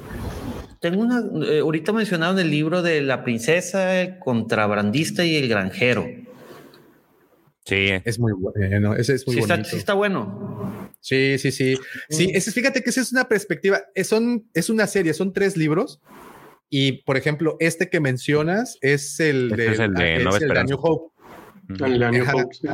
tengo 0.81 1.03
una. 1.03 1.23
eh, 1.47 1.59
ahorita 1.61 1.93
mencionaron 1.93 2.39
el 2.39 2.49
libro 2.49 2.81
de 2.81 3.03
la 3.03 3.23
princesa, 3.23 4.01
el 4.01 4.19
contrabandista 4.21 5.23
y 5.23 5.37
el 5.37 5.51
granjero. 5.51 6.07
Sí, 7.67 7.89
es 8.07 8.19
muy 8.19 8.33
bueno, 8.33 8.95
ese 8.95 9.17
es 9.17 9.27
muy 9.27 9.35
sí, 9.35 9.41
bonito. 9.43 9.55
está, 9.61 9.71
sí 9.71 9.77
está 9.77 9.93
bueno. 9.93 10.90
Sí, 11.01 11.39
sí, 11.39 11.51
sí. 11.51 11.79
Sí, 12.09 12.31
ese- 12.35 12.53
fíjate 12.53 12.83
que 12.83 12.91
esa 12.91 13.01
es 13.01 13.11
una 13.13 13.29
perspectiva, 13.29 13.83
es, 13.95 14.07
son, 14.09 14.49
es 14.55 14.69
una 14.71 14.87
serie, 14.87 15.15
son 15.15 15.33
tres 15.33 15.57
libros. 15.57 16.01
Y 16.69 17.03
por 17.03 17.17
ejemplo, 17.17 17.57
este 17.59 17.89
que 17.91 17.99
mencionas 18.01 18.79
es 18.81 19.19
el 19.19 19.51
Este 19.51 19.57
de, 19.63 19.73
es 19.73 19.79
el 19.81 19.95
de 19.95 20.17
es 20.17 20.23
Nueva 20.23 20.37
el 20.37 20.41
de 20.41 20.47
Esperanza. 20.47 20.75
New 20.75 20.79
Hope. 20.81 21.15
El 21.85 21.99
de 21.99 22.11
New 22.13 22.23
Ajá. 22.23 22.35
Hope, 22.37 22.55
sí. 22.55 22.69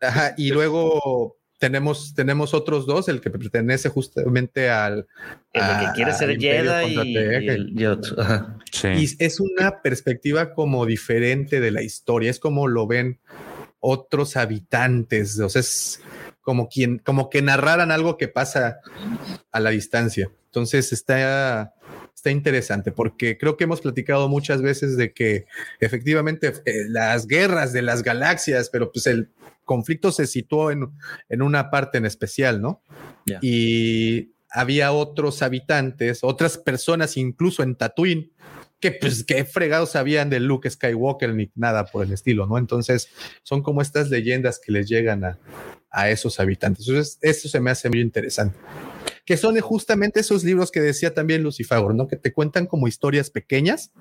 Ajá, 0.00 0.34
y 0.36 0.50
luego 0.50 1.36
tenemos, 1.58 2.14
tenemos 2.14 2.54
otros 2.54 2.86
dos, 2.86 3.08
el 3.08 3.20
que 3.20 3.30
pertenece 3.30 3.88
justamente 3.88 4.70
al. 4.70 5.06
El 5.52 5.62
de 5.62 5.68
que 5.80 5.86
a- 5.86 5.92
quiere 5.94 6.12
ser 6.14 6.38
Jedi 6.38 6.86
y, 6.94 7.12
y 7.12 7.16
el- 7.48 7.72
y 7.80 7.84
otro. 7.86 8.20
Ajá. 8.20 8.56
sí. 8.72 8.88
Y 8.88 9.24
es 9.24 9.40
una 9.40 9.82
perspectiva 9.82 10.52
como 10.54 10.86
diferente 10.86 11.60
de 11.60 11.70
la 11.70 11.82
historia, 11.82 12.30
es 12.30 12.38
como 12.40 12.66
lo 12.66 12.86
ven 12.86 13.20
otros 13.80 14.36
habitantes, 14.36 15.38
o 15.38 15.48
sea, 15.48 15.60
es 15.60 16.00
como 16.48 16.70
quien, 16.70 16.98
como 16.98 17.28
que 17.28 17.42
narraran 17.42 17.90
algo 17.90 18.16
que 18.16 18.26
pasa 18.26 18.78
a 19.52 19.60
la 19.60 19.68
distancia. 19.68 20.30
Entonces 20.46 20.94
está, 20.94 21.74
está 22.14 22.30
interesante 22.30 22.90
porque 22.90 23.36
creo 23.36 23.58
que 23.58 23.64
hemos 23.64 23.82
platicado 23.82 24.30
muchas 24.30 24.62
veces 24.62 24.96
de 24.96 25.12
que 25.12 25.44
efectivamente 25.78 26.54
eh, 26.64 26.86
las 26.88 27.26
guerras 27.26 27.74
de 27.74 27.82
las 27.82 28.02
galaxias, 28.02 28.70
pero 28.70 28.90
pues 28.90 29.06
el 29.08 29.30
conflicto 29.66 30.10
se 30.10 30.26
situó 30.26 30.70
en, 30.70 30.90
en 31.28 31.42
una 31.42 31.70
parte 31.70 31.98
en 31.98 32.06
especial, 32.06 32.62
¿no? 32.62 32.80
Y 33.42 34.30
había 34.50 34.92
otros 34.92 35.42
habitantes, 35.42 36.20
otras 36.22 36.56
personas, 36.56 37.18
incluso 37.18 37.62
en 37.62 37.76
Tatooine, 37.76 38.32
que 38.80 38.92
pues 38.92 39.24
qué 39.24 39.44
fregados 39.44 39.92
sabían 39.92 40.30
de 40.30 40.40
Luke 40.40 40.70
Skywalker 40.70 41.34
ni 41.34 41.50
nada 41.54 41.86
por 41.86 42.04
el 42.04 42.12
estilo, 42.12 42.46
¿no? 42.46 42.58
Entonces 42.58 43.08
son 43.42 43.62
como 43.62 43.82
estas 43.82 44.10
leyendas 44.10 44.60
que 44.60 44.72
les 44.72 44.88
llegan 44.88 45.24
a, 45.24 45.38
a 45.90 46.10
esos 46.10 46.38
habitantes. 46.40 46.86
Entonces 46.88 47.18
eso 47.22 47.48
se 47.48 47.60
me 47.60 47.70
hace 47.70 47.88
muy 47.88 48.00
interesante. 48.00 48.56
Que 49.24 49.36
son 49.36 49.58
justamente 49.60 50.20
esos 50.20 50.42
libros 50.44 50.70
que 50.70 50.80
decía 50.80 51.12
también 51.12 51.42
Lucifagor, 51.42 51.94
¿no? 51.94 52.08
Que 52.08 52.16
te 52.16 52.32
cuentan 52.32 52.66
como 52.66 52.88
historias 52.88 53.30
pequeñas 53.30 53.92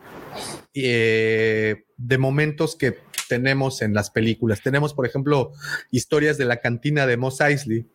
eh, 0.74 1.86
de 1.98 2.18
momentos 2.18 2.76
que 2.78 2.98
tenemos 3.28 3.82
en 3.82 3.94
las 3.94 4.10
películas. 4.10 4.62
Tenemos, 4.62 4.94
por 4.94 5.06
ejemplo, 5.06 5.52
historias 5.92 6.38
de 6.38 6.46
la 6.46 6.58
cantina 6.58 7.06
de 7.06 7.18
Mos 7.18 7.42
Eisley 7.42 7.88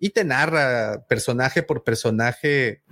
y 0.00 0.10
te 0.10 0.24
narra 0.24 1.06
personaje 1.08 1.62
por 1.62 1.84
personaje 1.84 2.82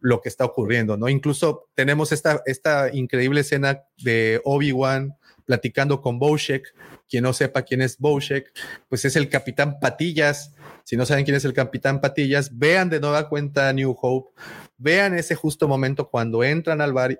lo 0.00 0.20
que 0.20 0.28
está 0.28 0.44
ocurriendo, 0.44 0.96
¿no? 0.96 1.08
Incluso 1.08 1.68
tenemos 1.74 2.12
esta, 2.12 2.42
esta 2.46 2.94
increíble 2.94 3.40
escena 3.40 3.82
de 3.98 4.40
Obi-Wan 4.44 5.16
platicando 5.44 6.00
con 6.00 6.18
Boshek. 6.18 6.74
Quien 7.08 7.24
no 7.24 7.32
sepa 7.32 7.62
quién 7.62 7.80
es 7.80 7.98
Boshek, 7.98 8.52
pues 8.88 9.06
es 9.06 9.16
el 9.16 9.30
capitán 9.30 9.80
Patillas. 9.80 10.54
Si 10.84 10.96
no 10.96 11.06
saben 11.06 11.24
quién 11.24 11.36
es 11.36 11.44
el 11.44 11.54
capitán 11.54 12.00
Patillas, 12.02 12.58
vean 12.58 12.90
de 12.90 13.00
nueva 13.00 13.28
cuenta 13.30 13.72
New 13.72 13.96
Hope, 14.00 14.30
vean 14.76 15.16
ese 15.16 15.34
justo 15.34 15.66
momento 15.66 16.10
cuando 16.10 16.44
entran 16.44 16.82
al 16.82 16.92
bar 16.92 17.18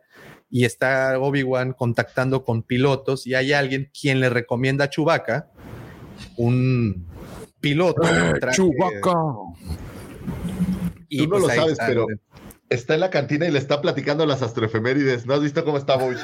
y 0.50 0.64
está 0.64 1.18
Obi-Wan 1.18 1.72
contactando 1.72 2.44
con 2.44 2.62
pilotos 2.62 3.26
y 3.26 3.34
hay 3.34 3.54
alguien 3.54 3.90
quien 3.98 4.20
le 4.20 4.28
recomienda 4.28 4.84
a 4.84 4.90
Chewbacca, 4.90 5.50
un 6.36 7.06
piloto. 7.60 8.02
Chewbacca. 8.52 9.14
Y 11.08 11.18
Tú 11.18 11.24
no 11.24 11.30
pues 11.30 11.42
lo 11.42 11.48
sabes, 11.48 11.78
pero 11.86 12.06
está 12.70 12.94
en 12.94 13.00
la 13.00 13.10
cantina 13.10 13.46
y 13.46 13.50
le 13.50 13.58
está 13.58 13.80
platicando 13.80 14.26
las 14.26 14.42
astroefemérides. 14.42 15.26
¿No 15.26 15.34
has 15.34 15.42
visto 15.42 15.64
cómo 15.64 15.78
está 15.78 15.96
Bowie? 15.96 16.18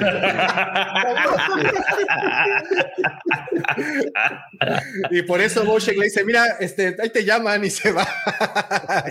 Y 5.11 5.21
por 5.23 5.41
eso 5.41 5.65
Boshek 5.65 5.97
le 5.97 6.05
dice, 6.05 6.23
mira, 6.23 6.45
este, 6.59 6.95
ahí 7.01 7.09
te 7.09 7.23
llaman 7.25 7.63
y 7.63 7.69
se 7.69 7.91
va. 7.91 8.07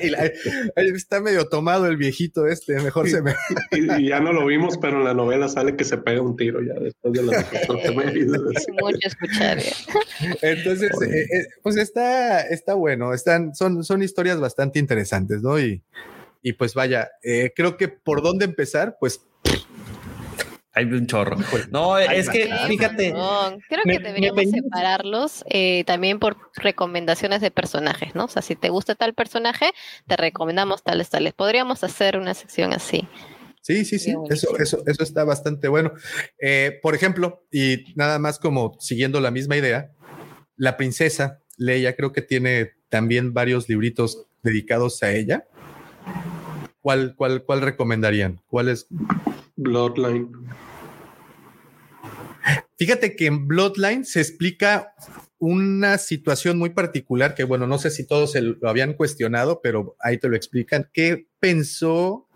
y 0.02 0.10
la- 0.10 0.30
ahí 0.76 0.88
está 0.94 1.20
medio 1.20 1.46
tomado 1.48 1.86
el 1.86 1.96
viejito 1.96 2.46
este, 2.46 2.74
mejor 2.80 3.08
se 3.08 3.22
me... 3.22 3.34
Y, 3.72 4.02
y 4.02 4.08
ya 4.08 4.20
no 4.20 4.32
lo 4.32 4.46
vimos, 4.46 4.78
pero 4.78 4.98
en 4.98 5.04
la 5.04 5.14
novela 5.14 5.48
sale 5.48 5.76
que 5.76 5.84
se 5.84 5.98
pega 5.98 6.22
un 6.22 6.36
tiro 6.36 6.60
ya 6.62 6.74
después 6.74 7.12
de 7.14 7.22
las 7.22 7.46
efemérides. 7.52 8.40
Es 8.54 8.66
mucho 8.80 8.98
escuchar. 9.02 9.58
Entonces, 10.42 10.90
eh, 11.02 11.26
eh, 11.32 11.46
pues 11.62 11.76
está, 11.76 12.40
está 12.42 12.74
bueno, 12.74 13.12
están, 13.12 13.54
son, 13.54 13.84
son 13.84 14.02
historias 14.02 14.38
bastante 14.40 14.78
interesantes, 14.78 15.42
¿no? 15.42 15.58
Y, 15.58 15.82
y 16.44 16.52
pues 16.52 16.74
vaya, 16.74 17.10
eh, 17.24 17.50
creo 17.56 17.76
que 17.76 17.88
por 17.88 18.22
dónde 18.22 18.44
empezar, 18.44 18.96
pues 19.00 19.20
Hay 20.76 20.86
un 20.86 21.06
chorro. 21.06 21.36
No, 21.70 21.96
es 21.98 22.28
que 22.28 22.50
fíjate. 22.66 23.12
Creo 23.12 23.82
me- 23.84 23.92
que 23.92 23.98
me 24.00 24.06
deberíamos 24.08 24.44
separarlos 24.50 25.44
eh, 25.48 25.84
también 25.86 26.18
por 26.18 26.36
recomendaciones 26.56 27.40
de 27.40 27.52
personajes, 27.52 28.14
¿no? 28.16 28.24
O 28.24 28.28
sea, 28.28 28.42
si 28.42 28.56
te 28.56 28.70
gusta 28.70 28.96
tal 28.96 29.14
personaje, 29.14 29.66
te 30.08 30.16
recomendamos 30.16 30.82
tales, 30.82 31.10
tales. 31.10 31.32
Podríamos 31.32 31.84
hacer 31.84 32.18
una 32.18 32.34
sección 32.34 32.72
así. 32.72 33.06
Sí, 33.60 33.84
sí, 33.84 33.98
sí, 34.00 34.14
eso, 34.30 34.58
eso, 34.58 34.82
eso 34.84 35.02
está 35.04 35.22
bastante 35.24 35.68
bueno. 35.68 35.92
Eh, 36.40 36.80
por 36.82 36.94
ejemplo, 36.96 37.46
y 37.52 37.84
nada 37.94 38.18
más 38.18 38.38
como 38.40 38.76
siguiendo 38.80 39.20
la 39.20 39.30
misma 39.30 39.56
idea, 39.56 39.92
la 40.56 40.76
princesa 40.76 41.38
Leia 41.56 41.94
creo 41.94 42.12
que 42.12 42.20
tiene 42.20 42.72
también 42.88 43.32
varios 43.32 43.68
libritos 43.68 44.26
dedicados 44.42 45.02
a 45.04 45.12
ella. 45.12 45.46
¿Cuál, 46.80 47.14
cuál, 47.16 47.44
cuál 47.44 47.62
recomendarían? 47.62 48.40
¿Cuál 48.46 48.68
es? 48.68 48.86
Bloodline. 49.56 50.30
Fíjate 52.76 53.16
que 53.16 53.26
en 53.26 53.46
Bloodline 53.46 54.04
se 54.04 54.20
explica 54.20 54.94
una 55.38 55.98
situación 55.98 56.58
muy 56.58 56.70
particular 56.70 57.34
que, 57.34 57.44
bueno, 57.44 57.66
no 57.66 57.78
sé 57.78 57.90
si 57.90 58.06
todos 58.06 58.32
se 58.32 58.42
lo 58.42 58.68
habían 58.68 58.94
cuestionado, 58.94 59.60
pero 59.62 59.96
ahí 60.00 60.18
te 60.18 60.28
lo 60.28 60.36
explican. 60.36 60.90
¿Qué 60.92 61.28
pensó 61.38 62.28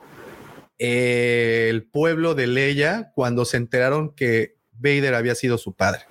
eh, 0.78 1.66
el 1.70 1.84
pueblo 1.84 2.34
de 2.34 2.46
Leia 2.46 3.12
cuando 3.14 3.44
se 3.44 3.56
enteraron 3.56 4.14
que 4.14 4.56
Vader 4.72 5.14
había 5.14 5.34
sido 5.34 5.58
su 5.58 5.74
padre? 5.74 6.02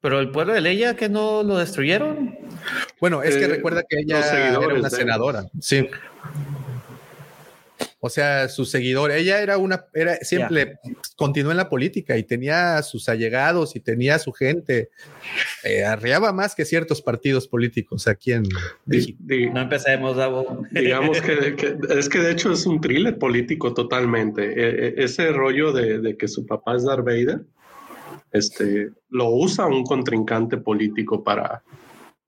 Pero 0.00 0.20
el 0.20 0.30
pueblo 0.30 0.54
de 0.54 0.60
Leia 0.60 0.96
que 0.96 1.08
no 1.08 1.42
lo 1.42 1.58
destruyeron. 1.58 2.47
Bueno, 3.00 3.22
es 3.22 3.36
que 3.36 3.44
Eh, 3.44 3.48
recuerda 3.48 3.82
que 3.88 3.98
ella 4.00 4.48
era 4.50 4.58
una 4.58 4.90
senadora. 4.90 5.46
Sí. 5.60 5.86
O 8.00 8.08
sea, 8.10 8.48
su 8.48 8.64
seguidor, 8.64 9.10
ella 9.10 9.40
era 9.40 9.58
una, 9.58 9.86
era 9.92 10.16
siempre 10.22 10.78
continuó 11.16 11.50
en 11.50 11.56
la 11.56 11.68
política 11.68 12.16
y 12.16 12.22
tenía 12.22 12.76
a 12.76 12.82
sus 12.84 13.08
allegados 13.08 13.74
y 13.74 13.80
tenía 13.80 14.14
a 14.14 14.18
su 14.20 14.32
gente. 14.32 14.90
Eh, 15.64 15.84
arreaba 15.84 16.32
más 16.32 16.54
que 16.54 16.64
ciertos 16.64 17.02
partidos 17.02 17.48
políticos 17.48 18.06
aquí 18.06 18.32
en 18.32 18.44
México. 18.86 19.18
Di- 19.24 19.50
No 19.50 19.60
empecemos, 19.62 20.16
Davo. 20.16 20.62
digamos 20.70 21.20
que, 21.20 21.56
que- 21.56 21.76
es 21.98 22.08
que 22.08 22.20
de 22.20 22.30
hecho 22.30 22.52
es 22.52 22.66
un 22.66 22.80
thriller 22.80 23.18
político 23.18 23.74
totalmente. 23.74 24.44
E- 24.44 24.86
e- 24.88 24.94
ese 25.04 25.32
rollo 25.32 25.72
de, 25.72 25.98
de 25.98 26.16
que 26.16 26.28
su 26.28 26.46
papá 26.46 26.76
es 26.76 26.84
Darth 26.84 27.04
Vader, 27.04 27.40
este, 28.30 28.90
lo 29.10 29.30
usa 29.30 29.66
un 29.66 29.82
contrincante 29.84 30.56
político 30.56 31.24
para, 31.24 31.62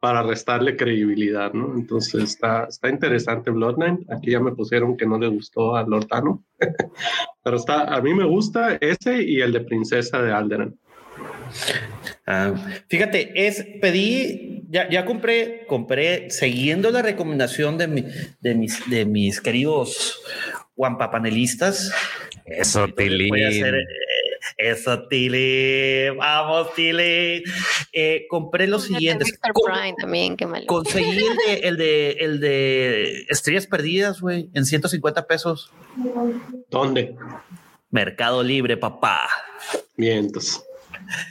para 0.01 0.23
restarle 0.23 0.77
credibilidad, 0.77 1.53
¿no? 1.53 1.75
Entonces 1.77 2.23
está, 2.23 2.65
está 2.65 2.89
interesante 2.89 3.51
Bloodline. 3.51 4.07
Aquí 4.11 4.31
ya 4.31 4.41
me 4.41 4.53
pusieron 4.53 4.97
que 4.97 5.07
no 5.07 5.19
le 5.19 5.29
gustó 5.29 5.77
a 5.77 5.83
Lortano, 5.87 6.43
pero 7.45 7.57
está, 7.57 7.83
a 7.95 8.01
mí 8.01 8.15
me 8.15 8.25
gusta 8.25 8.79
ese 8.81 9.23
y 9.23 9.41
el 9.43 9.53
de 9.53 9.61
Princesa 9.61 10.23
de 10.23 10.33
Alderan. 10.33 10.75
Ah, 12.27 12.55
fíjate, 12.89 13.33
es 13.47 13.65
pedí, 13.81 14.63
ya, 14.71 14.89
ya 14.89 15.05
compré, 15.05 15.65
compré 15.67 16.31
siguiendo 16.31 16.91
la 16.91 17.03
recomendación 17.03 17.77
de, 17.77 17.89
mi- 17.89 18.05
de 18.41 18.55
mis, 18.55 18.89
de 18.89 19.05
mis 19.05 19.41
queridos 19.41 20.21
Wampa 20.77 21.11
panelistas. 21.11 21.93
Eso, 22.47 22.89
Tilín. 22.89 23.29
Voy 23.29 23.43
a 23.43 23.49
hacer, 23.49 23.75
eso, 24.57 25.07
Tili. 25.09 26.11
Vamos, 26.17 26.75
Tili. 26.75 27.43
Eh, 27.93 28.27
compré 28.29 28.67
los 28.67 28.85
siguientes. 28.85 29.39
También, 30.01 30.37
qué 30.37 30.47
malo. 30.47 30.67
conseguí 30.67 31.25
el 31.25 31.37
de, 31.37 31.55
el 31.69 31.77
de, 31.77 32.11
el 32.21 32.41
de 32.41 33.27
Estrellas 33.29 33.67
Perdidas, 33.67 34.21
güey, 34.21 34.49
en 34.55 34.65
150 34.65 35.27
pesos. 35.27 35.71
¿Dónde? 36.69 37.17
Mercado 37.91 38.43
Libre, 38.43 38.77
papá. 38.77 39.29
Mientos. 39.97 40.63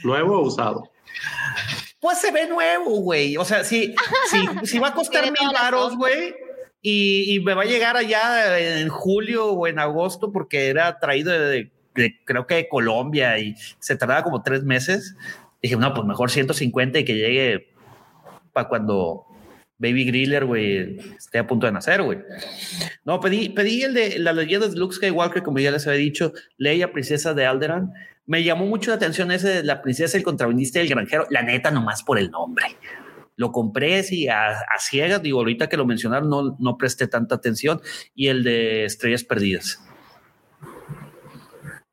¿Nuevo 0.04 0.38
o 0.38 0.42
usado? 0.46 0.90
Pues 2.00 2.18
se 2.18 2.30
ve 2.32 2.46
nuevo, 2.46 3.00
güey. 3.00 3.36
O 3.36 3.44
sea, 3.44 3.64
si, 3.64 3.94
si, 4.30 4.66
si 4.66 4.78
va 4.78 4.88
a 4.88 4.94
costar 4.94 5.24
mil 5.24 5.36
cosas. 5.70 5.96
güey, 5.96 6.34
y, 6.82 7.34
y 7.34 7.40
me 7.40 7.52
va 7.54 7.62
a 7.62 7.66
llegar 7.66 7.96
allá 7.96 8.58
en 8.80 8.88
julio 8.88 9.48
o 9.52 9.66
en 9.66 9.78
agosto 9.78 10.32
porque 10.32 10.68
era 10.68 10.98
traído 10.98 11.30
de, 11.32 11.38
de- 11.38 11.72
de- 11.94 12.16
creo 12.24 12.46
que 12.46 12.54
de 12.56 12.68
Colombia 12.68 13.38
y 13.38 13.54
se 13.78 13.96
tardaba 13.96 14.22
como 14.22 14.42
tres 14.42 14.62
meses. 14.64 15.16
Dije, 15.62 15.76
no, 15.76 15.92
pues 15.94 16.06
mejor 16.06 16.30
150 16.30 16.98
y 17.00 17.04
que 17.04 17.14
llegue 17.16 17.68
para 18.52 18.68
cuando 18.68 19.26
Baby 19.78 20.04
Griller, 20.06 20.44
güey, 20.44 20.98
esté 21.16 21.38
a 21.38 21.46
punto 21.46 21.66
de 21.66 21.72
nacer, 21.72 22.02
güey. 22.02 22.18
No, 23.04 23.20
pedí, 23.20 23.48
pedí 23.50 23.82
el 23.82 23.94
de 23.94 24.18
las 24.18 24.34
leyendas 24.34 24.72
de 24.72 24.78
Luke 24.78 24.94
Skywalker, 24.94 25.42
como 25.42 25.58
ya 25.58 25.70
les 25.70 25.86
había 25.86 26.00
dicho, 26.00 26.32
Leia, 26.58 26.92
princesa 26.92 27.32
de 27.34 27.46
Alderan. 27.46 27.92
Me 28.26 28.44
llamó 28.44 28.66
mucho 28.66 28.90
la 28.90 28.96
atención 28.96 29.30
ese 29.32 29.48
de 29.48 29.62
la 29.64 29.82
princesa, 29.82 30.16
el 30.16 30.22
contrabandista 30.22 30.78
y 30.78 30.82
el 30.82 30.88
granjero. 30.88 31.26
La 31.30 31.42
neta, 31.42 31.70
nomás 31.70 32.02
por 32.02 32.18
el 32.18 32.30
nombre. 32.30 32.66
Lo 33.36 33.52
compré 33.52 33.98
así 33.98 34.28
a, 34.28 34.50
a 34.50 34.78
ciegas. 34.78 35.22
Digo, 35.22 35.38
ahorita 35.38 35.68
que 35.68 35.76
lo 35.78 35.86
mencionaron, 35.86 36.28
no, 36.28 36.56
no 36.60 36.76
presté 36.76 37.06
tanta 37.08 37.34
atención. 37.36 37.80
Y 38.14 38.28
el 38.28 38.44
de 38.44 38.84
Estrellas 38.84 39.24
Perdidas. 39.24 39.82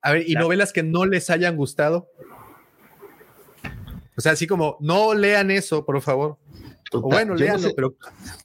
A 0.01 0.13
ver, 0.13 0.23
¿y 0.27 0.31
Claro. 0.33 0.45
novelas 0.45 0.71
que 0.73 0.83
no 0.83 1.05
les 1.05 1.29
hayan 1.29 1.55
gustado? 1.57 2.07
O 4.17 4.21
sea, 4.21 4.31
así 4.31 4.47
como, 4.47 4.77
no 4.79 5.13
lean 5.13 5.51
eso, 5.51 5.85
por 5.85 6.01
favor. 6.01 6.37
O 6.93 7.01
bueno, 7.01 7.33
no 7.33 7.39
léanlo, 7.39 7.67
sé- 7.67 7.73
pero 7.75 7.95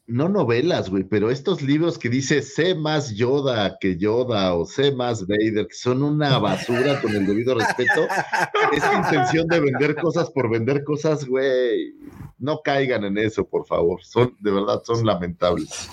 No 0.08 0.28
novelas, 0.28 0.90
güey, 0.90 1.04
pero 1.04 1.30
estos 1.30 1.62
libros 1.62 1.96
que 1.96 2.08
dice 2.08 2.42
sé 2.42 2.74
más 2.74 3.14
Yoda 3.14 3.78
que 3.80 3.96
Yoda 3.96 4.54
o 4.54 4.66
sé 4.66 4.90
más 4.92 5.26
Vader, 5.28 5.68
que 5.68 5.74
son 5.74 6.02
una 6.02 6.38
basura 6.38 7.00
con 7.00 7.12
el 7.14 7.24
debido 7.24 7.54
respeto, 7.54 8.06
esa 8.72 8.94
intención 8.98 9.46
de 9.46 9.60
vender 9.60 9.94
cosas 9.94 10.28
por 10.30 10.50
vender 10.50 10.82
cosas, 10.82 11.24
güey, 11.24 11.94
no 12.38 12.60
caigan 12.62 13.04
en 13.04 13.16
eso, 13.16 13.46
por 13.46 13.64
favor. 13.64 14.02
Son, 14.04 14.36
de 14.40 14.50
verdad, 14.50 14.82
son 14.84 15.06
lamentables. 15.06 15.88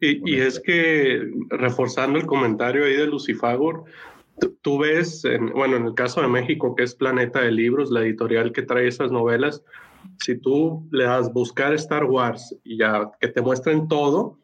Y, 0.00 0.30
y 0.34 0.40
es 0.40 0.58
que, 0.60 1.30
reforzando 1.48 2.18
el 2.18 2.26
comentario 2.26 2.84
ahí 2.84 2.96
de 2.96 3.06
Lucifagor, 3.06 3.84
tú- 4.62 4.78
ves, 4.78 5.24
en- 5.24 5.52
bueno, 5.52 5.76
en 5.76 5.86
el 5.86 5.94
caso 5.94 6.20
de 6.20 6.28
México, 6.28 6.74
que 6.74 6.82
es 6.84 6.94
Planeta 6.94 7.40
de 7.40 7.50
Libros, 7.52 7.90
la 7.90 8.00
editorial 8.00 8.52
que 8.52 8.62
trae 8.62 8.86
esas 8.88 9.10
novelas, 9.12 9.62
si 10.18 10.36
tú 10.38 10.86
le 10.90 11.04
das 11.04 11.32
buscar 11.32 11.72
Star 11.74 12.04
Wars 12.04 12.56
y 12.64 12.78
ya 12.78 13.10
que 13.20 13.28
te 13.28 13.40
muestren 13.42 13.88
todo, 13.88 14.38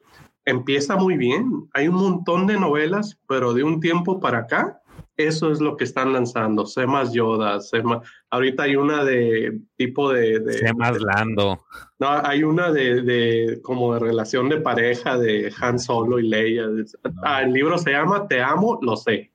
empieza 0.44 0.96
muy 0.96 1.16
bien. 1.16 1.68
Hay 1.72 1.88
un 1.88 1.96
montón 1.96 2.46
de 2.46 2.58
novelas, 2.58 3.18
pero 3.28 3.52
de 3.54 3.62
un 3.62 3.80
tiempo 3.80 4.18
para 4.20 4.38
acá, 4.38 4.80
eso 5.16 5.52
es 5.52 5.60
lo 5.60 5.76
que 5.76 5.84
están 5.84 6.12
lanzando. 6.12 6.66
Sé 6.66 6.86
más 6.86 7.12
Yoda, 7.12 7.60
sé 7.60 7.82
más... 7.82 8.00
Ahorita 8.30 8.64
hay 8.64 8.76
una 8.76 9.04
de 9.04 9.60
tipo 9.76 10.10
de... 10.12 10.40
de 10.40 10.52
Sé 10.54 10.72
más 10.74 11.00
Lando. 11.00 11.64
No, 11.98 12.08
hay 12.24 12.42
una 12.42 12.72
de, 12.72 13.02
de 13.02 13.60
como 13.62 13.94
de 13.94 14.00
relación 14.00 14.48
de 14.48 14.56
pareja 14.60 15.18
de 15.18 15.52
Han 15.60 15.78
Solo 15.78 16.18
y 16.18 16.28
Leia. 16.28 16.64
Ah, 17.22 17.42
el 17.42 17.52
libro 17.52 17.78
se 17.78 17.92
llama 17.92 18.26
Te 18.26 18.42
amo, 18.42 18.78
lo 18.82 18.96
sé. 18.96 19.30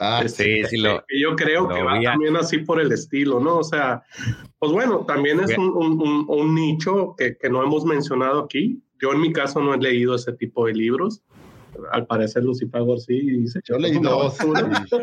Ah, 0.00 0.22
Sí, 0.26 0.62
sí, 0.64 0.76
lo, 0.78 1.04
yo 1.08 1.34
creo 1.36 1.68
lo 1.68 1.74
que 1.74 1.82
va 1.82 1.98
a- 1.98 2.02
también 2.02 2.36
así 2.36 2.58
por 2.58 2.80
el 2.80 2.90
estilo, 2.92 3.40
¿no? 3.40 3.58
O 3.58 3.64
sea, 3.64 4.02
pues 4.58 4.70
bueno, 4.72 5.04
también 5.06 5.40
es 5.40 5.56
un, 5.58 5.70
un- 5.70 6.24
un- 6.28 6.54
nicho 6.54 7.14
que, 7.18 7.36
que 7.36 7.50
no 7.50 7.62
hemos 7.64 7.84
mencionado 7.84 8.44
aquí. 8.44 8.80
Yo 9.00 9.12
en 9.12 9.20
mi 9.20 9.32
caso 9.32 9.60
no 9.60 9.74
he 9.74 9.78
leído 9.78 10.14
ese 10.14 10.32
tipo 10.32 10.66
de 10.66 10.74
libros. 10.74 11.22
Al 11.92 12.06
parecer 12.06 12.42
Lucifer 12.44 12.82
sí 12.98 13.20
dice. 13.20 13.60
Yo 13.64 13.76
leí 13.78 13.98
dos. 13.98 14.36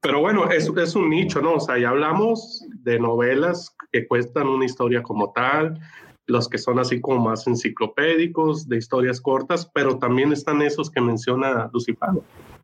Pero 0.00 0.20
bueno, 0.20 0.50
es, 0.50 0.70
es 0.76 0.94
un 0.94 1.10
nicho, 1.10 1.40
¿no? 1.42 1.54
O 1.54 1.60
sea, 1.60 1.78
ya 1.78 1.90
hablamos 1.90 2.64
de 2.82 2.98
novelas 2.98 3.74
que 3.92 4.06
cuestan 4.06 4.48
una 4.48 4.64
historia 4.64 5.02
como 5.02 5.32
tal, 5.32 5.78
los 6.28 6.46
que 6.48 6.58
son 6.58 6.78
así 6.78 7.00
como 7.00 7.24
más 7.24 7.46
enciclopédicos, 7.46 8.68
de 8.68 8.76
historias 8.76 9.20
cortas, 9.20 9.68
pero 9.72 9.98
también 9.98 10.30
están 10.30 10.60
esos 10.60 10.90
que 10.90 11.00
menciona 11.00 11.70
Lucifer. 11.72 12.10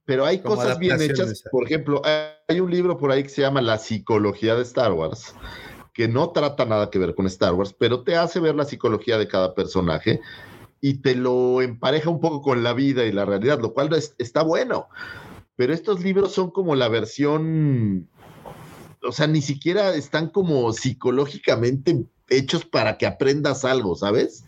Pero 0.05 0.26
hay 0.26 0.41
Como 0.41 0.57
cosas 0.57 0.78
bien 0.78 1.01
hechas. 1.01 1.43
Por 1.51 1.65
ejemplo, 1.65 2.02
hay 2.47 2.60
un 2.60 2.70
libro 2.70 2.99
por 2.99 3.10
ahí 3.10 3.23
que 3.23 3.31
se 3.31 3.41
llama 3.41 3.62
La 3.62 3.78
psicología 3.78 4.55
de 4.55 4.62
Star 4.62 4.93
Wars, 4.93 5.34
que 5.94 6.09
no 6.09 6.28
trata 6.31 6.67
nada 6.67 6.91
que 6.91 6.99
ver 6.99 7.15
con 7.15 7.25
Star 7.26 7.55
Wars, 7.55 7.75
pero 7.76 8.02
te 8.02 8.17
hace 8.17 8.39
ver 8.39 8.55
la 8.55 8.67
psicología 8.67 9.17
de 9.17 9.28
cada 9.28 9.55
personaje 9.55 10.20
y 10.83 11.01
te 11.01 11.15
lo 11.15 11.62
empareja 11.62 12.10
un 12.10 12.20
poco 12.20 12.43
con 12.43 12.62
la 12.62 12.75
vida 12.75 13.07
y 13.07 13.12
la 13.12 13.25
realidad, 13.25 13.60
lo 13.60 13.73
cual 13.73 13.94
es- 13.94 14.15
está 14.18 14.43
bueno. 14.43 14.89
Pero 15.57 15.73
estos 15.73 16.02
libros 16.05 16.33
son 16.33 16.51
como 16.51 16.75
la 16.75 16.89
versión, 16.89 18.10
o 19.02 19.12
sea, 19.12 19.26
ni 19.26 19.41
siquiera 19.41 19.94
están 19.94 20.28
como 20.28 20.70
psicológicamente 20.75 22.05
hechos 22.28 22.65
para 22.65 22.99
que 22.99 23.07
aprendas 23.07 23.65
algo, 23.65 23.97
¿sabes? 23.97 24.44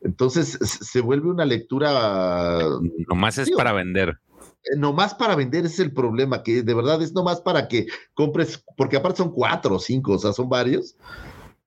Entonces 0.00 0.58
se 0.60 1.00
vuelve 1.00 1.30
una 1.30 1.44
lectura 1.44 2.60
Nomás 3.08 3.38
es 3.38 3.50
para 3.50 3.72
vender. 3.72 4.18
eh, 4.64 4.76
nomás 4.76 5.14
para 5.14 5.36
vender 5.36 5.64
es 5.64 5.78
el 5.78 5.92
problema, 5.92 6.42
que 6.42 6.62
de 6.62 6.74
verdad 6.74 7.00
es 7.02 7.12
nomás 7.12 7.40
para 7.40 7.68
que 7.68 7.86
compres, 8.14 8.64
porque 8.76 8.96
aparte 8.96 9.18
son 9.18 9.32
cuatro 9.32 9.76
o 9.76 9.78
cinco, 9.78 10.14
o 10.14 10.18
sea, 10.18 10.32
son 10.32 10.48
varios, 10.48 10.96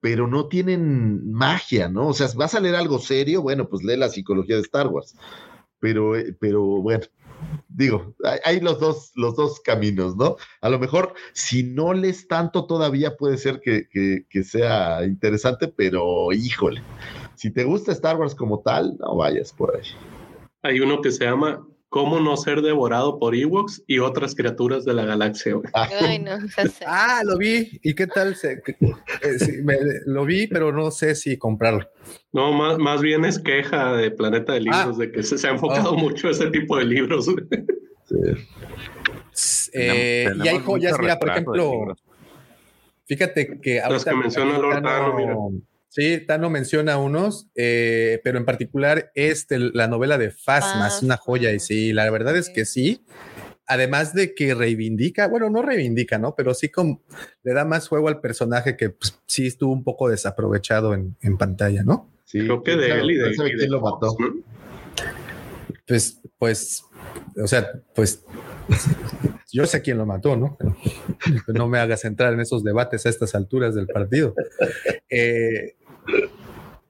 pero 0.02 0.28
no 0.28 0.48
tienen 0.48 1.32
magia, 1.32 1.90
¿no? 1.90 2.10
O 2.10 2.14
sea, 2.14 2.28
vas 2.36 2.54
a 2.56 2.60
leer 2.60 2.76
algo 2.76 3.00
serio, 3.00 3.42
bueno, 3.42 3.68
pues 3.70 3.84
lee 3.84 3.98
la 3.98 4.10
psicología 4.10 4.56
de 4.56 4.62
Star 4.62 4.88
Wars. 4.88 5.16
Pero, 5.80 6.16
eh, 6.16 6.36
pero 6.40 6.62
bueno, 6.82 7.06
digo, 7.70 8.16
hay, 8.44 8.60
los 8.62 8.80
dos, 8.80 9.12
los 9.16 9.36
dos 9.36 9.60
caminos, 9.60 10.16
¿no? 10.16 10.38
A 10.62 10.70
lo 10.70 10.80
mejor, 10.80 11.14
si 11.34 11.64
no 11.64 11.94
lees 11.94 12.28
tanto 12.28 12.66
todavía 12.66 13.18
puede 13.18 13.38
ser 13.38 13.60
que, 13.60 13.88
que- 13.90 14.26
que 14.30 14.44
sea 14.44 15.04
interesante, 15.06 15.68
pero 15.68 16.32
híjole, 16.32 16.82
si 17.36 17.52
te 17.52 17.64
gusta 17.64 17.92
Star 17.92 18.18
Wars 18.18 18.34
como 18.36 18.62
tal, 18.62 18.98
no 19.00 19.18
vayas 19.18 19.52
por 19.52 19.76
ahí. 19.76 19.88
Hay 20.62 20.80
uno 20.80 21.02
que 21.02 21.12
se 21.12 21.26
llama 21.26 21.68
Cómo 21.96 22.20
no 22.20 22.36
ser 22.36 22.62
devorado 22.62 23.20
por 23.20 23.36
Ewoks 23.38 23.82
y 23.88 24.00
otras 24.00 24.36
criaturas 24.36 24.84
de 24.84 24.94
la 24.94 25.06
galaxia. 25.06 25.54
güey. 25.54 25.70
Ay, 25.74 26.20
no. 26.20 26.32
Ah, 26.86 27.22
lo 27.24 27.38
vi. 27.38 27.80
¿Y 27.84 27.96
qué 27.96 28.06
tal? 28.06 28.36
Se- 28.36 28.62
eh, 29.22 29.40
sí, 29.40 29.62
me- 29.64 29.78
lo 30.06 30.26
vi, 30.26 30.46
pero 30.48 30.74
no 30.74 30.92
sé 30.92 31.16
si 31.16 31.38
comprarlo. 31.38 31.90
No, 32.34 32.52
más, 32.52 32.78
más 32.80 33.02
bien 33.02 33.24
es 33.24 33.40
queja 33.40 33.94
de 33.94 34.12
Planeta 34.12 34.52
de 34.52 34.60
Libros, 34.60 34.98
Ah. 34.98 35.00
de 35.00 35.10
que 35.10 35.24
se, 35.24 35.38
se 35.38 35.48
ha 35.48 35.52
enfocado 35.52 35.92
Oh. 35.92 35.98
mucho 35.98 36.30
ese 36.30 36.48
tipo 36.52 36.76
de 36.78 36.84
libros. 36.84 37.28
güey. 37.30 37.46
Eh, 39.74 40.28
y 40.44 40.48
hay 40.50 40.60
joyas, 40.60 41.00
mira, 41.00 41.18
por 41.18 41.30
ejemplo, 41.30 41.96
fíjate 43.06 43.60
que 43.62 43.82
Los 43.90 44.04
que 44.04 44.14
menciona 44.16 44.58
Lord 44.58 44.84
Tano, 44.84 45.14
mira. 45.16 45.36
Sí, 45.96 46.20
Tano 46.20 46.50
menciona 46.50 46.98
unos, 46.98 47.48
eh, 47.56 48.20
pero 48.22 48.38
en 48.38 48.44
particular 48.44 49.14
este, 49.16 49.58
la 49.60 49.88
novela 49.88 50.18
de 50.18 50.30
Fasma 50.30 50.90
es 50.90 51.02
una 51.02 51.16
joya 51.16 51.54
y 51.54 51.60
sí, 51.62 51.94
la 51.94 52.12
verdad 52.12 52.36
es 52.36 52.50
que 52.50 52.66
sí. 52.66 53.06
Además 53.66 54.14
de 54.14 54.36
que 54.36 54.54
reivindica, 54.54 55.30
bueno, 55.30 55.50
no 55.50 55.62
reivindica, 55.62 56.18
¿no? 56.18 56.36
Pero 56.36 56.54
sí 56.54 56.68
como 56.68 57.02
le 57.44 57.54
da 57.54 57.64
más 57.64 57.88
juego 57.88 58.10
al 58.10 58.20
personaje 58.20 58.76
que 58.76 58.90
pues, 58.90 59.18
sí 59.26 59.48
estuvo 59.48 59.72
un 59.72 59.86
poco 59.86 60.10
desaprovechado 60.10 60.94
en, 60.94 61.16
en 61.22 61.38
pantalla, 61.38 61.84
¿no? 61.84 62.12
Sí, 62.26 62.40
Creo 62.40 62.62
que 62.62 62.76
de 62.76 62.88
claro, 62.88 63.02
él 63.02 63.12
y 63.12 63.16
de, 63.16 63.30
y 63.30 63.38
de 63.38 63.56
quién 63.56 63.72
lo 63.72 63.80
mató. 63.80 64.18
Pues, 65.88 66.20
pues, 66.38 66.84
o 67.42 67.48
sea, 67.48 67.72
pues 67.96 68.26
yo 69.50 69.66
sé 69.66 69.82
quién 69.82 69.98
lo 69.98 70.06
mató, 70.06 70.36
¿no? 70.36 70.58
Pero 70.60 70.76
no 71.48 71.70
me 71.70 71.80
hagas 71.80 72.04
entrar 72.04 72.34
en 72.34 72.42
esos 72.42 72.66
debates 72.66 73.06
a 73.06 73.10
estas 73.10 73.34
alturas 73.34 73.76
del 73.76 73.88
partido. 73.88 74.36
Eh, 75.10 75.76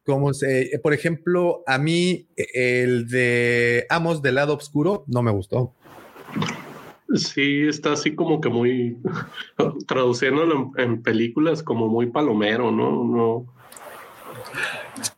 como 0.05 0.33
se, 0.33 0.61
eh, 0.75 0.79
por 0.79 0.93
ejemplo, 0.93 1.63
a 1.65 1.77
mí 1.77 2.27
el 2.35 3.07
de 3.07 3.85
Amos 3.89 4.21
del 4.21 4.35
lado 4.35 4.55
oscuro 4.55 5.03
no 5.07 5.21
me 5.23 5.31
gustó. 5.31 5.73
Sí, 7.13 7.67
está 7.67 7.93
así 7.93 8.13
como 8.15 8.41
que 8.41 8.49
muy 8.49 8.97
traduciéndolo 9.87 10.71
en, 10.77 10.83
en 10.83 11.01
películas 11.03 11.63
como 11.63 11.87
muy 11.87 12.07
palomero, 12.07 12.71
¿no? 12.71 13.03
no 13.03 13.53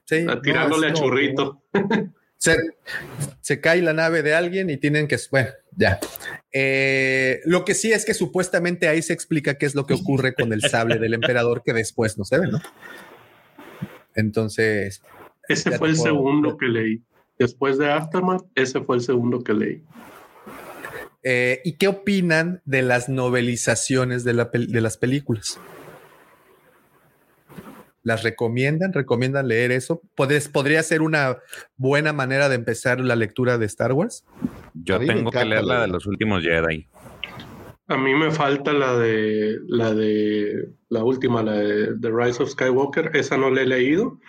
Sí, 0.06 0.24
no, 0.24 0.40
tirándole 0.42 0.88
a 0.88 0.93
como- 0.93 1.06
churrito. 1.06 1.61
Se, 2.38 2.56
se 3.42 3.59
cae 3.61 3.82
la 3.82 3.93
nave 3.93 4.22
de 4.22 4.35
alguien 4.35 4.69
y 4.69 4.77
tienen 4.77 5.08
que, 5.08 5.17
bueno, 5.32 5.50
ya. 5.76 6.00
Eh, 6.53 7.42
lo 7.45 7.66
que 7.66 7.74
sí 7.74 7.92
es 7.92 8.06
que 8.06 8.14
supuestamente 8.14 8.88
ahí 8.88 9.01
se 9.01 9.14
explica 9.14 9.58
qué 9.58 9.66
es 9.66 9.74
lo 9.76 9.85
que 9.88 9.95
ocurre 9.95 10.34
con 10.35 10.53
el 10.53 10.61
sable 10.61 11.00
del 11.00 11.16
emperador 11.16 11.64
que 11.66 11.74
después 11.74 12.17
no 12.17 12.26
se 12.26 12.38
ve, 12.40 12.48
¿no? 12.48 12.59
Entonces, 14.17 15.01
Ese 15.47 15.77
fue 15.77 15.87
el 15.89 15.93
puedo- 15.95 16.03
segundo 16.03 16.57
que 16.57 16.65
leí. 16.67 17.01
Después 17.39 17.77
de 17.77 17.89
Aftermath, 17.91 18.43
ese 18.55 18.81
fue 18.81 18.97
el 18.97 19.01
segundo 19.01 19.41
que 19.43 19.53
leí. 19.53 19.83
eh, 21.23 21.61
¿y 21.65 21.73
qué 21.73 21.87
opinan 21.89 22.61
de 22.65 22.81
las 22.81 23.09
novelizaciones 23.09 24.23
de, 24.23 24.33
la 24.33 24.45
de 24.53 24.81
las 24.81 24.97
películas? 24.97 25.59
¿Las 28.03 28.23
recomiendan? 28.23 28.93
¿Recomiendan 28.93 29.47
leer 29.49 29.71
eso? 29.71 30.01
¿Podés- 30.15 30.49
¿Podría 30.49 30.81
ser 30.83 31.01
una 31.01 31.37
buena 31.75 32.13
manera 32.13 32.47
de 32.47 32.55
empezar 32.55 33.01
la 33.01 33.15
lectura 33.17 33.57
de 33.57 33.65
Star 33.65 33.91
Wars? 33.91 34.23
Yo 34.73 34.99
tengo 34.99 35.29
que 35.29 35.43
leer 35.43 35.63
la 35.65 35.81
de 35.81 35.87
los 35.89 36.05
últimos 36.05 36.41
Jedi. 36.43 36.87
A 37.90 37.95
mí 37.98 38.14
me 38.14 38.32
falta 38.32 38.74
la 38.74 38.95
de 38.98 39.57
la 39.67 39.93
de 39.93 40.69
la 40.90 41.03
última, 41.03 41.41
la 41.41 41.53
de 41.53 41.95
The 42.01 42.09
Rise 42.11 42.43
of 42.43 42.49
Skywalker. 42.49 43.11
Esa 43.16 43.38
no 43.38 43.49
la 43.49 43.61
he 43.61 43.66
leído. 43.66 44.19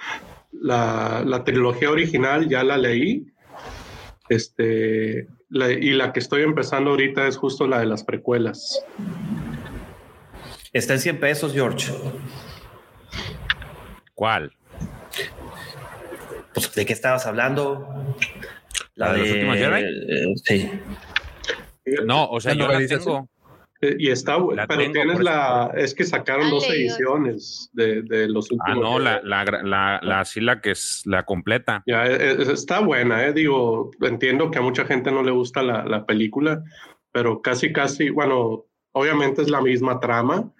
La, 0.53 1.23
la 1.27 1.43
trilogía 1.45 1.91
original 1.91 2.49
ya 2.49 2.63
la 2.63 2.77
leí. 2.79 3.27
Este, 4.29 5.27
la- 5.49 5.73
y 5.73 5.91
la 5.91 6.13
que 6.13 6.21
estoy 6.21 6.43
empezando 6.43 6.91
ahorita 6.91 7.27
es 7.27 7.37
justo 7.37 7.67
la 7.67 7.81
de 7.81 7.87
las 7.87 8.05
precuelas. 8.05 8.85
Está 10.73 10.95
en 10.95 11.01
100 11.01 11.19
pesos, 11.21 11.53
George. 11.53 11.93
¿Cuál? 14.15 14.53
Pues, 16.55 16.75
¿de 16.75 16.87
qué 16.87 16.93
estabas 16.93 17.27
hablando? 17.27 17.89
¿La 18.95 19.13
de 19.13 19.19
los 19.21 19.31
últimos 19.31 19.57
Jedi? 19.57 19.83
eh, 19.83 20.35
sí. 20.45 20.71
No, 22.05 22.29
o 22.29 22.41
sea, 22.41 22.55
¿La 22.55 22.61
yo 22.61 22.69
la 22.69 22.87
tengo. 22.87 23.29
Eh, 23.81 23.97
Y 23.99 24.09
está, 24.11 24.39
La 24.39 24.67
pero 24.67 24.81
tengo, 24.81 24.93
tienes 24.93 25.21
la, 25.21 25.73
es 25.77 25.95
que 25.95 26.05
sacaron 26.05 26.47
¿Han 26.47 26.51
dos 26.51 26.69
ediciones 26.69 27.71
de, 27.73 28.03
de 28.03 28.29
los 28.29 28.51
últimos. 28.51 28.79
Ah, 28.79 28.91
no, 28.91 28.99
la, 28.99 29.21
la, 29.23 29.45
la, 29.63 30.01
la, 30.03 30.25
sí, 30.25 30.41
la 30.41 30.61
que 30.61 30.73
es 30.73 31.03
la 31.07 31.25
completa. 31.25 31.83
Ya, 31.87 32.07
eh, 32.07 32.33
eh, 32.33 32.37
está 32.53 32.81
buena, 32.81 33.25
eh. 33.27 33.33
Digo, 33.33 33.91
entiendo 34.01 34.51
que 34.51 34.59
a 34.59 34.63
mucha 34.63 34.85
gente 34.85 35.13
no 35.13 35.23
le 35.23 35.31
gusta 35.31 35.63
la, 35.63 35.85
la 35.85 36.05
película, 36.07 36.63
pero 37.13 37.41
casi, 37.41 37.73
casi, 37.73 38.11
bueno, 38.11 38.65
obviamente 38.93 39.43
es 39.43 39.49
la 39.51 39.61
misma 39.61 40.01
trama, 40.01 40.53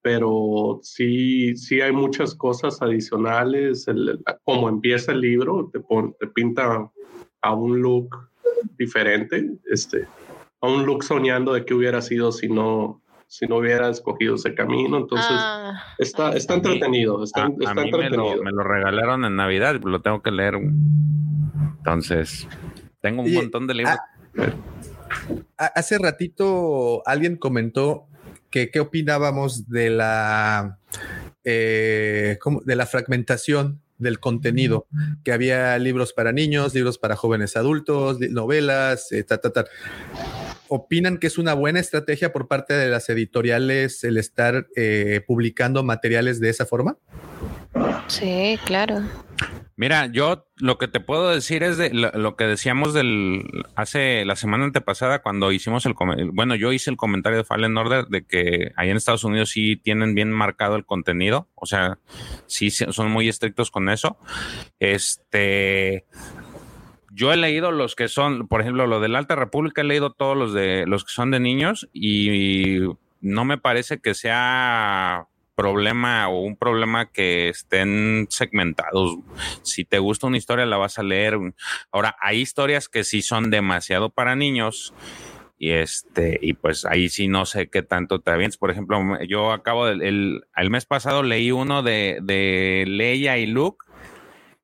pero 0.00 0.78
sí, 0.82 1.56
sí 1.56 1.80
hay 1.80 1.92
muchas 1.92 2.34
cosas 2.36 2.80
adicionales. 2.80 3.88
El- 3.88 4.08
el- 4.10 4.24
como 4.44 4.68
empieza 4.68 5.10
el 5.12 5.20
libro, 5.20 5.68
te, 5.72 5.80
pon- 5.80 6.14
te 6.20 6.26
pinta 6.28 6.88
a 7.42 7.54
un 7.54 7.82
look 7.82 8.16
diferente, 8.78 9.50
este, 9.70 10.06
a 10.60 10.68
un 10.68 10.84
look 10.86 11.04
soñando 11.04 11.52
de 11.54 11.64
qué 11.64 11.74
hubiera 11.74 12.02
sido 12.02 12.32
si 12.32 12.48
no, 12.48 13.02
si 13.26 13.46
no 13.46 13.56
hubiera 13.56 13.88
escogido 13.88 14.34
ese 14.34 14.54
camino. 14.54 14.98
Entonces, 14.98 15.28
Ah, 15.42 15.82
está, 15.98 16.32
está 16.32 16.54
entretenido, 16.54 17.22
está, 17.24 17.42
A, 17.44 17.46
a 17.46 17.50
está 17.60 17.74
me 17.74 17.82
entretenido. 17.82 18.36
lo, 18.36 18.42
me 18.42 18.50
lo 18.52 18.62
regalaron 18.64 19.24
en 19.24 19.36
Navidad, 19.36 19.80
lo 19.82 20.00
tengo 20.02 20.20
que 20.22 20.30
leer. 20.30 20.54
Entonces, 21.78 22.46
tengo 23.00 23.22
un 23.22 23.32
montón 23.34 23.66
de 23.66 23.74
libros. 23.74 23.96
Ha- 25.56 25.66
Hace 25.74 25.98
ratito 25.98 27.02
alguien 27.06 27.36
comentó 27.36 28.06
que 28.50 28.70
qué 28.70 28.80
opinábamos 28.80 29.68
de 29.68 29.90
la 29.90 30.78
eh, 31.44 32.38
de 32.64 32.76
la 32.76 32.86
fragmentación 32.86 33.80
del 33.98 34.18
contenido, 34.20 34.86
que 35.24 35.32
había 35.32 35.78
libros 35.78 36.12
para 36.14 36.32
niños, 36.32 36.74
libros 36.74 36.96
para 36.96 37.16
jóvenes 37.16 37.56
adultos, 37.56 38.18
novelas, 38.20 39.12
eh, 39.12 39.22
ta, 39.24 39.38
ta, 39.38 39.52
ta. 39.52 39.64
¿Opinan 40.70 41.18
que 41.18 41.26
es 41.26 41.36
una 41.36 41.52
buena 41.54 41.80
estrategia 41.80 42.32
por 42.32 42.48
parte 42.48 42.74
de 42.74 42.88
las 42.88 43.08
editoriales 43.10 44.02
el 44.04 44.16
estar 44.16 44.68
eh, 44.76 45.20
publicando 45.26 45.82
materiales 45.82 46.40
de 46.40 46.48
esa 46.48 46.64
forma? 46.64 46.96
Sí, 48.06 48.58
claro. 48.64 49.02
Mira, 49.76 50.06
yo 50.06 50.46
lo 50.56 50.76
que 50.76 50.88
te 50.88 51.00
puedo 51.00 51.30
decir 51.30 51.62
es 51.62 51.78
de 51.78 51.88
lo, 51.94 52.10
lo 52.12 52.36
que 52.36 52.44
decíamos 52.44 52.92
del 52.92 53.42
hace 53.76 54.26
la 54.26 54.36
semana 54.36 54.64
antepasada 54.64 55.22
cuando 55.22 55.52
hicimos 55.52 55.86
el 55.86 55.94
bueno, 56.32 56.54
yo 56.54 56.70
hice 56.72 56.90
el 56.90 56.98
comentario 56.98 57.38
de 57.38 57.44
Fallen 57.44 57.78
Order 57.78 58.04
de 58.08 58.26
que 58.26 58.72
ahí 58.76 58.90
en 58.90 58.98
Estados 58.98 59.24
Unidos 59.24 59.48
sí 59.50 59.76
tienen 59.76 60.14
bien 60.14 60.30
marcado 60.32 60.76
el 60.76 60.84
contenido, 60.84 61.48
o 61.54 61.64
sea, 61.64 61.98
sí 62.46 62.70
se- 62.70 62.92
son 62.92 63.10
muy 63.10 63.28
estrictos 63.30 63.70
con 63.70 63.88
eso. 63.88 64.18
Este 64.80 66.04
yo 67.20 67.34
he 67.34 67.36
leído 67.36 67.70
los 67.70 67.96
que 67.96 68.08
son, 68.08 68.48
por 68.48 68.62
ejemplo, 68.62 68.86
lo 68.86 68.98
de 68.98 69.10
la 69.10 69.18
Alta 69.18 69.36
República, 69.36 69.82
he 69.82 69.84
leído 69.84 70.10
todos 70.10 70.34
los 70.34 70.54
de 70.54 70.86
los 70.86 71.04
que 71.04 71.12
son 71.12 71.30
de 71.30 71.38
niños 71.38 71.86
y 71.92 72.78
no 73.20 73.44
me 73.44 73.58
parece 73.58 73.98
que 73.98 74.14
sea 74.14 75.26
problema 75.54 76.30
o 76.30 76.40
un 76.40 76.56
problema 76.56 77.12
que 77.12 77.50
estén 77.50 78.26
segmentados. 78.30 79.18
Si 79.60 79.84
te 79.84 79.98
gusta 79.98 80.28
una 80.28 80.38
historia, 80.38 80.64
la 80.64 80.78
vas 80.78 80.98
a 80.98 81.02
leer. 81.02 81.36
Ahora, 81.92 82.16
hay 82.22 82.40
historias 82.40 82.88
que 82.88 83.04
sí 83.04 83.20
son 83.20 83.50
demasiado 83.50 84.08
para 84.08 84.34
niños. 84.34 84.94
Y 85.58 85.72
este, 85.72 86.38
y 86.40 86.54
pues 86.54 86.86
ahí 86.86 87.10
sí 87.10 87.28
no 87.28 87.44
sé 87.44 87.68
qué 87.68 87.82
tanto 87.82 88.20
te 88.20 88.30
avientes. 88.30 88.56
Por 88.56 88.70
ejemplo, 88.70 88.98
yo 89.28 89.52
acabo 89.52 89.84
del 89.84 90.00
el, 90.00 90.44
el 90.56 90.70
mes 90.70 90.86
pasado 90.86 91.22
leí 91.22 91.52
uno 91.52 91.82
de, 91.82 92.20
de 92.22 92.86
Leia 92.88 93.36
y 93.36 93.44
Luke 93.44 93.84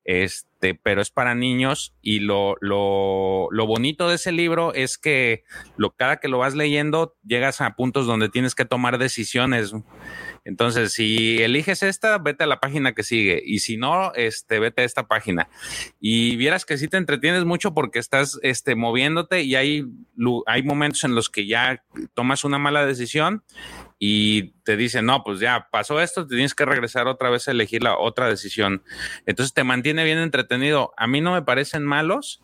este, 0.07 0.73
pero 0.73 1.01
es 1.01 1.11
para 1.11 1.35
niños 1.35 1.93
y 2.01 2.21
lo, 2.21 2.55
lo, 2.61 3.49
lo 3.51 3.67
bonito 3.67 4.07
de 4.07 4.15
ese 4.15 4.31
libro 4.31 4.73
es 4.73 4.97
que 4.97 5.43
lo, 5.75 5.91
cada 5.91 6.21
que 6.21 6.29
lo 6.29 6.37
vas 6.37 6.55
leyendo 6.55 7.17
llegas 7.25 7.59
a 7.59 7.75
puntos 7.75 8.07
donde 8.07 8.29
tienes 8.29 8.55
que 8.55 8.63
tomar 8.63 8.99
decisiones. 8.99 9.73
Entonces, 10.45 10.93
si 10.93 11.43
eliges 11.43 11.83
esta, 11.83 12.17
vete 12.19 12.45
a 12.45 12.47
la 12.47 12.61
página 12.61 12.93
que 12.93 13.03
sigue 13.03 13.43
y 13.45 13.59
si 13.59 13.75
no, 13.75 14.13
este, 14.13 14.59
vete 14.59 14.83
a 14.83 14.85
esta 14.85 15.07
página. 15.09 15.49
Y 15.99 16.37
vieras 16.37 16.63
que 16.63 16.77
sí 16.77 16.87
te 16.87 16.95
entretienes 16.95 17.43
mucho 17.43 17.73
porque 17.73 17.99
estás 17.99 18.39
este, 18.43 18.75
moviéndote 18.75 19.41
y 19.41 19.55
hay, 19.55 19.83
hay 20.45 20.63
momentos 20.63 21.03
en 21.03 21.15
los 21.15 21.29
que 21.29 21.47
ya 21.47 21.83
tomas 22.13 22.45
una 22.45 22.59
mala 22.59 22.85
decisión 22.85 23.43
y 23.99 24.51
te 24.63 24.77
dicen, 24.77 25.05
no, 25.05 25.23
pues 25.23 25.39
ya 25.39 25.69
pasó 25.71 25.99
esto, 26.01 26.27
tienes 26.27 26.53
que 26.53 26.65
regresar 26.65 27.07
otra 27.07 27.29
vez 27.29 27.47
a 27.47 27.51
elegir 27.51 27.83
la 27.83 27.97
otra 27.97 28.27
decisión. 28.27 28.83
Entonces 29.25 29.53
te 29.53 29.63
mantiene 29.63 30.03
bien 30.03 30.19
entretenido. 30.19 30.93
A 30.97 31.07
mí 31.07 31.21
no 31.21 31.33
me 31.33 31.41
parecen 31.41 31.83
malos, 31.83 32.41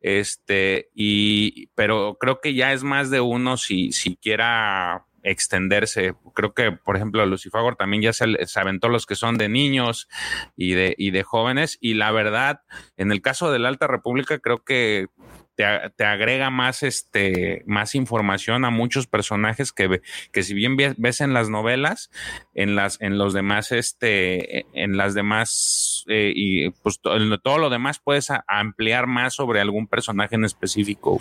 este, 0.00 0.90
y, 0.94 1.68
pero 1.74 2.16
creo 2.20 2.40
que 2.40 2.54
ya 2.54 2.72
es 2.72 2.82
más 2.82 3.10
de 3.10 3.20
uno 3.20 3.56
si, 3.56 3.92
si 3.92 4.16
quiera 4.16 5.06
extenderse. 5.26 6.14
Creo 6.34 6.54
que, 6.54 6.72
por 6.72 6.96
ejemplo, 6.96 7.26
Lucifagor 7.26 7.76
también 7.76 8.02
ya 8.02 8.12
se, 8.12 8.24
se 8.46 8.60
aventó 8.60 8.88
los 8.88 9.06
que 9.06 9.16
son 9.16 9.36
de 9.36 9.48
niños 9.48 10.08
y 10.56 10.72
de, 10.72 10.94
y 10.96 11.10
de 11.10 11.24
jóvenes. 11.24 11.78
Y 11.80 11.94
la 11.94 12.12
verdad, 12.12 12.60
en 12.96 13.10
el 13.10 13.20
caso 13.20 13.50
de 13.50 13.58
la 13.58 13.68
Alta 13.68 13.88
República, 13.88 14.38
creo 14.38 14.62
que 14.62 15.08
te, 15.56 15.64
te 15.96 16.04
agrega 16.04 16.50
más, 16.50 16.82
este, 16.82 17.62
más 17.66 17.94
información 17.94 18.64
a 18.64 18.70
muchos 18.70 19.06
personajes 19.06 19.72
que, 19.72 20.00
que 20.32 20.42
si 20.42 20.54
bien 20.54 20.76
ve- 20.76 20.94
ves 20.98 21.20
en 21.20 21.32
las 21.32 21.48
novelas, 21.48 22.10
en 22.54 22.76
las, 22.76 23.00
en 23.00 23.18
los 23.18 23.32
demás, 23.32 23.72
este, 23.72 24.66
en 24.72 24.96
las 24.96 25.14
demás, 25.14 26.04
eh, 26.08 26.32
y 26.34 26.70
pues 26.70 27.00
to- 27.00 27.16
en 27.16 27.36
todo 27.42 27.58
lo 27.58 27.70
demás 27.70 27.98
puedes 27.98 28.28
ampliar 28.46 29.06
más 29.06 29.34
sobre 29.34 29.60
algún 29.60 29.86
personaje 29.88 30.34
en 30.36 30.44
específico. 30.44 31.20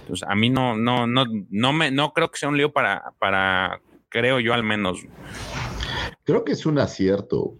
Entonces, 0.00 0.28
a 0.28 0.34
mí 0.34 0.50
no, 0.50 0.76
no, 0.76 1.06
no, 1.06 1.24
no 1.50 1.72
me, 1.72 1.90
no 1.90 2.12
creo 2.12 2.30
que 2.30 2.38
sea 2.38 2.48
un 2.48 2.56
lío 2.56 2.72
para, 2.72 3.12
para, 3.18 3.80
creo 4.08 4.40
yo 4.40 4.52
al 4.52 4.62
menos. 4.64 4.98
Creo 6.24 6.44
que 6.44 6.52
es 6.52 6.66
un 6.66 6.78
acierto. 6.80 7.54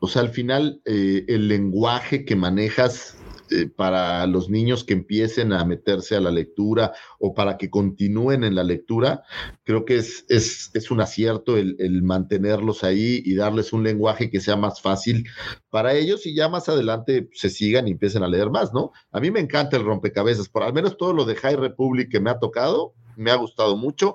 O 0.00 0.08
sea, 0.08 0.22
al 0.22 0.30
final, 0.30 0.80
eh, 0.84 1.24
el 1.28 1.46
lenguaje 1.46 2.24
que 2.24 2.34
manejas 2.34 3.16
eh, 3.52 3.68
para 3.68 4.26
los 4.26 4.48
niños 4.48 4.84
que 4.84 4.94
empiecen 4.94 5.52
a 5.52 5.64
meterse 5.64 6.16
a 6.16 6.20
la 6.20 6.30
lectura 6.30 6.92
o 7.18 7.34
para 7.34 7.56
que 7.58 7.70
continúen 7.70 8.44
en 8.44 8.54
la 8.54 8.64
lectura, 8.64 9.22
creo 9.64 9.84
que 9.84 9.96
es, 9.96 10.24
es, 10.28 10.70
es 10.74 10.90
un 10.90 11.00
acierto 11.00 11.56
el, 11.56 11.76
el 11.78 12.02
mantenerlos 12.02 12.84
ahí 12.84 13.22
y 13.24 13.34
darles 13.34 13.72
un 13.72 13.82
lenguaje 13.82 14.30
que 14.30 14.40
sea 14.40 14.56
más 14.56 14.80
fácil 14.80 15.28
para 15.70 15.94
ellos 15.94 16.26
y 16.26 16.34
ya 16.34 16.48
más 16.48 16.68
adelante 16.68 17.28
se 17.32 17.50
sigan 17.50 17.88
y 17.88 17.92
empiecen 17.92 18.22
a 18.22 18.28
leer 18.28 18.50
más, 18.50 18.72
¿no? 18.72 18.92
A 19.10 19.20
mí 19.20 19.30
me 19.30 19.40
encanta 19.40 19.76
el 19.76 19.84
rompecabezas, 19.84 20.48
por 20.48 20.62
al 20.62 20.72
menos 20.72 20.96
todo 20.96 21.12
lo 21.12 21.24
de 21.24 21.36
High 21.36 21.56
Republic 21.56 22.10
que 22.10 22.20
me 22.20 22.30
ha 22.30 22.38
tocado, 22.38 22.94
me 23.16 23.30
ha 23.30 23.36
gustado 23.36 23.76
mucho 23.76 24.14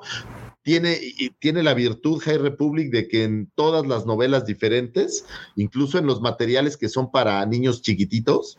tiene, 0.68 1.00
tiene 1.40 1.64
la 1.64 1.74
virtud 1.74 2.20
High 2.20 2.40
Republic 2.40 2.92
de 2.92 3.08
que 3.08 3.24
en 3.24 3.50
todas 3.56 3.88
las 3.88 4.06
novelas 4.06 4.46
diferentes, 4.46 5.26
incluso 5.56 5.98
en 5.98 6.06
los 6.06 6.20
materiales 6.20 6.76
que 6.76 6.90
son 6.90 7.10
para 7.10 7.46
niños 7.46 7.82
chiquititos, 7.82 8.58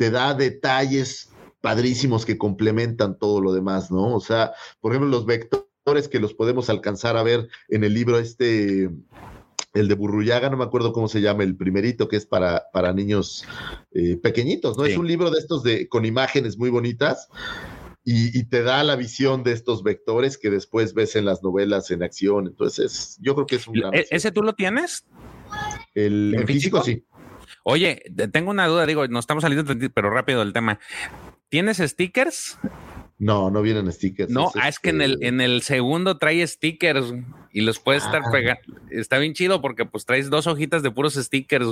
te 0.00 0.10
da 0.10 0.32
detalles 0.32 1.28
padrísimos 1.60 2.24
que 2.24 2.38
complementan 2.38 3.18
todo 3.18 3.42
lo 3.42 3.52
demás, 3.52 3.90
¿no? 3.90 4.14
O 4.16 4.20
sea, 4.20 4.54
por 4.80 4.92
ejemplo, 4.92 5.10
los 5.10 5.26
vectores 5.26 6.08
que 6.08 6.20
los 6.20 6.32
podemos 6.32 6.70
alcanzar 6.70 7.18
a 7.18 7.22
ver 7.22 7.50
en 7.68 7.84
el 7.84 7.92
libro 7.92 8.18
este, 8.18 8.88
el 9.74 9.88
de 9.88 9.94
Burruyaga, 9.94 10.48
no 10.48 10.56
me 10.56 10.64
acuerdo 10.64 10.94
cómo 10.94 11.06
se 11.06 11.20
llama, 11.20 11.42
el 11.42 11.54
primerito, 11.54 12.08
que 12.08 12.16
es 12.16 12.24
para, 12.24 12.64
para 12.72 12.94
niños 12.94 13.44
eh, 13.92 14.16
pequeñitos, 14.16 14.78
¿no? 14.78 14.86
Sí. 14.86 14.92
Es 14.92 14.96
un 14.96 15.06
libro 15.06 15.30
de 15.30 15.38
estos 15.38 15.62
de, 15.62 15.86
con 15.86 16.06
imágenes 16.06 16.56
muy 16.56 16.70
bonitas 16.70 17.28
y, 18.02 18.38
y 18.38 18.44
te 18.44 18.62
da 18.62 18.82
la 18.84 18.96
visión 18.96 19.42
de 19.42 19.52
estos 19.52 19.82
vectores 19.82 20.38
que 20.38 20.48
después 20.48 20.94
ves 20.94 21.14
en 21.14 21.26
las 21.26 21.42
novelas 21.42 21.90
en 21.90 22.02
acción. 22.02 22.46
Entonces, 22.46 23.18
yo 23.20 23.34
creo 23.34 23.46
que 23.46 23.56
es 23.56 23.66
un 23.68 23.74
gran. 23.74 23.94
¿E- 23.94 24.06
¿Ese 24.10 24.32
tú 24.32 24.42
lo 24.42 24.54
tienes? 24.54 25.04
El, 25.94 26.32
¿En 26.32 26.40
en 26.40 26.46
físico, 26.46 26.82
físico? 26.82 26.84
sí. 26.84 27.09
Oye, 27.62 28.02
te- 28.16 28.28
tengo 28.28 28.50
una 28.50 28.66
duda, 28.66 28.86
digo, 28.86 29.06
nos 29.08 29.22
estamos 29.24 29.42
saliendo, 29.42 29.74
pero 29.94 30.10
rápido 30.10 30.40
del 30.40 30.52
tema. 30.52 30.78
¿Tienes 31.48 31.78
stickers? 31.78 32.58
No, 33.20 33.50
no 33.50 33.60
vienen 33.60 33.92
stickers. 33.92 34.30
No, 34.30 34.50
ah, 34.58 34.68
es 34.68 34.78
que 34.78 34.90
en 34.90 35.02
el, 35.02 35.12
este, 35.12 35.28
en 35.28 35.40
el 35.42 35.60
segundo 35.60 36.16
trae 36.18 36.44
stickers 36.46 37.12
y 37.52 37.60
los 37.60 37.78
puedes 37.78 38.02
estar 38.04 38.22
Ah. 38.24 38.30
pegando. 38.32 38.62
Está 38.90 39.18
bien 39.18 39.34
chido 39.34 39.60
porque 39.60 39.84
pues 39.84 40.06
traes 40.06 40.30
dos 40.30 40.46
hojitas 40.46 40.82
de 40.82 40.90
puros 40.90 41.14
stickers. 41.14 41.66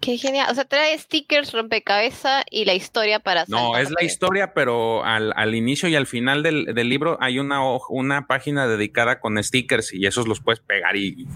Qué 0.00 0.18
genial. 0.18 0.48
O 0.50 0.54
sea, 0.54 0.66
trae 0.66 0.98
stickers, 0.98 1.52
rompecabezas 1.52 2.44
y 2.50 2.66
la 2.66 2.74
historia 2.74 3.18
para 3.20 3.46
No, 3.48 3.78
es 3.78 3.90
la 3.90 4.04
historia, 4.04 4.52
pero 4.52 5.02
al, 5.04 5.32
al 5.36 5.54
inicio 5.54 5.88
y 5.88 5.94
al 5.96 6.06
final 6.06 6.42
del, 6.42 6.66
del 6.74 6.88
libro 6.90 7.16
hay 7.18 7.38
una, 7.38 7.60
una 7.88 8.26
página 8.26 8.66
dedicada 8.66 9.20
con 9.20 9.42
stickers 9.42 9.94
y 9.94 10.04
esos 10.06 10.28
los 10.28 10.40
puedes 10.40 10.60
pegar 10.60 10.96
y 10.96 11.26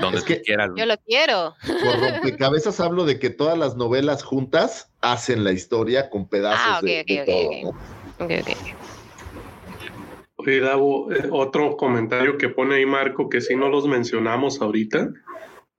donde 0.00 0.18
Es 0.20 0.24
que- 0.24 0.40
quieras. 0.40 0.70
Yo 0.76 0.86
lo 0.86 0.96
quiero. 1.06 1.54
Por 1.66 2.00
rompecabezas 2.00 2.80
hablo 2.80 3.04
de 3.04 3.18
que 3.18 3.28
todas 3.28 3.58
las 3.58 3.76
novelas 3.76 4.22
juntas 4.22 4.90
hacen 5.02 5.44
la 5.44 5.52
historia 5.52 6.08
con 6.08 6.26
pedazos 6.26 6.60
Ah, 6.66 6.78
ok, 6.78 6.84
de, 6.86 7.00
ok, 7.02 7.06
de 7.06 7.20
ok, 7.20 7.26
todo, 7.26 7.48
ok. 7.50 7.62
¿no? 7.64 8.24
Ok, 8.24 8.30
ok. 8.40 8.93
Oye, 10.46 10.60
Davo, 10.60 11.12
eh, 11.12 11.28
otro 11.30 11.76
comentario 11.76 12.36
que 12.38 12.48
pone 12.48 12.76
ahí 12.76 12.86
Marco, 12.86 13.28
que 13.28 13.40
sí 13.40 13.56
no 13.56 13.68
los 13.68 13.86
mencionamos 13.86 14.60
ahorita, 14.60 15.08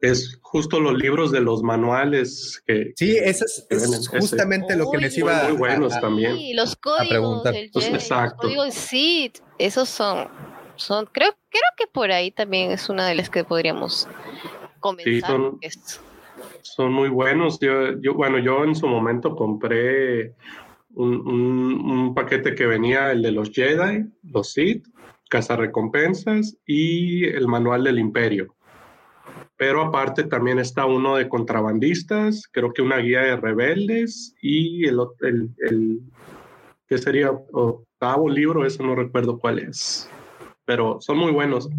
es 0.02 0.38
justo 0.42 0.80
los 0.80 0.94
libros 0.98 1.32
de 1.32 1.40
los 1.42 1.64
manuales 1.64 2.62
que... 2.68 2.94
Sí, 2.96 3.18
eso 3.18 3.46
es, 3.46 3.66
que 3.70 3.76
es 3.76 3.82
vienen. 3.84 4.00
Ese- 4.02 4.20
justamente 4.20 4.76
lo 4.76 4.92
que 4.92 4.98
Uy, 4.98 5.04
les 5.04 5.18
iba 5.18 5.44
muy 5.44 5.54
buenos 5.58 5.94
a- 5.94 5.98
a- 5.98 6.02
también. 6.02 6.36
Sí, 6.36 6.54
los 6.54 6.76
códigos, 6.76 7.08
preguntar. 7.10 7.56
el 7.56 7.72
Pues, 7.72 7.86
Jedi, 7.86 7.94
los 7.96 8.04
exacto. 8.04 8.38
códigos 8.42 8.74
Sith, 8.74 9.40
esos 9.58 9.88
son, 9.90 10.28
son, 10.76 11.06
creo, 11.12 11.32
creo 11.50 11.62
que 11.78 11.88
por 11.88 12.12
ahí 12.12 12.32
también 12.32 12.72
es 12.72 12.90
una 12.90 13.08
de 13.08 13.16
las 13.16 13.30
que 13.30 13.44
podríamos 13.44 14.08
comenzar. 14.80 15.30
son- 15.32 15.52
porque 15.52 15.68
es- 15.68 16.02
Son 16.62 16.92
muy 16.92 17.08
buenos. 17.10 17.60
Yo, 17.62 17.98
yo, 18.02 18.14
bueno, 18.14 18.38
yo 18.40 18.64
en 18.66 18.76
su 18.76 18.88
momento 18.88 19.36
compré 19.36 20.34
un, 20.96 21.16
un- 21.28 22.14
paquete 22.16 22.56
que 22.56 22.66
venía 22.66 23.12
el 23.12 23.22
de 23.22 23.32
los 23.32 23.52
Jedi, 23.52 24.06
los 24.24 24.54
Sith, 24.54 24.88
cazarrecompensas 25.30 26.58
y 26.66 27.26
el 27.26 27.48
manual 27.48 27.84
del 27.84 28.00
Imperio. 28.00 28.56
Pero 29.58 29.82
aparte 29.82 30.24
también 30.24 30.60
está 30.60 30.86
uno 30.86 31.16
de 31.16 31.30
contrabandistas, 31.30 32.48
creo 32.52 32.74
que 32.74 32.82
una 32.82 32.98
guía 32.98 33.22
de 33.22 33.36
rebeldes 33.38 34.36
y 34.42 34.86
el, 34.86 35.00
el, 35.22 35.50
el 35.70 36.00
que 36.88 36.98
sería 36.98 37.32
octavo 37.32 38.30
libro, 38.30 38.66
eso 38.66 38.84
no 38.84 38.96
recuerdo 38.96 39.38
cuál 39.40 39.60
es. 39.60 40.10
Pero 40.66 40.98
son 41.00 41.18
muy 41.18 41.32
buenos. 41.32 41.70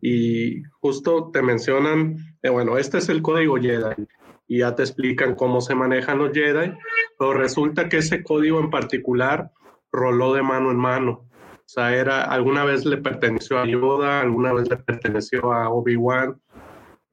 Y 0.00 0.62
justo 0.80 1.30
te 1.32 1.42
mencionan, 1.42 2.16
eh, 2.42 2.48
bueno, 2.48 2.78
este 2.78 2.98
es 2.98 3.08
el 3.08 3.22
código 3.22 3.56
Jedi 3.56 4.06
y 4.50 4.58
ya 4.58 4.74
te 4.74 4.82
explican 4.82 5.36
cómo 5.36 5.60
se 5.60 5.76
manejan 5.76 6.18
los 6.18 6.32
Jedi, 6.32 6.72
pero 7.16 7.34
resulta 7.34 7.88
que 7.88 7.98
ese 7.98 8.24
código 8.24 8.58
en 8.58 8.68
particular 8.68 9.52
roló 9.92 10.34
de 10.34 10.42
mano 10.42 10.72
en 10.72 10.76
mano. 10.76 11.24
O 11.42 11.62
sea, 11.66 11.94
era, 11.94 12.24
alguna 12.24 12.64
vez 12.64 12.84
le 12.84 12.96
perteneció 12.96 13.60
a 13.60 13.64
Yoda, 13.64 14.22
alguna 14.22 14.52
vez 14.52 14.68
le 14.68 14.76
perteneció 14.76 15.52
a 15.52 15.68
Obi-Wan, 15.68 16.40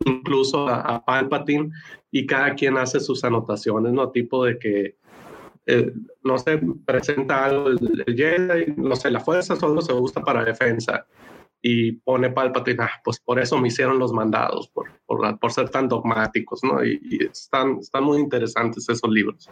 incluso 0.03 0.67
a, 0.67 0.79
a 0.79 1.05
Palpatine, 1.05 1.69
y 2.09 2.25
cada 2.25 2.55
quien 2.55 2.75
hace 2.75 2.99
sus 2.99 3.23
anotaciones, 3.23 3.93
¿no? 3.93 4.09
Tipo 4.09 4.43
de 4.43 4.57
que, 4.57 4.95
eh, 5.67 5.93
no 6.23 6.39
sé, 6.39 6.59
presenta 6.87 7.45
algo 7.45 7.67
el, 7.67 8.03
el 8.07 8.15
Jedi, 8.15 8.73
no 8.77 8.95
sé, 8.95 9.11
la 9.11 9.19
fuerza 9.19 9.55
solo 9.55 9.83
se 9.83 9.93
usa 9.93 10.23
para 10.23 10.43
defensa. 10.43 11.05
Y 11.61 11.93
pone 11.93 12.29
Palpatine, 12.29 12.83
ah, 12.83 12.91
pues 13.03 13.19
por 13.19 13.39
eso 13.39 13.57
me 13.57 13.67
hicieron 13.69 13.99
los 13.99 14.13
mandados, 14.13 14.69
por, 14.69 14.87
por, 15.05 15.39
por 15.39 15.51
ser 15.51 15.69
tan 15.69 15.87
dogmáticos, 15.87 16.63
¿no? 16.63 16.83
Y, 16.85 16.99
y 17.03 17.25
están, 17.25 17.79
están 17.79 18.03
muy 18.03 18.19
interesantes 18.19 18.87
esos 18.87 19.09
libros. 19.09 19.49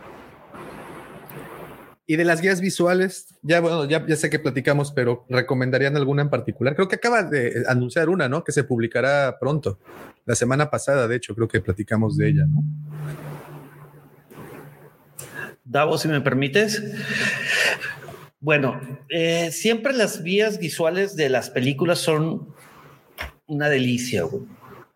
Y 2.07 2.17
de 2.17 2.25
las 2.25 2.39
guías 2.39 2.61
visuales, 2.61 3.35
ya 3.41 3.59
bueno, 3.61 3.85
ya, 3.85 4.05
ya 4.05 4.15
sé 4.15 4.29
que 4.29 4.37
platicamos, 4.37 4.91
pero 4.91 5.25
¿recomendarían 5.27 5.97
alguna 5.97 6.21
en 6.21 6.29
particular? 6.29 6.75
Creo 6.75 6.87
que 6.87 6.97
acaba 6.97 7.23
de 7.23 7.63
anunciar 7.67 8.09
una, 8.09 8.29
¿no? 8.29 8.43
Que 8.43 8.51
se 8.51 8.63
publicará 8.63 9.37
pronto. 9.39 9.79
La 10.25 10.35
semana 10.35 10.69
pasada, 10.69 11.07
de 11.07 11.15
hecho, 11.15 11.33
creo 11.33 11.47
que 11.47 11.61
platicamos 11.61 12.15
de 12.15 12.29
ella, 12.29 12.45
¿no? 12.45 12.63
Davo, 15.63 15.97
si 15.97 16.07
me 16.07 16.21
permites. 16.21 16.83
Bueno, 18.45 18.79
eh, 19.09 19.49
siempre 19.51 19.91
las 19.91 20.21
vías 20.21 20.59
visuales 20.59 21.15
de 21.15 21.29
las 21.29 21.49
películas 21.49 21.97
son 21.97 22.53
una 23.47 23.69
delicia. 23.69 24.21
güey. 24.21 24.43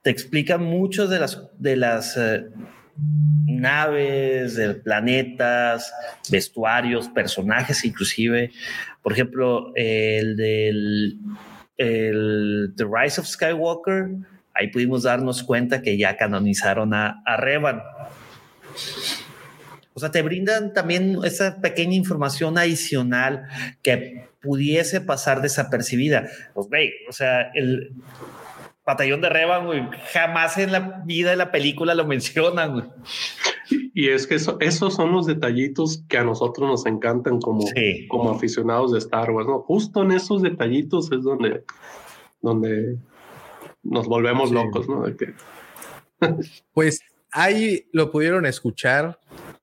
Te 0.03 0.11
explican 0.11 0.63
mucho 0.63 1.07
de 1.07 1.19
las, 1.19 1.41
de 1.57 1.75
las 1.75 2.15
eh, 2.15 2.45
naves, 3.47 4.55
de 4.55 4.75
planetas, 4.75 5.91
vestuarios, 6.29 7.09
personajes, 7.09 7.83
inclusive. 7.85 8.51
Por 9.01 9.13
ejemplo, 9.13 9.71
el 9.73 10.35
del 10.35 11.17
el 11.77 12.73
The 12.77 12.85
Rise 12.85 13.19
of 13.19 13.25
Skywalker, 13.25 14.09
ahí 14.53 14.67
pudimos 14.67 15.01
darnos 15.01 15.41
cuenta 15.41 15.81
que 15.81 15.97
ya 15.97 16.17
canonizaron 16.17 16.93
a, 16.93 17.23
a 17.25 17.35
Revan. 17.37 17.81
O 19.99 20.01
sea, 20.01 20.11
te 20.11 20.21
brindan 20.21 20.73
también 20.73 21.19
esa 21.23 21.59
pequeña 21.61 21.95
información 21.95 22.57
adicional 22.57 23.43
que 23.81 24.29
pudiese 24.41 25.01
pasar 25.01 25.41
desapercibida. 25.41 26.27
Pues, 26.53 26.67
güey, 26.69 26.91
o 27.09 27.11
sea, 27.11 27.51
el 27.53 27.91
batallón 28.85 29.21
de 29.21 29.29
Revan, 29.29 29.65
güey, 29.65 29.83
jamás 30.13 30.57
en 30.57 30.71
la 30.71 31.03
vida 31.05 31.29
de 31.31 31.35
la 31.35 31.51
película 31.51 31.93
lo 31.93 32.05
mencionan, 32.07 32.71
güey. 32.73 32.85
Y 33.93 34.09
es 34.09 34.25
que 34.25 34.35
eso- 34.35 34.57
esos 34.61 34.95
son 34.95 35.11
los 35.11 35.27
detallitos 35.27 36.03
que 36.07 36.17
a 36.17 36.23
nosotros 36.23 36.67
nos 36.67 36.85
encantan 36.85 37.39
como, 37.39 37.65
como 38.07 38.31
aficionados 38.31 38.93
de 38.93 38.99
Star 38.99 39.29
Wars, 39.29 39.47
¿no? 39.47 39.59
Justo 39.59 40.01
en 40.03 40.11
esos 40.13 40.41
detallitos 40.41 41.11
es 41.11 41.21
donde, 41.21 41.63
donde 42.41 42.97
nos 43.83 44.07
volvemos 44.07 44.51
locos, 44.51 44.87
¿no? 44.89 45.03
De 45.05 45.15
que, 45.15 45.33
Pues 46.73 47.01
ahí 47.31 47.85
lo 47.93 48.11
pudieron 48.11 48.45
escuchar, 48.45 49.18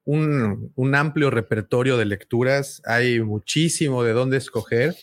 un, 0.07 0.73
un 0.77 0.95
amplio 0.95 1.31
repertorio 1.31 1.97
de 1.99 2.05
lecturas, 2.07 2.81
hay 2.87 3.21
muchísimo 3.21 4.03
de 4.05 4.13
dónde 4.13 4.37
escoger. 4.39 4.95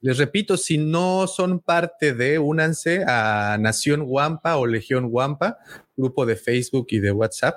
Les 0.00 0.16
repito, 0.18 0.56
si 0.56 0.78
no 0.78 1.26
son 1.28 1.60
parte 1.60 2.14
de, 2.14 2.38
únanse 2.38 3.04
a 3.06 3.56
Nación 3.60 4.02
Guampa 4.04 4.56
o 4.56 4.66
Legión 4.66 5.10
Guampa, 5.10 5.58
grupo 5.96 6.26
de 6.26 6.36
Facebook 6.36 6.86
y 6.90 6.98
de 7.00 7.12
WhatsApp. 7.12 7.54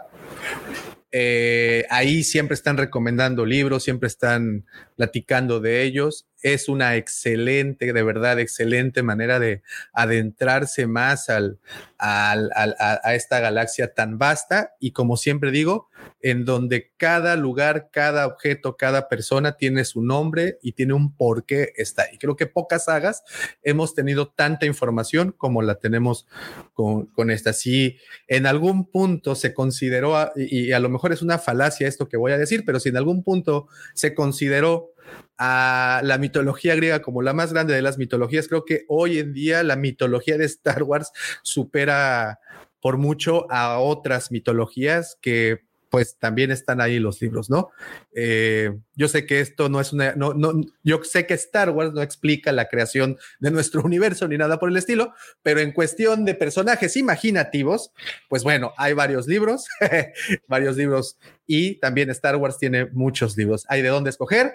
Eh, 1.11 1.85
ahí 1.89 2.21
siempre 2.23 2.53
están 2.53 2.77
recomendando 2.77 3.43
libros, 3.43 3.83
siempre 3.83 4.05
están 4.07 4.65
platicando 4.95 5.59
de 5.59 5.81
ellos. 5.81 6.27
Es 6.43 6.69
una 6.69 6.97
excelente, 6.97 7.91
de 7.93 8.03
verdad, 8.03 8.39
excelente 8.39 9.01
manera 9.01 9.39
de 9.39 9.63
adentrarse 9.91 10.85
más 10.85 11.29
al, 11.29 11.57
al- 11.97 12.51
al- 12.53 12.75
a, 12.77 12.99
a 13.03 13.15
esta 13.15 13.39
galaxia 13.39 13.93
tan 13.95 14.19
vasta 14.19 14.73
y 14.79 14.91
como 14.91 15.17
siempre 15.17 15.49
digo, 15.49 15.89
en 16.21 16.45
donde 16.45 16.91
cada 16.97 17.35
lugar, 17.35 17.89
cada 17.91 18.27
objeto, 18.27 18.75
cada 18.77 19.07
persona 19.07 19.57
tiene 19.57 19.85
su 19.85 20.01
nombre 20.01 20.57
y 20.61 20.73
tiene 20.73 20.93
un 20.93 21.15
por 21.15 21.45
qué 21.45 21.73
está 21.75 22.03
ahí. 22.03 22.17
Creo 22.17 22.35
que 22.35 22.47
pocas 22.47 22.85
sagas 22.85 23.23
hemos 23.63 23.93
tenido 23.95 24.29
tanta 24.29 24.65
información 24.65 25.33
como 25.37 25.61
la 25.61 25.75
tenemos 25.75 26.27
con, 26.73 27.07
con 27.07 27.31
esta. 27.31 27.53
Si 27.53 27.97
en 28.27 28.45
algún 28.45 28.89
punto 28.89 29.35
se 29.35 29.53
consideró, 29.53 30.31
y, 30.35 30.67
y 30.67 30.71
a 30.71 30.79
lo 30.79 30.89
mejor 30.89 31.13
es 31.13 31.21
una 31.21 31.37
falacia 31.37 31.87
esto 31.87 32.09
que 32.09 32.17
voy 32.17 32.31
a 32.31 32.37
decir, 32.37 32.63
pero 32.65 32.79
si 32.79 32.89
en 32.89 32.97
algún 32.97 33.23
punto 33.23 33.67
se 33.93 34.13
consideró 34.13 34.93
a 35.37 36.01
la 36.03 36.17
mitología 36.17 36.75
griega 36.75 37.01
como 37.01 37.21
la 37.21 37.33
más 37.33 37.53
grande 37.53 37.73
de 37.73 37.81
las 37.81 37.97
mitologías, 37.97 38.47
creo 38.47 38.65
que 38.65 38.83
hoy 38.87 39.19
en 39.19 39.33
día 39.33 39.63
la 39.63 39.75
mitología 39.75 40.37
de 40.37 40.45
Star 40.45 40.83
Wars 40.83 41.11
supera 41.43 42.39
por 42.81 42.97
mucho 42.97 43.49
a 43.51 43.79
otras 43.79 44.31
mitologías 44.31 45.17
que 45.21 45.61
pues 45.89 46.17
también 46.17 46.51
están 46.51 46.81
ahí 46.81 46.99
los 46.99 47.21
libros, 47.21 47.49
¿no? 47.49 47.69
Eh, 48.13 48.71
yo 48.95 49.07
sé 49.07 49.25
que 49.25 49.39
esto 49.39 49.69
no 49.69 49.81
es 49.81 49.93
una, 49.93 50.13
no, 50.15 50.33
no, 50.33 50.61
yo 50.83 51.03
sé 51.03 51.25
que 51.25 51.33
Star 51.33 51.71
Wars 51.71 51.93
no 51.93 52.01
explica 52.01 52.51
la 52.51 52.67
creación 52.67 53.17
de 53.39 53.51
nuestro 53.51 53.81
universo 53.83 54.27
ni 54.27 54.37
nada 54.37 54.59
por 54.59 54.69
el 54.69 54.77
estilo, 54.77 55.13
pero 55.41 55.59
en 55.59 55.71
cuestión 55.71 56.25
de 56.25 56.35
personajes 56.35 56.95
imaginativos, 56.97 57.91
pues 58.27 58.43
bueno, 58.43 58.73
hay 58.77 58.93
varios 58.93 59.27
libros, 59.27 59.65
varios 60.47 60.77
libros 60.77 61.17
y 61.47 61.75
también 61.75 62.09
Star 62.11 62.35
Wars 62.35 62.57
tiene 62.57 62.85
muchos 62.85 63.35
libros. 63.35 63.65
Hay 63.69 63.81
de 63.81 63.89
dónde 63.89 64.11
escoger 64.11 64.53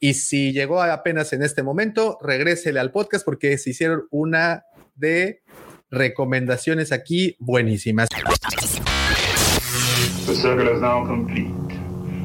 y 0.00 0.14
si 0.14 0.52
llegó 0.52 0.82
apenas 0.82 1.32
en 1.32 1.42
este 1.42 1.62
momento, 1.62 2.18
regrésele 2.20 2.80
al 2.80 2.90
podcast 2.90 3.24
porque 3.24 3.56
se 3.58 3.70
hicieron 3.70 4.06
una 4.10 4.64
de 4.94 5.42
recomendaciones 5.90 6.90
aquí 6.90 7.36
buenísimas. 7.38 8.08
The 10.32 10.38
circle 10.38 10.68
is 10.68 10.80
now 10.80 11.04
complete. 11.04 11.50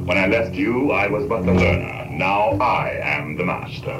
When 0.06 0.18
I 0.18 0.27
left 0.27 0.56
you, 0.56 0.94
I 0.94 1.08
was 1.08 1.26
but 1.26 1.45
the 1.45 1.52
learner. 1.52 2.08
Now 2.10 2.52
I 2.52 2.92
am 3.03 3.36
the 3.36 3.44
master. 3.44 4.00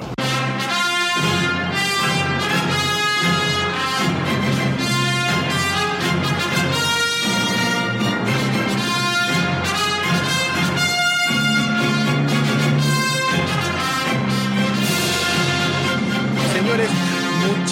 Señores, 16.54 17.07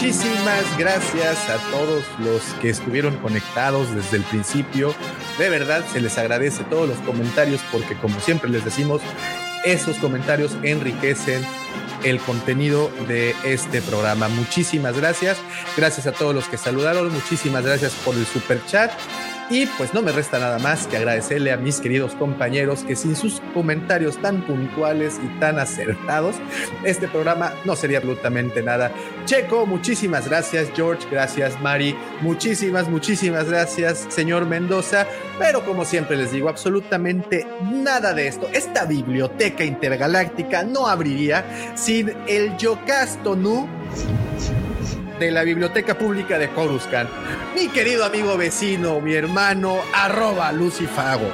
muchísimas 0.05 0.77
gracias 0.77 1.49
a 1.49 1.57
todos 1.71 2.03
los 2.19 2.43
que 2.61 2.69
estuvieron 2.69 3.17
conectados 3.17 3.93
desde 3.95 4.17
el 4.17 4.23
principio. 4.23 4.93
De 5.39 5.49
verdad, 5.49 5.83
se 5.91 5.99
les 5.99 6.15
agradece 6.19 6.63
todos 6.65 6.87
los 6.87 6.99
comentarios 6.99 7.59
porque 7.71 7.95
como 7.95 8.19
siempre 8.19 8.51
les 8.51 8.63
decimos, 8.63 9.01
esos 9.63 9.97
comentarios 9.97 10.55
enriquecen 10.61 11.43
el 12.03 12.19
contenido 12.19 12.91
de 13.07 13.35
este 13.45 13.81
programa. 13.81 14.27
Muchísimas 14.27 14.95
gracias. 14.95 15.37
Gracias 15.75 16.05
a 16.05 16.11
todos 16.11 16.35
los 16.35 16.47
que 16.47 16.57
saludaron. 16.57 17.11
Muchísimas 17.11 17.65
gracias 17.65 17.93
por 18.05 18.13
el 18.13 18.27
super 18.27 18.63
chat. 18.67 18.91
Y 19.49 19.67
pues 19.67 19.93
no 19.93 20.01
me 20.01 20.11
resta 20.11 20.39
nada 20.39 20.57
más 20.57 20.87
que 20.87 20.97
agradecerle 20.97 21.51
a 21.51 21.57
mis 21.57 21.79
queridos 21.79 22.13
compañeros 22.15 22.83
que 22.83 22.95
sin 22.95 23.15
sus 23.15 23.41
comentarios 23.53 24.19
tan 24.21 24.41
puntuales 24.41 25.19
y 25.23 25.39
tan 25.39 25.59
acertados, 25.59 26.35
este 26.83 27.07
programa 27.07 27.53
no 27.63 27.75
sería 27.75 27.99
absolutamente 27.99 28.63
nada. 28.63 28.91
Checo, 29.25 29.65
muchísimas 29.65 30.27
gracias. 30.27 30.69
George, 30.75 31.07
gracias. 31.11 31.59
Mari, 31.61 31.95
muchísimas, 32.21 32.89
muchísimas 32.89 33.47
gracias, 33.47 34.07
señor 34.09 34.47
Mendoza. 34.47 35.05
Pero 35.37 35.63
como 35.63 35.85
siempre 35.85 36.17
les 36.17 36.31
digo, 36.31 36.49
absolutamente 36.49 37.45
nada 37.71 38.13
de 38.13 38.27
esto. 38.27 38.49
Esta 38.51 38.85
biblioteca 38.85 39.63
intergaláctica 39.63 40.63
no 40.63 40.87
abriría 40.87 41.73
sin 41.75 42.13
el 42.27 42.57
Yocasto 42.57 43.35
Nu 43.35 43.67
de 45.19 45.31
la 45.31 45.43
Biblioteca 45.43 45.97
Pública 45.97 46.37
de 46.37 46.49
Coruscant. 46.49 47.09
Mi 47.55 47.69
querido 47.69 48.05
amigo 48.05 48.37
vecino, 48.37 48.99
mi 48.99 49.13
hermano, 49.13 49.79
arroba 49.93 50.51
Lucifago. 50.51 51.29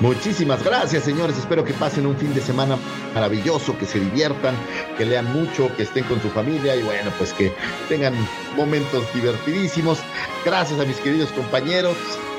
Muchísimas 0.00 0.62
gracias, 0.62 1.04
señores. 1.04 1.36
Espero 1.38 1.64
que 1.64 1.72
pasen 1.74 2.06
un 2.06 2.16
fin 2.16 2.32
de 2.34 2.40
semana 2.40 2.76
maravilloso, 3.14 3.76
que 3.78 3.86
se 3.86 3.98
diviertan, 3.98 4.54
que 4.96 5.04
lean 5.04 5.32
mucho, 5.32 5.74
que 5.76 5.82
estén 5.84 6.04
con 6.04 6.20
su 6.22 6.30
familia 6.30 6.76
y 6.76 6.82
bueno, 6.82 7.10
pues 7.18 7.32
que 7.32 7.52
tengan 7.88 8.14
momentos 8.56 9.04
divertidísimos. 9.14 9.98
Gracias 10.44 10.78
a 10.78 10.84
mis 10.84 10.96
queridos 10.98 11.30
compañeros, 11.32 11.96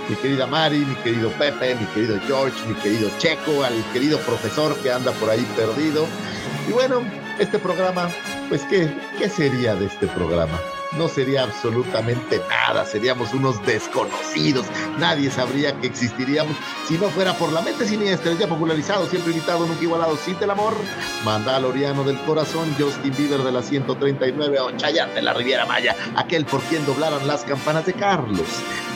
mi 0.09 0.15
querida 0.15 0.47
Mari, 0.47 0.79
mi 0.79 0.95
querido 0.95 1.29
Pepe, 1.31 1.75
mi 1.75 1.85
querido 1.87 2.19
George, 2.27 2.57
mi 2.67 2.75
querido 2.75 3.09
Checo, 3.17 3.63
al 3.63 3.73
querido 3.91 4.19
profesor 4.19 4.75
que 4.77 4.91
anda 4.91 5.11
por 5.13 5.29
ahí 5.29 5.45
perdido. 5.55 6.05
Y 6.69 6.71
bueno, 6.71 7.01
este 7.39 7.59
programa, 7.59 8.09
pues 8.49 8.61
¿qué, 8.69 8.89
qué 9.17 9.29
sería 9.29 9.75
de 9.75 9.87
este 9.87 10.07
programa? 10.07 10.59
No 10.97 11.07
sería 11.07 11.43
absolutamente 11.43 12.41
nada, 12.49 12.85
seríamos 12.85 13.33
unos 13.33 13.63
desconocidos, 13.65 14.65
nadie 14.99 15.29
sabría 15.29 15.79
que 15.79 15.87
existiríamos 15.87 16.55
si 16.87 16.97
no 16.97 17.09
fuera 17.09 17.33
por 17.33 17.51
la 17.51 17.61
mente 17.61 17.87
siniestra, 17.87 18.33
ya 18.33 18.47
popularizado, 18.47 19.07
siempre 19.07 19.31
invitado, 19.33 19.65
nunca 19.65 19.81
igualado, 19.81 20.15
sin 20.17 20.35
el 20.41 20.49
amor, 20.49 20.73
Mandaloriano 21.23 22.03
del 22.03 22.17
corazón, 22.19 22.75
Justin 22.77 23.15
Bieber 23.15 23.41
de 23.41 23.51
la 23.51 23.61
139 23.61 24.59
o 24.59 24.71
Chayanne 24.71 25.13
de 25.13 25.21
la 25.21 25.33
Riviera 25.33 25.65
Maya, 25.65 25.95
aquel 26.15 26.45
por 26.45 26.61
quien 26.61 26.85
doblaron 26.85 27.25
las 27.27 27.43
campanas 27.43 27.85
de 27.85 27.93
Carlos, 27.93 28.47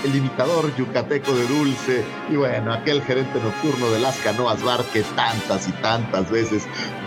el 0.04 0.16
imitador 0.16 0.76
yucateco 0.76 1.34
de 1.34 1.48
Dulce 1.48 2.04
y 2.30 2.36
bueno, 2.36 2.74
aquel 2.74 3.02
gerente 3.04 3.40
nocturno 3.40 3.90
de 3.90 4.00
las 4.00 4.18
canoas 4.18 4.64
bar 4.64 4.84
que 4.86 5.02
tantas 5.02 5.68
y 5.68 5.72
tantas 5.74 6.30
veces 6.30 6.64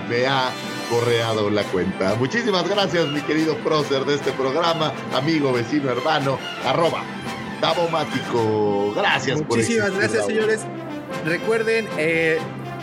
me 0.08 0.26
ha 0.26 0.50
correado 0.90 1.50
la 1.50 1.64
cuenta. 1.64 2.14
Muchísimas 2.16 2.68
gracias, 2.68 3.08
mi 3.08 3.20
querido 3.22 3.56
prócer 3.58 4.04
de 4.04 4.14
este 4.14 4.32
programa, 4.32 4.92
amigo, 5.14 5.52
vecino, 5.52 5.90
hermano, 5.90 6.38
arroba 6.66 7.02
Tabomático. 7.60 8.92
Gracias 8.96 9.40
por 9.42 9.56
Muchísimas 9.56 9.92
gracias, 9.92 10.26
señores. 10.26 10.60
Recuerden, 11.24 11.88
eh, 11.96 12.38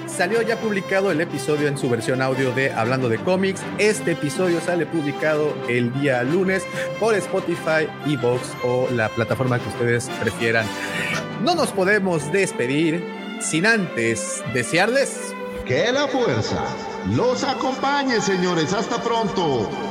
salió 0.08 0.42
ya 0.42 0.58
publicado 0.58 1.12
el 1.12 1.22
episodio 1.22 1.68
en 1.68 1.78
su 1.78 1.90
versión 1.90 2.22
audio 2.22 2.52
de 2.54 2.72
Hablando 2.72 3.10
de 3.10 3.18
cómics. 3.18 3.62
Este 3.78 4.12
episodio 4.12 4.62
sale 4.62 4.86
publicado 4.86 5.54
el 5.68 5.94
día 6.00 6.24
lunes 6.24 6.64
por 7.00 7.16
Spotify, 7.16 7.88
Evox 8.08 8.42
o 8.64 8.88
la 8.92 9.10
plataforma 9.10 9.60
que 9.60 9.70
ustedes 9.70 10.10
prefieran. 10.22 10.66
No 11.44 11.56
nos 11.56 11.72
podemos 11.72 12.32
despedir 12.32 13.04
sin 13.42 13.66
antes 13.66 14.44
desearles 14.54 15.34
que 15.66 15.92
la 15.92 16.08
fuerza 16.08 16.66
los 17.08 17.44
acompañe, 17.44 18.22
señores. 18.22 18.74
Hasta 18.74 19.02
pronto. 19.02 19.89